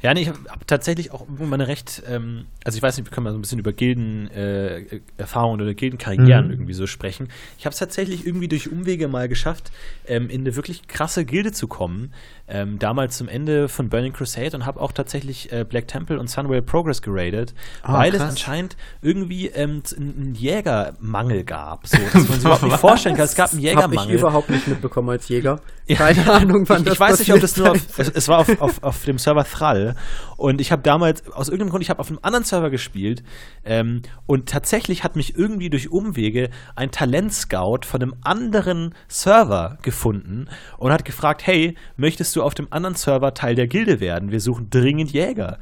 Ja, 0.00 0.14
nee, 0.14 0.22
ich 0.22 0.28
habe 0.28 0.38
hab 0.48 0.66
tatsächlich 0.66 1.10
auch 1.12 1.22
irgendwann 1.22 1.48
mal 1.48 1.54
eine 1.54 1.66
recht, 1.68 2.02
ähm, 2.08 2.46
also 2.64 2.76
ich 2.76 2.82
weiß 2.82 2.96
nicht, 2.96 3.06
wir 3.06 3.12
können 3.12 3.24
mal 3.24 3.32
so 3.32 3.38
ein 3.38 3.42
bisschen 3.42 3.58
über 3.58 3.72
Gilden-Erfahrungen 3.72 5.60
oder 5.60 5.74
Gildenkarrieren 5.74 6.46
Mhm. 6.46 6.50
irgendwie 6.52 6.72
so 6.74 6.86
sprechen. 6.86 7.28
Ich 7.58 7.66
habe 7.66 7.72
es 7.72 7.78
tatsächlich 7.78 8.26
irgendwie 8.26 8.48
durch 8.48 8.70
Umwege 8.70 9.08
mal 9.08 9.28
geschafft, 9.28 9.70
ähm, 10.06 10.28
in 10.30 10.42
eine 10.42 10.56
wirklich 10.56 10.86
krasse 10.88 11.24
Gilde 11.24 11.52
zu 11.52 11.66
kommen. 11.68 12.12
Ähm, 12.50 12.78
damals 12.78 13.18
zum 13.18 13.28
Ende 13.28 13.68
von 13.68 13.90
Burning 13.90 14.14
Crusade 14.14 14.56
und 14.56 14.64
habe 14.64 14.80
auch 14.80 14.92
tatsächlich 14.92 15.52
äh, 15.52 15.64
Black 15.68 15.86
Temple 15.88 16.18
und 16.18 16.30
Sunwell 16.30 16.62
Progress 16.62 17.02
geradet, 17.02 17.52
Ah, 17.82 17.98
weil 17.98 18.12
es 18.12 18.18
krass. 18.20 18.30
anscheinend 18.30 18.76
irgendwie 19.02 19.48
ähm, 19.48 19.82
einen 19.98 20.34
Jägermangel 20.34 21.44
gab. 21.44 21.86
So, 21.86 21.98
dass 21.98 22.14
man 22.14 22.22
sich 22.24 22.40
überhaupt 22.40 22.62
nicht 22.62 22.76
vorstellen 22.78 23.16
kann. 23.16 23.26
Es 23.26 23.34
gab 23.34 23.52
einen 23.52 23.58
Habe 23.58 23.66
ich 23.68 23.74
Jägermangel. 23.74 24.18
überhaupt 24.18 24.48
nicht 24.48 24.66
mitbekommen 24.66 25.10
als 25.10 25.28
Jäger. 25.28 25.60
Keine 25.88 26.30
Ahnung, 26.30 26.66
wann 26.68 26.78
ich, 26.80 26.84
das 26.84 26.94
ich 26.94 27.00
weiß 27.00 27.18
nicht, 27.18 27.32
ob 27.32 27.40
das 27.40 27.56
nur 27.56 27.70
auf, 27.72 27.98
es, 27.98 28.08
es 28.08 28.28
war 28.28 28.38
auf, 28.38 28.60
auf, 28.62 28.82
auf 28.82 29.04
dem 29.04 29.18
Server 29.18 29.44
Thrall, 29.44 29.87
Gilde. 29.88 29.94
Und 30.36 30.60
ich 30.60 30.72
habe 30.72 30.82
damals, 30.82 31.26
aus 31.32 31.48
irgendeinem 31.48 31.70
Grund, 31.70 31.82
ich 31.82 31.90
habe 31.90 32.00
auf 32.00 32.08
einem 32.08 32.20
anderen 32.22 32.44
Server 32.44 32.70
gespielt 32.70 33.22
ähm, 33.64 34.02
und 34.26 34.48
tatsächlich 34.48 35.04
hat 35.04 35.16
mich 35.16 35.36
irgendwie 35.36 35.70
durch 35.70 35.90
Umwege 35.90 36.50
ein 36.76 36.90
Talentscout 36.90 37.80
von 37.84 38.02
einem 38.02 38.14
anderen 38.22 38.94
Server 39.08 39.78
gefunden 39.82 40.48
und 40.78 40.92
hat 40.92 41.04
gefragt, 41.04 41.46
hey, 41.46 41.76
möchtest 41.96 42.34
du 42.36 42.42
auf 42.42 42.54
dem 42.54 42.68
anderen 42.70 42.94
Server 42.94 43.34
Teil 43.34 43.54
der 43.54 43.66
Gilde 43.66 44.00
werden? 44.00 44.30
Wir 44.30 44.40
suchen 44.40 44.70
dringend 44.70 45.12
Jäger. 45.12 45.58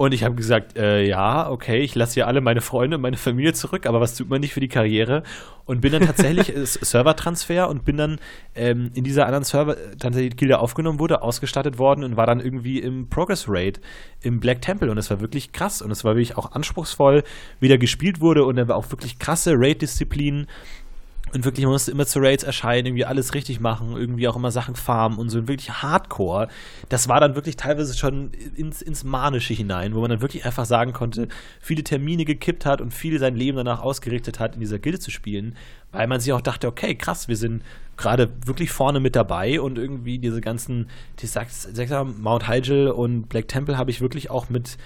Und 0.00 0.14
ich 0.14 0.24
habe 0.24 0.34
gesagt, 0.34 0.78
äh, 0.78 1.06
ja, 1.06 1.50
okay, 1.50 1.80
ich 1.80 1.94
lasse 1.94 2.20
ja 2.20 2.26
alle 2.26 2.40
meine 2.40 2.62
Freunde 2.62 2.96
und 2.96 3.02
meine 3.02 3.18
Familie 3.18 3.52
zurück, 3.52 3.84
aber 3.84 4.00
was 4.00 4.16
tut 4.16 4.30
man 4.30 4.40
nicht 4.40 4.54
für 4.54 4.60
die 4.60 4.68
Karriere? 4.68 5.24
Und 5.66 5.82
bin 5.82 5.92
dann 5.92 6.06
tatsächlich 6.06 6.54
Servertransfer 6.56 7.68
und 7.68 7.84
bin 7.84 7.98
dann 7.98 8.18
ähm, 8.54 8.92
in 8.94 9.04
dieser 9.04 9.26
anderen 9.26 9.44
Server, 9.44 9.76
tatsächlich 9.98 10.38
Gilde 10.38 10.58
aufgenommen 10.58 11.00
wurde, 11.00 11.20
ausgestattet 11.20 11.78
worden 11.78 12.02
und 12.02 12.16
war 12.16 12.24
dann 12.24 12.40
irgendwie 12.40 12.78
im 12.78 13.10
Progress 13.10 13.44
Raid 13.46 13.82
im 14.22 14.40
Black 14.40 14.62
Temple. 14.62 14.90
Und 14.90 14.96
es 14.96 15.10
war 15.10 15.20
wirklich 15.20 15.52
krass. 15.52 15.82
Und 15.82 15.90
es 15.90 16.02
war 16.02 16.14
wirklich 16.14 16.38
auch 16.38 16.52
anspruchsvoll, 16.52 17.22
wie 17.60 17.68
da 17.68 17.76
gespielt 17.76 18.22
wurde. 18.22 18.46
Und 18.46 18.56
dann 18.56 18.68
war 18.68 18.76
auch 18.76 18.90
wirklich 18.90 19.18
krasse 19.18 19.52
Raid-Disziplinen 19.54 20.46
und 21.32 21.44
wirklich, 21.44 21.64
man 21.64 21.72
musste 21.72 21.90
immer 21.92 22.06
zu 22.06 22.18
Raids 22.18 22.42
erscheinen, 22.42 22.86
irgendwie 22.86 23.04
alles 23.04 23.34
richtig 23.34 23.60
machen, 23.60 23.96
irgendwie 23.96 24.26
auch 24.26 24.36
immer 24.36 24.50
Sachen 24.50 24.74
farmen 24.74 25.18
und 25.18 25.30
so 25.30 25.46
wirklich 25.46 25.70
Hardcore. 25.82 26.48
Das 26.88 27.08
war 27.08 27.20
dann 27.20 27.34
wirklich 27.34 27.56
teilweise 27.56 27.96
schon 27.96 28.32
ins, 28.56 28.82
ins 28.82 29.04
Manische 29.04 29.54
hinein, 29.54 29.94
wo 29.94 30.00
man 30.00 30.10
dann 30.10 30.22
wirklich 30.22 30.44
einfach 30.44 30.64
sagen 30.64 30.92
konnte, 30.92 31.28
viele 31.60 31.84
Termine 31.84 32.24
gekippt 32.24 32.66
hat 32.66 32.80
und 32.80 32.92
viel 32.92 33.18
sein 33.18 33.36
Leben 33.36 33.56
danach 33.56 33.80
ausgerichtet 33.80 34.40
hat, 34.40 34.54
in 34.54 34.60
dieser 34.60 34.78
Gilde 34.78 34.98
zu 34.98 35.10
spielen, 35.10 35.56
weil 35.92 36.06
man 36.06 36.20
sich 36.20 36.32
auch 36.32 36.40
dachte, 36.40 36.66
okay, 36.66 36.94
krass, 36.94 37.28
wir 37.28 37.36
sind 37.36 37.62
gerade 37.96 38.30
wirklich 38.44 38.72
vorne 38.72 38.98
mit 38.98 39.14
dabei 39.14 39.60
und 39.60 39.78
irgendwie 39.78 40.18
diese 40.18 40.40
ganzen, 40.40 40.88
die 41.20 41.26
sagst, 41.26 41.68
Mount 42.18 42.48
Hyjal 42.48 42.88
und 42.88 43.28
Black 43.28 43.48
Temple 43.48 43.78
habe 43.78 43.90
ich 43.90 44.00
wirklich 44.00 44.30
auch 44.30 44.48
mit 44.48 44.78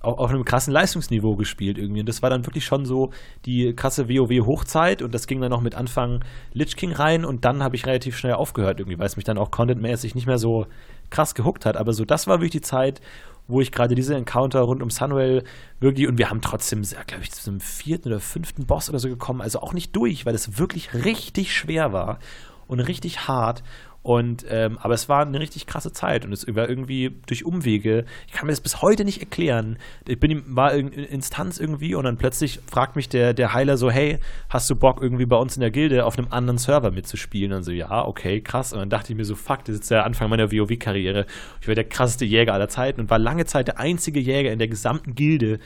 auf, 0.00 0.18
auf 0.18 0.30
einem 0.30 0.44
krassen 0.44 0.72
Leistungsniveau 0.72 1.36
gespielt 1.36 1.78
irgendwie. 1.78 2.00
Und 2.00 2.08
das 2.08 2.22
war 2.22 2.30
dann 2.30 2.46
wirklich 2.46 2.64
schon 2.64 2.84
so 2.84 3.10
die 3.44 3.74
krasse 3.74 4.08
WoW-Hochzeit 4.08 5.02
und 5.02 5.14
das 5.14 5.26
ging 5.26 5.40
dann 5.40 5.50
noch 5.50 5.60
mit 5.60 5.74
Anfang 5.74 6.24
Lich 6.52 6.76
King 6.76 6.92
rein 6.92 7.24
und 7.24 7.44
dann 7.44 7.62
habe 7.62 7.76
ich 7.76 7.86
relativ 7.86 8.16
schnell 8.16 8.34
aufgehört 8.34 8.80
irgendwie, 8.80 8.98
weil 8.98 9.06
es 9.06 9.16
mich 9.16 9.24
dann 9.24 9.38
auch 9.38 9.50
contentmäßig 9.50 10.14
nicht 10.14 10.26
mehr 10.26 10.38
so 10.38 10.66
krass 11.10 11.34
gehuckt 11.34 11.66
hat. 11.66 11.76
Aber 11.76 11.92
so, 11.92 12.04
das 12.04 12.26
war 12.26 12.38
wirklich 12.38 12.52
die 12.52 12.60
Zeit, 12.60 13.00
wo 13.48 13.62
ich 13.62 13.72
gerade 13.72 13.94
diese 13.94 14.14
Encounter 14.14 14.60
rund 14.60 14.82
um 14.82 14.90
Sunwell 14.90 15.42
wirklich, 15.80 16.06
und 16.06 16.18
wir 16.18 16.28
haben 16.28 16.42
trotzdem, 16.42 16.82
glaube 16.82 17.22
ich, 17.22 17.32
zum 17.32 17.60
vierten 17.60 18.08
oder 18.08 18.20
fünften 18.20 18.66
Boss 18.66 18.90
oder 18.90 18.98
so 18.98 19.08
gekommen, 19.08 19.40
also 19.40 19.60
auch 19.60 19.72
nicht 19.72 19.96
durch, 19.96 20.26
weil 20.26 20.34
es 20.34 20.58
wirklich 20.58 20.92
richtig 20.92 21.54
schwer 21.54 21.92
war 21.92 22.18
und 22.66 22.80
richtig 22.80 23.26
hart. 23.26 23.62
Und, 24.08 24.46
ähm, 24.48 24.78
aber 24.80 24.94
es 24.94 25.10
war 25.10 25.26
eine 25.26 25.38
richtig 25.38 25.66
krasse 25.66 25.92
Zeit 25.92 26.24
und 26.24 26.32
es 26.32 26.46
war 26.56 26.66
irgendwie 26.66 27.14
durch 27.26 27.44
Umwege. 27.44 28.06
Ich 28.26 28.32
kann 28.32 28.46
mir 28.46 28.52
das 28.52 28.62
bis 28.62 28.80
heute 28.80 29.04
nicht 29.04 29.20
erklären. 29.20 29.76
Ich 30.06 30.18
bin 30.18 30.44
mal 30.46 30.68
in 30.78 30.88
Instanz 30.88 31.58
irgendwie 31.58 31.94
und 31.94 32.04
dann 32.04 32.16
plötzlich 32.16 32.60
fragt 32.66 32.96
mich 32.96 33.10
der, 33.10 33.34
der 33.34 33.52
Heiler 33.52 33.76
so: 33.76 33.90
Hey, 33.90 34.18
hast 34.48 34.70
du 34.70 34.76
Bock, 34.76 35.02
irgendwie 35.02 35.26
bei 35.26 35.36
uns 35.36 35.56
in 35.56 35.60
der 35.60 35.70
Gilde 35.70 36.06
auf 36.06 36.16
einem 36.16 36.28
anderen 36.30 36.56
Server 36.56 36.90
mitzuspielen? 36.90 37.52
Und 37.52 37.64
so: 37.64 37.70
Ja, 37.70 38.06
okay, 38.06 38.40
krass. 38.40 38.72
Und 38.72 38.78
dann 38.78 38.88
dachte 38.88 39.12
ich 39.12 39.18
mir 39.18 39.26
so: 39.26 39.34
Fuck, 39.34 39.66
das 39.66 39.74
ist 39.74 39.90
der 39.90 40.06
Anfang 40.06 40.30
meiner 40.30 40.50
WoW-Karriere. 40.50 41.26
Ich 41.60 41.68
war 41.68 41.74
der 41.74 41.84
krasseste 41.84 42.24
Jäger 42.24 42.54
aller 42.54 42.70
Zeiten 42.70 43.02
und 43.02 43.10
war 43.10 43.18
lange 43.18 43.44
Zeit 43.44 43.68
der 43.68 43.78
einzige 43.78 44.20
Jäger 44.20 44.50
in 44.50 44.58
der 44.58 44.68
gesamten 44.68 45.16
Gilde. 45.16 45.58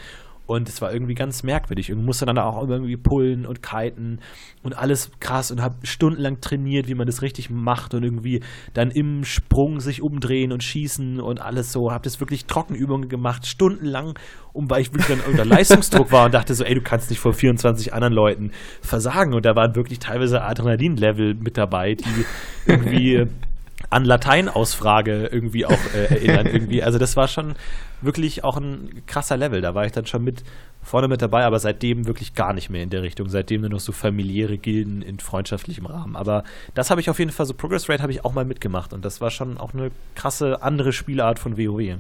Und 0.47 0.69
es 0.69 0.83
war 0.83 0.93
irgendwie 0.93 1.15
ganz 1.15 1.45
merkwürdig. 1.45 1.91
Ich 1.91 1.97
musste 1.97 2.27
dann 2.27 2.37
auch 2.39 2.69
irgendwie 2.69 2.97
pullen 2.97 3.47
und 3.47 3.63
kiten 3.63 4.19
und 4.63 4.77
alles 4.77 5.11
krass 5.21 5.51
und 5.51 5.63
habe 5.63 5.77
stundenlang 5.85 6.41
trainiert, 6.41 6.89
wie 6.89 6.95
man 6.95 7.07
das 7.07 7.23
richtig 7.23 7.49
macht 7.49 7.95
und 7.95 8.03
irgendwie 8.03 8.41
dann 8.75 8.91
im 8.91 9.25
Sprung 9.25 9.81
sich 9.81 10.03
umdrehen 10.03 10.53
und 10.53 10.63
schießen 10.63 11.21
und 11.21 11.41
alles 11.41 11.73
so. 11.73 11.93
Habe 11.93 12.05
das 12.05 12.21
wirklich 12.21 12.47
Trockenübungen 12.47 13.09
gemacht, 13.09 13.47
stundenlang, 13.47 14.19
um 14.53 14.69
weil 14.69 14.83
ich 14.83 14.93
wirklich 14.93 15.17
dann 15.17 15.31
unter 15.31 15.45
Leistungsdruck 15.47 16.11
war 16.11 16.27
und 16.27 16.35
dachte 16.35 16.55
so, 16.55 16.65
ey, 16.65 16.75
du 16.75 16.83
kannst 16.83 17.11
nicht 17.11 17.21
vor 17.21 17.33
24 17.33 17.95
anderen 17.95 18.13
Leuten 18.13 18.51
versagen. 18.81 19.35
Und 19.35 19.47
da 19.47 19.55
waren 19.55 19.77
wirklich 19.77 20.01
teilweise 20.01 20.43
Adrenalin-Level 20.43 21.35
mit 21.35 21.57
dabei, 21.57 21.95
die 21.95 22.25
irgendwie 22.67 23.27
an 23.91 24.05
Lateinausfrage 24.05 25.27
irgendwie 25.27 25.67
auch 25.67 25.79
äh, 25.95 26.07
erinnern. 26.07 26.47
irgendwie. 26.53 26.83
Also 26.83 26.99
das 26.99 27.17
war 27.17 27.29
schon 27.29 27.55
wirklich 28.01 28.45
auch 28.45 28.57
ein 28.57 29.03
krasser 29.07 29.37
Level. 29.37 29.61
Da 29.61 29.75
war 29.75 29.87
ich 29.87 29.93
dann 29.93 30.07
schon 30.07 30.25
mit 30.25 30.43
vorne 30.83 31.09
mit 31.09 31.23
dabei, 31.23 31.45
aber 31.45 31.59
seitdem 31.59 32.07
wirklich 32.07 32.35
gar 32.35 32.53
nicht 32.53 32.69
mehr 32.69 32.83
in 32.83 32.91
der 32.91 33.03
Richtung. 33.03 33.29
Seitdem 33.29 33.61
nur 33.61 33.71
noch 33.71 33.81
so 33.81 33.93
familiäre 33.93 34.59
Gilden 34.59 35.03
in 35.03 35.21
freundschaftlichem 35.21 35.87
Rahmen. 35.87 36.17
Aber 36.17 36.45
das 36.75 36.91
habe 36.91 37.01
ich 37.01 37.09
auf 37.09 37.19
jeden 37.19 37.31
Fall, 37.31 37.47
so 37.47 37.55
Progress 37.55 37.89
Rate 37.89 38.03
habe 38.03 38.13
ich 38.13 38.25
auch 38.25 38.33
mal 38.33 38.45
mitgemacht 38.45 38.93
und 38.93 39.05
das 39.05 39.21
war 39.21 39.31
schon 39.31 39.59
auch 39.59 39.75
eine 39.75 39.91
krasse 40.15 40.63
andere 40.63 40.93
Spielart 40.93 41.39
von 41.39 41.57
WoW. 41.57 41.99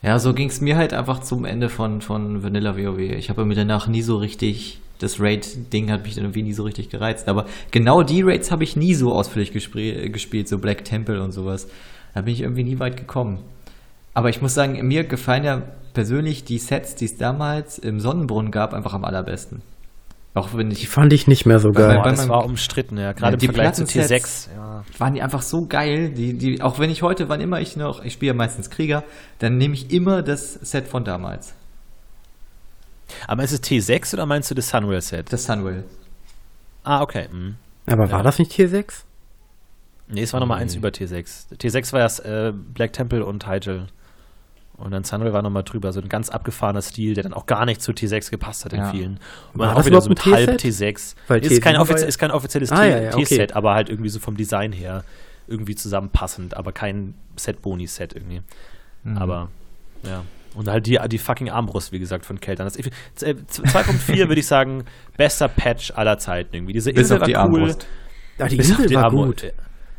Ja, 0.00 0.18
so 0.20 0.32
ging 0.32 0.48
es 0.48 0.60
mir 0.60 0.76
halt 0.76 0.92
einfach 0.92 1.20
zum 1.20 1.44
Ende 1.44 1.68
von, 1.68 2.00
von 2.00 2.42
Vanilla 2.44 2.76
WoW. 2.76 2.98
Ich 2.98 3.30
habe 3.30 3.44
mir 3.44 3.56
danach 3.56 3.88
nie 3.88 4.02
so 4.02 4.16
richtig 4.18 4.80
das 4.98 5.20
Raid-Ding 5.20 5.90
hat 5.90 6.04
mich 6.04 6.14
dann 6.14 6.24
irgendwie 6.24 6.42
nie 6.42 6.52
so 6.52 6.64
richtig 6.64 6.90
gereizt. 6.90 7.28
Aber 7.28 7.46
genau 7.70 8.02
die 8.02 8.22
Raids 8.22 8.50
habe 8.50 8.64
ich 8.64 8.76
nie 8.76 8.94
so 8.94 9.12
ausführlich 9.12 9.52
gespielt, 9.52 10.48
so 10.48 10.58
Black 10.58 10.84
Temple 10.84 11.22
und 11.22 11.32
sowas. 11.32 11.68
Da 12.14 12.22
bin 12.22 12.34
ich 12.34 12.40
irgendwie 12.40 12.64
nie 12.64 12.78
weit 12.78 12.96
gekommen. 12.96 13.40
Aber 14.14 14.28
ich 14.28 14.42
muss 14.42 14.54
sagen, 14.54 14.84
mir 14.86 15.04
gefallen 15.04 15.44
ja 15.44 15.62
persönlich 15.94 16.44
die 16.44 16.58
Sets, 16.58 16.96
die 16.96 17.04
es 17.04 17.16
damals 17.16 17.78
im 17.78 18.00
Sonnenbrunnen 18.00 18.50
gab, 18.50 18.74
einfach 18.74 18.94
am 18.94 19.04
allerbesten. 19.04 19.62
Auch 20.34 20.54
wenn 20.54 20.70
ich. 20.70 20.80
Die 20.80 20.86
fand 20.86 21.12
ich 21.12 21.26
nicht 21.26 21.46
mehr 21.46 21.58
so 21.58 21.70
geil. 21.70 21.96
Boah, 21.96 22.10
das 22.10 22.28
war 22.28 22.44
umstritten, 22.44 22.98
ja. 22.98 23.12
Gerade 23.12 23.36
ja, 23.36 23.42
im 23.42 23.54
Vergleich 23.54 23.74
zu 23.74 23.84
T6. 23.84 24.48
Ja. 24.54 24.84
Waren 24.98 25.14
die 25.14 25.22
einfach 25.22 25.42
so 25.42 25.66
geil. 25.68 26.10
Die, 26.10 26.36
die, 26.36 26.62
auch 26.62 26.78
wenn 26.78 26.90
ich 26.90 27.02
heute, 27.02 27.28
wann 27.28 27.40
immer 27.40 27.60
ich 27.60 27.76
noch, 27.76 28.04
ich 28.04 28.12
spiele 28.12 28.32
ja 28.32 28.36
meistens 28.36 28.70
Krieger, 28.70 29.04
dann 29.38 29.56
nehme 29.56 29.74
ich 29.74 29.92
immer 29.92 30.22
das 30.22 30.54
Set 30.54 30.86
von 30.86 31.04
damals. 31.04 31.54
Aber 33.26 33.44
ist 33.44 33.52
es 33.52 33.62
T6 33.62 34.14
oder 34.14 34.26
meinst 34.26 34.50
du 34.50 34.54
das 34.54 34.68
Sunwell-Set? 34.68 35.32
Das 35.32 35.44
Sunwell. 35.44 35.84
Ah, 36.84 37.02
okay. 37.02 37.28
Mhm. 37.30 37.56
Aber 37.86 38.06
ja. 38.06 38.12
war 38.12 38.22
das 38.22 38.38
nicht 38.38 38.52
T6? 38.52 39.04
Nee, 40.08 40.22
es 40.22 40.32
war 40.32 40.40
nochmal 40.40 40.60
eins 40.60 40.74
über 40.74 40.88
T6. 40.88 41.54
T6 41.54 41.92
war 41.92 42.00
erst 42.00 42.24
äh, 42.24 42.52
Black 42.52 42.92
Temple 42.92 43.24
und 43.24 43.46
Hyjal. 43.46 43.88
Und 44.78 44.92
dann 44.92 45.04
Sunwell 45.04 45.32
war 45.32 45.42
nochmal 45.42 45.64
drüber. 45.64 45.92
So 45.92 46.00
ein 46.00 46.08
ganz 46.08 46.30
abgefahrener 46.30 46.82
Stil, 46.82 47.14
der 47.14 47.24
dann 47.24 47.34
auch 47.34 47.46
gar 47.46 47.66
nicht 47.66 47.82
zu 47.82 47.92
T6 47.92 48.30
gepasst 48.30 48.64
hat 48.64 48.72
in 48.72 48.78
ja. 48.78 48.90
vielen. 48.90 49.18
Und 49.52 49.56
man 49.56 49.74
auch 49.74 49.84
wieder 49.84 50.00
so 50.00 50.08
mit 50.08 50.24
halb 50.24 50.50
T6. 50.50 51.14
Weil 51.26 51.44
ist, 51.44 51.60
kein 51.60 51.74
ist 51.74 52.18
kein 52.18 52.30
offizielles 52.30 52.70
ah, 52.70 52.84
ja, 52.84 53.02
ja, 53.02 53.10
T-Set, 53.10 53.50
okay. 53.50 53.52
aber 53.52 53.74
halt 53.74 53.90
irgendwie 53.90 54.08
so 54.08 54.20
vom 54.20 54.36
Design 54.36 54.72
her 54.72 55.04
irgendwie 55.48 55.74
zusammenpassend, 55.74 56.56
aber 56.56 56.72
kein 56.72 57.14
Set-Boni-Set 57.36 58.14
irgendwie. 58.14 58.42
Mhm. 59.02 59.18
Aber, 59.18 59.48
ja. 60.04 60.22
Und 60.58 60.68
halt 60.68 60.86
die, 60.86 60.98
die 61.08 61.18
fucking 61.18 61.50
Armbrust, 61.50 61.92
wie 61.92 62.00
gesagt, 62.00 62.26
von 62.26 62.40
Keltern. 62.40 62.66
2.4 62.66 64.12
äh, 64.12 64.28
würde 64.28 64.40
ich 64.40 64.46
sagen, 64.48 64.82
bester 65.16 65.46
Patch 65.46 65.92
aller 65.92 66.18
Zeiten 66.18 66.56
irgendwie. 66.56 66.72
Diese 66.72 66.90
Insel 66.90 67.20
war 67.20 67.28
cool. 67.28 67.36
Armbrust. 67.36 67.86
Ja, 68.38 68.48
die 68.48 68.56
Insel 68.56 68.86
die 68.86 68.96
war 68.96 69.04
Armbrust. 69.04 69.42
gut. 69.42 69.52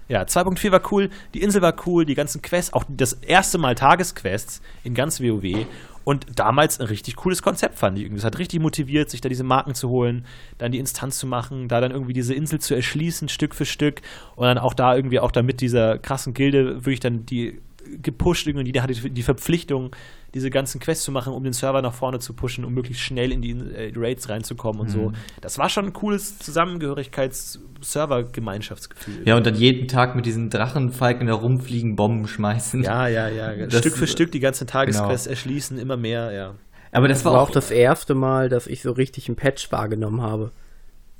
Ja, 0.10 0.24
2.4 0.24 0.72
war 0.72 0.82
cool, 0.92 1.10
die 1.34 1.42
Insel 1.42 1.62
war 1.62 1.76
cool, 1.86 2.04
die 2.04 2.16
ganzen 2.16 2.42
Quests, 2.42 2.74
auch 2.74 2.84
das 2.90 3.14
erste 3.14 3.58
Mal 3.58 3.76
Tagesquests 3.76 4.62
in 4.84 4.96
ganz 4.96 5.22
WoW. 5.22 5.66
Und 6.04 6.26
damals 6.38 6.82
ein 6.82 6.88
richtig 6.88 7.16
cooles 7.16 7.42
Konzept 7.42 7.78
fand 7.78 7.98
ich. 7.98 8.12
Es 8.12 8.26
hat 8.26 8.38
richtig 8.38 8.60
motiviert, 8.60 9.10
sich 9.10 9.22
da 9.22 9.30
diese 9.30 9.46
Marken 9.46 9.76
zu 9.76 9.88
holen, 9.88 10.26
dann 10.58 10.74
die 10.74 10.80
Instanz 10.80 11.20
zu 11.20 11.28
machen, 11.28 11.70
da 11.70 11.80
dann 11.80 11.92
irgendwie 11.92 12.14
diese 12.14 12.34
Insel 12.34 12.60
zu 12.60 12.76
erschließen, 12.76 13.30
Stück 13.30 13.56
für 13.56 13.66
Stück. 13.66 14.02
Und 14.36 14.48
dann 14.48 14.58
auch 14.58 14.74
da 14.74 14.94
irgendwie 14.94 15.22
auch 15.22 15.32
da 15.32 15.42
mit 15.42 15.62
dieser 15.62 16.00
krassen 16.00 16.34
Gilde 16.34 16.84
würde 16.86 16.94
ich 16.94 17.00
dann 17.00 17.26
die 17.26 17.62
gepusht 18.02 18.48
irgendwie, 18.48 18.72
die 18.72 18.82
hatte 18.82 18.94
die 18.94 19.24
Verpflichtung, 19.24 19.96
diese 20.34 20.50
ganzen 20.50 20.80
Quests 20.80 21.06
zu 21.06 21.12
machen, 21.12 21.34
um 21.34 21.44
den 21.44 21.54
Server 21.54 21.82
nach 21.82 21.94
vorne 21.94 22.20
zu 22.20 22.34
pushen, 22.34 22.66
um 22.66 22.74
möglichst 22.74 23.02
schnell 23.02 23.32
in 23.32 23.42
die 23.42 23.52
äh, 23.52 23.94
Raids 23.96 24.28
reinzukommen 24.30 24.82
und 24.82 24.90
mhm. 24.90 24.92
so. 24.92 25.14
Das 25.42 25.58
war 25.58 25.70
schon 25.70 25.86
ein 25.86 25.94
cooles 25.94 26.38
Zusammengehörigkeits-Server-Gemeinschaftsgefühl. 26.40 29.22
Ja, 29.26 29.38
und 29.38 29.46
dann 29.46 29.56
jeden 29.56 29.88
Tag 29.88 30.16
mit 30.16 30.26
diesen 30.26 30.50
Drachenfalken 30.50 31.28
da 31.28 31.34
rumfliegen, 31.34 31.96
Bomben 31.96 32.28
schmeißen. 32.28 32.84
Ja, 32.84 33.08
ja, 33.08 33.30
ja. 33.30 33.66
Das, 33.66 33.80
Stück 33.80 33.96
für 33.98 34.08
Stück 34.08 34.32
die 34.32 34.40
ganzen 34.40 34.68
Tagesquests 34.68 35.26
genau. 35.26 35.34
erschließen, 35.34 35.80
immer 35.80 35.98
mehr, 35.98 36.32
ja. 36.32 36.56
Aber 36.92 37.08
das, 37.08 37.20
das 37.20 37.26
war, 37.26 37.34
war 37.34 37.42
auch 37.42 37.52
das 37.52 37.72
erste 37.72 38.16
Mal, 38.16 38.50
dass 38.50 38.68
ich 38.68 38.82
so 38.82 38.92
richtig 38.92 39.28
einen 39.28 39.36
Patch 39.36 39.72
wahrgenommen 39.72 40.22
habe. 40.22 40.52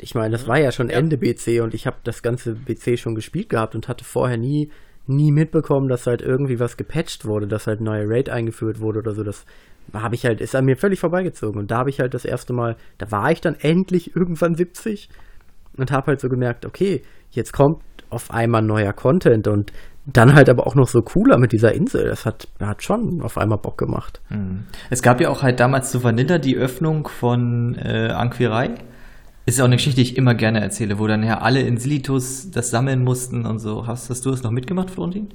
Ich 0.02 0.16
meine, 0.16 0.32
das 0.32 0.46
mhm. 0.46 0.48
war 0.48 0.60
ja 0.60 0.72
schon 0.72 0.90
Ende 0.90 1.18
BC 1.18 1.62
und 1.62 1.74
ich 1.74 1.86
habe 1.86 1.98
das 2.04 2.22
ganze 2.22 2.54
BC 2.54 2.98
schon 2.98 3.16
gespielt 3.16 3.50
gehabt 3.50 3.76
und 3.76 3.88
hatte 3.88 4.04
vorher 4.04 4.38
nie 4.38 4.72
nie 5.10 5.32
mitbekommen, 5.32 5.88
dass 5.88 6.08
halt 6.08 6.22
irgendwie 6.22 6.60
was 6.60 6.78
gepatcht 6.78 7.26
wurde, 7.26 7.48
dass 7.48 7.68
halt 7.68 7.82
neue 7.82 8.06
Raid 8.06 8.30
eingeführt 8.30 8.80
wurde 8.80 9.00
oder 9.00 9.14
so. 9.14 9.24
Das 9.24 9.46
habe 9.94 10.16
ich 10.16 10.26
halt, 10.26 10.42
ist 10.42 10.56
an 10.56 10.66
mir 10.66 10.78
völlig 10.78 11.00
vorbeigezogen. 11.00 11.60
Und 11.60 11.72
da 11.72 11.80
habe 11.80 11.90
ich 11.90 12.00
halt 12.00 12.14
das 12.14 12.26
erste 12.26 12.54
Mal, 12.54 12.76
da 12.98 13.12
war 13.12 13.32
ich 13.32 13.42
dann 13.42 13.56
endlich 13.56 14.16
irgendwann 14.16 14.56
70 14.56 15.10
und 15.78 15.92
habe 15.92 16.08
halt 16.08 16.20
so 16.20 16.30
gemerkt, 16.30 16.66
okay, 16.66 17.02
jetzt 17.32 17.54
kommt 17.54 17.82
auf 18.10 18.32
einmal 18.32 18.62
neuer 18.62 18.94
Content 18.94 19.48
und 19.48 19.72
dann 20.06 20.34
halt 20.34 20.50
aber 20.50 20.66
auch 20.66 20.76
noch 20.76 20.88
so 20.88 21.02
cooler 21.02 21.38
mit 21.38 21.52
dieser 21.52 21.74
Insel. 21.74 22.06
Das 22.06 22.26
hat, 22.26 22.48
hat 22.60 22.82
schon 22.84 23.22
auf 23.22 23.38
einmal 23.38 23.60
Bock 23.60 23.78
gemacht. 23.78 24.22
Mhm. 24.30 24.66
Es 24.90 25.02
gab 25.02 25.22
ja 25.22 25.30
auch 25.30 25.44
halt 25.44 25.60
damals 25.60 25.92
zu 25.92 26.04
Vanilla 26.04 26.40
die 26.40 26.58
Öffnung 26.58 27.08
von 27.08 27.76
äh, 27.76 28.10
Anquirei 28.10 28.76
ist 29.56 29.62
auch 29.62 29.66
eine 29.66 29.78
Geschichte, 29.78 29.98
die 30.02 30.12
ich 30.12 30.18
immer 30.18 30.36
gerne 30.36 30.62
erzähle, 30.62 31.00
wo 31.00 31.08
dann 31.08 31.24
ja 31.24 31.40
alle 31.40 31.62
in 31.62 31.78
Silitus 31.78 32.52
das 32.52 32.70
sammeln 32.72 33.04
mussten 33.04 33.46
und 33.46 33.60
so. 33.60 33.88
Hast, 33.88 34.10
hast 34.10 34.26
du 34.26 34.32
es 34.32 34.44
noch 34.44 34.52
mitgemacht, 34.52 34.92
Florentin? 34.92 35.30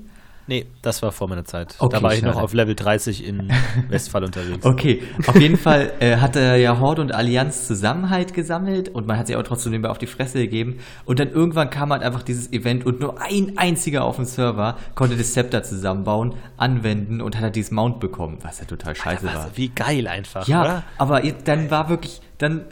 Nee, 0.47 0.67
das 0.83 1.03
war 1.03 1.11
vor 1.11 1.27
meiner 1.27 1.47
Zeit. 1.47 1.75
Okay, 1.79 1.97
da 1.97 2.03
war 2.03 2.13
ich 2.13 2.21
schade. 2.21 2.33
noch 2.33 2.43
auf 2.43 2.53
Level 2.53 2.75
30 2.75 3.27
in 3.27 3.51
Westfall 3.89 4.25
unterwegs. 4.25 4.65
Okay, 4.67 5.03
auf 5.27 5.41
jeden 5.41 5.57
Fall 5.57 5.93
äh, 6.01 6.17
hat 6.19 6.37
er 6.37 6.57
ja 6.57 6.79
Horde 6.81 7.01
und 7.01 7.15
Allianz 7.15 7.67
Zusammenhalt 7.67 8.35
gesammelt 8.35 8.91
und 8.91 9.07
man 9.07 9.17
hat 9.17 9.27
sich 9.27 9.37
auch 9.37 9.43
trotzdem 9.43 9.73
nebenbei 9.73 9.89
auf 9.89 9.97
die 9.97 10.07
Fresse 10.07 10.41
gegeben. 10.41 10.81
Und 11.07 11.19
dann 11.19 11.31
irgendwann 11.31 11.71
kam 11.71 11.91
halt 11.93 12.03
einfach 12.03 12.23
dieses 12.23 12.53
Event 12.53 12.85
und 12.85 13.01
nur 13.01 13.23
ein 13.23 13.57
einziger 13.57 14.05
auf 14.05 14.17
dem 14.17 14.27
Server 14.27 14.77
konnte 14.95 15.17
das 15.17 15.29
Scepter 15.31 15.63
zusammenbauen, 15.63 16.35
anwenden 16.59 17.23
und 17.23 17.37
hat 17.37 17.43
halt 17.43 17.57
dieses 17.57 17.71
Mount 17.71 17.99
bekommen, 18.01 18.37
was 18.43 18.59
ja 18.61 18.67
total 18.67 18.95
scheiße 18.95 19.25
war. 19.25 19.35
Also, 19.45 19.57
wie 19.57 19.71
geil 19.71 20.07
einfach, 20.07 20.47
Ja, 20.47 20.61
oder? 20.61 20.85
aber 20.99 21.23
dann 21.23 21.71
war 21.71 21.89
wirklich, 21.89 22.21
dann 22.37 22.67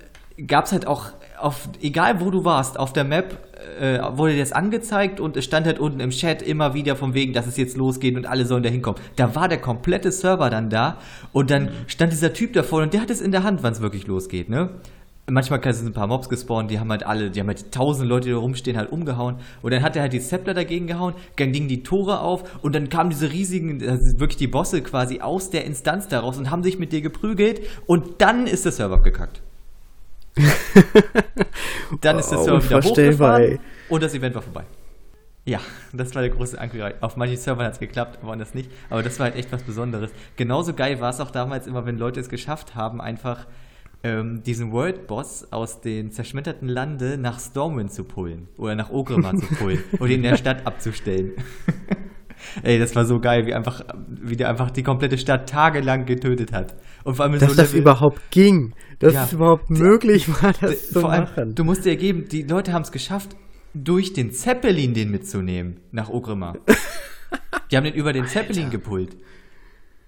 gab 0.47 0.66
es 0.66 0.73
halt 0.73 0.86
auch 0.86 1.06
auf, 1.43 1.69
egal 1.81 2.20
wo 2.20 2.31
du 2.31 2.44
warst, 2.44 2.78
auf 2.78 2.93
der 2.93 3.05
Map 3.05 3.39
äh, 3.81 3.98
wurde 4.16 4.35
dir 4.35 4.40
das 4.40 4.52
angezeigt 4.52 5.20
und 5.20 5.36
es 5.36 5.44
stand 5.44 5.66
halt 5.66 5.78
unten 5.78 6.01
im 6.01 6.10
Chat 6.10 6.43
immer 6.43 6.74
wieder 6.74 6.97
von 6.97 7.14
wegen, 7.14 7.32
dass 7.32 7.47
es 7.47 7.56
jetzt 7.56 7.77
losgeht 7.77 8.16
und 8.16 8.27
alle 8.27 8.47
sollen 8.47 8.62
da 8.62 8.69
hinkommen. 8.69 9.01
Da 9.16 9.35
war 9.35 9.48
der 9.48 9.59
komplette 9.59 10.12
Server 10.12 10.51
dann 10.51 10.70
da 10.70 10.98
und 11.32 11.51
dann 11.51 11.70
stand 11.86 12.12
dieser 12.12 12.32
Typ 12.32 12.52
davor 12.52 12.82
und 12.82 12.94
der 12.94 13.01
hat 13.01 13.10
es 13.10 13.20
in 13.20 13.32
der 13.32 13.43
Hand, 13.43 13.62
wann 13.62 13.73
es 13.73 13.81
wirklich 13.81 14.06
losgeht, 14.06 14.48
ne? 14.48 14.70
Manchmal 15.31 15.60
sind 15.73 15.86
ein 15.86 15.93
paar 15.93 16.09
Mobs 16.09 16.28
gespawnt, 16.28 16.69
die 16.69 16.81
haben 16.81 16.90
halt 16.90 17.06
alle, 17.06 17.31
die 17.31 17.39
haben 17.39 17.47
halt 17.47 17.70
tausend 17.70 18.09
Leute, 18.09 18.27
die 18.27 18.32
da 18.32 18.39
rumstehen, 18.39 18.77
halt 18.77 18.90
umgehauen. 18.90 19.36
Und 19.62 19.73
dann 19.73 19.81
hat 19.81 19.94
er 19.94 20.02
halt 20.02 20.12
die 20.12 20.19
Scepter 20.19 20.52
dagegen 20.52 20.89
gehauen, 20.89 21.14
dann 21.36 21.52
gingen 21.52 21.69
die 21.69 21.85
Tore 21.85 22.20
auf 22.20 22.60
und 22.60 22.74
dann 22.74 22.89
kamen 22.89 23.10
diese 23.10 23.31
riesigen, 23.31 23.81
also 23.89 24.19
wirklich 24.19 24.36
die 24.36 24.48
Bosse 24.48 24.82
quasi 24.82 25.20
aus 25.20 25.51
der 25.51 25.64
Instanz 25.64 26.09
daraus 26.09 26.39
und 26.39 26.51
haben 26.51 26.64
sich 26.64 26.81
mit 26.81 26.93
dir 26.93 27.02
geprügelt 27.02 27.60
und 27.86 28.20
dann 28.20 28.48
ist 28.48 28.64
der 28.64 28.73
Server 28.73 28.97
abgekackt. 28.97 29.43
dann 32.00 32.18
ist 32.18 32.30
der 32.30 32.38
Oh, 32.38 32.44
Server 32.44 32.64
wieder 32.64 32.82
hochgefahren 32.82 33.42
ey. 33.42 33.60
und 33.88 34.02
das 34.02 34.14
Event 34.14 34.34
war 34.34 34.42
vorbei. 34.42 34.64
Ja, 35.44 35.59
das 35.92 36.14
war 36.14 36.22
der 36.22 36.30
große 36.30 36.59
Angriff. 36.60 36.94
Auf 37.00 37.16
manchen 37.16 37.36
Servern 37.36 37.66
hat 37.66 37.72
es 37.74 37.80
geklappt, 37.80 38.20
aber 38.22 38.36
das 38.36 38.54
nicht. 38.54 38.70
Aber 38.90 39.02
das 39.02 39.18
war 39.18 39.24
halt 39.24 39.36
echt 39.36 39.50
was 39.50 39.64
Besonderes. 39.64 40.12
Genauso 40.36 40.72
geil 40.72 41.00
war 41.00 41.10
es 41.10 41.20
auch 41.20 41.32
damals 41.32 41.66
immer, 41.66 41.84
wenn 41.84 41.98
Leute 41.98 42.20
es 42.20 42.28
geschafft 42.28 42.76
haben, 42.76 43.00
einfach 43.00 43.46
ähm, 44.04 44.42
diesen 44.44 44.70
World 44.70 45.09
Boss 45.09 45.52
aus 45.52 45.80
den 45.80 46.12
zerschmetterten 46.12 46.68
Lande 46.68 47.18
nach 47.18 47.40
Stormwind 47.40 47.92
zu 47.92 48.04
pullen. 48.04 48.48
Oder 48.56 48.76
nach 48.76 48.90
Ogrimmar 48.90 49.36
zu 49.36 49.46
pullen. 49.46 49.82
und 49.98 50.09
ihn 50.10 50.16
in 50.16 50.22
der 50.22 50.36
Stadt 50.36 50.64
abzustellen. 50.64 51.32
Ey, 52.62 52.78
das 52.78 52.94
war 52.97 53.05
so 53.05 53.20
geil, 53.20 53.47
wie 53.47 53.55
einfach, 53.55 53.82
wie 54.09 54.36
der 54.36 54.48
einfach 54.48 54.70
die 54.70 54.82
komplette 54.82 55.19
Stadt 55.19 55.48
tagelang 55.48 56.06
getötet 56.06 56.52
hat. 56.52 56.74
Und 57.05 57.16
vor 57.16 57.24
allem 57.24 57.39
Dass 57.39 57.51
so 57.51 57.56
das 57.56 57.69
Level- 57.69 57.81
überhaupt 57.81 58.20
ging. 58.31 58.74
Dass 58.98 59.14
Ja. 59.14 59.24
es 59.24 59.32
überhaupt 59.32 59.70
möglich 59.70 60.28
war, 60.43 60.52
das 60.60 60.90
zu 60.90 61.01
vor 61.01 61.10
allem, 61.12 61.24
machen. 61.24 61.55
du 61.55 61.64
musst 61.64 61.85
dir 61.85 61.90
ergeben, 61.90 62.27
die 62.31 62.43
Leute 62.43 62.73
haben 62.73 62.82
es 62.82 62.93
geschafft, 62.93 63.36
durch 63.74 64.12
den 64.12 64.32
Zeppelin 64.32 64.94
den 64.94 65.10
mitzunehmen 65.10 65.78
nach 65.93 66.09
Ogrimmar. 66.10 66.56
die 67.70 67.77
haben 67.77 67.85
den 67.85 67.94
über 67.94 68.12
den 68.12 68.27
Zeppelin 68.27 68.70
gepult. 68.70 69.16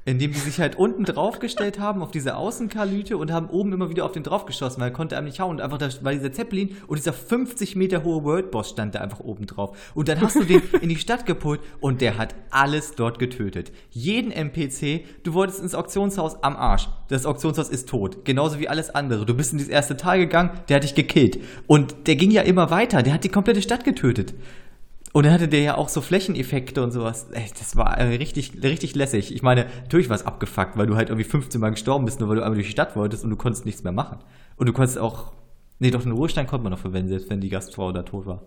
Indem 0.06 0.32
die 0.32 0.38
sich 0.38 0.60
halt 0.60 0.76
unten 0.76 1.04
draufgestellt 1.04 1.78
haben 1.78 2.02
auf 2.02 2.10
diese 2.10 2.36
Außenkalüte 2.36 3.16
und 3.16 3.32
haben 3.32 3.48
oben 3.48 3.72
immer 3.72 3.88
wieder 3.88 4.04
auf 4.04 4.12
den 4.12 4.22
draufgeschossen, 4.22 4.80
weil 4.80 4.90
er 4.90 4.92
konnte 4.92 5.16
einem 5.16 5.26
nicht 5.26 5.40
hauen. 5.40 5.52
Und 5.52 5.60
einfach 5.62 5.78
da 5.78 5.88
war 6.02 6.12
dieser 6.12 6.32
Zeppelin 6.32 6.76
und 6.86 6.98
dieser 6.98 7.12
50 7.12 7.74
Meter 7.76 8.04
hohe 8.04 8.22
World 8.24 8.50
Boss 8.50 8.70
stand 8.70 8.94
da 8.94 9.00
einfach 9.00 9.20
oben 9.20 9.46
drauf. 9.46 9.92
Und 9.94 10.08
dann 10.08 10.20
hast 10.20 10.36
du 10.36 10.44
den 10.44 10.62
in 10.80 10.88
die 10.90 10.96
Stadt 10.96 11.24
gepult 11.24 11.60
und 11.80 12.00
der 12.00 12.18
hat 12.18 12.34
alles 12.50 12.94
dort 12.94 13.18
getötet. 13.18 13.72
Jeden 13.90 14.30
NPC, 14.30 15.04
du 15.22 15.32
wolltest 15.32 15.60
ins 15.60 15.74
Auktionshaus 15.74 16.42
am 16.42 16.56
Arsch. 16.56 16.88
Das 17.08 17.24
Auktionshaus 17.24 17.68
ist 17.68 17.88
tot. 17.88 18.24
Genauso 18.24 18.58
wie 18.58 18.68
alles 18.68 18.94
andere. 18.94 19.24
Du 19.24 19.34
bist 19.34 19.52
in 19.52 19.58
dieses 19.58 19.72
erste 19.72 19.96
Tal 19.96 20.18
gegangen, 20.18 20.50
der 20.68 20.76
hat 20.76 20.84
dich 20.84 20.94
gekillt. 20.94 21.38
Und 21.66 22.06
der 22.06 22.16
ging 22.16 22.30
ja 22.30 22.42
immer 22.42 22.70
weiter. 22.70 23.02
Der 23.02 23.14
hat 23.14 23.24
die 23.24 23.28
komplette 23.30 23.62
Stadt 23.62 23.84
getötet. 23.84 24.34
Und 25.14 25.26
dann 25.26 25.32
hatte 25.32 25.46
der 25.46 25.60
ja 25.60 25.76
auch 25.76 25.88
so 25.88 26.00
Flächeneffekte 26.00 26.82
und 26.82 26.90
sowas. 26.90 27.28
Ey, 27.30 27.44
das 27.56 27.76
war 27.76 27.96
äh, 27.98 28.16
richtig, 28.16 28.50
richtig 28.64 28.96
lässig. 28.96 29.32
Ich 29.32 29.42
meine, 29.44 29.66
natürlich 29.82 30.08
war 30.08 30.16
es 30.16 30.26
abgefuckt, 30.26 30.76
weil 30.76 30.88
du 30.88 30.96
halt 30.96 31.08
irgendwie 31.08 31.22
15 31.22 31.60
Mal 31.60 31.70
gestorben 31.70 32.04
bist, 32.04 32.18
nur 32.18 32.28
weil 32.28 32.34
du 32.34 32.42
einmal 32.42 32.56
durch 32.56 32.66
die 32.66 32.72
Stadt 32.72 32.96
wolltest 32.96 33.22
und 33.22 33.30
du 33.30 33.36
konntest 33.36 33.64
nichts 33.64 33.84
mehr 33.84 33.92
machen. 33.92 34.18
Und 34.56 34.66
du 34.68 34.72
konntest 34.72 34.98
auch. 34.98 35.32
Nee, 35.78 35.92
doch, 35.92 36.02
den 36.02 36.10
Ruhestand 36.10 36.48
konnte 36.48 36.64
man 36.64 36.72
noch 36.72 36.80
verwenden, 36.80 37.10
selbst 37.10 37.30
wenn 37.30 37.40
die 37.40 37.48
Gastfrau 37.48 37.92
da 37.92 38.02
tot 38.02 38.26
war. 38.26 38.42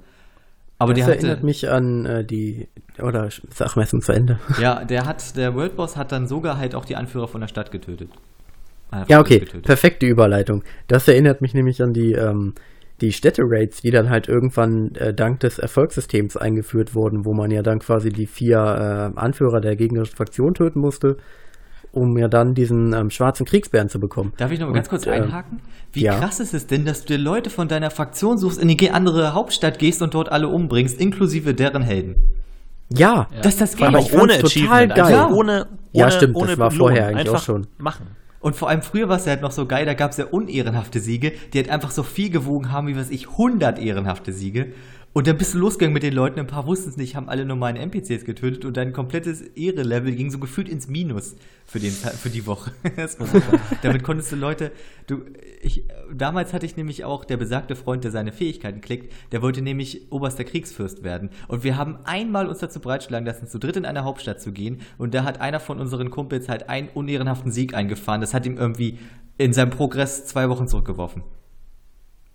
Aber 0.77 0.93
Das 0.93 1.05
der 1.05 1.15
erinnert 1.15 1.37
hatte. 1.37 1.45
mich 1.45 1.69
an 1.69 2.05
äh, 2.05 2.25
die, 2.25 2.67
oder 3.01 3.29
sag 3.49 3.77
mal 3.77 3.83
erst 3.83 3.93
mal 3.93 4.01
zu 4.01 4.11
Ende. 4.11 4.37
Ja, 4.61 4.83
der 4.83 5.05
hat, 5.05 5.37
der 5.37 5.55
World 5.55 5.77
Boss 5.77 5.95
hat 5.95 6.11
dann 6.11 6.27
sogar 6.27 6.57
halt 6.57 6.75
auch 6.75 6.83
die 6.83 6.97
Anführer 6.97 7.29
von 7.29 7.39
der 7.39 7.47
Stadt 7.47 7.71
getötet. 7.71 8.09
Ja, 9.07 9.21
okay, 9.21 9.39
getötet. 9.39 9.63
perfekte 9.65 10.05
Überleitung. 10.05 10.63
Das 10.87 11.07
erinnert 11.07 11.39
mich 11.41 11.53
nämlich 11.53 11.81
an 11.81 11.93
die, 11.93 12.11
ähm, 12.11 12.55
die 13.01 13.11
Städte-Raids, 13.11 13.81
die 13.81 13.91
dann 13.91 14.09
halt 14.09 14.27
irgendwann 14.27 14.95
äh, 14.95 15.13
dank 15.13 15.39
des 15.41 15.59
Erfolgssystems 15.59 16.35
eingeführt 16.35 16.95
wurden, 16.95 17.25
wo 17.25 17.33
man 17.33 17.51
ja 17.51 17.61
dann 17.61 17.79
quasi 17.79 18.09
die 18.09 18.25
vier 18.25 18.57
äh, 19.15 19.19
Anführer 19.19 19.61
der 19.61 19.75
gegnerischen 19.75 20.15
Fraktion 20.15 20.53
töten 20.53 20.79
musste, 20.79 21.17
um 21.91 22.17
ja 22.17 22.27
dann 22.27 22.53
diesen 22.53 22.93
ähm, 22.93 23.09
schwarzen 23.09 23.45
Kriegsbären 23.45 23.89
zu 23.89 23.99
bekommen. 23.99 24.33
Darf 24.37 24.51
ich 24.51 24.59
noch 24.59 24.67
mal 24.67 24.73
ganz 24.73 24.89
kurz 24.89 25.05
ähm, 25.05 25.13
einhaken? 25.13 25.61
Wie 25.93 26.01
ja. 26.03 26.17
krass 26.17 26.39
ist 26.39 26.53
es 26.53 26.67
denn, 26.67 26.85
dass 26.85 27.05
du 27.05 27.15
dir 27.15 27.23
Leute 27.23 27.49
von 27.49 27.67
deiner 27.67 27.91
Fraktion 27.91 28.37
suchst, 28.37 28.61
in 28.61 28.67
die 28.67 28.91
andere 28.91 29.33
Hauptstadt 29.33 29.79
gehst 29.79 30.01
und 30.01 30.13
dort 30.13 30.31
alle 30.31 30.47
umbringst, 30.47 30.99
inklusive 30.99 31.53
deren 31.53 31.83
Helden? 31.83 32.15
Ja, 32.89 33.27
Dass 33.41 33.57
das 33.57 33.75
geht. 33.75 33.89
ich 33.89 33.95
auch 33.95 34.13
ohne 34.13 34.37
total 34.39 34.45
Achievement, 34.45 34.95
geil. 34.95 35.05
einfach 35.05 35.29
ohne, 35.29 35.37
ohne 35.37 35.67
Ja, 35.91 36.09
stimmt, 36.11 36.35
das 36.35 36.43
ohne 36.43 36.57
war 36.57 36.69
Belohnung. 36.69 36.87
vorher 36.95 37.07
eigentlich 37.07 37.27
einfach 37.27 37.41
auch 37.41 37.43
schon. 37.43 37.67
machen. 37.77 38.07
Und 38.39 38.55
vor 38.55 38.69
allem 38.69 38.81
früher 38.81 39.09
war 39.09 39.17
es 39.17 39.25
ja 39.25 39.31
halt 39.31 39.41
noch 39.41 39.51
so 39.51 39.65
geil, 39.65 39.85
da 39.85 39.93
gab 39.93 40.11
es 40.11 40.17
ja 40.17 40.25
unehrenhafte 40.25 40.99
Siege, 40.99 41.33
die 41.53 41.57
halt 41.57 41.69
einfach 41.69 41.91
so 41.91 42.03
viel 42.03 42.29
gewogen 42.29 42.71
haben, 42.71 42.87
wie 42.87 42.95
weiß 42.95 43.09
ich, 43.09 43.29
100 43.29 43.79
ehrenhafte 43.79 44.31
Siege. 44.31 44.73
Und 45.17 45.25
dann 45.25 45.35
bist 45.35 45.55
du 45.55 45.57
losgegangen 45.57 45.95
mit 45.95 46.03
den 46.03 46.13
Leuten, 46.13 46.39
ein 46.39 46.45
paar 46.45 46.67
wussten 46.67 46.89
es 46.89 46.95
nicht, 46.95 47.15
haben 47.15 47.27
alle 47.27 47.43
normalen 47.43 47.75
NPCs 47.75 48.23
getötet 48.23 48.65
und 48.65 48.77
dein 48.77 48.93
komplettes 48.93 49.41
Ehre-Level 49.41 50.11
ging 50.11 50.29
so 50.29 50.37
gefühlt 50.37 50.69
ins 50.69 50.89
Minus 50.89 51.35
für, 51.65 51.79
den, 51.79 51.89
für 51.89 52.29
die 52.29 52.45
Woche. 52.45 52.71
Damit 53.81 54.03
konntest 54.03 54.31
du 54.31 54.35
Leute, 54.35 54.71
du, 55.07 55.21
ich, 55.59 55.85
damals 56.13 56.53
hatte 56.53 56.67
ich 56.67 56.77
nämlich 56.77 57.03
auch 57.03 57.25
der 57.25 57.37
besagte 57.37 57.75
Freund, 57.75 58.03
der 58.03 58.11
seine 58.11 58.31
Fähigkeiten 58.31 58.79
klickt, 58.79 59.11
der 59.31 59.41
wollte 59.41 59.63
nämlich 59.63 60.11
oberster 60.11 60.43
Kriegsfürst 60.43 61.03
werden. 61.03 61.31
Und 61.47 61.63
wir 61.63 61.77
haben 61.77 61.97
einmal 62.03 62.45
uns 62.45 62.59
dazu 62.59 62.79
bereitschlagen 62.79 63.25
lassen, 63.25 63.47
zu 63.47 63.57
dritt 63.57 63.75
in 63.75 63.85
eine 63.85 64.03
Hauptstadt 64.03 64.39
zu 64.39 64.51
gehen. 64.51 64.81
Und 64.99 65.15
da 65.15 65.23
hat 65.23 65.41
einer 65.41 65.59
von 65.59 65.79
unseren 65.79 66.11
Kumpels 66.11 66.47
halt 66.47 66.69
einen 66.69 66.89
unehrenhaften 66.89 67.51
Sieg 67.51 67.73
eingefahren. 67.73 68.21
Das 68.21 68.35
hat 68.35 68.45
ihm 68.45 68.57
irgendwie 68.57 68.99
in 69.39 69.51
seinem 69.51 69.71
Progress 69.71 70.27
zwei 70.27 70.47
Wochen 70.47 70.67
zurückgeworfen. 70.67 71.23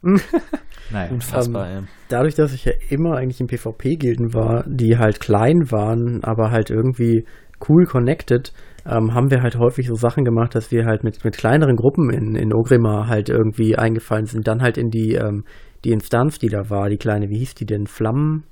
naja. 0.90 1.10
Unfassbar, 1.10 1.68
ey. 1.70 1.82
dadurch, 2.08 2.34
dass 2.34 2.52
ich 2.52 2.64
ja 2.64 2.72
immer 2.90 3.16
eigentlich 3.16 3.40
in 3.40 3.46
PvP-Gilden 3.46 4.34
war, 4.34 4.64
die 4.66 4.98
halt 4.98 5.20
klein 5.20 5.70
waren, 5.70 6.22
aber 6.24 6.50
halt 6.50 6.70
irgendwie 6.70 7.24
cool 7.68 7.84
connected, 7.86 8.52
ähm, 8.84 9.14
haben 9.14 9.30
wir 9.30 9.42
halt 9.42 9.56
häufig 9.56 9.86
so 9.86 9.94
Sachen 9.94 10.24
gemacht, 10.24 10.54
dass 10.54 10.70
wir 10.72 10.84
halt 10.86 11.04
mit, 11.04 11.24
mit 11.24 11.36
kleineren 11.36 11.76
Gruppen 11.76 12.10
in, 12.10 12.34
in 12.34 12.52
Ogrimmar 12.52 13.06
halt 13.06 13.28
irgendwie 13.28 13.76
eingefallen 13.76 14.26
sind. 14.26 14.48
Dann 14.48 14.60
halt 14.60 14.76
in 14.76 14.90
die, 14.90 15.14
ähm, 15.14 15.44
die 15.84 15.92
Instanz, 15.92 16.38
die 16.38 16.48
da 16.48 16.68
war, 16.68 16.88
die 16.88 16.96
kleine, 16.96 17.28
wie 17.30 17.38
hieß 17.38 17.54
die 17.54 17.66
denn? 17.66 17.86
Flammen? 17.86 18.44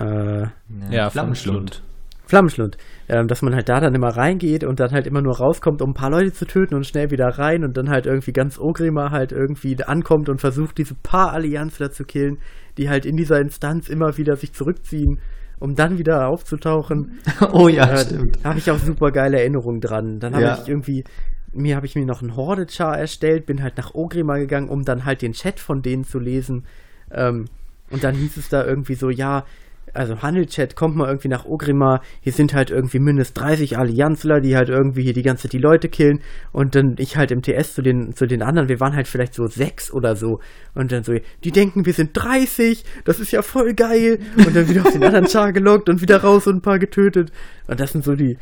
Äh, 0.00 0.46
Ja, 0.90 1.10
Flammenschlund. 1.10 1.82
Flammenschlund. 2.28 2.76
Ähm, 3.08 3.26
dass 3.26 3.40
man 3.42 3.54
halt 3.54 3.68
da 3.68 3.80
dann 3.80 3.94
immer 3.94 4.10
reingeht 4.16 4.62
und 4.64 4.80
dann 4.80 4.90
halt 4.92 5.06
immer 5.06 5.22
nur 5.22 5.38
rauskommt, 5.38 5.80
um 5.82 5.90
ein 5.90 5.94
paar 5.94 6.10
Leute 6.10 6.32
zu 6.32 6.44
töten 6.46 6.74
und 6.74 6.86
schnell 6.86 7.10
wieder 7.10 7.26
rein 7.38 7.64
und 7.64 7.76
dann 7.76 7.88
halt 7.88 8.06
irgendwie 8.06 8.32
ganz 8.32 8.58
Ogrimmar 8.58 9.10
halt 9.10 9.32
irgendwie 9.32 9.82
ankommt 9.82 10.28
und 10.28 10.40
versucht, 10.40 10.76
diese 10.78 10.94
paar 10.94 11.32
Allianzler 11.32 11.90
zu 11.90 12.04
killen, 12.04 12.38
die 12.76 12.88
halt 12.90 13.06
in 13.06 13.16
dieser 13.16 13.40
Instanz 13.40 13.88
immer 13.88 14.16
wieder 14.18 14.36
sich 14.36 14.52
zurückziehen, 14.52 15.20
um 15.58 15.74
dann 15.74 15.98
wieder 15.98 16.28
aufzutauchen. 16.28 17.18
Oh 17.52 17.68
ja, 17.68 17.90
Äh, 17.90 17.96
stimmt. 18.04 18.38
Da 18.42 18.50
habe 18.50 18.58
ich 18.58 18.70
auch 18.70 18.78
super 18.78 19.10
geile 19.10 19.38
Erinnerungen 19.40 19.80
dran. 19.80 20.18
Dann 20.20 20.34
habe 20.34 20.44
Ja. 20.44 20.58
ich 20.62 20.68
irgendwie, 20.68 21.04
mir 21.54 21.76
habe 21.76 21.86
ich 21.86 21.94
mir 21.96 22.04
noch 22.04 22.20
einen 22.20 22.36
Horde-Char 22.36 22.98
erstellt, 22.98 23.46
bin 23.46 23.62
halt 23.62 23.78
nach 23.78 23.94
Ogrimmar 23.94 24.38
gegangen, 24.38 24.68
um 24.68 24.82
dann 24.82 25.06
halt 25.06 25.22
den 25.22 25.32
Chat 25.32 25.58
von 25.60 25.80
denen 25.80 26.04
zu 26.04 26.18
lesen. 26.18 26.66
Ähm, 27.10 27.46
und 27.90 28.04
dann 28.04 28.14
hieß 28.14 28.36
es 28.36 28.50
da 28.50 28.64
irgendwie 28.66 28.94
so, 28.94 29.08
ja, 29.08 29.44
also 29.94 30.22
Handelchat, 30.22 30.76
kommt 30.76 30.96
mal 30.96 31.08
irgendwie 31.08 31.28
nach 31.28 31.44
Ogrimmar, 31.44 32.02
hier 32.20 32.32
sind 32.32 32.54
halt 32.54 32.70
irgendwie 32.70 32.98
mindestens 32.98 33.34
30 33.34 33.78
Allianzler, 33.78 34.40
die 34.40 34.56
halt 34.56 34.68
irgendwie 34.68 35.02
hier 35.02 35.12
die 35.12 35.22
ganze 35.22 35.42
Zeit 35.42 35.52
die 35.52 35.58
Leute 35.58 35.88
killen. 35.88 36.20
Und 36.52 36.74
dann 36.74 36.94
ich 36.98 37.16
halt 37.16 37.30
im 37.30 37.42
TS 37.42 37.74
zu 37.74 37.82
den, 37.82 38.14
zu 38.14 38.26
den 38.26 38.42
anderen, 38.42 38.68
wir 38.68 38.80
waren 38.80 38.94
halt 38.94 39.08
vielleicht 39.08 39.34
so 39.34 39.46
sechs 39.46 39.92
oder 39.92 40.16
so. 40.16 40.40
Und 40.74 40.92
dann 40.92 41.04
so, 41.04 41.14
die 41.44 41.50
denken, 41.52 41.86
wir 41.86 41.92
sind 41.92 42.10
30, 42.14 42.84
das 43.04 43.20
ist 43.20 43.32
ja 43.32 43.42
voll 43.42 43.74
geil. 43.74 44.18
Und 44.36 44.54
dann 44.54 44.68
wieder 44.68 44.82
auf 44.82 44.92
den 44.92 45.04
anderen 45.04 45.26
Char 45.26 45.52
gelockt 45.52 45.88
und 45.88 46.00
wieder 46.02 46.18
raus 46.22 46.46
und 46.46 46.56
ein 46.56 46.62
paar 46.62 46.78
getötet. 46.78 47.32
Und 47.66 47.80
das 47.80 47.92
sind 47.92 48.04
so 48.04 48.14
die, 48.14 48.38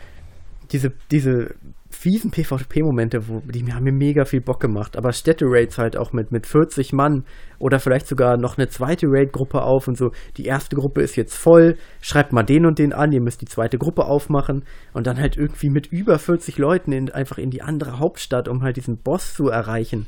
diese, 0.70 0.93
diese 1.10 1.55
fiesen 1.91 2.31
PvP-Momente, 2.31 3.29
wo 3.29 3.41
die 3.41 3.65
haben 3.73 3.85
mir 3.85 3.93
mega 3.93 4.25
viel 4.25 4.41
Bock 4.41 4.61
gemacht. 4.61 4.97
Aber 4.97 5.13
Städte-Raids 5.13 5.79
halt 5.79 5.97
auch 5.97 6.13
mit, 6.13 6.33
mit 6.33 6.47
40 6.47 6.93
Mann 6.93 7.25
oder 7.59 7.79
vielleicht 7.79 8.07
sogar 8.07 8.37
noch 8.37 8.59
eine 8.59 8.69
zweite 8.69 9.07
Raid-Gruppe 9.09 9.63
auf 9.63 9.89
und 9.89 9.97
so. 9.97 10.11
Die 10.37 10.45
erste 10.45 10.77
Gruppe 10.77 11.03
ist 11.03 11.17
jetzt 11.17 11.37
voll, 11.37 11.77
schreibt 12.01 12.33
mal 12.33 12.43
den 12.43 12.67
und 12.67 12.79
den 12.79 12.93
an, 12.93 13.13
ihr 13.13 13.23
müsst 13.23 13.41
die 13.41 13.47
zweite 13.47 13.79
Gruppe 13.79 14.05
aufmachen 14.05 14.65
und 14.93 15.07
dann 15.07 15.19
halt 15.19 15.37
irgendwie 15.37 15.71
mit 15.71 15.87
über 15.87 16.19
40 16.19 16.59
Leuten 16.59 16.93
in, 16.93 17.11
einfach 17.11 17.39
in 17.39 17.51
die 17.51 17.63
andere 17.63 17.99
Hauptstadt, 17.99 18.49
um 18.49 18.63
halt 18.63 18.77
diesen 18.77 18.99
Boss 18.99 19.35
zu 19.35 19.49
erreichen. 19.49 20.07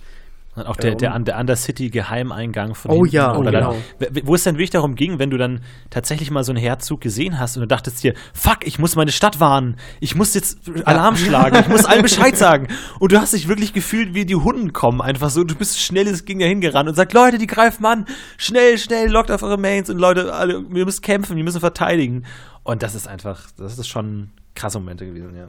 Und 0.59 0.67
auch 0.67 0.77
der, 0.77 0.95
der, 0.95 1.19
der 1.19 1.39
Undercity-Geheimeingang 1.39 2.75
von 2.75 2.91
Oh 2.91 3.05
ja, 3.05 3.37
oh, 3.37 3.43
genau. 3.43 3.77
Wo 4.25 4.35
es 4.35 4.45
dann 4.45 4.57
wirklich 4.57 4.71
darum 4.71 4.95
ging, 4.95 5.19
wenn 5.19 5.31
du 5.31 5.39
dann 5.39 5.61
tatsächlich 5.91 6.31
mal 6.31 6.43
so 6.43 6.53
einen 6.53 6.61
Herzug 6.61 7.01
gesehen 7.01 7.39
hast 7.39 7.57
und 7.57 7.63
du 7.63 7.67
dachtest 7.67 8.03
dir, 8.03 8.15
fuck, 8.33 8.67
ich 8.67 8.79
muss 8.79 8.97
meine 8.97 9.13
Stadt 9.13 9.41
warnen, 9.41 9.77
ich 10.01 10.15
muss 10.15 10.35
jetzt 10.35 10.71
Alarm 10.85 11.17
schlagen, 11.17 11.59
ich 11.61 11.69
muss 11.69 11.85
allen 11.85 12.03
Bescheid 12.03 12.37
sagen. 12.37 12.69
Und 12.99 13.13
du 13.13 13.21
hast 13.21 13.35
dich 13.35 13.49
wirklich 13.49 13.73
gefühlt, 13.73 14.15
wie 14.15 14.25
die 14.25 14.35
Hunden 14.35 14.73
kommen, 14.73 15.01
einfach 15.01 15.31
so, 15.31 15.45
du 15.45 15.55
bist 15.55 15.81
schnell 15.81 16.07
ins 16.07 16.25
Ging 16.25 16.39
dahin 16.39 16.61
gerannt 16.61 16.89
und 16.89 16.95
sagt, 16.95 17.13
Leute, 17.13 17.39
die 17.39 17.47
greifen 17.47 17.87
an, 17.87 18.07
schnell, 18.37 18.79
schnell, 18.79 19.11
lockt 19.11 19.31
auf 19.31 19.43
eure 19.43 19.59
Mains 19.59 19.89
und 19.91 19.99
Leute, 19.99 20.33
alle, 20.33 20.63
wir 20.69 20.85
müssen 20.85 21.03
kämpfen, 21.03 21.37
wir 21.37 21.45
müssen 21.45 21.61
verteidigen. 21.61 22.25
Und 22.65 22.83
das 22.83 22.95
ist 22.95 23.09
einfach, 23.09 23.47
das 23.57 23.79
ist 23.79 23.89
schon 23.89 24.31
krasse 24.55 24.79
Momente 24.79 25.07
gewesen, 25.07 25.37
ja. 25.37 25.49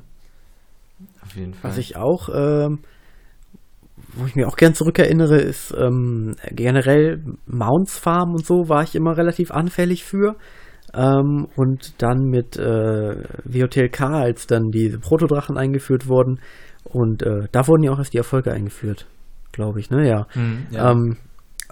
Auf 1.24 1.36
jeden 1.36 1.54
Fall. 1.54 1.72
Was 1.72 1.78
ich 1.78 1.96
auch, 1.96 2.30
ähm, 2.34 2.80
wo 4.20 4.26
ich 4.26 4.36
mir 4.36 4.48
auch 4.48 4.56
gern 4.56 4.74
zurückerinnere, 4.74 5.38
ist 5.38 5.74
ähm, 5.78 6.36
generell 6.52 7.24
Mounts 7.46 7.98
Farm 7.98 8.32
und 8.32 8.46
so 8.46 8.70
war 8.70 8.84
ich 8.84 8.96
immer 8.96 9.18
relativ 9.18 9.52
anfällig 9.52 10.04
für. 10.04 10.36
Ähm, 10.94 11.48
und 11.56 12.02
dann 12.02 12.24
mit 12.24 12.58
äh, 12.58 13.24
WOTLK, 13.44 14.02
als 14.02 14.48
dann 14.48 14.70
diese 14.72 15.00
Protodrachen 15.00 15.58
eingeführt 15.58 16.08
wurden. 16.08 16.40
Und 16.84 17.22
äh, 17.22 17.48
da 17.52 17.68
wurden 17.68 17.84
ja 17.84 17.92
auch 17.92 18.00
erst 18.00 18.14
die 18.14 18.18
Erfolge 18.18 18.52
eingeführt, 18.52 19.06
glaube 19.52 19.80
ich, 19.80 19.92
ne? 19.92 20.08
Ja. 20.08 20.28
Mhm, 20.34 20.68
ja. 20.72 20.92
Ähm, 20.92 21.18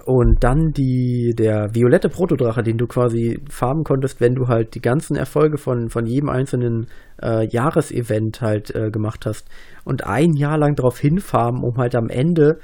und 0.08 0.42
dann 0.42 0.72
die, 0.72 1.34
der 1.38 1.76
violette 1.76 2.08
Protodrache, 2.08 2.64
den 2.64 2.78
du 2.78 2.88
quasi 2.88 3.42
farmen 3.50 3.84
konntest, 3.84 4.22
wenn 4.22 4.36
du 4.36 4.48
halt 4.48 4.74
die 4.74 4.80
ganzen 4.80 5.18
Erfolge 5.18 5.58
von, 5.58 5.90
von 5.90 6.06
jedem 6.06 6.30
einzelnen 6.30 6.88
äh, 7.22 7.46
Jahresevent 7.50 8.40
halt 8.40 8.74
äh, 8.74 8.90
gemacht 8.90 9.26
hast. 9.26 9.50
Und 9.84 10.06
ein 10.06 10.32
Jahr 10.32 10.58
lang 10.58 10.76
darauf 10.76 10.98
hinfarmen, 10.98 11.62
um 11.62 11.76
halt 11.76 11.94
am 11.94 12.08
Ende 12.08 12.60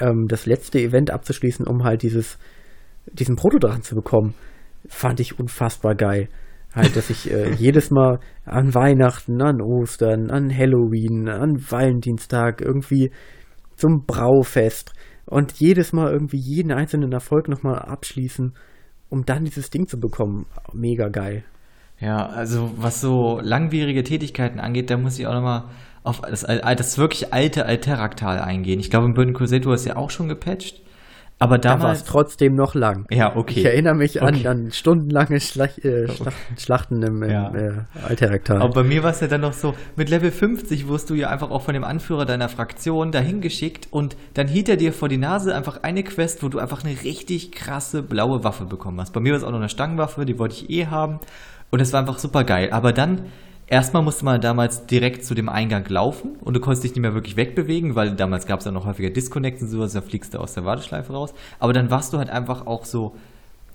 ähm, 0.00 0.28
das 0.28 0.46
letzte 0.46 0.78
Event 0.78 1.10
abzuschließen, 1.10 1.66
um 1.66 1.84
halt 1.84 2.00
dieses, 2.00 2.38
diesen 3.12 3.36
Protodrachen 3.36 3.82
zu 3.82 3.94
bekommen, 3.94 4.32
fand 4.88 5.20
ich 5.20 5.38
unfassbar 5.38 5.94
geil. 5.94 6.30
Halt, 6.74 6.96
dass 6.96 7.10
ich 7.10 7.30
äh, 7.30 7.50
jedes 7.58 7.90
Mal 7.90 8.18
an 8.46 8.74
Weihnachten, 8.74 9.42
an 9.42 9.60
Ostern, 9.60 10.30
an 10.30 10.48
Halloween, 10.50 11.28
an 11.28 11.58
Valentinstag 11.58 12.62
irgendwie 12.62 13.12
zum 13.74 14.06
Braufest 14.06 14.94
und 15.26 15.52
jedes 15.54 15.92
Mal 15.92 16.10
irgendwie 16.10 16.38
jeden 16.38 16.72
einzelnen 16.72 17.12
Erfolg 17.12 17.48
nochmal 17.48 17.80
abschließen, 17.80 18.54
um 19.10 19.26
dann 19.26 19.44
dieses 19.44 19.70
Ding 19.70 19.88
zu 19.88 20.00
bekommen. 20.00 20.46
Mega 20.72 21.08
geil. 21.08 21.44
Ja, 22.00 22.26
also 22.26 22.72
was 22.76 23.00
so 23.00 23.40
langwierige 23.42 24.04
Tätigkeiten 24.04 24.60
angeht, 24.60 24.90
da 24.90 24.96
muss 24.96 25.18
ich 25.18 25.26
auch 25.26 25.34
nochmal 25.34 25.64
auf 26.02 26.20
das, 26.20 26.42
das 26.42 26.98
wirklich 26.98 27.32
alte 27.32 27.66
Alteraktal 27.66 28.38
eingehen. 28.38 28.80
Ich 28.80 28.90
glaube, 28.90 29.06
im 29.06 29.14
Burning 29.14 29.34
Crusade 29.34 29.62
du 29.62 29.72
hast 29.72 29.84
ja 29.86 29.96
auch 29.96 30.10
schon 30.10 30.28
gepatcht. 30.28 30.82
Aber 31.38 31.58
Da 31.58 31.70
war 31.72 31.78
damals. 31.78 31.98
es 31.98 32.04
trotzdem 32.06 32.54
noch 32.54 32.74
lang. 32.74 33.04
ja, 33.10 33.36
okay. 33.36 33.60
Ich 33.60 33.64
erinnere 33.66 33.94
mich 33.94 34.22
Okay. 34.22 34.46
an, 34.46 34.64
an 34.64 34.72
stundenlange 34.72 35.38
Schlach, 35.40 35.76
äh, 35.84 36.08
Schlachten, 36.08 36.56
Schlachten 36.58 37.02
im, 37.02 37.22
im 37.22 37.30
Ja. 37.30 37.54
äh, 37.54 37.72
Alteraktal. 38.08 38.62
Aber 38.62 38.72
bei 38.72 38.82
mir 38.84 39.02
war 39.02 39.10
es 39.10 39.20
ja 39.20 39.26
dann 39.26 39.42
noch 39.42 39.52
so, 39.52 39.74
mit 39.96 40.08
Level 40.08 40.30
50 40.30 40.88
wirst 40.88 41.10
du 41.10 41.14
ja 41.14 41.28
einfach 41.28 41.50
auch 41.50 41.60
von 41.62 41.74
dem 41.74 41.84
Anführer 41.84 42.24
deiner 42.24 42.48
Fraktion 42.48 43.12
dahin 43.12 43.42
geschickt 43.42 43.88
und 43.90 44.16
dann 44.32 44.48
hielt 44.48 44.70
er 44.70 44.76
dir 44.78 44.94
vor 44.94 45.10
die 45.10 45.18
Nase 45.18 45.54
einfach 45.54 45.82
eine 45.82 46.02
Quest, 46.04 46.42
wo 46.42 46.48
du 46.48 46.58
einfach 46.58 46.84
eine 46.84 46.96
richtig 47.04 47.52
krasse 47.52 48.02
blaue 48.02 48.42
Waffe 48.42 48.64
bekommen 48.64 48.98
hast. 49.00 49.12
Bei 49.12 49.20
mir 49.20 49.32
war 49.32 49.38
es 49.38 49.44
auch 49.44 49.50
noch 49.50 49.58
eine 49.58 49.68
Stangenwaffe, 49.68 50.24
die 50.24 50.38
wollte 50.38 50.54
ich 50.54 50.70
eh 50.70 50.86
haben 50.86 51.20
und 51.70 51.80
es 51.80 51.92
war 51.92 52.00
einfach 52.00 52.18
super 52.18 52.44
geil. 52.44 52.70
Aber 52.72 52.94
dann, 52.94 53.26
erstmal 53.66 54.02
musste 54.02 54.24
man 54.24 54.40
damals 54.40 54.86
direkt 54.86 55.24
zu 55.24 55.34
dem 55.34 55.48
Eingang 55.48 55.86
laufen 55.88 56.36
und 56.40 56.54
du 56.54 56.60
konntest 56.60 56.84
dich 56.84 56.92
nicht 56.92 57.00
mehr 57.00 57.14
wirklich 57.14 57.36
wegbewegen, 57.36 57.94
weil 57.94 58.12
damals 58.12 58.46
gab 58.46 58.60
es 58.60 58.66
ja 58.66 58.72
noch 58.72 58.86
häufiger 58.86 59.10
Disconnects 59.10 59.62
und 59.62 59.68
sowas, 59.68 59.92
da 59.92 60.00
fliegst 60.00 60.34
du 60.34 60.38
aus 60.38 60.54
der 60.54 60.64
Warteschleife 60.64 61.12
raus. 61.12 61.34
Aber 61.58 61.72
dann 61.72 61.90
warst 61.90 62.12
du 62.12 62.18
halt 62.18 62.30
einfach 62.30 62.66
auch 62.66 62.84
so 62.84 63.16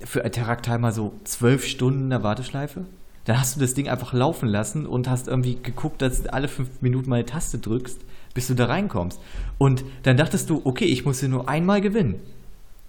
für 0.04 0.24
Alteraktal 0.24 0.80
mal 0.80 0.92
so 0.92 1.14
zwölf 1.24 1.66
Stunden 1.66 2.04
in 2.04 2.10
der 2.10 2.24
Warteschleife. 2.24 2.86
Dann 3.26 3.40
hast 3.40 3.56
du 3.56 3.60
das 3.60 3.76
Ding 3.76 3.88
einfach 3.88 4.14
laufen 4.14 4.50
lassen 4.50 4.86
und 4.88 5.08
hast 5.08 5.28
irgendwie 5.28 5.58
geguckt, 5.62 6.02
dass 6.02 6.24
du 6.24 6.34
alle 6.34 6.48
fünf 6.48 6.82
Minuten 6.82 7.10
mal 7.10 7.18
eine 7.18 7.26
Taste 7.26 7.60
drückst, 7.60 8.02
bis 8.34 8.48
du 8.48 8.56
da 8.56 8.66
reinkommst. 8.66 9.20
Und 9.60 9.84
dann 10.04 10.18
dachtest 10.18 10.50
du, 10.50 10.62
okay, 10.64 10.86
ich 10.86 11.06
muss 11.06 11.20
hier 11.20 11.30
nur 11.30 11.48
einmal 11.48 11.82
gewinnen. 11.82 12.20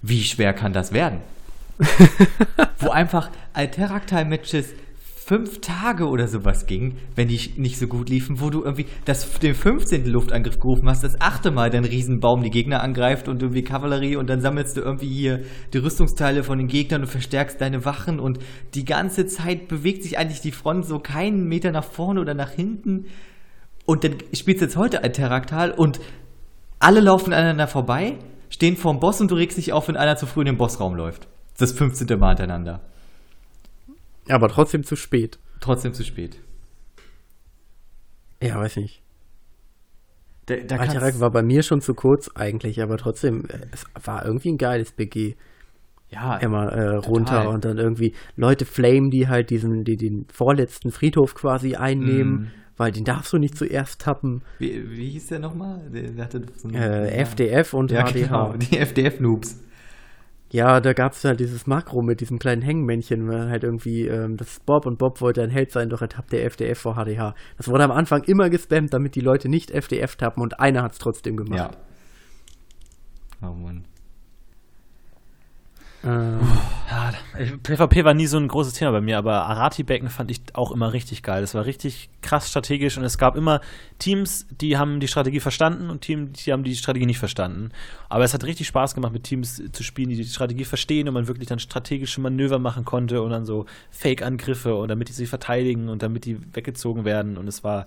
Wie 0.01 0.23
schwer 0.23 0.55
kann 0.55 0.73
das 0.73 0.93
werden? 0.93 1.19
Wo 2.79 2.91
einfach 2.91 3.31
Alteraktal-Matches 3.53 4.71
fünf 5.25 5.61
Tage 5.61 6.09
oder 6.09 6.27
sowas 6.27 6.67
ging, 6.67 6.97
wenn 7.15 7.29
die 7.29 7.39
nicht 7.57 7.79
so 7.79 7.87
gut 7.87 8.09
liefen, 8.09 8.41
wo 8.41 8.51
du 8.51 8.65
irgendwie 8.65 8.87
das, 9.05 9.39
den 9.39 9.55
15. 9.55 10.07
Luftangriff 10.07 10.59
gerufen 10.59 10.89
hast, 10.89 11.05
das 11.05 11.21
achte 11.21 11.53
Mal 11.53 11.71
dein 11.71 11.85
Riesenbaum 11.85 12.43
die 12.43 12.51
Gegner 12.51 12.83
angreift 12.83 13.29
und 13.29 13.41
irgendwie 13.41 13.63
Kavallerie 13.63 14.17
und 14.17 14.29
dann 14.29 14.41
sammelst 14.41 14.77
du 14.77 14.81
irgendwie 14.81 15.09
hier 15.09 15.43
die 15.73 15.79
Rüstungsteile 15.79 16.43
von 16.43 16.59
den 16.59 16.67
Gegnern 16.67 17.03
und 17.03 17.07
verstärkst 17.07 17.61
deine 17.61 17.85
Wachen 17.85 18.19
und 18.19 18.41
die 18.75 18.85
ganze 18.85 19.27
Zeit 19.27 19.69
bewegt 19.69 20.03
sich 20.03 20.19
eigentlich 20.19 20.41
die 20.41 20.51
Front 20.51 20.87
so 20.87 20.99
keinen 20.99 21.47
Meter 21.47 21.71
nach 21.71 21.85
vorne 21.85 22.21
oder 22.21 22.35
nach 22.35 22.51
hinten 22.51 23.07
und 23.85 24.03
dann 24.03 24.17
spielst 24.35 24.61
du 24.61 24.65
jetzt 24.65 24.77
heute 24.77 25.05
Alteraktal 25.05 25.71
und 25.71 26.01
alle 26.81 27.01
laufen 27.01 27.33
aneinander 27.33 27.69
vorbei, 27.69 28.19
stehen 28.49 28.77
vorm 28.77 28.99
Boss 28.99 29.21
und 29.21 29.31
du 29.31 29.37
regst 29.37 29.57
dich 29.57 29.73
auf, 29.73 29.87
wenn 29.87 29.97
einer 29.97 30.17
zu 30.17 30.27
früh 30.27 30.41
in 30.41 30.47
den 30.47 30.57
Bossraum 30.57 30.97
läuft. 30.97 31.29
Das 31.59 31.73
15. 31.73 32.19
Mal 32.19 32.31
hintereinander. 32.31 32.81
Aber 34.29 34.49
trotzdem 34.49 34.83
zu 34.85 34.97
spät. 34.97 35.39
Trotzdem 35.61 35.93
zu 35.93 36.05
spät. 36.05 36.39
Ja, 38.43 38.57
weiß 38.59 38.77
nicht. 38.77 39.03
Da, 40.47 40.57
da 40.57 40.77
kannst- 40.79 41.21
war 41.21 41.31
bei 41.31 41.43
mir 41.43 41.63
schon 41.63 41.81
zu 41.81 41.95
kurz 41.95 42.29
eigentlich, 42.35 42.83
aber 42.83 42.97
trotzdem, 42.97 43.45
äh, 43.49 43.61
es 43.73 43.85
war 44.05 44.25
irgendwie 44.25 44.51
ein 44.51 44.59
geiles 44.59 44.93
BG. 44.93 45.37
ja, 46.11 46.37
Immer 46.39 46.71
äh, 46.73 46.97
runter 46.97 47.37
Total. 47.39 47.47
und 47.47 47.65
dann 47.65 47.79
irgendwie 47.79 48.13
Leute 48.37 48.65
flamen, 48.67 49.09
die 49.11 49.29
halt 49.29 49.49
diesen, 49.51 49.85
die 49.85 49.97
den 49.97 50.27
vorletzten 50.33 50.91
Friedhof 50.91 51.35
quasi 51.35 51.77
einnehmen, 51.77 52.33
Mhm. 52.33 52.51
weil 52.77 52.93
den 52.93 53.05
darfst 53.05 53.33
du 53.33 53.39
nicht 53.39 53.57
zuerst 53.57 54.01
tappen. 54.03 54.43
Wie, 54.59 54.91
wie 54.91 55.09
hieß 55.11 55.29
der 55.29 55.39
nochmal? 55.39 55.89
Der, 55.91 56.11
der 56.11 56.25
hatte 56.25 56.43
so 56.57 56.69
einen- 56.69 56.77
Äh, 56.77 57.13
FDF 57.23 57.73
und 57.73 57.91
ja, 57.93 58.05
HDH. 58.05 58.27
genau, 58.27 58.53
die 58.57 58.77
FDF-Noobs. 58.79 59.63
Ja, 60.53 60.81
da 60.81 60.93
gab 60.93 61.13
es 61.13 61.25
halt 61.25 61.41
dieses 61.41 61.67
Makro 61.67 62.03
mit 62.03 62.21
diesem 62.21 62.39
kleinen 62.39 62.61
Hängenmännchen, 62.61 63.27
weil 63.27 63.49
halt 63.49 63.65
irgendwie, 63.65 64.07
ähm, 64.07 64.37
das 64.37 64.49
ist 64.49 64.67
Bob 64.67 64.85
und 64.85 64.99
Bob 64.99 65.23
wollte 65.23 65.43
ein 65.43 65.49
Held 65.49 65.73
sein, 65.73 65.89
doch 65.89 66.03
er 66.03 66.11
tappt 66.11 66.31
der 66.31 66.45
FDF 66.45 66.79
vor 66.79 66.95
HDH. 66.95 67.35
Das 67.57 67.69
wurde 67.69 67.85
am 67.85 67.91
Anfang 67.91 68.23
immer 68.25 68.51
gespammt, 68.51 68.93
damit 68.93 69.15
die 69.15 69.23
Leute 69.23 69.49
nicht 69.49 69.71
FDF 69.71 70.15
tappen 70.17 70.43
und 70.43 70.61
einer 70.61 70.83
hat 70.83 70.93
es 70.93 70.99
trotzdem 70.99 71.39
Ja. 71.39 71.43
gemacht. 71.45 71.79
Oh 73.41 73.55
Mann. 73.55 73.87
Ähm, 76.05 76.41
Ja, 76.93 77.13
PvP 77.63 78.05
war 78.05 78.13
nie 78.13 78.27
so 78.27 78.37
ein 78.37 78.49
großes 78.49 78.75
Thema 78.75 78.93
bei 78.93 79.01
mir, 79.01 79.17
aber 79.17 79.47
Arati-Becken 79.47 80.11
fand 80.11 80.31
ich 80.31 80.43
auch 80.53 80.71
immer 80.71 80.93
richtig 80.93 81.23
geil. 81.23 81.41
Das 81.41 81.55
war 81.55 81.65
richtig 81.65 82.11
krass 82.21 82.51
strategisch 82.51 82.99
und 82.99 83.05
es 83.05 83.17
gab 83.17 83.35
immer 83.35 83.63
Teams, 83.99 84.47
die 84.61 84.77
haben 84.77 85.01
die 85.01 85.09
Strategie 85.09 85.41
verstanden 85.41 85.89
und 85.89 86.03
Teams, 86.03 86.45
die 86.45 86.53
haben 86.53 86.65
die 86.65 86.77
Strategie 86.77 87.07
nicht 87.07 87.19
verstanden. 87.19 87.71
Aber 88.11 88.25
es 88.25 88.35
hat 88.35 88.45
richtig 88.45 88.67
Spaß 88.67 88.95
gemacht, 88.95 89.13
mit 89.13 89.25
Teams 89.25 89.63
zu 89.73 89.83
spielen, 89.83 90.11
die 90.11 90.17
die 90.17 90.25
Strategie 90.25 90.65
verstehen 90.65 91.09
und 91.09 91.15
man 91.15 91.29
wirklich 91.29 91.49
dann 91.49 91.59
strategische 91.59 92.21
Manöver 92.21 92.59
machen 92.59 92.85
konnte 92.85 93.23
und 93.23 93.31
dann 93.31 93.47
so 93.47 93.65
Fake-Angriffe 93.91 94.75
und 94.75 94.89
damit 94.89 95.09
die 95.09 95.13
sich 95.15 95.31
verteidigen 95.31 95.89
und 95.89 96.03
damit 96.03 96.27
die 96.27 96.39
weggezogen 96.55 97.07
werden 97.07 97.39
und 97.39 97.49
es 97.49 97.65
war 97.65 97.87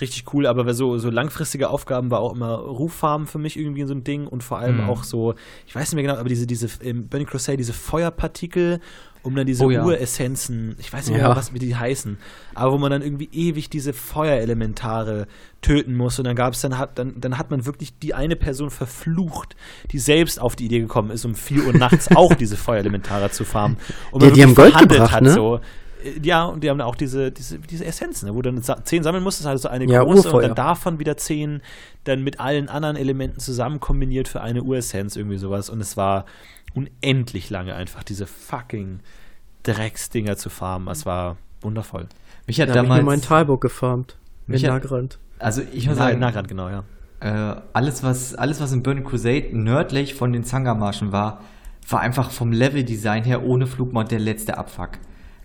richtig 0.00 0.32
cool, 0.34 0.46
aber 0.46 0.74
so, 0.74 0.98
so 0.98 1.08
langfristige 1.10 1.68
Aufgaben 1.70 2.10
war 2.10 2.20
auch 2.20 2.34
immer 2.34 2.54
Ruffarmen 2.56 3.26
für 3.26 3.38
mich 3.38 3.58
irgendwie 3.58 3.84
so 3.84 3.94
ein 3.94 4.02
Ding 4.04 4.26
und 4.26 4.42
vor 4.42 4.58
allem 4.58 4.78
Mhm. 4.82 4.88
auch 4.90 5.04
so, 5.04 5.34
ich 5.66 5.74
weiß 5.74 5.82
nicht 5.92 5.94
mehr 5.94 6.02
genau, 6.02 6.16
aber 6.18 6.28
diese, 6.28 6.46
diese 6.46 6.68
im 6.82 7.08
Burning 7.08 7.28
Crusade, 7.28 7.56
diese 7.58 7.72
Feuerpartikel, 7.72 8.80
um 9.22 9.34
dann 9.36 9.46
diese 9.46 9.64
Oh 9.64 9.70
ja. 9.70 9.82
Uressenzen, 9.84 10.76
ich 10.78 10.92
weiß 10.92 11.08
nicht 11.08 11.18
Ja. 11.18 11.28
mehr, 11.28 11.36
was 11.36 11.54
wie 11.54 11.58
die 11.58 11.74
heißen, 11.76 12.18
aber 12.54 12.72
wo 12.72 12.78
man 12.78 12.90
dann 12.90 13.02
irgendwie 13.02 13.28
ewig 13.32 13.70
diese 13.70 13.92
Feuerelementare 13.92 15.26
töten 15.62 15.94
muss 15.96 16.18
und 16.18 16.26
dann 16.26 16.36
gab 16.36 16.52
es 16.54 16.60
dann 16.60 16.78
hat 16.78 16.98
dann, 16.98 17.20
dann 17.20 17.38
hat 17.38 17.50
man 17.50 17.64
wirklich 17.64 17.98
die 17.98 18.14
eine 18.14 18.36
Person 18.36 18.70
verflucht, 18.70 19.56
die 19.92 19.98
selbst 19.98 20.40
auf 20.40 20.56
die 20.56 20.66
Idee 20.66 20.80
gekommen 20.80 21.10
ist, 21.10 21.24
um 21.24 21.34
4 21.34 21.66
Uhr 21.66 21.72
nachts 21.72 22.08
auch 22.16 22.34
diese 22.34 22.56
Feuerelementare 22.56 23.30
zu 23.30 23.44
farmen. 23.44 23.78
Und 24.10 24.22
Die- 24.22 24.26
man 24.26 24.34
die 24.34 24.42
haben 24.42 24.54
Gold 24.54 24.76
gebracht, 24.78 25.12
hat, 25.12 25.22
ne? 25.22 25.30
so. 25.32 25.60
Äh, 26.04 26.20
Ja, 26.22 26.44
und 26.44 26.62
die 26.62 26.70
haben 26.70 26.80
auch 26.80 26.94
diese, 26.96 27.30
diese, 27.32 27.58
diese 27.58 27.84
Essenzen, 27.84 28.28
ne, 28.28 28.34
wo 28.34 28.42
du 28.42 28.52
dann 28.52 28.62
zehn 28.84 29.02
sammeln 29.02 29.24
musstest, 29.24 29.46
also 29.46 29.68
eine 29.68 29.84
Ja, 29.90 30.02
große 30.02 30.20
und 30.28 30.34
Urfeuer. 30.34 30.48
dann 30.48 30.54
davon 30.56 30.98
wieder 30.98 31.16
zehn, 31.16 31.62
dann 32.04 32.22
mit 32.22 32.40
allen 32.40 32.68
anderen 32.68 32.96
Elementen 32.96 33.38
zusammen 33.40 33.80
kombiniert 33.80 34.28
für 34.28 34.40
eine 34.40 34.62
Uressenz, 34.62 35.16
irgendwie 35.16 35.38
sowas. 35.38 35.70
Und 35.70 35.80
es 35.80 35.96
war 35.96 36.24
unendlich 36.74 37.50
lange 37.50 37.74
einfach, 37.74 38.02
diese 38.02 38.26
fucking 38.26 39.00
Drecksdinger 39.62 40.36
zu 40.36 40.50
farmen. 40.50 40.88
Es 40.88 41.06
war 41.06 41.36
wundervoll. 41.60 42.06
Mich 42.46 42.60
hat 42.60 42.68
da 42.68 42.74
habe 42.74 42.86
ich 42.86 42.90
mir 42.92 42.98
damals. 42.98 43.20
mein 43.20 43.22
Talbook 43.22 43.60
gefarmt. 43.60 44.16
In 44.46 44.52
Mich 44.52 44.64
hat- 44.64 44.82
Nagrand. 44.82 45.18
also 45.38 45.62
ich 45.72 45.86
muss 45.88 45.96
Na, 45.96 46.06
sagen, 46.08 46.18
Nagrad, 46.18 46.48
genau, 46.48 46.68
ja. 46.68 46.84
äh, 47.20 47.60
alles, 47.72 48.02
was, 48.02 48.34
alles, 48.34 48.60
was 48.60 48.72
in 48.72 48.82
Burning 48.82 49.04
Crusade 49.04 49.48
nördlich 49.52 50.14
von 50.14 50.32
den 50.32 50.44
Zangamarschen 50.44 51.12
war, 51.12 51.40
war 51.88 52.00
einfach 52.00 52.30
vom 52.30 52.52
Leveldesign 52.52 53.24
her 53.24 53.44
ohne 53.44 53.66
Flugmod 53.66 54.10
der 54.10 54.18
letzte 54.20 54.58
Abfuck. 54.58 54.90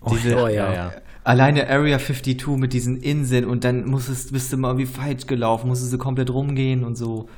Diese, 0.08 0.36
oh 0.36 0.48
ja. 0.48 0.92
Alleine 1.24 1.68
Area 1.68 1.98
52 1.98 2.46
mit 2.56 2.72
diesen 2.72 3.02
Inseln 3.02 3.44
und 3.44 3.64
dann 3.64 3.84
musstest, 3.86 4.32
bist 4.32 4.52
du 4.52 4.56
mal 4.56 4.68
irgendwie 4.68 4.86
falsch 4.86 5.26
gelaufen, 5.26 5.68
musstest 5.68 5.92
du 5.92 5.98
komplett 5.98 6.30
rumgehen 6.30 6.84
und 6.84 6.96
so. 6.96 7.28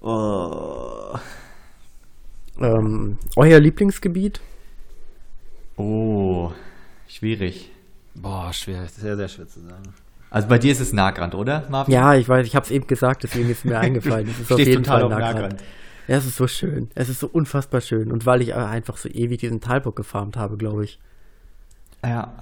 Oh. 0.00 1.16
Ähm, 2.60 3.18
euer 3.36 3.60
Lieblingsgebiet? 3.60 4.40
Oh, 5.76 6.50
schwierig. 7.08 7.70
Boah, 8.14 8.52
schwer, 8.52 8.86
sehr, 8.88 9.16
sehr 9.16 9.28
schwer 9.28 9.48
zu 9.48 9.60
sagen. 9.60 9.94
Also 10.28 10.48
bei 10.48 10.58
dir 10.58 10.72
ist 10.72 10.80
es 10.80 10.92
Nagrand, 10.92 11.34
oder, 11.34 11.66
Marvin? 11.70 11.92
Ja, 11.92 12.14
ich 12.14 12.28
weiß, 12.28 12.46
ich 12.46 12.54
habe 12.54 12.64
es 12.64 12.70
eben 12.70 12.86
gesagt, 12.86 13.22
deswegen 13.22 13.48
ist 13.50 13.64
mir 13.64 13.78
eingefallen. 13.80 14.28
Es 14.28 14.40
ist 14.40 14.52
auf 14.52 14.58
jeden 14.58 14.82
total 14.82 15.00
Fall 15.00 15.08
Nagrand. 15.08 15.34
Nagrand. 15.34 15.62
Ja, 16.08 16.16
es 16.16 16.26
ist 16.26 16.36
so 16.36 16.46
schön. 16.46 16.90
Es 16.94 17.08
ist 17.08 17.20
so 17.20 17.28
unfassbar 17.28 17.80
schön. 17.80 18.10
Und 18.10 18.26
weil 18.26 18.42
ich 18.42 18.54
einfach 18.54 18.96
so 18.96 19.08
ewig 19.08 19.40
diesen 19.40 19.60
Talbock 19.60 19.96
gefarmt 19.96 20.36
habe, 20.36 20.56
glaube 20.56 20.84
ich. 20.84 20.98
Ja. 22.04 22.32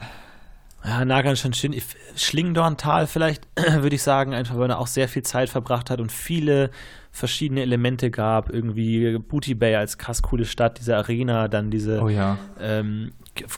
Ja, 0.83 1.05
Nagan 1.05 1.37
schon 1.37 1.53
schön. 1.53 1.75
Schlingdorntal 2.17 3.07
vielleicht, 3.07 3.47
würde 3.57 3.97
ich 3.97 4.03
sagen, 4.03 4.33
einfach 4.33 4.57
weil 4.57 4.71
er 4.71 4.79
auch 4.79 4.87
sehr 4.87 5.09
viel 5.09 5.23
Zeit 5.23 5.51
verbracht 5.51 5.91
hat 5.91 6.01
und 6.01 6.11
viele 6.11 6.71
verschiedene 7.13 7.61
Elemente 7.61 8.11
gab. 8.11 8.51
Irgendwie 8.51 9.19
Booty 9.19 9.55
Bay 9.55 9.75
als 9.77 9.99
krass 9.99 10.23
coole 10.23 10.47
Stadt, 10.47 10.79
diese 10.79 10.97
Arena, 10.97 11.49
dann 11.49 11.71
diese 11.71 12.01
Oh 12.01 12.09
ja. 12.09 12.39
ähm, 12.59 13.13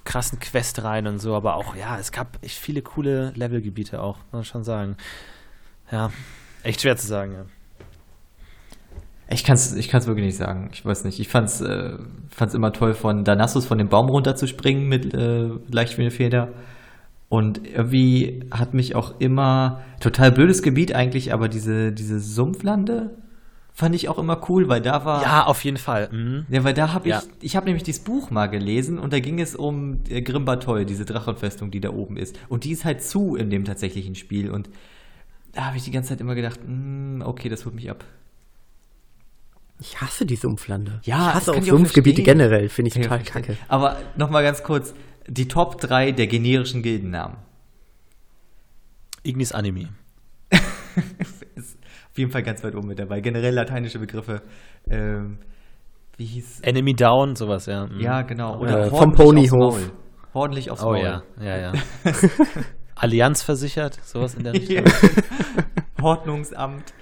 krassen 0.04 0.40
Questreihen 0.40 1.06
und 1.06 1.18
so, 1.18 1.34
aber 1.34 1.54
auch, 1.54 1.76
ja, 1.76 1.98
es 1.98 2.12
gab 2.12 2.38
echt 2.42 2.58
viele 2.58 2.82
coole 2.82 3.32
Levelgebiete 3.36 4.00
auch, 4.00 4.18
muss 4.18 4.32
man 4.32 4.44
schon 4.44 4.64
sagen. 4.64 4.96
Ja, 5.90 6.10
echt 6.62 6.80
schwer 6.80 6.96
zu 6.96 7.06
sagen, 7.06 7.32
ja. 7.32 7.44
Ich 9.32 9.44
kann 9.44 9.54
es 9.54 9.74
ich 9.74 9.88
kann's 9.88 10.06
wirklich 10.06 10.26
nicht 10.26 10.36
sagen. 10.36 10.70
Ich 10.72 10.84
weiß 10.84 11.04
nicht. 11.04 11.18
Ich 11.20 11.28
fand's, 11.28 11.60
äh, 11.60 11.96
fand's 12.28 12.54
immer 12.54 12.72
toll, 12.72 12.94
von 12.94 13.24
Danassus 13.24 13.66
von 13.66 13.78
dem 13.78 13.88
Baum 13.88 14.08
runterzuspringen 14.08 14.88
mit 14.88 15.14
äh, 15.14 15.48
leicht 15.70 15.96
wie 15.98 16.02
eine 16.02 16.10
Feder. 16.10 16.48
Und 17.28 17.66
irgendwie 17.66 18.44
hat 18.50 18.74
mich 18.74 18.94
auch 18.94 19.18
immer, 19.18 19.80
total 20.00 20.32
blödes 20.32 20.62
Gebiet 20.62 20.94
eigentlich, 20.94 21.32
aber 21.32 21.48
diese, 21.48 21.90
diese 21.90 22.20
Sumpflande 22.20 23.16
fand 23.72 23.94
ich 23.94 24.10
auch 24.10 24.18
immer 24.18 24.38
cool, 24.50 24.68
weil 24.68 24.82
da 24.82 25.06
war. 25.06 25.22
Ja, 25.22 25.46
auf 25.46 25.64
jeden 25.64 25.78
Fall. 25.78 26.10
Mhm. 26.12 26.44
Ja, 26.50 26.62
weil 26.62 26.74
da 26.74 26.92
habe 26.92 27.08
ich, 27.08 27.14
Ja. 27.14 27.22
ich 27.40 27.56
habe 27.56 27.64
nämlich 27.64 27.84
dieses 27.84 28.04
Buch 28.04 28.30
mal 28.30 28.48
gelesen 28.48 28.98
und 28.98 29.14
da 29.14 29.18
ging 29.20 29.40
es 29.40 29.56
um 29.56 30.00
äh, 30.10 30.20
Grimbatol, 30.20 30.84
diese 30.84 31.06
Drachenfestung, 31.06 31.70
die 31.70 31.80
da 31.80 31.88
oben 31.90 32.18
ist. 32.18 32.38
Und 32.50 32.64
die 32.64 32.72
ist 32.72 32.84
halt 32.84 33.02
zu 33.02 33.34
in 33.34 33.48
dem 33.48 33.64
tatsächlichen 33.64 34.14
Spiel. 34.14 34.50
Und 34.50 34.68
da 35.52 35.64
habe 35.64 35.78
ich 35.78 35.84
die 35.84 35.90
ganze 35.90 36.10
Zeit 36.10 36.20
immer 36.20 36.34
gedacht, 36.34 36.60
mm, 36.66 37.22
okay, 37.22 37.48
das 37.48 37.64
holt 37.64 37.74
mich 37.74 37.90
ab. 37.90 38.04
Ich 39.82 40.00
hasse 40.00 40.24
die 40.24 40.36
Sumpflande. 40.36 41.00
Ja, 41.02 41.30
ich 41.30 41.34
hasse 41.34 41.52
auch 41.52 41.60
Sumpfgebiete 41.62 42.22
generell, 42.22 42.68
finde 42.68 42.88
ich 42.90 42.94
total 42.94 43.18
verstehen. 43.18 43.42
kacke. 43.42 43.58
Aber 43.66 43.96
nochmal 44.16 44.44
ganz 44.44 44.62
kurz, 44.62 44.94
die 45.26 45.48
Top 45.48 45.80
3 45.80 46.12
der 46.12 46.28
generischen 46.28 46.82
Gildennamen. 46.84 47.38
Ignis 49.24 49.50
Anime. 49.50 49.88
ist 51.56 51.78
auf 52.12 52.16
jeden 52.16 52.30
Fall 52.30 52.44
ganz 52.44 52.62
weit 52.62 52.76
oben 52.76 52.86
mit 52.86 53.00
dabei. 53.00 53.20
Generell 53.20 53.54
lateinische 53.54 53.98
Begriffe. 53.98 54.42
Ähm, 54.88 55.38
wie 56.16 56.26
hieß 56.26 56.60
Enemy 56.60 56.94
Down, 56.94 57.34
sowas, 57.34 57.66
ja. 57.66 57.86
Mhm. 57.86 57.98
Ja, 58.00 58.22
genau. 58.22 58.54
Äh, 58.54 58.58
Oder 58.58 58.84
vom 58.90 58.98
ordentlich 59.18 59.50
Ponyhof. 59.50 59.74
aufs 59.74 59.80
Maul. 59.80 59.92
Ordentlich 60.32 60.70
aufs 60.70 60.82
Oh 60.84 60.92
Maul. 60.92 60.98
ja, 61.00 61.22
ja, 61.40 61.56
ja. 61.58 61.72
Allianz 62.94 63.42
versichert, 63.42 63.98
sowas 64.04 64.36
in 64.36 64.44
der. 64.44 64.52
Richtung. 64.52 64.84
Ordnungsamt. 66.00 66.94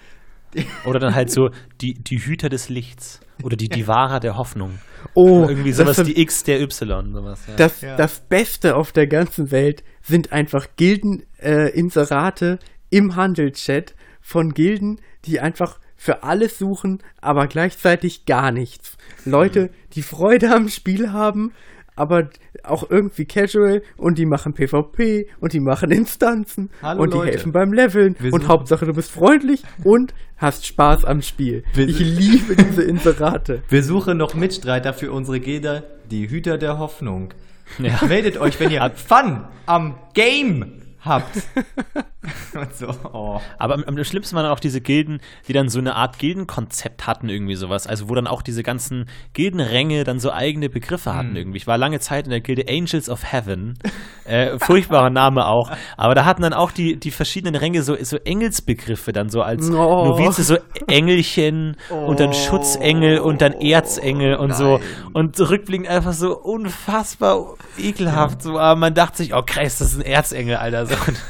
Oder 0.85 0.99
dann 0.99 1.15
halt 1.15 1.31
so 1.31 1.51
die, 1.81 1.95
die 1.95 2.19
Hüter 2.19 2.49
des 2.49 2.69
Lichts. 2.69 3.21
Oder 3.43 3.57
die 3.57 3.69
Divara 3.69 4.21
der 4.21 4.37
Hoffnung. 4.37 4.79
Oh, 5.15 5.47
Irgendwie 5.49 5.71
das 5.71 5.79
sowas, 5.79 6.03
die 6.03 6.21
X 6.21 6.45
der 6.45 6.61
Y. 6.61 7.13
Sowas, 7.13 7.47
ja. 7.47 7.57
Das, 7.57 7.81
Ja. 7.81 7.97
das 7.97 8.21
Beste 8.21 8.77
auf 8.77 8.93
der 8.93 9.07
ganzen 9.07 9.51
Welt 9.51 9.83
sind 10.03 10.33
einfach 10.33 10.67
Gilden-Inserate 10.77 11.73
äh, 11.73 11.79
Inserate 11.79 12.59
im 12.91 13.17
Handelchat 13.17 13.95
von 14.21 14.51
Gilden, 14.53 15.01
die 15.25 15.41
einfach 15.41 15.79
für 15.97 16.23
alles 16.23 16.59
suchen, 16.59 17.03
aber 17.21 17.47
gleichzeitig 17.47 18.25
gar 18.25 18.53
nichts. 18.53 18.97
Leute, 19.25 19.71
die 19.93 20.03
Freude 20.03 20.51
am 20.55 20.69
Spiel 20.69 21.13
haben, 21.13 21.53
aber 22.01 22.31
auch 22.65 22.91
irgendwie 22.91 23.27
casual 23.27 23.83
und 23.97 24.19
die 24.19 24.27
machen 24.27 24.55
PvP 24.55 25.29
und 25.39 25.53
die 25.53 25.61
machen 25.61 25.91
Instanzen 25.91 26.71
Hallo, 26.83 27.03
und 27.03 27.13
die 27.13 27.19
Leute. 27.19 27.33
helfen 27.33 27.53
beim 27.53 27.73
Leveln 27.73 28.17
Wir 28.19 28.33
und 28.33 28.49
Hauptsache 28.49 28.87
du 28.87 28.95
bist 28.95 29.11
freundlich 29.11 29.63
und 29.85 30.15
hast 30.37 30.67
Spaß 30.67 31.05
am 31.05 31.21
Spiel. 31.23 31.63
Wir 31.75 31.89
Ich 31.89 31.99
liebe 31.99 32.57
diese 32.57 32.83
Inserate. 32.83 33.63
Wir 33.69 33.83
suchen 33.83 34.17
noch 34.17 34.35
Mitstreiter 34.35 34.95
für 34.95 35.13
unsere 35.13 35.41
Gilde, 35.41 35.85
die 36.11 36.29
Hüter 36.29 36.57
der 36.59 36.79
Hoffnung. 36.79 37.35
Ja. 37.79 38.01
Meldet 38.09 38.39
euch, 38.39 38.59
wenn 38.59 38.71
ihr 38.71 38.91
Fun 38.97 39.45
am 39.67 39.95
Game 40.15 40.80
habt. 41.03 41.43
Und 42.55 42.75
so, 42.75 42.89
oh. 43.13 43.41
Aber 43.59 43.75
am, 43.75 43.85
am 43.85 44.05
schlimmsten 44.05 44.37
waren 44.37 44.47
auch 44.47 44.61
diese 44.61 44.81
Gilden, 44.81 45.21
die 45.49 45.53
dann 45.53 45.69
so 45.69 45.79
eine 45.79 45.97
Art 45.97 46.19
Gildenkonzept 46.19 47.07
hatten, 47.07 47.29
irgendwie 47.29 47.55
sowas. 47.55 47.87
Also 47.87 48.09
wo 48.09 48.15
dann 48.15 48.27
auch 48.27 48.43
diese 48.43 48.63
ganzen 48.63 49.07
Gildenränge 49.33 50.05
dann 50.05 50.19
so 50.19 50.31
eigene 50.31 50.69
Begriffe 50.69 51.15
hatten 51.15 51.35
irgendwie. 51.37 51.57
Ich 51.57 51.67
war 51.67 51.79
lange 51.79 51.99
Zeit 52.01 52.25
in 52.27 52.31
der 52.31 52.41
Gilde 52.41 52.65
Angels 52.69 53.09
of 53.09 53.33
Heaven. 53.33 53.79
Äh, 54.25 54.59
furchtbarer 54.59 55.11
Name 55.11 55.47
auch. 55.47 55.71
Aber 55.97 56.15
da 56.15 56.25
hatten 56.25 56.43
dann 56.43 56.53
auch 56.53 56.71
die, 56.73 56.99
die 56.99 57.11
verschiedenen 57.11 57.55
Ränge 57.55 57.83
so, 57.83 57.97
so 58.03 58.17
Engelsbegriffe 58.19 59.13
dann 59.13 59.29
so 59.31 59.41
als 59.43 59.71
Oh. 59.71 60.05
Novize, 60.05 60.43
so 60.43 60.57
Engelchen 60.89 61.77
und 61.91 62.21
dann 62.21 62.33
Schutzengel 62.33 63.21
und 63.21 63.41
dann 63.41 63.53
Erzengel 63.55 64.37
und 64.37 64.55
so. 64.55 64.81
Und 65.15 65.39
rückblickend 65.41 65.89
einfach 65.89 66.13
so 66.13 66.37
unfassbar 66.37 67.55
ekelhaft. 67.79 68.43
So, 68.43 68.59
aber 68.59 68.79
man 68.79 68.95
dachte 68.95 69.19
sich, 69.19 69.35
oh 69.35 69.43
krass, 69.45 69.79
das 69.79 69.93
ist 69.93 69.99
ein 69.99 70.05
Erzengel, 70.05 70.57
Alter. 70.57 70.90
So, 70.91 70.97
und 71.07 71.23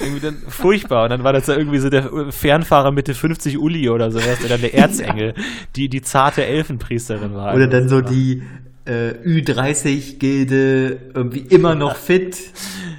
irgendwie 0.00 0.20
dann 0.20 0.36
furchtbar. 0.48 1.04
Und 1.04 1.10
dann 1.10 1.24
war 1.24 1.32
das 1.32 1.46
da 1.46 1.56
irgendwie 1.56 1.78
so 1.78 1.88
der 1.88 2.32
Fernfahrer 2.32 2.90
Mitte 2.90 3.14
50 3.14 3.58
Uli 3.58 3.88
oder 3.88 4.10
sowas, 4.10 4.38
der 4.40 4.48
dann 4.48 4.60
der 4.60 4.74
Erzengel, 4.74 5.34
die, 5.76 5.88
die 5.88 6.02
zarte 6.02 6.44
Elfenpriesterin 6.44 7.34
war. 7.34 7.54
Oder 7.54 7.68
dann 7.68 7.88
so 7.88 8.00
die 8.00 8.42
äh, 8.86 9.12
Ü30-Gilde 9.24 11.10
irgendwie 11.14 11.40
immer 11.40 11.74
noch 11.74 11.96
fit. 11.96 12.36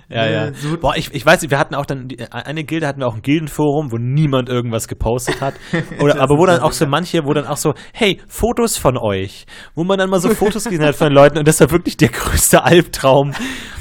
Ja, 0.07 0.29
ja. 0.29 0.45
Äh, 0.49 0.53
so- 0.53 0.77
Boah, 0.77 0.95
ich, 0.95 1.11
ich 1.15 1.25
weiß 1.25 1.41
nicht, 1.41 1.49
wir 1.49 1.57
hatten 1.57 1.73
auch 1.73 1.87
dann, 1.87 2.07
eine 2.29 2.63
Gilde 2.63 2.85
hatten 2.85 2.99
wir 2.99 3.07
auch 3.07 3.15
ein 3.15 3.23
Gildenforum, 3.23 3.91
wo 3.91 3.97
niemand 3.97 4.49
irgendwas 4.49 4.87
gepostet 4.87 5.41
hat. 5.41 5.55
Oder, 5.99 6.21
aber 6.21 6.37
wo 6.37 6.45
dann 6.45 6.59
auch 6.59 6.73
so 6.73 6.85
manche, 6.85 7.25
wo 7.25 7.33
dann 7.33 7.47
auch 7.47 7.57
so, 7.57 7.73
hey, 7.91 8.21
Fotos 8.27 8.77
von 8.77 8.99
euch. 8.99 9.47
Wo 9.73 9.83
man 9.83 9.97
dann 9.97 10.11
mal 10.11 10.19
so 10.19 10.29
Fotos 10.29 10.65
gesehen 10.65 10.83
hat 10.85 10.93
von 10.95 11.11
Leuten 11.11 11.39
und 11.39 11.47
das 11.47 11.59
war 11.59 11.71
wirklich 11.71 11.97
der 11.97 12.09
größte 12.09 12.63
Albtraum. 12.63 13.31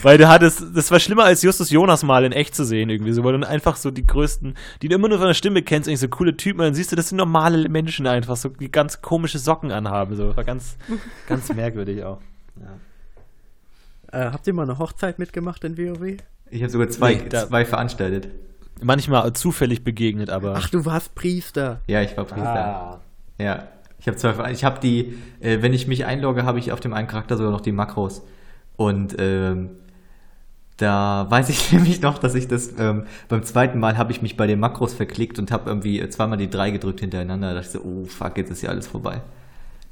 Weil 0.02 0.16
du 0.16 0.26
hattest, 0.26 0.64
das 0.74 0.90
war 0.90 0.98
schlimmer 0.98 1.24
als 1.24 1.42
Justus 1.42 1.68
Jonas 1.70 2.02
mal 2.02 2.24
in 2.24 2.32
echt 2.32 2.54
zu 2.54 2.64
sehen 2.64 2.88
irgendwie. 2.88 3.12
So, 3.12 3.22
weil 3.22 3.32
dann 3.32 3.44
einfach 3.44 3.76
so 3.76 3.90
die 3.90 4.06
größten, 4.06 4.54
die 4.80 4.88
du 4.88 4.94
immer 4.94 5.08
nur 5.10 5.18
von 5.18 5.26
der 5.26 5.34
Stimme 5.34 5.60
kennst, 5.60 5.88
eigentlich 5.90 6.00
so 6.00 6.08
coole 6.08 6.34
Typen, 6.34 6.60
und 6.60 6.66
dann 6.68 6.74
siehst 6.74 6.90
du, 6.90 6.96
das 6.96 7.10
sind 7.10 7.18
normale 7.18 7.68
Menschen 7.68 8.06
einfach, 8.06 8.36
so 8.36 8.48
die 8.48 8.70
ganz 8.70 9.02
komische 9.02 9.38
Socken 9.38 9.70
anhaben. 9.72 10.16
So, 10.16 10.34
war 10.34 10.44
ganz, 10.44 10.78
ganz 11.28 11.52
merkwürdig 11.52 11.93
auch. 12.02 12.20
Äh, 14.12 14.30
habt 14.30 14.46
ihr 14.46 14.54
mal 14.54 14.62
eine 14.62 14.78
Hochzeit 14.78 15.18
mitgemacht 15.18 15.62
in 15.64 15.76
WoW? 15.78 16.16
Ich 16.50 16.62
habe 16.62 16.70
sogar 16.70 16.88
zwei, 16.88 17.14
Nee, 17.14 17.28
da- 17.28 17.46
zwei 17.48 17.64
veranstaltet. 17.64 18.28
Manchmal 18.82 19.32
zufällig 19.34 19.84
begegnet, 19.84 20.30
aber. 20.30 20.54
Ach, 20.56 20.68
du 20.68 20.84
warst 20.84 21.14
Priester. 21.14 21.80
Ja, 21.86 22.02
ich 22.02 22.16
war 22.16 22.24
Priester. 22.24 22.66
Ah. 22.66 23.00
Ja, 23.38 23.68
ich 24.00 24.06
habe 24.08 24.16
zwei. 24.16 24.50
Ich 24.50 24.64
habe 24.64 24.80
die, 24.80 25.14
äh, 25.40 25.62
wenn 25.62 25.72
ich 25.72 25.86
mich 25.86 26.04
einlogge, 26.06 26.44
habe 26.44 26.58
ich 26.58 26.72
auf 26.72 26.80
dem 26.80 26.92
einen 26.92 27.06
Charakter 27.08 27.36
sogar 27.36 27.52
noch 27.52 27.60
die 27.60 27.72
Makros. 27.72 28.22
Und 28.76 29.14
ähm, 29.18 29.70
da 30.76 31.26
weiß 31.30 31.48
ich 31.50 31.72
nämlich 31.72 32.02
noch, 32.02 32.18
dass 32.18 32.34
ich 32.34 32.48
das 32.48 32.72
ähm, 32.78 33.06
beim 33.28 33.44
zweiten 33.44 33.78
Mal 33.78 33.96
habe 33.96 34.10
ich 34.12 34.22
mich 34.22 34.36
bei 34.36 34.46
den 34.48 34.58
Makros 34.58 34.92
verklickt 34.92 35.38
und 35.38 35.50
habe 35.52 35.70
irgendwie 35.70 36.06
zweimal 36.08 36.36
die 36.38 36.50
drei 36.50 36.70
gedrückt 36.70 37.00
hintereinander. 37.00 37.48
Da 37.48 37.54
dachte 37.60 37.66
ich 37.66 37.72
so, 37.72 37.80
oh 37.88 38.04
fuck, 38.06 38.36
jetzt 38.36 38.50
ist 38.50 38.62
ja 38.62 38.70
alles 38.70 38.86
vorbei. 38.88 39.22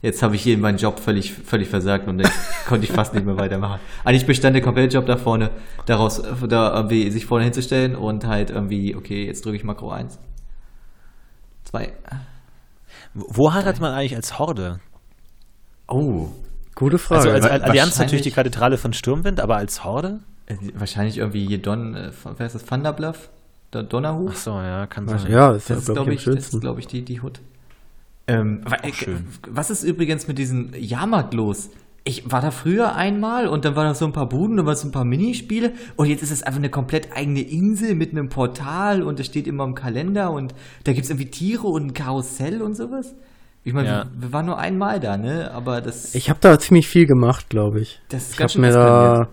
Jetzt 0.02 0.20
habe 0.20 0.34
ich 0.34 0.42
hier 0.42 0.58
meinen 0.58 0.78
Job 0.78 0.98
völlig, 0.98 1.32
völlig 1.32 1.68
versagt 1.68 2.08
und 2.08 2.18
dann 2.18 2.30
konnte 2.66 2.84
ich 2.84 2.92
fast 2.92 3.14
nicht 3.14 3.24
mehr 3.24 3.36
weitermachen. 3.38 3.80
Eigentlich 4.04 4.26
bestand 4.26 4.56
der 4.56 4.62
komplette 4.62 4.96
Job 4.96 5.06
da 5.06 5.16
vorne, 5.16 5.52
daraus, 5.86 6.20
da 6.48 6.74
irgendwie 6.74 7.08
sich 7.12 7.24
vorne 7.24 7.44
hinzustellen 7.44 7.94
und 7.94 8.26
halt 8.26 8.50
irgendwie, 8.50 8.96
okay, 8.96 9.24
jetzt 9.24 9.44
drücke 9.44 9.56
ich 9.56 9.64
Makro 9.64 9.92
1. 9.92 10.18
Zwei. 11.62 11.92
Wo 13.14 13.52
heiratet 13.52 13.80
man 13.80 13.92
eigentlich 13.92 14.16
als 14.16 14.40
Horde? 14.40 14.80
Oh. 15.86 16.30
Gute 16.74 16.98
Frage. 16.98 17.30
Also 17.30 17.48
als 17.48 17.62
Allianz 17.62 17.98
natürlich 17.98 18.22
die 18.22 18.32
Kathedrale 18.32 18.78
von 18.78 18.92
Sturmwind, 18.92 19.40
aber 19.40 19.56
als 19.56 19.84
Horde? 19.84 20.20
Äh, 20.46 20.56
Wahrscheinlich 20.74 21.18
irgendwie 21.18 21.46
hier 21.46 21.62
Don, 21.62 21.94
äh, 21.94 22.10
wer 22.36 22.46
ist 22.46 22.56
das, 22.56 22.64
Thunderbluff? 22.64 23.30
Der 23.72 23.84
Donnerhut? 23.84 24.30
Ach 24.32 24.36
so, 24.36 24.50
ja, 24.50 24.86
kann 24.86 25.06
sein. 25.06 25.30
ja, 25.30 25.52
ja, 25.52 25.52
das 25.52 25.70
ist, 25.70 25.84
glaube 25.86 25.94
glaube 25.94 26.12
ich, 26.12 26.20
ich, 26.20 26.26
am 26.26 26.34
das 26.34 26.52
ist, 26.52 26.78
ich, 26.78 26.86
die, 26.88 27.04
die 27.04 27.20
Hut. 27.20 27.40
Ähm, 28.26 28.62
äh, 28.82 28.92
schön. 28.92 29.26
Was 29.48 29.70
ist 29.70 29.82
übrigens 29.82 30.28
mit 30.28 30.38
diesem 30.38 30.70
Jahrmarkt 30.74 31.34
los? 31.34 31.70
Ich 32.04 32.30
war 32.30 32.40
da 32.40 32.50
früher 32.50 32.96
einmal 32.96 33.46
und 33.46 33.64
dann 33.64 33.76
waren 33.76 33.86
da 33.86 33.94
so 33.94 34.04
ein 34.04 34.12
paar 34.12 34.28
Buden, 34.28 34.56
dann 34.56 34.66
waren 34.66 34.74
so 34.74 34.88
ein 34.88 34.92
paar 34.92 35.04
Minispiele 35.04 35.72
und 35.96 36.06
jetzt 36.06 36.22
ist 36.22 36.32
es 36.32 36.42
einfach 36.42 36.58
eine 36.58 36.68
komplett 36.70 37.16
eigene 37.16 37.42
Insel 37.42 37.94
mit 37.94 38.10
einem 38.10 38.28
Portal 38.28 39.02
und 39.04 39.20
es 39.20 39.26
steht 39.26 39.46
immer 39.46 39.62
im 39.64 39.74
Kalender 39.76 40.32
und 40.32 40.52
da 40.82 40.92
gibt 40.92 41.04
es 41.04 41.10
irgendwie 41.10 41.30
Tiere 41.30 41.68
und 41.68 41.86
ein 41.86 41.94
Karussell 41.94 42.60
und 42.60 42.74
sowas. 42.74 43.14
Ich 43.64 43.72
meine, 43.72 43.88
Ja. 43.88 44.04
wir, 44.14 44.22
wir 44.22 44.32
waren 44.32 44.46
nur 44.46 44.58
einmal 44.58 44.98
da, 44.98 45.16
ne? 45.16 45.52
Aber 45.52 45.80
das. 45.80 46.16
Ich 46.16 46.28
habe 46.28 46.40
da 46.40 46.58
ziemlich 46.58 46.88
viel 46.88 47.06
gemacht, 47.06 47.48
glaube 47.48 47.80
ich. 47.80 48.00
Das 48.08 48.24
ist 48.24 48.32
ich 48.32 48.36
ganz 48.38 48.52
schön 48.54 48.62
mir 48.62 48.72
da 48.72 49.28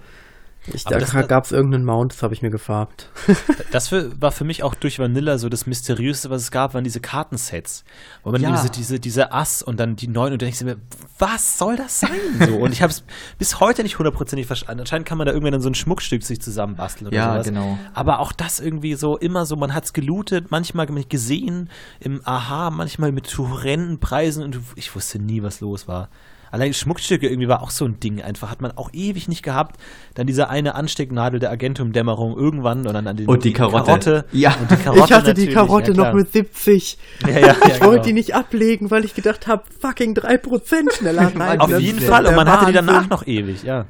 Ich, 0.73 0.83
da 0.83 0.99
gab 1.23 1.45
es 1.45 1.51
irgendeinen 1.51 1.85
Mount, 1.85 2.13
das 2.13 2.23
habe 2.23 2.33
ich 2.33 2.41
mir 2.41 2.49
gefarbt. 2.49 3.09
das 3.71 3.89
für, 3.89 4.19
war 4.21 4.31
für 4.31 4.43
mich 4.43 4.63
auch 4.63 4.75
durch 4.75 4.99
Vanilla 4.99 5.37
so 5.37 5.49
das 5.49 5.65
Mysteriöseste, 5.65 6.29
was 6.29 6.43
es 6.43 6.51
gab, 6.51 6.73
waren 6.73 6.83
diese 6.83 6.99
Kartensets. 6.99 7.83
Wo 8.23 8.31
man 8.31 8.41
ja. 8.41 8.51
diese, 8.51 8.69
diese, 8.69 8.99
diese 8.99 9.31
Ass 9.31 9.61
und 9.61 9.79
dann 9.79 9.95
die 9.95 10.07
neuen 10.07 10.33
und 10.33 10.41
dann 10.41 10.47
denkst 10.47 10.59
du 10.59 10.65
mir, 10.65 10.77
was 11.17 11.57
soll 11.57 11.75
das 11.75 11.99
sein? 11.99 12.09
So, 12.45 12.55
und 12.55 12.71
ich 12.71 12.81
habe 12.81 12.91
es 12.91 13.03
bis 13.37 13.59
heute 13.59 13.83
nicht 13.83 13.97
hundertprozentig 13.97 14.47
verstanden. 14.47 14.81
Anscheinend 14.81 15.07
kann 15.07 15.17
man 15.17 15.27
da 15.27 15.33
irgendwann 15.33 15.53
dann 15.53 15.61
so 15.61 15.69
ein 15.69 15.75
Schmuckstück 15.75 16.23
sich 16.23 16.41
zusammenbasteln 16.41 17.07
oder 17.07 17.15
ja, 17.15 17.33
sowas. 17.33 17.45
genau. 17.47 17.77
Aber 17.93 18.19
auch 18.19 18.31
das 18.31 18.59
irgendwie 18.59 18.95
so 18.95 19.17
immer 19.17 19.45
so, 19.45 19.55
man 19.55 19.73
hat 19.73 19.85
es 19.85 19.93
gelootet, 19.93 20.51
manchmal 20.51 20.87
gesehen 20.87 21.69
im 21.99 22.21
Aha, 22.23 22.69
manchmal 22.69 23.11
mit 23.11 23.37
horrenden 23.37 23.99
Preisen 23.99 24.43
und 24.43 24.59
ich 24.75 24.95
wusste 24.95 25.19
nie, 25.19 25.43
was 25.43 25.61
los 25.61 25.87
war. 25.87 26.09
Allein 26.51 26.73
Schmuckstücke 26.73 27.27
irgendwie 27.27 27.47
war 27.47 27.61
auch 27.61 27.69
so 27.71 27.85
ein 27.85 27.99
Ding 27.99 28.21
einfach. 28.21 28.49
Hat 28.49 28.61
man 28.61 28.71
auch 28.75 28.89
ewig 28.93 29.27
nicht 29.27 29.43
gehabt. 29.43 29.79
Dann 30.15 30.27
diese 30.27 30.49
eine 30.49 30.75
Anstecknadel 30.75 31.39
der 31.39 31.51
Agentum-Dämmerung 31.51 32.37
irgendwann 32.37 32.87
und 32.87 32.93
dann 32.93 33.07
an 33.07 33.17
den, 33.17 33.27
und 33.27 33.43
die 33.43 33.53
Karotte. 33.53 33.85
Karotte. 33.85 34.25
Ja, 34.31 34.55
die 34.69 34.75
Karotte 34.75 35.03
ich 35.05 35.11
hatte 35.13 35.33
die 35.33 35.47
Karotte 35.47 35.91
ja, 35.91 35.97
noch 35.97 36.13
mit 36.13 36.31
70. 36.31 36.97
Ja, 37.27 37.39
ja, 37.39 37.55
ich 37.67 37.81
wollte 37.81 37.91
genau. 37.91 38.03
die 38.03 38.13
nicht 38.13 38.35
ablegen, 38.35 38.91
weil 38.91 39.05
ich 39.05 39.13
gedacht 39.13 39.47
habe, 39.47 39.63
fucking 39.79 40.13
3% 40.15 40.95
schneller 40.97 41.31
rein. 41.39 41.59
Auf 41.59 41.79
jeden 41.79 41.99
Fall. 41.99 42.25
Und 42.25 42.35
man 42.35 42.49
hatte 42.49 42.65
die 42.67 42.73
danach 42.73 43.09
noch 43.09 43.27
ewig, 43.27 43.63
ja. 43.63 43.85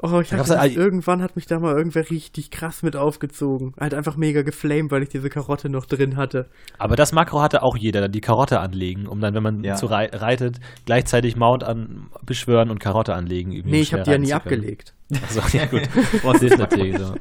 Oh, 0.00 0.20
ich 0.20 0.32
hatte 0.32 0.58
halt, 0.58 0.76
irgendwann 0.76 1.22
hat 1.22 1.34
mich 1.34 1.46
da 1.46 1.58
mal 1.58 1.76
irgendwer 1.76 2.08
richtig 2.08 2.52
krass 2.52 2.84
mit 2.84 2.94
aufgezogen. 2.94 3.74
Halt 3.80 3.94
einfach 3.94 4.16
mega 4.16 4.42
geflamed, 4.42 4.92
weil 4.92 5.02
ich 5.02 5.08
diese 5.08 5.28
Karotte 5.28 5.68
noch 5.68 5.86
drin 5.86 6.16
hatte. 6.16 6.48
Aber 6.78 6.94
das 6.94 7.12
Makro 7.12 7.40
hatte 7.40 7.64
auch 7.64 7.76
jeder, 7.76 8.08
die 8.08 8.20
Karotte 8.20 8.60
anlegen, 8.60 9.08
um 9.08 9.20
dann, 9.20 9.34
wenn 9.34 9.42
man 9.42 9.64
ja. 9.64 9.74
zu 9.74 9.86
rei 9.86 10.08
reitet, 10.12 10.60
gleichzeitig 10.86 11.34
Mount 11.34 11.64
an 11.64 12.10
beschwören 12.24 12.70
und 12.70 12.78
Karotte 12.78 13.14
anlegen. 13.14 13.50
Nee, 13.64 13.80
ich 13.80 13.92
habe 13.92 14.04
die 14.04 14.10
ja 14.12 14.18
nie 14.18 14.32
abgelegt. 14.32 14.94
Also, 15.10 15.40
ja 15.56 15.66
gut. 15.66 15.88
das 16.22 16.42
ist 16.42 16.58
natürlich 16.58 16.98
so. 16.98 17.14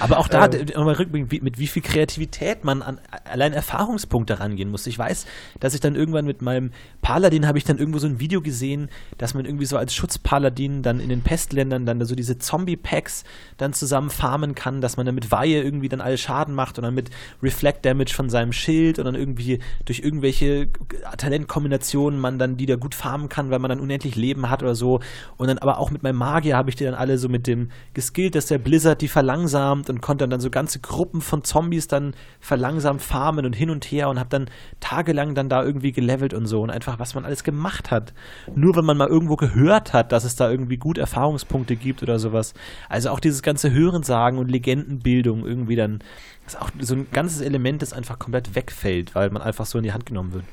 Aber 0.00 0.18
auch 0.18 0.28
da, 0.28 0.48
ähm, 0.50 1.18
mit 1.42 1.58
wie 1.58 1.66
viel 1.66 1.82
Kreativität 1.82 2.64
man 2.64 2.82
an 2.82 3.00
allein 3.24 3.52
Erfahrungspunkte 3.52 4.40
rangehen 4.40 4.70
muss. 4.70 4.86
Ich 4.86 4.98
weiß, 4.98 5.26
dass 5.60 5.74
ich 5.74 5.80
dann 5.80 5.94
irgendwann 5.94 6.26
mit 6.26 6.42
meinem 6.42 6.72
Paladin 7.02 7.46
habe 7.46 7.58
ich 7.58 7.64
dann 7.64 7.78
irgendwo 7.78 7.98
so 7.98 8.06
ein 8.06 8.18
Video 8.18 8.40
gesehen, 8.40 8.88
dass 9.18 9.34
man 9.34 9.44
irgendwie 9.44 9.66
so 9.66 9.76
als 9.76 9.94
Schutzpaladin 9.94 10.82
dann 10.82 10.98
in 10.98 11.08
den 11.08 11.22
Pestländern 11.22 11.86
dann 11.86 12.04
so 12.04 12.14
diese 12.16 12.38
Zombie-Packs 12.38 13.24
dann 13.56 13.72
zusammen 13.72 14.10
farmen 14.10 14.54
kann, 14.54 14.80
dass 14.80 14.96
man 14.96 15.06
dann 15.06 15.14
mit 15.14 15.30
Weihe 15.30 15.62
irgendwie 15.62 15.88
dann 15.88 16.00
alle 16.00 16.18
Schaden 16.18 16.54
macht 16.54 16.78
und 16.78 16.84
dann 16.84 16.94
mit 16.94 17.10
Reflect 17.42 17.84
Damage 17.84 18.12
von 18.12 18.28
seinem 18.28 18.52
Schild 18.52 18.98
und 18.98 19.04
dann 19.04 19.14
irgendwie 19.14 19.60
durch 19.84 20.00
irgendwelche 20.00 20.68
Talentkombinationen 21.16 22.18
man 22.18 22.38
dann 22.38 22.56
die 22.56 22.66
da 22.66 22.76
gut 22.76 22.94
farmen 22.94 23.28
kann, 23.28 23.50
weil 23.50 23.60
man 23.60 23.68
dann 23.68 23.80
unendlich 23.80 24.16
Leben 24.16 24.50
hat 24.50 24.62
oder 24.62 24.74
so. 24.74 25.00
Und 25.36 25.46
dann 25.46 25.58
aber 25.58 25.78
auch 25.78 25.90
mit 25.90 26.02
meinem 26.02 26.16
Magier 26.16 26.56
habe 26.56 26.70
ich 26.70 26.76
die 26.76 26.84
dann 26.84 26.95
alle 26.96 27.18
so 27.18 27.28
mit 27.28 27.46
dem 27.46 27.70
geskillt, 27.94 28.34
dass 28.34 28.46
der 28.46 28.58
Blizzard 28.58 29.00
die 29.00 29.08
verlangsamt 29.08 29.88
und 29.90 30.00
konnte 30.00 30.26
dann 30.28 30.40
so 30.40 30.50
ganze 30.50 30.80
Gruppen 30.80 31.20
von 31.20 31.44
Zombies 31.44 31.88
dann 31.88 32.14
verlangsamt 32.40 33.02
farmen 33.02 33.46
und 33.46 33.54
hin 33.54 33.70
und 33.70 33.84
her 33.84 34.08
und 34.08 34.18
habe 34.18 34.30
dann 34.30 34.46
tagelang 34.80 35.34
dann 35.34 35.48
da 35.48 35.62
irgendwie 35.62 35.92
gelevelt 35.92 36.34
und 36.34 36.46
so 36.46 36.62
und 36.62 36.70
einfach, 36.70 36.98
was 36.98 37.14
man 37.14 37.24
alles 37.24 37.44
gemacht 37.44 37.90
hat. 37.90 38.12
Nur 38.54 38.76
wenn 38.76 38.84
man 38.84 38.96
mal 38.96 39.08
irgendwo 39.08 39.36
gehört 39.36 39.92
hat, 39.92 40.12
dass 40.12 40.24
es 40.24 40.36
da 40.36 40.50
irgendwie 40.50 40.76
gut 40.76 40.98
Erfahrungspunkte 40.98 41.76
gibt 41.76 42.02
oder 42.02 42.18
sowas. 42.18 42.54
Also 42.88 43.10
auch 43.10 43.20
dieses 43.20 43.42
ganze 43.42 43.72
Hörensagen 43.72 44.38
und 44.38 44.50
Legendenbildung 44.50 45.46
irgendwie 45.46 45.76
dann, 45.76 46.00
das 46.44 46.54
ist 46.54 46.60
auch 46.60 46.70
so 46.80 46.94
ein 46.94 47.06
ganzes 47.12 47.40
Element, 47.40 47.82
das 47.82 47.92
einfach 47.92 48.18
komplett 48.18 48.54
wegfällt, 48.54 49.14
weil 49.14 49.30
man 49.30 49.42
einfach 49.42 49.66
so 49.66 49.78
in 49.78 49.84
die 49.84 49.92
Hand 49.92 50.06
genommen 50.06 50.32
wird. 50.32 50.44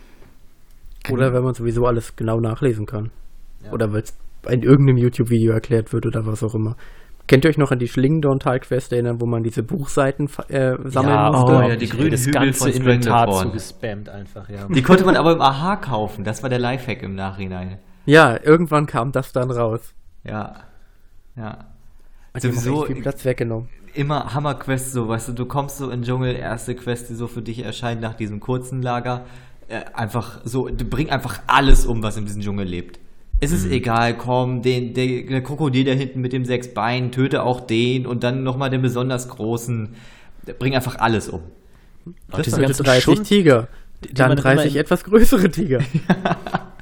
Oder 1.09 1.33
wenn 1.33 1.43
man 1.43 1.53
sowieso 1.53 1.85
alles 1.85 2.15
genau 2.15 2.39
nachlesen 2.39 2.85
kann. 2.85 3.11
Ja. 3.63 3.71
Oder 3.71 3.91
weil 3.91 4.03
es 4.03 4.13
in 4.49 4.63
irgendeinem 4.63 4.97
YouTube-Video 4.97 5.53
erklärt 5.53 5.93
wird 5.93 6.05
oder 6.05 6.25
was 6.25 6.43
auch 6.43 6.55
immer. 6.55 6.75
Kennt 7.25 7.45
ihr 7.45 7.49
euch 7.49 7.57
noch 7.57 7.71
an 7.71 7.79
die 7.79 7.87
Schlingendorn-Teil-Quest 7.87 8.91
erinnern, 8.91 9.21
wo 9.21 9.25
man 9.25 9.43
diese 9.43 9.63
Buchseiten 9.63 10.27
äh, 10.49 10.75
sammeln 10.83 11.15
ja, 11.15 11.31
musste? 11.31 11.55
Oh, 11.55 11.61
ja, 11.61 11.75
die 11.77 11.87
grünen 11.87 12.11
das 12.11 12.25
Hügel 12.25 12.33
ganze 12.33 12.69
Inventar 12.69 13.31
zugespammt 13.31 14.09
einfach, 14.09 14.49
ja. 14.49 14.67
Die 14.67 14.81
konnte 14.81 15.05
man 15.05 15.15
aber 15.15 15.31
im 15.31 15.41
Aha 15.41 15.77
kaufen. 15.77 16.25
Das 16.25 16.43
war 16.43 16.49
der 16.49 16.59
Lifehack 16.59 17.01
im 17.01 17.15
Nachhinein. 17.15 17.79
Ja, 18.05 18.37
irgendwann 18.43 18.87
kam 18.87 19.13
das 19.13 19.31
dann 19.31 19.51
raus. 19.51 19.93
Ja. 20.25 20.63
Ja. 21.37 21.65
Also 22.33 22.49
sowieso 22.49 22.85
viel 22.85 23.01
Platz 23.01 23.23
weggenommen. 23.23 23.69
Immer 23.93 24.33
Hammer-Quest 24.33 24.91
so, 24.91 25.07
weißt 25.07 25.29
du, 25.29 25.33
du 25.33 25.45
kommst 25.45 25.77
so 25.77 25.85
in 25.85 26.01
den 26.01 26.03
Dschungel, 26.03 26.35
erste 26.35 26.75
Quest, 26.75 27.09
die 27.09 27.15
so 27.15 27.27
für 27.27 27.41
dich 27.41 27.63
erscheint 27.63 28.01
nach 28.01 28.15
diesem 28.15 28.41
kurzen 28.41 28.81
Lager. 28.81 29.25
Äh, 29.69 29.81
einfach 29.93 30.41
so, 30.43 30.67
du 30.67 30.83
bring 30.83 31.09
einfach 31.09 31.39
alles 31.47 31.85
um, 31.85 32.03
was 32.03 32.17
in 32.17 32.25
diesem 32.25 32.41
Dschungel 32.41 32.65
lebt. 32.65 32.99
Es 33.43 33.51
ist 33.51 33.65
mhm. 33.65 33.73
egal, 33.73 34.15
komm, 34.15 34.61
den, 34.61 34.93
der, 34.93 35.23
der 35.23 35.43
Krokodil 35.43 35.83
da 35.83 35.91
hinten 35.91 36.21
mit 36.21 36.31
dem 36.31 36.45
sechs 36.45 36.73
Beinen, 36.73 37.11
töte 37.11 37.43
auch 37.43 37.59
den 37.59 38.05
und 38.05 38.23
dann 38.23 38.43
nochmal 38.43 38.69
den 38.69 38.81
besonders 38.81 39.27
großen. 39.27 39.89
Bring 40.59 40.75
einfach 40.75 40.99
alles 40.99 41.27
um. 41.27 41.41
Das 42.29 42.47
sind 42.47 42.61
30 42.61 43.03
Schund, 43.03 43.27
Tiger. 43.27 43.67
Dann 44.13 44.35
30 44.35 44.75
etwas 44.77 45.03
größere 45.03 45.49
Tiger. 45.51 45.81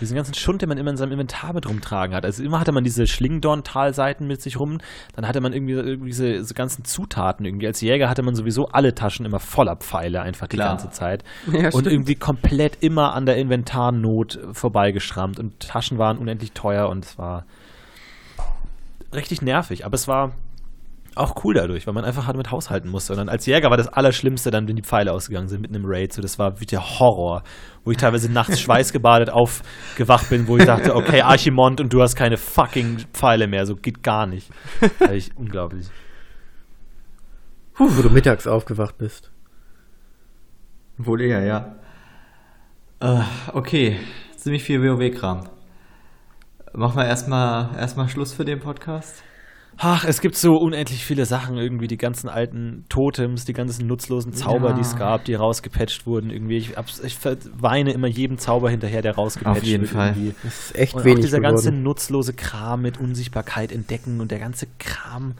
Diesen 0.00 0.14
ganzen 0.14 0.34
Schund, 0.34 0.62
den 0.62 0.68
man 0.68 0.78
immer 0.78 0.90
in 0.90 0.96
seinem 0.96 1.12
Inventar 1.12 1.52
mit 1.52 1.68
rumtragen 1.68 2.14
hat. 2.14 2.24
Also 2.24 2.42
immer 2.42 2.60
hatte 2.60 2.72
man 2.72 2.84
diese 2.84 3.06
Schlingdorn-Talseiten 3.06 4.26
mit 4.26 4.42
sich 4.42 4.58
rum, 4.58 4.78
dann 5.14 5.26
hatte 5.26 5.40
man 5.40 5.52
irgendwie, 5.52 5.72
irgendwie 5.74 6.10
diese, 6.10 6.38
diese, 6.38 6.54
ganzen 6.54 6.84
Zutaten 6.84 7.44
irgendwie. 7.46 7.66
Als 7.66 7.80
Jäger 7.80 8.08
hatte 8.08 8.22
man 8.22 8.34
sowieso 8.34 8.68
alle 8.68 8.94
Taschen 8.94 9.26
immer 9.26 9.40
voller 9.40 9.76
Pfeile 9.76 10.22
einfach 10.22 10.46
die 10.46 10.56
Klar. 10.56 10.68
ganze 10.68 10.90
Zeit. 10.90 11.24
Ja, 11.56 11.70
und 11.70 11.86
irgendwie 11.86 12.16
komplett 12.16 12.82
immer 12.82 13.14
an 13.14 13.24
der 13.24 13.36
Inventarnot 13.36 14.38
vorbeigeschrammt 14.52 15.38
und 15.38 15.58
Taschen 15.60 15.96
waren 15.96 16.18
unendlich 16.18 16.52
teuer 16.52 16.88
und 16.88 17.04
es 17.04 17.18
war 17.18 17.46
richtig 19.14 19.42
nervig. 19.42 19.86
Aber 19.86 19.94
es 19.94 20.06
war 20.06 20.32
auch 21.16 21.44
cool 21.44 21.54
dadurch, 21.54 21.86
weil 21.86 21.94
man 21.94 22.04
einfach 22.04 22.26
damit 22.26 22.50
haushalten 22.50 22.88
musste. 22.88 23.12
Und 23.12 23.18
dann 23.18 23.28
als 23.28 23.46
Jäger 23.46 23.70
war 23.70 23.76
das 23.76 23.88
Allerschlimmste 23.88 24.50
dann, 24.50 24.68
wenn 24.68 24.76
die 24.76 24.82
Pfeile 24.82 25.12
ausgegangen 25.12 25.48
sind 25.48 25.62
mit 25.62 25.74
einem 25.74 25.84
Raid. 25.86 26.12
So, 26.12 26.20
das 26.20 26.38
war 26.38 26.60
wie 26.60 26.66
der 26.66 26.98
Horror, 26.98 27.42
wo 27.84 27.90
ich 27.90 27.96
teilweise 27.96 28.30
nachts 28.30 28.60
schweißgebadet 28.60 29.30
aufgewacht 29.30 30.28
bin, 30.28 30.46
wo 30.46 30.56
ich 30.58 30.64
dachte, 30.66 30.94
okay, 30.94 31.22
Archimond 31.22 31.80
und 31.80 31.92
du 31.92 32.02
hast 32.02 32.16
keine 32.16 32.36
fucking 32.36 32.98
Pfeile 33.12 33.46
mehr, 33.46 33.66
so 33.66 33.76
geht 33.76 34.02
gar 34.02 34.26
nicht. 34.26 34.50
ich, 35.12 35.36
unglaublich. 35.36 35.86
Puh, 37.74 37.88
wo 37.90 38.02
du 38.02 38.10
mittags 38.10 38.46
aufgewacht 38.46 38.98
bist. 38.98 39.30
Wohl 40.98 41.20
eher, 41.22 41.42
ja. 41.44 41.76
Uh, 43.02 43.22
okay, 43.52 43.98
ziemlich 44.36 44.62
viel 44.62 44.82
WoW-Kram. 44.82 45.48
Machen 46.72 46.96
wir 46.96 47.06
erstmal 47.06 47.76
erstmal 47.78 48.08
Schluss 48.08 48.32
für 48.32 48.44
den 48.44 48.60
Podcast. 48.60 49.22
Ach, 49.78 50.04
es 50.04 50.20
gibt 50.22 50.36
so 50.36 50.54
unendlich 50.54 51.04
viele 51.04 51.26
Sachen, 51.26 51.58
irgendwie 51.58 51.86
die 51.86 51.98
ganzen 51.98 52.28
alten 52.28 52.86
Totems, 52.88 53.44
die 53.44 53.52
ganzen 53.52 53.86
nutzlosen 53.86 54.32
Zauber, 54.32 54.70
ja. 54.70 54.74
die 54.74 54.80
es 54.80 54.96
gab, 54.96 55.24
die 55.24 55.34
rausgepatcht 55.34 56.06
wurden. 56.06 56.30
Irgendwie, 56.30 56.56
ich, 56.56 56.74
ich 57.04 57.18
weine 57.58 57.92
immer 57.92 58.08
jedem 58.08 58.38
Zauber 58.38 58.70
hinterher, 58.70 59.02
der 59.02 59.14
rausgepatcht 59.14 59.56
wird. 59.56 59.64
Auf 59.64 59.68
jeden 59.68 59.82
wird. 59.82 59.92
Fall. 59.92 60.08
Irgendwie. 60.16 60.34
Das 60.42 60.58
ist 60.58 60.76
echt 60.76 60.94
und 60.94 61.04
wenig 61.04 61.18
auch 61.18 61.22
dieser 61.22 61.38
geworden. 61.38 61.54
ganze 61.56 61.72
nutzlose 61.72 62.32
Kram 62.32 62.80
mit 62.80 62.98
Unsichtbarkeit 62.98 63.70
entdecken 63.70 64.20
und 64.20 64.30
der 64.30 64.38
ganze 64.38 64.66
Kram, 64.78 65.34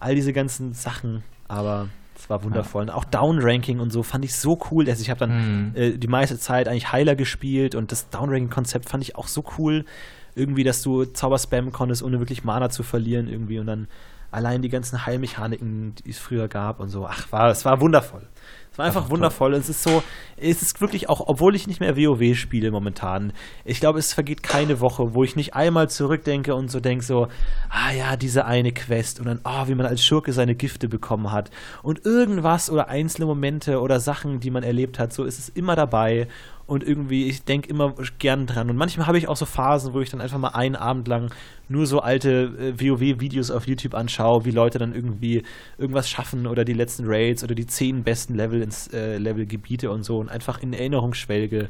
all 0.00 0.14
diese 0.14 0.32
ganzen 0.32 0.72
Sachen. 0.72 1.22
Aber 1.48 1.88
es 2.16 2.30
war 2.30 2.42
wundervoll. 2.44 2.86
Ja. 2.86 2.94
Und 2.94 2.98
auch 2.98 3.04
Downranking 3.04 3.78
und 3.78 3.92
so 3.92 4.02
fand 4.02 4.24
ich 4.24 4.34
so 4.34 4.58
cool. 4.70 4.88
Also 4.88 5.02
ich 5.02 5.10
habe 5.10 5.20
dann 5.20 5.70
mhm. 5.70 5.76
äh, 5.76 5.98
die 5.98 6.08
meiste 6.08 6.38
Zeit 6.38 6.66
eigentlich 6.66 6.92
Heiler 6.92 7.14
gespielt 7.14 7.74
und 7.74 7.92
das 7.92 8.08
Downranking-Konzept 8.08 8.88
fand 8.88 9.02
ich 9.02 9.16
auch 9.16 9.26
so 9.26 9.44
cool 9.58 9.84
irgendwie, 10.34 10.64
dass 10.64 10.82
du 10.82 11.04
Zauber 11.04 11.38
spammen 11.38 11.72
konntest, 11.72 12.02
ohne 12.02 12.18
wirklich 12.18 12.44
Mana 12.44 12.70
zu 12.70 12.82
verlieren 12.82 13.28
irgendwie 13.28 13.58
und 13.58 13.66
dann 13.66 13.88
allein 14.32 14.62
die 14.62 14.70
ganzen 14.70 15.04
Heilmechaniken, 15.06 15.94
die 15.94 16.10
es 16.10 16.18
früher 16.18 16.48
gab 16.48 16.80
und 16.80 16.88
so. 16.88 17.06
Ach, 17.06 17.30
war, 17.30 17.50
es 17.50 17.64
war 17.64 17.80
wundervoll. 17.80 18.26
Es 18.72 18.78
war 18.78 18.86
einfach 18.86 19.04
Ach, 19.06 19.10
wundervoll. 19.10 19.52
Es 19.52 19.68
ist 19.68 19.82
so, 19.82 20.02
es 20.38 20.62
ist 20.62 20.80
wirklich 20.80 21.10
auch, 21.10 21.20
obwohl 21.28 21.54
ich 21.54 21.66
nicht 21.66 21.80
mehr 21.80 21.98
WoW 21.98 22.34
spiele 22.34 22.70
momentan, 22.70 23.34
ich 23.66 23.80
glaube, 23.80 23.98
es 23.98 24.14
vergeht 24.14 24.42
keine 24.42 24.80
Woche, 24.80 25.12
wo 25.12 25.22
ich 25.22 25.36
nicht 25.36 25.54
einmal 25.54 25.90
zurückdenke 25.90 26.54
und 26.54 26.70
so 26.70 26.80
denke 26.80 27.04
so, 27.04 27.28
ah 27.68 27.92
ja, 27.92 28.16
diese 28.16 28.46
eine 28.46 28.72
Quest 28.72 29.20
und 29.20 29.26
dann, 29.26 29.40
ah, 29.44 29.64
oh, 29.64 29.68
wie 29.68 29.74
man 29.74 29.84
als 29.84 30.02
Schurke 30.02 30.32
seine 30.32 30.54
Gifte 30.54 30.88
bekommen 30.88 31.30
hat 31.30 31.50
und 31.82 32.06
irgendwas 32.06 32.70
oder 32.70 32.88
einzelne 32.88 33.26
Momente 33.26 33.80
oder 33.80 34.00
Sachen, 34.00 34.40
die 34.40 34.50
man 34.50 34.62
erlebt 34.62 34.98
hat, 34.98 35.12
so 35.12 35.24
ist 35.24 35.38
es 35.38 35.50
immer 35.50 35.76
dabei 35.76 36.26
und 36.66 36.84
irgendwie, 36.84 37.26
ich 37.26 37.44
denke 37.44 37.68
immer 37.68 37.94
gern 38.18 38.46
dran. 38.46 38.70
Und 38.70 38.76
manchmal 38.76 39.06
habe 39.06 39.18
ich 39.18 39.28
auch 39.28 39.36
so 39.36 39.46
Phasen, 39.46 39.94
wo 39.94 40.00
ich 40.00 40.10
dann 40.10 40.20
einfach 40.20 40.38
mal 40.38 40.50
einen 40.50 40.76
Abend 40.76 41.08
lang 41.08 41.32
nur 41.68 41.86
so 41.86 42.00
alte 42.00 42.52
äh, 42.58 42.80
WoW-Videos 42.80 43.50
auf 43.50 43.66
YouTube 43.66 43.94
anschaue, 43.94 44.44
wie 44.44 44.50
Leute 44.50 44.78
dann 44.78 44.94
irgendwie 44.94 45.42
irgendwas 45.78 46.08
schaffen 46.08 46.46
oder 46.46 46.64
die 46.64 46.72
letzten 46.72 47.04
Raids 47.06 47.42
oder 47.42 47.54
die 47.54 47.66
zehn 47.66 48.04
besten 48.04 48.34
Level 48.34 48.62
ins 48.62 48.88
äh, 48.92 49.18
Levelgebiete 49.18 49.90
und 49.90 50.04
so 50.04 50.18
und 50.18 50.28
einfach 50.28 50.62
in 50.62 50.72
Erinnerung 50.72 51.14
schwelge. 51.14 51.68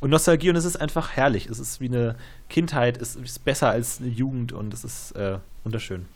Und 0.00 0.10
Nostalgie 0.10 0.50
und 0.50 0.56
es 0.56 0.64
ist 0.64 0.76
einfach 0.76 1.12
herrlich. 1.12 1.46
Es 1.48 1.58
ist 1.58 1.80
wie 1.80 1.88
eine 1.88 2.16
Kindheit, 2.48 3.00
es 3.00 3.16
ist 3.16 3.44
besser 3.44 3.70
als 3.70 4.00
eine 4.00 4.10
Jugend 4.10 4.52
und 4.52 4.74
es 4.74 4.84
ist 4.84 5.12
äh, 5.12 5.38
wunderschön. 5.64 6.06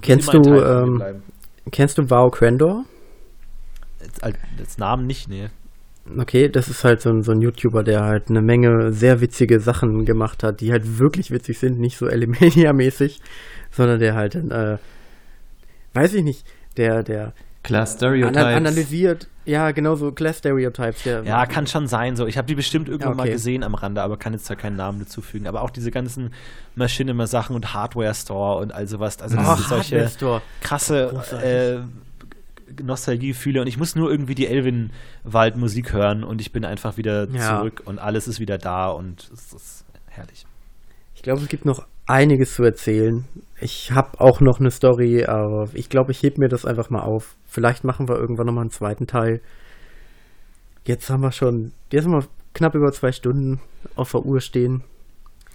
kennst 0.00 0.32
du, 0.32 0.38
ähm, 0.40 1.22
kennst 1.72 1.98
du 1.98 2.08
Wow 2.08 2.30
Crendor? 2.30 2.84
Als, 4.00 4.22
als 4.22 4.78
Namen 4.78 5.06
nicht, 5.06 5.28
nee. 5.28 5.50
Okay, 6.18 6.48
das 6.48 6.68
ist 6.68 6.84
halt 6.84 7.00
so 7.00 7.10
ein, 7.10 7.22
so 7.22 7.32
ein 7.32 7.40
YouTuber, 7.40 7.82
der 7.82 8.04
halt 8.04 8.28
eine 8.28 8.42
Menge 8.42 8.92
sehr 8.92 9.20
witzige 9.20 9.60
Sachen 9.60 10.04
gemacht 10.04 10.42
hat, 10.42 10.60
die 10.60 10.72
halt 10.72 10.98
wirklich 10.98 11.30
witzig 11.30 11.58
sind, 11.58 11.78
nicht 11.78 11.96
so 11.98 12.06
Elemania-mäßig, 12.08 13.20
sondern 13.70 14.00
der 14.00 14.14
halt, 14.14 14.34
äh, 14.34 14.78
weiß 15.94 16.14
ich 16.14 16.24
nicht, 16.24 16.44
der, 16.76 17.02
der 17.02 17.32
Class 17.62 17.94
Stereotypes. 17.94 18.42
analysiert, 18.42 19.28
ja, 19.50 19.72
genau 19.72 19.96
so 19.96 20.12
Class 20.12 20.38
Stereotypes. 20.38 21.02
Der, 21.02 21.24
Ja, 21.24 21.44
kann 21.46 21.66
schon 21.66 21.88
sein. 21.88 22.14
So, 22.14 22.26
ich 22.26 22.38
habe 22.38 22.46
die 22.46 22.54
bestimmt 22.54 22.88
irgendwann 22.88 23.14
okay. 23.14 23.28
mal 23.28 23.30
gesehen 23.30 23.64
am 23.64 23.74
Rande, 23.74 24.00
aber 24.00 24.16
kann 24.16 24.32
jetzt 24.32 24.48
da 24.48 24.54
keinen 24.54 24.76
Namen 24.76 25.00
dazufügen. 25.00 25.46
Aber 25.46 25.62
auch 25.62 25.70
diese 25.70 25.90
ganzen 25.90 26.32
Machinima-Sachen 26.76 27.56
und 27.56 27.74
Hardware 27.74 28.14
Store 28.14 28.60
und 28.60 28.72
all 28.72 28.86
sowas. 28.86 29.20
Also 29.20 29.36
das 29.36 29.46
Ach, 29.46 29.56
sind 29.58 29.68
solche 29.68 30.38
krasse 30.60 31.08
Großartig. 31.10 31.80
Nostalgiegefühle 32.82 33.60
und 33.60 33.66
ich 33.66 33.78
muss 33.78 33.96
nur 33.96 34.10
irgendwie 34.10 34.34
die 34.34 34.46
Elvin-Wald-Musik 34.46 35.92
hören 35.92 36.24
und 36.24 36.40
ich 36.40 36.52
bin 36.52 36.64
einfach 36.64 36.96
wieder 36.96 37.28
Ja. 37.30 37.58
zurück 37.58 37.82
und 37.84 37.98
alles 37.98 38.28
ist 38.28 38.40
wieder 38.40 38.58
da 38.58 38.88
und 38.88 39.30
es 39.32 39.52
ist 39.52 39.84
herrlich. 40.08 40.46
Ich 41.14 41.22
glaube, 41.22 41.40
es 41.40 41.48
gibt 41.48 41.64
noch 41.66 41.86
einiges 42.06 42.54
zu 42.54 42.62
erzählen. 42.64 43.24
Ich 43.60 43.92
habe 43.92 44.20
auch 44.20 44.40
noch 44.40 44.58
eine 44.58 44.70
Story, 44.70 45.24
aber 45.26 45.68
ich 45.74 45.88
glaube, 45.88 46.12
ich 46.12 46.22
heb 46.22 46.38
mir 46.38 46.48
das 46.48 46.64
einfach 46.64 46.90
mal 46.90 47.02
auf. 47.02 47.36
Vielleicht 47.46 47.84
machen 47.84 48.08
wir 48.08 48.16
irgendwann 48.16 48.46
nochmal 48.46 48.62
einen 48.62 48.70
zweiten 48.70 49.06
Teil. 49.06 49.40
Jetzt 50.86 51.10
haben 51.10 51.20
wir 51.22 51.30
schon, 51.32 51.72
jetzt 51.92 52.04
haben 52.06 52.12
wir 52.14 52.26
knapp 52.54 52.74
über 52.74 52.90
zwei 52.92 53.12
Stunden 53.12 53.60
auf 53.96 54.10
der 54.12 54.24
Uhr 54.24 54.40
stehen. 54.40 54.82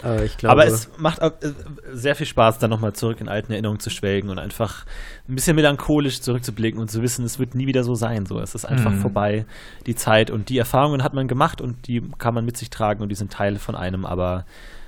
Äh, 0.06 0.26
ich 0.26 0.38
glaube, 0.38 0.52
Aber 0.52 0.66
es 0.68 0.90
macht 0.98 1.22
auch, 1.22 1.32
äh, 1.42 1.52
sehr 1.92 2.16
viel 2.16 2.26
Spaß, 2.28 2.60
dann 2.60 2.70
nochmal 2.70 2.94
zurück 2.94 3.20
in 3.20 3.28
alten 3.28 3.52
Erinnerungen 3.52 3.80
zu 3.80 3.90
schwelgen 3.90 4.30
und 4.30 4.40
einfach 4.40 4.86
ein 5.28 5.36
bisschen 5.36 5.56
melancholisch 5.56 6.22
zurückzublicken 6.22 6.80
und 6.80 6.90
zu 6.92 7.02
wissen, 7.02 7.26
es 7.26 7.40
wird 7.40 7.56
nie 7.56 7.68
wieder 7.68 7.84
so 7.84 7.96
sein. 7.96 8.26
So, 8.26 8.40
es 8.40 8.56
ist 8.56 8.66
einfach 8.66 8.92
Mhm. 8.92 9.02
vorbei, 9.02 9.46
die 9.86 9.96
Zeit. 9.96 10.30
Und 10.30 10.50
die 10.50 10.58
Erfahrungen 10.58 11.04
hat 11.04 11.14
man 11.14 11.28
gemacht 11.28 11.60
und 11.62 11.88
die 11.88 12.02
kann 12.18 12.34
man 12.34 12.46
mit 12.46 12.58
sich 12.58 12.70
tragen 12.70 13.02
und 13.02 13.10
die 13.10 13.16
sind 13.16 13.32
Teil 13.34 13.58
von 13.58 13.76
einem, 13.76 14.06
aber 14.06 14.46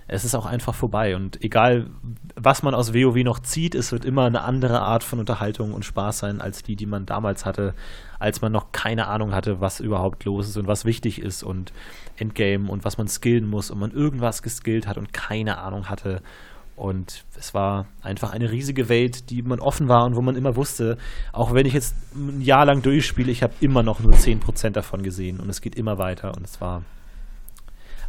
es 0.10 0.24
ist 0.24 0.36
auch 0.36 0.46
einfach 0.46 0.74
vorbei. 0.74 1.16
Und 1.18 1.44
egal, 1.44 1.88
was 2.36 2.64
man 2.64 2.74
aus 2.74 2.94
WoW 2.94 3.24
noch 3.24 3.40
zieht, 3.40 3.76
es 3.76 3.92
wird 3.92 4.06
immer 4.06 4.26
eine 4.26 4.42
andere 4.44 4.82
Art 4.82 5.04
von 5.04 5.20
Unterhaltung 5.20 5.74
und 5.74 5.84
Spaß 5.84 6.20
sein, 6.20 6.40
als 6.40 6.64
die, 6.64 6.78
die 6.78 6.86
man 6.86 7.06
damals 7.06 7.46
hatte, 7.46 7.74
als 8.20 8.42
man 8.42 8.52
noch 8.52 8.72
keine 8.72 9.08
Ahnung 9.08 9.34
hatte, 9.34 9.62
was 9.62 9.80
überhaupt 9.80 10.26
los 10.26 10.48
ist 10.48 10.58
und 10.58 10.68
was 10.68 10.86
wichtig 10.86 11.22
ist 11.22 11.44
und 11.44 11.74
Endgame 12.18 12.70
und 12.70 12.86
was 12.86 12.98
man 12.98 13.08
skillen 13.08 13.48
muss 13.48 13.72
und 13.72 13.80
man 13.80 13.92
irgendwas 13.92 14.42
geskillt 14.42 14.88
hat 14.88 14.98
und 14.98 15.14
keine 15.14 15.58
Ahnung 15.60 15.90
hatte. 15.90 16.22
Und 16.76 17.26
es 17.36 17.56
war 17.56 17.88
einfach 18.04 18.34
eine 18.34 18.52
riesige 18.52 18.88
Welt, 18.88 19.32
die 19.32 19.42
man 19.42 19.60
offen 19.60 19.88
war 19.88 20.06
und 20.06 20.16
wo 20.16 20.22
man 20.22 20.36
immer 20.36 20.56
wusste, 20.56 20.98
auch 21.34 21.54
wenn 21.54 21.66
ich 21.66 21.74
jetzt 21.74 21.96
ein 22.14 22.40
Jahr 22.40 22.66
lang 22.66 22.84
durchspiele, 22.84 23.32
ich 23.32 23.42
habe 23.42 23.54
immer 23.62 23.82
noch 23.82 24.00
nur 24.00 24.14
10% 24.14 24.70
davon 24.72 25.02
gesehen 25.02 25.40
und 25.40 25.50
es 25.50 25.62
geht 25.62 25.76
immer 25.76 25.98
weiter 25.98 26.38
und 26.38 26.46
es 26.46 26.62
war 26.62 26.84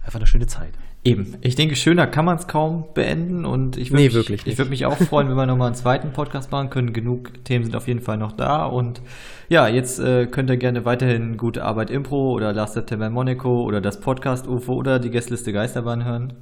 einfach 0.03 0.17
eine 0.17 0.27
schöne 0.27 0.47
Zeit. 0.47 0.75
Eben. 1.09 1.37
Ich 1.41 1.55
denke, 1.55 1.77
schöner 1.77 2.07
kann 2.07 2.25
man 2.25 2.37
es 2.37 2.47
kaum 2.47 2.87
beenden 2.95 3.45
und 3.45 3.77
ich 3.77 3.91
würde 3.91 4.03
Nee, 4.03 4.09
mich, 4.09 4.15
wirklich 4.15 4.47
ich 4.47 4.59
würde 4.59 4.71
mich 4.71 4.85
auch 4.87 4.97
freuen, 4.97 5.29
wenn 5.31 5.37
wir 5.37 5.47
nochmal 5.47 5.69
einen 5.69 5.77
zweiten 5.77 6.13
Podcast 6.13 6.51
machen 6.53 6.71
können. 6.71 6.93
Genug 6.93 7.45
Themen 7.45 7.65
sind 7.65 7.75
auf 7.77 7.89
jeden 7.89 8.01
Fall 8.01 8.17
noch 8.17 8.33
da 8.33 8.65
und 8.67 9.01
ja, 9.49 9.67
jetzt 9.69 9.99
äh, 9.99 10.27
könnt 10.27 10.51
ihr 10.51 10.57
gerne 10.57 10.85
weiterhin 10.85 11.37
gute 11.37 11.65
Arbeit 11.65 11.91
Impro 11.91 12.33
oder 12.33 12.53
Last 12.53 12.75
September 12.75 13.07
in 13.07 13.13
Monaco 13.13 13.63
oder 13.63 13.81
das 13.81 14.01
Podcast 14.01 14.47
UFO 14.47 14.75
oder 14.75 14.99
die 14.99 15.11
Gästeliste 15.11 15.53
Geisterbahn 15.53 16.05
hören. 16.05 16.35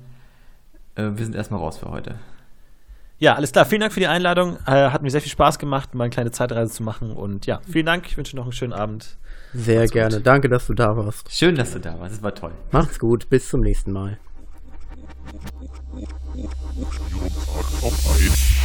Äh, 0.97 1.11
wir 1.15 1.25
sind 1.25 1.35
erstmal 1.37 1.61
raus 1.61 1.79
für 1.79 1.91
heute. 1.91 2.17
Ja, 3.19 3.35
alles 3.35 3.53
klar. 3.53 3.65
Vielen 3.65 3.81
Dank 3.81 3.93
für 3.95 4.01
die 4.01 4.09
Einladung. 4.09 4.59
Äh, 4.67 4.91
hat 4.91 5.03
mir 5.03 5.11
sehr 5.11 5.23
viel 5.23 5.31
Spaß 5.33 5.59
gemacht, 5.59 5.95
mal 5.95 6.05
eine 6.05 6.11
kleine 6.11 6.33
Zeitreise 6.33 6.71
zu 6.73 6.83
machen. 6.83 7.13
Und 7.13 7.47
ja, 7.47 7.61
vielen 7.67 7.87
Dank. 7.87 8.07
Ich 8.07 8.17
wünsche 8.19 8.37
noch 8.37 8.43
einen 8.43 8.53
schönen 8.53 8.75
Abend. 8.75 9.17
sehr 9.55 9.77
Macht's 9.81 9.93
gut. 9.93 10.01
gerne. 10.01 10.21
Danke, 10.21 10.49
dass 10.51 10.67
du 10.67 10.75
da 10.75 10.97
warst. 10.99 11.33
Schön, 11.33 11.55
dass 11.55 11.73
du 11.73 11.79
da 11.81 11.99
warst. 11.99 12.17
Das 12.17 12.23
war 12.23 12.35
toll. 12.35 12.53
Macht's 12.73 12.99
gut. 12.99 13.31
Bis 13.31 13.49
zum 13.49 13.63
nächsten 13.63 13.91
Mal. 13.93 14.19
Hochspielungsakt 16.77 17.83
auf 17.83 18.11
1. 18.21 18.57